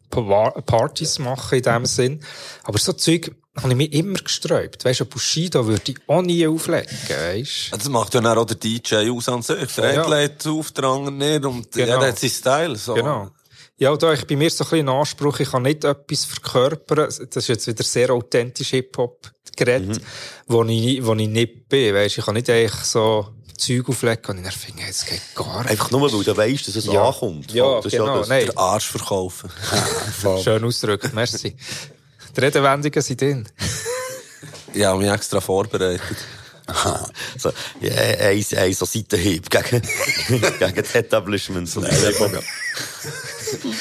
Pa- 0.08 0.50
Partys 0.62 1.18
machen 1.18 1.56
in 1.58 1.62
dem 1.64 1.86
Sinn. 1.86 2.20
Aber 2.64 2.78
so 2.78 2.92
Zeug 2.94 3.32
habe 3.56 3.68
ich 3.70 3.76
mich 3.76 3.92
immer 3.92 4.18
gesträubt. 4.18 4.84
Weißt 4.84 5.00
du, 5.00 5.04
Bushido 5.06 5.66
würde 5.66 5.82
ich 5.92 5.98
auch 6.06 6.22
nie 6.22 6.46
auflegen, 6.46 6.88
weißt? 7.08 7.72
Das 7.72 7.88
macht 7.88 8.14
ja 8.14 8.20
dann 8.20 8.38
auch 8.38 8.46
der 8.46 8.56
DJ 8.56 9.10
aus 9.10 9.28
an 9.28 9.42
sich. 9.42 9.72
Der 9.76 9.94
Ja. 9.94 10.08
legt 10.08 10.46
auf, 10.46 10.72
der 10.72 10.84
andere 10.84 11.12
nicht. 11.12 11.44
Und 11.44 11.70
Genau. 11.72 11.94
jeder 11.94 12.08
hat 12.08 12.18
seinen 12.18 12.30
Style. 12.30 12.76
So. 12.76 12.94
Genau. 12.94 13.30
Ja, 13.76 13.96
da 13.96 14.12
ich 14.12 14.26
bei 14.26 14.36
mir 14.36 14.48
so 14.50 14.64
ein 14.64 14.70
bisschen 14.70 14.88
Anspruch, 14.88 15.40
ich 15.40 15.50
kann 15.50 15.62
nicht 15.62 15.84
etwas 15.84 16.24
verkörpern. 16.24 17.08
Das 17.08 17.18
ist 17.18 17.48
jetzt 17.48 17.66
wieder 17.66 17.82
sehr 17.82 18.10
authentisch 18.10 18.70
Hip-Hop 18.70 19.30
geredet, 19.56 20.00
wo 20.46 20.62
ich, 20.64 21.04
wo 21.04 21.14
ich 21.14 21.28
nicht 21.28 21.68
bin. 21.68 21.94
Weisst, 21.94 22.18
ich 22.18 22.24
kann 22.24 22.34
nicht 22.34 22.48
eigentlich 22.48 22.72
so 22.84 23.28
Zeug 23.58 23.88
auflegen 23.88 24.24
und 24.28 24.36
ich 24.38 24.42
dann 24.44 24.52
finde, 24.52 24.82
es 24.88 25.04
geht 25.04 25.20
gar 25.34 25.62
nicht. 25.62 25.70
Einfach 25.72 25.90
nur, 25.90 26.10
weil 26.12 26.24
du 26.24 26.36
weißt, 26.36 26.68
dass 26.68 26.76
es 26.76 26.86
Ja. 26.86 27.04
ankommt. 27.08 27.52
Ja, 27.52 27.80
das 27.80 27.92
genau, 27.92 28.18
das, 28.18 28.28
nein. 28.28 28.46
Der 28.46 28.58
Arsch 28.58 28.86
verkaufen. 28.86 29.50
Schön 30.42 30.64
ausgedrückt, 30.64 31.12
merci. 31.12 31.54
Die 32.36 32.40
Redewendungen 32.40 33.02
sind 33.02 33.20
drin. 33.20 33.48
Ich 34.72 34.84
habe 34.84 34.98
mich 34.98 35.10
extra 35.10 35.40
vorbereitet. 35.40 36.16
So, 37.36 37.52
ja, 37.80 37.92
ein, 37.92 38.44
ein 38.56 38.72
so 38.72 38.84
Seitenhieb 38.86 39.50
gegen, 39.50 39.82
gegen 40.28 40.74
das 40.74 40.94
Etablishment. 40.94 41.68
So 41.68 41.82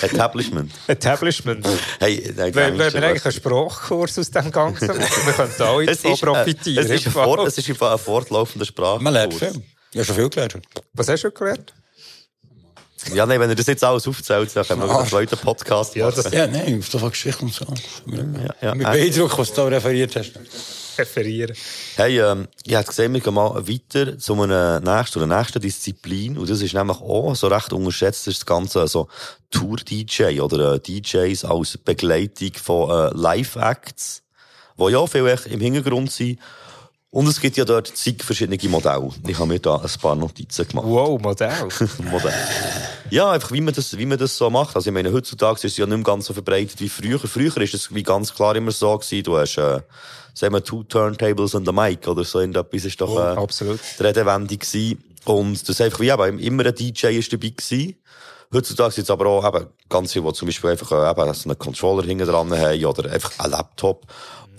Establishment. 0.02 0.72
Establishment. 0.88 1.68
Hey, 2.00 2.34
Englisch, 2.38 2.94
wir 2.94 3.04
eigentlich 3.04 3.24
einen 3.24 3.32
Sprachkurs 3.32 4.20
aus 4.20 4.32
dem 4.32 4.52
Ganzen 4.52 4.88
machen, 4.88 5.26
wir 5.26 5.34
könnten 5.34 5.62
alle 5.62 5.86
es 5.92 6.02
davon 6.02 6.14
ist, 6.14 6.22
äh, 6.22 6.26
profitieren. 6.26 6.86
es 6.86 6.92
ist, 6.92 7.16
ein 7.16 7.40
es 7.48 7.58
ist 7.58 7.70
einfach 7.70 7.92
ein 7.94 8.00
fortlaufender 8.00 8.66
Sprachkurs. 8.66 9.02
Man 9.04 9.14
lernt 9.14 9.34
viel. 9.34 9.64
Ich 9.92 9.98
habe 9.98 10.06
schon 10.06 10.16
viel 10.16 10.30
gelernt. 10.30 10.60
Was 10.94 11.08
hast 11.08 11.24
du 11.24 11.32
gelernt? 11.32 11.74
Ja, 13.14 13.26
nein, 13.26 13.40
wenn 13.40 13.50
ihr 13.50 13.56
das 13.56 13.68
jetzt 13.68 13.84
alles 13.84 14.08
aufzählt, 14.08 14.56
dann 14.56 14.66
können 14.66 14.82
wir 14.84 15.00
einen 15.00 15.08
zweiten 15.10 15.38
Podcast 15.38 15.96
Ja, 15.96 16.06
machen. 16.08 16.22
das 16.24 16.32
Ja, 16.34 16.48
nein, 16.48 16.80
auf 16.80 16.90
der 16.90 17.10
Geschichte 17.10 17.44
und 17.44 17.54
so. 17.54 17.66
ja. 18.62 18.76
Mit 18.76 18.86
beeindruckt, 18.88 19.38
was 19.38 19.50
du 19.50 19.56
da 19.56 19.68
referiert 19.68 20.16
hast. 20.16 20.32
referieren. 20.98 21.56
Hey, 21.96 22.20
ähm, 22.20 22.48
ich 22.66 22.74
hätte 22.76 22.88
gesehen, 22.90 23.14
wir 23.14 23.22
gehen 23.22 23.34
mal 23.34 23.68
weiter 23.68 24.18
zu 24.20 24.40
einer 24.42 24.80
nächsten 24.82 25.20
oder 25.22 25.38
nächsten 25.38 25.60
Disziplin. 25.62 26.38
Und 26.38 26.50
das 26.50 26.62
ist 26.62 26.74
nämlich 26.74 26.98
auch 27.00 27.34
so 27.36 27.48
recht 27.48 27.74
unterschätzt, 27.74 28.28
das 28.28 28.34
ist 28.34 28.42
das 28.42 28.46
Ganze, 28.46 28.82
also 28.82 29.08
Tour-DJ 29.52 30.42
oder 30.42 30.74
äh, 30.76 30.80
DJs 30.80 31.46
als 31.46 31.78
Begleitung 31.78 32.52
von 32.62 32.90
äh, 32.90 33.10
Live-Acts, 33.18 34.22
die 34.78 34.92
ja 34.92 35.06
vielleicht 35.08 35.48
im 35.48 35.60
Hintergrund 35.60 36.12
sind. 36.12 36.40
Und 37.14 37.28
es 37.28 37.42
gibt 37.42 37.58
ja 37.58 37.66
dort 37.66 37.88
zig 37.88 38.24
verschiedene 38.24 38.58
Modelle. 38.70 39.10
Ich 39.28 39.38
habe 39.38 39.50
mir 39.50 39.60
da 39.60 39.76
ein 39.76 39.90
paar 40.02 40.16
Notizen 40.16 40.66
gemacht. 40.66 40.88
Wow, 40.88 41.22
Modell. 41.22 41.68
Modell. 42.10 42.34
Ja, 43.10 43.32
einfach 43.32 43.52
wie 43.52 43.60
man 43.60 43.74
das, 43.74 43.98
wie 43.98 44.06
man 44.06 44.18
das 44.18 44.38
so 44.38 44.50
macht. 44.50 44.78
Also 44.78 44.90
ich 44.90 44.94
meine, 44.94 45.12
heutzutage 45.12 45.56
ist 45.56 45.74
es 45.74 45.78
ja 45.78 45.86
nicht 45.86 45.98
mehr 45.98 46.06
ganz 46.06 46.28
so 46.28 46.34
verbreitet 46.34 46.80
wie 46.80 46.88
früher. 46.88 47.20
Früher 47.20 47.58
ist 47.58 47.74
es 47.74 47.94
wie 47.94 48.04
ganz 48.04 48.34
klar 48.34 48.56
immer 48.56 48.72
so 48.72 48.98
gewesen, 48.98 49.24
du 49.24 49.38
hast, 49.38 49.58
äh, 49.58 49.82
sagen 50.34 50.54
wir, 50.54 50.64
two 50.64 50.84
turntables 50.84 51.54
und 51.54 51.68
a 51.68 51.74
mic 51.74 52.08
oder 52.08 52.24
so 52.24 52.40
irgendetwas 52.40 52.86
ist 52.86 53.02
doch, 53.02 53.18
äh, 53.18 53.38
absolut. 53.38 53.82
die 54.00 54.04
Redewendung 54.04 54.58
gewesen. 54.58 55.04
Und 55.26 55.62
das 55.64 55.70
ist 55.70 55.82
einfach 55.82 56.00
wie 56.00 56.12
eben, 56.12 56.40
immer 56.40 56.66
ein 56.66 56.74
DJ 56.74 57.08
ist 57.08 57.34
dabei 57.34 57.50
gewesen. 57.50 57.96
Heutzutage 58.54 58.92
sind 58.92 59.04
es 59.04 59.10
aber 59.10 59.26
auch 59.28 59.46
eben 59.48 59.68
ganz 59.90 60.14
viele, 60.14 60.26
die 60.28 60.34
zum 60.34 60.46
Beispiel 60.46 60.70
einfach 60.72 60.92
äh, 60.92 61.12
eben 61.12 61.34
so 61.34 61.50
einen 61.50 61.60
Controller 61.60 62.06
hinten 62.06 62.26
dran 62.26 62.58
haben 62.58 62.86
oder 62.86 63.12
einfach 63.12 63.38
einen 63.38 63.52
Laptop. 63.52 64.08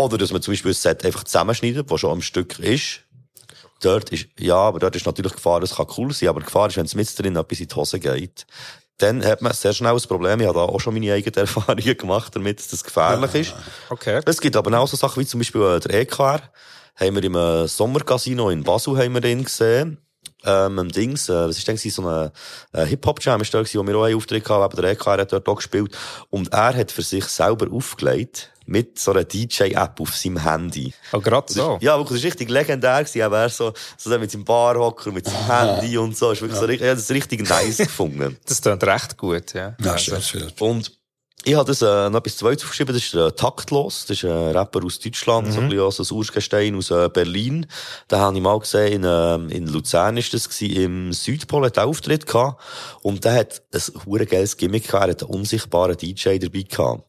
Oder 0.03 0.19
dass 0.19 0.33
man 0.33 0.43
zum 0.43 0.53
Beispiel 0.53 0.73
ein 0.73 0.75
Set 0.75 1.05
einfach 1.05 1.25
zusammenschneidet, 1.25 1.91
das 1.91 2.01
schon 2.01 2.11
am 2.11 2.23
Stück 2.23 2.59
ist. 2.59 3.01
Dort 3.81 4.11
ist, 4.11 4.27
ja, 4.39 4.57
aber 4.57 4.79
dort 4.79 4.95
ist 4.95 5.07
natürlich 5.07 5.33
Gefahr, 5.33 5.61
das 5.61 5.75
kann 5.75 5.87
cool 5.97 6.13
sein, 6.13 6.29
aber 6.29 6.41
die 6.41 6.47
Gefahr 6.47 6.69
ist, 6.69 6.77
wenn 6.77 6.87
es 6.87 6.95
mit 6.95 7.19
drin 7.19 7.37
etwas 7.37 7.61
in 7.61 7.67
die 7.67 7.75
Hose 7.75 7.99
geht. 7.99 8.47
Dann 8.99 9.25
hat 9.25 9.43
man 9.43 9.53
sehr 9.53 9.73
schnell 9.73 9.95
ein 9.95 10.01
Problem. 10.03 10.41
Ich 10.41 10.47
habe 10.47 10.59
da 10.59 10.65
auch 10.65 10.81
schon 10.81 10.95
meine 10.95 11.13
eigenen 11.13 11.35
Erfahrungen 11.49 11.97
gemacht 11.97 12.35
damit, 12.37 12.61
dass 12.61 12.69
das 12.69 12.85
gefährlich 12.85 13.35
ist. 13.35 13.55
Okay. 13.91 14.21
Es 14.25 14.41
gibt 14.41 14.55
aber 14.55 14.79
auch 14.79 14.87
so 14.87 14.97
Sachen 14.97 15.21
wie 15.21 15.27
zum 15.27 15.41
Beispiel 15.41 15.63
äh, 15.63 15.81
der 15.81 16.01
EKR. 16.01 16.41
Haben 16.95 17.17
wir 17.17 17.25
im 17.25 17.35
äh, 17.35 17.67
Sommercasino 17.67 18.51
in 18.51 18.63
Basel 18.63 18.97
haben 18.97 19.15
wir 19.15 19.21
den 19.21 19.45
gesehen. 19.45 19.99
Ähm, 20.45 20.89
Dings, 20.89 21.29
äh, 21.29 21.49
was 21.49 21.59
ist 21.59 21.67
denn 21.67 21.77
so 21.77 22.07
ein 22.07 22.31
äh, 22.73 22.87
Hip-Hop-Jam 22.87 23.41
ist 23.41 23.55
da 23.55 23.59
gewesen, 23.59 23.81
wo 23.81 23.87
wir 23.87 23.97
auch 23.97 24.05
einen 24.05 24.17
Auftritt 24.17 24.49
hatten, 24.49 24.63
aber 24.63 24.83
der 24.83 24.91
EKR 24.93 25.19
hat 25.19 25.33
dort 25.33 25.49
auch 25.49 25.57
gespielt. 25.57 25.97
Und 26.31 26.53
er 26.53 26.75
hat 26.77 26.93
für 26.93 27.03
sich 27.03 27.25
selber 27.25 27.73
aufgelegt 27.73 28.52
mit 28.67 28.99
so 28.99 29.11
einer 29.13 29.25
DJ-App 29.25 30.01
auf 30.01 30.15
seinem 30.17 30.39
Handy. 30.43 30.93
Oh, 31.13 31.21
gerade 31.21 31.47
Das 31.47 31.57
so. 31.57 31.75
ist, 31.77 31.83
ja, 31.83 31.97
wirklich, 31.99 32.17
das 32.17 32.19
ist 32.21 32.25
richtig 32.27 32.51
legendär 32.51 32.99
gewesen. 33.01 33.21
Er 33.21 33.31
wäre 33.31 33.49
so, 33.51 33.73
so 33.97 34.19
mit 34.19 34.31
seinem 34.31 34.45
Barhocker, 34.45 35.11
mit 35.13 35.27
seinem 35.27 35.47
Handy 35.47 35.99
und 35.99 36.17
so. 36.17 36.31
Ist 36.31 36.41
wirklich 36.43 36.59
so, 36.59 36.67
richtig- 36.67 36.83
ich 36.85 36.91
habe 36.91 37.01
das 37.01 37.11
richtig 37.11 37.49
nice 37.49 37.77
gefunden. 37.79 38.37
Das 38.47 38.61
klingt 38.63 38.83
recht 38.85 39.17
gut, 39.17 39.55
ja. 39.55 39.75
Ja, 39.83 39.93
Also, 39.93 40.17
schön, 40.17 40.23
schön. 40.23 40.53
Und 40.61 40.93
ich 41.45 41.57
habe 41.57 41.65
das 41.67 41.83
äh, 41.83 42.09
noch 42.09 42.21
etwas 42.21 42.37
Zweites 42.37 42.63
aufgeschrieben, 42.63 42.95
das 42.95 43.03
ist 43.03 43.15
äh, 43.15 43.33
Taktlos. 43.33 44.07
Das 44.07 44.17
ist 44.17 44.25
ein 44.25 44.57
Rapper 44.57 44.85
aus 44.85 45.01
Deutschland, 45.01 45.53
so 45.53 45.59
ein 45.61 45.69
bisschen 45.71 45.83
aus 45.85 45.99
ein 45.99 46.17
Urgestein 46.17 46.77
aus 46.77 46.93
äh, 46.93 47.09
Berlin. 47.13 47.67
Da 48.07 48.21
habe 48.21 48.37
ich 48.37 48.43
mal 48.43 48.61
gesehen, 48.61 48.93
in, 48.93 49.05
äh, 49.05 49.57
in 49.57 49.67
Luzern 49.67 50.17
ist 50.19 50.33
das 50.33 50.49
gewesen, 50.49 50.77
im 50.77 51.13
Südpol 51.13 51.65
hat 51.67 51.81
Auftritt 51.81 52.27
gehabt. 52.27 52.61
Und 53.03 53.25
der 53.25 53.35
hat 53.35 53.61
ein 53.75 53.83
hure 54.07 54.25
geiles 54.25 54.57
Gimmick 54.57 54.87
gehabt, 54.87 55.05
er 55.07 55.11
hat 55.11 55.23
einen 55.25 55.33
unsichtbaren 55.33 55.97
DJ 55.97 56.39
dabei 56.39 56.63
gehabt. 56.63 57.03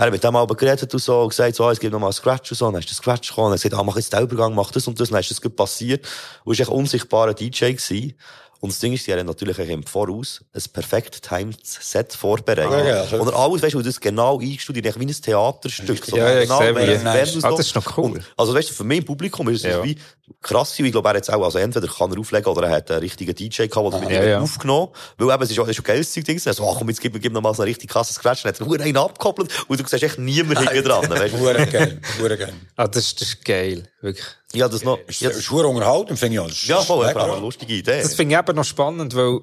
Er 0.00 0.06
hat 0.06 0.12
mit 0.12 0.24
dem 0.24 0.34
aber 0.34 0.54
geredet 0.54 0.94
und 0.94 0.98
so, 0.98 1.20
und 1.20 1.28
gesagt, 1.28 1.56
so, 1.56 1.68
es 1.68 1.78
gibt 1.78 1.92
noch 1.92 2.00
mal 2.00 2.06
einen 2.06 2.14
Scratch 2.14 2.50
und 2.50 2.56
so, 2.56 2.66
und 2.66 2.72
dann 2.72 2.80
ist 2.80 2.88
der 2.88 2.94
Scratch 2.94 3.28
gekommen, 3.28 3.48
und 3.48 3.52
er 3.52 3.56
hat 3.56 3.62
gesagt, 3.62 3.78
ah, 3.78 3.84
mach 3.84 3.96
jetzt 3.96 4.10
den 4.10 4.22
Übergang, 4.22 4.54
mach 4.54 4.70
das 4.70 4.86
und 4.86 4.98
das, 4.98 5.10
und 5.10 5.12
dann 5.12 5.20
ist 5.20 5.30
das 5.30 5.40
passiert. 5.52 6.08
Und 6.42 6.54
ist 6.54 6.60
echt 6.60 6.70
unsichtbarer 6.70 7.34
DJ 7.34 7.72
gewesen. 7.72 8.14
Und 8.60 8.72
das 8.72 8.78
Ding 8.78 8.92
ist, 8.92 9.06
die 9.06 9.12
haben 9.14 9.24
natürlich 9.26 9.58
eigentlich 9.58 9.70
im 9.72 9.82
Voraus 9.84 10.42
ein 10.54 10.62
perfekt 10.72 11.22
timed 11.26 11.64
Set 11.66 12.12
vorbereitet. 12.12 12.70
Ja, 12.70 12.84
ja, 12.84 13.06
so. 13.06 13.16
Und 13.16 13.32
alles, 13.32 13.62
weißt 13.62 13.72
du, 13.74 13.80
das 13.80 13.98
genau 13.98 14.38
eingestudiert, 14.38 15.00
wie 15.00 15.06
ein 15.06 15.08
Theaterstück. 15.08 16.04
So 16.04 16.16
Ja, 16.18 16.30
ja, 16.30 16.36
ich 16.40 16.42
genau, 16.42 16.58
sehe, 16.58 16.74
wenn- 16.74 16.86
wie- 16.86 17.04
wenn 17.04 17.06
Ah, 17.06 17.50
das 17.56 17.66
ist 17.66 17.74
noch 17.74 17.96
cool. 17.96 18.04
Und, 18.12 18.22
also 18.36 18.54
weißt 18.54 18.68
du, 18.68 18.74
für 18.74 18.84
mich 18.84 18.98
im 18.98 19.04
Publikum 19.06 19.48
ist 19.48 19.64
es 19.64 19.70
Ja. 19.72 19.82
wie 19.82 19.96
krass, 20.42 20.78
ich 20.78 20.92
glaube, 20.92 21.08
er 21.08 21.14
hat 21.16 21.30
auch, 21.30 21.42
also 21.42 21.58
entweder 21.58 21.88
kann 21.88 22.12
er 22.12 22.18
auflegen 22.20 22.46
oder 22.52 22.66
er 22.68 22.76
hat 22.76 22.90
einen 22.90 23.00
richtigen 23.00 23.34
DJ 23.34 23.66
gehabt, 23.66 23.92
der 23.94 24.00
mit 24.00 24.10
Ja, 24.10 24.22
ihm 24.22 24.28
ja. 24.28 24.40
aufgenommen. 24.40 24.88
Weil 25.16 25.34
eben, 25.34 25.42
es 25.42 25.50
ist 25.50 25.58
auch, 25.58 25.72
schon 25.72 25.84
geiles 25.84 26.12
Zeug, 26.12 26.24
Ding. 26.26 26.40
Also, 26.44 26.68
ach 26.70 26.76
komm, 26.78 26.88
jetzt 26.90 27.00
gib, 27.00 27.14
mir- 27.14 27.20
gib 27.20 27.32
noch 27.32 27.40
mal 27.40 27.54
so 27.54 27.62
einen 27.62 27.70
richtig 27.70 27.88
krassen 27.88 28.14
Scratch. 28.14 28.42
Dann 28.42 28.52
hat 28.52 28.60
er 28.60 28.66
nur 28.66 28.78
einen 28.78 28.96
abgekoppelt 28.98 29.50
und 29.68 29.80
du 29.80 29.86
siehst 29.86 30.02
echt 30.02 30.18
niemand 30.18 30.58
hinten 30.58 30.84
dran, 30.86 31.08
weißt 31.10 31.34
du. 31.34 31.38
Hure 31.38 31.66
geil, 31.66 31.98
hure 32.20 32.36
geil. 32.36 32.52
ah, 32.76 32.86
das, 32.86 33.04
ist- 33.04 33.20
das 33.22 33.28
ist 33.28 33.44
geil, 33.44 33.88
wirklich. 34.02 34.26
Ja, 34.52 34.68
das 34.68 34.84
noch, 34.84 34.98
Das 35.06 35.20
ja, 35.20 35.30
ist 35.30 35.50
hure 35.50 35.68
unterhalten, 35.68 36.16
finde 36.16 36.34
ich. 36.34 36.40
auch. 36.40 36.48
Das 36.48 36.56
ist 36.56 36.66
ja, 36.66 36.80
voll, 36.80 37.06
lecker. 37.06 37.20
einfach 37.20 37.34
eine 37.34 37.42
lustige 37.42 37.74
Idee. 37.74 38.02
Das 38.02 38.14
finde 38.14 38.34
ich 38.34 38.40
eben 38.40 38.56
noch 38.56 38.64
spannend, 38.64 39.14
weil 39.14 39.40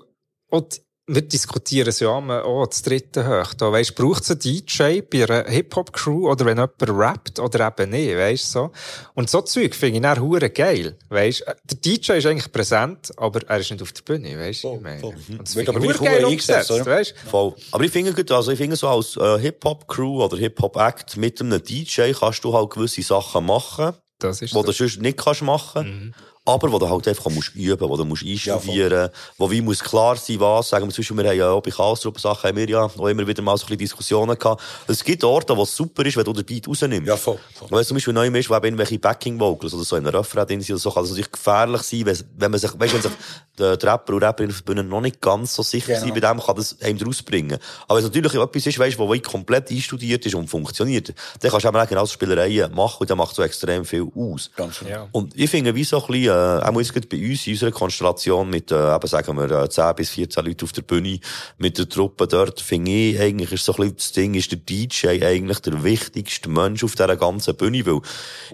auch 0.52 0.68
wir 1.10 1.22
diskutieren 1.22 1.88
es 1.88 2.02
ja 2.02 2.18
immer, 2.18 2.46
oh, 2.46 2.66
das 2.66 2.82
dritte 2.82 3.26
hoch. 3.26 3.54
Da, 3.54 3.72
weisst, 3.72 3.96
braucht 3.96 4.24
es 4.24 4.32
einen 4.32 4.42
DJ 4.42 5.02
bei 5.02 5.24
einer 5.24 5.50
Hip-Hop-Crew 5.50 6.30
oder 6.30 6.46
wenn 6.46 6.58
jemand 6.58 6.82
rappt 6.82 7.40
oder 7.40 7.68
eben 7.68 7.92
nicht, 7.92 8.18
weisst, 8.18 8.52
so. 8.52 8.72
Und 9.14 9.30
so 9.30 9.42
Zeug 9.42 9.74
finde 9.74 9.98
ich 9.98 10.02
dann 10.02 10.22
hure 10.22 10.50
geil, 10.50 10.98
weisst. 11.08 11.46
Der 11.64 11.78
DJ 11.78 12.14
ist 12.14 12.26
eigentlich 12.26 12.52
präsent, 12.52 13.14
aber 13.16 13.40
er 13.48 13.60
ist 13.60 13.72
nicht 13.72 13.82
auf 13.82 13.94
der 13.94 14.02
Bühne, 14.02 14.38
weisst, 14.38 14.66
ich 14.66 14.82
meine. 14.82 15.06
Und 15.06 15.16
das 15.44 15.56
Wird 15.56 15.68
finde 15.68 15.70
aber 15.80 15.80
hure 15.80 15.98
geil 15.98 16.24
cool 16.24 16.32
eingesetzt, 16.32 16.72
umgesetzt, 16.72 16.72
oder? 16.72 16.86
weisst. 16.98 17.16
Voll. 17.26 17.56
Aber 17.72 17.84
ich 17.86 17.92
finde 17.92 18.14
gut, 18.14 18.30
also 18.30 18.52
ich 18.52 18.58
finde 18.58 18.76
so 18.76 18.90
als 18.90 19.16
äh, 19.16 19.40
Hip-Hop-Crew 19.40 20.24
oder 20.26 20.36
Hip-Hop-Act 20.36 21.16
mit 21.16 21.40
einem 21.40 21.64
DJ 21.64 22.12
kannst 22.12 22.44
du 22.44 22.54
halt 22.54 22.70
gewisse 22.70 23.02
Sachen 23.02 23.46
machen, 23.46 23.94
Das 24.20 24.42
ist 24.42 24.54
die 24.54 24.64
du 24.64 24.72
so. 24.72 24.88
sonst 24.88 25.02
nicht 25.02 25.18
kannst 25.18 25.42
machen. 25.42 26.14
Aber 26.48 26.72
wo 26.72 26.80
du 26.80 26.90
halt 26.90 27.08
einfach 27.10 27.30
musst 27.30 27.54
üben, 27.56 27.90
wo 27.90 27.98
du 27.98 28.06
musst 28.06 28.24
einstudieren, 28.26 29.10
wo 29.38 29.52
wie 29.52 29.62
muss 29.62 29.84
klar 29.84 30.16
sein, 30.16 30.40
was, 30.40 30.70
sagen 30.70 30.88
wir 30.88 30.94
zum 30.94 31.02
Beispiel, 31.02 31.18
wir 31.18 31.30
haben 31.30 31.38
ja 31.38 31.50
auch 31.50 31.62
bei 31.62 31.72
Karlsruhe 31.72 32.14
Sachen, 32.18 32.48
haben 32.48 32.58
wir 32.58 32.70
ja 32.70 32.84
auch 32.84 33.08
immer 33.08 33.28
wieder 33.28 33.42
mal 33.42 33.58
so 33.58 33.66
ein 33.66 33.68
bisschen 33.68 33.80
Diskussionen 33.80 34.38
gehabt. 34.38 34.62
Es 34.88 35.04
gibt 35.04 35.24
Orte, 35.26 35.56
wo 35.58 35.64
es 35.64 35.76
super 35.76 36.06
ist, 36.06 36.16
wenn 36.16 36.24
du 36.24 36.32
den 36.32 36.46
Beat 36.46 36.68
rausnimmst. 36.68 37.06
Ja, 37.08 37.18
voll. 37.18 37.38
voll. 37.54 37.70
Weil 37.70 37.82
es 37.82 37.90
zum 37.90 37.96
Beispiel 37.96 38.14
neu 38.14 38.28
ist, 38.28 38.50
wo 38.50 38.56
eben 38.56 38.66
irgendwelche 38.66 38.98
Backing-Vocals 38.98 39.74
oder 39.74 39.84
so 39.84 39.98
in 39.98 40.08
einer 40.08 40.18
Refrain 40.18 40.48
drin 40.48 40.62
sind 40.62 40.76
oder 40.76 40.82
so, 40.82 40.92
kann 40.92 41.04
es 41.04 41.10
natürlich 41.10 41.32
gefährlich 41.32 41.82
sein, 41.82 42.06
wenn, 42.06 42.18
wenn 42.38 42.52
man 42.52 42.60
sich, 42.60 42.72
weißt, 42.80 42.94
wenn 42.94 43.02
sich 43.02 43.12
der 43.58 43.78
der 43.78 43.94
Rapper 43.94 44.14
und 44.14 44.24
Rapperin 44.24 44.52
auf 44.52 44.62
der 44.62 44.66
Bühne 44.66 44.84
noch 44.84 45.02
nicht 45.02 45.20
ganz 45.20 45.56
so 45.56 45.64
sicher 45.64 45.88
Genau. 45.88 46.00
sind, 46.00 46.14
bei 46.14 46.20
dem 46.20 46.40
kann 46.40 46.56
das 46.56 46.80
einem 46.82 47.02
rausbringen. 47.02 47.58
Aber 47.88 47.98
wenn 47.98 48.06
es 48.06 48.10
natürlich 48.14 48.34
etwas 48.36 48.66
ist, 48.66 48.80
weißt, 48.80 49.00
wo 49.00 49.16
komplett 49.20 49.72
einstudiert 49.72 50.26
ist 50.26 50.36
und 50.36 50.48
funktioniert, 50.48 51.14
dann 51.40 51.52
kannst 51.52 51.66
du 51.66 51.70
eben 51.70 51.78
auch 51.78 51.88
genau 51.88 52.06
so 52.06 52.14
Spielereien 52.14 52.74
machen 52.74 52.98
und 53.00 53.10
dann 53.10 53.18
macht 53.18 53.36
so 53.36 53.42
extrem 53.42 53.86
viel 53.86 54.08
aus. 54.16 54.52
Ganz 54.56 54.80
genau. 54.80 54.92
Ja. 54.92 55.08
Und 55.12 55.36
ich 55.36 55.50
finde, 55.50 55.74
wie 55.74 55.84
so 55.84 56.02
ein 56.02 56.08
bisschen, 56.08 56.37
auch 56.38 56.78
jetzt 56.80 56.94
gerade 56.94 57.08
bei 57.08 57.18
uns, 57.18 57.48
in 57.48 57.54
unserer 57.54 57.72
Konstellation 57.72 58.50
mit, 58.50 58.72
äh, 58.72 58.96
eben, 58.96 59.08
sagen 59.08 59.38
wir, 59.38 59.52
äh, 59.52 59.70
10 59.70 59.96
bis 59.96 60.10
14 60.12 60.46
Leuten 60.46 60.66
auf 60.66 60.72
der 60.72 60.82
Bühne, 60.82 61.20
mit 61.58 61.78
der 61.78 61.90
Truppe 61.90 62.28
dort, 62.28 62.60
finde 62.60 62.92
ich, 62.92 63.20
eigentlich 63.20 63.52
ist 63.52 63.66
so 63.66 63.74
ein 63.74 63.78
bisschen 63.78 63.96
das 63.98 64.12
Ding, 64.12 64.34
ist 64.34 64.52
der 64.52 64.60
DJ 64.60 65.26
eigentlich 65.26 65.60
der 65.60 65.84
wichtigste 65.84 66.50
Mensch 66.50 66.84
auf 66.84 66.96
dieser 66.96 67.16
ganzen 67.16 67.56
Bühne, 67.56 67.86
weil 67.86 68.02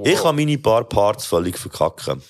ich 0.03 0.21
kann 0.21 0.35
meine 0.35 0.57
paar 0.57 0.83
Parts 0.83 1.25
völlig 1.25 1.57
verkacken. 1.57 2.21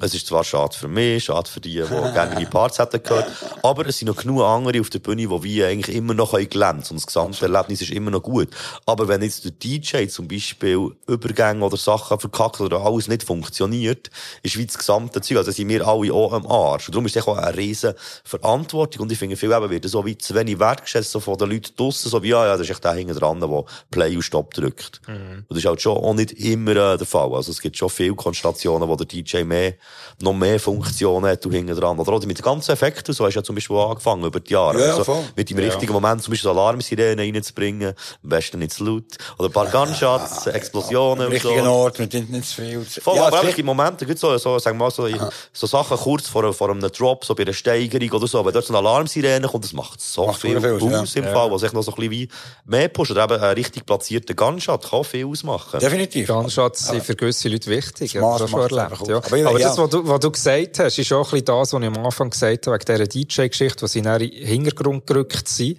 Es 0.00 0.14
ist 0.14 0.26
zwar 0.26 0.44
schade 0.44 0.76
für 0.76 0.88
mich, 0.88 1.24
schade 1.24 1.48
für 1.48 1.60
die, 1.60 1.74
die 1.74 1.78
gerne 1.88 2.34
meine 2.34 2.46
Parts 2.46 2.78
hätten 2.78 3.02
gehört, 3.02 3.26
aber 3.62 3.86
es 3.86 3.98
sind 3.98 4.08
noch 4.08 4.16
genug 4.16 4.42
andere 4.42 4.80
auf 4.80 4.90
der 4.90 4.98
Bühne, 4.98 5.28
die 5.28 5.42
wie 5.42 5.64
eigentlich 5.64 5.94
immer 5.94 6.14
noch 6.14 6.38
glänzen 6.48 6.94
und 6.94 7.00
das 7.00 7.06
gesamte 7.06 7.44
Erlebnis 7.44 7.82
ist 7.82 7.90
immer 7.90 8.10
noch 8.10 8.22
gut. 8.22 8.48
Aber 8.86 9.08
wenn 9.08 9.22
jetzt 9.22 9.44
der 9.44 9.52
DJ 9.52 10.06
zum 10.06 10.28
Beispiel 10.28 10.90
Übergänge 11.06 11.64
oder 11.64 11.76
Sachen 11.76 12.18
verkackt 12.18 12.60
oder 12.60 12.80
alles 12.80 13.08
nicht 13.08 13.22
funktioniert, 13.22 14.10
ist 14.42 14.56
wie 14.56 14.66
das 14.66 14.78
gesamte 14.78 15.20
Zeug, 15.20 15.38
also 15.38 15.50
sind 15.50 15.68
wir 15.68 15.86
alle 15.86 16.12
auch 16.12 16.32
am 16.32 16.46
Arsch. 16.46 16.88
Und 16.88 16.94
darum 16.94 17.06
ist 17.06 17.16
es 17.16 17.26
auch 17.26 17.36
eine 17.36 17.56
riesen 17.56 17.94
Verantwortung 18.24 19.02
und 19.02 19.12
ich 19.12 19.18
finde, 19.18 19.36
viel 19.36 19.52
eben 19.52 19.70
wird 19.70 19.84
so 19.84 20.04
wie 20.04 20.16
zu 20.16 20.34
wenig 20.34 20.58
wertgeschätzt 20.58 21.10
so 21.10 21.20
von 21.20 21.36
den 21.36 21.50
Leuten 21.50 21.74
draussen, 21.76 22.08
so 22.10 22.22
wie, 22.22 22.28
ja, 22.28 22.46
ja, 22.46 22.52
das 22.52 22.62
ist 22.62 22.70
echt 22.70 22.84
der 22.84 22.92
hinten 22.92 23.18
dran, 23.18 23.40
der 23.40 23.64
Play 23.90 24.16
und 24.16 24.22
Stop 24.22 24.54
drückt. 24.54 25.00
Und 25.06 25.46
das 25.48 25.58
ist 25.58 25.66
halt 25.66 25.80
schon 25.80 25.96
auch 25.96 26.14
nicht 26.14 26.32
immer 26.32 26.72
äh, 26.72 26.96
der 26.96 27.06
Fall. 27.06 27.34
Also 27.34 27.50
es 27.50 27.60
gibt 27.60 27.76
schon 27.76 27.90
viele 27.90 28.14
Konstellationen, 28.14 28.88
wo 28.88 28.96
der 28.96 29.06
DJ 29.06 29.42
mehr, 29.44 29.74
noch 30.20 30.32
mehr 30.32 30.60
Funktionen 30.60 31.26
hat 31.30 31.44
und 31.46 31.52
hinten 31.52 31.74
dran. 31.74 31.98
Oder 31.98 32.12
auch 32.12 32.22
mit 32.24 32.38
den 32.38 32.42
ganzen 32.44 32.72
Effekten, 32.72 33.14
so 33.14 33.24
hast 33.24 33.34
du 33.34 33.40
ja 33.40 33.44
zum 33.44 33.54
Beispiel 33.54 33.76
angefangen 33.76 34.24
über 34.24 34.40
die 34.40 34.52
Jahre. 34.52 34.80
Ja, 34.80 34.86
ja, 34.88 34.96
also, 34.96 35.24
mit 35.36 35.50
dem 35.50 35.58
richtigen 35.58 35.92
Moment 35.92 36.22
zum 36.22 36.32
Beispiel 36.32 36.50
so 36.52 36.58
Alarmsirenen 36.58 37.18
reinzubringen, 37.18 37.88
am 38.22 38.28
besten 38.28 38.58
nicht 38.58 38.72
zu 38.72 38.84
laut. 38.84 39.04
Oder 39.38 39.48
ein 39.48 39.52
paar 39.52 39.66
Gunshots, 39.66 40.46
Explosionen 40.46 41.26
Am 41.26 41.32
und 41.32 41.40
so. 41.40 41.48
richtigen 41.48 41.66
Ort, 41.66 41.98
mit 41.98 42.12
nicht 42.12 42.30
nicht 42.30 42.48
zu 42.48 42.62
viel. 42.62 42.84
Voll, 43.02 43.16
ja, 43.16 43.26
aber 43.26 43.42
Momente, 43.62 44.06
gibt 44.06 44.18
so, 44.18 44.36
so, 44.38 44.58
sagen 44.58 44.78
wir 44.78 44.84
mal, 44.84 44.90
so, 44.90 45.08
so 45.52 45.66
Sachen 45.66 45.96
kurz 45.96 46.28
vor, 46.28 46.52
vor 46.52 46.70
einem 46.70 46.80
Drop, 46.92 47.24
so 47.24 47.34
bei 47.34 47.42
einer 47.42 47.52
Steigerung 47.52 48.10
oder 48.10 48.26
so, 48.26 48.44
wenn 48.44 48.52
dort 48.52 48.64
so 48.64 48.74
eine 48.76 48.86
Alarmsirene 48.86 49.48
kommt, 49.48 49.64
das 49.64 49.72
macht 49.72 50.00
so 50.00 50.26
Macht 50.26 50.40
viel 50.40 50.60
viel 50.60 50.94
aus, 50.94 51.16
im 51.16 51.24
Fall, 51.24 51.50
was 51.50 51.60
sich 51.60 51.72
noch 51.72 51.82
so 51.82 51.92
ein 51.92 51.96
bisschen 51.96 52.10
wie 52.10 52.28
mehr 52.64 52.88
pusht. 52.88 53.10
Oder 53.10 53.24
eben 53.24 53.40
ein 53.40 53.54
richtig 53.54 53.86
platzierter 53.86 54.34
Gunshot 54.34 54.88
kann 54.90 55.04
viel 55.04 55.26
ausmachen. 55.26 55.80
Definitiv. 55.80 56.28
Gunshots 56.28 56.88
sind 56.88 57.02
für 57.04 57.14
gewisse 57.16 57.48
Leute 57.48 57.70
wichtig. 57.70 58.12
Das 58.12 58.22
Ja, 58.22 58.38
das 58.38 58.50
schon 58.50 58.60
macht's 58.60 58.76
erlebt. 58.76 58.92
einfach 58.92 59.06
Ja. 59.08 59.18
aus. 59.18 59.24
Aber, 59.26 59.48
Aber 59.48 59.58
ja, 59.60 59.68
das, 59.68 59.76
ja. 59.76 59.79
Was 59.80 59.90
du, 59.90 60.06
was 60.06 60.20
du 60.20 60.30
gesagt 60.30 60.78
hast, 60.78 60.98
ist 60.98 61.12
auch 61.12 61.26
ein 61.26 61.30
bisschen 61.30 61.44
das, 61.46 61.72
was 61.72 61.80
ich 61.80 61.86
am 61.86 62.04
Anfang 62.04 62.30
gesagt 62.30 62.66
habe, 62.66 62.78
wegen 62.78 62.84
dieser 62.84 63.06
DJ-Geschichte, 63.06 63.82
was 63.82 63.92
sie 63.92 64.00
in 64.00 64.04
den 64.04 64.30
Hintergrund 64.30 65.06
gerückt 65.06 65.48
sind. 65.48 65.78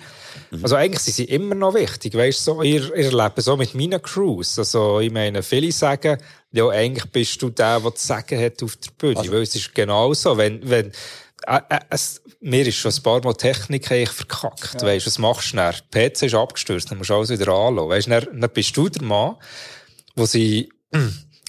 Mhm. 0.51 0.63
Also 0.63 0.75
eigentlich 0.75 1.01
sind 1.01 1.13
sie 1.13 1.25
immer 1.25 1.55
noch 1.55 1.73
wichtig. 1.73 2.15
Weißt 2.15 2.47
du, 2.47 2.55
so, 2.55 2.61
ihr, 2.61 2.95
ihr 2.95 3.11
lebt 3.11 3.41
so 3.41 3.55
mit 3.55 3.73
meinen 3.75 4.01
Crews. 4.01 4.59
Also, 4.59 4.99
ich 4.99 5.11
meine, 5.11 5.43
viele 5.43 5.71
sagen, 5.71 6.17
ja, 6.51 6.67
eigentlich 6.69 7.09
bist 7.11 7.41
du 7.41 7.49
der, 7.49 7.79
der 7.79 7.95
zu 7.95 8.07
sagen 8.07 8.43
hat 8.43 8.61
auf 8.63 8.75
der 8.75 8.91
Bühne. 8.97 9.19
Also 9.19 9.31
Weil 9.31 9.41
es 9.43 9.55
ist 9.55 9.73
genau 9.73 10.13
so. 10.13 10.37
Wenn, 10.37 10.67
wenn, 10.69 10.91
äh, 11.47 11.59
äh, 11.69 11.79
es, 11.89 12.21
mir 12.39 12.65
ist 12.67 12.75
schon 12.75 12.91
ein 12.91 13.03
paar 13.03 13.23
Mal 13.23 13.33
Technik 13.33 13.87
verkackt. 13.87 14.81
Weißt 14.81 15.05
du, 15.05 15.09
was 15.09 15.19
machst 15.19 15.53
du 15.53 15.57
dann? 15.57 15.75
Der 15.93 16.09
PC 16.09 16.23
ist 16.23 16.35
abgestürzt, 16.35 16.91
dann 16.91 16.97
musst 16.97 17.09
du 17.09 17.15
alles 17.15 17.29
wieder 17.29 17.47
anschauen. 17.47 17.89
Weißt 17.89 18.07
du, 18.07 18.11
dann, 18.11 18.41
dann 18.41 18.49
bist 18.49 18.75
du 18.75 18.89
der 18.89 19.03
Mann, 19.03 19.37
wo 20.15 20.25
sie, 20.25 20.69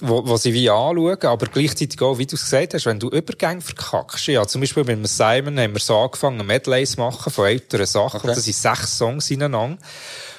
wo, 0.03 0.27
wo 0.27 0.37
sie 0.37 0.53
wie 0.53 0.69
anschauen, 0.69 1.23
aber 1.23 1.47
gleichzeitig 1.47 2.01
auch, 2.03 2.19
wie 2.19 2.27
du 2.27 2.35
es 2.35 2.43
gesagt 2.43 2.75
hast, 2.75 2.87
wenn 2.87 2.99
du 2.99 3.09
Übergänge 3.09 3.61
verkackst. 3.61 4.27
Ja, 4.27 4.47
zum 4.47 4.61
Beispiel 4.61 4.85
mit 4.85 4.97
dem 4.97 5.07
Simon 5.07 5.59
haben 5.59 5.73
wir 5.73 5.81
so 5.81 5.97
angefangen, 5.97 6.45
Medleys 6.45 6.93
zu 6.93 7.01
machen 7.01 7.33
von 7.33 7.47
älteren 7.47 7.87
Sachen. 7.87 8.21
Und 8.21 8.37
das 8.37 8.45
sind 8.45 8.57
sechs 8.57 8.99
Songs 8.99 9.31
ineinander. 9.31 9.79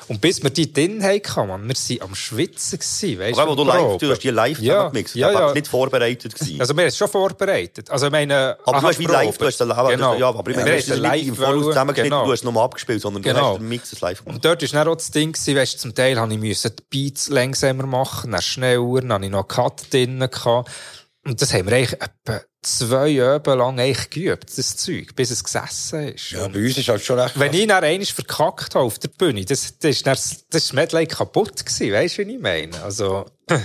Und 0.08 0.20
bis 0.22 0.42
wir 0.44 0.50
die 0.50 0.72
drin 0.72 1.02
hatten, 1.04 1.48
man, 1.48 1.68
wir 1.68 1.76
waren 1.76 2.02
am 2.10 2.16
Schwitzen 2.16 2.80
weißt 3.20 3.38
wo 3.48 3.56
du 3.56 3.64
live, 3.64 3.98
du 3.98 4.10
hast 4.12 4.20
die 4.24 4.30
live 4.30 4.60
Ja, 4.60 4.74
zusammengemixt. 4.74 5.16
ja, 5.16 5.32
Du 5.32 5.38
ja. 5.40 5.54
nicht 5.54 5.68
vorbereitet 5.68 6.36
gewesen. 6.36 6.60
Also, 6.60 6.74
wir 6.76 6.82
haben 6.82 6.88
es 6.90 6.98
schon 6.98 7.08
vorbereitet. 7.08 7.90
Also, 7.90 8.10
meine, 8.10 8.58
aber 8.66 8.82
du 8.82 8.88
hast 8.88 9.00
wie 9.00 9.06
live, 9.06 9.38
du 9.38 9.46
hast 9.46 9.58
den 9.60 9.68
aber, 9.72 9.92
Genau. 9.92 10.16
ja, 10.16 10.28
aber 10.30 10.50
ich 10.52 10.58
meine, 10.58 10.72
Wir 10.72 10.82
du 10.82 10.92
hast 11.06 11.14
nicht 11.14 11.28
im 11.28 11.36
Voraus 11.36 11.66
zusammengeschnitten, 11.66 12.12
genau. 12.12 12.26
du 12.26 12.32
hast 12.32 12.44
nochmal 12.44 12.66
abgespielt, 12.66 13.02
sondern 13.02 13.24
du 13.24 13.30
Genau. 13.30 13.52
hast 13.54 13.60
den 13.60 13.70
Mix 13.70 14.00
live 14.02 14.20
gemacht. 14.20 14.36
Und 14.36 14.46
dort 14.46 14.62
war 14.62 14.70
dann 14.84 14.88
auch 14.92 14.96
das 14.96 15.12
Ding, 15.12 15.32
gewesen, 15.32 15.56
weißt, 15.56 15.80
zum 15.80 15.96
Teil 15.96 16.20
habe 16.20 16.34
ich 16.34 16.40
müssen 16.40 16.72
die 16.78 16.84
Beats 16.90 17.30
langsamer 17.30 17.86
machen, 17.86 18.32
dann 18.32 18.42
schneller, 18.42 19.02
dann 19.02 19.14
hatte 19.14 19.26
ich 19.26 19.32
noch 19.32 19.48
Cut 19.48 19.92
drin. 19.92 20.20
Gehabt. 20.20 20.70
Und 21.26 21.42
das 21.42 21.54
haben 21.54 21.68
wir 21.68 21.76
eigentlich 21.78 21.94
etwa 22.02 22.42
zwei 22.64 23.15
Öben 23.18 23.57
lang 23.57 23.80
eigentlich 23.80 24.10
geübt, 24.10 24.57
das 24.57 24.77
Zeug, 24.77 25.15
bis 25.15 25.31
es 25.31 25.44
gesessen 25.44 26.10
ist. 26.10 26.31
Ja, 26.31 26.48
bei 26.48 26.60
uns 26.60 26.77
ist 26.77 26.88
halt 26.90 27.03
schon 27.03 27.19
recht. 27.19 27.40
wenn 27.40 27.53
ich 27.53 27.68
dann 27.68 27.84
einmal 27.84 28.06
verkackt 28.06 28.76
habe 28.76 28.85
auf 28.85 28.99
der 28.99 29.10
Bühne, 29.10 29.45
das, 29.45 29.77
das 29.80 29.91
ist 29.98 30.07
das 30.07 30.45
ist 30.52 30.73
Medley 30.73 31.06
kaputt 31.06 31.65
gewesen, 31.65 31.94
weißt 31.94 32.18
du, 32.18 32.27
wie 32.27 32.35
ich 32.35 32.41
meine? 32.41 32.81
Also, 32.81 33.26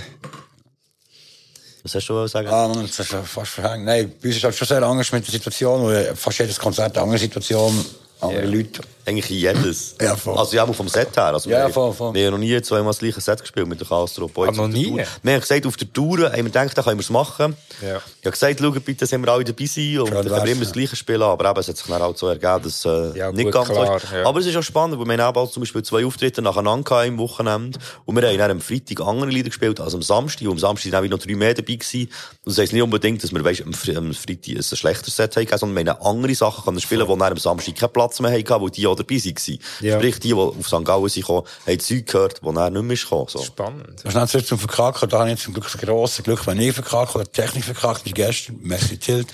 Was 1.83 1.95
hast 1.95 2.07
du 2.09 2.13
wollen 2.13 2.27
sagen? 2.27 2.47
Ah, 2.49 2.67
Mann, 2.67 2.81
das 2.87 2.99
ist 2.99 3.15
fast 3.25 3.51
verhängt. 3.51 3.85
Nein, 3.85 4.11
bei 4.21 4.27
uns 4.27 4.37
ist 4.37 4.43
halt 4.43 4.55
schon 4.55 4.67
sehr 4.67 4.83
anders 4.83 5.11
mit 5.11 5.25
der 5.25 5.31
Situation, 5.31 5.85
weil 5.85 6.15
fast 6.15 6.39
jedes 6.39 6.59
Konzert 6.59 6.95
eine 6.95 7.03
andere 7.03 7.19
Situation, 7.19 7.85
andere 8.19 8.45
Leute. 8.45 8.81
Eigentlich 9.09 9.29
jedes. 9.29 9.95
Ja, 9.99 10.15
voll. 10.15 10.37
Also 10.37 10.55
ja, 10.55 10.63
auch 10.63 10.73
vom 10.73 10.87
Set 10.87 11.15
her. 11.15 11.25
Also, 11.25 11.49
Ja, 11.49 11.65
wir, 11.65 11.73
voll, 11.73 11.93
voll. 11.93 12.13
Wir 12.13 12.27
haben 12.27 12.33
noch 12.33 12.37
nie 12.39 12.61
zweimal 12.61 12.91
das 12.91 12.99
gleiche 12.99 13.19
Set 13.21 13.41
gespielt 13.41 13.67
mit 13.67 13.79
der 13.81 13.87
Boys. 13.87 14.49
Ah, 14.49 14.51
noch 14.51 14.67
nie? 14.67 14.85
Tour. 14.85 15.01
Wir 15.23 15.33
haben 15.33 15.41
gesagt, 15.41 15.65
auf 15.65 15.77
der 15.77 15.91
Tour 15.91 16.19
haben 16.31 16.35
wir 16.35 16.43
gedacht, 16.43 16.77
da 16.77 16.83
können 16.83 16.97
wir 16.97 17.01
es 17.01 17.09
machen. 17.09 17.55
Ja. 17.81 17.97
Ich 17.97 18.25
habe 18.25 18.31
gesagt, 18.31 18.59
schaut 18.59 18.85
bitte, 18.85 18.99
dass 19.05 19.11
wir 19.11 19.27
alle 19.27 19.43
dabei 19.43 19.65
sind 19.65 19.99
und 19.99 20.07
Schön 20.07 20.15
dann 20.15 20.25
können 20.27 20.45
wir 20.45 20.51
immer 20.51 20.63
das 20.63 20.73
gleiche 20.73 20.95
spielen. 20.95 21.23
Aber 21.23 21.49
eben, 21.49 21.59
es 21.59 21.67
hat 21.67 21.77
sich 21.77 21.87
dann 21.87 22.01
halt 22.01 22.17
so 22.19 22.27
ergeben, 22.27 22.61
dass 22.63 22.85
äh, 22.85 23.17
Ja, 23.17 23.31
nicht 23.31 23.45
gut, 23.45 23.53
ganz 23.53 23.67
so 23.69 23.73
klar, 23.73 23.97
ist. 23.97 24.11
ja. 24.11 24.25
Aber 24.27 24.39
es 24.39 24.45
ist 24.45 24.55
auch 24.55 24.61
spannend, 24.63 24.99
weil 24.99 25.17
wir 25.17 25.23
haben 25.23 25.37
auch 25.37 25.49
zum 25.49 25.61
Beispiel 25.61 25.81
zwei 25.81 26.05
Auftritte 26.05 26.41
nacheinander 26.43 27.03
im 27.05 27.17
Wochenende 27.17 27.79
und 28.05 28.15
wir 28.15 28.27
haben 28.27 28.37
dann 28.37 28.51
am 28.51 28.61
Freitag 28.61 29.01
andere 29.01 29.31
Lieder 29.31 29.49
gespielt 29.49 29.79
als 29.79 29.95
am 29.95 30.03
Samstag. 30.03 30.45
Und 30.47 30.51
am 30.53 30.59
Samstag 30.59 30.91
waren 30.91 31.05
auch 31.05 31.09
noch 31.09 31.19
drei 31.19 31.35
mehr 31.35 31.53
dabei 31.55 31.73
gewesen. 31.75 32.09
Und 32.45 32.51
das 32.53 32.57
heisst 32.59 32.73
nicht 32.73 32.83
unbedingt, 32.83 33.23
dass 33.23 33.33
wir 33.33 33.43
weißt, 33.43 33.63
am, 33.65 33.73
Fre 33.73 33.97
am 33.97 34.13
Freitag 34.13 34.55
ein 34.55 34.63
schlechtes 34.63 35.15
Set 35.15 35.35
hatten, 35.35 35.57
sondern 35.57 35.85
wir 35.85 35.93
haben 35.93 36.05
andere 36.05 36.35
Sachen 36.35 36.63
können 36.63 36.79
spielen, 36.79 37.07
die 37.07 37.17
dann 37.17 37.21
am 37.31 37.37
Samstag 37.37 37.75
keinen 37.75 37.93
Platz 37.93 38.19
mehr 38.19 38.31
hatten, 38.31 38.61
weil 38.61 38.69
die 38.69 38.85
auch 38.85 38.98
dabei 39.03 39.15
waren. 39.15 39.59
Ja. 39.81 39.95
Sprich, 39.97 40.19
die, 40.19 40.27
die 40.29 40.33
auf 40.33 40.67
St. 40.67 40.85
Gallen 40.85 41.09
sind 41.09 41.21
gekommen, 41.23 41.47
haben 41.65 41.79
Zeug 41.79 42.05
gehört, 42.05 42.41
die 42.41 42.53
dann 42.53 42.73
nicht 42.73 42.83
mehr 42.83 42.97
gekommen. 42.97 43.27
So. 43.29 43.43
spannend. 43.43 44.01
Was 44.03 44.33
nicht 44.33 44.47
zum 44.47 44.59
Verkacken, 44.59 45.09
da 45.09 45.19
habe 45.19 45.31
ich 45.31 45.39
zum 45.39 45.53
Glück 45.53 45.65
das 45.71 45.79
grosse 45.79 46.23
Glück, 46.23 46.45
wenn 46.47 46.59
ich 46.59 46.73
verkacke 46.73 47.15
oder 47.19 47.31
Technik 47.31 47.65
verkackt, 47.65 48.05
wie 48.05 48.11
gestern, 48.11 48.59
Messi 48.61 48.97
Tilt, 48.97 49.27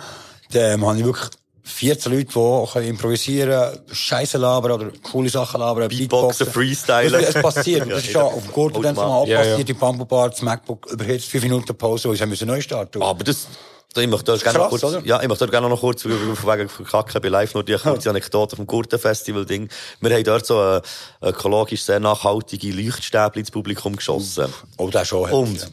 dann 0.52 0.84
habe 0.84 0.98
ich 0.98 1.04
wirklich 1.04 1.30
14 1.64 2.12
Leute, 2.12 2.24
die 2.26 2.72
können 2.72 2.88
improvisieren, 2.88 3.78
Scheiße 3.90 4.36
labern 4.36 4.72
oder 4.72 4.90
coole 5.02 5.28
Sachen 5.28 5.60
labern, 5.60 5.88
Beatboxen, 5.88 6.46
Freestylen. 6.46 7.22
Es 7.22 7.34
passiert. 7.34 7.82
Das 7.92 8.04
ist 8.04 8.10
schon 8.10 8.22
auf 8.22 8.42
dem 8.42 8.52
Gurtel 8.52 8.82
dann 8.82 8.96
mal 8.96 9.26
Ja, 9.28 9.38
passiert, 9.38 9.58
ja. 9.58 9.64
die 9.64 9.74
Bamboo 9.74 10.04
Bar, 10.04 10.30
das 10.30 10.42
MacBook 10.42 10.86
überhitzt, 10.90 11.28
5 11.28 11.44
Minuten 11.44 11.76
Pause, 11.76 12.08
und 12.08 12.16
sie 12.16 12.26
müssen 12.26 12.48
neu 12.48 12.60
starten. 12.60 13.02
Aber 13.02 13.22
das, 13.22 13.46
ich 14.00 14.08
möchte 14.08 14.24
dort 14.24 14.42
gerne 14.42 14.58
noch 14.58 14.68
kurz, 14.70 14.84
oder? 14.84 15.02
ja, 15.04 15.20
ich 15.20 15.28
möchte 15.28 15.44
dort 15.44 15.50
gerne 15.50 15.68
noch 15.68 15.80
kurz, 15.80 16.04
wegen 16.04 16.68
Verkacken 16.68 17.20
bei 17.20 17.28
Live 17.28 17.54
nur 17.54 17.64
die 17.64 17.76
kurze 17.76 18.10
Anekdote 18.10 18.56
vom 18.56 18.66
Gurtenfestival-Ding. 18.66 19.68
Wir 20.00 20.14
haben 20.14 20.24
dort 20.24 20.46
so 20.46 20.58
eine 20.58 20.82
ökologisch 21.22 21.82
sehr 21.82 22.00
nachhaltige 22.00 22.72
Leuchtstäbchen 22.72 23.40
ins 23.40 23.50
Publikum 23.50 23.96
geschossen. 23.96 24.52
Oh, 24.76 24.88
das 24.88 25.08
schon. 25.08 25.30
Und, 25.30 25.72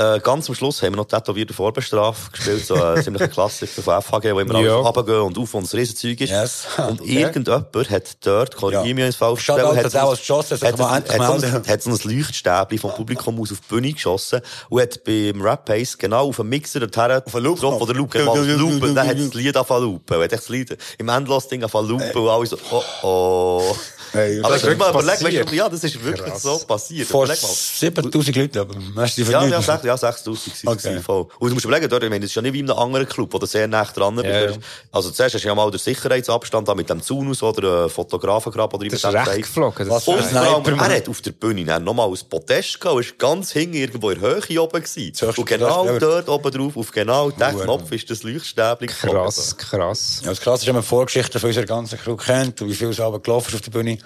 äh, 0.00 0.20
ganz 0.20 0.48
am 0.48 0.54
Schluss 0.54 0.82
haben 0.82 0.92
wir 0.92 0.96
noch 0.96 1.04
tätowierte 1.06 1.52
Vorbestraf 1.52 2.32
gespielt, 2.32 2.64
so 2.64 2.74
ein 2.82 3.02
ziemlicher 3.04 3.28
Klassiker 3.28 3.82
von 3.82 4.00
FHG, 4.02 4.34
wo 4.34 4.40
immer 4.40 4.60
Ja. 4.60 4.76
alles 4.76 4.86
runtergehen 4.86 5.20
und 5.20 5.38
auf 5.38 5.54
uns 5.54 5.74
Riesenzeug 5.74 6.20
ist. 6.20 6.30
Yes. 6.30 6.66
Und 6.78 7.00
Okay. 7.02 7.20
irgendjemand 7.20 7.90
hat 7.90 8.16
dort, 8.26 8.56
korrigiere 8.56 8.86
Ja. 8.88 8.94
mich, 8.94 9.04
es 9.04 9.16
falsch 9.16 9.46
der 9.46 9.56
es 9.84 10.18
geschossen 10.20 10.58
hat, 10.60 10.78
hat, 10.78 10.80
hat, 10.80 11.08
hat, 11.08 11.26
so 11.26 11.32
ein, 11.32 11.40
melden. 11.40 11.68
hat 11.68 11.82
so 11.82 11.90
ein 11.90 11.98
Leuchtstäbchen 12.04 12.78
vom 12.78 12.94
Publikum 12.94 13.40
aus 13.40 13.52
auf 13.52 13.60
die 13.60 13.74
Bühne 13.74 13.92
geschossen 13.92 14.40
und 14.68 14.80
hat 14.80 15.04
beim 15.04 15.40
Rap 15.42 15.64
Pace 15.66 15.96
genau 15.98 16.28
auf 16.28 16.36
den 16.36 16.48
Mixer 16.48 16.80
dorthin 16.80 17.22
auf 17.24 17.32
den 17.32 17.42
Loop 17.42 17.60
drauf, 17.60 17.78
von 17.78 17.86
der 17.86 17.96
Loop, 17.96 18.10
genau, 18.10 18.34
Loop, 18.36 18.82
und 18.82 18.94
dann 18.94 19.06
hat 19.06 19.18
das 19.18 19.34
Lied 19.34 19.56
angefangen 19.56 19.82
zu 19.82 19.86
loopen. 19.92 20.22
Hat 20.22 20.32
das 20.32 20.48
Lied 20.48 20.76
im 20.98 21.08
Endlos-Ding 21.08 21.60
angefangen 21.62 21.86
zu 21.88 21.92
loopen 21.92 22.22
und 22.22 22.28
alle 22.28 22.46
so, 22.46 22.56
oh, 22.70 22.82
oh. 23.02 23.76
Hey, 24.12 24.40
Aber 24.40 24.54
das 24.54 24.62
das 24.62 24.70
ist 24.72 24.78
mal 24.78 24.86
wirklich 24.94 25.02
überleg, 25.04 25.40
weißt 25.40 25.52
du, 25.52 25.56
ja, 25.56 25.68
das 25.68 25.84
ist 25.84 26.04
wirklich 26.04 26.34
so 26.34 26.58
passiert. 26.66 27.06
vor 27.08 27.24
Überleg 27.24 27.42
mal. 27.42 27.48
7000 27.48 28.36
Leuten, 28.36 28.58
aber 28.58 28.74
merci 28.94 29.24
für 29.24 29.32
Ja, 29.32 29.44
ja, 29.46 29.58
sech- 29.60 29.84
ja 29.86 29.96
6000 29.96 30.64
waren 30.64 30.74
Okay. 30.76 30.94
es. 30.96 31.04
voll. 31.04 31.26
Und 31.38 31.48
du 31.48 31.54
musst 31.54 31.64
überlegen, 31.64 31.88
dort, 31.88 32.02
ich 32.02 32.10
meine, 32.10 32.20
das 32.20 32.30
ist 32.30 32.34
ja 32.34 32.42
nicht 32.42 32.52
wie 32.54 32.60
in 32.60 32.70
einem 32.70 32.78
anderen 32.78 33.08
Club, 33.08 33.32
wo 33.32 33.38
du 33.38 33.46
sehr 33.46 33.68
nah 33.68 33.84
dran 33.84 34.16
bist. 34.16 34.26
Ja, 34.26 34.44
ja. 34.50 34.56
Also 34.90 35.10
zuerst 35.10 35.34
hast 35.36 35.42
du 35.44 35.48
ja 35.48 35.54
mal 35.54 35.70
den 35.70 35.78
Sicherheitsabstand 35.78 36.66
da 36.68 36.74
mit 36.74 36.90
dem 36.90 37.02
Zaun 37.02 37.30
aus 37.30 37.42
oder 37.42 37.88
Fotografengrab 37.88 38.74
oder 38.74 38.84
wie 38.84 38.88
Das 38.88 39.02
man 39.02 39.14
ist 39.14 39.14
das 39.14 39.26
recht 39.26 39.26
sagt. 39.26 39.46
geflogen. 39.54 39.88
Das 39.88 40.08
Und 40.08 40.78
er 40.80 40.96
hat 40.96 41.08
auf 41.08 41.20
der 41.20 41.30
Bühne 41.32 41.80
nochmal 41.80 42.08
ein 42.08 42.18
Podest 42.28 42.80
gehabt, 42.80 43.00
ist 43.00 43.18
ganz 43.18 43.52
hinten 43.52 43.74
irgendwo 43.76 44.10
in 44.10 44.20
der 44.20 44.30
Höhe 44.42 44.60
oben 44.62 44.82
gewesen. 44.82 45.12
Das 45.18 45.38
Und 45.38 45.46
genau 45.46 45.84
Podest, 45.84 46.02
dort 46.02 46.28
oben 46.28 46.50
drauf, 46.50 46.76
auf 46.76 46.90
genau 46.90 47.30
Hure. 47.30 47.62
Knopf 47.64 47.92
ist 47.92 48.10
das 48.10 48.22
Leuchtstäbchen 48.22 48.88
geflogen. 48.88 49.22
krass, 49.22 49.56
krass. 49.56 50.20
Ja, 50.24 50.30
das 50.30 50.40
Krasse 50.40 50.62
ist, 50.62 50.66
wenn 50.66 50.74
man 50.74 50.82
die 50.82 50.88
Vorgeschichte 50.88 51.38
von 51.38 51.48
unserer 51.48 51.66
ganzen 51.66 51.98
Crew 51.98 52.16
kennt 52.16 52.60
und 52.60 52.68
wie 52.68 52.74
viel 52.74 52.88
es 52.88 53.00
aber 53.00 53.20
gelaufen 53.20 53.48
ist 53.48 53.54
auf 53.54 53.60
der 53.60 53.70
Bühne, 53.70 53.98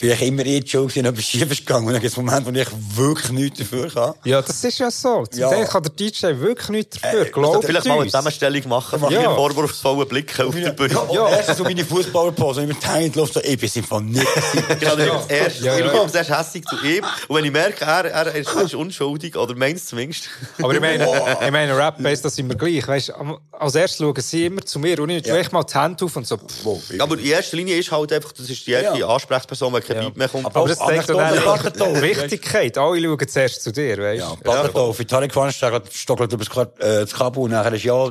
bin 0.00 0.10
ich 0.10 0.22
immer 0.22 0.46
eh 0.46 0.60
die 0.60 0.68
Show 0.68 0.86
gewesen, 0.86 1.04
etwas 1.04 1.24
schief 1.24 1.50
ist 1.50 1.66
gegangen. 1.66 1.86
Und 1.86 1.92
dann 1.92 2.00
gibt 2.00 2.10
es 2.12 2.16
Momente, 2.16 2.46
wo 2.46 2.58
ich 2.58 2.96
wirklich 2.96 3.30
nichts 3.32 3.58
dafür 3.58 3.88
kann. 3.90 4.14
Ja, 4.24 4.40
das 4.42 4.64
ist 4.64 4.78
ja 4.78 4.90
so. 4.90 5.24
Ja. 5.34 5.50
Teil 5.50 5.66
kann 5.66 5.82
der 5.82 5.92
DJ 5.92 6.26
wirklich 6.40 6.68
nichts 6.70 7.00
dafür. 7.00 7.26
Äh, 7.26 7.30
Glaubt 7.30 7.64
Vielleicht 7.64 7.86
mal 7.86 7.94
eine. 7.96 8.04
Zusammenstellung 8.06 8.68
machen 8.68 8.98
von 8.98 9.12
Ja. 9.12 9.22
ja. 9.22 9.34
vorwurfsvollen 9.34 10.08
Blicken 10.08 10.46
auf 10.48 10.54
der 10.54 10.70
Bühne. 10.70 10.94
Ja, 11.12 11.28
erstens 11.28 11.58
so 11.58 11.64
meine 11.64 11.84
Fußballerpose, 11.84 12.60
und 12.62 12.70
immer 12.70 12.78
die 12.80 12.86
Hände 12.88 13.10
die 13.10 13.18
Luft, 13.18 13.34
so, 13.34 13.40
ich 13.40 13.58
bin 13.58 13.66
es 13.68 13.76
im 13.76 13.84
Fall 13.84 14.02
nicht. 14.02 14.26
Ich 14.80 14.88
habe 14.88 15.04
ja. 15.06 15.22
erst, 15.28 15.60
Ja, 15.60 15.74
ich 15.78 15.84
ja. 15.84 15.90
schaue 15.90 16.10
zuerst 16.10 16.30
hässlich 16.30 16.64
zu 16.64 16.76
ihm. 16.86 17.04
Und 17.28 17.36
wenn 17.36 17.44
ich 17.44 17.52
merke, 17.52 17.84
er, 17.84 18.04
er 18.06 18.34
ist, 18.34 18.54
er 18.54 18.62
ist 18.62 18.74
unschuldig, 18.74 19.36
oder 19.36 19.54
meint 19.54 19.76
es 19.76 19.86
zumindest. 19.86 20.28
Aber 20.62 20.72
ich 20.74 20.80
meine, 20.80 21.04
ich 21.44 21.50
meine 21.50 21.76
Rap-Base, 21.76 22.22
das 22.22 22.34
sind 22.36 22.48
wir 22.48 22.56
gleich. 22.56 22.86
Weißt, 22.88 23.12
als 23.52 23.74
erstes 23.74 23.98
schauen 23.98 24.14
sie 24.20 24.46
immer 24.46 24.64
zu 24.64 24.78
mir 24.78 24.98
und 25.00 25.10
ich 25.10 25.26
ja. 25.26 25.36
echt 25.36 25.52
mal 25.52 25.62
die 25.64 25.74
Hände 25.78 26.04
auf 26.04 26.16
und 26.16 26.26
so. 26.26 26.38
pff. 26.38 26.90
Ja, 26.96 27.02
aber 27.04 27.18
in 27.18 27.26
erster 27.26 27.56
Linie 27.56 27.76
ist 27.76 27.90
halt 27.92 28.12
einfach, 28.12 28.32
das 28.32 28.48
ist 28.48 28.66
die 28.66 28.72
erste 28.72 28.98
Ja. 28.98 29.08
Ansprechperson, 29.08 29.72
kein 29.94 30.02
Ja. 30.02 30.08
Beat 30.08 30.16
mehr 30.16 30.28
kommt. 30.28 30.46
Aber 30.46 30.68
das 30.68 30.78
zeigt 30.78 31.10
Anekdote, 31.10 31.72
die 31.72 32.02
Wichtigkeit. 32.02 32.78
Alle 32.78 33.02
schauen 33.02 33.28
zuerst 33.28 33.62
zu 33.62 33.72
dir, 33.72 33.98
weißt 33.98 34.20
Ja, 34.20 34.30
du? 34.34 34.42
Badertal, 34.42 34.92
für 34.92 35.06
Tarek 35.06 35.30
gefahren, 35.32 35.52
stockelt 35.90 36.32
über 36.32 36.44
das 36.44 36.50
Ka- 36.54 36.70
das 36.78 37.12
Kabel, 37.12 37.42
und 37.42 37.50
nachher 37.50 37.72
ist 37.72 37.84
ja, 37.84 38.10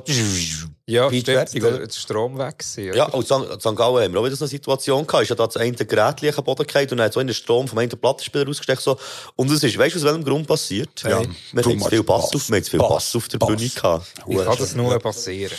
Ja, 0.86 1.08
Beat 1.08 1.22
stimmt. 1.22 1.38
fertig, 1.38 1.62
Der, 1.62 1.78
der 1.86 1.90
Strom 1.94 2.38
weg 2.40 2.64
Ja, 2.96 3.06
und 3.10 3.30
in 3.30 3.60
St. 3.60 3.76
Gallen 3.76 4.04
haben 4.04 4.14
wir 4.14 4.20
auch 4.22 4.26
wieder 4.26 4.36
so 4.36 4.46
eine 4.46 4.50
Situation 4.50 5.06
gehabt. 5.06 5.24
Ist 5.24 5.30
ja 5.30 5.36
da 5.36 5.46
das 5.46 5.58
eine 5.58 5.72
Gerät 5.74 6.22
liegen 6.22 6.36
am 6.38 6.44
Boden 6.44 6.66
gefallen 6.66 6.88
und 6.90 6.98
dann 6.98 7.06
hat 7.06 7.14
so 7.14 7.20
in 7.20 7.28
den 7.28 7.36
Strom 7.36 7.68
vom 7.68 7.78
einen 7.78 7.90
Plattenspieler 7.92 8.48
rausgesteckt. 8.48 8.82
So. 8.82 8.98
Und 9.36 9.52
das 9.52 9.62
ist, 9.62 9.78
weißt 9.78 9.94
du, 9.96 10.00
aus 10.00 10.06
welchem 10.06 10.24
Grund 10.24 10.48
passiert? 10.48 10.90
Ja. 11.04 11.22
Wir 11.54 11.64
haben 11.64 11.80
zu 11.80 11.90
viel 11.90 12.02
Bass 12.04 12.32
Bass. 12.32 12.36
auf, 12.36 12.50
wir 12.50 12.56
haben 12.58 12.64
zu 12.64 12.72
viel 12.72 12.80
Bass. 12.80 12.90
Bass 12.90 13.16
auf 13.16 13.28
der 13.28 13.38
Bass. 13.38 13.50
Bühne 13.50 13.70
gehabt. 13.70 14.08
Wie 14.26 14.36
kann 14.38 14.58
das 14.58 14.76
nur 14.76 14.98
passieren? 15.00 15.54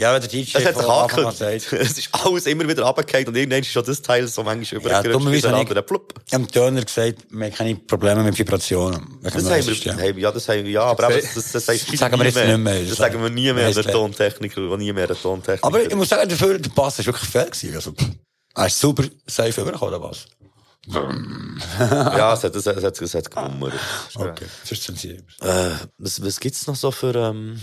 Ja, 0.00 0.14
wenn 0.14 0.20
der 0.20 0.30
DJ 0.30 0.56
Es 0.58 0.64
hat 0.64 0.76
sich 0.76 0.88
angekündigt. 0.88 1.72
Es 1.72 1.98
ist 1.98 2.08
alles 2.12 2.46
immer 2.46 2.66
wieder 2.68 2.82
runtergefallen 2.82 3.28
und 3.28 3.36
irgendwann 3.36 3.60
ist 3.60 3.68
schon 3.68 3.84
das 3.84 4.00
Teil 4.02 4.26
so 4.26 4.42
manchmal 4.42 4.82
Ja, 4.82 5.00
übergerutscht. 5.02 5.34
ich- 5.34 5.46
anderer. 5.46 5.82
Plupp. 5.82 6.14
Ich 6.26 6.32
habe 6.34 6.44
dem 6.44 6.50
Töner 6.50 6.82
gesagt, 6.84 7.18
wir 7.30 7.46
haben 7.46 7.54
keine 7.54 7.74
Probleme 7.76 8.22
mit 8.24 8.38
Vibrationen. 8.38 9.18
Das 9.22 9.34
haben 9.34 9.44
wir, 9.44 9.98
wir- 9.98 10.18
ja, 10.18 10.32
das 10.32 10.48
haben 10.48 10.64
wir, 10.64 10.70
ja, 10.70 10.82
aber 10.82 11.10
eben, 11.16 11.28
das, 11.34 11.52
das, 11.52 11.68
heißt 11.68 11.96
sagen 11.98 12.18
wir 12.18 12.24
jetzt 12.26 12.36
nicht 12.36 12.58
mehr. 12.58 12.82
Das 12.84 12.96
sagen 12.96 13.22
wir 13.22 13.30
nie 13.30 13.52
mehr, 13.52 13.70
Das 13.72 13.84
der 13.84 13.92
Tontechniker, 13.92 14.68
der 14.68 14.76
nie 14.78 14.92
mehr 14.92 15.06
der 15.06 15.20
Tontechniker. 15.20 15.66
Aber 15.66 15.82
ich 15.82 15.94
muss 15.94 16.08
sagen, 16.08 16.28
dafür, 16.28 16.58
der 16.58 16.70
Bass 16.70 16.98
war 16.98 17.06
wirklich 17.06 17.28
fair 17.30 17.46
gewesen. 17.46 17.74
Also, 17.74 17.94
er 18.54 18.66
ist 18.66 18.80
super 18.80 19.04
safe 19.26 19.60
übergekommen, 19.60 19.92
der 19.92 20.00
Bass. 20.00 20.26
ja, 21.78 22.32
es 22.32 22.42
hat, 22.44 22.54
es 22.56 22.66
hat, 22.66 22.76
es 22.78 22.84
hat, 22.84 23.00
es 23.00 23.14
hat 23.14 23.30
gemummert. 23.30 23.74
Okay, 24.14 24.46
das 24.62 24.72
ist 24.72 24.82
zensiert. 24.82 25.24
Äh, 25.40 25.70
was, 25.98 26.24
was 26.24 26.40
gibt's 26.40 26.66
noch 26.66 26.74
so 26.74 26.90
für, 26.90 27.14
ähm, 27.14 27.60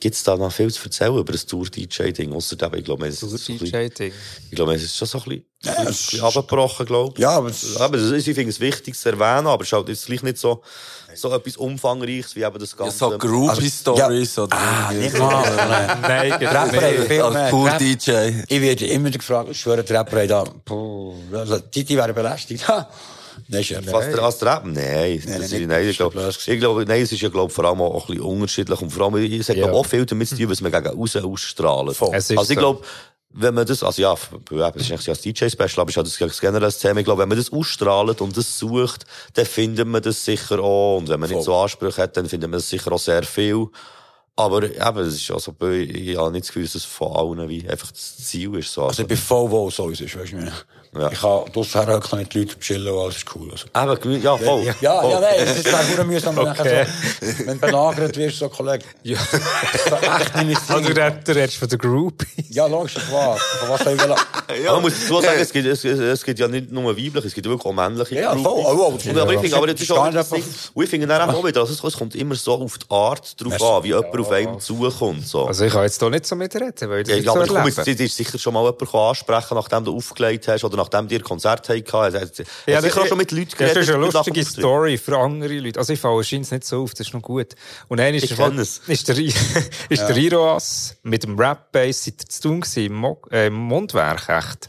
gibt's 0.00 0.22
da 0.22 0.36
noch 0.36 0.52
viel 0.52 0.72
zu 0.72 0.84
erzählen 0.84 1.16
über 1.16 1.32
das 1.32 1.46
Tour-DJ-Ding? 1.46 2.32
Ausser 2.32 2.56
eben, 2.62 2.78
ich 2.78 2.84
glaube, 2.84 3.06
es 3.08 3.14
ist, 3.22 3.44
so 3.44 3.52
ein 3.52 3.58
bisschen- 3.58 3.82
DJ-Ding. 3.88 4.12
ich 4.50 4.56
glaube, 4.56 4.74
es 4.74 4.82
ist 4.84 4.96
schon 4.96 5.08
so 5.08 5.18
ein 5.18 5.24
bisschen, 5.24 5.44
Ja, 5.64 5.72
ein 5.76 5.86
es 5.88 6.06
bisschen 6.06 6.20
abgebrochen, 6.24 6.86
glaube 6.86 7.12
ich. 7.16 7.20
Ja, 7.22 7.30
aber 7.30 7.48
es- 7.50 7.76
aber 7.76 7.96
das 7.98 8.10
ist, 8.12 8.28
ich 8.28 8.34
finde 8.34 8.50
es 8.50 8.60
wichtig 8.60 8.94
zu 8.96 9.08
erwähnen, 9.08 9.46
aber 9.46 9.62
es 9.62 9.68
ist 9.68 9.72
halt 9.72 9.88
jetzt 9.88 10.06
gleich 10.06 10.22
nicht 10.22 10.38
so, 10.38 10.62
so 11.14 11.32
etwas 11.34 11.56
Umfangreiches 11.56 12.36
wie 12.36 12.42
eben 12.44 12.58
das 12.58 12.72
Ja, 12.72 12.76
Ganze. 12.78 12.96
so 12.98 13.18
Groupie-Stories 13.18 14.38
oder 14.38 14.56
Ah, 14.56 14.92
nicht 14.92 15.18
mal. 15.18 15.98
Nein, 16.02 16.38
viel 16.38 17.20
Als 17.22 17.34
mehr. 17.34 17.48
pur 17.50 17.66
Rap- 17.66 17.78
DJ. 17.78 18.42
Ich 18.48 18.60
werde 18.60 18.86
immer 18.86 19.10
gefragt, 19.10 19.48
ich 19.50 19.58
schwöre, 19.60 19.82
die 19.82 19.92
Rapper 19.92 20.18
haben 20.20 20.28
da, 20.28 20.44
puh, 20.64 21.14
also, 21.32 21.58
die, 21.58 21.84
die 21.84 21.96
wären 21.96 22.14
belästigt. 22.14 22.64
Nein, 23.50 23.60
ist 23.62 23.70
ja 23.70 23.80
Was 23.92 24.38
der, 24.38 24.48
Rap? 24.54 24.64
Nein, 24.66 24.74
Nein, 24.74 25.22
das 25.24 25.50
nein, 25.50 25.60
nicht- 25.60 25.68
nein, 25.68 25.88
ich 25.88 25.96
glaube, 25.96 26.32
ich 26.46 26.58
glaube, 26.60 26.84
nein, 26.86 27.02
es 27.02 27.12
ist 27.12 27.20
ja, 27.22 27.28
glaube, 27.30 27.52
vor 27.52 27.64
allem 27.64 27.80
auch 27.80 28.02
ein 28.02 28.06
bisschen 28.14 28.20
unterschiedlich 28.22 28.80
und 28.82 28.90
vor 28.90 29.06
allem, 29.06 29.40
es 29.40 29.48
hat 29.48 29.56
Ja. 29.56 29.72
auch 29.72 29.86
viel 29.86 30.04
damit 30.04 30.28
zu 30.28 30.36
tun, 30.36 30.50
was 30.50 30.60
man 30.60 30.70
gegen 30.70 30.88
außen 31.00 31.24
ausstrahlt. 31.24 31.90
Es 31.90 32.02
Also 32.12 32.34
ich 32.34 32.48
so. 32.48 32.54
glaube, 32.54 32.84
wenn 33.30 33.54
man 33.54 33.66
das, 33.66 33.82
also 33.82 34.00
ja, 34.02 34.14
das 34.14 34.76
ist 34.76 34.90
eigentlich 34.90 35.08
als 35.08 35.20
DJ-Special, 35.22 35.80
aber 35.80 35.88
ist 35.90 35.96
ja 35.96 36.02
das, 36.02 36.16
das 36.18 36.78
Thema. 36.78 37.00
Ich 37.00 37.04
glaube, 37.04 37.22
wenn 37.22 37.28
man 37.28 37.38
das 37.38 37.52
ausstrahlt 37.52 38.20
und 38.20 38.36
das 38.36 38.58
sucht, 38.58 39.04
dann 39.34 39.46
findet 39.46 39.86
man 39.86 40.02
das 40.02 40.24
sicher 40.24 40.58
auch. 40.60 40.98
Und 40.98 41.08
wenn 41.08 41.20
man 41.20 41.28
nicht 41.28 41.36
Voll. 41.36 41.44
so 41.44 41.54
Ansprüche 41.56 42.02
hat, 42.02 42.16
dann 42.16 42.26
findet 42.28 42.50
man 42.50 42.58
das 42.58 42.68
sicher 42.68 42.90
auch 42.92 42.98
sehr 42.98 43.22
viel. 43.22 43.66
Aber 44.38 44.62
eben, 44.62 44.98
es 44.98 45.16
ist 45.16 45.30
also, 45.32 45.52
ich 45.68 46.16
habe 46.16 46.30
nicht 46.30 46.44
das 46.44 46.48
Gefühl, 46.52 46.62
dass 46.62 46.76
es 46.76 46.84
von 46.84 47.10
allen 47.10 47.48
wie 47.48 47.68
einfach 47.68 47.90
das 47.90 48.18
Ziel 48.18 48.54
ist. 48.54 48.72
So. 48.72 48.84
Also, 48.84 49.02
ich 49.02 49.08
bin 49.08 49.16
voll 49.16 49.50
wohl, 49.50 49.68
so 49.72 49.90
ist 49.90 50.00
es, 50.00 50.16
weißt 50.16 50.32
du, 50.32 50.36
ich 50.36 50.44
meine. 50.44 50.52
Ja. 50.96 51.10
Ich 51.12 51.20
kann 51.20 51.44
draussen 51.52 51.84
herhocken 51.84 52.18
mit 52.18 52.34
den 52.34 52.42
Leuten 52.42 52.60
chillen 52.60 52.88
und 52.88 52.98
alles 53.02 53.16
ist 53.16 53.26
cool. 53.34 53.50
Also. 53.50 53.66
Eben, 53.66 54.22
ja, 54.22 54.36
voll. 54.36 54.62
Ja, 54.62 54.74
ja, 54.80 55.20
nein, 55.20 55.34
es 55.38 55.58
ist 55.58 55.74
einfach 55.74 56.04
mühsam, 56.04 56.36
wenn 56.36 56.44
du 56.44 56.50
Okay. 56.50 56.86
so, 57.20 57.46
wenn 57.46 57.60
du 57.60 57.66
belagert 57.66 58.16
wirst, 58.16 58.38
so 58.38 58.48
Kollege. 58.48 58.84
Ja. 59.02 59.18
Das 59.30 60.20
echt 60.20 60.36
nicht 60.46 60.60
mein 60.68 60.76
Also, 60.78 60.92
der 60.94 61.22
redest 61.28 61.56
von 61.56 61.68
der 61.68 61.78
Group. 61.78 62.24
Ja, 62.48 62.66
logisch, 62.66 62.96
ist 62.96 63.12
wahr. 63.12 63.36
Von 63.36 63.68
was 63.68 63.80
soll 63.82 63.94
ich 63.94 64.02
wollen? 64.02 64.14
Ja. 64.64 64.72
Man 64.72 64.82
muss 64.82 64.94
dazu 64.98 65.20
sagen, 65.20 65.38
es 65.38 65.52
gibt, 65.52 65.66
es, 65.66 65.84
es, 65.84 65.98
es 65.98 66.24
gibt 66.24 66.38
ja 66.38 66.48
nicht 66.48 66.72
nur 66.72 66.96
weibliche, 66.96 67.26
es 67.26 67.34
gibt 67.34 67.46
wirklich 67.46 67.66
auch 67.66 67.72
männliche 67.74 68.14
Ja, 68.14 68.34
voll. 68.34 68.64
Oh, 68.64 68.64
oh, 68.64 68.86
aber 68.86 68.96
ich 68.96 69.02
finde, 69.02 69.56
aber 69.56 69.66
das 69.66 69.74
das 69.74 69.82
ist 69.82 69.92
auch 69.92 70.06
nicht 70.06 70.16
das 70.16 70.32
ich 70.32 70.88
finde 70.88 71.06
dann 71.06 71.28
auch 71.28 71.46
wieder, 71.46 71.60
also 71.60 71.86
es, 71.86 71.96
kommt 71.96 72.14
immer 72.14 72.34
so 72.34 72.54
auf 72.54 72.78
die 72.78 72.86
Art 72.88 73.40
drauf 73.40 73.62
an, 73.62 73.84
wie 73.84 73.88
jemand 73.88 74.18
auf 74.18 74.27
einem 74.32 74.60
zukommt. 74.60 75.26
So. 75.26 75.46
Also, 75.46 75.64
ich 75.64 75.72
kann 75.72 75.82
jetzt 75.84 75.98
hier 76.00 76.10
nicht 76.10 76.26
so 76.26 76.36
mitreden, 76.36 76.90
weil 76.90 77.00
ich 77.00 77.06
das 77.06 77.10
ja, 77.10 77.16
nicht 77.16 77.26
ja, 77.26 77.32
so 77.32 77.38
aber 77.38 77.46
komm, 77.46 77.66
jetzt, 77.66 77.86
jetzt 77.86 78.00
ist 78.00 78.16
sicher 78.16 78.38
schon 78.38 78.54
mal 78.54 78.60
jemand 78.60 78.78
gekommen 78.78 79.08
ansprechen, 79.08 79.54
nachdem 79.54 79.84
du 79.84 79.96
aufgelegt 79.96 80.48
hast 80.48 80.64
oder 80.64 80.76
nachdem 80.76 81.08
dir 81.08 81.20
Konzert 81.22 81.68
hast. 81.68 81.84
gehabt. 81.84 82.14
Er 82.14 82.20
hat 82.20 82.32
Ja, 82.66 82.80
sicher 82.82 83.02
auch 83.02 83.06
schon 83.06 83.18
mit 83.18 83.30
Leuten 83.32 83.50
Ja, 83.50 83.56
geredet. 83.56 83.76
das 83.76 83.84
ist 83.88 83.94
eine 83.94 84.04
lustige 84.04 84.44
Story 84.44 84.98
für 84.98 85.18
andere 85.18 85.58
Leute. 85.58 85.78
Also 85.78 85.92
ich 85.92 86.00
falle 86.00 86.22
scheint 86.24 86.50
nicht 86.50 86.64
so 86.64 86.82
auf, 86.82 86.92
das 86.94 87.06
ist 87.06 87.14
noch 87.14 87.22
gut. 87.22 87.54
Und 87.88 87.98
dann 87.98 88.14
ist, 88.14 88.24
Ich 88.24 88.34
der, 88.36 88.52
ist 88.58 89.08
der, 89.08 89.16
ist 89.88 90.08
der 90.08 90.16
Iroas 90.16 90.96
mit 91.02 91.22
dem 91.24 91.38
Rap-Bass 91.38 92.04
seit 92.04 92.20
zu 92.20 92.42
tun 92.42 92.60
gewesen, 92.60 92.84
im, 92.86 93.16
äh, 93.30 93.46
im 93.46 93.54
Mundwerk, 93.54 94.28
echt. 94.28 94.68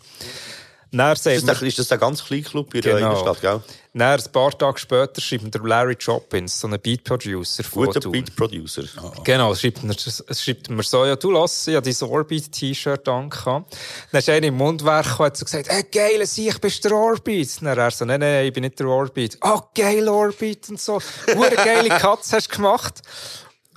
Dann 0.91 1.13
Ist 1.13 1.25
das, 1.25 1.43
der- 1.45 1.61
ist 1.61 1.77
das 1.77 1.91
ein 1.91 1.99
ganz 1.99 2.23
kleiner 2.25 2.43
Club 2.43 2.73
in 2.73 2.81
der 2.81 2.95
Genau. 2.95 3.11
Innenstadt, 3.11 3.41
gell? 3.41 3.61
dann 3.93 4.19
ein 4.19 4.31
paar 4.31 4.57
Tage 4.57 4.79
später 4.79 5.19
schreibt 5.19 5.43
mir 5.43 5.49
der 5.49 5.61
Larry 5.61 5.97
Joppins, 5.99 6.59
so 6.59 6.67
ein 6.67 6.79
Beat-Producer 6.79 7.63
von 7.63 7.85
Guter. 7.85 8.09
Beat-Producer. 8.09 8.83
Genau, 9.23 9.53
schreibt 9.55 9.83
mir, 9.83 9.93
es 9.93 10.43
schreibt 10.43 10.69
mir 10.69 10.81
so, 10.83 11.05
ja, 11.05 11.15
du 11.15 11.31
lass, 11.31 11.67
ich 11.67 11.75
habe 11.75 11.91
dein 11.91 12.09
Orbit-T-Shirt 12.09 13.07
angehabt. 13.07 13.75
Dann 14.11 14.19
ist 14.19 14.29
einer 14.29 14.47
im 14.47 14.55
Mundwerk 14.57 15.05
gekommen, 15.05 15.27
hat 15.27 15.37
so 15.37 15.45
gesagt, 15.45 15.69
hey, 15.69 15.83
geil, 15.91 16.21
ich 16.21 16.59
bist 16.61 16.83
der 16.85 16.91
Orbit. 16.93 17.61
Dann 17.61 17.77
er 17.77 17.91
so, 17.91 18.05
nein, 18.05 18.19
nein, 18.19 18.45
ich 18.45 18.53
bin 18.53 18.63
nicht 18.63 18.79
der 18.79 18.87
Orbit. 18.87 19.37
Ah, 19.41 19.61
geil, 19.75 20.07
Orbit 20.07 20.69
und 20.69 20.79
so. 20.79 20.99
Hure 21.35 21.55
geile 21.55 21.89
Katze 21.89 22.37
hast 22.37 22.51
du 22.51 22.55
gemacht. 22.55 23.01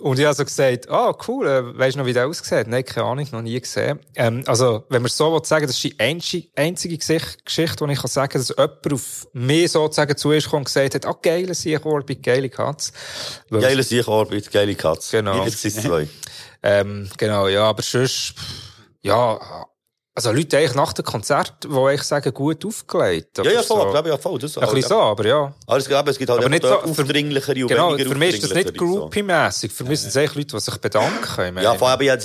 Und 0.02 0.18
ich 0.18 0.24
habe 0.24 0.34
so 0.34 0.44
gesagt, 0.44 0.90
ah, 0.90 1.16
cool, 1.28 1.46
äh, 1.46 1.78
weisst 1.78 1.94
du 1.94 2.00
noch, 2.00 2.06
wie 2.06 2.12
der 2.12 2.26
aussieht? 2.26 2.66
Nein, 2.66 2.84
keine 2.84 3.06
Ahnung, 3.06 3.26
noch 3.30 3.40
nie 3.40 3.60
gesehen. 3.60 4.00
Ähm, 4.16 4.42
also, 4.46 4.84
wenn 4.88 5.00
man 5.00 5.08
so 5.08 5.32
will 5.32 5.44
sagen, 5.44 5.64
das 5.68 5.76
ist 5.76 5.84
die 5.84 5.96
einzige, 6.00 6.48
Geschichte, 7.44 7.86
die 7.86 7.92
ich 7.92 8.00
kann 8.00 8.10
sagen 8.10 8.32
dass 8.32 8.48
jemand 8.48 8.92
auf 8.92 9.28
mich 9.32 9.70
sozusagen 9.70 10.16
zu 10.16 10.32
ist 10.32 10.52
und 10.52 10.64
gesagt 10.64 10.96
hat, 10.96 11.06
ah, 11.06 11.16
geil, 11.22 11.48
ich 11.48 11.84
Orbit, 11.84 12.20
geile 12.20 12.48
Katze. 12.50 12.92
Weil- 13.48 13.60
Geile 13.60 13.82
Sieg-Orbit, 13.84 14.50
geile 14.50 14.74
Katze. 14.74 15.18
Genau. 15.18 15.46
Zwei? 15.48 16.08
Ähm, 16.64 17.08
genau, 17.16 17.48
ja, 17.48 17.64
aber 17.64 17.82
sonst, 17.82 18.34
ja, 19.00 19.66
also 20.14 20.30
Leute 20.30 20.58
eigentlich 20.58 20.74
nach 20.74 20.92
dem 20.92 21.06
Konzert, 21.06 21.54
die 21.64 21.94
ich 21.94 22.02
sagen, 22.02 22.34
gut 22.34 22.66
aufgelegt. 22.66 23.38
Ja, 23.38 23.44
ja, 23.50 23.62
voll, 23.62 23.90
so, 23.92 24.08
ja, 24.08 24.18
voll. 24.18 24.38
Das, 24.38 24.58
Ein 24.58 24.68
bisschen 24.68 24.88
so, 24.90 25.00
aber 25.00 25.26
ja. 25.26 25.54
Aber 25.66 25.78
es, 25.78 25.90
aber 25.90 26.10
es 26.10 26.18
gibt 26.18 26.28
halt 26.30 26.40
Aber 26.40 26.50
nicht 26.50 26.62
so- 26.62 26.80
aufdringlichere 26.80 27.62
und 27.62 27.68
Genau, 27.68 27.96
für 27.96 28.14
mich 28.14 28.34
ist 28.34 28.42
das 28.44 28.52
nicht 28.54 28.76
groupie-mässig. 28.76 29.72
Für 29.72 29.84
mich 29.84 30.00
sind 30.00 30.10
es 30.10 30.16
eigentlich 30.18 30.34
Leute, 30.34 30.56
die 30.56 30.60
sich 30.60 30.76
bedanken. 30.76 31.56
Ja, 31.62 31.74
vor 31.76 31.88
allem, 31.88 32.00
ich 32.02 32.08
hätte 32.08 32.18
es 32.18 32.24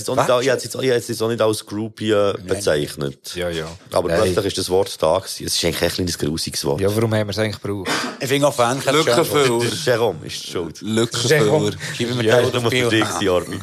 jetzt 1.07 1.21
auch 1.21 1.29
nicht, 1.29 1.41
als 1.41 1.65
Groupie 1.65 2.33
bezeichnet. 2.45 3.33
Ja, 3.35 3.49
ja. 3.49 3.67
Aber 3.93 4.09
Nein. 4.09 4.21
plötzlich 4.33 4.47
ist 4.47 4.57
das 4.57 4.69
Wort 4.69 5.01
da 5.01 5.19
gewesen. 5.19 5.45
Es 5.45 5.55
ist 5.55 5.63
eigentlich 5.63 5.81
ein 5.83 5.89
kleines 5.89 6.17
grusiges 6.19 6.65
Wort. 6.65 6.81
Ja, 6.81 6.93
warum 6.93 7.13
haben 7.13 7.27
wir 7.27 7.31
es 7.31 7.39
eigentlich 7.39 7.61
gebraucht? 7.61 7.89
Ich 8.19 8.27
finde 8.27 8.47
auch 8.47 8.55
Der 8.55 8.93
Lückenfüller. 8.93 9.63
Jerome 9.85 10.25
ist 10.25 10.45
die 10.45 10.51
schuld. 10.51 10.81
Lückenfüller. 10.81 11.71
Schreiben 11.95 12.19
wir 12.19 12.25
Ja, 12.25 12.41
muss 12.59 12.73
für 12.73 12.89
dich 12.89 13.05
sein, 13.05 13.29
Armin. 13.29 13.61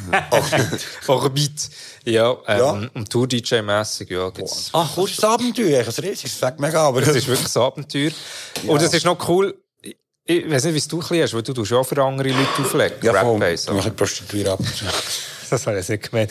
Ja, 2.04 2.36
ähm, 2.46 2.58
Ja. 2.58 2.70
und 2.94 3.10
Tour-DJ-mässig, 3.10 4.10
ja, 4.10 4.28
gibt's. 4.30 4.70
Ach, 4.72 4.94
kurzes 4.94 5.24
Abenteuer, 5.24 5.80
ein 5.80 6.04
riesiges, 6.04 6.38
sagt 6.38 6.60
mega, 6.60 6.82
aber. 6.86 7.00
Das 7.00 7.14
ist 7.16 7.26
wirklich 7.26 7.54
ein 7.56 7.62
Abenteuer. 7.62 8.10
Und 8.66 8.82
es 8.82 8.92
ist 8.92 9.04
noch 9.06 9.28
cool, 9.28 9.54
ich, 9.80 9.96
ich 10.24 10.50
weiß 10.50 10.64
nicht, 10.64 10.74
wie 10.74 10.78
es 10.78 10.88
du 10.88 11.02
hast, 11.02 11.34
weil 11.34 11.42
du 11.42 11.52
tust 11.54 11.70
ja 11.70 11.78
auch 11.78 11.84
für 11.86 12.02
andere 12.02 12.28
Leute 12.28 12.48
auflegen. 12.60 12.96
ja, 13.02 13.12
voll. 13.14 13.42
Rap-Bass, 13.42 13.68
Ich 13.86 13.96
prostituiert 13.96 14.48
ab. 14.48 14.60
das 15.50 15.66
habe 15.66 15.78
ich 15.80 15.88
nicht 15.88 16.10
gemeint. 16.10 16.30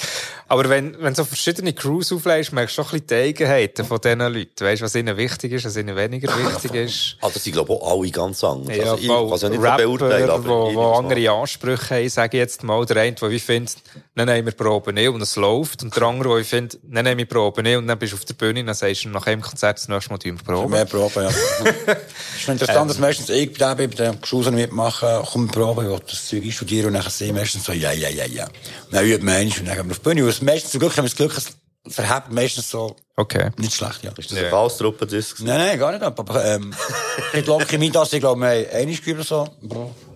Aber 0.53 0.69
wenn, 0.69 0.95
wenn 1.01 1.15
so 1.15 1.25
verschiedene 1.25 1.73
Crews 1.73 2.13
auflegst, 2.13 2.53
merkst 2.53 2.77
du 2.77 2.83
schon 2.83 2.85
ein 2.85 3.01
bisschen 3.01 3.07
die 3.07 3.27
Eigenheiten 3.29 3.83
von 3.83 3.99
diesen 3.99 4.19
Leuten. 4.19 4.63
Weißt 4.63 4.81
du, 4.81 4.85
was 4.85 4.93
ihnen 4.93 5.17
wichtig 5.17 5.51
ist, 5.51 5.65
was 5.65 5.75
ihnen 5.75 5.95
weniger 5.95 6.31
wichtig 6.37 6.75
ist. 6.75 7.17
Also, 7.21 7.39
sie 7.39 7.51
glaube 7.51 7.73
auch 7.73 7.91
alle 7.97 8.11
ganz 8.11 8.43
anders. 8.43 8.77
Ja, 8.77 8.91
also, 8.91 9.31
ich 9.31 9.39
so 9.39 9.47
Rapper, 9.47 9.87
wo, 9.87 9.95
ich 9.95 10.45
wo 10.45 10.67
nehme 10.67 10.91
es 10.91 10.97
andere 10.99 11.31
Ansprüche 11.31 11.95
haben, 11.95 12.09
sage 12.09 12.37
ich 12.37 12.41
jetzt 12.41 12.61
mal. 12.61 12.85
Der 12.85 12.97
eine, 12.97 13.13
der 13.13 13.31
wie 13.31 13.39
findet, 13.39 13.77
dann 14.13 14.27
nehmen 14.27 14.45
wir 14.45 14.53
Proben 14.53 14.93
nicht 14.93 15.09
und 15.09 15.21
es 15.23 15.35
läuft. 15.35 15.81
Und 15.81 15.95
der 15.95 16.03
andere, 16.03 16.29
der 16.29 16.37
wie 16.37 16.43
findet, 16.43 16.79
dann 16.83 17.03
nehmen 17.03 17.17
wir 17.17 17.25
Proben 17.25 17.63
nicht 17.63 17.77
und 17.77 17.87
dann 17.87 17.97
bist 17.97 18.13
du 18.13 18.17
auf 18.17 18.25
der 18.25 18.35
Bühne 18.35 18.59
und 18.59 18.67
dann 18.67 18.75
sagst 18.75 19.05
du 19.05 19.09
nach 19.09 19.25
einem 19.25 19.41
Konzert 19.41 19.79
das 19.79 19.87
nächste 19.87 20.11
Mal 20.11 20.19
tun 20.19 20.37
wir 20.37 20.53
Proben. 20.53 20.69
Mehr 20.69 20.85
Proben, 20.85 21.23
ja. 21.23 21.29
Es 22.35 22.41
ist 22.41 22.49
interessant, 22.49 22.91
dass 22.91 22.99
meistens 22.99 23.29
ich 23.29 23.57
bei 23.57 23.73
bei 23.73 23.87
den 23.87 24.23
Schulen 24.23 24.53
mitmachen, 24.53 25.23
komme 25.25 25.47
Proben, 25.47 25.85
ich 25.85 25.91
will 25.91 25.99
das 26.07 26.27
Zeug 26.27 26.43
einstudieren 26.43 26.87
und 26.87 26.93
dann 26.93 27.09
sehe 27.09 27.29
ich 27.29 27.33
meistens 27.33 27.63
so, 27.63 27.71
ja, 27.71 27.91
ja, 27.91 28.09
ja, 28.09 28.25
ja. 28.25 28.47
Dann 28.91 29.03
übt 29.03 29.23
man 29.23 29.47
und 29.47 29.65
dann 29.65 29.77
gehen 29.77 29.85
wir 29.87 29.91
auf 29.91 29.99
die 29.99 30.09
Bühne. 30.09 30.42
Meistens, 30.43 30.71
zum 30.71 30.79
Glück 30.79 30.91
haben 30.97 31.03
wir 31.05 31.09
das 31.09 31.15
Glück, 31.15 31.37
es 31.37 31.93
verhebt 31.93 32.31
meistens 32.31 32.69
so, 32.69 32.95
Okay. 33.15 33.51
nicht 33.57 33.73
schlecht, 33.75 34.03
ja. 34.03 34.11
Ist 34.17 34.31
das 34.31 34.37
ein 34.39 34.49
Chaos-Truppendisc? 34.49 35.41
Nein, 35.41 35.57
nein, 35.59 35.79
gar 35.79 35.91
nicht. 35.91 36.01
Aber, 36.01 36.45
ähm, 36.45 36.73
ich 37.33 37.43
glaube, 37.43 37.65
Chemie, 37.65 37.91
das, 37.91 38.11
ich 38.13 38.19
glaube, 38.19 38.41
wir 38.41 38.47
haben 38.47 38.65
einmal 38.73 39.13
oder 39.13 39.23
so. 39.23 39.47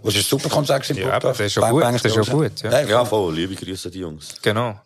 Das 0.04 0.16
ist 0.16 0.20
ein 0.34 0.40
super 0.40 0.50
Konzert 0.50 0.84
gewesen. 0.84 1.02
Ja, 1.08 1.20
das 1.20 1.40
ist 1.40 1.56
ja 1.56 1.70
gut, 1.70 1.84
das 1.84 2.06
ist 2.06 2.16
ja 2.16 2.22
gut, 2.24 2.62
ja. 2.64 2.82
Ja, 2.82 3.06
voll. 3.06 3.36
Liebe 3.36 3.56
Grüße 3.56 3.90
an 3.90 3.92
die 3.92 4.00
Jungs. 4.00 4.36
Genau. 4.42 4.80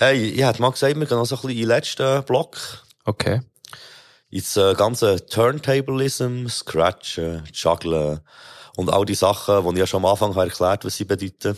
Hey, 0.00 0.30
ich 0.30 0.42
hätte 0.42 0.62
mal 0.62 0.70
gesagt, 0.70 0.96
wir 0.96 1.06
gehen 1.06 1.18
noch 1.18 1.26
so 1.26 1.36
ein 1.36 1.42
bisschen 1.42 1.50
in 1.50 1.58
den 1.58 1.68
letzten 1.68 2.24
Block. 2.24 2.56
Okay. 3.04 3.42
Ins 4.30 4.56
äh, 4.56 4.74
ganze 4.74 5.26
Turntablism, 5.26 6.46
Scratchen, 6.48 7.44
Juggeln 7.52 8.20
und 8.76 8.90
all 8.90 9.04
die 9.04 9.14
Sachen, 9.14 9.62
die 9.62 9.70
ich 9.72 9.78
ja 9.78 9.86
schon 9.86 10.04
am 10.04 10.10
Anfang 10.10 10.30
habe 10.30 10.48
erklärt 10.48 10.84
was 10.84 10.96
sie 10.96 11.04
bedeuten. 11.04 11.56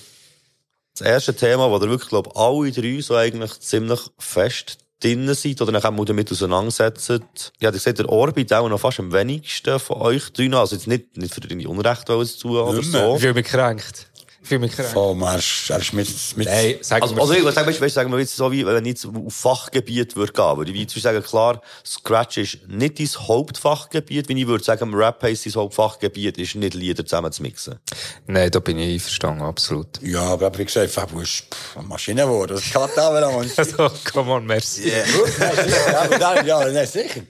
Das 0.98 1.06
erste 1.06 1.35
Thema, 1.35 1.70
wo 1.70 1.77
ihr 1.77 1.89
wirklich, 1.89 2.10
glaube 2.10 2.36
alle 2.36 2.70
drei 2.70 3.01
so 3.01 3.16
eigentlich 3.16 3.59
ziemlich 3.60 4.01
fest 4.19 4.78
drinnen 5.02 5.35
seid 5.35 5.60
oder 5.60 5.73
nachher 5.73 5.90
mal 5.90 6.05
damit 6.05 6.31
auseinandersetzen. 6.31 7.24
Ja, 7.60 7.73
ich 7.73 7.82
sehe 7.82 7.94
der 7.94 8.09
Orbit 8.09 8.52
auch 8.52 8.69
noch 8.69 8.78
fast 8.78 9.01
am 9.01 9.12
wenigsten 9.12 9.78
von 9.78 10.01
euch 10.01 10.32
drinnen. 10.32 10.55
Also 10.55 10.77
jetzt 10.77 10.86
nicht, 10.86 11.16
nicht 11.16 11.35
für 11.35 11.40
deine 11.40 11.69
Unrecht 11.69 12.06
zu 12.06 12.60
oder 12.60 12.82
so. 12.82 13.14
Ich 13.14 13.20
fühle 13.20 13.35
mich 13.35 13.47
kränkt. 13.47 14.10
Ich 14.11 14.11
fühle 14.43 14.60
mich 14.60 14.73
kränkt. 14.73 14.93
Voll, 14.93 15.14
man, 15.14 15.35
er 15.35 15.39
ist, 15.39 15.70
er 15.70 15.78
ist 15.78 15.93
mit, 15.93 16.09
mit, 16.36 16.47
Nein, 16.47 16.77
sagen 16.81 17.02
Also, 17.02 17.14
wir 17.14 17.23
also 17.23 17.35
ich 17.35 17.43
würde 17.43 17.55
sagen, 17.55 17.69
weißt, 17.69 17.81
weißt, 17.81 17.94
sagen 17.94 18.10
wir 18.10 18.19
jetzt 18.19 18.36
so 18.36 18.51
wie, 18.51 18.66
wenn 18.66 18.85
ich 18.85 19.02
jetzt 19.02 19.06
auf 19.06 19.35
Fachgebiet 19.35 20.16
würde 20.16 20.32
gehen, 20.32 20.56
würde 20.56 20.73
ich 20.73 20.86
Beispiel 20.86 21.02
sagen, 21.02 21.23
klar, 21.23 21.60
Scratch 21.85 22.39
ist 22.39 22.59
nicht 22.69 22.98
dein 22.98 23.06
Hauptfachgebiet, 23.06 24.28
wie 24.28 24.40
ich 24.40 24.47
würde 24.47 24.64
sagen, 24.64 24.94
Rap 24.94 25.23
heisst 25.23 25.47
dein 25.47 25.55
Hauptfachgebiet 25.55 26.39
ist 26.39 26.55
nicht 26.55 26.74
Lieder 26.74 27.05
zusammen 27.05 27.31
zu 27.32 27.43
mixen. 27.43 27.78
Nein, 28.27 28.51
da 28.51 28.59
bin 28.59 28.78
ich 28.78 28.94
einverstanden, 28.94 29.43
absolut. 29.43 30.02
ja, 30.02 30.23
aber 30.23 30.56
wie 30.59 30.64
gesagt, 30.64 30.90
Fabu 30.90 31.20
ist 31.20 31.44
eine 31.77 31.86
Maschine 31.86 32.23
geworden. 32.23 32.55
Das 32.56 32.70
kann 32.70 32.90
da, 32.97 33.14
wenn 33.14 33.23
man 33.23 33.51
Also, 33.56 33.90
come 34.12 34.32
on, 34.32 34.47
merci. 34.47 34.89
Ja, 34.89 36.01
aber 36.01 36.19
dann, 36.19 36.47
ja, 36.47 36.69
nein, 36.69 36.86
sicher. 36.86 37.20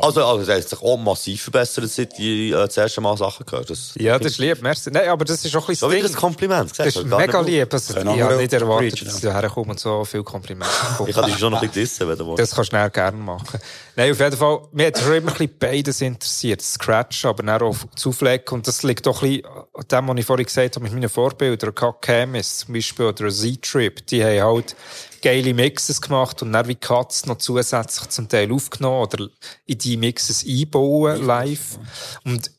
Also, 0.00 0.24
also, 0.24 0.40
es 0.40 0.48
hat 0.48 0.68
sich 0.68 0.82
auch 0.82 0.96
massiv 0.96 1.42
verbessert, 1.42 1.88
seit 1.88 2.18
ich 2.18 2.50
äh, 2.50 2.52
das 2.52 2.76
erste 2.76 3.00
Mal 3.00 3.16
Sachen 3.16 3.46
gehört 3.46 3.70
Das, 3.70 3.92
Ja, 3.96 4.18
das 4.18 4.32
ist 4.32 4.38
lieb, 4.38 4.60
merci. 4.60 4.90
Nein, 4.90 5.08
aber 5.08 5.24
das 5.24 5.44
ist 5.44 5.56
auch 5.56 5.68
ein 5.68 5.74
bisschen 5.74 6.12
Kompliment. 6.42 6.78
Das 6.78 6.86
ist 6.88 7.08
gar 7.08 7.18
mega 7.18 7.40
lieb. 7.40 7.70
Können 7.70 8.14
ich 8.16 8.22
habe 8.22 8.36
nicht 8.36 8.52
erwartet, 8.52 9.06
dass 9.06 9.20
du 9.20 9.32
herkommst 9.32 9.70
und 9.70 9.80
so 9.80 10.04
viele 10.04 10.24
Komplimente 10.24 10.72
bekommst. 10.90 11.10
Ich 11.10 11.16
kann 11.16 11.26
dich 11.26 11.38
schon 11.38 11.52
noch 11.52 11.62
ein 11.62 11.68
bisschen 11.68 11.82
dissen, 11.82 12.08
wenn 12.08 12.18
du 12.18 12.26
willst. 12.26 12.40
Das 12.40 12.50
kannst 12.54 12.72
du 12.72 12.76
schnell 12.76 12.90
gerne 12.90 13.16
machen. 13.16 13.60
Nein, 13.96 14.12
auf 14.12 14.18
jeden 14.18 14.36
Fall, 14.36 14.62
mir 14.72 14.86
hat 14.86 14.98
schon 14.98 15.14
immer 15.14 15.32
ein 15.32 15.38
bisschen 15.38 15.58
beides 15.58 16.00
interessiert. 16.00 16.60
Das 16.60 16.72
Scratch, 16.74 17.24
aber 17.24 17.42
dann 17.42 17.62
auch 17.62 17.68
auf 17.68 17.86
das 17.94 18.06
Auflegen. 18.06 18.44
Und 18.50 18.66
das 18.66 18.82
liegt 18.82 19.06
doch 19.06 19.22
ein 19.22 19.28
bisschen 19.28 19.46
an 19.74 19.84
dem, 19.90 20.08
was 20.08 20.18
ich 20.18 20.26
vorhin 20.26 20.46
gesagt 20.46 20.76
habe, 20.76 20.84
mit 20.84 20.92
meinen 20.92 21.08
Vorbildern. 21.08 21.74
Camis 22.00 22.58
zum 22.58 22.74
Beispiel 22.74 23.06
oder 23.06 23.28
Z-Trip. 23.28 24.06
Die 24.06 24.24
haben 24.24 24.42
halt 24.42 24.76
geile 25.22 25.54
Mixes 25.54 26.00
gemacht 26.00 26.42
und 26.42 26.52
dann 26.52 26.66
wie 26.66 26.74
Cuts 26.74 27.26
noch 27.26 27.38
zusätzlich 27.38 28.08
zum 28.08 28.28
Teil 28.28 28.52
aufgenommen 28.52 29.02
oder 29.02 29.28
in 29.66 29.78
die 29.78 29.96
Mixes 29.96 30.44
einbauen 30.44 31.24
live. 31.24 31.78
Und 32.24 32.50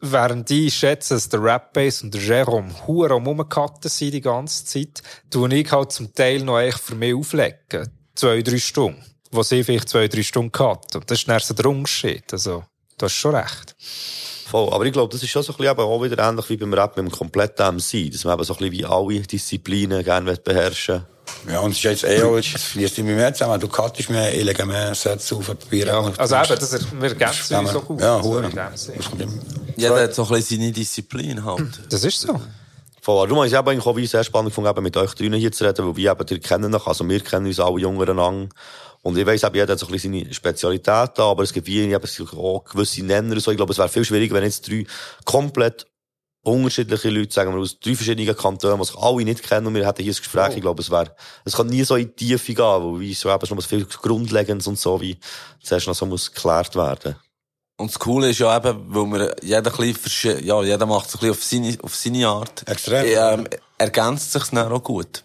Während 0.00 0.50
die 0.50 0.70
schätzen, 0.70 1.14
dass 1.14 1.28
der 1.28 1.42
Rap-Bass 1.42 2.02
und 2.02 2.12
der 2.12 2.20
Jerome 2.20 2.86
hure 2.86 3.14
rumcutten 3.14 3.90
sind 3.90 4.12
die 4.12 4.20
ganze 4.20 4.64
Zeit, 4.64 5.02
tue 5.30 5.54
ich 5.54 5.72
halt 5.72 5.92
zum 5.92 6.12
Teil 6.14 6.42
noch 6.42 6.58
echt 6.58 6.80
für 6.80 6.94
mich 6.94 7.14
auflegen. 7.14 7.90
Zwei, 8.14 8.42
drei 8.42 8.58
Stunden. 8.58 9.02
Wo 9.30 9.42
sie 9.42 9.64
vielleicht 9.64 9.88
zwei, 9.88 10.08
drei 10.08 10.22
Stunden 10.22 10.52
cutten. 10.52 11.00
Und 11.00 11.10
das 11.10 11.18
ist 11.18 11.28
dann 11.28 11.40
so 11.40 11.54
der 11.54 11.66
Unterschied. 11.66 12.32
Also, 12.32 12.64
du 12.98 13.06
hast 13.06 13.12
schon 13.12 13.34
recht. 13.34 13.74
Voll. 14.46 14.72
Aber 14.72 14.84
ich 14.84 14.92
glaube, 14.92 15.12
das 15.12 15.22
ist 15.22 15.30
schon 15.30 15.42
so 15.42 15.52
ein 15.52 15.56
bisschen 15.56 15.72
eben 15.72 15.80
auch 15.80 16.02
wieder 16.02 16.22
ähnlich 16.22 16.48
wie 16.50 16.56
beim 16.56 16.72
Rap 16.72 16.96
mit 16.96 17.06
dem 17.06 17.10
kompletten 17.10 17.76
MC. 17.76 18.12
Dass 18.12 18.24
man 18.24 18.34
eben 18.34 18.44
so 18.44 18.54
ein 18.54 18.58
bisschen 18.58 18.72
wie 18.72 18.84
alle 18.84 19.20
Disziplinen 19.20 20.04
gerne 20.04 20.36
beherrschen 20.36 21.04
Ja, 21.50 21.60
und 21.60 21.72
es 21.72 21.78
ist 21.78 21.82
jetzt 21.82 22.04
eh 22.04 22.22
auch, 22.22 22.36
es 22.36 22.46
fließt 22.46 22.98
immer 22.98 23.12
mehr 23.12 23.34
zusammen. 23.34 23.58
Du 23.58 23.66
cuttest 23.66 24.08
mehr, 24.08 24.32
ich 24.32 24.44
lege 24.44 24.64
mehr 24.64 24.94
Sätze 24.94 25.34
auf 25.34 25.46
Papier. 25.46 25.86
Ja, 25.86 26.00
Also 26.16 26.36
eben, 26.36 26.46
das 26.48 26.72
ist, 26.72 27.00
wir 27.00 27.08
ergänzen 27.08 27.56
uns 27.56 27.72
so 27.72 27.80
gut. 27.80 28.00
Ja, 28.00 28.22
hure. 28.22 28.48
Das. 28.54 28.90
Jeder 29.76 30.02
hat 30.02 30.14
so 30.14 30.22
ein 30.22 30.28
bisschen 30.28 30.60
seine 30.60 30.72
Disziplin 30.72 31.44
halt. 31.44 31.80
Das 31.90 32.04
ist 32.04 32.20
so. 32.20 32.40
Voll. 33.02 33.18
Aber 33.18 33.26
Darum 33.26 33.38
habe 33.38 33.46
ich 33.46 33.52
es 33.52 33.58
eben 33.58 33.68
eigentlich 33.68 33.86
auch 33.86 34.10
sehr 34.10 34.24
spannend 34.24 34.50
gefunden, 34.50 34.70
eben 34.70 34.82
mit 34.82 34.96
euch 34.96 35.14
drinnen 35.14 35.38
hier 35.38 35.52
zu 35.52 35.64
reden, 35.64 35.86
weil 35.86 35.96
wir 35.96 36.12
eben, 36.12 36.26
ihr 36.28 36.40
kennen 36.40 36.74
euch, 36.74 36.86
also 36.86 37.08
wir 37.08 37.20
kennen 37.20 37.46
uns 37.46 37.60
alle 37.60 37.80
jüngeren 37.80 38.18
an. 38.18 38.48
Und 39.06 39.16
ich 39.16 39.24
weiss 39.24 39.44
eben, 39.44 39.54
jeder 39.54 39.72
hat 39.72 39.78
so 39.78 39.86
ein 39.86 39.92
bisschen 39.92 40.12
seine 40.12 40.34
Spezialität 40.34 41.10
da, 41.14 41.30
aber 41.30 41.44
es 41.44 41.52
gibt 41.52 41.68
wie 41.68 41.78
eben 41.78 42.04
auch 42.04 42.64
gewisse 42.64 43.04
Nenner 43.04 43.38
so. 43.38 43.52
Ich 43.52 43.56
glaube, 43.56 43.70
es 43.70 43.78
wäre 43.78 43.88
viel 43.88 44.04
schwieriger, 44.04 44.34
wenn 44.34 44.42
jetzt 44.42 44.68
drei 44.68 44.84
komplett 45.24 45.86
unterschiedliche 46.42 47.10
Leute, 47.10 47.32
sagen 47.32 47.54
wir, 47.54 47.60
aus 47.60 47.78
drei 47.78 47.94
verschiedenen 47.94 48.36
Kantonen, 48.36 48.78
die 48.78 48.84
sich 48.84 48.96
alle 48.96 49.24
nicht 49.24 49.44
kennen 49.44 49.68
und 49.68 49.74
wir 49.76 49.86
hätten 49.86 50.02
hier 50.02 50.12
ein 50.12 50.16
Gespräch. 50.16 50.56
Ich 50.56 50.60
glaube, 50.60 50.82
es 50.82 50.90
wäre, 50.90 51.14
es 51.44 51.54
kann 51.54 51.68
nie 51.68 51.84
so 51.84 51.94
in 51.94 52.08
die 52.16 52.26
Tiefe 52.26 52.52
gehen, 52.52 52.64
weil 52.64 52.98
wie 52.98 53.14
so 53.14 53.30
eben 53.30 53.46
schon 53.46 53.56
was 53.56 53.66
viel 53.66 53.84
Grundlegendes 53.84 54.66
und 54.66 54.76
so, 54.76 55.00
wie 55.00 55.16
zuerst 55.62 55.86
noch 55.86 55.94
so 55.94 56.04
muss 56.04 56.32
geklärt 56.32 56.74
werden. 56.74 57.14
Und 57.76 57.92
das 57.92 58.00
Coole 58.00 58.30
ist 58.30 58.40
ja 58.40 58.56
eben, 58.56 58.92
weil 58.92 59.06
wir 59.06 59.36
jeder 59.40 59.78
ein 59.78 59.94
bisschen, 59.94 60.44
ja, 60.44 60.60
jeder 60.64 60.86
macht 60.86 61.10
es 61.10 61.14
ein 61.14 61.20
bisschen 61.20 61.30
auf 61.30 61.44
seine, 61.44 61.78
auf 61.84 61.94
seine 61.94 62.26
Art. 62.26 62.68
Extrem. 62.68 63.06
Ähm, 63.06 63.48
ergänzt 63.78 64.32
sich 64.32 64.44
dann 64.50 64.72
auch 64.72 64.82
gut. 64.82 65.22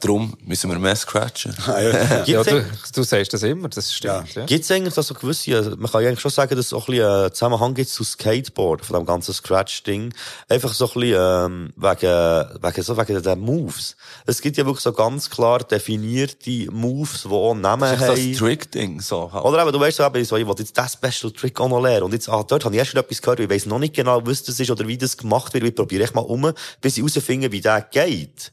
Darum 0.00 0.36
müssen 0.44 0.70
wir 0.70 0.78
mehr 0.78 0.94
scratchen. 0.96 1.54
Ah, 1.66 1.80
ja. 1.80 2.24
Ja, 2.24 2.44
du, 2.44 2.64
du 2.94 3.02
sagst 3.02 3.32
das 3.32 3.42
immer, 3.42 3.68
das 3.68 3.92
stimmt. 3.92 4.34
Ja. 4.34 4.44
Gibt 4.44 4.64
es 4.64 4.70
eigentlich 4.70 4.94
so 4.94 5.14
gewisse, 5.14 5.56
also 5.56 5.70
man 5.76 5.90
kann 5.90 6.02
ja 6.02 6.08
eigentlich 6.08 6.20
schon 6.20 6.30
sagen, 6.30 6.54
dass 6.54 6.66
es 6.66 6.72
auch 6.72 6.86
ein 6.88 6.92
bisschen 6.94 7.08
einen 7.10 7.32
Zusammenhang 7.32 7.74
gibt 7.74 7.88
zu 7.90 8.04
Skateboard, 8.04 8.84
von 8.84 8.96
dem 8.96 9.06
ganzen 9.06 9.32
Scratch-Ding. 9.34 10.12
Einfach 10.48 10.72
so 10.74 10.86
ein 10.86 11.00
bisschen, 11.00 11.16
ähm, 11.18 11.72
wegen, 11.76 12.62
wegen, 12.62 12.82
so 12.82 12.96
wegen 12.96 13.22
den 13.22 13.38
Moves. 13.40 13.96
Es 14.26 14.40
gibt 14.40 14.56
ja 14.58 14.66
wirklich 14.66 14.82
so 14.82 14.92
ganz 14.92 15.28
klar 15.30 15.60
definierte 15.60 16.70
Moves, 16.70 17.22
die 17.22 17.28
auch 17.30 17.54
Namen 17.54 17.80
Das 17.90 18.00
ist 18.00 18.08
haben. 18.08 18.30
das 18.30 18.38
Trick-Ding, 18.38 19.00
so. 19.00 19.30
Oder 19.32 19.62
eben, 19.62 19.72
du 19.72 19.80
weißt 19.80 19.96
so, 19.96 20.06
ich 20.14 20.30
will 20.30 20.54
jetzt 20.58 20.76
diesen 20.76 20.88
Special 20.88 21.32
Trick 21.32 21.58
auch 21.60 21.68
noch 21.68 21.82
lernen. 21.82 22.04
Und 22.04 22.12
jetzt, 22.12 22.28
ah, 22.28 22.44
dort 22.46 22.64
habe 22.64 22.74
ich 22.74 22.78
erst 22.78 22.92
schon 22.92 23.00
etwas 23.00 23.22
gehört, 23.22 23.40
ich 23.40 23.50
weiss 23.50 23.66
noch 23.66 23.78
nicht 23.78 23.94
genau, 23.94 24.24
was 24.26 24.42
das 24.44 24.60
ist 24.60 24.70
oder 24.70 24.86
wie 24.86 24.98
das 24.98 25.16
gemacht 25.16 25.54
wird. 25.54 25.64
Ich 25.64 25.74
probiere 25.74 26.04
echt 26.04 26.14
mal 26.14 26.20
um, 26.20 26.52
bis 26.80 26.96
ich 26.96 27.02
herausfinde, 27.02 27.50
wie 27.50 27.60
der 27.60 27.80
geht. 27.80 28.52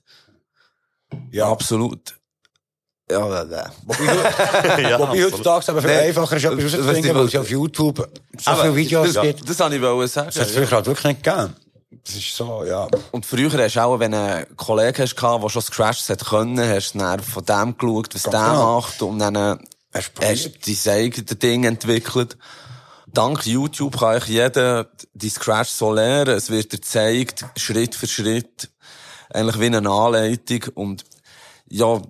Ja, 1.31 1.49
absolut. 1.49 2.15
Ja, 3.11 3.41
äh, 3.43 3.45
äh. 3.45 4.89
ja, 4.89 4.99
Wobei 4.99 5.23
heutzutage 5.23 5.69
aber 5.69 5.81
viel 5.81 5.91
einfacher 5.91 6.37
ist, 6.37 6.45
etwas 6.45 6.63
rauszufinden, 6.63 7.03
das- 7.03 7.15
weil 7.15 7.25
es 7.25 7.33
ja 7.33 7.41
auf 7.41 7.49
YouTube 7.49 8.09
so 8.39 8.51
Aber 8.51 8.61
viele 8.63 8.75
Videos 8.75 9.13
das, 9.13 9.23
gibt. 9.23 9.49
das 9.49 9.59
wollte 9.59 9.75
ich 9.75 9.81
wollen 9.81 10.07
sagen. 10.07 10.27
Das 10.27 10.37
hat 10.37 10.47
es 10.47 10.55
früher 10.55 10.71
halt 10.71 10.85
wirklich 10.85 11.05
nicht 11.05 11.23
gegeben. 11.23 11.55
Das 12.05 12.15
ist 12.15 12.35
so, 12.35 12.63
ja. 12.65 12.87
Und 13.11 13.25
früher 13.25 13.51
hast 13.51 13.75
du 13.75 13.83
auch, 13.83 13.99
wenn 13.99 14.11
du 14.13 14.19
einen 14.19 14.57
Kollegen 14.57 14.97
hast, 15.03 15.15
der 15.15 15.49
schon 15.49 15.61
Scratch 15.61 16.09
hat 16.09 16.25
können, 16.25 16.57
hast 16.57 16.93
du 16.93 16.99
dann 16.99 17.19
von 17.19 17.45
dem 17.45 17.77
geschaut, 17.77 18.15
was 18.15 18.23
der 18.23 18.31
genau. 18.31 18.75
macht, 18.81 19.01
und 19.01 19.19
dann 19.19 19.35
äh, 19.35 19.57
Hast 19.93 20.11
du 20.15 20.21
dein 20.21 20.95
eigenes 20.95 21.37
Ding 21.37 21.63
entwickelt. 21.65 22.37
Dank 23.07 23.45
YouTube 23.45 23.99
kann 23.99 24.17
ich 24.17 24.25
jeder 24.25 24.87
die 25.13 25.29
Scratch 25.29 25.69
so 25.69 25.93
lernen. 25.93 26.35
Es 26.35 26.49
wird 26.49 26.71
dir 26.71 26.77
gezeigt, 26.77 27.45
Schritt 27.57 27.93
für 27.93 28.07
Schritt. 28.07 28.69
Eigentlich 29.33 29.59
wie 29.59 29.65
eine 29.65 29.89
Anleitung. 29.89 30.63
Und, 30.75 31.03
ja, 31.69 32.01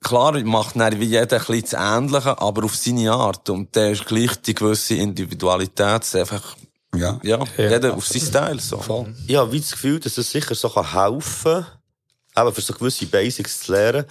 klar, 0.00 0.38
macht 0.44 0.78
dann 0.78 0.98
wie 1.00 1.04
jeder 1.04 1.36
ein 1.40 1.46
bisschen 1.46 1.62
das 1.62 1.72
Ähnliche, 1.74 2.40
aber 2.40 2.64
auf 2.64 2.76
seine 2.76 3.12
Art. 3.12 3.48
Und 3.50 3.74
der 3.76 3.92
ist 3.92 4.06
gleich 4.06 4.36
die 4.42 4.54
gewisse 4.54 4.94
Individualität. 4.94 6.02
Es 6.02 6.14
ist 6.14 6.16
einfach, 6.16 6.56
Ja. 6.94 7.20
ja, 7.22 7.44
jeder 7.56 7.94
auf 7.94 8.06
seinen 8.06 8.26
Style, 8.26 8.60
so. 8.60 8.78
Voll. 8.78 9.14
Ich 9.26 9.36
habe 9.36 9.58
das 9.58 9.70
Gefühl, 9.72 10.00
dass 10.00 10.18
es 10.18 10.30
sicher 10.30 10.54
so 10.54 10.74
helfen 10.74 11.66
kann, 12.34 12.46
eben 12.46 12.54
für 12.54 12.60
so 12.62 12.74
gewisse 12.74 13.06
Basics 13.06 13.60
zu 13.60 13.72
lernen, 13.72 14.04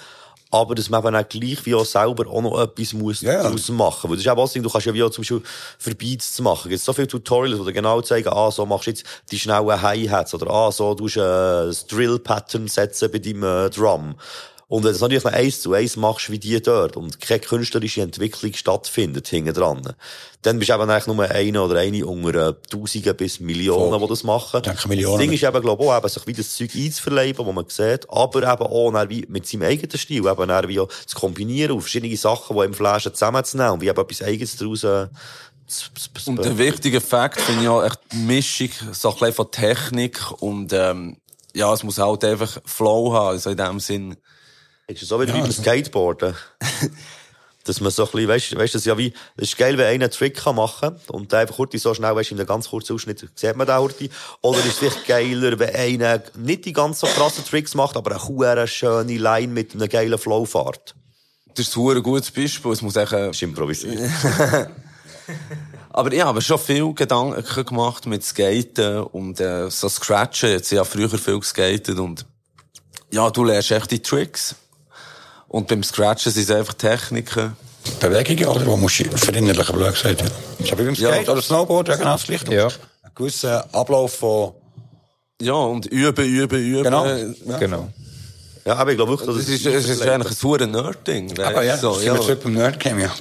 aber 0.51 0.75
dass 0.75 0.89
man 0.89 1.05
eben 1.05 1.15
auch 1.15 1.29
gleich 1.29 1.65
wie 1.65 1.75
auch 1.75 1.85
selber 1.85 2.27
auch 2.27 2.41
noch 2.41 2.59
etwas 2.59 2.93
muss 2.93 3.21
ja. 3.21 3.43
daraus 3.43 3.69
machen. 3.69 4.09
Weil 4.09 4.17
das 4.17 4.25
ist 4.25 4.31
eben 4.31 4.39
auch 4.39 4.51
Ding, 4.51 4.63
du 4.63 4.69
kannst 4.69 4.87
ja 4.87 4.93
wie 4.93 5.03
auch 5.03 5.09
zum 5.09 5.21
Beispiel 5.21 5.41
für 5.77 5.95
Beats 5.95 6.33
zu 6.33 6.43
machen. 6.43 6.65
Es 6.65 6.69
gibt 6.69 6.81
so 6.81 6.93
viele 6.93 7.07
Tutorials, 7.07 7.65
die 7.65 7.73
genau 7.73 8.01
zeigen, 8.01 8.29
ah, 8.29 8.49
so 8.49 8.65
machst 8.65 8.87
du 8.87 8.91
jetzt 8.91 9.05
die 9.31 9.39
schnellen 9.39 9.81
Hi-Hats 9.81 10.33
oder 10.33 10.49
ah, 10.49 10.71
so 10.71 10.95
tust 10.95 11.17
du 11.17 11.19
äh, 11.19 11.67
das 11.67 11.85
Drill-Pattern 11.87 12.67
setzen 12.67 13.11
bei 13.11 13.19
deinem 13.19 13.43
äh, 13.43 13.69
Drum. 13.69 14.15
Und 14.69 14.83
wenn 14.83 14.89
du 14.89 14.91
das 14.93 15.01
natürlich 15.01 15.23
noch 15.23 15.33
eins 15.33 15.61
zu 15.61 15.73
eins 15.73 15.97
machst, 15.97 16.29
wie 16.29 16.37
die 16.37 16.61
dort, 16.61 16.95
und 16.95 17.19
keine 17.19 17.39
künstlerische 17.39 18.03
Entwicklung 18.03 18.53
stattfindet, 18.53 19.27
hinten 19.27 19.55
dran, 19.55 19.95
dann 20.43 20.59
bist 20.59 20.69
du 20.69 20.75
eben 20.75 20.87
eigentlich 20.87 21.07
nur 21.07 21.23
einer 21.23 21.65
oder 21.65 21.79
eine 21.79 22.05
unter 22.05 22.49
äh, 22.49 22.53
Tausenden 22.69 23.17
bis 23.17 23.39
Millionen, 23.39 23.89
Voll. 23.89 23.99
die 23.99 24.07
das 24.07 24.23
machen. 24.23 24.61
denke, 24.61 24.87
Millionen. 24.87 25.17
Das 25.17 25.21
Ding 25.21 25.33
ist 25.33 25.43
eben, 25.43 25.61
glaube 25.61 25.83
ich, 25.83 25.89
auch, 25.89 25.97
eben, 25.97 26.07
sich 26.07 26.27
wie 26.27 26.33
das 26.33 26.55
Zeug 26.55 26.69
einzuverleiben, 26.75 27.45
wo 27.47 27.51
man 27.51 27.65
sieht, 27.67 28.07
aber 28.11 28.43
eben 28.43 28.63
auch 28.63 28.91
dann 28.91 29.09
wie 29.09 29.25
mit 29.27 29.47
seinem 29.47 29.63
eigenen 29.63 29.97
Stil, 29.97 30.27
eben 30.27 30.47
dann 30.47 30.67
wie 30.67 30.79
auch 30.79 30.87
zu 30.87 31.17
kombinieren, 31.17 31.75
auf 31.75 31.81
verschiedene 31.81 32.15
Sachen, 32.15 32.55
die 32.55 32.63
im 32.63 32.75
Flaschen 32.75 33.15
zusammenzunehmen 33.15 33.73
und 33.73 33.81
wie 33.81 33.87
eben 33.87 33.99
etwas 33.99 34.21
Eigenes 34.21 34.55
daraus 34.55 34.83
äh, 34.83 35.07
Und 36.27 36.45
der 36.45 36.59
wichtige 36.59 37.01
Fakt 37.01 37.41
finde 37.41 37.63
ich 37.63 37.69
auch 37.69 37.83
echt 37.83 37.99
die 38.11 38.17
Mischung, 38.17 38.69
so 38.91 39.09
ein 39.09 39.13
bisschen 39.15 39.33
von 39.33 39.49
Technik 39.49 40.31
und, 40.43 40.73
ähm, 40.73 41.17
ja, 41.55 41.73
es 41.73 41.81
muss 41.81 41.97
halt 41.97 42.23
einfach 42.23 42.59
Flow 42.65 43.13
haben, 43.13 43.29
also 43.29 43.49
in 43.49 43.57
dem 43.57 43.79
Sinn. 43.79 44.15
Ist 44.89 45.03
es 45.03 45.09
so 45.09 45.19
wie 45.21 45.25
Ja, 45.25 45.33
beim 45.33 45.51
Skateboarden? 45.51 46.35
Dass 47.65 47.81
man 47.81 47.91
so 47.91 48.05
ein 48.05 48.11
bisschen, 48.11 48.27
weißt, 48.27 48.55
weißt, 48.55 48.75
das 48.75 48.81
ist 48.81 48.85
ja 48.87 48.97
wie, 48.97 49.13
das 49.37 49.49
ist 49.49 49.57
geil, 49.57 49.77
wenn 49.77 49.85
einer 49.85 50.05
einen 50.05 50.11
Trick 50.11 50.37
kann 50.37 50.55
machen 50.55 50.95
und 51.09 51.31
der 51.31 51.39
einfach 51.39 51.57
kurz 51.57 51.79
so 51.79 51.93
schnell, 51.93 52.15
weißt, 52.15 52.31
in 52.31 52.39
einem 52.39 52.47
ganz 52.47 52.69
kurzen 52.69 52.93
Ausschnitt 52.93 53.27
sieht 53.35 53.55
man 53.55 53.67
den 53.67 53.77
Hurti. 53.77 54.09
Oder 54.41 54.59
ist 54.59 54.67
es 54.67 54.77
vielleicht 54.79 55.05
geiler, 55.05 55.59
wenn 55.59 55.75
einer 55.75 56.23
nicht 56.35 56.65
die 56.65 56.73
ganz 56.73 57.01
so 57.01 57.07
krassen 57.07 57.45
Tricks 57.45 57.75
macht, 57.75 57.97
aber 57.97 58.11
eine 58.11 58.27
hure 58.27 58.67
schöne 58.67 59.17
Line 59.17 59.53
mit 59.53 59.75
einem 59.75 59.87
geilen 59.87 60.17
Flow 60.17 60.45
fährt? 60.45 60.95
Das 61.53 61.67
ist 61.67 61.77
ein 61.77 62.01
gutes 62.01 62.31
Beispiel, 62.31 62.71
es 62.71 62.81
muss 62.81 62.95
echt, 62.95 63.11
Das 63.11 63.35
ist 63.35 63.41
improvisiert. 63.43 63.99
Aber 65.91 66.11
ich 66.11 66.23
habe 66.23 66.41
schon 66.41 66.59
viel 66.59 66.93
Gedanken 66.93 67.65
gemacht 67.65 68.05
mit 68.05 68.23
Skaten 68.23 69.03
und 69.03 69.39
äh, 69.39 69.69
so 69.69 69.89
Scratchen. 69.89 70.49
Jetzt 70.49 70.71
ich 70.71 70.77
habe 70.77 70.89
früher 70.89 71.09
viel 71.09 71.39
geskatet 71.39 71.99
und 71.99 72.25
ja, 73.11 73.29
du 73.29 73.43
lernst 73.43 73.71
echt 73.71 73.91
die 73.91 74.01
Tricks. 74.01 74.55
Und 75.49 75.67
beim 75.67 75.83
Scratchen 75.83 76.31
sind 76.31 76.43
es 76.43 76.51
einfach 76.51 76.75
Techniken. 76.75 77.57
Bewegungen, 77.99 78.45
oder? 78.45 78.65
Wo 78.67 78.77
musst 78.77 78.99
du 78.99 79.17
verinnerlichen, 79.17 79.75
blöd 79.75 79.93
gesagt. 79.93 80.21
Ja. 80.21 80.27
So 80.65 80.77
wie 80.79 80.83
beim 80.83 80.93
Ja. 80.93 81.11
Skate 81.13 81.29
oder 81.29 81.41
Snowboard, 81.41 81.87
ja, 81.89 81.95
genau 81.95 82.11
das 82.13 82.23
Gleiche. 82.23 82.53
Ja. 82.53 82.67
Ein 82.67 83.11
gewisser 83.15 83.67
Ablauf 83.73 84.13
von, 84.13 84.53
Ja, 85.41 85.53
und 85.53 85.85
üben, 85.87 86.25
üben, 86.25 86.59
üben. 86.59 86.83
genau. 86.83 87.05
Ja. 87.05 87.57
Genau. 87.57 87.89
Ja, 88.65 88.75
aber 88.75 88.91
ich 88.91 88.97
glaube 88.97 89.13
wirklich, 89.13 89.27
dass 89.27 89.37
Das 89.37 89.47
ist, 89.47 89.65
das 89.65 89.85
ist 89.85 90.01
eigentlich 90.01 90.27
ein 90.27 90.35
verdammtes 90.35 90.81
Nerd-Ding. 90.83 91.39
Aber 91.39 91.63
ja, 91.63 91.75
du, 91.77 91.81
so, 91.81 91.93
sind 91.93 92.05
wir 92.07 92.13
ja. 92.13 92.21
zurück 92.21 92.43
beim 92.43 92.53
Nerdgame, 92.53 93.01
ja. 93.03 93.11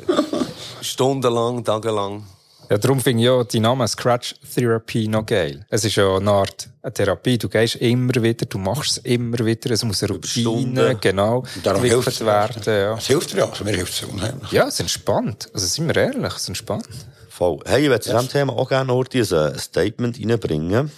Stundenlang, 0.83 1.65
tagelang. 1.65 2.27
Ja, 2.71 2.77
darum 2.77 3.01
finde 3.01 3.23
ich 3.23 3.27
ja 3.27 3.45
die 3.45 3.61
Name 3.61 3.89
Scratch 3.89 4.35
Therapy 4.55 5.09
noch 5.09 5.25
geil. 5.25 5.65
Es 5.71 5.85
ist 5.85 5.97
ja 5.97 6.17
eine 6.17 6.31
Art 6.31 6.69
eine 6.83 6.93
Therapie. 6.93 7.39
Du 7.39 7.49
gehst 7.49 7.77
immer 7.77 8.15
wieder, 8.23 8.45
du 8.45 8.59
machst 8.59 8.91
es 8.91 8.99
immer 8.99 9.39
wieder. 9.39 9.71
Es 9.71 9.83
muss 9.85 10.03
eine 10.03 10.13
Routine, 10.13 10.97
genau, 11.01 11.39
Und 11.39 11.65
darum 11.65 11.83
entwickelt 11.83 12.05
hilft 12.05 12.21
es 12.21 12.27
werden. 12.27 12.63
Ja. 12.67 12.95
Es 12.95 13.07
hilft 13.07 13.33
dir 13.33 13.39
ja, 13.39 13.49
also 13.49 13.65
mir 13.65 13.75
hilft 13.75 13.95
es 13.95 14.03
unheimlich. 14.03 14.53
ja, 14.53 14.69
es 14.69 14.81
entspannt. 14.81 15.49
Also, 15.55 15.67
sind 15.67 15.87
wir 15.87 15.97
ehrlich, 15.97 16.35
es 16.35 16.47
entspannt. 16.49 16.87
Voll. 17.31 17.61
Hey, 17.65 17.85
ich 17.85 17.89
würde 17.89 18.01
zu 18.01 18.11
diesem 18.11 18.29
Thema 18.29 18.53
auch 18.53 18.69
gerne 18.69 18.89
noch 18.89 19.03
ein 19.03 19.59
Statement 19.59 20.19
reinbringen. 20.19 20.91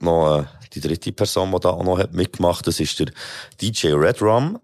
Noch 0.00 0.38
äh, 0.38 0.44
die 0.72 0.80
dritte 0.80 1.12
Person, 1.12 1.50
die 1.52 1.60
da 1.60 1.70
auch 1.70 1.84
noch 1.84 1.98
hat 1.98 2.14
mitgemacht 2.14 2.66
das 2.66 2.80
ist 2.80 3.00
der 3.00 3.08
DJ 3.60 3.88
Red 3.88 4.22
Rum. 4.22 4.58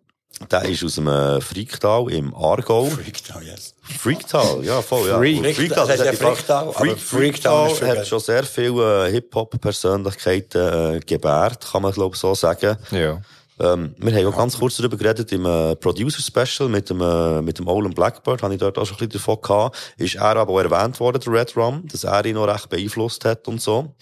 Der 0.51 0.65
ist 0.65 0.85
aus 0.85 0.97
dem 0.97 1.09
äh, 1.09 1.41
Freaktal 1.41 2.11
im 2.11 2.35
Aargau. 2.35 2.87
Freaked, 2.87 3.33
yes. 3.45 3.75
Freaktal, 3.83 4.65
ja, 4.65 4.83
voll, 4.83 5.09
ja. 5.09 5.19
Freak. 5.19 5.39
Und 5.39 5.55
Freaktal, 5.55 5.87
das 5.87 6.01
hat 6.01 6.07
heißt 6.07 6.21
ja 6.21 6.27
Freaktal 6.27 6.69
ist 6.69 7.03
Freaktal 7.03 7.71
viel 7.71 7.89
hat 7.89 7.95
geil. 7.97 8.05
schon 8.05 8.21
sehr 8.21 8.45
viele 8.45 9.07
äh, 9.07 9.13
Hip-Hop-Persönlichkeiten 9.13 10.97
äh, 10.97 11.01
gebärt, 11.01 11.67
kann 11.71 11.83
man, 11.83 11.93
glaube 11.93 12.15
ich, 12.15 12.21
so 12.21 12.35
sagen. 12.35 12.77
Ja. 12.91 13.21
Ähm, 13.61 13.95
wir 13.99 14.13
haben 14.13 14.27
auch 14.27 14.37
ganz 14.37 14.59
kurz 14.59 14.77
darüber 14.77 14.97
geredet 14.97 15.31
im 15.31 15.47
äh, 15.47 15.77
Producer-Special 15.77 16.69
mit 16.69 16.91
dem, 16.91 17.01
äh, 17.01 17.41
mit 17.41 17.59
dem 17.59 17.69
Olin 17.69 17.95
Blackbird, 17.95 18.43
habe 18.43 18.55
ich 18.55 18.61
dort 18.61 18.77
auch 18.79 18.85
schon 18.85 18.97
ein 18.97 19.09
bisschen 19.09 19.25
davon 19.25 19.41
gehabt. 19.41 19.95
Ist 19.97 20.17
er 20.17 20.37
aber 20.37 20.53
auch 20.53 20.61
erwähnt 20.61 20.99
worden, 20.99 21.23
der 21.25 21.33
Red 21.33 21.57
Rum, 21.57 21.87
dass 21.87 22.05
er 22.05 22.25
ihn 22.25 22.35
noch 22.35 22.49
recht 22.49 22.69
beeinflusst 22.69 23.25
hat 23.25 23.47
und 23.47 23.61
so. 23.61 23.95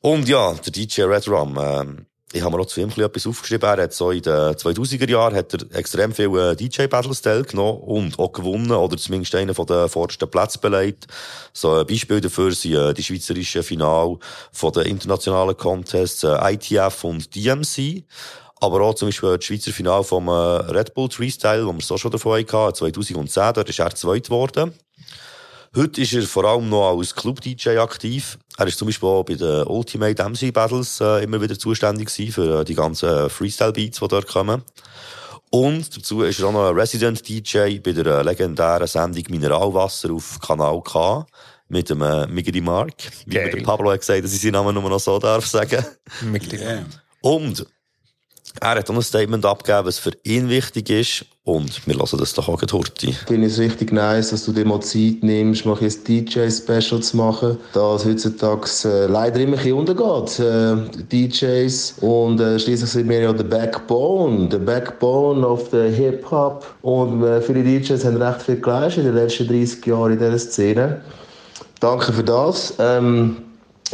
Und 0.00 0.28
ja, 0.28 0.54
der 0.54 0.72
DJ 0.72 1.02
Red 1.02 1.28
Rum, 1.28 1.58
ähm, 1.60 2.06
ich 2.32 2.42
habe 2.42 2.56
mir 2.56 2.62
auch 2.62 2.66
zu 2.66 2.80
ihm 2.80 2.90
etwas 2.90 3.26
aufgeschrieben. 3.26 3.68
Er 3.68 3.82
hat 3.84 3.92
so 3.92 4.10
in 4.10 4.22
den 4.22 4.32
2000er 4.32 5.08
Jahren 5.08 5.36
hat 5.36 5.52
er 5.52 5.76
extrem 5.76 6.12
viele 6.12 6.52
äh, 6.52 6.56
DJ-Battles 6.56 7.22
teilgenommen 7.22 7.80
und 7.82 8.18
auch 8.18 8.32
gewonnen 8.32 8.72
oder 8.72 8.96
zumindest 8.96 9.34
einen 9.34 9.54
von 9.54 9.66
den 9.66 9.88
vordersten 9.88 10.30
Plätzen 10.30 10.60
belegt. 10.60 11.06
So 11.52 11.74
ein 11.74 11.86
Beispiel 11.86 12.20
dafür 12.20 12.52
sind 12.52 12.74
äh, 12.74 12.94
die 12.94 13.02
schweizerischen 13.02 13.62
Finale 13.62 14.18
von 14.50 14.72
den 14.72 14.86
internationalen 14.86 15.56
Contests 15.56 16.24
äh, 16.24 16.54
ITF 16.54 17.04
und 17.04 17.34
DMC. 17.34 18.04
Aber 18.60 18.80
auch 18.82 18.94
zum 18.94 19.08
Beispiel 19.08 19.36
das 19.36 19.44
Schweizer 19.44 19.72
Finale 19.72 20.04
vom 20.04 20.28
Red 20.28 20.94
Bull 20.94 21.10
Freestyle, 21.10 21.66
wo 21.66 21.72
wir 21.72 21.80
so 21.80 21.98
schon 21.98 22.12
davon 22.12 22.38
hatten, 22.40 22.74
2010, 22.74 23.54
dort 23.54 23.68
ist 23.68 23.80
er 23.80 23.92
zweit 23.92 24.26
geworden. 24.26 24.72
Heute 25.74 26.02
ist 26.02 26.12
er 26.12 26.22
vor 26.24 26.44
allem 26.44 26.68
noch 26.68 26.98
als 26.98 27.14
Club-DJ 27.14 27.78
aktiv. 27.78 28.38
Er 28.58 28.66
ist 28.66 28.78
zum 28.78 28.88
Beispiel 28.88 29.08
auch 29.08 29.24
bei 29.24 29.36
den 29.36 29.64
Ultimate 29.64 30.22
MC 30.22 30.52
Battles 30.52 31.00
äh, 31.00 31.24
immer 31.24 31.40
wieder 31.40 31.58
zuständig 31.58 32.14
gewesen 32.14 32.32
für 32.32 32.60
äh, 32.60 32.64
die 32.64 32.74
ganzen 32.74 33.08
äh, 33.08 33.28
Freestyle-Beats, 33.30 34.00
die 34.00 34.08
dort 34.08 34.26
kommen. 34.26 34.62
Und 35.48 35.96
dazu 35.96 36.24
ist 36.24 36.40
er 36.40 36.48
auch 36.48 36.52
noch 36.52 36.68
ein 36.68 36.74
Resident-DJ 36.74 37.78
bei 37.78 37.92
der 37.92 38.04
äh, 38.04 38.22
legendären 38.22 38.86
Sendung 38.86 39.24
Mineralwasser 39.30 40.12
auf 40.12 40.38
Kanal 40.40 40.82
K 40.82 41.24
mit 41.68 41.88
dem 41.88 42.02
äh, 42.02 42.26
Miggy 42.26 42.60
Mark. 42.60 42.92
Wie 43.24 43.36
der 43.36 43.62
Pablo 43.62 43.92
hat 43.92 44.00
gesagt, 44.00 44.24
dass 44.24 44.34
ich 44.34 44.42
seinen 44.42 44.52
Namen 44.52 44.74
nur 44.74 44.90
noch 44.90 45.00
so 45.00 45.18
darf 45.18 45.46
sagen. 45.46 45.82
Mitglied. 46.20 46.60
Und 47.22 47.66
er 48.60 48.76
hat 48.76 48.90
ein 48.90 49.02
Statement 49.02 49.44
abgegeben, 49.44 49.86
was 49.86 49.98
für 49.98 50.12
ihn 50.24 50.48
wichtig 50.48 50.90
ist. 50.90 51.24
Und 51.44 51.84
wir 51.88 51.96
lassen 51.96 52.18
das 52.18 52.34
doch 52.34 52.48
auch 52.48 52.58
gleich 52.58 52.72
Horti. 52.72 53.12
finde 53.26 53.48
ich 53.48 53.54
es 53.54 53.58
richtig 53.58 53.90
nice, 53.90 54.30
dass 54.30 54.44
du 54.44 54.52
dir 54.52 54.64
mal 54.64 54.80
Zeit 54.80 55.22
nimmst, 55.22 55.66
mal 55.66 55.74
DJ-Special 55.74 57.00
zu 57.00 57.16
machen, 57.16 57.58
es 57.96 58.04
heutzutage 58.04 58.68
äh, 58.84 59.06
leider 59.06 59.40
immer 59.40 59.58
ein 59.58 59.72
untergeht, 59.72 60.38
äh, 60.38 60.76
DJs. 61.10 61.94
Und 62.00 62.40
äh, 62.40 62.60
schließlich 62.60 62.90
sind 62.90 63.08
wir 63.08 63.20
ja 63.22 63.32
der 63.32 63.42
Backbone, 63.42 64.50
der 64.50 64.58
Backbone 64.58 65.44
of 65.44 65.70
the 65.72 65.88
Hip-Hop. 65.88 66.64
Und 66.82 67.24
äh, 67.24 67.40
viele 67.40 67.64
DJs 67.64 68.04
haben 68.04 68.22
recht 68.22 68.42
viel 68.42 68.60
geleistet 68.60 69.04
in 69.04 69.12
den 69.12 69.16
letzten 69.16 69.48
30 69.48 69.84
Jahren 69.84 70.12
in 70.12 70.18
dieser 70.20 70.38
Szene. 70.38 71.00
Danke 71.80 72.12
für 72.12 72.22
das. 72.22 72.74
Ähm, 72.78 73.38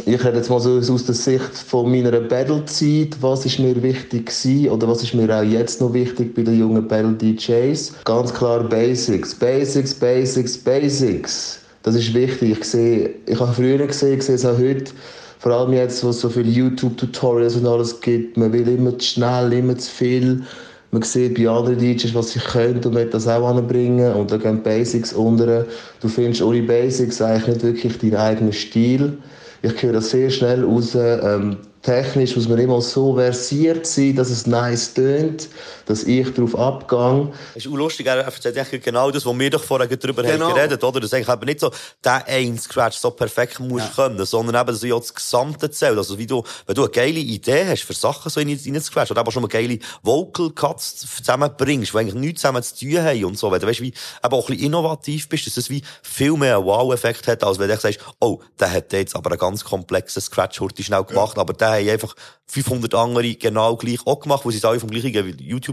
ich 0.05 0.23
rede 0.23 0.37
jetzt 0.37 0.49
mal 0.49 0.59
so 0.59 0.77
aus 0.77 1.05
der 1.05 1.15
Sicht 1.15 1.55
von 1.55 1.89
meiner 1.91 2.11
Battle-Zeit. 2.19 3.17
Was 3.21 3.45
ist 3.45 3.59
mir 3.59 3.81
wichtig 3.81 4.27
gewesen, 4.27 4.69
oder 4.69 4.87
was 4.87 5.03
ist 5.03 5.13
mir 5.13 5.33
auch 5.35 5.43
jetzt 5.43 5.81
noch 5.81 5.93
wichtig 5.93 6.33
bei 6.35 6.43
den 6.43 6.59
jungen 6.59 6.87
Battle-DJs? 6.87 7.93
Ganz 8.05 8.33
klar 8.33 8.63
Basics. 8.63 9.35
Basics, 9.35 9.93
Basics, 9.93 10.57
Basics. 10.57 11.59
Das 11.83 11.95
ist 11.95 12.13
wichtig. 12.13 12.59
Ich 12.59 12.63
sehe, 12.65 13.11
ich 13.25 13.39
habe 13.39 13.53
früher 13.53 13.85
gesehen, 13.85 14.17
ich 14.17 14.23
sehe 14.23 14.35
es 14.35 14.45
auch 14.45 14.57
heute. 14.57 14.91
Vor 15.39 15.53
allem 15.53 15.73
jetzt, 15.73 16.03
wo 16.03 16.09
es 16.09 16.19
so 16.19 16.29
viele 16.29 16.49
YouTube-Tutorials 16.49 17.55
und 17.55 17.65
alles 17.65 18.01
gibt. 18.01 18.37
Man 18.37 18.51
will 18.51 18.67
immer 18.67 18.97
zu 18.97 19.07
schnell, 19.07 19.53
immer 19.53 19.77
zu 19.77 19.89
viel. 19.89 20.43
Man 20.91 21.03
sieht 21.03 21.35
bei 21.35 21.47
anderen 21.47 21.77
DJs, 21.77 22.13
was 22.15 22.31
sie 22.31 22.39
können 22.39 22.83
und 22.83 22.95
will 22.95 23.05
das 23.05 23.27
auch 23.27 23.47
anbringen. 23.47 24.13
Und 24.13 24.31
da 24.31 24.37
gehen 24.37 24.61
Basics 24.63 25.13
unter. 25.13 25.65
Du 26.01 26.07
findest 26.07 26.41
ohne 26.41 26.63
Basics 26.63 27.21
eigentlich 27.21 27.47
nicht 27.47 27.63
wirklich 27.63 27.97
deinen 27.99 28.15
eigenen 28.15 28.53
Stil. 28.53 29.17
Ich 29.61 29.81
höre 29.83 30.01
sehr 30.01 30.29
schnell 30.29 30.63
raus. 30.63 30.95
Ähm, 30.95 31.57
technisch 31.81 32.35
muss 32.35 32.47
man 32.47 32.59
immer 32.59 32.81
so 32.81 33.15
versiert 33.15 33.85
sein, 33.85 34.15
dass 34.15 34.29
es 34.29 34.47
nice 34.47 34.93
tönt, 34.93 35.49
dass 35.89 36.03
ich 36.03 36.31
darauf 36.35 36.55
abgehe. 36.55 37.33
Es 37.55 37.65
ist 37.65 37.71
auch 37.71 37.75
lustig, 37.75 38.05
er 38.05 38.17
erzählt 38.17 38.55
eigentlich 38.59 38.83
genau 38.83 39.09
das, 39.09 39.25
was 39.25 39.39
wir 39.39 39.49
doch 39.49 39.63
vorher 39.63 39.87
darüber 39.87 40.21
Genau. 40.21 40.49
haben 40.49 40.53
geredet, 40.53 40.83
oder? 40.83 40.99
Dass 40.99 41.11
eigentlich 41.15 41.33
eben 41.33 41.45
nicht 41.45 41.59
so 41.59 41.71
der 42.03 42.27
ein 42.27 42.59
Scratch 42.59 42.97
so 42.97 43.09
perfekt 43.09 43.59
musst 43.59 43.95
können, 43.95 44.23
sondern 44.23 44.61
eben, 44.61 44.67
dass 44.67 44.81
du 44.81 44.87
ja 44.87 44.95
das 44.99 45.15
Gesamte 45.15 45.71
zählt. 45.71 45.97
Also, 45.97 46.19
wie 46.19 46.27
du, 46.27 46.43
wenn 46.67 46.75
du 46.75 46.83
eine 46.83 46.91
geile 46.91 47.17
Idee 47.19 47.65
hast 47.67 47.81
für 47.81 47.93
Sachen 47.93 48.29
so 48.29 48.39
in, 48.39 48.49
in 48.49 48.59
zu 48.59 48.81
scratchen, 48.81 49.13
oder 49.13 49.21
aber 49.21 49.31
schon 49.31 49.41
mal 49.41 49.47
geile 49.47 49.79
Vocal 50.03 50.51
Cuts 50.51 51.07
zusammenbringst, 51.17 51.91
die 51.91 51.97
eigentlich 51.97 52.13
nichts 52.13 52.41
zusammen 52.41 52.61
zu 52.61 52.77
tun 52.77 53.03
haben 53.03 53.25
und 53.25 53.39
so, 53.39 53.51
wenn 53.51 53.59
du 53.59 53.65
weißt, 53.65 53.81
wie, 53.81 53.87
eben 53.87 53.95
auch 54.21 54.31
ein 54.31 54.45
bisschen 54.45 54.65
innovativ 54.67 55.27
bist, 55.27 55.47
dass 55.47 55.57
es 55.57 55.71
wie 55.71 55.81
viel 56.03 56.33
mehr 56.33 56.57
einen 56.57 56.65
Wow-Effekt 56.65 57.27
hat, 57.27 57.43
als 57.43 57.57
wenn 57.57 57.67
du 57.67 57.77
sagst, 57.77 57.99
oh, 58.19 58.41
der 58.59 58.71
hat 58.71 58.93
jetzt 58.93 59.15
aber 59.15 59.31
einen 59.31 59.39
ganz 59.39 59.63
komplexen 59.63 60.21
Scratch 60.21 60.59
heute 60.59 60.83
schnell 60.83 61.03
gemacht, 61.03 61.39
aber 61.39 61.53
der 61.53 61.69
haben 61.69 61.89
einfach 61.89 62.13
500 62.49 62.95
andere 62.95 63.35
genau 63.35 63.75
gleich 63.75 63.99
auch 64.05 64.19
gemacht, 64.19 64.43
wo 64.43 64.51
sie 64.51 64.57
es 64.57 64.65
alle 64.65 64.79
vom 64.79 64.89
gleichen 64.89 65.11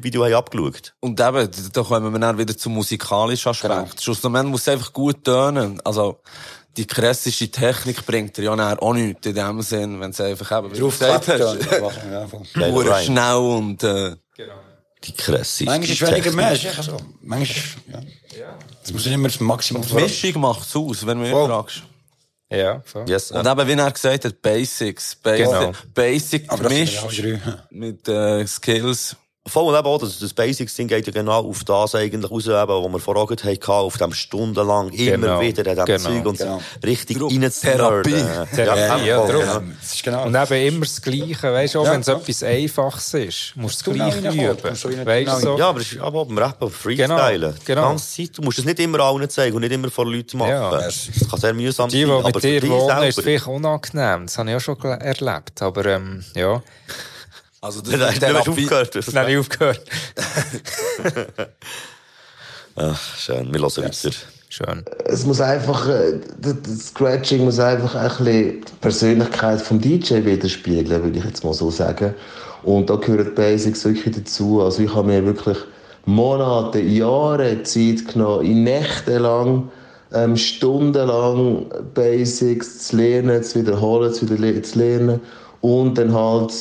YouTube-Video 0.06 0.24
haben 0.24 0.34
abgeschaut. 0.34 0.94
Und 1.00 1.20
eben, 1.20 1.50
da 1.72 1.82
kommen 1.82 2.12
wir 2.12 2.18
dann 2.18 2.38
wieder 2.38 2.56
zum 2.56 2.74
musikalischen 2.74 3.50
Aspekt. 3.50 4.02
Schlussendlich 4.02 4.44
muss 4.44 4.62
es 4.62 4.68
einfach 4.68 4.92
gut 4.92 5.24
tönen. 5.24 5.80
Also, 5.84 6.20
die 6.76 6.86
krasseste 6.86 7.48
Technik 7.50 8.04
bringt 8.06 8.36
dir 8.36 8.44
ja 8.44 8.76
auch 8.78 8.92
nichts 8.94 9.26
in 9.26 9.34
dem 9.34 9.62
Sinn, 9.62 10.00
wenn 10.00 10.10
es 10.10 10.20
einfach 10.20 10.58
eben, 10.58 10.72
wie 10.72 10.78
du 10.78 10.84
Drauf 10.88 10.98
gesagt 10.98 11.28
hast, 11.28 11.40
Ja, 12.54 12.68
nur 12.68 12.84
Rhyme. 12.84 13.02
schnell 13.04 13.34
und, 13.36 13.82
äh, 13.82 14.16
Die 15.04 15.12
krasse. 15.12 15.64
Manchmal 15.64 15.90
ist 15.90 16.02
weniger 16.02 16.32
mehr, 16.32 16.52
ist 16.52 16.64
echt 16.64 16.82
so. 16.84 16.96
Manchmal, 17.22 17.64
ja. 18.38 18.58
Es 18.82 18.92
muss 18.92 19.04
nicht 19.04 19.14
immer 19.14 19.28
das 19.28 19.40
Maximum 19.40 19.82
die 19.86 19.94
Mischung 19.94 20.40
macht's 20.40 20.74
aus, 20.76 21.06
wenn 21.06 21.18
du 21.18 21.24
mich 21.24 21.32
Voll. 21.32 21.48
fragst. 21.48 21.82
Ja, 22.50 22.80
voll. 22.84 23.08
Yes, 23.08 23.30
Und 23.32 23.44
eben, 23.46 23.66
wie 23.68 23.72
er 23.72 23.90
gesagt 23.90 24.24
hat, 24.24 24.40
Basics. 24.42 25.16
Basic, 25.16 25.46
Genau. 25.46 25.72
Basic 25.94 26.44
Aber 26.48 26.68
das 26.68 26.94
ja 26.94 27.00
drei. 27.08 27.58
mit 27.70 28.06
äh, 28.08 28.46
Skills. 28.46 29.16
Voll 29.46 29.72
und 29.72 29.78
eben 29.78 29.86
auch, 29.86 29.98
das, 29.98 30.18
das 30.18 30.32
Basics-Ding 30.34 30.88
geht 30.88 31.06
ja 31.06 31.12
genau 31.12 31.48
auf 31.48 31.62
das 31.64 31.94
eigentlich 31.94 32.30
raus, 32.30 32.46
eben, 32.46 32.68
wo 32.68 32.88
wir 32.88 32.98
vor 32.98 33.16
Augen 33.16 33.36
hatten, 33.36 33.70
auf 33.70 33.96
dem 33.96 34.12
stundenlang 34.12 34.90
immer 34.90 35.10
Genau. 35.16 35.40
wieder 35.40 35.64
in 35.66 35.76
dem 35.76 35.84
Genau. 35.84 35.98
Zeug 36.08 36.26
und 36.26 36.38
Genau. 36.38 36.60
richtig 36.84 37.20
reinzunörden. 37.22 38.12
Therapie. 38.12 38.54
Therapie, 38.56 39.06
ja, 39.06 39.26
darum. 39.26 39.72
Das 39.80 39.92
ist 39.94 40.02
genau. 40.02 40.24
Und 40.26 40.34
eben 40.34 40.66
immer 40.74 40.84
das 40.86 41.00
Gleiche, 41.00 41.52
weißt 41.52 41.74
du, 41.74 41.80
auch 41.80 41.84
Ja, 41.86 41.92
wenn 41.92 42.00
es 42.00 42.06
ja. 42.08 42.14
etwas 42.16 42.42
Einfaches 42.42 43.14
ist, 43.14 43.52
musst 43.56 43.86
du 43.86 43.90
es 43.92 43.96
Genau 43.96 44.10
gleich 44.10 44.24
reinkommen, 44.24 44.50
üben. 44.50 44.64
Weißt 44.64 44.84
du, 44.84 44.88
genau 44.88 45.38
so. 45.38 45.58
Ja, 45.58 45.68
aber 45.68 45.78
das 45.78 45.92
ist 45.92 46.00
aber 46.00 46.20
auch 46.20 46.26
beim 46.26 46.38
Rappen, 46.38 46.70
Freestylen. 46.70 47.08
Genau, 47.40 47.52
Die 47.52 47.64
genau. 47.64 47.88
ganze 47.90 48.16
Zeit. 48.22 48.38
Du 48.38 48.42
musst 48.42 48.58
es 48.58 48.64
nicht 48.64 48.80
immer 48.80 49.00
allen 49.00 49.30
zeigen 49.30 49.54
und 49.56 49.62
nicht 49.62 49.72
immer 49.72 49.90
vor 49.90 50.06
Leuten 50.06 50.38
machen. 50.38 50.50
Ja. 50.50 50.70
Das 50.72 51.08
kann 51.30 51.40
sehr 51.40 51.54
mühsam 51.54 51.88
Die, 51.88 51.98
die 51.98 52.02
sein. 52.06 52.10
aber 52.18 52.26
mit 52.34 52.42
dir 52.42 52.68
wohnen, 52.68 53.02
ist 53.04 53.18
es 53.18 53.24
vielleicht 53.24 53.46
unangenehm. 53.46 54.26
Das 54.26 54.38
habe 54.38 54.50
ich 54.50 54.56
auch 54.56 54.60
schon 54.60 54.76
erlebt. 54.82 55.62
Aber, 55.62 55.86
ähm, 55.86 56.24
ja. 56.34 56.62
Also, 57.66 57.80
das 57.80 57.90
Nein, 57.90 58.00
ist 58.00 58.06
hast 58.06 58.20
Therapie. 58.20 58.50
aufgehört. 58.50 58.94
Dann 58.94 59.18
habe 59.22 59.32
ich 59.32 59.38
aufgehört. 59.38 59.82
Ach, 62.76 63.16
schön, 63.16 63.52
wir 63.52 63.60
hören 63.60 63.76
weiter. 63.76 64.10
Schön. 64.48 64.84
Es 65.04 65.26
muss 65.26 65.40
einfach, 65.40 65.88
äh, 65.88 66.20
das 66.40 66.54
das 66.62 66.86
Scratching 66.88 67.44
muss 67.44 67.58
einfach 67.58 67.96
ein 67.96 68.08
bisschen 68.24 68.60
die 68.60 68.72
Persönlichkeit 68.80 69.60
vom 69.60 69.80
DJ 69.80 70.24
widerspiegeln, 70.24 71.02
würde 71.02 71.18
ich 71.18 71.24
jetzt 71.24 71.42
mal 71.42 71.54
so 71.54 71.68
sagen. 71.72 72.14
Und 72.62 72.88
da 72.88 72.94
gehören 72.94 73.24
die 73.24 73.30
Basics 73.32 73.84
wirklich 73.84 74.14
dazu. 74.14 74.62
Also 74.62 74.84
ich 74.84 74.94
habe 74.94 75.08
mir 75.08 75.24
wirklich 75.26 75.58
Monate, 76.04 76.78
Jahre 76.78 77.64
Zeit 77.64 78.06
genommen, 78.06 78.46
in 78.46 78.62
Nächte 78.62 79.18
lang, 79.18 79.72
ähm, 80.12 80.36
stundenlang 80.36 81.66
Basics 81.94 82.86
zu 82.86 82.96
lernen, 82.96 83.42
zu 83.42 83.58
wiederholen, 83.58 84.14
zu, 84.14 84.30
wieder 84.30 84.62
zu 84.62 84.78
lernen 84.78 85.20
und 85.60 85.94
dann 85.96 86.12
halt 86.12 86.52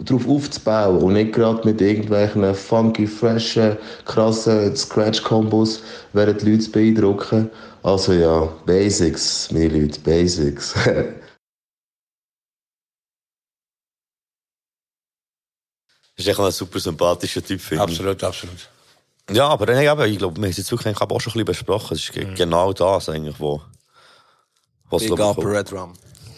darauf 0.00 0.28
aufzubauen 0.28 1.02
und 1.02 1.12
nicht 1.14 1.32
gerade 1.32 1.66
mit 1.66 1.80
irgendwelchen 1.80 2.54
funky, 2.54 3.06
freshen, 3.06 3.76
krassen 4.04 4.74
Scratch-Kombos 4.76 5.82
werden 6.12 6.38
die 6.38 6.50
Leute 6.50 6.64
zu 6.64 6.72
beeindrucken. 6.72 7.50
Also 7.82 8.12
ja, 8.12 8.46
Basics, 8.66 9.50
meine 9.52 9.68
Leute, 9.68 10.00
Basics. 10.00 10.74
Das 10.74 10.84
ist 16.16 16.28
echt 16.28 16.40
ein 16.40 16.52
super 16.52 16.78
sympathischer 16.78 17.42
Typ, 17.42 17.60
finde 17.60 17.84
ich. 17.84 17.90
Absolut, 17.90 18.22
absolut. 18.22 18.68
Ja, 19.30 19.48
aber 19.48 19.66
nein, 19.66 19.86
eben, 19.86 20.12
ich 20.12 20.18
glaube, 20.18 20.36
wir 20.36 20.42
haben 20.44 20.50
es 20.50 20.56
jetzt 20.56 20.70
wirklich 20.72 20.96
auch 20.96 21.20
schon 21.20 21.32
ein 21.32 21.44
bisschen 21.44 21.44
besprochen. 21.44 21.94
Es 21.94 22.04
ist 22.04 22.12
ge- 22.12 22.34
genau 22.34 22.72
das 22.72 23.08
eigentlich, 23.08 23.38
wo, 23.38 23.62
was 24.90 25.02
Big 25.02 25.20
Up 25.20 25.38
Red 25.44 25.72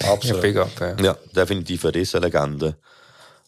Ja, 0.01 0.13
Absolut. 0.13 0.43
big 0.43 0.57
up, 0.57 0.71
ja. 0.81 0.97
Ja, 1.03 1.17
definitiv 1.35 1.85
eine 1.85 1.95
Riesenlegende. 1.95 2.77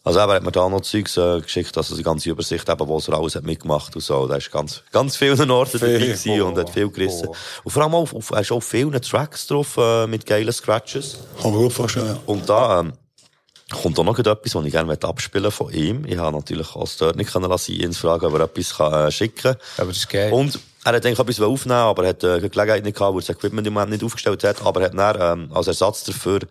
Also 0.03 0.19
eben, 0.19 0.29
er 0.29 0.35
hat 0.35 0.43
mir 0.43 0.51
da 0.51 0.69
noch 0.69 0.81
Zeugs 0.81 1.17
äh, 1.17 1.41
geschickt, 1.41 1.75
also 1.75 1.95
die 1.95 2.03
ganze 2.03 2.29
Übersicht, 2.29 2.69
eben, 2.69 2.87
wo 2.87 2.99
er 2.99 3.13
alles 3.13 3.35
hat 3.35 3.43
mitgemacht 3.43 3.95
und 3.95 4.01
so. 4.01 4.27
Da 4.27 4.35
ist 4.35 4.51
ganz, 4.51 4.83
ganz 4.91 5.17
vielen 5.17 5.49
Orten 5.51 5.79
dabei 5.79 5.97
Viel. 5.97 6.07
gewesen 6.13 6.41
und 6.43 6.57
hat 6.59 6.69
viel 6.69 6.89
gerissen. 6.91 7.29
Und 7.63 7.71
vor 7.71 7.81
allem 7.81 7.95
auch, 7.95 8.13
auf, 8.13 8.29
er 8.29 8.41
ist 8.41 8.51
auf 8.51 8.63
vielen 8.63 9.01
Tracks 9.01 9.47
drauf, 9.47 9.77
äh, 9.77 10.05
mit 10.05 10.27
geilen 10.27 10.53
Scratches. 10.53 11.17
Kann 11.41 11.51
man 11.51 11.59
gut 11.59 11.73
vorstellen, 11.73 12.07
ja. 12.07 12.19
Und 12.27 12.47
da, 12.47 12.81
ähm, 12.81 12.93
kommt 13.71 13.97
auch 13.97 14.03
noch 14.03 14.19
etwas, 14.19 14.55
was 14.55 14.65
ich 14.65 14.71
gerne 14.71 14.97
abspielen 15.01 15.51
von 15.51 15.73
ihm. 15.73 16.05
Ich 16.05 16.17
habe 16.17 16.37
natürlich 16.37 16.75
als 16.75 16.97
dort 16.97 17.15
nicht 17.15 17.31
können 17.31 17.49
lassen, 17.49 17.73
ihn 17.73 17.93
fragen, 17.93 18.25
ob 18.25 18.33
er 18.33 18.41
etwas 18.41 18.77
kann, 18.77 18.93
äh, 18.93 19.11
schicken 19.11 19.53
kann. 19.53 19.57
Aber 19.77 19.87
das 19.87 19.97
ist 19.97 20.09
geil. 20.09 20.31
Und 20.31 20.59
er 20.83 20.93
hat 20.93 21.05
eigentlich 21.05 21.19
etwas 21.19 21.41
aufnehmen 21.41 21.79
aber 21.79 22.03
er 22.03 22.09
hat 22.09 22.23
äh, 22.23 22.41
die 22.41 22.49
Gelegenheit 22.49 22.83
nicht 22.83 22.95
gehabt, 22.95 23.15
weil 23.15 23.21
das 23.21 23.29
Equipment 23.29 23.65
im 23.65 23.73
Moment 23.73 23.91
nicht 23.91 24.03
aufgestellt 24.03 24.43
hat. 24.43 24.63
Aber 24.63 24.81
er 24.81 24.85
hat 24.87 24.97
dann, 24.97 25.39
ähm, 25.39 25.51
als 25.51 25.65
Ersatz 25.67 26.03
dafür 26.03 26.41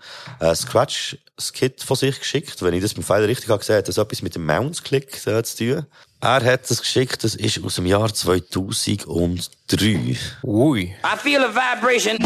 ein 0.41 0.57
Scratch-Skit 0.57 1.83
von 1.85 1.97
sich 1.97 2.19
geschickt. 2.19 2.61
Wenn 2.63 2.75
ich 2.75 2.83
das 2.83 2.95
beim 2.95 3.05
Pfeil 3.05 3.25
richtig 3.25 3.49
habe 3.49 3.61
gesehen, 3.61 3.77
hat 3.77 3.87
das 3.87 3.97
etwas 3.97 4.23
mit 4.23 4.35
dem 4.35 4.45
Mounts-Click 4.45 5.25
äh, 5.29 5.43
zu 5.45 5.57
tun. 5.57 5.87
Er 6.25 6.43
hat 6.43 6.71
das 6.71 6.81
geschickt, 6.81 7.23
das 7.23 7.35
ist 7.35 7.63
aus 7.63 7.75
dem 7.75 7.85
Jahr 7.85 8.11
2003. 8.11 10.17
Ui. 10.43 10.81
I 10.81 10.95
feel 11.19 11.45
a 11.45 11.51
vibration. 11.51 12.17
I 12.17 12.19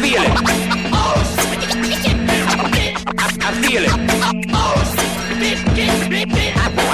feel 0.00 0.22
it. 0.22 0.30
I, 3.18 3.26
I 3.40 3.52
feel 3.60 3.82
it. 3.82 3.90
I, 3.90 3.94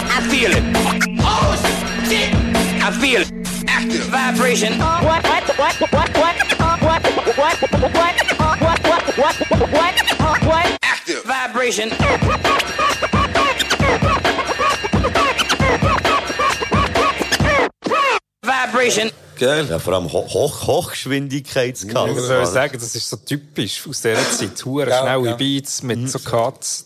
I 0.09 0.21
feel 0.31 0.53
it. 0.53 0.65
I 2.83 2.91
feel 2.93 3.21
it. 3.21 3.31
Active 3.69 4.09
vibration. 4.09 4.79
What? 4.79 5.23
What? 5.23 5.59
What? 5.59 5.81
What? 5.81 5.93
What? 5.93 6.17
What? 6.17 6.37
What? 6.81 7.05
What? 7.37 7.37
What? 7.37 7.61
What? 8.63 8.81
What? 9.19 9.35
What? 10.47 10.67
Active 10.83 11.25
vibration. 11.27 11.91
Vibration. 18.43 19.11
Geil. 19.41 19.67
Ja, 19.71 19.79
vor 19.79 19.95
allem 19.95 20.13
Ho 20.13 20.27
Hoch 20.29 20.67
Hochgeschwindigkeitsgehalt. 20.67 22.17
Ich 22.17 22.23
soll 22.25 22.45
sagen, 22.45 22.79
das 22.79 22.95
ist 22.95 23.09
so 23.09 23.17
typisch 23.17 23.83
aus 23.89 24.03
dieser 24.03 24.31
Zeit. 24.31 24.63
Hure 24.67 24.91
Ja, 24.91 25.01
schnelle 25.01 25.31
ja. 25.31 25.35
Beats 25.37 25.83
mit 25.83 26.11
so 26.11 26.19
Cuts. 26.19 26.85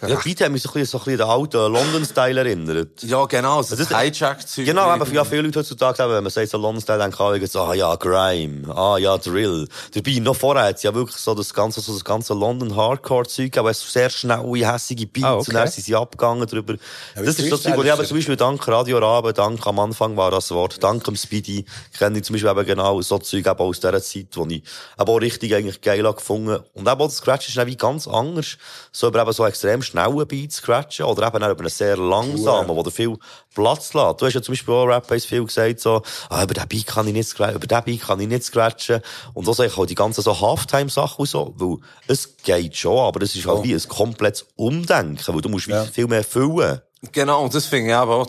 Das 0.00 0.10
Ja, 0.10 0.16
Beat 0.22 0.42
hat 0.42 0.52
mich 0.52 0.62
so 0.62 0.68
ein 0.68 0.72
bisschen, 0.74 0.86
so 0.86 0.98
ein 0.98 1.04
bisschen 1.04 1.18
den 1.18 1.26
alten 1.28 1.72
London-Style 1.72 2.38
erinnert. 2.40 3.02
Ja, 3.04 3.24
genau, 3.24 3.58
das, 3.62 3.70
Das- 3.70 3.88
das 3.88 3.98
Hijack-Zeug. 3.98 4.66
Genau, 4.66 4.94
eben, 4.94 5.14
ja, 5.14 5.24
viele 5.24 5.42
Leute 5.42 5.60
heutzutage, 5.60 5.98
wenn 6.10 6.22
man 6.22 6.30
sagt, 6.30 6.50
so 6.50 6.58
London-Style, 6.58 6.98
denken 6.98 7.22
alle, 7.22 7.38
jetzt, 7.38 7.56
ah 7.56 7.72
ja, 7.72 7.94
Grime, 7.96 8.74
ah 8.76 8.98
ja, 8.98 9.16
Drill. 9.16 9.66
Dabei, 9.94 10.18
noch 10.20 10.36
vorher 10.36 10.64
hat 10.66 10.76
es 10.76 10.82
ja 10.82 10.94
wirklich 10.94 11.16
so 11.16 11.34
das 11.34 11.54
ganze, 11.54 11.80
so 11.80 11.94
das 11.94 12.04
ganze 12.04 12.34
London-Hardcore-Zeug, 12.34 13.56
aber 13.56 13.70
es 13.70 13.82
ist 13.82 13.92
sehr 13.94 14.10
schnelle, 14.10 14.44
hässige 14.70 15.06
Beats, 15.06 15.24
Ah, 15.26 15.34
okay. 15.36 15.44
und 15.48 15.54
dann 15.54 15.68
sind 15.68 15.84
sie 15.86 15.94
abgegangen 15.96 16.46
drüber. 16.46 16.74
wie 16.74 17.24
das 17.24 17.38
ist 17.38 17.48
so 17.48 17.56
Zeug, 17.56 17.76
wo 17.78 17.82
ich 17.82 17.90
eben 17.92 18.04
zum 18.04 18.16
Beispiel 18.18 18.36
dank 18.36 18.68
Radio 18.68 18.98
Rabe, 18.98 19.32
dank 19.32 19.66
am 19.66 19.78
Anfang 19.78 20.16
war 20.18 20.30
das 20.30 20.50
Wort, 20.50 20.82
dank 20.82 21.02
dem 21.04 21.16
Speedy, 21.16 21.64
kenne 21.98 22.18
ich 22.18 22.24
zum 22.24 22.34
Beispiel 22.34 22.50
eben 22.50 22.66
genau 22.66 23.00
so 23.00 23.18
Zeug 23.18 23.46
eben 23.46 23.58
aus 23.58 23.80
dieser 23.80 24.02
Zeit, 24.02 24.26
wo 24.34 24.44
ich 24.46 24.62
eben 24.62 24.64
auch 24.96 25.16
richtig 25.16 25.54
eigentlich 25.54 25.80
geil 25.80 26.04
habe 26.04 26.16
gefunden. 26.16 26.62
Und 26.74 26.88
eben 26.88 27.00
auch 27.00 27.06
das 27.06 27.16
Scratch 27.16 27.48
ist 27.48 27.56
dann 27.56 27.66
wie 27.66 27.76
ganz 27.76 28.06
anders, 28.06 28.58
so 28.92 29.08
über 29.08 29.22
eben 29.22 29.32
so 29.32 29.46
extrem 29.46 29.82
schnelle 29.82 30.26
Beats 30.26 30.56
scratchen, 30.56 31.06
oder 31.06 31.26
eben 31.26 31.42
auch 31.42 31.50
über 31.50 31.60
einen 31.60 31.68
sehr 31.68 31.96
langsamen, 31.96 32.76
wo 32.76 32.82
der 32.82 32.92
viel 32.92 33.16
Platz 33.54 33.94
lässt. 33.94 34.20
Du 34.20 34.26
hast 34.26 34.34
ja 34.34 34.42
zum 34.42 34.52
Beispiel 34.52 34.74
auch 34.74 34.86
Rap-Base 34.86 35.26
viel 35.26 35.44
gesagt, 35.44 35.80
so, 35.80 36.02
ah, 36.28 36.42
über 36.42 36.54
den 36.54 36.68
Beat 36.68 36.86
kann 36.86 37.06
ich 37.06 37.12
nicht 37.12 37.28
scratchen, 37.28 37.56
über 37.56 37.66
den 37.66 37.84
Beat 37.84 38.02
kann 38.02 38.20
ich 38.20 38.28
nicht 38.28 38.44
scratchen. 38.44 39.00
Und 39.32 39.44
so 39.44 39.52
sage 39.52 39.70
ich 39.70 39.78
auch 39.78 39.86
die 39.86 39.94
ganzen 39.94 40.22
so 40.22 40.40
Halftime-Sachen 40.40 41.20
und 41.20 41.28
so, 41.28 41.54
weil 41.56 41.78
es 42.08 42.36
geht 42.38 42.76
schon, 42.76 42.98
aber 42.98 43.22
es 43.22 43.34
ist 43.34 43.46
halt 43.46 43.62
wie 43.64 43.74
ein 43.74 43.88
komplettes 43.88 44.46
Umdenken, 44.56 45.34
weil 45.34 45.40
du 45.40 45.48
musst 45.48 45.68
wie 45.68 45.86
viel 45.92 46.06
mehr 46.06 46.24
füllen. 46.24 46.80
Genau, 47.12 47.42
und 47.42 47.54
das 47.54 47.66
finde 47.66 47.90
ich 47.90 47.96
eben 47.96 48.10
auch 48.10 48.26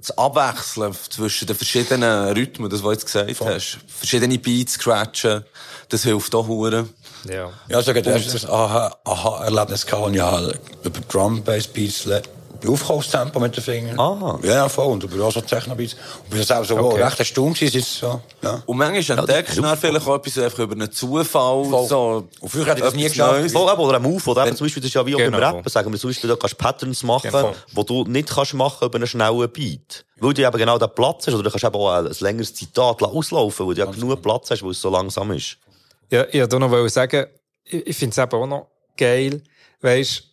das, 0.00 0.16
Abwechseln 0.18 0.94
zwischen 1.10 1.46
den 1.46 1.56
verschiedenen 1.56 2.32
Rhythmen, 2.32 2.70
das, 2.70 2.80
was 2.82 2.86
du 2.86 2.92
jetzt 2.92 3.06
gesagt 3.06 3.40
hast. 3.40 3.78
Verschiedene 3.86 4.38
Beats 4.38 4.74
scratchen, 4.74 5.44
das 5.88 6.02
hilft 6.04 6.34
auch 6.34 6.46
hure. 6.46 6.88
Ja. 7.28 7.50
Ja, 7.68 7.82
so 7.82 7.92
das 7.92 8.26
ist 8.26 8.34
das 8.34 8.46
Aha- 8.48 8.96
Aha-Erlebnis 9.04 9.84
gehabt, 9.86 10.14
ja 10.14 10.40
über 10.82 11.00
Drum, 11.08 11.42
Bass, 11.42 11.66
Beats, 11.66 12.06
le- 12.06 12.22
Aufkaufstempo 12.68 13.38
mit 13.40 13.56
den 13.56 13.62
Fingern. 13.62 13.98
Ah. 13.98 14.38
Ja, 14.42 14.54
ja, 14.54 14.68
voll. 14.68 14.86
Und 14.92 15.04
über 15.04 15.24
auch 15.26 15.32
so 15.32 15.40
Techno-Beats. 15.40 15.94
Und 15.94 16.30
bis 16.30 16.46
das 16.46 16.58
auch 16.58 16.64
so 16.64 16.76
Okay. 16.76 17.02
recht 17.02 17.18
erstaunt 17.18 17.60
es 17.62 17.98
so, 17.98 18.20
ja. 18.42 18.62
Und 18.66 18.76
manchmal 18.76 19.18
entdeckst 19.18 19.56
du 19.56 19.62
dann 19.62 19.76
vielleicht 19.78 20.06
auch 20.06 20.16
etwas 20.16 20.38
einfach 20.38 20.58
über 20.60 20.74
einen 20.74 20.90
Zufall. 20.90 21.64
Voll. 21.64 21.86
So, 21.86 22.28
Und 22.40 22.48
früher 22.48 22.66
hätte 22.66 22.78
ich 22.78 22.84
das 22.84 22.94
nie 22.94 23.08
geschafft. 23.08 23.50
Voll, 23.50 23.72
eben, 23.72 23.80
oder 23.80 23.96
ein 23.96 24.02
Move, 24.02 24.30
oder 24.30 24.46
eben 24.46 24.56
zum 24.56 24.66
Beispiel, 24.66 24.82
das 24.82 24.88
ist 24.88 24.94
ja 24.94 25.06
wie 25.06 25.14
auch 25.14 25.18
beim 25.18 25.32
Genau. 25.32 25.38
Rappen, 25.46 25.68
sagen 25.70 25.92
wir 25.92 25.98
zum 25.98 26.10
Beispiel, 26.10 26.28
da 26.30 26.36
kannst 26.36 26.54
du 26.54 26.58
Patterns 26.58 27.02
machen, 27.02 27.30
Ja, 27.32 27.52
wo 27.72 27.82
du 27.82 28.04
nicht 28.04 28.28
kannst 28.30 28.54
machen 28.54 28.86
über 28.86 28.96
einen 28.96 29.06
schnellen 29.06 29.50
Beat. 29.50 30.04
Weil 30.18 30.34
du 30.34 30.42
eben 30.42 30.58
genau 30.58 30.78
den 30.78 30.90
Platz 30.94 31.26
hast, 31.26 31.34
oder 31.34 31.44
du 31.44 31.50
kannst 31.50 31.64
eben 31.64 31.74
auch 31.74 31.90
ein, 31.90 32.10
längeres 32.20 32.54
Zitat 32.54 33.02
auslaufen, 33.02 33.66
weil 33.66 33.74
du 33.74 33.80
ja 33.80 33.90
genug 33.90 34.20
Platz 34.22 34.50
hast, 34.50 34.62
weil 34.62 34.70
es 34.72 34.80
so 34.80 34.90
langsam 34.90 35.30
ist. 35.32 35.56
Ja, 36.10 36.24
ich 36.30 36.40
wollte 36.40 36.58
noch 36.58 36.88
sagen, 36.88 37.26
ich, 37.64 37.86
ich 37.86 37.96
finde 37.96 38.12
es 38.12 38.18
eben 38.18 38.42
auch 38.42 38.46
noch 38.46 38.66
geil, 38.96 39.42
weisst, 39.80 40.24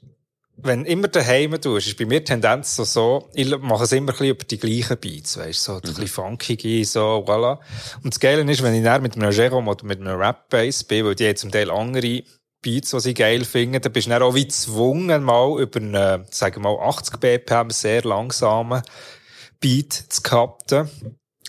wenn 0.57 0.83
du 0.83 0.89
immer 0.89 1.07
daheim 1.07 1.59
tust, 1.61 1.87
ist 1.87 1.97
bei 1.97 2.05
mir 2.05 2.19
die 2.19 2.25
Tendenz 2.25 2.75
so, 2.75 2.83
so 2.83 3.29
ich 3.33 3.55
mache 3.59 3.83
es 3.83 3.91
immer 3.91 4.11
ein 4.11 4.17
bisschen 4.17 4.27
über 4.27 4.43
die 4.43 4.57
gleichen 4.57 4.97
Beats, 4.97 5.37
weisst, 5.37 5.63
so, 5.63 5.75
ein 5.75 5.81
bisschen 5.81 6.07
funkige, 6.07 6.83
so, 6.83 7.23
voilà. 7.27 7.59
Und 8.03 8.13
das 8.13 8.19
Geile 8.19 8.49
ist, 8.51 8.63
wenn 8.63 8.73
ich 8.73 8.83
dann 8.83 9.01
mit 9.01 9.15
einem 9.15 9.31
Jerome 9.31 9.69
oder 9.69 9.85
mit 9.85 10.01
einem 10.01 10.19
Rap-Bass 10.19 10.83
bin, 10.83 11.05
weil 11.05 11.15
die 11.15 11.27
haben 11.27 11.35
zum 11.35 11.51
Teil 11.51 11.69
andere 11.69 12.23
Beats, 12.61 12.89
die 12.89 12.99
sie 12.99 13.13
geil 13.13 13.45
finden, 13.45 13.81
dann 13.81 13.91
bist 13.91 14.07
du 14.07 14.11
dann 14.11 14.23
auch 14.23 14.33
wie 14.33 14.45
gezwungen, 14.45 15.23
mal 15.23 15.61
über 15.61 15.79
einen, 15.79 16.25
sagen 16.31 16.63
wir 16.63 16.75
mal, 16.75 16.87
80 16.87 17.19
BPM 17.19 17.69
sehr 17.69 18.03
langsamen 18.03 18.81
Beat 19.59 19.93
zu 19.93 20.21
cutten. 20.23 20.89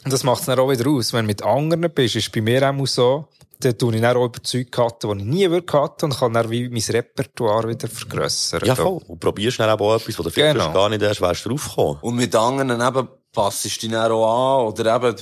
Und 0.05 0.13
das 0.13 0.23
macht 0.23 0.41
es 0.41 0.47
dann 0.47 0.59
auch 0.59 0.71
wieder 0.71 0.89
aus. 0.89 1.13
Wenn 1.13 1.25
du 1.25 1.29
mit 1.29 1.43
anderen 1.43 1.91
bist, 1.93 2.17
ist 2.17 2.33
bei 2.33 2.41
mir 2.41 2.63
auch 2.69 2.87
so, 2.87 3.29
dann 3.61 3.77
tue 3.79 3.95
ich 3.97 4.01
dann 4.01 4.17
auch 4.17 4.25
über 4.27 4.43
Zeug 4.43 4.71
cutten, 4.71 5.19
die 5.19 5.25
ich 5.25 5.29
nie 5.31 5.51
würde 5.51 5.67
cutten 5.67 6.11
und 6.13 6.19
kann 6.19 6.33
dann 6.33 6.51
wie 6.51 6.69
mein 6.69 6.83
Repertoire 6.83 7.69
wieder 7.69 7.89
vergrössern. 7.89 8.63
Ja, 8.65 8.75
voll. 8.77 9.01
Und 9.07 9.19
probierst 9.21 9.59
dann 9.61 9.73
eben 9.73 9.83
auch 9.83 9.97
etwas, 9.97 10.19
wo 10.19 10.23
du 10.23 10.31
vielleicht 10.31 10.55
Genau. 10.59 10.73
gar 10.73 10.89
nicht 10.89 11.03
erst 11.03 11.21
wärst 11.21 11.47
draufgekommen. 11.47 11.99
Und 12.03 12.15
mit 12.17 12.35
anderen 12.35 12.81
eben 12.81 13.09
passt 13.33 13.65
du 13.65 13.69
dich 13.69 13.91
dann 13.91 14.13
auch 14.13 14.61
an, 14.61 14.67
oder 14.69 14.97
eben, 14.97 15.17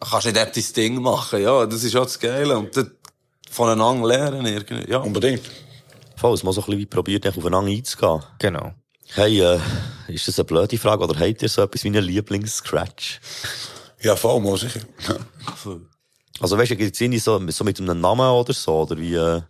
kannst 0.00 0.26
nicht 0.26 0.36
eben 0.36 0.50
dein 0.54 0.72
Ding 0.74 1.02
machen, 1.02 1.42
ja, 1.42 1.66
das 1.66 1.84
ist 1.84 1.96
auch 1.96 2.02
das 2.04 2.18
Geile. 2.18 2.58
Und 2.58 2.76
dann 2.76 2.90
voneinander 3.50 4.06
lernen 4.06 4.46
irgendwie, 4.46 4.90
ja. 4.90 4.98
Unbedingt. 4.98 5.42
Voll, 6.16 6.34
es 6.34 6.42
muss 6.42 6.56
so 6.56 6.62
ein 6.62 6.66
bisschen 6.66 6.80
wie 6.80 6.86
probiert, 6.86 7.24
nicht 7.24 7.38
aufeinander 7.38 7.70
einzugehen. 7.70 8.22
Genau. 8.40 8.72
Hey, 9.14 9.40
äh, 9.40 9.58
ist 10.08 10.28
das 10.28 10.38
eine 10.38 10.44
blöde 10.44 10.76
Frage, 10.76 11.04
oder 11.04 11.18
habt 11.18 11.42
ihr 11.42 11.48
so 11.48 11.62
etwas 11.62 11.82
wie 11.84 11.88
einen 11.88 12.04
Lieblings-Scratch? 12.04 13.20
Ja, 14.00 14.16
voll, 14.16 14.40
muss 14.40 14.64
ich. 14.64 14.74
Also 16.40 16.56
weißt 16.58 16.70
du, 16.72 16.76
gibt's 16.76 17.00
irgendwie 17.00 17.18
so, 17.18 17.40
so 17.50 17.64
mit 17.64 17.78
einem 17.80 18.00
Namen 18.00 18.28
oder 18.30 18.52
so, 18.52 18.82
oder 18.82 18.96
wie, 18.98 19.14
äh, 19.14 19.40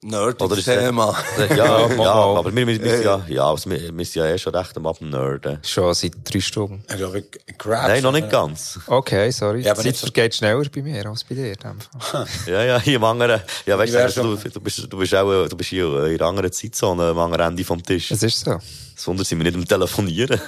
Nerdiges 0.00 0.40
oder 0.46 0.56
ist 0.58 0.68
das- 0.68 0.78
Thema. 0.78 1.16
Ja, 1.50 1.88
ja, 1.88 1.88
mal. 1.96 2.36
aber 2.38 2.54
wir, 2.54 2.66
wir, 2.68 3.02
ja, 3.02 3.20
ja, 3.28 3.50
also 3.50 3.68
wir, 3.68 3.80
wir 3.96 4.04
sind 4.04 4.14
ja 4.14 4.26
eh 4.26 4.38
schon 4.38 4.54
recht 4.54 4.76
am 4.76 4.86
Abnerden. 4.86 5.58
Schon 5.64 5.92
seit 5.92 6.12
drei 6.22 6.38
Stunden. 6.40 6.84
Ich 6.88 6.96
glaube, 6.96 7.24
Crash. 7.58 7.88
Nein, 7.88 8.02
noch 8.04 8.12
nicht 8.12 8.30
ganz. 8.30 8.78
Okay, 8.86 9.32
sorry. 9.32 9.62
Ja, 9.62 9.72
aber 9.72 9.82
die 9.82 9.88
nicht 9.88 9.98
Zeit 9.98 10.08
so- 10.08 10.12
vergeht 10.14 10.34
schneller 10.36 10.62
bei 10.72 10.82
mir 10.82 11.04
als 11.04 11.24
bei 11.24 11.34
dir. 11.34 11.52
Ja, 12.46 12.62
ja, 12.62 12.80
hier 12.80 12.96
am 12.98 13.04
anderen, 13.04 13.40
ja, 13.66 13.76
weißt 13.76 13.92
du, 13.92 13.98
wär's 13.98 14.14
du, 14.14 14.36
du 14.36 14.60
bist, 14.60 14.78
du 14.92 14.96
bist 14.98 15.14
auch, 15.16 15.32
äh, 15.32 15.48
du 15.48 15.56
bist 15.56 15.70
hier 15.70 15.86
in 16.04 16.14
einer 16.14 16.26
anderen 16.28 16.52
Zeitzone 16.52 17.02
am 17.08 17.18
anderen 17.18 17.48
Ende 17.48 17.64
vom 17.64 17.82
Tisch. 17.82 18.12
Es 18.12 18.22
ist 18.22 18.44
so. 18.44 18.56
Das 18.94 19.04
Wunder 19.06 19.24
sind 19.24 19.38
wir 19.38 19.44
nicht 19.50 19.56
am 19.56 19.66
Telefonieren. 19.66 20.40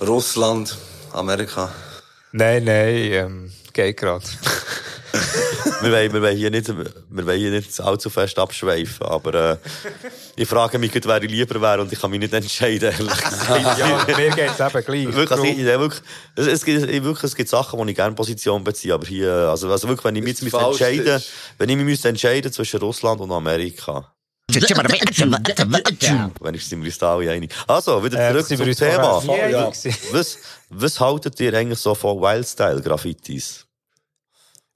Russland, 0.00 0.76
Amerika. 1.12 1.72
Nein, 2.30 2.62
nein, 2.62 2.94
ähm, 2.94 3.52
geht 3.72 3.96
gerade. 3.96 4.24
wir, 5.82 5.92
wollen, 5.92 6.12
wir, 6.12 6.22
wollen 6.22 6.36
hier 6.36 6.50
nicht, 6.50 6.68
wir 6.68 7.26
wollen 7.26 7.38
hier 7.38 7.50
nicht 7.50 7.80
allzu 7.80 8.10
fest 8.10 8.38
abschweifen, 8.38 9.06
aber 9.06 9.52
äh, 9.52 9.56
ich 10.36 10.48
frage 10.48 10.78
mich, 10.78 10.92
gerade, 10.92 11.08
wer 11.08 11.22
ich 11.22 11.30
lieber 11.30 11.60
wäre 11.60 11.80
und 11.80 11.92
ich 11.92 12.00
kann 12.00 12.10
mich 12.10 12.20
nicht 12.20 12.32
entscheiden, 12.32 12.92
ehrlich 12.92 13.22
gesagt. 13.22 13.78
ja, 13.78 14.04
mir 14.06 14.30
geht 14.30 14.50
es 14.50 14.60
eben 14.60 14.84
gleich. 14.84 15.14
Wirklich, 15.14 15.30
also, 15.30 15.44
ich, 15.44 15.64
wirklich, 15.64 16.02
es, 16.36 16.46
es, 16.46 16.64
gibt, 16.64 16.90
ich, 16.90 17.02
wirklich, 17.02 17.24
es 17.24 17.34
gibt 17.34 17.48
Sachen, 17.48 17.78
wo 17.78 17.84
ich 17.84 17.96
gerne 17.96 18.14
Position 18.14 18.62
beziehe, 18.62 18.94
aber 18.94 19.06
hier, 19.06 19.32
also, 19.32 19.70
also 19.70 19.88
wirklich, 19.88 20.04
wenn 20.04 20.16
ich 20.16 20.22
mich 20.22 20.40
jetzt 20.42 20.54
entscheiden, 20.54 21.16
ist. 21.16 21.30
wenn 21.58 21.68
ich 21.68 21.76
mich 21.76 21.84
müsste 21.84 22.08
entscheiden 22.08 22.52
zwischen 22.52 22.80
Russland 22.80 23.20
und 23.20 23.32
Amerika, 23.32 24.12
wenn 26.40 26.54
ich 26.54 26.66
sind 26.66 26.80
wir 26.82 26.86
uns 26.86 26.98
da 26.98 27.14
alle 27.14 27.30
einig. 27.30 27.52
Also, 27.66 28.02
wieder 28.04 28.18
Äh, 28.18 28.32
zurück 28.32 28.46
sind 28.46 28.58
zum 28.58 28.72
Thema. 28.74 29.22
Ja. 29.48 29.70
Was, 30.12 30.38
was 30.70 31.00
haltet 31.00 31.38
ihr 31.40 31.54
eigentlich 31.54 31.78
so 31.78 31.94
von 31.94 32.20
Wildstyle-Graffitis? 32.20 33.66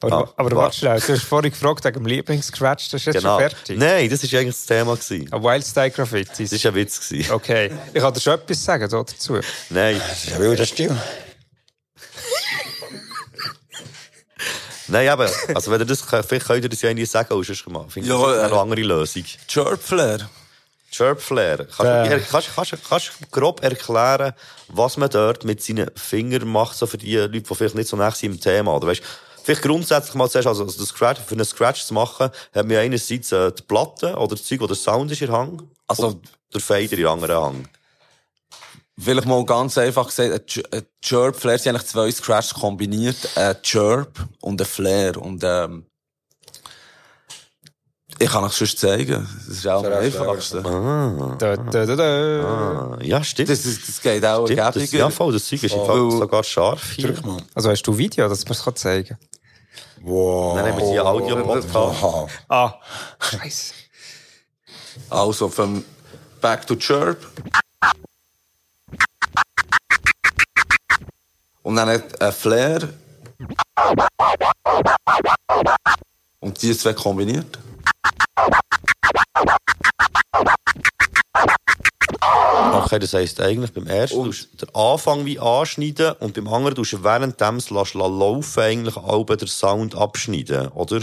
Aber, 0.03 0.29
Ah, 0.29 0.33
aber 0.37 0.57
warte. 0.57 0.77
schnell, 0.77 1.01
du 1.01 1.13
hast 1.15 1.23
vorhin 1.23 1.51
gefragt 1.51 1.83
wegen 1.85 1.95
dem 1.95 2.07
Lieblingsscratch, 2.07 2.91
das 2.91 3.01
ist 3.01 3.07
jetzt 3.07 3.17
Genau. 3.19 3.39
schon 3.41 3.49
fertig. 3.51 3.79
Nein, 3.79 4.11
das 4.11 4.31
war 4.31 4.41
eigentlich 4.41 4.55
das 4.57 4.67
Thema. 4.67 4.95
Gewesen. 4.97 5.33
Ein 5.33 5.43
Wildstyle 5.43 5.91
Graffitis. 5.91 6.51
Das 6.51 6.65
war 6.65 6.73
ein 6.73 6.75
Witz. 6.75 7.09
Gewesen. 7.09 7.33
Okay. 7.33 7.71
Ich 7.95 8.03
kann 8.03 8.13
dir 8.13 8.21
schon 8.21 8.35
etwas 8.35 8.65
sagen 8.65 8.89
da 8.91 8.99
dazu. 8.99 9.39
Nein, 9.71 9.99
Das 10.07 10.25
ist 10.25 10.31
ja 10.31 10.39
wilder 10.41 10.67
Stil. 10.67 10.95
Nein, 14.89 15.07
eben, 15.13 15.29
also 15.55 15.71
wenn 15.71 15.81
ihr 15.81 15.85
das, 15.87 16.01
vielleicht 16.03 16.47
könnt 16.47 16.65
ihr 16.65 16.69
das 16.69 16.83
ja 16.83 16.91
irgendwie 16.91 17.07
sagen, 17.07 17.33
oder 17.35 17.45
sonst 17.45 17.69
mal. 17.69 17.87
Finde 17.89 18.09
ich 18.09 18.15
Ja, 18.15 18.35
äh, 18.35 18.39
eine 18.41 18.49
noch 18.51 18.63
andere 18.63 18.83
Lösung. 18.83 19.25
Chirp 19.49 19.83
Flair. 19.83 20.29
Chirp 20.91 21.21
Flair. 21.21 21.59
Kannst, 21.67 21.81
Äh. 21.81 22.19
du- 22.19 22.25
kannst, 22.31 22.51
kannst, 22.55 22.73
kannst 22.89 23.11
du 23.21 23.27
grob 23.31 23.63
erklären, 23.63 24.33
was 24.69 24.97
man 24.97 25.11
dort 25.11 25.45
mit 25.45 25.63
seinen 25.63 25.91
Fingern 25.97 26.47
macht, 26.49 26.77
so 26.77 26.87
für 26.87 26.99
die 26.99 27.17
Leute, 27.17 27.31
die 27.31 27.55
vielleicht 27.55 27.75
nicht 27.75 27.89
so 27.89 27.97
nah 27.97 28.11
sind 28.13 28.33
im 28.33 28.41
Thema, 28.41 28.75
oder 28.77 28.89
weißt, 28.89 29.03
Vielleicht 29.47 29.61
grundsätzlich 29.61 30.15
mal 30.15 30.31
zuerst, 30.31 30.49
also 30.49 30.65
das 30.65 30.75
Scratch, 30.89 31.21
für 31.21 31.35
einen 31.35 31.45
Scratch 31.45 31.85
zu 31.85 31.93
machen, 31.93 32.31
hat 32.55 32.67
man 32.67 32.79
einerseits 32.79 33.31
äh, 33.31 33.53
die 33.53 33.61
Platte 33.63 34.15
oder 34.17 34.37
das 34.37 34.45
Zeug, 34.47 34.61
wo 34.63 34.67
der 34.67 34.75
Sound 34.75 35.13
ist 35.13 35.21
in 35.21 35.27
der 35.27 35.37
Hang. 35.37 35.63
Also- 35.87 36.19
der 36.55 36.63
Fader 36.63 36.93
in 36.93 37.01
der 37.03 37.11
anderen 37.11 37.37
Hang. 37.37 37.69
Vielleicht 38.99 39.27
mal 39.27 39.45
ganz 39.45 39.77
einfach 39.77 40.07
gesagt, 40.07 40.33
ein 40.33 40.41
Ch- 40.41 40.73
ein 40.73 40.83
Chirp 41.03 41.35
Flair 41.37 41.59
sind 41.59 41.75
eigentlich 41.75 41.89
zwei 41.89 42.11
Scratches 42.13 42.55
kombiniert. 42.55 43.17
Ein 43.37 43.61
Chirp 43.63 44.25
und 44.41 44.61
ein 44.61 44.67
Flair. 44.67 45.21
Und, 45.21 45.43
ähm, 45.45 45.87
ich 48.21 48.31
kann 48.31 48.45
euch 48.45 48.53
sonst 48.53 48.79
zeigen. 48.79 49.27
Das 49.49 49.57
ist 49.57 49.67
auch 49.67 49.85
am 49.85 49.93
einfachsten. 49.93 50.65
Ah, 50.65 51.37
Da, 51.41 51.57
da, 51.57 51.85
da, 51.87 51.97
da. 51.97 52.05
ah. 52.05 52.99
Ja, 53.03 53.25
stimmt. 53.25 53.49
Das, 53.49 53.65
ist- 53.67 53.89
das 53.89 54.01
geht 54.01 54.25
auch 54.25 54.47
das, 54.49 54.57
ergiebiger. 54.57 54.99
ja, 54.99 55.11
voll, 55.11 55.33
das 55.33 55.45
Zeug 55.47 55.65
ist 55.65 55.75
Fall 55.75 56.11
sogar 56.13 56.45
scharf 56.45 56.93
hier. 56.93 57.09
Drück 57.13 57.27
mal. 57.27 57.43
Also 57.55 57.71
hast 57.71 57.83
du 57.83 57.99
Video, 57.99 58.29
dass 58.29 58.45
man 58.45 58.53
es 58.53 58.81
zeigen 58.81 59.09
kann? 59.09 59.19
Wow. 60.03 60.57
Dann 60.57 60.67
haben 60.71 60.79
wir 60.79 60.87
hier 60.91 61.05
Audio-Podcast. 61.05 61.75
Wow. 61.75 62.31
Ah, 62.49 62.75
scheiße. 63.19 63.73
Also 65.11 65.49
vom 65.49 65.83
Back 66.41 66.67
to 66.69 66.77
Chirp. 66.77 67.27
Und 71.65 71.77
dann 71.77 71.89
ein 71.89 72.33
Flair. 72.33 72.89
Und 76.41 76.61
die 76.63 76.77
zwei 76.77 76.93
kombiniert. 76.93 77.59
Okay, 82.75 82.99
das 82.99 83.15
heisst 83.15 83.41
eigentlich 83.41 83.73
beim 83.73 83.87
ersten 83.87 84.19
Und- 84.19 84.61
den 84.61 84.75
Anfang 84.75 85.25
wie 85.25 85.39
anschneiden 85.39 86.13
und 86.21 86.35
beim 86.35 86.49
anderen 86.49 86.75
tust 86.75 86.93
du 86.93 87.03
während 87.03 87.41
dem 87.41 87.57
es 87.57 87.71
laufen 87.71 88.61
eigentlich 88.63 88.97
auch 88.97 89.25
den 89.25 89.49
Sound 89.49 89.95
abschneiden, 89.95 90.69
oder? 90.69 91.01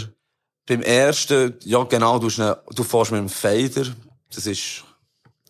Beim 0.66 0.82
ersten, 0.82 1.58
ja 1.64 1.82
genau, 1.84 2.20
du, 2.20 2.28
du 2.28 2.84
fährst 2.84 3.10
mit 3.10 3.18
dem 3.20 3.28
Fader. 3.28 3.90
Das 4.32 4.46
ist 4.46 4.84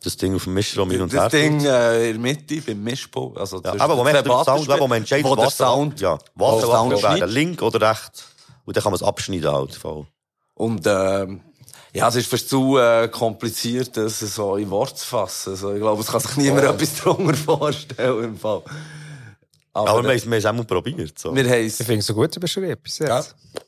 Das 0.04 0.16
Ding 0.16 0.34
auf 0.34 0.44
dem 0.44 0.54
Mischraum 0.54 0.90
hin 0.90 1.00
und 1.02 1.12
her. 1.12 1.22
das 1.22 1.32
Ding 1.32 1.64
äh, 1.64 2.06
in 2.10 2.12
der 2.14 2.20
Mitte, 2.20 2.60
beim 2.62 2.82
Mischpult. 2.82 3.38
Also 3.38 3.60
Ja, 3.64 3.74
aber 3.78 3.96
wo 3.96 4.04
den 4.04 4.12
man 4.12 4.14
zwei 4.14 4.22
den 4.22 4.32
Sound, 4.32 4.46
Buttonspielen, 4.46 4.80
wo 4.80 4.88
man 4.88 4.98
entscheidet, 4.98 5.24
wo 5.26 5.36
der 5.36 5.46
was 5.46 5.56
der 5.56 5.66
Sound, 5.66 6.00
ja, 6.00 6.18
wo 6.34 6.44
was 6.46 6.50
der 6.60 6.60
der 6.68 6.76
Sound 6.76 6.90
Sound 6.90 7.02
wäre, 7.02 7.16
schneidet. 7.16 7.30
link 7.34 7.62
oder 7.62 7.90
rechts. 7.90 8.24
Und 8.64 8.76
dann 8.76 8.82
kann 8.82 8.92
man 8.92 8.96
es 8.96 9.02
abschneiden 9.02 9.50
halt, 9.52 9.74
voll. 9.74 10.06
Und 10.54 10.86
ähm, 10.86 11.40
ja, 11.94 12.08
es 12.08 12.14
ist 12.16 12.26
fast 12.30 12.48
zu 12.48 12.78
äh, 12.78 13.08
kompliziert, 13.08 13.96
das 13.96 14.20
so 14.20 14.56
in 14.56 14.70
Wort 14.70 14.98
zu 14.98 15.06
fassen. 15.06 15.50
Also, 15.50 15.72
ich 15.72 15.80
glaube, 15.80 16.00
es 16.02 16.08
kann 16.08 16.20
sich 16.20 16.36
niemand 16.36 16.64
etwas 16.64 17.02
darunter 17.02 17.34
vorstellen 17.34 18.24
im 18.24 18.36
Fall. 18.38 18.62
Aber, 19.74 19.88
Aber 19.90 20.02
wir, 20.02 20.10
haben- 20.10 20.16
wir 20.16 20.22
haben 20.24 20.32
es 20.34 20.46
auch 20.46 20.52
mal 20.52 20.64
probiert, 20.64 21.18
so. 21.18 21.34
wir 21.34 21.44
Ich 21.58 21.74
finde 21.74 21.96
es 21.98 22.06
so 22.06 22.14
gut 22.14 22.38
beschrieben 22.40 22.76
bis 22.82 22.98
jetzt. 22.98 23.08
Ja. 23.08 23.60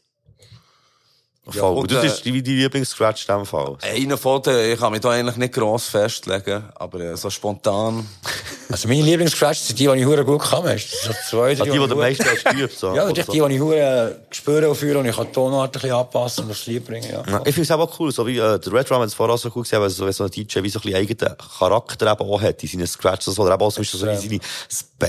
Voll. 1.53 1.77
und, 1.79 1.91
das 1.91 2.05
äh, 2.05 2.07
ist 2.07 2.25
die, 2.25 2.43
die 2.43 2.57
Lieblings-Scratch 2.57 3.29
in 3.29 3.37
dem 3.37 3.47
Fall. 3.47 3.77
einer 3.83 4.16
von 4.19 4.43
denen, 4.43 4.73
ich 4.73 4.79
kann 4.79 4.93
mich 4.93 5.01
da 5.01 5.11
eigentlich 5.11 5.37
nicht 5.37 5.55
gross 5.55 5.87
festlegen, 5.89 6.65
aber 6.75 7.01
äh, 7.01 7.16
so 7.16 7.31
spontan. 7.31 8.07
Also 8.71 8.89
meine 8.89 9.03
Lieblingsscratch 9.03 9.59
sind 9.59 9.79
die, 9.79 9.87
die 9.87 9.93
ich 10.01 10.07
hure 10.07 10.25
gut 10.25 10.41
kann. 10.41 10.65
Weißt 10.65 10.89
so 11.05 11.12
zwei, 11.29 11.53
Ah, 11.53 11.55
drei, 11.55 11.65
die, 11.66 11.71
die 11.71 11.77
ich 11.77 11.87
du 11.87 11.93
am 11.93 11.99
meisten 11.99 12.25
hast 12.25 12.45
geübt, 12.47 12.79
so. 12.79 12.87
Ja, 12.97 13.07
sind 13.07 13.25
so. 13.27 13.33
die, 13.33 13.41
die 13.41 13.55
ich 13.55 13.61
hure 13.61 14.21
spüren 14.31 14.65
und 14.65 14.75
fühlen 14.75 14.97
und 14.97 15.07
ich 15.07 15.15
kann 15.15 15.27
die 15.27 15.33
Tonart 15.33 15.69
ein 15.69 15.73
bisschen 15.73 15.93
anpassen 15.93 16.45
und 16.45 16.51
aufs 16.51 16.66
Lied 16.66 16.85
bringen. 16.85 17.09
Ja. 17.12 17.23
Ja, 17.29 17.39
ich 17.45 17.55
finde 17.55 17.62
es 17.62 17.71
auch 17.71 18.01
cool, 18.01 18.11
so 18.11 18.27
wie 18.27 18.39
äh, 18.39 18.59
der 18.59 18.73
Red 18.73 18.89
Drum 18.89 19.01
hat 19.03 19.09
es 19.09 19.15
vorher 19.15 19.37
so 19.37 19.51
cool 19.55 19.62
gesehen, 19.65 19.81
weil 19.83 19.91
so, 19.91 20.11
so 20.11 20.25
ein 20.25 20.31
DJ 20.31 20.62
wie 20.62 20.71
so 20.71 20.79
ein 20.79 20.83
bisschen 20.83 20.95
eigenen 20.95 21.37
Charakter 21.59 22.11
eben 22.11 22.21
auch 22.23 22.41
hat 22.41 22.62
in 22.62 22.69
seinen 22.71 22.87
Scratches, 22.87 23.39
oder 23.39 23.53
eben 23.53 23.62
auch 23.62 23.73
zum 23.73 23.83
Beispiel 23.83 24.01
so 24.01 24.07
wie 24.07 24.16
seine 24.16 24.41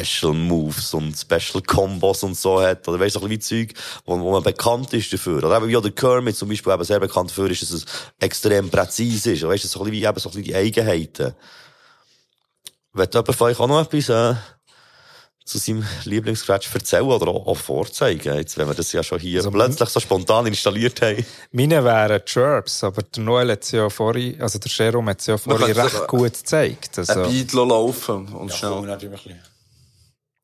Special 0.03 0.34
Moves 0.34 0.94
und 0.94 1.16
Special 1.18 1.64
Combos 1.66 2.24
und 2.24 2.38
so 2.38 2.62
hat, 2.62 2.86
oder 2.90 2.99
weißt 2.99 3.16
du, 3.16 3.20
so 3.22 3.26
ein 3.26 3.30
bisschen 3.30 3.62
wie 3.62 3.68
Zeug, 3.70 3.78
wo, 4.06 4.20
wo 4.20 4.32
man 4.34 4.44
bekannt 4.44 4.94
ist 4.94 5.14
dafür. 5.14 5.38
Oder 5.38 5.56
eben 5.57 5.70
wie 5.70 5.78
auch 5.78 5.82
der 5.82 5.91
Kermit 5.91 6.24
zum 6.34 6.49
Beispiel 6.49 6.73
eben 6.73 6.84
sehr 6.84 6.99
bekannt 6.99 7.30
dafür 7.30 7.49
ist, 7.52 7.61
dass 7.61 7.72
es 7.72 7.85
extrem 8.19 8.69
präzise 8.69 9.34
ist, 9.34 9.43
oder 9.43 9.53
weißt 9.53 9.64
du, 9.65 9.68
so 9.68 9.80
ein 9.80 9.85
bisschen 9.91 10.02
wie 10.02 10.06
eben 10.06 10.19
so 10.19 10.30
ein 10.30 10.31
bisschen 10.31 10.43
die 10.43 10.56
Eigenheiten. 10.56 11.34
Wird 12.93 13.14
jemand 13.14 13.35
von 13.35 13.47
euch 13.47 13.60
auch 13.60 13.68
noch 13.68 13.81
etwas, 13.81 14.10
äh, 14.10 14.35
zu 15.43 15.60
seinem 15.60 15.85
Lieblingsscratch 16.06 16.73
erzählen 16.73 17.03
oder 17.03 17.27
auch, 17.27 17.45
auch 17.45 17.57
vorzeigen, 17.57 18.35
jetzt, 18.35 18.57
wenn 18.57 18.68
wir 18.68 18.73
das 18.73 18.91
ja 18.93 19.03
schon 19.03 19.19
hier 19.19 19.39
Also, 19.41 19.52
plötzlich 19.52 19.89
so 19.89 19.99
spontan 19.99 20.47
installiert 20.47 20.99
haben? 21.03 21.23
Meine 21.52 21.84
wären 21.84 22.26
Chirps, 22.26 22.84
aber 22.84 23.03
der 23.03 23.22
Noel 23.22 23.52
hat 23.52 23.61
es 23.64 23.69
ja 23.72 23.88
vorhin, 23.91 24.41
also 24.41 24.57
der 24.57 24.72
Jerome 24.72 25.11
hat 25.11 25.19
es 25.19 25.27
ja 25.27 25.38
vorhin 25.38 25.72
recht 25.72 26.07
gut 26.07 26.34
gezeigt. 26.34 26.97
Ein 26.97 27.07
Also, 27.07 27.30
Beat 27.30 27.53
laufen 27.53 28.27
und 28.34 28.49
Ja, 28.49 28.56
schnell. 28.57 28.72
cool, 28.72 28.88
natürlich 28.88 29.19
ein 29.19 29.23
bisschen. 29.35 29.39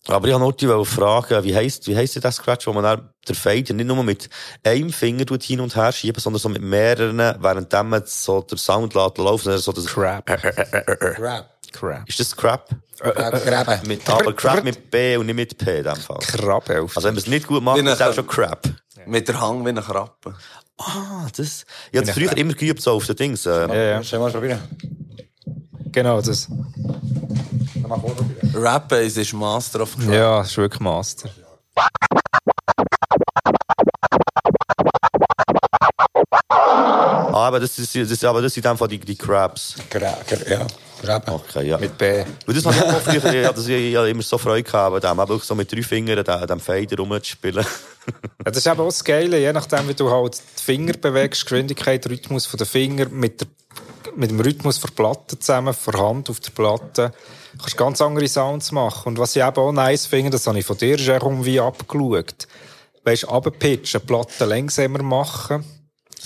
Aber 0.08 0.28
ich 0.28 0.34
wollte 0.34 0.66
noch 0.66 0.84
fragen, 0.86 1.44
wie 1.44 1.56
heisst, 1.56 1.88
wie 1.88 1.96
heisst 1.96 2.16
denn 2.16 2.24
das 2.24 2.36
Scratch, 2.38 2.66
wo 2.66 2.74
man 2.74 2.84
dann 2.84 3.10
der 3.28 3.36
Fader 3.36 3.74
nicht 3.74 3.86
nur 3.86 4.04
mit 4.04 4.30
einem 4.64 4.92
Finger 4.92 5.26
tut 5.26 5.44
hin 5.44 5.60
und 5.60 5.76
her 5.76 5.92
schieben, 5.92 6.20
sondern 6.20 6.40
so 6.40 6.50
mit 6.50 6.62
mehreren, 6.64 7.18
während 7.18 7.72
man 7.72 8.02
so 8.06 8.42
der 8.42 8.58
Sound 8.58 8.96
lässt 8.96 9.18
laufen, 9.20 9.44
sondern 9.44 9.62
so 9.62 9.72
das, 9.72 9.86
Crap. 9.86 10.26
Grab. 11.16 11.50
Crap. 11.72 12.10
ist 12.10 12.20
das 12.20 12.36
Crap? 12.36 12.70
Grab. 13.00 13.46
Graben. 13.46 13.88
Mit, 13.88 14.10
aber 14.10 14.34
Crap 14.34 14.64
mit 14.64 14.90
B 14.90 15.18
und 15.18 15.28
nicht 15.28 15.36
mit 15.36 15.58
P 15.58 15.78
in 15.78 15.84
dem 15.84 15.96
Fall. 15.96 16.18
Krabbe 16.20 16.82
auf. 16.82 16.98
Also 16.98 17.08
wenn 17.08 17.14
man 17.16 17.22
es 17.24 17.28
nicht 17.28 17.48
gut 17.48 17.64
macht, 17.64 17.78
ist 17.78 17.88
es 17.88 18.02
auch 18.02 18.06
eine- 18.08 18.14
schon 18.16 18.28
Crap. 18.28 18.70
Mit 19.06 19.28
der 19.28 19.40
Hang 19.40 19.64
wie 19.66 19.70
ein 19.70 19.76
Krabbe. 19.76 20.36
Ah, 20.78 21.28
das, 21.38 21.64
ich 21.92 21.98
habe 21.98 22.08
das 22.08 22.16
früher 22.16 22.36
immer 22.38 22.54
geübt, 22.54 22.82
so 22.82 22.92
auf 22.94 23.06
den 23.06 23.16
Dings, 23.16 23.46
äh, 23.46 23.68
ja, 23.68 23.74
ja. 23.76 24.04
Sollen 24.04 24.22
wir 24.24 24.26
mal 24.28 24.32
probieren? 24.32 24.60
Genau, 25.92 26.22
das. 26.22 26.48
Ich. 27.84 28.56
Rap-Bass 28.56 29.18
ist 29.18 29.34
Master 29.34 29.82
of 29.82 29.98
Crap. 29.98 30.14
Ja, 30.14 30.40
das 30.40 30.52
ist 30.52 30.58
wirklich 30.58 30.82
Master. 30.82 31.30
ah, 37.34 37.48
aber 37.48 37.60
das 37.60 37.78
ist, 37.78 37.96
das 37.96 38.12
ist, 38.12 38.26
aber 38.26 38.42
das 38.42 38.54
sind 38.54 38.66
Fall 38.66 38.88
die, 38.88 39.00
die 39.00 39.16
Crabs. 39.16 39.76
Gra 39.90 40.18
ja, 40.50 40.68
Graben. 41.02 41.34
Okay, 41.34 41.68
ja. 41.68 41.78
Mit 41.78 41.98
B. 41.98 42.24
Und 42.46 42.56
das 42.56 42.66
habe 42.66 43.16
ich 43.16 43.22
früher, 43.22 43.34
ich 43.42 43.48
hatte 43.48 43.74
ich 43.74 43.96
hatte 43.96 44.10
immer 44.10 44.22
so 44.22 44.38
Freude 44.38 44.64
gehabt, 44.64 45.04
dem, 45.04 45.20
auch 45.20 45.44
so 45.44 45.56
mit 45.56 45.72
drei 45.72 45.82
Fingern 45.82 46.26
an 46.26 46.48
dem 46.48 46.60
Fader 46.60 46.98
rumzuspielen. 46.98 47.66
Ja, 47.66 48.52
das 48.52 48.58
ist 48.58 48.68
eben 48.68 48.80
auch 48.80 48.86
das 48.86 49.04
Geile, 49.04 49.40
je 49.40 49.54
nachdem, 49.54 49.88
wie 49.88 49.94
du 49.94 50.10
halt 50.10 50.42
die 50.60 50.64
Finger 50.64 50.94
bewegst, 50.94 51.44
Geschwindigkeit, 51.44 52.08
Rhythmus 52.08 52.46
von 52.46 52.58
den 52.58 52.68
Finger 52.68 53.08
mit 53.10 53.42
der 53.42 53.48
mit 54.16 54.32
dem 54.32 54.40
Rhythmus 54.40 54.80
der 54.80 54.90
Platte 54.90 55.40
zusammen, 55.40 55.74
vor 55.74 55.94
Hand 55.94 56.30
auf 56.30 56.40
der 56.40 56.52
Platte, 56.52 57.14
kannst 57.58 57.78
ganz 57.78 58.02
andere 58.02 58.28
Sounds 58.28 58.72
machen. 58.72 59.10
Und 59.10 59.20
was 59.20 59.36
ich 59.36 59.44
eben 59.44 59.56
auch 59.56 59.72
nice 59.72 60.06
finde, 60.06 60.32
das 60.32 60.48
habe 60.48 60.60
ich 60.60 60.66
von 60.66 60.78
dir 60.78 60.98
schon 60.98 61.16
irgendwie 61.16 61.60
abgeschaut. 61.60 62.48
Weißt 63.04 63.24
du, 63.24 63.28
runterpitchen, 63.28 64.02
Platten 64.02 64.50
langsamer 64.50 65.04
machen. 65.04 65.66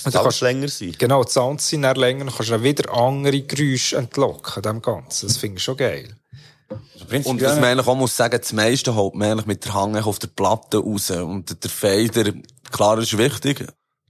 Und 0.03 0.13
dann 0.13 0.23
Sounds 0.23 0.41
länger 0.41 0.67
sein. 0.67 0.95
Genau, 0.97 1.23
die 1.23 1.31
Sounds 1.31 1.67
sind 1.67 1.83
dann 1.83 1.95
länger, 1.95 2.25
dann 2.25 2.35
kannst 2.35 2.51
du 2.51 2.63
wieder 2.63 2.93
andere 2.93 3.41
Geräusche 3.41 3.97
entlocken, 3.97 4.61
dem 4.61 4.81
Ganzen. 4.81 5.27
Das 5.27 5.37
finde 5.37 5.57
ich 5.57 5.63
schon 5.63 5.77
geil. 5.77 6.15
Und 7.09 7.41
was 7.41 7.55
man 7.55 7.65
eigentlich 7.65 7.87
auch 7.87 7.95
muss 7.95 8.15
sagen, 8.15 8.39
das 8.39 8.51
meiste 8.51 8.95
holt 8.95 9.15
man 9.15 9.31
eigentlich 9.31 9.45
mit 9.45 9.65
der 9.65 9.73
Hang 9.73 9.95
auf 9.95 10.19
der 10.19 10.27
Platte 10.27 10.79
raus. 10.79 11.11
Und 11.11 11.63
der 11.63 11.69
Fader, 11.69 12.33
klar, 12.71 12.97
ist 12.97 13.17
wichtig, 13.17 13.65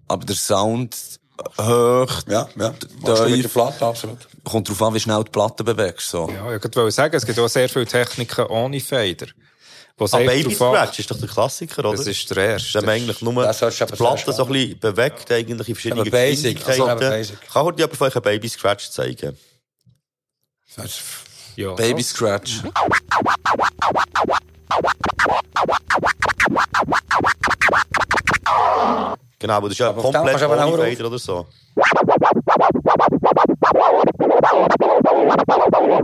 aber 0.07 0.25
der 0.25 0.35
Sound 0.35 1.19
hoch, 1.59 2.21
Ja, 2.27 2.47
ja. 2.55 2.73
Du 3.03 3.29
mit 3.29 3.43
der 3.43 3.49
Platte, 3.49 3.85
absolut. 3.85 4.17
kommt 4.43 4.67
darauf 4.67 4.81
an, 4.81 4.93
wie 4.93 4.99
schnell 4.99 5.17
du 5.17 5.23
die 5.23 5.31
Platte 5.31 5.63
bewegst. 5.63 6.09
So. 6.09 6.29
Ja, 6.29 6.55
ich 6.55 6.63
wollte 6.63 6.91
sagen, 6.91 7.15
es 7.15 7.25
gibt 7.25 7.37
auch 7.39 7.47
sehr 7.47 7.69
viele 7.69 7.85
Techniken 7.85 8.45
ohne 8.47 8.79
Fader. 8.79 9.27
Was 9.97 10.13
Ah, 10.13 10.17
Baby 10.17 10.53
Scratch 10.53 10.99
ist 10.99 11.09
doch 11.09 11.17
der 11.17 11.29
Klassiker, 11.29 11.85
oder? 11.85 11.95
Das 11.97 12.05
ist 12.05 12.29
der 12.29 12.49
erste. 12.51 12.73
Wenn 12.79 12.85
man 12.85 12.95
eigentlich 12.95 13.21
nur 13.21 13.43
Das 13.43 13.59
die 13.59 13.65
du 13.65 13.83
aber 13.83 13.95
Platte 13.95 14.33
so 14.33 14.45
ein 14.45 14.51
bisschen 14.51 14.79
bewegt, 14.79 15.31
eigentlich 15.31 15.69
in 15.69 15.75
verschiedenen 15.75 16.07
Aber 16.07 16.17
also 16.17 16.33
Geschwindigkeiten. 16.33 16.81
aber 16.81 17.09
basic. 17.11 17.41
Kann 17.49 17.63
heute 17.63 17.95
von 17.95 18.07
euch 18.07 18.15
einen 18.15 18.23
Baby 18.23 18.49
Scratch 18.49 18.89
zeigen? 18.89 19.37
ja, 21.55 21.73
Baby? 21.75 22.03
Scratch. 22.03 22.59
Genau, 29.45 29.57
aber 29.57 29.67
das 29.69 29.73
ist 29.75 29.79
ja 29.79 29.89
dem 29.93 30.01
komplett 30.01 30.41
aber 30.41 30.67
ohne 30.67 30.89
Fader 30.95 31.05
oder 31.07 31.19
so. 31.19 31.45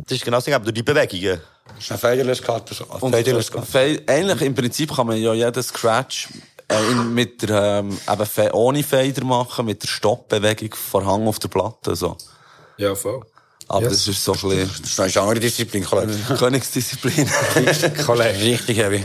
Das 0.06 0.12
ist 0.18 0.24
genau 0.24 0.38
das 0.38 0.46
Ding, 0.46 0.54
aber 0.54 0.66
durch 0.66 0.76
die 0.76 0.84
Bewegungen. 0.84 1.42
Das 1.76 1.84
ist 1.86 1.92
eine 1.92 1.98
Faderless 1.98 2.42
Cut. 2.44 2.70
Und 3.00 3.12
Faderless 3.16 3.52
Cut. 3.52 3.66
Fe- 3.66 4.04
eigentlich 4.06 4.42
im 4.42 4.54
Prinzip 4.54 4.96
kann 4.96 5.08
man 5.08 5.18
ja 5.18 5.34
jeden 5.34 5.64
Scratch 5.64 6.30
äh, 6.68 6.92
in, 6.92 7.14
mit 7.16 7.42
der, 7.50 7.80
ähm, 7.80 7.98
eben 8.12 8.26
Fe 8.28 8.52
ohne 8.54 8.84
Fader 8.84 9.24
machen, 9.24 9.66
mit 9.66 9.82
der 9.82 9.88
Stoppbewegung 9.88 10.76
vor 10.76 11.04
Hang 11.04 11.28
auf 11.28 11.40
der 11.40 11.48
Platte. 11.48 11.96
So. 11.96 12.16
Ja, 12.78 12.94
voll. 12.94 13.22
Aber 13.68 13.82
Yes. 13.82 13.92
das 13.94 14.08
ist 14.10 14.24
so 14.24 14.34
ein 14.34 14.40
bisschen 14.40 14.70
Das 14.84 15.08
ist 15.08 15.18
eine 15.18 15.26
andere 15.28 15.40
Disziplin, 15.40 15.84
Kollege. 15.84 16.14
Königsdisziplin. 16.38 17.28
Kollege. 18.06 18.40
Richtig 18.42 18.78
heavy. 18.78 19.04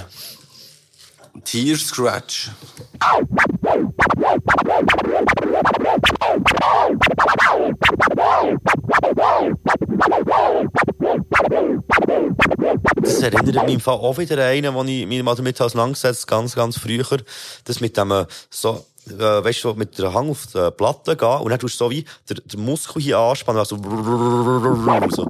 Tier 1.45 1.77
Scratch. 1.77 2.51
Das 13.03 13.23
erinnert 13.23 13.65
mich 13.65 13.75
im 13.75 13.81
Fall 13.81 13.95
auch 13.95 14.19
wieder 14.19 14.37
an 14.37 14.43
einen, 14.43 14.75
wo 14.75 14.83
ich 14.85 15.07
mich 15.07 15.23
mal 15.23 15.35
damit 15.35 15.61
auseinandergesetzt 15.61 16.27
ganz, 16.27 16.55
ganz 16.55 16.79
früher. 16.79 17.19
Das 17.65 17.81
mit 17.81 17.97
dem, 17.97 18.11
äh, 18.11 18.27
so, 18.51 18.85
äh, 19.09 19.45
weißt 19.45 19.65
du, 19.65 19.75
mit 19.75 19.99
der 19.99 20.13
Hang 20.13 20.31
auf 20.31 20.47
die 20.47 20.71
Platte 20.73 21.17
gehen 21.17 21.41
und 21.41 21.51
dann 21.51 21.59
tust 21.59 21.81
du 21.81 21.85
so 21.85 21.91
wie 21.91 22.05
der, 22.29 22.37
der 22.45 22.59
Muskel 22.59 23.03
hier 23.03 23.19
anspannen, 23.19 23.61
also 23.61 23.77
so. 25.11 25.29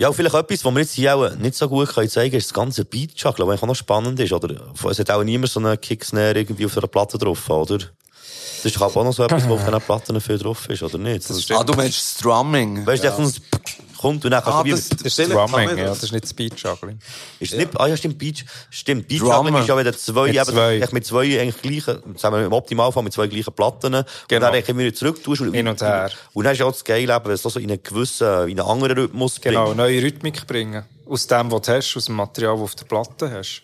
Ja, 0.00 0.12
vielleicht 0.12 0.34
etwas, 0.34 0.64
was 0.64 0.74
wir 0.74 0.80
jetzt 0.80 0.92
hier 0.94 1.14
auch 1.14 1.34
nicht 1.36 1.54
so 1.54 1.68
gut 1.68 1.88
können 1.88 2.08
zeigen 2.08 2.30
können, 2.30 2.38
ist 2.38 2.48
das 2.50 2.54
ganze 2.54 2.84
Beat-Juggle, 2.84 3.46
was 3.46 3.62
auch 3.62 3.66
noch 3.66 3.74
spannend 3.74 4.18
ist, 4.20 4.32
oder? 4.32 4.72
Es 4.90 4.98
hat 4.98 5.10
auch 5.10 5.22
niemand 5.22 5.50
so 5.50 5.60
einen 5.60 5.80
Kicksnare 5.80 6.38
irgendwie 6.38 6.66
auf 6.66 6.76
einer 6.76 6.86
Platte 6.86 7.18
drauf, 7.18 7.48
oder? 7.50 7.78
Das 7.78 8.72
ist 8.72 8.80
auch 8.80 8.94
noch 8.94 9.12
so 9.12 9.24
etwas, 9.24 9.44
was 9.44 9.50
auf 9.50 9.64
diesen 9.64 9.80
Platten 9.80 10.20
viel 10.20 10.38
drauf 10.38 10.68
ist, 10.68 10.82
oder 10.82 10.98
nicht? 10.98 11.28
Das 11.28 11.50
Ah, 11.50 11.64
du 11.64 11.72
meinst 11.74 11.98
das 11.98 12.16
Drumming. 12.22 12.86
weißt 12.86 13.02
du, 13.04 13.08
ja. 13.08 13.16
Kommt 14.00 14.24
und 14.24 14.30
dann 14.30 14.42
kannst 14.42 14.58
Ah, 14.58 14.62
du 14.62 14.70
das- 14.70 14.88
Das 14.88 15.18
ist 15.18 15.32
Drumming, 15.32 15.68
ja, 15.68 15.84
das? 15.84 15.98
das 16.00 16.02
ist 16.04 16.12
nicht 16.12 16.26
Speed 16.28 16.58
Juggling. 16.58 16.98
ist 17.38 17.54
nicht, 17.54 17.68
ah 17.78 17.86
ja, 17.86 17.96
stimmt, 17.96 18.18
Beach, 18.18 18.44
stimmt, 18.70 19.08
Beach. 19.08 19.20
Juggling 19.20 19.54
ist 19.56 19.68
ja 19.68 19.78
wieder 19.78 19.92
zwei, 19.96 20.32
Mit 20.32 20.44
zwei. 20.46 20.88
mit 20.92 21.06
zwei 21.06 21.40
eigentlich 21.40 21.60
gleichen, 21.62 22.16
sagen 22.16 22.36
wir 22.36 22.46
im 22.46 22.52
Optimalfall 22.52 23.02
mit 23.02 23.12
zwei 23.12 23.26
gleichen 23.26 23.52
Platten, 23.52 23.94
und 23.94 24.06
Genau. 24.28 24.40
dann 24.46 24.54
eigentlich 24.54 24.68
immer 24.68 24.80
wieder 24.80 24.94
zurück 24.94 25.22
tust. 25.22 25.42
Und, 25.42 25.52
Hin 25.54 25.68
und 25.68 25.80
her. 25.82 26.10
Und 26.32 26.44
dann 26.44 26.52
ist 26.54 26.58
ja 26.60 26.66
auch 26.66 26.72
das 26.72 26.82
eben, 26.88 27.24
wenn 27.24 27.32
es 27.32 27.42
so 27.42 27.58
in 27.58 27.70
einen 27.70 27.82
gewissen, 27.82 28.48
in 28.48 28.58
einen 28.58 28.68
anderen 28.68 28.98
Rhythmus 28.98 29.40
Genau, 29.40 29.64
bringt. 29.66 29.76
neue 29.76 30.02
Rhythmik 30.02 30.46
bringen. 30.46 30.84
Aus 31.08 31.26
dem, 31.26 31.50
was 31.50 31.62
du 31.62 31.72
hast, 31.72 31.96
aus 31.96 32.04
dem 32.06 32.14
Material, 32.14 32.52
das 32.54 32.58
du 32.60 32.64
auf 32.64 32.74
der 32.76 32.84
Platte 32.84 33.30
hast. 33.30 33.62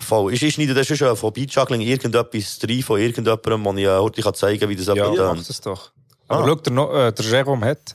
Voll. 0.00 0.32
Ist, 0.34 0.42
ist 0.42 0.58
nicht, 0.58 0.76
das 0.76 0.88
ist 0.90 0.98
schon 0.98 1.16
von 1.16 1.32
Beat 1.32 1.50
Juggling 1.52 1.80
irgendetwas 1.80 2.58
drin 2.58 2.82
von 2.82 3.00
irgendjemandem, 3.00 3.64
wo 3.64 3.72
ich 3.74 3.84
äh, 3.84 3.98
heute 3.98 4.32
zeigen 4.34 4.60
kann, 4.60 4.68
wie 4.68 4.76
das 4.76 4.86
Ja, 4.86 4.94
jemand 4.94 5.16
mach 5.18 5.34
tönt. 5.34 5.48
das 5.48 5.60
doch. 5.60 5.90
Aber 6.28 6.44
Ah. 6.44 6.46
schau, 6.46 6.54
der, 6.56 7.06
äh, 7.08 7.12
der 7.12 7.24
Jerome 7.24 7.66
hat. 7.66 7.94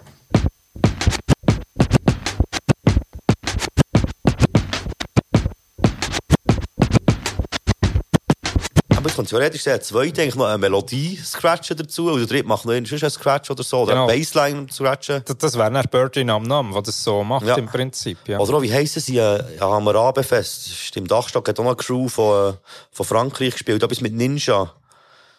Kann 9.21 9.27
theoretisch 9.27 9.61
sagen, 9.61 9.81
zweite 9.83 10.21
eigentlich 10.23 10.35
noch 10.35 10.47
eine 10.47 10.57
Melodie 10.57 11.15
scratchen 11.23 11.77
dazu, 11.77 12.09
und 12.11 12.19
der 12.21 12.27
dritte 12.27 12.47
macht 12.47 12.65
noch 12.65 12.73
einen 12.73 12.85
Scratch 12.87 13.51
oder 13.51 13.61
so, 13.63 13.81
oder 13.81 13.93
Genau. 13.93 14.07
eine 14.07 14.17
Bassline 14.17 14.65
scratchen. 14.71 15.21
Das, 15.25 15.37
das 15.37 15.57
wäre 15.57 15.69
dann 15.71 15.85
Birdie 15.91 16.23
Nam 16.23 16.43
Nam, 16.43 16.71
der 16.73 16.81
das 16.81 17.03
so 17.03 17.23
macht 17.23 17.45
Ja. 17.45 17.55
im 17.55 17.67
Prinzip. 17.67 18.17
Ja. 18.27 18.39
Oder 18.39 18.55
auch, 18.57 18.61
wie 18.63 18.73
heissen 18.73 18.99
sie, 18.99 19.17
äh, 19.17 19.43
ja, 19.59 19.69
Hammurabi-Fest. 19.69 20.67
Ist 20.67 20.97
Im 20.97 21.07
Dachstock 21.07 21.47
hat 21.47 21.59
auch 21.59 21.63
noch 21.63 21.71
eine 21.71 21.77
Crew 21.77 22.07
von, 22.07 22.53
äh, 22.53 22.57
von 22.91 23.05
Frankreich 23.05 23.51
gespielt, 23.53 23.83
etwas 23.83 24.01
mit 24.01 24.13
Ninja. 24.13 24.73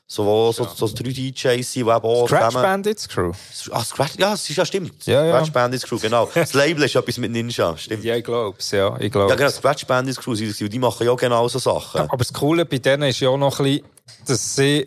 So, 0.07 0.27
wo 0.27 0.53
so, 0.53 0.67
so 0.75 0.89
drei 0.89 1.11
DJs 1.11 1.43
sind, 1.43 1.75
die 1.75 1.81
eben 1.81 1.91
auch 1.91 2.27
Scratch 2.27 2.45
zusammen- 2.47 2.63
Bandits 2.63 3.09
Crew. 3.09 3.33
Ah, 3.71 3.83
Scratch, 3.83 4.13
ja, 4.19 4.35
es 4.35 4.51
ist 4.51 4.57
ja 4.57 4.67
stimmt. 4.67 5.07
Ja, 5.07 5.25
ja. 5.25 5.33
Scratch 5.37 5.53
Bandits 5.53 5.85
Crew, 5.85 5.99
genau. 5.99 6.29
Das 6.35 6.53
Label 6.53 6.83
ist 6.85 6.95
etwas 6.95 7.17
mit 7.17 7.31
Ninja, 7.31 7.77
stimmt. 7.79 8.05
Ja, 8.05 8.17
ich 8.17 8.25
glaub's, 8.25 8.71
ja, 8.73 8.95
ich 9.01 9.11
glaub's. 9.11 9.31
Ja, 9.31 9.37
genau, 9.37 9.49
Scratch 9.51 9.87
Bandits 9.87 10.19
Crew, 10.19 10.35
sind 10.35 10.51
das, 10.51 10.61
und 10.61 10.71
die 10.71 10.79
machen 10.79 11.07
ja 11.07 11.13
auch 11.13 11.17
genau 11.17 11.49
so 11.49 11.59
Sachen. 11.59 12.03
Aber 12.03 12.17
das 12.19 12.31
Coole 12.33 12.67
bei 12.67 12.77
denen 12.79 13.05
ist 13.05 13.21
ja 13.21 13.31
auch 13.31 13.39
noch 13.39 13.59
ein 13.61 13.65
bisschen, 13.65 13.87
dass 14.27 14.57
sie 14.57 14.87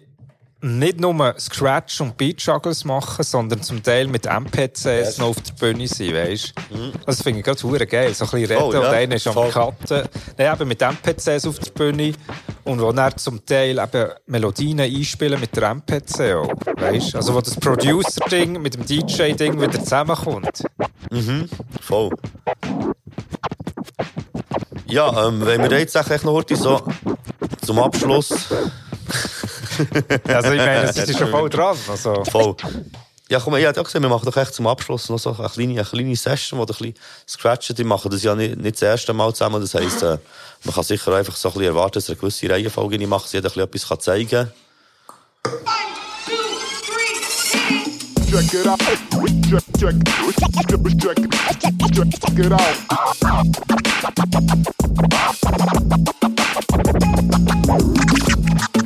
nicht 0.65 0.99
nur 0.99 1.35
Scratch 1.39 2.01
und 2.01 2.17
Beat 2.17 2.41
Juggles 2.41 2.85
machen, 2.85 3.23
sondern 3.23 3.61
zum 3.61 3.83
Teil 3.83 4.07
mit 4.07 4.25
MPCs 4.25 5.19
noch 5.19 5.27
auf 5.27 5.41
der 5.41 5.53
Bühne 5.53 5.87
sind, 5.87 6.15
weißt 6.15 6.53
du? 6.71 6.91
Das 7.05 7.21
finde 7.21 7.39
ich 7.39 7.45
gerade 7.45 7.61
hure 7.61 7.85
geil. 7.85 8.13
So 8.13 8.25
ein 8.25 8.31
bisschen 8.31 8.47
reden 8.47 8.59
Voll, 8.59 8.73
ja. 8.73 8.79
und 8.79 8.85
einer 8.87 9.15
ist 9.15 9.27
am. 9.27 9.35
Cutten. 9.51 10.09
Nein, 10.37 10.53
eben 10.53 10.67
mit 10.67 10.81
MPCs 10.81 11.45
auf 11.45 11.59
der 11.59 11.71
Bühne. 11.71 12.13
Und 12.63 12.81
wo 12.81 12.91
dann 12.91 13.15
zum 13.15 13.45
Teil 13.45 13.77
eben 13.77 14.09
Melodien 14.25 14.79
einspielen 14.79 15.39
mit 15.39 15.55
der 15.55 15.69
MPC 15.69 16.33
auch, 16.33 16.51
weißt 16.77 17.13
du? 17.13 17.17
Also 17.17 17.35
wo 17.35 17.41
das 17.41 17.55
Producer-Ding 17.55 18.59
mit 18.59 18.73
dem 18.73 18.85
DJ-Ding 18.85 19.61
wieder 19.61 19.79
zusammenkommt. 19.79 20.63
Voll. 21.81 22.09
Ja, 24.87 25.27
ähm, 25.27 25.45
wenn 25.45 25.61
wir 25.61 25.79
jetzt 25.79 25.95
echt 25.95 26.23
noch 26.23 26.33
heute 26.33 26.55
so 26.55 26.81
zum 27.65 27.79
Abschluss. 27.79 28.31
Also 30.27 30.51
ich 30.51 30.57
meine, 30.57 30.85
das 30.85 30.97
ist 30.97 31.17
schon 31.17 31.29
voll 31.29 31.49
dran. 31.49 31.77
Also. 31.89 32.23
Voll. 32.25 32.55
Ja, 33.27 33.39
komm, 33.39 33.55
ich 33.55 33.65
hätte 33.65 33.81
auch 33.81 33.85
gesagt, 33.85 34.03
wir 34.03 34.09
machen 34.09 34.25
doch 34.25 34.37
echt 34.37 34.53
zum 34.53 34.67
Abschluss 34.67 35.09
noch 35.09 35.17
so 35.17 35.35
eine 35.35 35.49
kleine, 35.49 35.73
eine 35.73 35.83
kleine 35.83 36.15
Session, 36.15 36.59
wo 36.59 36.63
wir 36.63 36.75
ein 36.75 36.77
bisschen 36.77 36.93
scratchen. 37.27 37.75
Die 37.75 37.83
machen 37.83 38.11
das 38.11 38.21
ja 38.21 38.35
nicht, 38.35 38.57
nicht 38.57 38.75
das 38.75 38.83
erste 38.83 39.13
Mal 39.13 39.33
zusammen. 39.33 39.61
Das 39.61 39.73
heisst, 39.73 40.03
äh, 40.03 40.19
man 40.63 40.75
kann 40.75 40.83
sicher 40.83 41.13
einfach 41.13 41.35
so 41.35 41.49
ein 41.49 41.53
bisschen 41.53 41.67
erwarten, 41.69 41.93
dass 41.93 42.09
eine 42.09 42.17
gewisse 42.17 42.49
Reihenfolge 42.49 42.97
nicht 42.99 43.07
macht, 43.07 43.25
dass 43.25 43.33
jeder 43.33 43.49
ein 43.49 43.67
bisschen 43.67 43.91
etwas 43.93 44.05
zeigen 44.05 44.29
kann. 44.29 44.51
Check 48.27 48.53
it 48.53 48.67
out. 48.67 48.79
Check, 48.79 48.99
check, 49.49 49.63
check, 49.77 49.95
check, 50.99 51.17
check, 51.93 52.09
check 52.19 52.39
it 52.39 52.51
out. 52.51 52.75
Schön, 58.75 58.84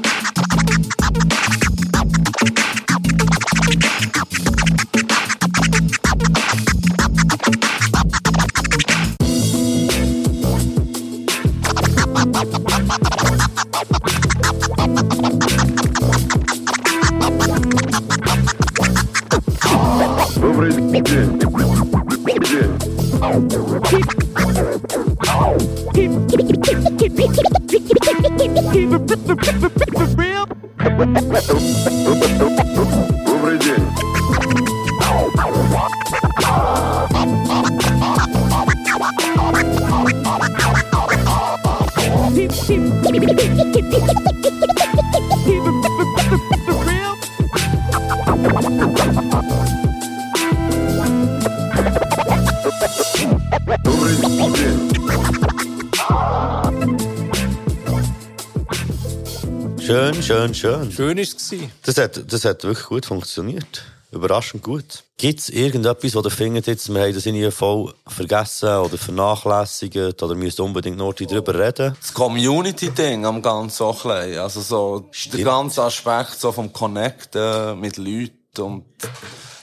schön, 60.29 60.53
schön. 60.53 60.91
Schön 60.91 61.17
war 61.17 61.23
es. 61.23 61.53
Das 61.83 61.97
hat, 61.97 62.31
das 62.31 62.45
hat 62.45 62.63
wirklich 62.63 62.85
gut 62.85 63.05
funktioniert. 63.05 63.83
Überraschend 64.11 64.63
gut. 64.63 65.03
Gibt 65.17 65.39
es 65.39 65.49
irgendetwas, 65.49 66.15
wo 66.15 66.21
ihr 66.21 66.31
findet, 66.31 66.65
jetzt, 66.65 66.91
wir 66.91 67.01
haben 67.01 67.13
das 67.13 67.25
irgendwie 67.25 67.51
voll 67.51 67.93
vergessen 68.07 68.69
oder 68.77 68.97
vernachlässigt 68.97 70.23
oder 70.23 70.33
müsst 70.33 70.59
unbedingt 70.59 70.97
noch 70.97 71.13
darüber 71.13 71.53
reden? 71.53 71.95
Das 72.01 72.13
Community-Ding 72.13 73.25
am 73.25 73.41
ganzen 73.41 73.83
auch 73.83 74.05
ein 74.05 74.25
bisschen. 74.25 74.39
Also 74.39 74.61
so, 74.61 75.09
der 75.33 75.43
ganze 75.43 75.83
Aspekt 75.83 76.39
so 76.39 76.51
vom 76.51 76.73
Connecten 76.73 77.79
mit 77.79 77.97
Leuten 77.97 78.61
und 78.61 78.85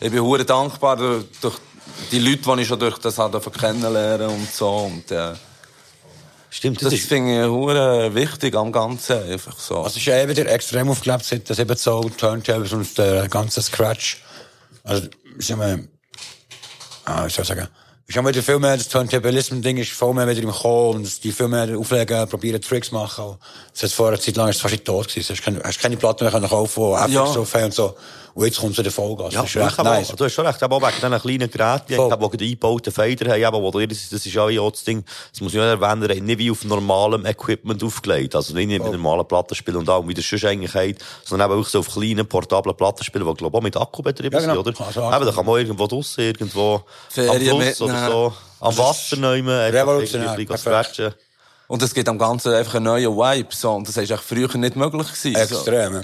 ich 0.00 0.10
bin 0.10 0.20
hure 0.20 0.44
dankbar 0.44 0.96
durch, 0.96 1.24
durch 1.40 1.56
die 2.12 2.20
Leute, 2.20 2.54
die 2.54 2.62
ich 2.62 2.68
schon 2.68 2.78
durch 2.78 2.98
das 2.98 3.18
habe 3.18 3.40
kennenlernen 3.40 4.28
und 4.28 4.52
so 4.52 4.68
und 4.68 5.10
äh, 5.10 5.32
Stimmt, 6.56 6.80
das, 6.80 6.94
finde 6.94 7.42
ich 7.42 7.50
hure 7.50 8.14
wichtig 8.14 8.54
am 8.54 8.72
Ganzen, 8.72 9.30
einfach 9.30 9.58
so. 9.58 9.76
Also, 9.76 9.88
es 9.88 9.96
ist 9.98 10.06
ja 10.06 10.22
eben 10.22 10.30
wieder 10.30 10.50
extrem 10.50 10.88
aufgelebt, 10.88 11.22
seit 11.22 11.50
das 11.50 11.58
eben 11.58 11.76
so 11.76 12.00
Turntables 12.08 12.72
und 12.72 12.96
der 12.96 13.28
ganze 13.28 13.60
Scratch. 13.60 14.22
Also, 14.82 15.06
sagen 15.38 15.60
wir, 15.60 15.88
ah, 17.04 17.26
ich 17.26 17.34
soll 17.34 17.44
sagen, 17.44 17.68
ist 18.06 18.16
auch 18.18 18.26
wieder 18.26 18.42
viel 18.42 18.58
mehr, 18.58 18.74
das 18.78 18.88
Turntablism-Ding 18.88 19.76
ist 19.76 19.90
viel 19.90 20.14
mehr 20.14 20.26
wieder 20.28 20.42
im 20.42 20.50
Kommen 20.50 21.04
und 21.04 21.24
die 21.24 21.30
viel 21.30 21.48
mehr 21.48 21.76
auflegen, 21.78 22.26
probieren 22.26 22.62
Tricks 22.62 22.90
machen. 22.90 23.36
Das 23.74 23.82
hat 23.82 23.90
vor 23.90 24.08
einer 24.08 24.18
Zeit 24.18 24.36
lang 24.36 24.48
ist 24.48 24.62
fast 24.62 24.82
tot 24.82 25.08
gewesen. 25.08 25.34
Hast 25.34 25.42
keine, 25.42 25.60
hast 25.62 25.78
keine 25.78 25.98
Platten 25.98 26.24
mehr 26.24 26.32
können 26.32 26.48
kaufen, 26.48 26.82
die 26.88 26.94
einfach 26.94 27.10
Ja. 27.10 27.26
so 27.26 27.40
und 27.40 27.74
so. 27.74 27.96
Und 28.36 28.44
jetzt 28.44 28.60
kommt 28.60 28.72
es 28.72 28.78
wieder 28.78 28.90
Vollgas. 28.90 29.32
Ja, 29.32 29.40
das 29.40 29.48
ist 29.48 29.56
recht 29.56 29.78
aber, 29.78 29.94
nice. 29.94 30.08
Du 30.08 30.22
hast 30.22 30.34
schon 30.34 30.46
recht, 30.46 30.62
aber 30.62 30.76
auch 30.76 30.82
wegen 30.82 30.96
diesen 30.96 31.20
kleinen 31.22 31.50
Geräten, 31.50 32.30
die 32.32 32.36
die 32.36 32.44
eingebauten 32.44 32.92
Fader 32.92 33.32
haben, 33.32 33.44
aber 33.46 33.62
wo 33.62 33.70
das 33.70 34.12
ist 34.12 34.26
ja 34.26 34.42
auch 34.42 34.70
das 34.70 34.84
Ding, 34.84 35.02
das 35.32 35.40
muss 35.40 35.54
ich 35.54 35.58
auch 35.58 35.62
erwähnen, 35.62 36.22
nicht 36.26 36.38
wie 36.38 36.50
auf 36.50 36.62
normalem 36.64 37.24
Equipment 37.24 37.82
aufgelegt, 37.82 38.36
also 38.36 38.52
nicht 38.52 38.68
mit 38.68 38.84
normalen 38.84 39.26
Plattenspielen 39.26 39.80
und 39.80 39.88
allem, 39.88 40.06
wie 40.08 40.12
das 40.12 40.28
sonst 40.28 40.44
eigentlich 40.44 40.74
hat, 40.74 40.96
sondern 41.24 41.50
eben 41.50 41.62
auch 41.62 41.66
so 41.66 41.78
auf 41.78 41.88
kleinen, 41.90 42.26
portablen 42.26 42.76
Plattenspielen, 42.76 43.26
die, 43.26 43.34
glaube 43.36 43.56
ich, 43.56 43.58
auch 43.58 43.62
mit 43.62 43.76
Akku 43.78 44.02
betrieben 44.02 44.34
Ja, 44.34 44.40
genau. 44.40 44.62
sind, 44.62 44.66
oder? 44.66 44.72
Kann 44.84 44.92
so 44.92 45.00
eben, 45.00 45.24
da 45.24 45.32
kann 45.32 45.46
man 45.46 45.56
irgendwo 45.58 45.86
draussen, 45.86 46.20
irgendwo 46.20 46.74
am 46.74 46.82
Ferien 47.08 47.62
Fluss 47.62 47.80
oder 47.80 48.10
so, 48.10 48.34
am 48.60 48.76
Wasser 48.76 49.16
nehmen, 49.16 49.48
einfach 49.48 49.80
revolutionär, 49.80 50.36
irgendwie 50.38 51.02
ein. 51.02 51.14
Und 51.68 51.82
es 51.82 51.94
gibt 51.94 52.06
am 52.06 52.18
Ganzen 52.18 52.52
einfach 52.52 52.74
einen 52.74 52.84
neuen 52.84 53.16
Vibe, 53.16 53.48
so. 53.54 53.72
Und 53.72 53.88
das 53.88 53.96
ist 53.96 54.10
eigentlich 54.10 54.20
früher 54.20 54.54
nicht 54.58 54.76
möglich 54.76 55.08
gewesen. 55.08 55.34
Extrem, 55.36 55.94
So. 55.94 56.00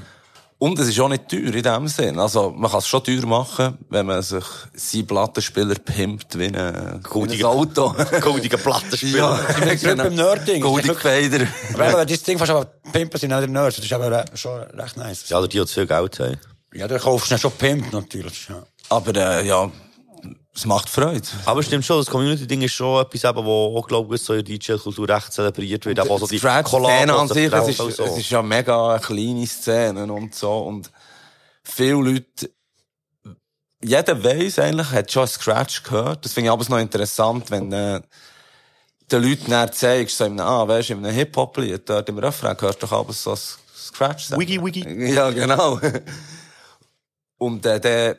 Und 0.63 0.79
es 0.79 0.87
ist 0.91 1.01
auch 1.01 1.09
nicht 1.09 1.29
teuer 1.29 1.53
in 1.53 1.63
dem 1.65 1.89
Sinn. 1.89 2.21
Also, 2.21 2.51
man 2.51 2.71
kann 2.71 2.79
es 2.79 2.87
schon 2.87 3.03
teuer 3.03 3.27
machen, 3.27 3.79
wenn 3.91 4.07
man 4.07 4.23
sich 4.23 4.45
seinen 4.75 5.07
Plattenspieler 5.09 5.75
pimpt 5.75 6.39
wie 6.39 6.45
ein, 6.45 7.01
wie 7.03 7.35
ein 7.35 7.45
Auto. 7.45 7.93
Goldiger 8.21 8.59
Plattenspieler. 8.59 9.41
Ja, 9.59 9.67
Wir 9.67 9.77
sind 9.77 9.97
beim 9.99 10.15
Nerd-Ding. 10.15 10.61
Goldig 10.71 11.05
eben, 11.05 11.49
wenn 11.75 12.07
das 12.07 12.23
Ding 12.23 12.39
fast 12.39 12.53
aber 12.53 12.67
pimpen 12.93 13.19
sind, 13.19 13.33
auch 13.33 13.41
der 13.41 13.49
Nerds. 13.49 13.75
Das 13.75 13.85
ist 13.87 13.93
aber 13.93 14.09
re- 14.13 14.25
schon 14.35 14.61
recht 14.61 14.97
nice. 14.97 15.29
Ja, 15.31 15.39
oder 15.41 15.49
die, 15.49 15.59
die 15.59 15.67
zu 15.67 15.75
viel 15.75 15.87
Geld 15.89 16.21
haben. 16.21 16.37
Ja, 16.75 16.87
der 16.87 17.01
kaufst 17.01 17.27
du 17.27 17.31
dann 17.31 17.41
schon 17.41 17.53
pimpt, 17.53 17.93
natürlich. 17.93 18.47
Ja. 18.49 18.63
Aber, 18.89 19.17
äh, 19.17 19.45
ja, 19.45 19.69
es 20.55 20.67
macht 20.67 20.89
Freude. 20.91 21.27
Aber 21.47 21.63
stimmt 21.63 21.85
schon, 21.85 21.99
das 21.99 22.11
Community-Ding 22.11 22.61
ist 22.63 22.73
schon 22.73 23.01
etwas, 23.01 23.25
eben, 23.25 23.45
wo 23.45 23.79
auch, 23.79 23.87
glaube 23.89 24.15
ich, 24.15 24.23
so 24.23 24.35
in 24.35 24.45
der 24.45 24.59
DJ-Kultur 24.59 25.09
recht 25.09 25.33
zelebriert 25.33 25.87
wird. 25.87 25.99
Aber 25.99 26.19
so 26.19 26.27
die 26.27 26.39
Scratch-Szene 26.39 27.15
an 27.15 27.29
sich, 27.29 27.51
es 27.51 27.69
ist, 27.69 27.77
so. 27.79 28.05
es 28.05 28.19
ist 28.19 28.31
ja 28.31 28.43
mega 28.43 28.91
eine 28.91 29.01
kleine 29.01 29.47
Szene 29.47 30.13
und 30.13 30.35
so. 30.35 30.59
Und 30.59 30.91
viele 31.65 31.95
Leute, 31.95 32.51
jeder 33.83 34.23
weiss 34.23 34.59
eigentlich, 34.59 34.91
hat 34.91 35.11
schon 35.11 35.27
Scratch 35.27 35.83
gehört. 35.85 36.25
Das 36.25 36.35
finde 36.35 36.49
ich 36.49 36.53
aber 36.53 36.69
noch 36.69 36.79
interessant, 36.79 37.51
wenn, 37.51 37.73
äh, 37.73 38.03
den 39.11 39.23
Leuten 39.23 39.51
dann 39.51 39.73
zeigst, 39.73 40.19
so 40.19 40.25
in 40.25 40.33
einem, 40.33 40.49
ah, 40.49 40.69
weisst, 40.69 40.91
in 40.91 40.99
einem 40.99 41.15
Hip-Hop-Lied, 41.15 41.89
dort 41.89 42.09
im 42.09 42.19
Refrain 42.19 42.57
gehört 42.57 42.83
doch 42.83 42.93
aber 42.93 43.13
so 43.13 43.33
ein 43.33 43.39
Scratch. 43.75 44.31
Wiggy, 44.33 44.63
wiggy. 44.63 45.13
Ja, 45.15 45.31
genau. 45.31 45.81
Und, 47.39 47.67
äh, 47.67 47.81
der, 47.81 48.19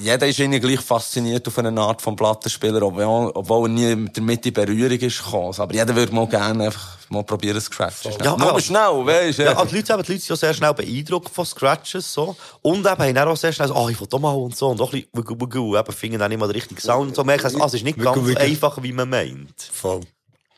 jeder 0.00 0.26
ist 0.26 0.38
irgendwie 0.38 0.58
gleich 0.58 0.80
fasziniert 0.80 1.46
auf 1.46 1.58
eine 1.58 1.80
Art 1.80 2.00
von 2.02 2.16
Plattenspieler, 2.16 2.82
obwohl, 2.82 3.68
er 3.68 3.68
nie 3.68 3.94
mit 3.94 4.16
der 4.16 4.22
Mitte 4.22 4.48
in 4.48 4.54
Berührung 4.54 4.98
ist 4.98 5.22
gekommen. 5.22 5.54
Aber 5.56 5.72
jeder 5.74 5.94
würde 5.94 6.14
mal 6.14 6.26
gerne 6.26 6.64
einfach 6.64 6.98
mal 7.10 7.22
probieren, 7.22 7.60
Scratch. 7.60 8.04
Ja, 8.22 8.36
Nur 8.36 8.50
aber- 8.50 8.60
schnell, 8.60 9.06
weisst 9.06 9.38
du. 9.38 9.42
Ja, 9.44 9.56
aber 9.56 9.66
die 9.66 9.76
Leute, 9.76 9.92
eben, 9.92 10.02
die 10.02 10.12
Leute 10.12 10.22
sind 10.22 10.28
ja 10.30 10.36
sehr 10.36 10.54
schnell 10.54 10.74
beeindruckt 10.74 11.28
von 11.28 11.44
Scratches, 11.44 12.12
so. 12.12 12.36
Und 12.62 12.86
eben, 12.86 12.88
haben 12.88 13.18
auch 13.18 13.36
sehr 13.36 13.52
schnell 13.52 13.68
so, 13.68 13.74
ah, 13.74 13.88
ich 13.90 14.00
will 14.00 14.08
doch 14.08 14.18
mal 14.18 14.32
und 14.32 14.56
so, 14.56 14.68
und 14.68 14.80
auch 14.80 14.92
ein 14.92 15.02
bisschen, 15.02 15.08
wugu, 15.12 15.34
wugu, 15.38 15.76
eben, 15.76 15.92
finden 15.92 16.18
dann 16.18 16.32
immer 16.32 16.46
den 16.46 16.52
richtigen 16.52 16.80
Sound 16.80 17.08
und 17.08 17.16
so. 17.16 17.24
Merken, 17.24 17.60
ah, 17.60 17.66
es 17.66 17.74
ist 17.74 17.84
nicht 17.84 17.98
ganz 17.98 18.36
einfach, 18.36 18.82
wie 18.82 18.92
man 18.92 19.08
meint. 19.08 19.60
Voll. 19.72 20.00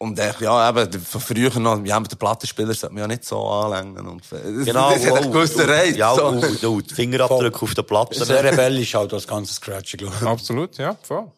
Und 0.03 0.19
äh, 0.19 0.33
ja, 0.41 0.69
eben, 0.69 1.01
von 1.01 1.21
früher 1.21 1.57
noch, 1.61 1.85
ja, 1.85 2.01
mit 2.01 2.11
den 2.11 2.19
Plattenspielern 2.19 2.73
sollte 2.75 2.93
man 2.93 3.03
ja 3.03 3.07
nicht 3.07 3.25
so 3.25 3.47
anlängen. 3.47 4.05
Und, 4.07 4.23
das, 4.31 4.41
Genau, 4.65 4.91
das 4.93 5.07
hat 5.07 5.23
einen 5.23 5.33
gewissen 5.33 5.61
Reiz. 5.61 5.97
Ja, 5.97 6.13
so. 6.15 6.27
und, 6.27 6.65
und 6.65 6.91
die 6.91 6.95
Fingerabdrücke 6.95 7.63
auf 7.63 7.75
der 7.75 7.83
Platte. 7.85 8.25
Sehr 8.25 8.43
rebellisch 8.43 8.95
halt, 8.97 9.13
das 9.13 9.27
ganze 9.29 9.55
Scratch, 9.55 9.97
glaube 9.97 10.15
ich. 10.21 10.27
Absolut, 10.27 10.77
ja, 10.77 10.97
voll. 11.03 11.31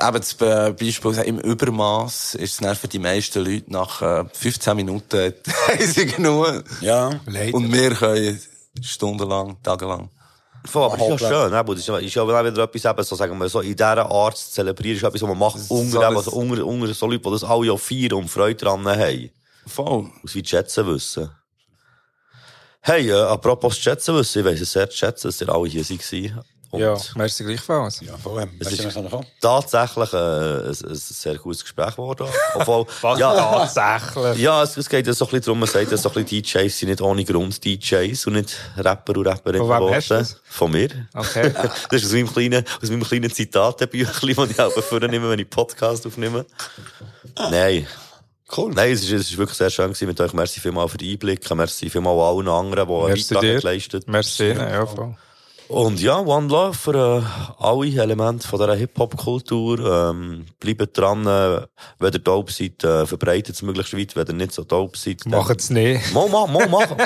Eben, 0.00 0.16
das 0.16 0.34
Be- 0.34 0.74
Beispiel 0.78 1.12
im 1.24 1.38
Übermaß 1.40 2.36
ist 2.36 2.52
es 2.54 2.56
dann 2.60 2.76
für 2.76 2.88
die 2.88 2.98
meisten 3.00 3.44
Leute 3.44 3.70
nach 3.72 4.00
äh, 4.00 4.24
15 4.32 4.76
Minuten 4.76 5.34
haben 5.68 5.84
sie 5.86 6.06
genug. 6.06 6.64
Ja. 6.80 7.10
Und 7.52 7.72
wir 7.72 7.90
können 7.94 8.40
stundenlang, 8.80 9.56
tagelang. 9.62 10.08
Voll, 10.64 10.84
aber 10.84 10.96
das 10.96 11.08
ist 11.08 11.20
ja 11.20 11.28
schön, 11.48 11.58
eben. 11.58 11.66
Das 11.68 11.78
ist 11.78 11.86
ja, 11.88 11.98
ja 11.98 12.22
auch 12.22 12.28
wieder 12.28 12.62
etwas, 12.62 12.84
eben, 12.84 13.02
so, 13.04 13.16
sagen 13.16 13.38
wir, 13.38 13.48
so, 13.48 13.60
in 13.60 13.72
dieser 13.76 14.10
Art 14.10 14.36
zu 14.36 14.50
zelebrieren, 14.52 14.96
ist 14.96 15.02
etwas, 15.02 15.22
was 15.22 15.28
man 15.28 15.38
macht, 15.38 15.56
unter, 15.68 15.90
so 15.90 16.00
ein- 16.00 16.16
also, 16.16 16.30
unter, 16.32 16.64
unter 16.66 16.94
so 16.94 17.06
Leute, 17.06 17.18
die 17.24 17.30
das 17.30 17.44
alle 17.44 17.72
auch 17.72 17.80
feiern 17.80 18.12
und 18.14 18.28
Freude 18.28 18.64
daran 18.64 18.86
haben. 18.86 19.30
Voll. 19.66 20.10
Aus 20.24 20.34
wie 20.34 20.44
schätzen 20.44 20.86
wissen. 20.86 21.30
Hey, 22.80 23.10
äh, 23.10 23.14
apropos 23.14 23.76
schätzen 23.78 24.14
wissen, 24.16 24.40
ich 24.40 24.44
weiss 24.44 24.60
es 24.60 24.72
sehr 24.72 24.88
zu 24.90 24.96
schätzen, 24.96 25.28
dass 25.28 25.40
ihr 25.40 25.48
alle 25.48 25.68
hier 25.68 25.88
waren. 25.88 26.44
Und 26.72 26.80
Ja, 26.80 26.96
merci 27.16 27.44
gleichfalls. 27.44 28.00
Ja, 28.00 28.16
voll. 28.16 28.48
Es 28.58 28.66
Weißt 28.66 28.82
du, 28.82 28.88
ist 28.88 29.26
tatsächlich 29.42 30.12
äh, 30.14 30.16
ein, 30.16 30.68
ein 30.68 30.94
sehr 30.94 31.36
gutes 31.36 31.60
Gespräch 31.60 31.90
geworden. 31.90 32.26
Obwohl, 32.54 32.86
Was 33.02 33.18
tatsächlich? 33.18 34.38
Ja, 34.38 34.62
es, 34.62 34.78
es 34.78 34.88
geht 34.88 35.06
ja 35.06 35.12
so 35.12 35.26
ein 35.26 35.28
bisschen 35.28 35.44
darum, 35.44 35.60
man 35.60 35.68
sagt 35.68 35.90
ja 35.90 35.98
so 35.98 36.08
ein 36.08 36.24
bisschen, 36.24 36.42
DJs 36.42 36.78
sind 36.78 36.88
nicht 36.88 37.02
ohne 37.02 37.26
Grund 37.26 37.62
DJs 37.62 38.26
und 38.26 38.32
nicht 38.32 38.56
Rapper 38.78 39.18
und 39.18 39.26
Rapperinnen 39.26 39.66
Von 39.66 39.86
wem 39.86 39.94
hast 39.94 40.10
du 40.10 40.14
das? 40.14 40.40
Von 40.44 40.70
mir. 40.70 40.88
Okay. 41.12 41.52
das 41.90 42.02
ist 42.02 42.06
aus 42.06 42.12
meinem 42.12 42.32
kleinen, 42.32 42.64
aus 42.80 42.88
meinem 42.88 43.02
kleinen 43.02 43.30
Zitatebüchlein, 43.30 44.36
das 44.36 44.50
ich 44.50 44.60
auch 44.60 44.82
vornehme, 44.82 45.28
wenn 45.28 45.40
ich 45.40 45.50
Podcast 45.50 46.06
aufnehme. 46.06 46.46
Nein. 47.50 47.86
Cool. 48.56 48.72
Nein, 48.72 48.92
es 48.92 49.02
ist, 49.02 49.12
es 49.12 49.30
ist 49.30 49.36
wirklich 49.36 49.58
sehr 49.58 49.68
schön 49.68 49.88
gewesen 49.88 50.08
mit 50.08 50.18
euch. 50.22 50.32
Merci 50.32 50.58
vielmal 50.58 50.88
für 50.88 50.96
die 50.96 51.12
Einblicke. 51.12 51.54
Merci 51.54 51.90
vielmal 51.90 52.18
allen 52.18 52.48
anderen, 52.48 52.88
die 52.88 52.94
einen 52.94 53.06
Merci 53.08 53.34
Beitrag 53.34 53.60
geleistet 53.60 54.08
Merci 54.08 54.50
Ihnen, 54.52 54.70
ja, 54.70 54.86
voll. 54.86 55.14
Und 55.72 56.00
ja, 56.00 56.18
One 56.18 56.48
Love 56.48 56.74
für 56.74 57.22
äh, 57.24 57.62
alle 57.62 57.86
Elemente 58.02 58.46
von 58.46 58.58
dieser 58.60 58.74
Hip-Hop-Kultur. 58.74 60.10
Ähm, 60.10 60.44
bleibt 60.60 60.96
dran, 60.98 61.26
äh, 61.26 61.62
wenn 61.98 62.12
ihr 62.12 62.18
dope 62.18 62.52
seid, 62.52 62.84
äh, 62.84 63.06
verbreitet 63.06 63.54
es 63.54 63.62
möglichst 63.62 63.96
weit. 63.96 64.14
Wenn 64.14 64.26
ihr 64.26 64.34
nicht 64.34 64.52
so 64.52 64.64
dope 64.64 64.98
seid, 64.98 65.24
dann- 65.24 65.32
Macht's 65.32 65.70
nicht. 65.70 66.12
Mal, 66.12 66.28
mal, 66.28 66.46
mal, 66.46 66.68
machen. 66.68 66.96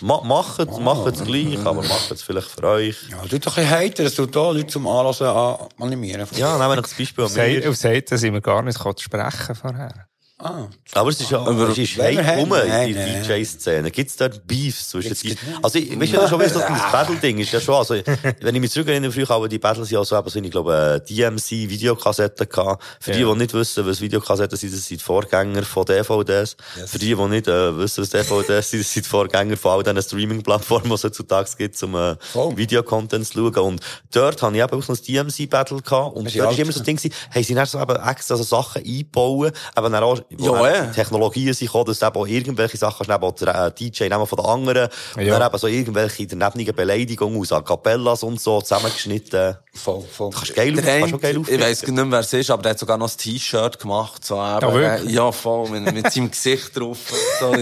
Ma, 0.00 0.20
macht 0.22 0.58
es, 0.58 0.78
macht 0.78 1.06
es 1.06 1.22
gleich, 1.24 1.58
aber 1.60 1.82
macht 1.82 2.10
es 2.10 2.22
vielleicht 2.22 2.48
für 2.48 2.64
euch. 2.64 2.96
Ja, 3.10 3.18
du 3.28 3.38
doch 3.38 3.56
ein 3.56 3.64
bisschen 3.64 3.70
haten, 3.70 4.04
das 4.04 4.14
tut 4.14 4.34
da 4.34 4.50
Leute 4.50 4.68
zum 4.68 4.86
Anlassen 4.88 5.26
an, 5.26 5.56
animieren. 5.78 6.26
Ja, 6.36 6.56
nehmen 6.56 6.70
wir 6.76 6.82
das 6.82 6.94
Beispiel 6.94 7.24
an 7.24 7.26
Auf 7.30 7.32
Seite- 7.36 7.60
mir. 7.60 7.70
auf 7.70 7.76
Seite 7.76 8.16
sind 8.18 8.32
wir 8.32 8.40
gar 8.40 8.62
nicht 8.62 8.78
sprechen 8.78 9.54
vorher. 9.54 10.06
Ah. 10.36 10.66
Aber 10.94 11.10
es 11.10 11.20
ist 11.20 11.30
ja, 11.30 11.46
es 11.48 11.78
ist 11.78 11.96
Hate 11.96 12.36
rum 12.38 12.52
in 12.54 12.94
der 12.94 13.22
DJ-Szene. 13.22 13.90
Gibt 13.92 14.10
es 14.10 14.16
dort 14.16 14.44
Beefs 14.44 14.88
zwischen 14.88 15.14
die, 15.14 15.36
also, 15.62 15.78
ich, 15.78 15.98
weißt 15.98 16.12
du, 16.12 16.16
das 16.16 16.24
ist 16.24 16.30
schon 16.30 16.40
wieder 16.40 16.50
so 16.50 16.58
ein 16.60 16.80
Battle-Ding, 16.90 17.38
ist 17.38 17.52
ja 17.52 17.60
schon, 17.60 17.76
also, 17.76 17.94
wenn 18.40 18.54
ich 18.54 18.60
mich 18.60 18.72
zurückerinnere, 18.72 19.12
früher, 19.12 19.30
aber 19.30 19.48
die 19.48 19.60
Battles 19.60 19.90
ja 19.90 20.04
so, 20.04 20.18
eben 20.18 20.28
so, 20.28 20.40
ich 20.40 20.50
glaube, 20.50 21.00
äh, 21.06 21.08
DMC-Videokassetten 21.08 22.48
gehabt. 22.48 22.82
Für 23.00 23.12
die, 23.12 23.20
Ja. 23.20 23.32
die 23.32 23.38
nicht 23.38 23.54
wissen, 23.54 23.86
was 23.86 24.00
Videokassetten 24.00 24.58
sind, 24.58 24.72
das 24.74 24.84
sind 24.86 25.00
die 25.00 25.04
Vorgänger 25.04 25.62
von 25.62 25.84
DVDs. 25.84 26.56
Für 26.86 26.98
die, 26.98 27.14
die 27.14 27.22
nicht, 27.26 27.46
äh, 27.46 27.76
wissen, 27.78 28.02
was 28.02 28.10
DVDs 28.10 28.70
sind, 28.70 28.80
das 28.82 28.92
sind 28.92 29.06
die 29.06 29.10
Vorgänger 29.10 29.56
von 29.56 29.70
all 29.72 29.82
diesen 29.84 30.02
Streaming-Plattformen, 30.02 30.88
die 30.88 30.94
es 30.94 31.04
heutzutage 31.04 31.50
gibt, 31.56 31.80
um, 31.84 31.94
äh, 31.94 32.16
Videocontent 32.56 33.26
zu 33.26 33.34
schauen. 33.34 33.58
Und 33.74 33.80
dort 34.12 34.42
habe 34.42 34.56
ich 34.56 34.62
eben 34.62 34.78
auch 34.78 34.82
so 34.82 34.92
ein 34.94 34.98
DMC-Battle 35.00 35.80
gehabt. 35.80 36.16
Und 36.16 36.24
Das 36.24 36.34
ist 36.34 36.40
dort 36.40 36.52
ist 36.52 36.58
immer 36.58 36.72
so 36.72 36.80
ein 36.80 36.84
Ding 36.86 36.96
gewesen, 36.96 37.14
haben 37.32 37.44
sie 37.44 37.54
dann 37.54 37.66
so 37.66 37.80
eben 37.80 37.96
extra 37.96 38.36
so 38.36 38.42
Sachen 38.42 38.82
einbauen, 38.84 39.52
eben 39.76 39.92
dann 39.92 40.02
auch 40.02 40.23
Ja, 40.30 40.58
wo 40.58 40.64
eh. 40.66 40.78
eben 40.78 40.92
Technologien 40.92 41.52
sind 41.54 41.66
gekommen, 41.68 41.84
dass 41.86 41.98
du 41.98 42.06
eben 42.06 42.16
auch 42.16 42.26
irgendwelche 42.26 42.76
Sachen 42.76 43.06
kannst, 43.06 43.42
eben 43.42 43.48
auch 43.54 43.70
DJ 43.70 44.04
nehmen 44.08 44.26
von 44.26 44.36
den 44.36 44.46
anderen. 44.46 44.88
Und 45.16 45.22
Ja. 45.22 45.38
dann 45.38 45.48
eben 45.48 45.58
so 45.58 45.66
irgendwelche 45.66 46.26
daneben 46.26 46.74
Beleidigungen 46.74 47.40
aus 47.40 47.52
A 47.52 47.60
Cappellas 47.60 48.22
und 48.22 48.40
so 48.40 48.60
zusammengeschnitten. 48.60 49.56
Voll, 49.74 50.02
voll. 50.10 50.30
Kannst 50.30 50.50
du 50.50 50.54
geil, 50.54 50.72
Der 50.74 51.00
kannst 51.00 51.14
du 51.14 51.18
geil 51.18 51.32
ich 51.32 51.38
auftreten. 51.38 51.62
weiss 51.62 51.82
nicht 51.82 51.92
mehr, 51.94 52.10
wer 52.10 52.18
es 52.20 52.32
ist, 52.32 52.50
aber 52.50 52.62
der 52.62 52.70
hat 52.70 52.78
sogar 52.78 52.96
noch 52.98 53.10
ein 53.10 53.16
T-Shirt 53.16 53.78
gemacht, 53.78 54.24
so 54.24 54.34
eben, 54.36 54.80
Ja, 54.82 54.96
ja, 54.98 55.32
voll, 55.32 55.68
mit, 55.70 55.92
mit 55.94 56.12
seinem 56.12 56.30
Gesicht 56.30 56.78
drauf. 56.78 56.98
So. 57.40 57.54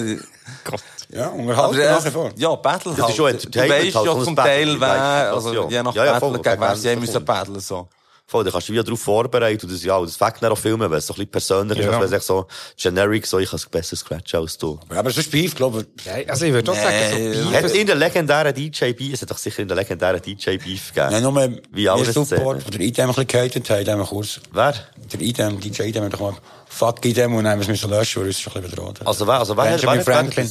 Ja, 1.15 1.27
Aber 1.27 1.35
unterhalten 1.37 1.79
er- 1.79 1.93
nach 1.93 2.05
wie 2.07 2.11
vor. 2.11 2.31
Ja, 2.37 2.55
Battle 2.55 2.93
Das 2.97 2.99
ist 2.99 3.05
halt. 3.05 3.17
schon 3.17 3.27
Du 3.27 3.33
Entertainment 3.61 3.85
weißt 3.87 3.97
halt, 3.97 4.07
ja 4.07 4.25
zum 4.25 4.37
Teil, 4.37 4.81
wer, 4.81 5.33
also 5.33 5.69
je 5.69 5.83
nach 5.83 5.95
Ja, 5.95 6.05
ja, 6.07 6.13
Battle, 6.13 6.29
voll, 6.31 6.39
gegen 6.43 6.61
wer 6.61 6.77
sie 6.77 6.97
müssen 6.97 7.25
battlen, 7.25 7.61
so. 7.61 7.89
Voll, 8.33 8.45
da 8.45 8.51
kannst 8.51 8.67
du 8.69 8.73
dich 8.73 8.79
wieder 8.79 8.85
darauf 8.85 9.01
vorbereiten 9.01 9.67
und 9.67 9.73
das, 9.75 9.85
ja, 9.85 9.95
und 9.99 10.09
das 10.09 10.17
fängt 10.17 10.43
dann 10.43 10.51
auch 10.53 10.57
filmen, 10.59 10.91
weil 10.91 10.99
es 11.01 11.07
so 11.07 11.13
ein 11.13 11.17
bisschen 11.17 11.31
persönlich 11.31 11.79
ist, 11.81 11.85
Ja. 11.85 12.01
als 12.01 12.11
wenn 12.11 12.19
es 12.19 12.27
so 12.27 12.47
generic 12.81 13.27
so, 13.27 13.39
ich 13.39 13.51
kann 13.51 13.59
es 13.59 13.67
besser 13.67 13.95
scratchen 13.95 14.41
als 14.41 14.57
du. 14.57 14.81
Aber 14.89 15.11
sonst 15.11 15.31
Beef, 15.31 15.55
glaube 15.55 15.85
ich. 15.99 16.05
Ja, 16.07 16.15
also 16.29 16.47
ich 16.47 16.53
würde 16.55 16.71
auch 16.73 16.75
sagen, 16.75 16.97
so. 17.13 17.19
Beef 17.19 17.53
Hat 17.55 17.65
es 17.65 17.73
in 17.75 17.87
der 17.87 17.97
legendären 17.97 18.55
DJ 18.55 18.93
Beef, 18.93 19.13
es 19.13 19.21
hat 19.21 19.31
doch 19.31 19.37
sicher 19.37 19.61
in 19.61 19.69
der 19.69 19.77
legendären 19.77 20.23
DJ 20.23 20.57
Beef 20.57 20.95
gegeben. 20.95 21.11
Nein, 21.11 21.23
nur 21.23 21.59
Wie 21.73 21.89
alle 21.91 22.05
der 22.05 22.13
Support, 22.15 22.73
der 22.73 22.81
Idem 22.81 23.05
ein 23.05 23.09
bisschen 23.09 23.27
gehatet 23.27 23.69
hat, 23.69 23.87
haben 23.89 23.99
wir 23.99 24.07
kurz, 24.07 24.41
Wer? 24.51 24.75
der 25.13 25.21
Idem, 25.21 25.61
DJ 25.61 25.83
Idem, 25.83 26.05
hat 26.05 26.15
doch 26.15 26.21
mal, 26.21 26.35
fuck 26.73 27.05
Idem, 27.05 27.35
und 27.35 27.45
dann 27.45 27.53
haben 27.53 27.59
wir 27.59 27.63
es 27.63 27.69
müssen 27.69 27.91
löschen, 27.91 28.23
weil 28.23 28.29
uns 28.29 28.41
schon 28.41 28.53
ein 28.55 28.63
bisschen 28.63 28.77
bedroht 28.77 29.01
hat. 29.01 29.07
Also 29.07 29.27
wer, 29.27 29.35
also 29.35 29.57
wer, 29.57 29.65
Benjamin 29.65 29.97
wer, 29.99 30.05
Franklin. 30.05 30.51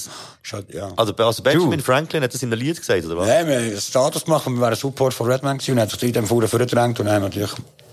halt, 0.52 0.74
ja. 0.74 0.90
Also, 0.96 1.14
also 1.16 1.44
Benjamin 1.44 1.80
Franklin 1.80 2.24
hat 2.24 2.34
das 2.34 2.44
in 2.44 2.52
einem 2.52 2.62
Lied 2.62 2.78
gesagt, 2.78 3.06
oder 3.06 3.18
was? 3.18 3.28
Nein, 3.28 3.48
wir 3.48 3.56
haben 3.56 3.64
einen 3.64 3.82
Status 3.82 4.26
gemacht 4.26 4.48
und 4.48 4.56
wir 4.56 4.62
waren 4.62 4.76
Support 4.76 5.14
von 5.14 5.32
Redman 5.32 5.58
gewesen 5.58 5.74
und 5.74 5.80
hat 5.80 5.90
sich 5.90 6.00
der 6.00 6.10
Idem 6.10 6.28
vorne 6.28 6.48
vorgedrängt 6.48 7.00
und 7.00 7.10
haben 7.10 7.24
natürlich 7.24 7.52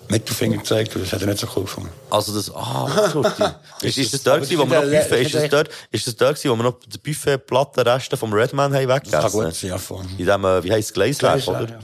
Mittelfinger 0.09 0.59
gezeigt 0.59 0.95
und 0.95 1.05
das 1.05 1.13
hat 1.13 1.21
er 1.21 1.27
nicht 1.27 1.39
so 1.39 1.47
cool 1.57 1.65
gefunden. 1.65 1.91
Also 2.11 2.35
das, 2.35 2.55
ah, 2.55 2.89
ist, 3.83 3.99
ist 3.99 4.15
das 4.15 4.23
dort 4.23 4.43
wo 4.43 4.59
wir 4.59 4.65
noch 4.67 4.83
Buffet, 4.83 5.23
ist 5.23 5.35
das 5.35 5.49
dort, 5.49 5.69
ist 5.91 6.07
das 6.07 6.17
dort 6.17 6.45
wo 6.45 6.57
wir 6.57 6.63
noch 6.63 6.79
die 6.87 6.99
Buffetplattenreste 6.99 8.17
vom 8.17 8.33
Redman 8.33 8.75
haben 8.75 8.89
Das 8.89 9.03
kann 9.03 9.33
weggegessen? 9.33 9.41
gut 9.41 9.55
sein, 9.55 9.71
ja. 9.71 10.19
In 10.19 10.27
dem, 10.27 10.45
äh, 10.45 10.65
wie 10.65 10.73
heisst 10.73 10.89
es, 10.89 10.95
Gleislab, 10.95 11.47
oder? 11.47 11.69
ja. 11.69 11.79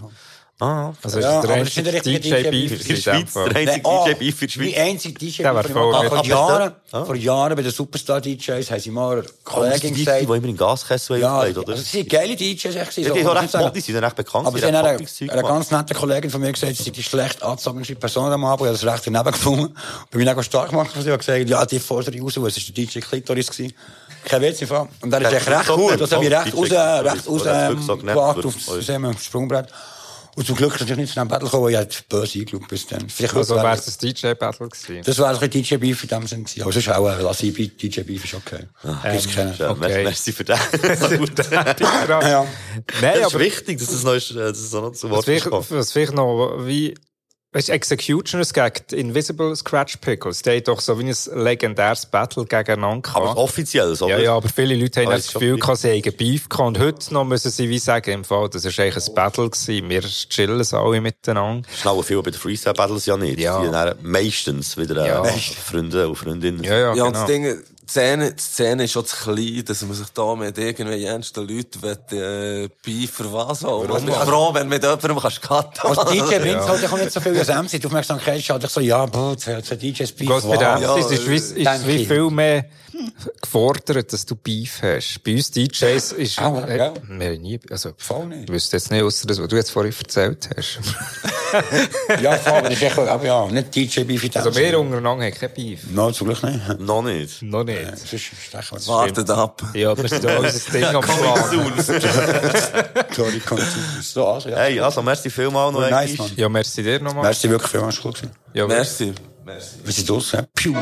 Ah. 0.60 0.92
Also 1.02 1.18
Ja, 1.18 1.40
ist 1.40 1.46
der 1.48 1.58
das 1.58 1.72
der 1.74 1.82
einzige 1.82 2.20
DJ 2.20 2.42
DJ 2.42 2.50
Beef 2.50 2.70
Für 2.70 2.74
in 2.76 2.78
die 2.78 2.86
dem 2.86 2.96
Schweiz, 2.96 3.32
der 3.34 3.56
einzige 3.56 3.80
DJ 3.82 4.14
Beef 4.14 4.38
für 4.38 4.46
die 4.46 4.58
Mein 4.60 5.00
Schweiz. 5.00 5.02
DJ 5.02 5.42
Der 5.42 5.52
Beef, 5.52 5.72
voll 5.72 5.92
den 5.92 5.96
ich 6.06 6.12
mit- 6.12 6.12
vor 6.12 6.24
Jahren, 6.24 6.72
der- 6.92 7.04
vor 7.06 7.14
Jahren 7.16 7.56
bei 7.56 7.62
den 7.62 7.72
Superstar-DJs 7.72 8.70
haben 8.70 8.80
sie 8.80 8.90
mal 8.92 9.12
eine 9.14 9.22
das 9.22 9.32
Kollegin 9.42 9.80
sind 9.80 9.94
die, 9.96 10.04
gesagt, 10.04 10.20
die 10.20 10.24
immer 10.24 10.44
in 10.48 10.56
Gaskessel 10.56 11.18
ja, 11.18 11.34
aufgelegt, 11.38 11.58
oder? 11.58 11.72
also 11.72 11.82
sie 11.82 11.90
sind 11.90 12.08
geile 12.08 12.36
DJs, 12.36 12.64
echt. 12.66 12.76
Ja, 12.76 12.84
so, 12.86 12.92
die 12.94 13.02
sind 13.02 13.26
auch 13.26 13.34
ich 13.34 13.42
recht 13.42 13.54
mod, 13.54 13.74
die 13.76 13.80
sind 13.80 13.96
recht 13.96 14.16
bekannt. 14.16 14.46
Aber 14.46 14.56
die 14.56 14.60
sie 14.64 15.28
haben 15.28 15.30
eine, 15.38 15.42
ganz 15.42 15.70
nette 15.72 15.94
Kollegin 15.94 16.30
von 16.30 16.40
mir 16.40 16.52
gesagt, 16.52 16.76
sie 16.76 16.82
sind 16.84 16.96
die 16.96 17.02
schlecht 17.02 17.42
angezogenste 17.42 17.96
Person 17.96 18.30
am 18.32 18.44
Abend. 18.44 18.60
Ich 18.60 18.66
habe 18.68 18.78
das 18.86 18.94
recht 18.94 19.06
daneben 19.08 19.32
gefunden. 19.32 19.64
Und 19.66 19.76
bei 20.12 20.18
mir 20.18 20.38
auch 20.38 20.42
stark 20.44 20.70
gemacht. 20.70 20.90
Sie 20.96 21.10
hat 21.10 21.18
gesagt, 21.18 21.48
ja, 21.48 21.66
die 21.66 21.80
fordere 21.80 22.14
ich 22.14 22.22
raus, 22.22 22.36
weil 22.40 22.46
es 22.46 22.56
ist 22.58 22.68
der 22.68 22.74
DJ 22.86 23.00
Klitoris 23.00 23.50
gewesen. 23.50 23.74
Kein 24.24 24.40
Witz, 24.40 24.62
im 24.62 24.68
Fall. 24.68 24.88
Und 25.02 25.10
dann 25.10 25.20
ist 25.22 25.32
Der 25.32 25.38
echt 25.40 25.48
recht 25.50 25.68
gut. 25.68 26.00
Das 26.00 26.12
habe 26.12 26.24
ich 26.24 26.30
recht 26.32 26.46
DJ 26.54 26.56
raus, 26.76 27.04
recht 27.04 27.28
raus, 27.28 27.42
das 27.42 28.88
ähm, 28.88 29.04
auf 29.04 29.14
das 29.16 29.24
Sprungbrett. 29.24 29.66
Und 30.36 30.46
zum 30.46 30.56
Glück 30.56 30.74
ist 30.74 30.80
natürlich 30.80 31.02
nicht 31.02 31.14
zu 31.14 31.20
einem 31.20 31.28
Battle 31.28 31.46
gekommen, 31.46 31.64
weil 31.64 31.70
ich 31.72 31.76
halt 31.76 32.04
böse 32.08 32.38
eingeschaut 32.40 32.66
bis 32.68 32.86
dann. 32.88 33.08
Vielleicht 33.08 33.34
Also 33.34 33.54
wäre- 33.54 33.64
wäre 33.64 33.76
es 33.76 33.86
ein 33.86 34.08
DJ-Battle 34.08 34.68
gewesen. 34.68 35.02
das 35.04 35.18
war 35.18 35.28
ein 35.28 35.38
bisschen 35.50 35.62
DJ 35.62 35.76
Beef 35.76 36.02
in 36.02 36.08
dem 36.08 36.26
Sinn 36.26 36.44
gewesen. 36.44 36.62
Aber 36.62 36.72
sonst 36.72 36.88
auch, 36.88 37.08
äh, 37.08 37.22
lass 37.22 37.42
ich 37.42 37.54
bei 37.56 37.70
DJ 37.80 38.00
Beef 38.00 38.24
ist 38.24 38.34
okay. 38.34 38.64
Das 38.82 39.28
kennen. 39.28 39.54
Ja, 39.58 39.70
Okay. 39.70 40.02
Merci 40.04 40.32
für 40.32 40.44
gut. 40.44 41.32
Ja. 41.50 42.46
Nein, 43.00 43.14
Das 43.14 43.16
ist 43.18 43.24
aber 43.34 43.38
wichtig, 43.40 43.78
dass 43.78 43.88
das 43.90 44.02
noch, 44.02 44.14
ist, 44.14 44.30
äh, 44.32 44.34
dass 44.34 44.60
das 44.60 44.72
noch 44.72 44.92
zu 44.92 45.10
Wort 45.10 45.26
kommt. 45.44 45.70
was 45.70 45.92
vielleicht 45.92 46.14
noch 46.14 46.56
wie 46.66 46.94
Weißt 47.54 47.68
du, 47.68 47.72
Executioners 47.72 48.52
gegen 48.52 48.72
Invisible 48.90 49.54
Scratch 49.54 49.98
Pickles, 49.98 50.42
die 50.42 50.50
haben 50.50 50.64
doch 50.64 50.80
so 50.80 50.98
wie 50.98 51.04
ein 51.08 51.14
legendäres 51.44 52.04
Battle 52.04 52.44
gegeneinander 52.44 53.08
Aber 53.14 53.26
gehabt. 53.26 53.38
offiziell, 53.38 53.94
so. 53.94 54.08
Ja, 54.08 54.18
ja, 54.18 54.34
aber 54.34 54.48
viele 54.48 54.74
Leute 54.74 55.00
haben 55.02 55.08
Ah, 55.08 55.12
das 55.12 55.26
ist 55.26 55.34
Gefühl, 55.34 55.56
gehabt, 55.58 55.78
sie 55.78 55.90
haben 55.90 56.16
Beef 56.16 56.48
gehabt. 56.48 56.66
Und 56.66 56.78
heute 56.80 57.14
noch 57.14 57.24
müssen 57.24 57.52
sie 57.52 57.68
wie 57.68 57.78
sagen, 57.78 58.10
im 58.10 58.24
Fall, 58.24 58.48
das 58.50 58.64
war 58.64 58.84
eigentlich 58.84 59.08
ein 59.08 59.14
Battle 59.14 59.48
gewesen. 59.50 59.88
Wir 59.88 60.00
chillen 60.02 60.58
es 60.58 60.74
alle 60.74 61.00
miteinander. 61.00 61.66
Schnell 61.80 62.02
viel 62.02 62.22
bei 62.22 62.32
den 62.32 62.40
Freestyle 62.40 62.74
Battles 62.74 63.06
ja 63.06 63.16
nicht. 63.16 63.38
Ja. 63.38 63.62
Die 63.62 64.04
meistens 64.04 64.76
wieder 64.76 65.04
äh, 65.04 65.08
Ja. 65.08 65.24
Freunde 65.24 66.08
und 66.08 66.16
Freundinnen. 66.16 66.64
Ja, 66.64 66.72
ja, 66.72 66.78
Ja, 66.78 66.90
und 66.90 66.96
genau. 66.96 67.10
das 67.12 67.26
Ding, 67.26 67.62
die 67.84 67.90
Szene, 67.90 68.32
die 68.32 68.42
Szene 68.42 68.84
ist 68.84 68.92
schon 68.92 69.04
zu 69.04 69.16
klein, 69.16 69.62
dass 69.64 69.82
man 69.82 69.94
sich 69.94 70.08
da 70.08 70.34
mit 70.34 70.56
irgendwie 70.56 71.04
ernsten 71.04 71.46
Leuten 71.46 71.82
will, 71.82 71.98
äh, 72.12 72.68
Beef 72.82 73.10
für 73.10 73.30
was 73.32 73.64
auch. 73.64 73.84
Ich 73.84 74.04
bin 74.04 74.14
froh, 74.14 74.54
wenn 74.54 74.68
mit 74.68 74.82
jemandem 74.82 75.18
kannst 75.18 75.42
cutten. 75.42 75.80
Als 75.82 76.10
DJ 76.10 76.38
bringt 76.38 76.60
es 76.60 76.68
halt 76.68 76.84
auch 76.90 76.98
nicht 76.98 77.12
so 77.12 77.20
viel 77.20 77.38
als 77.38 77.48
MC. 77.48 77.80
Die 77.80 77.86
Aufmerksamkeit 77.86 78.38
ist 78.38 78.48
halt 78.48 78.70
so, 78.70 78.80
ja, 78.80 79.04
boah, 79.06 79.36
so 79.38 79.76
DJs 79.76 80.12
Beef. 80.12 80.26
Bloß 80.26 80.44
bei 80.44 80.56
wow. 80.56 80.98
MCs 80.98 81.28
ist, 81.28 81.56
Denke 81.56 81.86
wie 81.86 82.06
viel 82.06 82.30
mehr 82.30 82.64
gefordert, 83.42 84.12
dass 84.12 84.24
du 84.26 84.36
Beef 84.36 84.80
hast. 84.82 85.20
Bei 85.24 85.32
uns 85.32 85.50
DJs 85.50 86.12
ist, 86.12 86.38
Ah, 86.38 86.64
äh, 86.66 86.78
ja. 86.78 86.94
wir 87.08 87.26
haben 87.26 87.40
nie, 87.42 87.60
also, 87.70 87.92
Voll 87.98 88.26
nicht. 88.26 88.44
ich 88.44 88.48
wüsste 88.50 88.76
jetzt 88.76 88.90
nicht, 88.90 89.02
ausser 89.02 89.26
das, 89.26 89.40
was 89.40 89.48
du 89.48 89.56
jetzt 89.56 89.70
vorhin 89.70 89.92
erzählt 89.98 90.48
hast. 90.56 90.78
Ja, 92.20 92.36
voll, 92.36 92.52
aber 92.54 92.68
das 92.70 92.78
ist 92.78 92.82
echt, 92.82 92.98
aber 92.98 93.24
ja, 93.24 93.46
nicht 93.46 93.74
DJ 93.76 94.00
Beef 94.02 94.28
Also, 94.34 94.52
wir 94.56 94.78
untereinander 94.80 95.24
haben 95.26 95.32
kein 95.34 95.54
Beef. 95.54 95.80
No, 95.88 96.10
zum 96.10 96.26
Glück 96.26 96.42
nicht. 96.42 96.80
Noch 96.80 97.02
nicht. 97.02 97.42
Noch 97.42 97.62
nicht. 97.62 97.80
Sonst 97.96 98.24
stechen 98.24 98.78
wir 98.78 98.86
Wartet 98.88 99.30
ab. 99.30 99.62
Ja, 99.72 99.96
wir 99.96 100.08
sind 100.08 100.24
da 100.24 100.38
unser 100.38 100.70
Ding 100.72 100.84
am. 100.84 101.04
Sorry, 103.14 103.38
kommt 103.40 103.62
so 104.02 104.26
also, 104.26 104.48
ja. 104.48 104.56
Hey, 104.58 104.80
also, 104.80 105.00
merci 105.02 105.30
vielmal 105.30 105.70
noch 105.70 105.80
Nice, 105.88 106.10
einmal. 106.12 106.28
Mann. 106.28 106.36
Ja, 106.36 106.48
merci 106.48 106.82
dir 106.82 107.00
nochmal. 107.00 107.22
Merci 107.24 107.48
wirklich 107.48 107.70
viel, 107.70 107.82
was 107.82 108.04
cool 108.04 108.12
gewesen. 108.12 108.30
Ja, 108.52 108.66
Merci. 108.66 109.12
Merci. 109.44 109.76
Wir 109.84 109.92
sind 109.92 110.08
los, 110.08 110.32
ja. 110.32 110.42
Piu. 110.54 110.74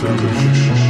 Could 0.00 0.89